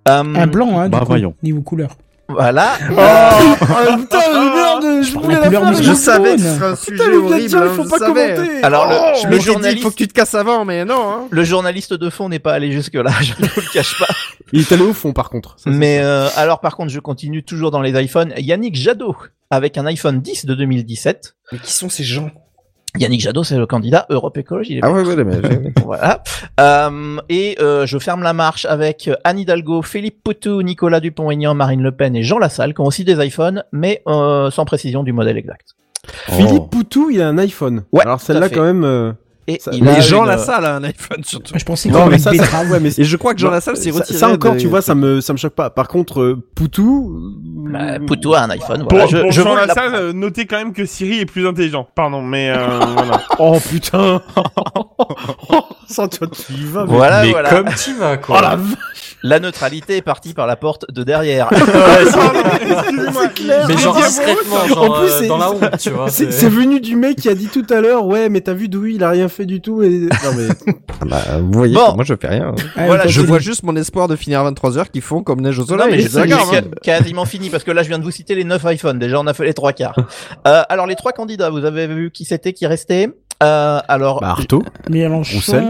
Euh, 0.08 0.22
Un 0.34 0.46
blanc, 0.46 0.78
hein, 0.78 0.84
du 0.84 0.90
Bah, 0.90 1.00
coup, 1.00 1.06
voyons. 1.06 1.34
niveau 1.42 1.60
couleur. 1.62 1.90
Voilà. 2.28 2.74
Oh, 2.92 2.94
putain, 3.98 4.54
merde, 4.54 5.02
je 5.04 5.12
voulais 5.18 5.34
la 5.34 5.50
faire, 5.50 5.74
Je 5.74 5.82
je 5.82 5.92
savais 5.94 6.36
que 6.36 6.42
jaune. 6.42 6.48
ce 6.48 6.54
serait 6.54 6.66
un 6.66 6.76
Putain, 6.76 7.04
sujet 7.04 7.10
êtes 7.10 7.16
horrible. 7.24 7.56
hein, 7.56 7.64
il 7.70 7.74
faut 7.76 7.84
je 7.84 7.88
pas 7.88 7.98
savais. 7.98 8.34
commenter. 8.36 8.62
Alors, 8.62 8.88
le- 8.88 8.94
Oh, 9.00 9.10
le 9.10 9.20
Je 9.20 9.26
m'étais 9.26 9.38
dit, 9.38 9.44
journaliste- 9.46 9.78
il 9.78 9.82
faut 9.82 9.90
que 9.90 9.96
tu 9.96 10.06
te 10.08 10.12
casses 10.12 10.34
avant, 10.36 10.64
mais 10.64 10.84
non. 10.84 11.10
Hein. 11.10 11.26
Le 11.30 11.42
journaliste 11.44 11.92
de 11.92 12.08
fond 12.08 12.28
n'est 12.28 12.38
pas 12.38 12.52
allé 12.52 12.70
jusque 12.70 12.94
là, 12.94 13.10
je 13.20 13.32
ne 13.40 13.46
vous 13.48 13.60
le 13.60 13.72
cache 13.72 13.98
pas. 13.98 14.06
Il 14.52 14.60
est 14.60 14.70
allé 14.72 14.82
au 14.82 14.92
fond, 14.92 15.12
par 15.12 15.28
contre. 15.28 15.56
Ça, 15.58 15.70
Mais 15.70 15.98
euh, 16.02 16.28
alors 16.36 16.60
par 16.60 16.76
contre, 16.76 16.90
je 16.90 17.00
continue 17.00 17.42
toujours 17.42 17.72
dans 17.72 17.82
les 17.82 18.00
iPhones. 18.00 18.32
Yannick 18.38 18.76
Jadot 18.76 19.16
avec 19.50 19.76
un 19.76 19.86
iPhone 19.86 20.20
10 20.20 20.46
de 20.46 20.54
2017. 20.54 21.34
Mais 21.52 21.58
qui 21.58 21.72
sont 21.72 21.88
ces 21.88 22.04
gens? 22.04 22.30
Yannick 22.98 23.20
Jadot, 23.20 23.44
c'est 23.44 23.56
le 23.56 23.66
candidat 23.66 24.06
Europe 24.10 24.36
Écologie. 24.36 24.74
Les 24.74 24.80
Ah 24.82 24.90
ouais, 24.90 25.02
ouais, 25.04 25.24
mais. 25.24 25.72
Voilà. 25.84 26.22
Euh, 26.58 27.18
et 27.28 27.56
euh, 27.60 27.86
je 27.86 27.98
ferme 27.98 28.22
la 28.22 28.32
marche 28.32 28.64
avec 28.64 29.10
Anne 29.24 29.38
Hidalgo, 29.38 29.82
Philippe 29.82 30.22
Poutou, 30.24 30.62
Nicolas 30.62 31.00
Dupont-Aignan, 31.00 31.54
Marine 31.54 31.82
Le 31.82 31.92
Pen 31.92 32.16
et 32.16 32.22
Jean 32.22 32.38
Lassalle, 32.38 32.74
qui 32.74 32.80
ont 32.80 32.86
aussi 32.86 33.04
des 33.04 33.24
iPhones, 33.24 33.64
mais 33.72 34.02
euh, 34.06 34.50
sans 34.50 34.64
précision 34.64 35.02
du 35.02 35.12
modèle 35.12 35.38
exact. 35.38 35.74
Philippe 36.28 36.70
Poutou, 36.70 37.10
il 37.10 37.20
a 37.20 37.28
un 37.28 37.38
iPhone. 37.38 37.84
Ouais, 37.92 38.02
Alors 38.02 38.20
celle-là, 38.20 38.48
quand 38.48 38.62
même. 38.64 39.14
Euh, 39.50 39.54
Et 39.54 39.58
Ça- 39.60 39.70
il 39.72 39.84
Les 39.84 39.90
a 39.90 40.00
gens 40.00 40.22
une- 40.22 40.28
la 40.28 40.38
salle 40.38 40.64
a 40.64 40.76
un 40.76 40.84
iPhone 40.84 41.22
surtout. 41.24 41.52
Je 41.56 41.64
pensais 41.64 41.88
Non, 41.88 42.08
qu'il 42.08 42.20
ça, 42.20 42.30
avait 42.30 42.38
ça- 42.38 42.64
ouais, 42.64 42.80
mais 42.80 42.90
Et 42.98 43.04
je 43.04 43.16
crois 43.16 43.34
que 43.34 43.40
Jean 43.40 43.50
Lassalle 43.50 43.76
s'est 43.76 43.90
ça, 43.92 43.98
retiré. 43.98 44.18
ça 44.18 44.28
encore, 44.28 44.54
de- 44.54 44.58
tu 44.60 44.66
vois, 44.68 44.82
ça 44.82 44.94
me, 44.94 45.20
ça 45.20 45.32
me 45.32 45.38
choque 45.38 45.54
pas. 45.54 45.70
Par 45.70 45.88
contre, 45.88 46.20
euh, 46.20 46.44
Poutou. 46.54 47.12
Bah, 47.70 47.98
Poutou 48.06 48.34
a 48.34 48.40
un 48.42 48.50
iPhone. 48.50 48.80
Pour, 48.86 48.98
Voilà. 48.98 49.06
je, 49.06 49.16
pour 49.18 49.32
je 49.32 49.42
Jean 49.42 49.54
Lassalle, 49.54 49.94
euh, 49.94 50.12
notez 50.12 50.46
quand 50.46 50.56
même 50.58 50.72
que 50.72 50.84
Siri 50.86 51.20
est 51.20 51.26
plus 51.26 51.46
intelligent. 51.46 51.86
Pardon, 51.94 52.22
mais 52.22 52.50
euh, 52.50 52.56
voilà. 52.94 53.22
Oh 53.38 53.58
putain 53.60 54.20
Ça, 55.90 56.06
toi, 56.08 56.28
tu 56.28 56.52
y 56.52 56.64
vas. 56.66 56.84
mais- 56.86 56.92
Voilà, 56.94 57.22
mais 57.22 57.30
voilà. 57.32 57.50
comme 57.50 57.68
tu 57.74 57.94
vas, 57.94 58.16
quoi. 58.16 58.40
Oh 58.42 58.56
la 59.22 59.38
neutralité 59.38 59.98
est 59.98 60.02
partie 60.02 60.32
par 60.32 60.46
la 60.46 60.56
porte 60.56 60.86
de 60.90 61.02
derrière. 61.02 61.50
Mais 63.68 63.76
genre 63.76 63.96
discrètement, 63.96 64.66
genre 64.66 64.84
En 64.84 65.00
plus, 65.00 65.10
euh, 65.10 65.18
c'est- 65.18 65.26
dans 65.26 65.38
la 65.38 65.50
honte, 65.50 65.78
tu 65.78 65.90
vois. 65.90 66.10
C'est 66.10 66.32
c'est 66.32 66.48
venu 66.48 66.80
du 66.80 66.96
mec 66.96 67.16
qui 67.16 67.28
a 67.28 67.34
dit 67.34 67.48
tout 67.48 67.66
à 67.70 67.80
l'heure, 67.80 68.06
ouais, 68.06 68.28
mais 68.28 68.40
t'as 68.40 68.52
vu 68.54 68.68
Dewey, 68.68 68.94
il 68.94 69.04
a 69.04 69.10
rien 69.10 69.28
fait 69.28 69.46
du 69.46 69.60
tout. 69.60 69.82
Et... 69.82 69.88
Non, 69.90 70.08
mais... 70.36 70.48
Ah 71.00 71.04
bah, 71.06 71.18
vous 71.40 71.52
voyez, 71.52 71.74
Bon. 71.74 71.94
moi 71.94 72.04
je 72.04 72.14
fais 72.20 72.28
rien. 72.28 72.54
Ah, 72.76 72.86
Voilà, 72.86 73.02
toi, 73.02 73.10
je 73.10 73.20
vois 73.20 73.38
juste 73.38 73.62
mon 73.62 73.76
espoir 73.76 74.08
de 74.08 74.16
finir 74.16 74.40
à 74.40 74.50
23h 74.50 74.90
qui 74.90 75.00
font 75.00 75.22
comme 75.22 75.40
neige 75.40 75.58
au 75.58 75.62
Non, 75.62 75.68
soleil. 75.68 75.86
mais 75.90 76.02
et 76.02 76.08
c'est 76.08 76.32
hein. 76.32 76.62
quasiment 76.82 77.24
fini 77.24 77.50
parce 77.50 77.64
que 77.64 77.70
là 77.70 77.82
je 77.82 77.88
viens 77.88 77.98
de 77.98 78.04
vous 78.04 78.10
citer 78.10 78.34
les 78.34 78.44
9 78.44 78.62
iPhones. 78.72 78.98
Déjà 78.98 79.20
on 79.20 79.26
a 79.26 79.34
fait 79.34 79.44
les 79.44 79.54
trois 79.54 79.72
quarts. 79.72 79.96
Euh, 80.46 80.62
alors 80.68 80.86
les 80.86 80.96
trois 80.96 81.12
candidats, 81.12 81.50
vous 81.50 81.64
avez 81.64 81.86
vu 81.86 82.10
qui 82.10 82.24
c'était 82.24 82.52
qui 82.52 82.66
restait? 82.66 83.10
Euh, 83.42 83.80
Alors 83.88 84.20
Bah, 84.20 84.30
Artaud. 84.30 84.62
Mélenchon. 84.88 85.36
Roussel. 85.36 85.64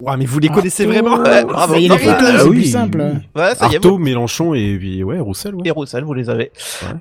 Ouais, 0.00 0.16
mais 0.16 0.24
vous 0.24 0.38
les 0.38 0.48
connaissez 0.48 0.84
Artaud. 0.86 0.92
vraiment 1.08 1.22
Ouais, 1.22 1.44
bravo. 1.44 1.74
Ça 1.74 1.78
y 1.80 1.84
est, 1.84 1.88
Non, 1.88 1.96
les 1.96 2.04
mais- 2.06 2.12
photos, 2.12 2.28
ah 2.32 2.38
c'est 2.38 2.48
oui. 2.48 2.56
plus 2.56 2.70
simple. 2.70 2.98
ouais, 3.36 3.54
ça 3.54 3.66
y 3.68 3.72
est, 3.72 3.76
Artaud, 3.76 3.90
vous- 3.90 3.98
Mélenchon 3.98 4.54
et 4.54 4.76
puis, 4.78 5.02
ouais, 5.04 5.18
Roussel, 5.18 5.54
ouais. 5.54 5.62
et 5.66 5.70
Roussel, 5.70 6.04
vous 6.04 6.14
les 6.14 6.30
avez. 6.30 6.52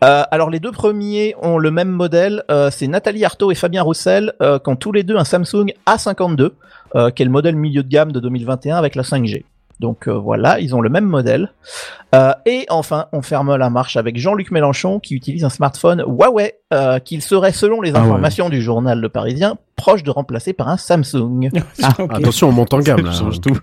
Euh, 0.04 0.24
alors 0.32 0.50
les 0.50 0.60
deux 0.60 0.72
premiers 0.72 1.34
ont 1.42 1.58
le 1.58 1.72
même 1.72 1.90
modèle. 1.90 2.44
euh, 2.52 2.70
c'est 2.72 2.88
Nathalie 2.88 3.24
Arthaud 3.24 3.52
et 3.52 3.56
Fabien 3.56 3.84
Roussel 3.84 4.34
euh, 4.42 4.60
qui 4.60 4.70
ont 4.70 4.76
tous 4.76 4.92
les 4.92 5.04
deux 5.04 5.16
un 5.18 5.24
Samsung 5.24 5.72
A52, 5.88 6.52
euh, 6.96 7.10
qui 7.12 7.22
est 7.22 7.26
le 7.26 7.32
modèle 7.32 7.56
milieu 7.56 7.84
de 7.84 7.90
gamme 7.90 8.12
de 8.12 8.20
2021 8.20 8.76
avec 8.78 8.96
la 8.96 9.04
5G. 9.04 9.44
Donc 9.80 10.08
euh, 10.08 10.18
voilà, 10.18 10.60
ils 10.60 10.76
ont 10.76 10.82
le 10.82 10.90
même 10.90 11.06
modèle. 11.06 11.54
Euh, 12.14 12.34
et 12.46 12.66
enfin, 12.70 13.06
on 13.14 13.22
ferme 13.22 13.56
la 13.56 13.70
marche 13.70 13.96
avec 13.96 14.18
Jean-Luc 14.18 14.52
Mélenchon 14.52 15.00
qui 15.00 15.16
utilise 15.16 15.46
un 15.46 15.50
smartphone 15.50 16.04
Huawei 16.06 16.56
euh, 16.74 17.00
qu'il 17.00 17.22
serait, 17.22 17.52
selon 17.54 17.82
les 17.82 17.92
Ah 17.96 18.00
ouais. 18.00 18.06
informations 18.06 18.50
du 18.50 18.62
journal 18.62 19.00
Le 19.00 19.10
Parisien, 19.10 19.58
proche 19.76 20.04
de 20.04 20.12
remplacer 20.12 20.52
par 20.54 20.68
un 20.70 20.78
Samsung. 20.78 21.50
Ok. 22.00 22.12
Attention, 22.14 22.50
on 22.50 22.52
monte 22.52 22.74
en 22.74 22.80
gamme, 22.80 23.06
là. 23.06 23.12
Change 23.12 23.40
tout. 23.42 23.58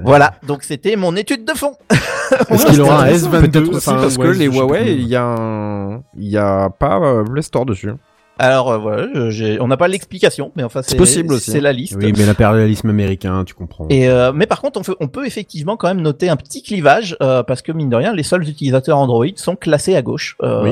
voilà, 0.00 0.34
donc 0.46 0.62
c'était 0.62 0.96
mon 0.96 1.14
étude 1.16 1.44
de 1.44 1.52
fond. 1.52 1.74
Est-ce 2.50 2.66
qu'il 2.66 2.80
aura 2.80 3.02
un 3.04 3.06
Peut-être 3.08 3.30
S22 3.30 3.68
aussi 3.76 3.90
parce 3.90 4.16
que 4.16 4.28
les 4.28 4.46
Huawei, 4.46 4.94
il 4.94 5.06
y 5.06 5.16
a 5.16 5.24
un... 5.24 6.02
il 6.16 6.28
y 6.28 6.36
a 6.38 6.70
pas 6.70 6.98
euh, 7.00 7.24
Play 7.24 7.42
Store 7.42 7.66
dessus. 7.66 7.90
Alors 8.38 8.70
euh, 8.70 8.78
voilà, 8.78 9.30
j'ai- 9.30 9.60
on 9.60 9.66
n'a 9.66 9.76
pas 9.76 9.88
l'explication, 9.88 10.52
mais 10.56 10.62
enfin 10.62 10.80
c'est 10.82 10.96
possible 10.96 11.34
aussi. 11.34 11.50
C'est 11.50 11.60
la 11.60 11.72
liste. 11.72 11.96
Oui, 12.00 12.12
mais 12.16 12.24
l'impérialisme 12.24 12.88
américain, 12.88 13.42
tu 13.44 13.54
comprends. 13.54 13.86
Et 13.90 14.08
euh, 14.08 14.32
mais 14.32 14.46
par 14.46 14.60
contre, 14.60 14.78
on, 14.78 14.82
fait- 14.84 14.96
on 15.00 15.08
peut 15.08 15.26
effectivement 15.26 15.76
quand 15.76 15.88
même 15.88 16.00
noter 16.00 16.28
un 16.28 16.36
petit 16.36 16.62
clivage 16.62 17.16
euh, 17.20 17.42
parce 17.42 17.62
que 17.62 17.72
mine 17.72 17.90
de 17.90 17.96
rien, 17.96 18.12
les 18.14 18.22
seuls 18.22 18.48
utilisateurs 18.48 18.98
Android 18.98 19.26
sont 19.36 19.56
classés 19.56 19.96
à 19.96 20.02
gauche, 20.02 20.36
euh, 20.42 20.62
Oui. 20.62 20.70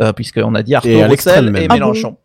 euh, 0.00 0.12
puisqu'on 0.12 0.54
a 0.54 0.62
dit 0.62 0.74
Arthur 0.74 0.90
Et 0.90 1.02
à 1.02 1.08
l'extrême 1.08 1.34
Roussel 1.36 1.52
même. 1.52 1.62
et 1.62 1.66
Ah 1.70 1.74
Mélenchon. 1.74 2.16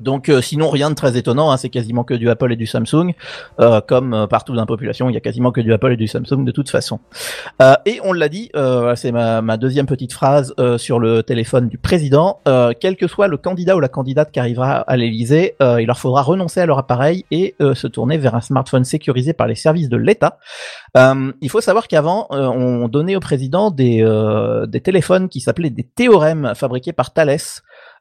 Donc 0.00 0.28
euh, 0.28 0.40
sinon 0.40 0.70
rien 0.70 0.90
de 0.90 0.94
très 0.94 1.16
étonnant, 1.16 1.50
hein, 1.50 1.56
c'est 1.56 1.68
quasiment 1.68 2.04
que 2.04 2.14
du 2.14 2.30
Apple 2.30 2.52
et 2.52 2.56
du 2.56 2.66
Samsung, 2.66 3.14
euh, 3.60 3.80
comme 3.80 4.14
euh, 4.14 4.26
partout 4.26 4.54
dans 4.54 4.62
la 4.62 4.66
population, 4.66 5.08
il 5.08 5.14
y 5.14 5.16
a 5.16 5.20
quasiment 5.20 5.52
que 5.52 5.60
du 5.60 5.72
Apple 5.72 5.92
et 5.92 5.96
du 5.96 6.08
Samsung 6.08 6.44
de 6.44 6.52
toute 6.52 6.70
façon. 6.70 7.00
Euh, 7.60 7.74
et 7.86 8.00
on 8.04 8.12
l'a 8.12 8.28
dit, 8.28 8.50
euh, 8.56 8.94
c'est 8.96 9.12
ma, 9.12 9.42
ma 9.42 9.56
deuxième 9.56 9.86
petite 9.86 10.12
phrase 10.12 10.54
euh, 10.58 10.78
sur 10.78 10.98
le 10.98 11.22
téléphone 11.22 11.68
du 11.68 11.78
président, 11.78 12.40
quel 12.80 12.96
que 12.96 13.06
soit 13.06 13.28
le 13.28 13.36
candidat 13.36 13.76
ou 13.76 13.80
la 13.80 13.88
candidate 13.88 14.30
qui 14.32 14.40
arrivera 14.40 14.76
à 14.80 14.96
l'Élysée, 14.96 15.54
il 15.60 15.86
leur 15.86 15.98
faudra 15.98 16.22
renoncer 16.22 16.60
à 16.60 16.66
leur 16.66 16.78
appareil 16.78 17.24
et 17.30 17.54
se 17.60 17.86
tourner 17.86 18.18
vers 18.18 18.34
un 18.34 18.40
smartphone 18.40 18.84
sécurisé 18.84 19.32
par 19.32 19.46
les 19.46 19.54
services 19.54 19.88
de 19.88 19.96
l'État. 19.96 20.38
Il 20.96 21.50
faut 21.50 21.60
savoir 21.60 21.88
qu'avant, 21.88 22.26
on 22.30 22.88
donnait 22.88 23.16
au 23.16 23.20
président 23.20 23.70
des, 23.70 24.04
des 24.68 24.80
téléphones 24.80 25.28
qui 25.28 25.40
s'appelaient 25.40 25.70
des 25.70 25.84
théorèmes 25.84 26.52
fabriqués 26.54 26.92
par 26.92 27.12
Thales 27.12 27.38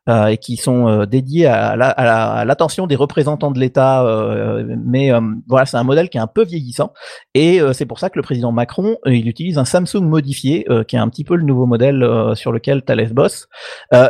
euh, 0.10 0.28
et 0.28 0.38
qui 0.38 0.58
sont 0.58 0.88
euh, 0.88 1.06
dédiés 1.06 1.46
à 1.46 1.76
la- 1.76 1.90
à 1.90 2.04
la- 2.06 2.46
l'attention 2.46 2.88
des 2.88 2.96
représentants 2.96 3.52
de 3.52 3.60
l'État. 3.60 4.04
euh, 4.06 4.76
mais 4.86 5.12
voilà, 5.48 5.66
c'est 5.66 5.78
un 5.78 5.84
modèle 5.84 6.10
qui 6.10 6.18
est 6.18 6.22
un 6.22 6.28
peu 6.28 6.44
vieillissant 6.44 6.94
et 7.34 7.60
c'est 7.74 7.86
pour 7.86 8.00
ça 8.00 8.10
que 8.10 8.18
le 8.18 8.24
président 8.24 8.52
Macron, 8.52 8.98
il 9.06 9.28
utilise 9.28 9.58
un 9.58 9.66
Samsung 9.66 10.02
modifié 10.04 10.66
qui 10.88 10.96
est 10.96 11.00
un 11.00 11.08
petit 11.10 11.24
peu 11.24 11.36
le 11.36 11.44
nouveau 11.44 11.66
modèle 11.66 12.06
sur 12.36 12.52
lequel 12.52 12.82
Thales 12.84 13.14
bosse. 13.14 13.48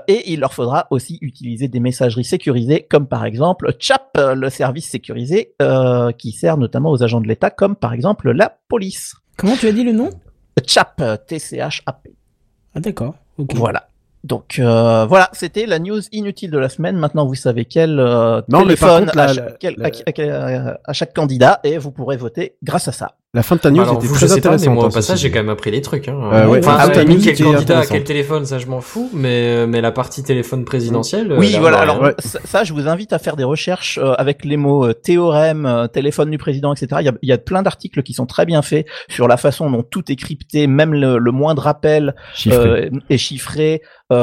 Et 0.08 0.32
il 0.32 0.40
leur 0.40 0.54
faudra 0.54 0.88
aussi 0.92 1.18
utiliser 1.22 1.68
des 1.68 1.80
messageries 1.80 2.24
sécurisées 2.24 2.86
comme 2.90 3.08
par 3.08 3.26
exemple 3.26 3.74
CHAP, 3.80 4.18
le 4.36 4.50
service 4.50 4.90
sécurisé 4.90 5.54
qui 6.18 6.32
sert 6.32 6.58
notamment 6.58 6.92
aux 6.92 7.04
agents 7.04 7.22
de 7.22 7.28
l'État 7.28 7.50
comme 7.50 7.76
par 7.76 7.94
exemple 7.94 8.32
la 8.32 8.58
police. 8.68 9.16
Comment 9.38 9.56
tu 9.56 9.68
as 9.68 9.72
dit 9.72 9.84
le 9.84 9.92
nom? 9.94 10.10
CHAP, 10.66 11.02
T-C-H-A-P. 11.28 12.12
Ah 12.76 12.80
d'accord. 12.80 13.16
Voilà. 13.56 13.88
Donc 14.24 14.60
euh, 14.60 15.06
voilà, 15.08 15.30
c'était 15.34 15.66
la 15.66 15.80
news 15.80 16.00
inutile 16.12 16.52
de 16.52 16.58
la 16.60 16.70
semaine. 16.70 16.96
Maintenant, 16.98 17.26
vous 17.26 17.34
savez 17.36 17.66
quel 17.66 18.00
euh, 18.00 18.42
Non, 18.50 18.62
téléphone 18.62 19.06
contre, 19.06 19.18
la- 19.18 19.24
à, 19.24 19.28
la- 19.28 19.34
chaque, 19.34 19.60
quel- 19.60 19.76
la- 19.78 19.86
à 19.88 19.90
qui- 19.92 20.04
à 20.06 20.12
quel- 20.12 20.32
à- 20.32 20.80
à 20.84 20.94
chaque 20.94 21.14
candidat 21.14 21.60
et 21.64 21.78
vous 21.80 21.92
pourrez 21.92 22.18
voter 22.18 22.56
grâce 22.64 22.88
à 22.88 22.92
ça. 22.92 23.16
La 23.34 23.44
fin 23.44 23.56
de 23.56 23.62
ta 23.62 23.72
news 23.72 23.80
Alors, 23.80 23.96
était 23.96 24.08
vous, 24.08 24.16
très 24.16 24.30
intéressante. 24.34 24.74
moi, 24.74 24.88
au 24.88 24.90
passage, 24.90 25.20
j'ai 25.20 25.32
quand 25.32 25.40
même 25.40 25.48
appris 25.48 25.72
des 25.72 25.80
trucs. 25.80 26.10
Hein. 26.10 26.20
Euh, 26.34 26.48
ouais, 26.48 26.60
enfin, 26.68 26.90
limite, 27.04 27.26
news 27.26 27.34
quel 27.34 27.46
candidat, 27.46 27.80
à 27.80 27.86
quel 27.86 28.04
téléphone, 28.04 28.46
ça 28.46 28.60
je 28.60 28.66
m'en 28.68 28.82
fous, 28.82 29.10
mais, 29.14 29.66
mais 29.68 29.80
la 29.80 29.94
partie 29.94 30.22
téléphone 30.22 30.66
présidentiel. 30.66 31.32
euh, 31.32 31.38
Oui, 31.40 31.54
là, 31.54 31.60
voilà. 31.62 31.78
bah, 31.78 31.84
Alors 31.84 32.02
ouais. 32.02 32.14
ça, 32.20 32.40
ça, 32.44 32.64
je 32.66 32.74
vous 32.74 32.90
invite 32.90 33.14
à 33.14 33.20
faire 33.20 33.38
des 33.38 33.46
recherches 33.46 33.98
euh, 34.04 34.16
avec 34.18 34.44
les 34.44 34.58
mots 34.58 34.86
euh, 34.86 34.92
théorème, 34.94 35.66
euh, 35.66 35.88
téléphone 35.88 36.30
du 36.30 36.38
président, 36.38 36.74
etc. 36.74 36.88
Il 37.00 37.06
y 37.06 37.10
a, 37.10 37.14
il 37.22 37.30
y 37.30 37.32
a 37.32 37.38
plein 37.38 37.62
d'articles 37.62 38.04
qui 38.04 38.12
sont 38.12 38.26
très 38.26 38.46
bien 38.46 38.62
faits 38.62 38.86
sur 39.08 39.30
la 39.30 39.38
façon 39.38 39.72
dont 39.72 39.84
tout 39.84 40.12
est 40.12 40.18
crypté, 40.18 40.68
même 40.68 40.94
le, 40.94 41.18
le 41.18 41.32
moindre 41.32 41.68
appel 41.68 42.16
Chiffré. 42.34 42.58
euh, 42.58 42.90
est 43.10 43.18
chiffré. 43.18 43.82
Euh, 44.12 44.18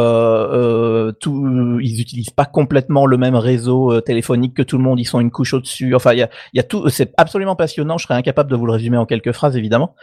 euh, 1.08 1.12
tout, 1.12 1.78
ils 1.80 2.02
utilisent 2.02 2.28
pas 2.28 2.44
complètement 2.44 3.06
le 3.06 3.16
même 3.16 3.34
réseau 3.36 3.90
euh, 3.90 4.02
téléphonique 4.02 4.52
que 4.52 4.60
tout 4.62 4.76
le 4.76 4.82
monde. 4.84 5.00
Ils 5.00 5.06
sont 5.06 5.18
une 5.18 5.30
couche 5.30 5.54
au-dessus. 5.54 5.94
Enfin, 5.94 6.12
il 6.12 6.18
y 6.18 6.22
a, 6.22 6.28
il 6.52 6.58
y 6.58 6.60
a 6.60 6.62
tout. 6.62 6.86
C'est 6.90 7.10
absolument 7.16 7.56
passionnant. 7.56 7.96
Je 7.96 8.04
serais 8.04 8.12
incapable 8.12 8.50
de 8.50 8.56
vous 8.56 8.66
le 8.66 8.72
résumer 8.72 8.97
en 8.98 9.06
quelques 9.06 9.32
phrases, 9.32 9.56
évidemment. 9.56 9.94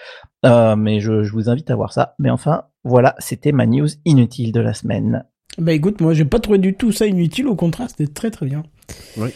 Euh, 0.46 0.76
mais 0.76 1.00
je, 1.00 1.24
je 1.24 1.32
vous 1.32 1.50
invite 1.50 1.70
à 1.70 1.76
voir 1.76 1.94
ça. 1.94 2.16
Mais 2.20 2.30
enfin, 2.30 2.64
voilà, 2.84 3.16
c'était 3.20 3.52
ma 3.52 3.66
news 3.66 3.88
inutile 4.06 4.52
de 4.52 4.60
la 4.60 4.74
semaine. 4.74 5.26
Bah 5.58 5.72
écoute, 5.72 6.02
moi 6.02 6.14
j'ai 6.14 6.26
pas 6.26 6.40
trouvé 6.40 6.58
du 6.58 6.74
tout 6.74 6.92
ça 6.92 7.06
inutile, 7.06 7.48
au 7.48 7.56
contraire, 7.56 7.90
c'était 7.90 8.12
très 8.12 8.30
très 8.30 8.46
bien. 8.46 8.64
Oui. 9.18 9.30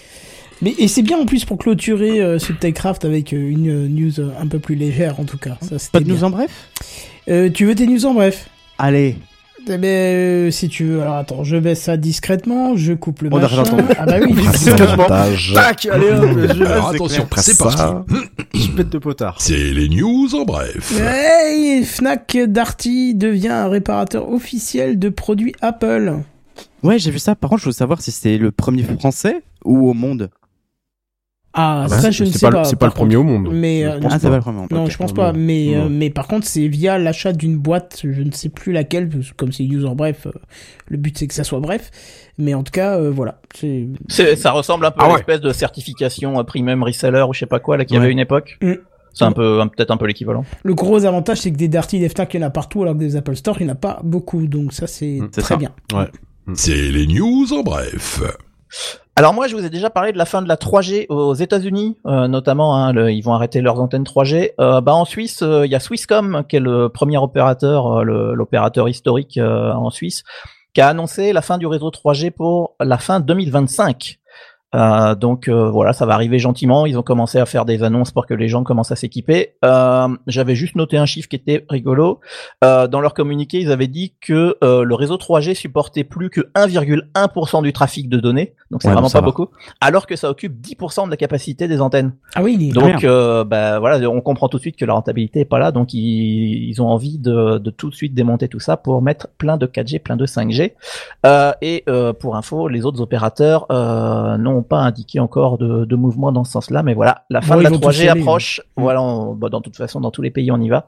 Mais 0.61 0.73
et 0.77 0.89
c'est 0.89 1.01
bien 1.01 1.17
en 1.17 1.25
plus 1.25 1.45
pour 1.45 1.57
clôturer 1.57 2.19
euh, 2.19 2.39
ce 2.39 2.51
Techcraft 2.51 3.05
avec 3.05 3.31
euh, 3.31 3.37
une 3.37 3.69
euh, 3.69 3.87
news 3.87 4.19
un 4.37 4.47
peu 4.47 4.59
plus 4.59 4.75
légère 4.75 5.19
en 5.21 5.23
tout 5.23 5.37
cas. 5.37 5.57
Ça, 5.61 5.77
Pas 5.93 6.01
de 6.01 6.09
news 6.09 6.23
en 6.25 6.29
bref? 6.29 6.69
Euh, 7.29 7.49
tu 7.49 7.65
veux 7.65 7.75
tes 7.75 7.87
news 7.87 8.05
en 8.05 8.13
bref? 8.13 8.49
Allez. 8.77 9.15
Eh 9.71 9.77
ben, 9.77 9.87
euh, 9.87 10.51
si 10.51 10.67
tu 10.67 10.85
veux, 10.85 11.01
alors 11.01 11.15
attends, 11.17 11.43
je 11.43 11.55
baisse 11.57 11.81
ça 11.81 11.95
discrètement, 11.95 12.75
je 12.75 12.93
coupe 12.93 13.21
le 13.21 13.29
On 13.31 13.37
a 13.37 13.41
machin. 13.41 13.63
Ah 13.99 14.05
bah 14.05 14.15
oui, 14.21 14.33
Discrètement. 14.51 15.05
Tac, 15.53 15.85
allez 15.85 16.09
hop, 16.11 16.39
je... 16.55 16.63
Alors 16.63 16.89
attention, 16.89 17.27
c'est 17.37 17.53
Ça. 17.53 17.63
parti. 17.65 18.15
je 18.55 18.71
pète 18.71 18.89
de 18.89 18.97
potard. 18.97 19.35
C'est 19.39 19.55
les 19.71 19.87
news 19.87 20.33
en 20.33 20.43
bref. 20.43 20.99
Hey, 20.99 21.83
Fnac 21.83 22.35
Darty 22.47 23.13
devient 23.13 23.49
un 23.49 23.67
réparateur 23.69 24.29
officiel 24.31 24.97
de 24.97 25.09
produits 25.09 25.53
Apple. 25.61 26.15
Ouais, 26.81 26.97
j'ai 26.97 27.11
vu 27.11 27.19
ça. 27.19 27.35
Par 27.35 27.49
contre, 27.51 27.61
je 27.61 27.67
veux 27.67 27.71
savoir 27.73 28.01
si 28.01 28.11
c'est 28.11 28.37
le 28.37 28.51
premier 28.51 28.83
français 28.83 29.43
ou 29.65 29.89
au 29.89 29.93
monde. 29.93 30.29
Ah, 31.53 31.87
bah, 31.89 31.97
ça 31.99 32.11
je 32.11 32.23
ne 32.23 32.29
c'est 32.29 32.37
sais 32.37 32.49
pas 32.49 32.63
c'est 32.63 32.75
pas 32.75 32.85
le 32.85 32.91
premier 32.91 33.15
au 33.15 33.23
monde. 33.23 33.49
Mais 33.51 33.83
euh, 33.83 33.99
pense 33.99 34.13
ah, 34.13 34.19
c'est 34.19 34.29
pas 34.29 34.35
le 34.35 34.41
premier. 34.41 34.59
Non, 34.69 34.83
ok. 34.85 34.91
je 34.91 34.97
pense 34.97 35.13
pas. 35.13 35.31
non. 35.33 35.39
Mais, 35.39 35.75
euh, 35.75 35.87
mais 35.89 36.09
par 36.11 36.27
contre, 36.27 36.45
c'est 36.45 36.67
via 36.67 36.99
l'achat 36.99 37.33
d'une 37.33 37.57
boîte, 37.57 38.01
je 38.03 38.21
ne 38.21 38.31
sais 38.31 38.49
plus 38.49 38.71
laquelle, 38.71 39.09
comme 39.35 39.51
c'est 39.51 39.63
news 39.63 39.85
en 39.85 39.95
bref, 39.95 40.27
euh, 40.27 40.31
le 40.87 40.97
but 40.97 41.17
c'est 41.17 41.25
que 41.27 41.33
ça 41.33 41.43
soit 41.43 41.59
bref. 41.59 41.89
Mais 42.37 42.53
en 42.53 42.61
tout 42.63 42.71
cas, 42.71 42.97
euh, 42.99 43.09
voilà. 43.09 43.41
C'est 43.55 43.87
C'est, 44.07 44.35
ça 44.35 44.51
ressemble 44.51 44.85
un 44.85 44.91
peu 44.91 44.99
Ah 45.01 45.05
à 45.05 45.07
ouais. 45.09 45.13
l'espèce 45.15 45.41
de 45.41 45.51
certification 45.51 46.41
premium 46.43 46.83
reseller 46.83 47.25
ou 47.27 47.33
je 47.33 47.39
sais 47.39 47.45
pas 47.47 47.59
quoi 47.59 47.77
là 47.77 47.83
qu'il 47.85 47.95
y 47.95 47.99
Ouais. 47.99 48.05
avait 48.05 48.13
une 48.13 48.19
époque. 48.19 48.57
Mm. 48.61 48.73
C'est 49.13 49.25
un 49.25 49.31
peu, 49.31 49.59
un- 49.59 49.67
peut-être 49.67 49.89
un 49.91 49.97
peu 49.97 50.05
l'équivalent. 50.05 50.45
le 50.63 50.73
gros 50.75 51.03
avantage, 51.03 51.39
c'est 51.41 51.51
que 51.51 51.57
des 51.57 51.67
Darty, 51.67 51.99
des 51.99 52.09
Fnac, 52.09 52.31
il 52.35 52.41
y 52.41 52.43
en 52.43 52.47
a 52.47 52.51
partout, 52.51 52.83
alors 52.83 52.93
que 52.93 52.99
des 52.99 53.15
Apple 53.15 53.35
Store, 53.35 53.57
il 53.59 53.65
n'y 53.65 53.69
en 53.71 53.73
a 53.73 53.75
pas 53.75 53.99
beaucoup. 54.03 54.45
Donc 54.45 54.71
ça, 54.71 54.85
c'est 54.85 55.17
Mm, 55.19 55.29
c'est 55.31 55.41
très 55.41 55.55
ça. 55.55 55.57
bien. 55.57 55.71
Ouais. 55.93 56.05
C'est 56.53 56.75
les 56.91 57.07
news 57.07 57.47
en 57.51 57.63
bref. 57.63 58.21
Alors 59.19 59.33
moi, 59.33 59.49
je 59.49 59.55
vous 59.57 59.65
ai 59.65 59.69
déjà 59.69 59.89
parlé 59.89 60.13
de 60.13 60.17
la 60.17 60.23
fin 60.23 60.41
de 60.41 60.47
la 60.47 60.55
3G 60.55 61.07
aux 61.09 61.33
États-Unis, 61.33 61.97
euh, 62.05 62.29
notamment. 62.29 62.77
Hein, 62.77 63.09
ils 63.09 63.19
vont 63.19 63.33
arrêter 63.33 63.59
leurs 63.59 63.81
antennes 63.81 64.05
3G. 64.05 64.51
Euh, 64.61 64.79
bah 64.79 64.93
en 64.93 65.03
Suisse, 65.03 65.41
euh, 65.41 65.65
il 65.65 65.71
y 65.73 65.75
a 65.75 65.81
Swisscom 65.81 66.45
qui 66.47 66.55
est 66.55 66.61
le 66.61 66.87
premier 66.87 67.17
opérateur, 67.17 67.99
euh, 67.99 68.33
l'opérateur 68.33 68.87
historique 68.87 69.37
en 69.37 69.89
Suisse, 69.89 70.23
qui 70.73 70.79
a 70.79 70.87
annoncé 70.87 71.33
la 71.33 71.41
fin 71.41 71.57
du 71.57 71.67
réseau 71.67 71.89
3G 71.89 72.31
pour 72.31 72.77
la 72.79 72.97
fin 72.97 73.19
2025. 73.19 74.19
Euh, 74.75 75.15
donc 75.15 75.47
euh, 75.47 75.69
voilà, 75.71 75.93
ça 75.93 76.05
va 76.05 76.13
arriver 76.13 76.37
gentiment. 76.39 76.85
Ils 76.85 76.97
ont 76.97 77.01
commencé 77.03 77.39
à 77.39 77.45
faire 77.45 77.65
des 77.65 77.81
annonces 77.83 78.11
pour 78.11 78.25
que 78.27 78.33
les 78.33 78.47
gens 78.47 78.63
commencent 78.63 78.91
à 78.91 78.95
s'équiper. 78.95 79.55
Euh, 79.65 80.07
J'avais 80.27 80.55
juste 80.55 80.75
noté 80.75 80.97
un 80.97 81.05
chiffre 81.07 81.27
qui 81.27 81.35
était 81.35 81.65
rigolo. 81.69 82.19
Euh, 82.63 82.87
dans 82.87 83.01
leur 83.01 83.13
communiqué, 83.13 83.59
ils 83.59 83.71
avaient 83.71 83.87
dit 83.87 84.13
que 84.21 84.57
euh, 84.63 84.83
le 84.83 84.95
réseau 84.95 85.17
3G 85.17 85.55
supportait 85.55 86.03
plus 86.03 86.29
que 86.29 86.41
1,1% 86.55 87.63
du 87.63 87.73
trafic 87.73 88.09
de 88.09 88.19
données, 88.19 88.53
donc 88.71 88.81
c'est 88.81 88.87
Ouais, 88.89 88.93
vraiment 88.93 89.09
pas 89.09 89.19
va. 89.21 89.25
beaucoup, 89.25 89.47
alors 89.81 90.05
que 90.07 90.15
ça 90.15 90.29
occupe 90.29 90.59
10% 90.61 91.05
de 91.05 91.09
la 91.11 91.17
capacité 91.17 91.67
des 91.67 91.81
antennes. 91.81 92.13
Ah 92.35 92.41
oui, 92.43 92.55
il 92.59 92.69
est- 92.69 92.71
Donc 92.73 93.03
euh, 93.03 93.43
bah 93.43 93.79
voilà, 93.79 94.09
on 94.09 94.21
comprend 94.21 94.47
tout 94.49 94.57
de 94.57 94.61
suite 94.61 94.75
que 94.77 94.85
la 94.85 94.93
rentabilité 94.93 95.41
est 95.41 95.45
pas 95.45 95.59
là, 95.59 95.71
donc 95.71 95.93
ils, 95.93 96.69
ils 96.69 96.81
ont 96.81 96.87
envie 96.87 97.17
de, 97.19 97.57
de 97.57 97.69
tout 97.69 97.89
de 97.89 97.95
suite 97.95 98.13
démonter 98.13 98.47
tout 98.47 98.59
ça 98.59 98.77
pour 98.77 99.01
mettre 99.01 99.27
plein 99.37 99.57
de 99.57 99.65
4G, 99.65 99.99
plein 99.99 100.15
de 100.15 100.25
5G. 100.25 100.73
Euh, 101.25 101.51
et 101.61 101.83
euh, 101.89 102.13
pour 102.13 102.35
info, 102.35 102.67
les 102.67 102.85
autres 102.85 103.01
opérateurs 103.01 103.65
euh, 103.71 104.37
n'ont 104.59 104.63
pas 104.63 104.79
indiqué 104.79 105.19
encore 105.19 105.57
de, 105.57 105.85
de 105.85 105.95
mouvement 105.95 106.31
dans 106.31 106.43
ce 106.43 106.51
sens-là, 106.51 106.83
mais 106.83 106.93
voilà, 106.93 107.25
la 107.29 107.41
fin 107.41 107.57
de 107.57 107.61
la 107.63 107.69
ils 107.69 107.73
vont 107.73 107.79
tous 107.79 107.87
y 107.87 107.99
3G 108.01 108.09
aller, 108.09 108.21
approche. 108.21 108.61
hein. 108.63 108.81
Voilà, 108.81 109.01
on- 109.01 109.33
bah, 109.33 109.49
dans 109.49 109.61
toute 109.61 109.75
façon, 109.77 109.99
dans 110.01 110.11
tous 110.11 110.21
les 110.21 110.31
pays, 110.31 110.51
on 110.51 110.59
y 110.61 110.69
va. 110.69 110.85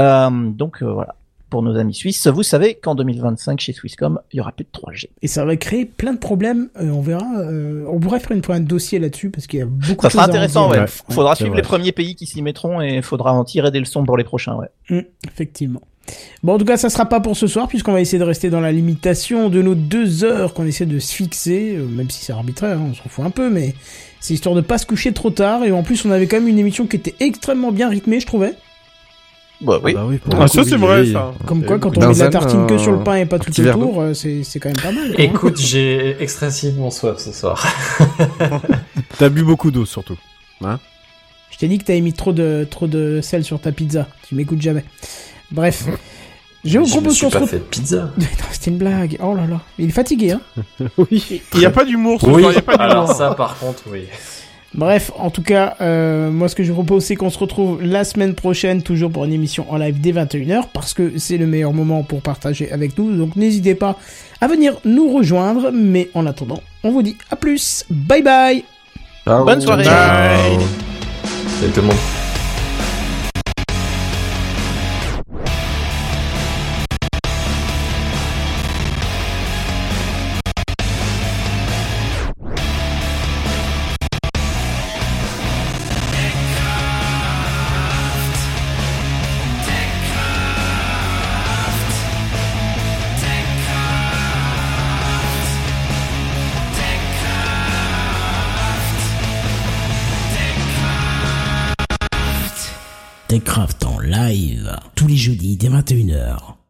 Euh, 0.00 0.30
donc 0.50 0.82
euh, 0.82 0.90
voilà, 0.92 1.14
pour 1.50 1.62
nos 1.62 1.76
amis 1.76 1.92
suisses, 1.94 2.26
vous 2.28 2.42
savez 2.42 2.74
qu'en 2.76 2.94
2025 2.94 3.60
chez 3.60 3.72
Swisscom, 3.74 4.18
il 4.32 4.38
y 4.38 4.40
aura 4.40 4.52
plus 4.52 4.64
de 4.64 4.70
3G. 4.70 5.08
Et 5.20 5.28
ça 5.28 5.44
va 5.44 5.54
créer 5.56 5.84
plein 5.84 6.14
de 6.14 6.18
problèmes. 6.18 6.68
euh, 6.80 6.88
on 6.90 7.02
verra. 7.02 7.24
on 7.26 8.00
pourrait 8.00 8.20
faire 8.20 8.32
une 8.36 8.42
fois 8.42 8.54
un 8.54 8.60
dossier 8.60 8.98
là-dessus 8.98 9.28
parce 9.30 9.46
qu'il 9.46 9.58
y 9.58 9.62
a 9.62 9.66
beaucoup 9.66 10.02
Ça 10.02 10.08
de 10.08 10.12
sera 10.12 10.22
choses 10.24 10.30
intéressant, 10.30 10.70
ouais. 10.70 10.86
Faudra 11.10 11.34
suivre 11.34 11.54
les 11.54 11.62
premiers 11.62 11.92
pays 11.92 12.14
qui 12.14 12.26
s'y 12.26 12.40
mettront 12.40 12.80
et 12.80 13.02
faudra 13.02 13.32
en 13.34 13.44
tirer 13.44 13.70
des 13.70 13.80
leçons 13.80 14.02
pour 14.04 14.16
les 14.16 14.24
prochains, 14.24 14.54
ouais. 14.56 14.68
Mm, 14.88 15.00
effectivement. 15.26 15.82
Bon, 16.42 16.54
en 16.54 16.58
tout 16.58 16.64
cas, 16.64 16.76
ça 16.76 16.90
sera 16.90 17.06
pas 17.06 17.20
pour 17.20 17.36
ce 17.36 17.46
soir, 17.46 17.68
puisqu'on 17.68 17.92
va 17.92 18.00
essayer 18.00 18.18
de 18.18 18.24
rester 18.24 18.50
dans 18.50 18.60
la 18.60 18.72
limitation 18.72 19.48
de 19.48 19.62
nos 19.62 19.74
deux 19.74 20.24
heures 20.24 20.54
qu'on 20.54 20.66
essaie 20.66 20.86
de 20.86 20.98
se 20.98 21.14
fixer, 21.14 21.76
euh, 21.76 21.86
même 21.86 22.10
si 22.10 22.24
c'est 22.24 22.32
arbitraire, 22.32 22.78
hein, 22.78 22.88
on 22.90 22.94
s'en 22.94 23.08
fout 23.08 23.24
un 23.24 23.30
peu, 23.30 23.48
mais 23.48 23.74
c'est 24.20 24.34
histoire 24.34 24.54
de 24.54 24.60
pas 24.60 24.78
se 24.78 24.86
coucher 24.86 25.12
trop 25.12 25.30
tard, 25.30 25.64
et 25.64 25.70
en 25.72 25.82
plus, 25.84 26.04
on 26.04 26.10
avait 26.10 26.26
quand 26.26 26.36
même 26.38 26.48
une 26.48 26.58
émission 26.58 26.86
qui 26.86 26.96
était 26.96 27.14
extrêmement 27.20 27.70
bien 27.70 27.88
rythmée, 27.88 28.18
je 28.18 28.26
trouvais. 28.26 28.54
Bah 29.60 29.78
oui. 29.82 29.94
Ah, 29.96 30.06
le 30.10 30.18
ça, 30.48 30.62
coup, 30.62 30.68
c'est 30.68 30.74
oui, 30.74 30.80
vrai, 30.80 31.00
oui. 31.02 31.12
ça. 31.12 31.32
Comme 31.46 31.64
quoi, 31.64 31.78
quand 31.78 31.96
on 31.96 32.08
met 32.08 32.14
de 32.14 32.18
la 32.18 32.28
tartine 32.30 32.66
que 32.66 32.78
sur 32.78 32.90
le 32.90 33.04
pain 33.04 33.14
et 33.14 33.26
pas 33.26 33.38
tout 33.38 33.52
autour, 33.60 34.00
euh, 34.00 34.12
c'est 34.12 34.42
c'est 34.42 34.58
quand 34.58 34.70
même 34.70 34.76
pas 34.82 34.90
mal. 34.90 35.14
quoi. 35.14 35.24
Écoute, 35.24 35.60
j'ai 35.60 36.16
excessivement 36.20 36.90
soif 36.90 37.18
ce 37.18 37.30
soir. 37.30 37.64
T'as 39.18 39.28
bu 39.28 39.44
beaucoup 39.44 39.70
d'eau 39.70 39.84
surtout. 39.84 40.16
Hein 40.64 40.80
Je 41.52 41.58
t'ai 41.58 41.68
dit 41.68 41.78
que 41.78 41.84
t'avais 41.84 42.00
mis 42.00 42.12
trop 42.12 42.32
de, 42.32 42.66
trop 42.68 42.88
de 42.88 43.20
sel 43.22 43.44
sur 43.44 43.60
ta 43.60 43.70
pizza. 43.70 44.08
Tu 44.28 44.34
m'écoutes 44.34 44.60
jamais. 44.60 44.84
Bref. 45.52 45.84
Je 46.64 46.78
vous 46.78 46.86
propose 46.86 47.14
suis 47.16 47.24
qu'on 47.26 47.30
se 47.30 47.34
pas 47.36 47.40
retrouve. 47.40 47.50
fait 47.50 47.58
de 47.58 47.62
pizza. 47.64 48.10
Non, 48.18 48.26
C'était 48.52 48.70
une 48.70 48.78
blague. 48.78 49.18
Oh 49.22 49.34
là 49.34 49.46
là. 49.46 49.60
Il 49.78 49.88
est 49.88 49.92
fatigué, 49.92 50.32
hein. 50.32 50.40
oui. 50.98 51.42
Il 51.54 51.58
n'y 51.58 51.66
a 51.66 51.70
pas 51.70 51.84
d'humour 51.84 52.20
ce 52.20 52.26
Oui, 52.26 52.42
soir, 52.42 52.52
il 52.52 52.56
y 52.56 52.58
a 52.58 52.62
pas 52.62 52.76
d'humour. 52.76 52.90
alors 52.90 53.12
ça 53.12 53.34
par 53.34 53.58
contre, 53.58 53.82
oui. 53.90 54.04
Bref, 54.74 55.10
en 55.18 55.28
tout 55.30 55.42
cas, 55.42 55.74
euh, 55.82 56.30
moi 56.30 56.48
ce 56.48 56.54
que 56.54 56.62
je 56.62 56.68
vous 56.72 56.82
propose, 56.82 57.04
c'est 57.04 57.14
qu'on 57.16 57.28
se 57.30 57.38
retrouve 57.38 57.82
la 57.82 58.04
semaine 58.04 58.34
prochaine, 58.34 58.82
toujours 58.82 59.10
pour 59.10 59.24
une 59.26 59.32
émission 59.34 59.66
en 59.70 59.76
live 59.76 60.00
dès 60.00 60.12
21h, 60.12 60.62
parce 60.72 60.94
que 60.94 61.18
c'est 61.18 61.36
le 61.36 61.46
meilleur 61.46 61.74
moment 61.74 62.04
pour 62.04 62.22
partager 62.22 62.70
avec 62.72 62.96
nous. 62.96 63.14
Donc 63.14 63.36
n'hésitez 63.36 63.74
pas 63.74 63.98
à 64.40 64.46
venir 64.48 64.78
nous 64.86 65.12
rejoindre. 65.12 65.70
Mais 65.74 66.08
en 66.14 66.24
attendant, 66.26 66.62
on 66.84 66.90
vous 66.92 67.02
dit 67.02 67.18
à 67.30 67.36
plus. 67.36 67.84
Bye 67.90 68.22
bye. 68.22 68.64
Bonne 69.26 69.60
soirée. 69.60 69.84
Bye. 69.84 70.58
Salut 71.60 71.72
tout 71.72 71.80
le 71.82 71.86
monde. 71.88 71.96
Techcraft 103.52 103.84
en 103.84 103.98
live 103.98 104.74
tous 104.94 105.06
les 105.06 105.16
jeudis 105.18 105.58
dès 105.58 105.68
21h. 105.68 106.61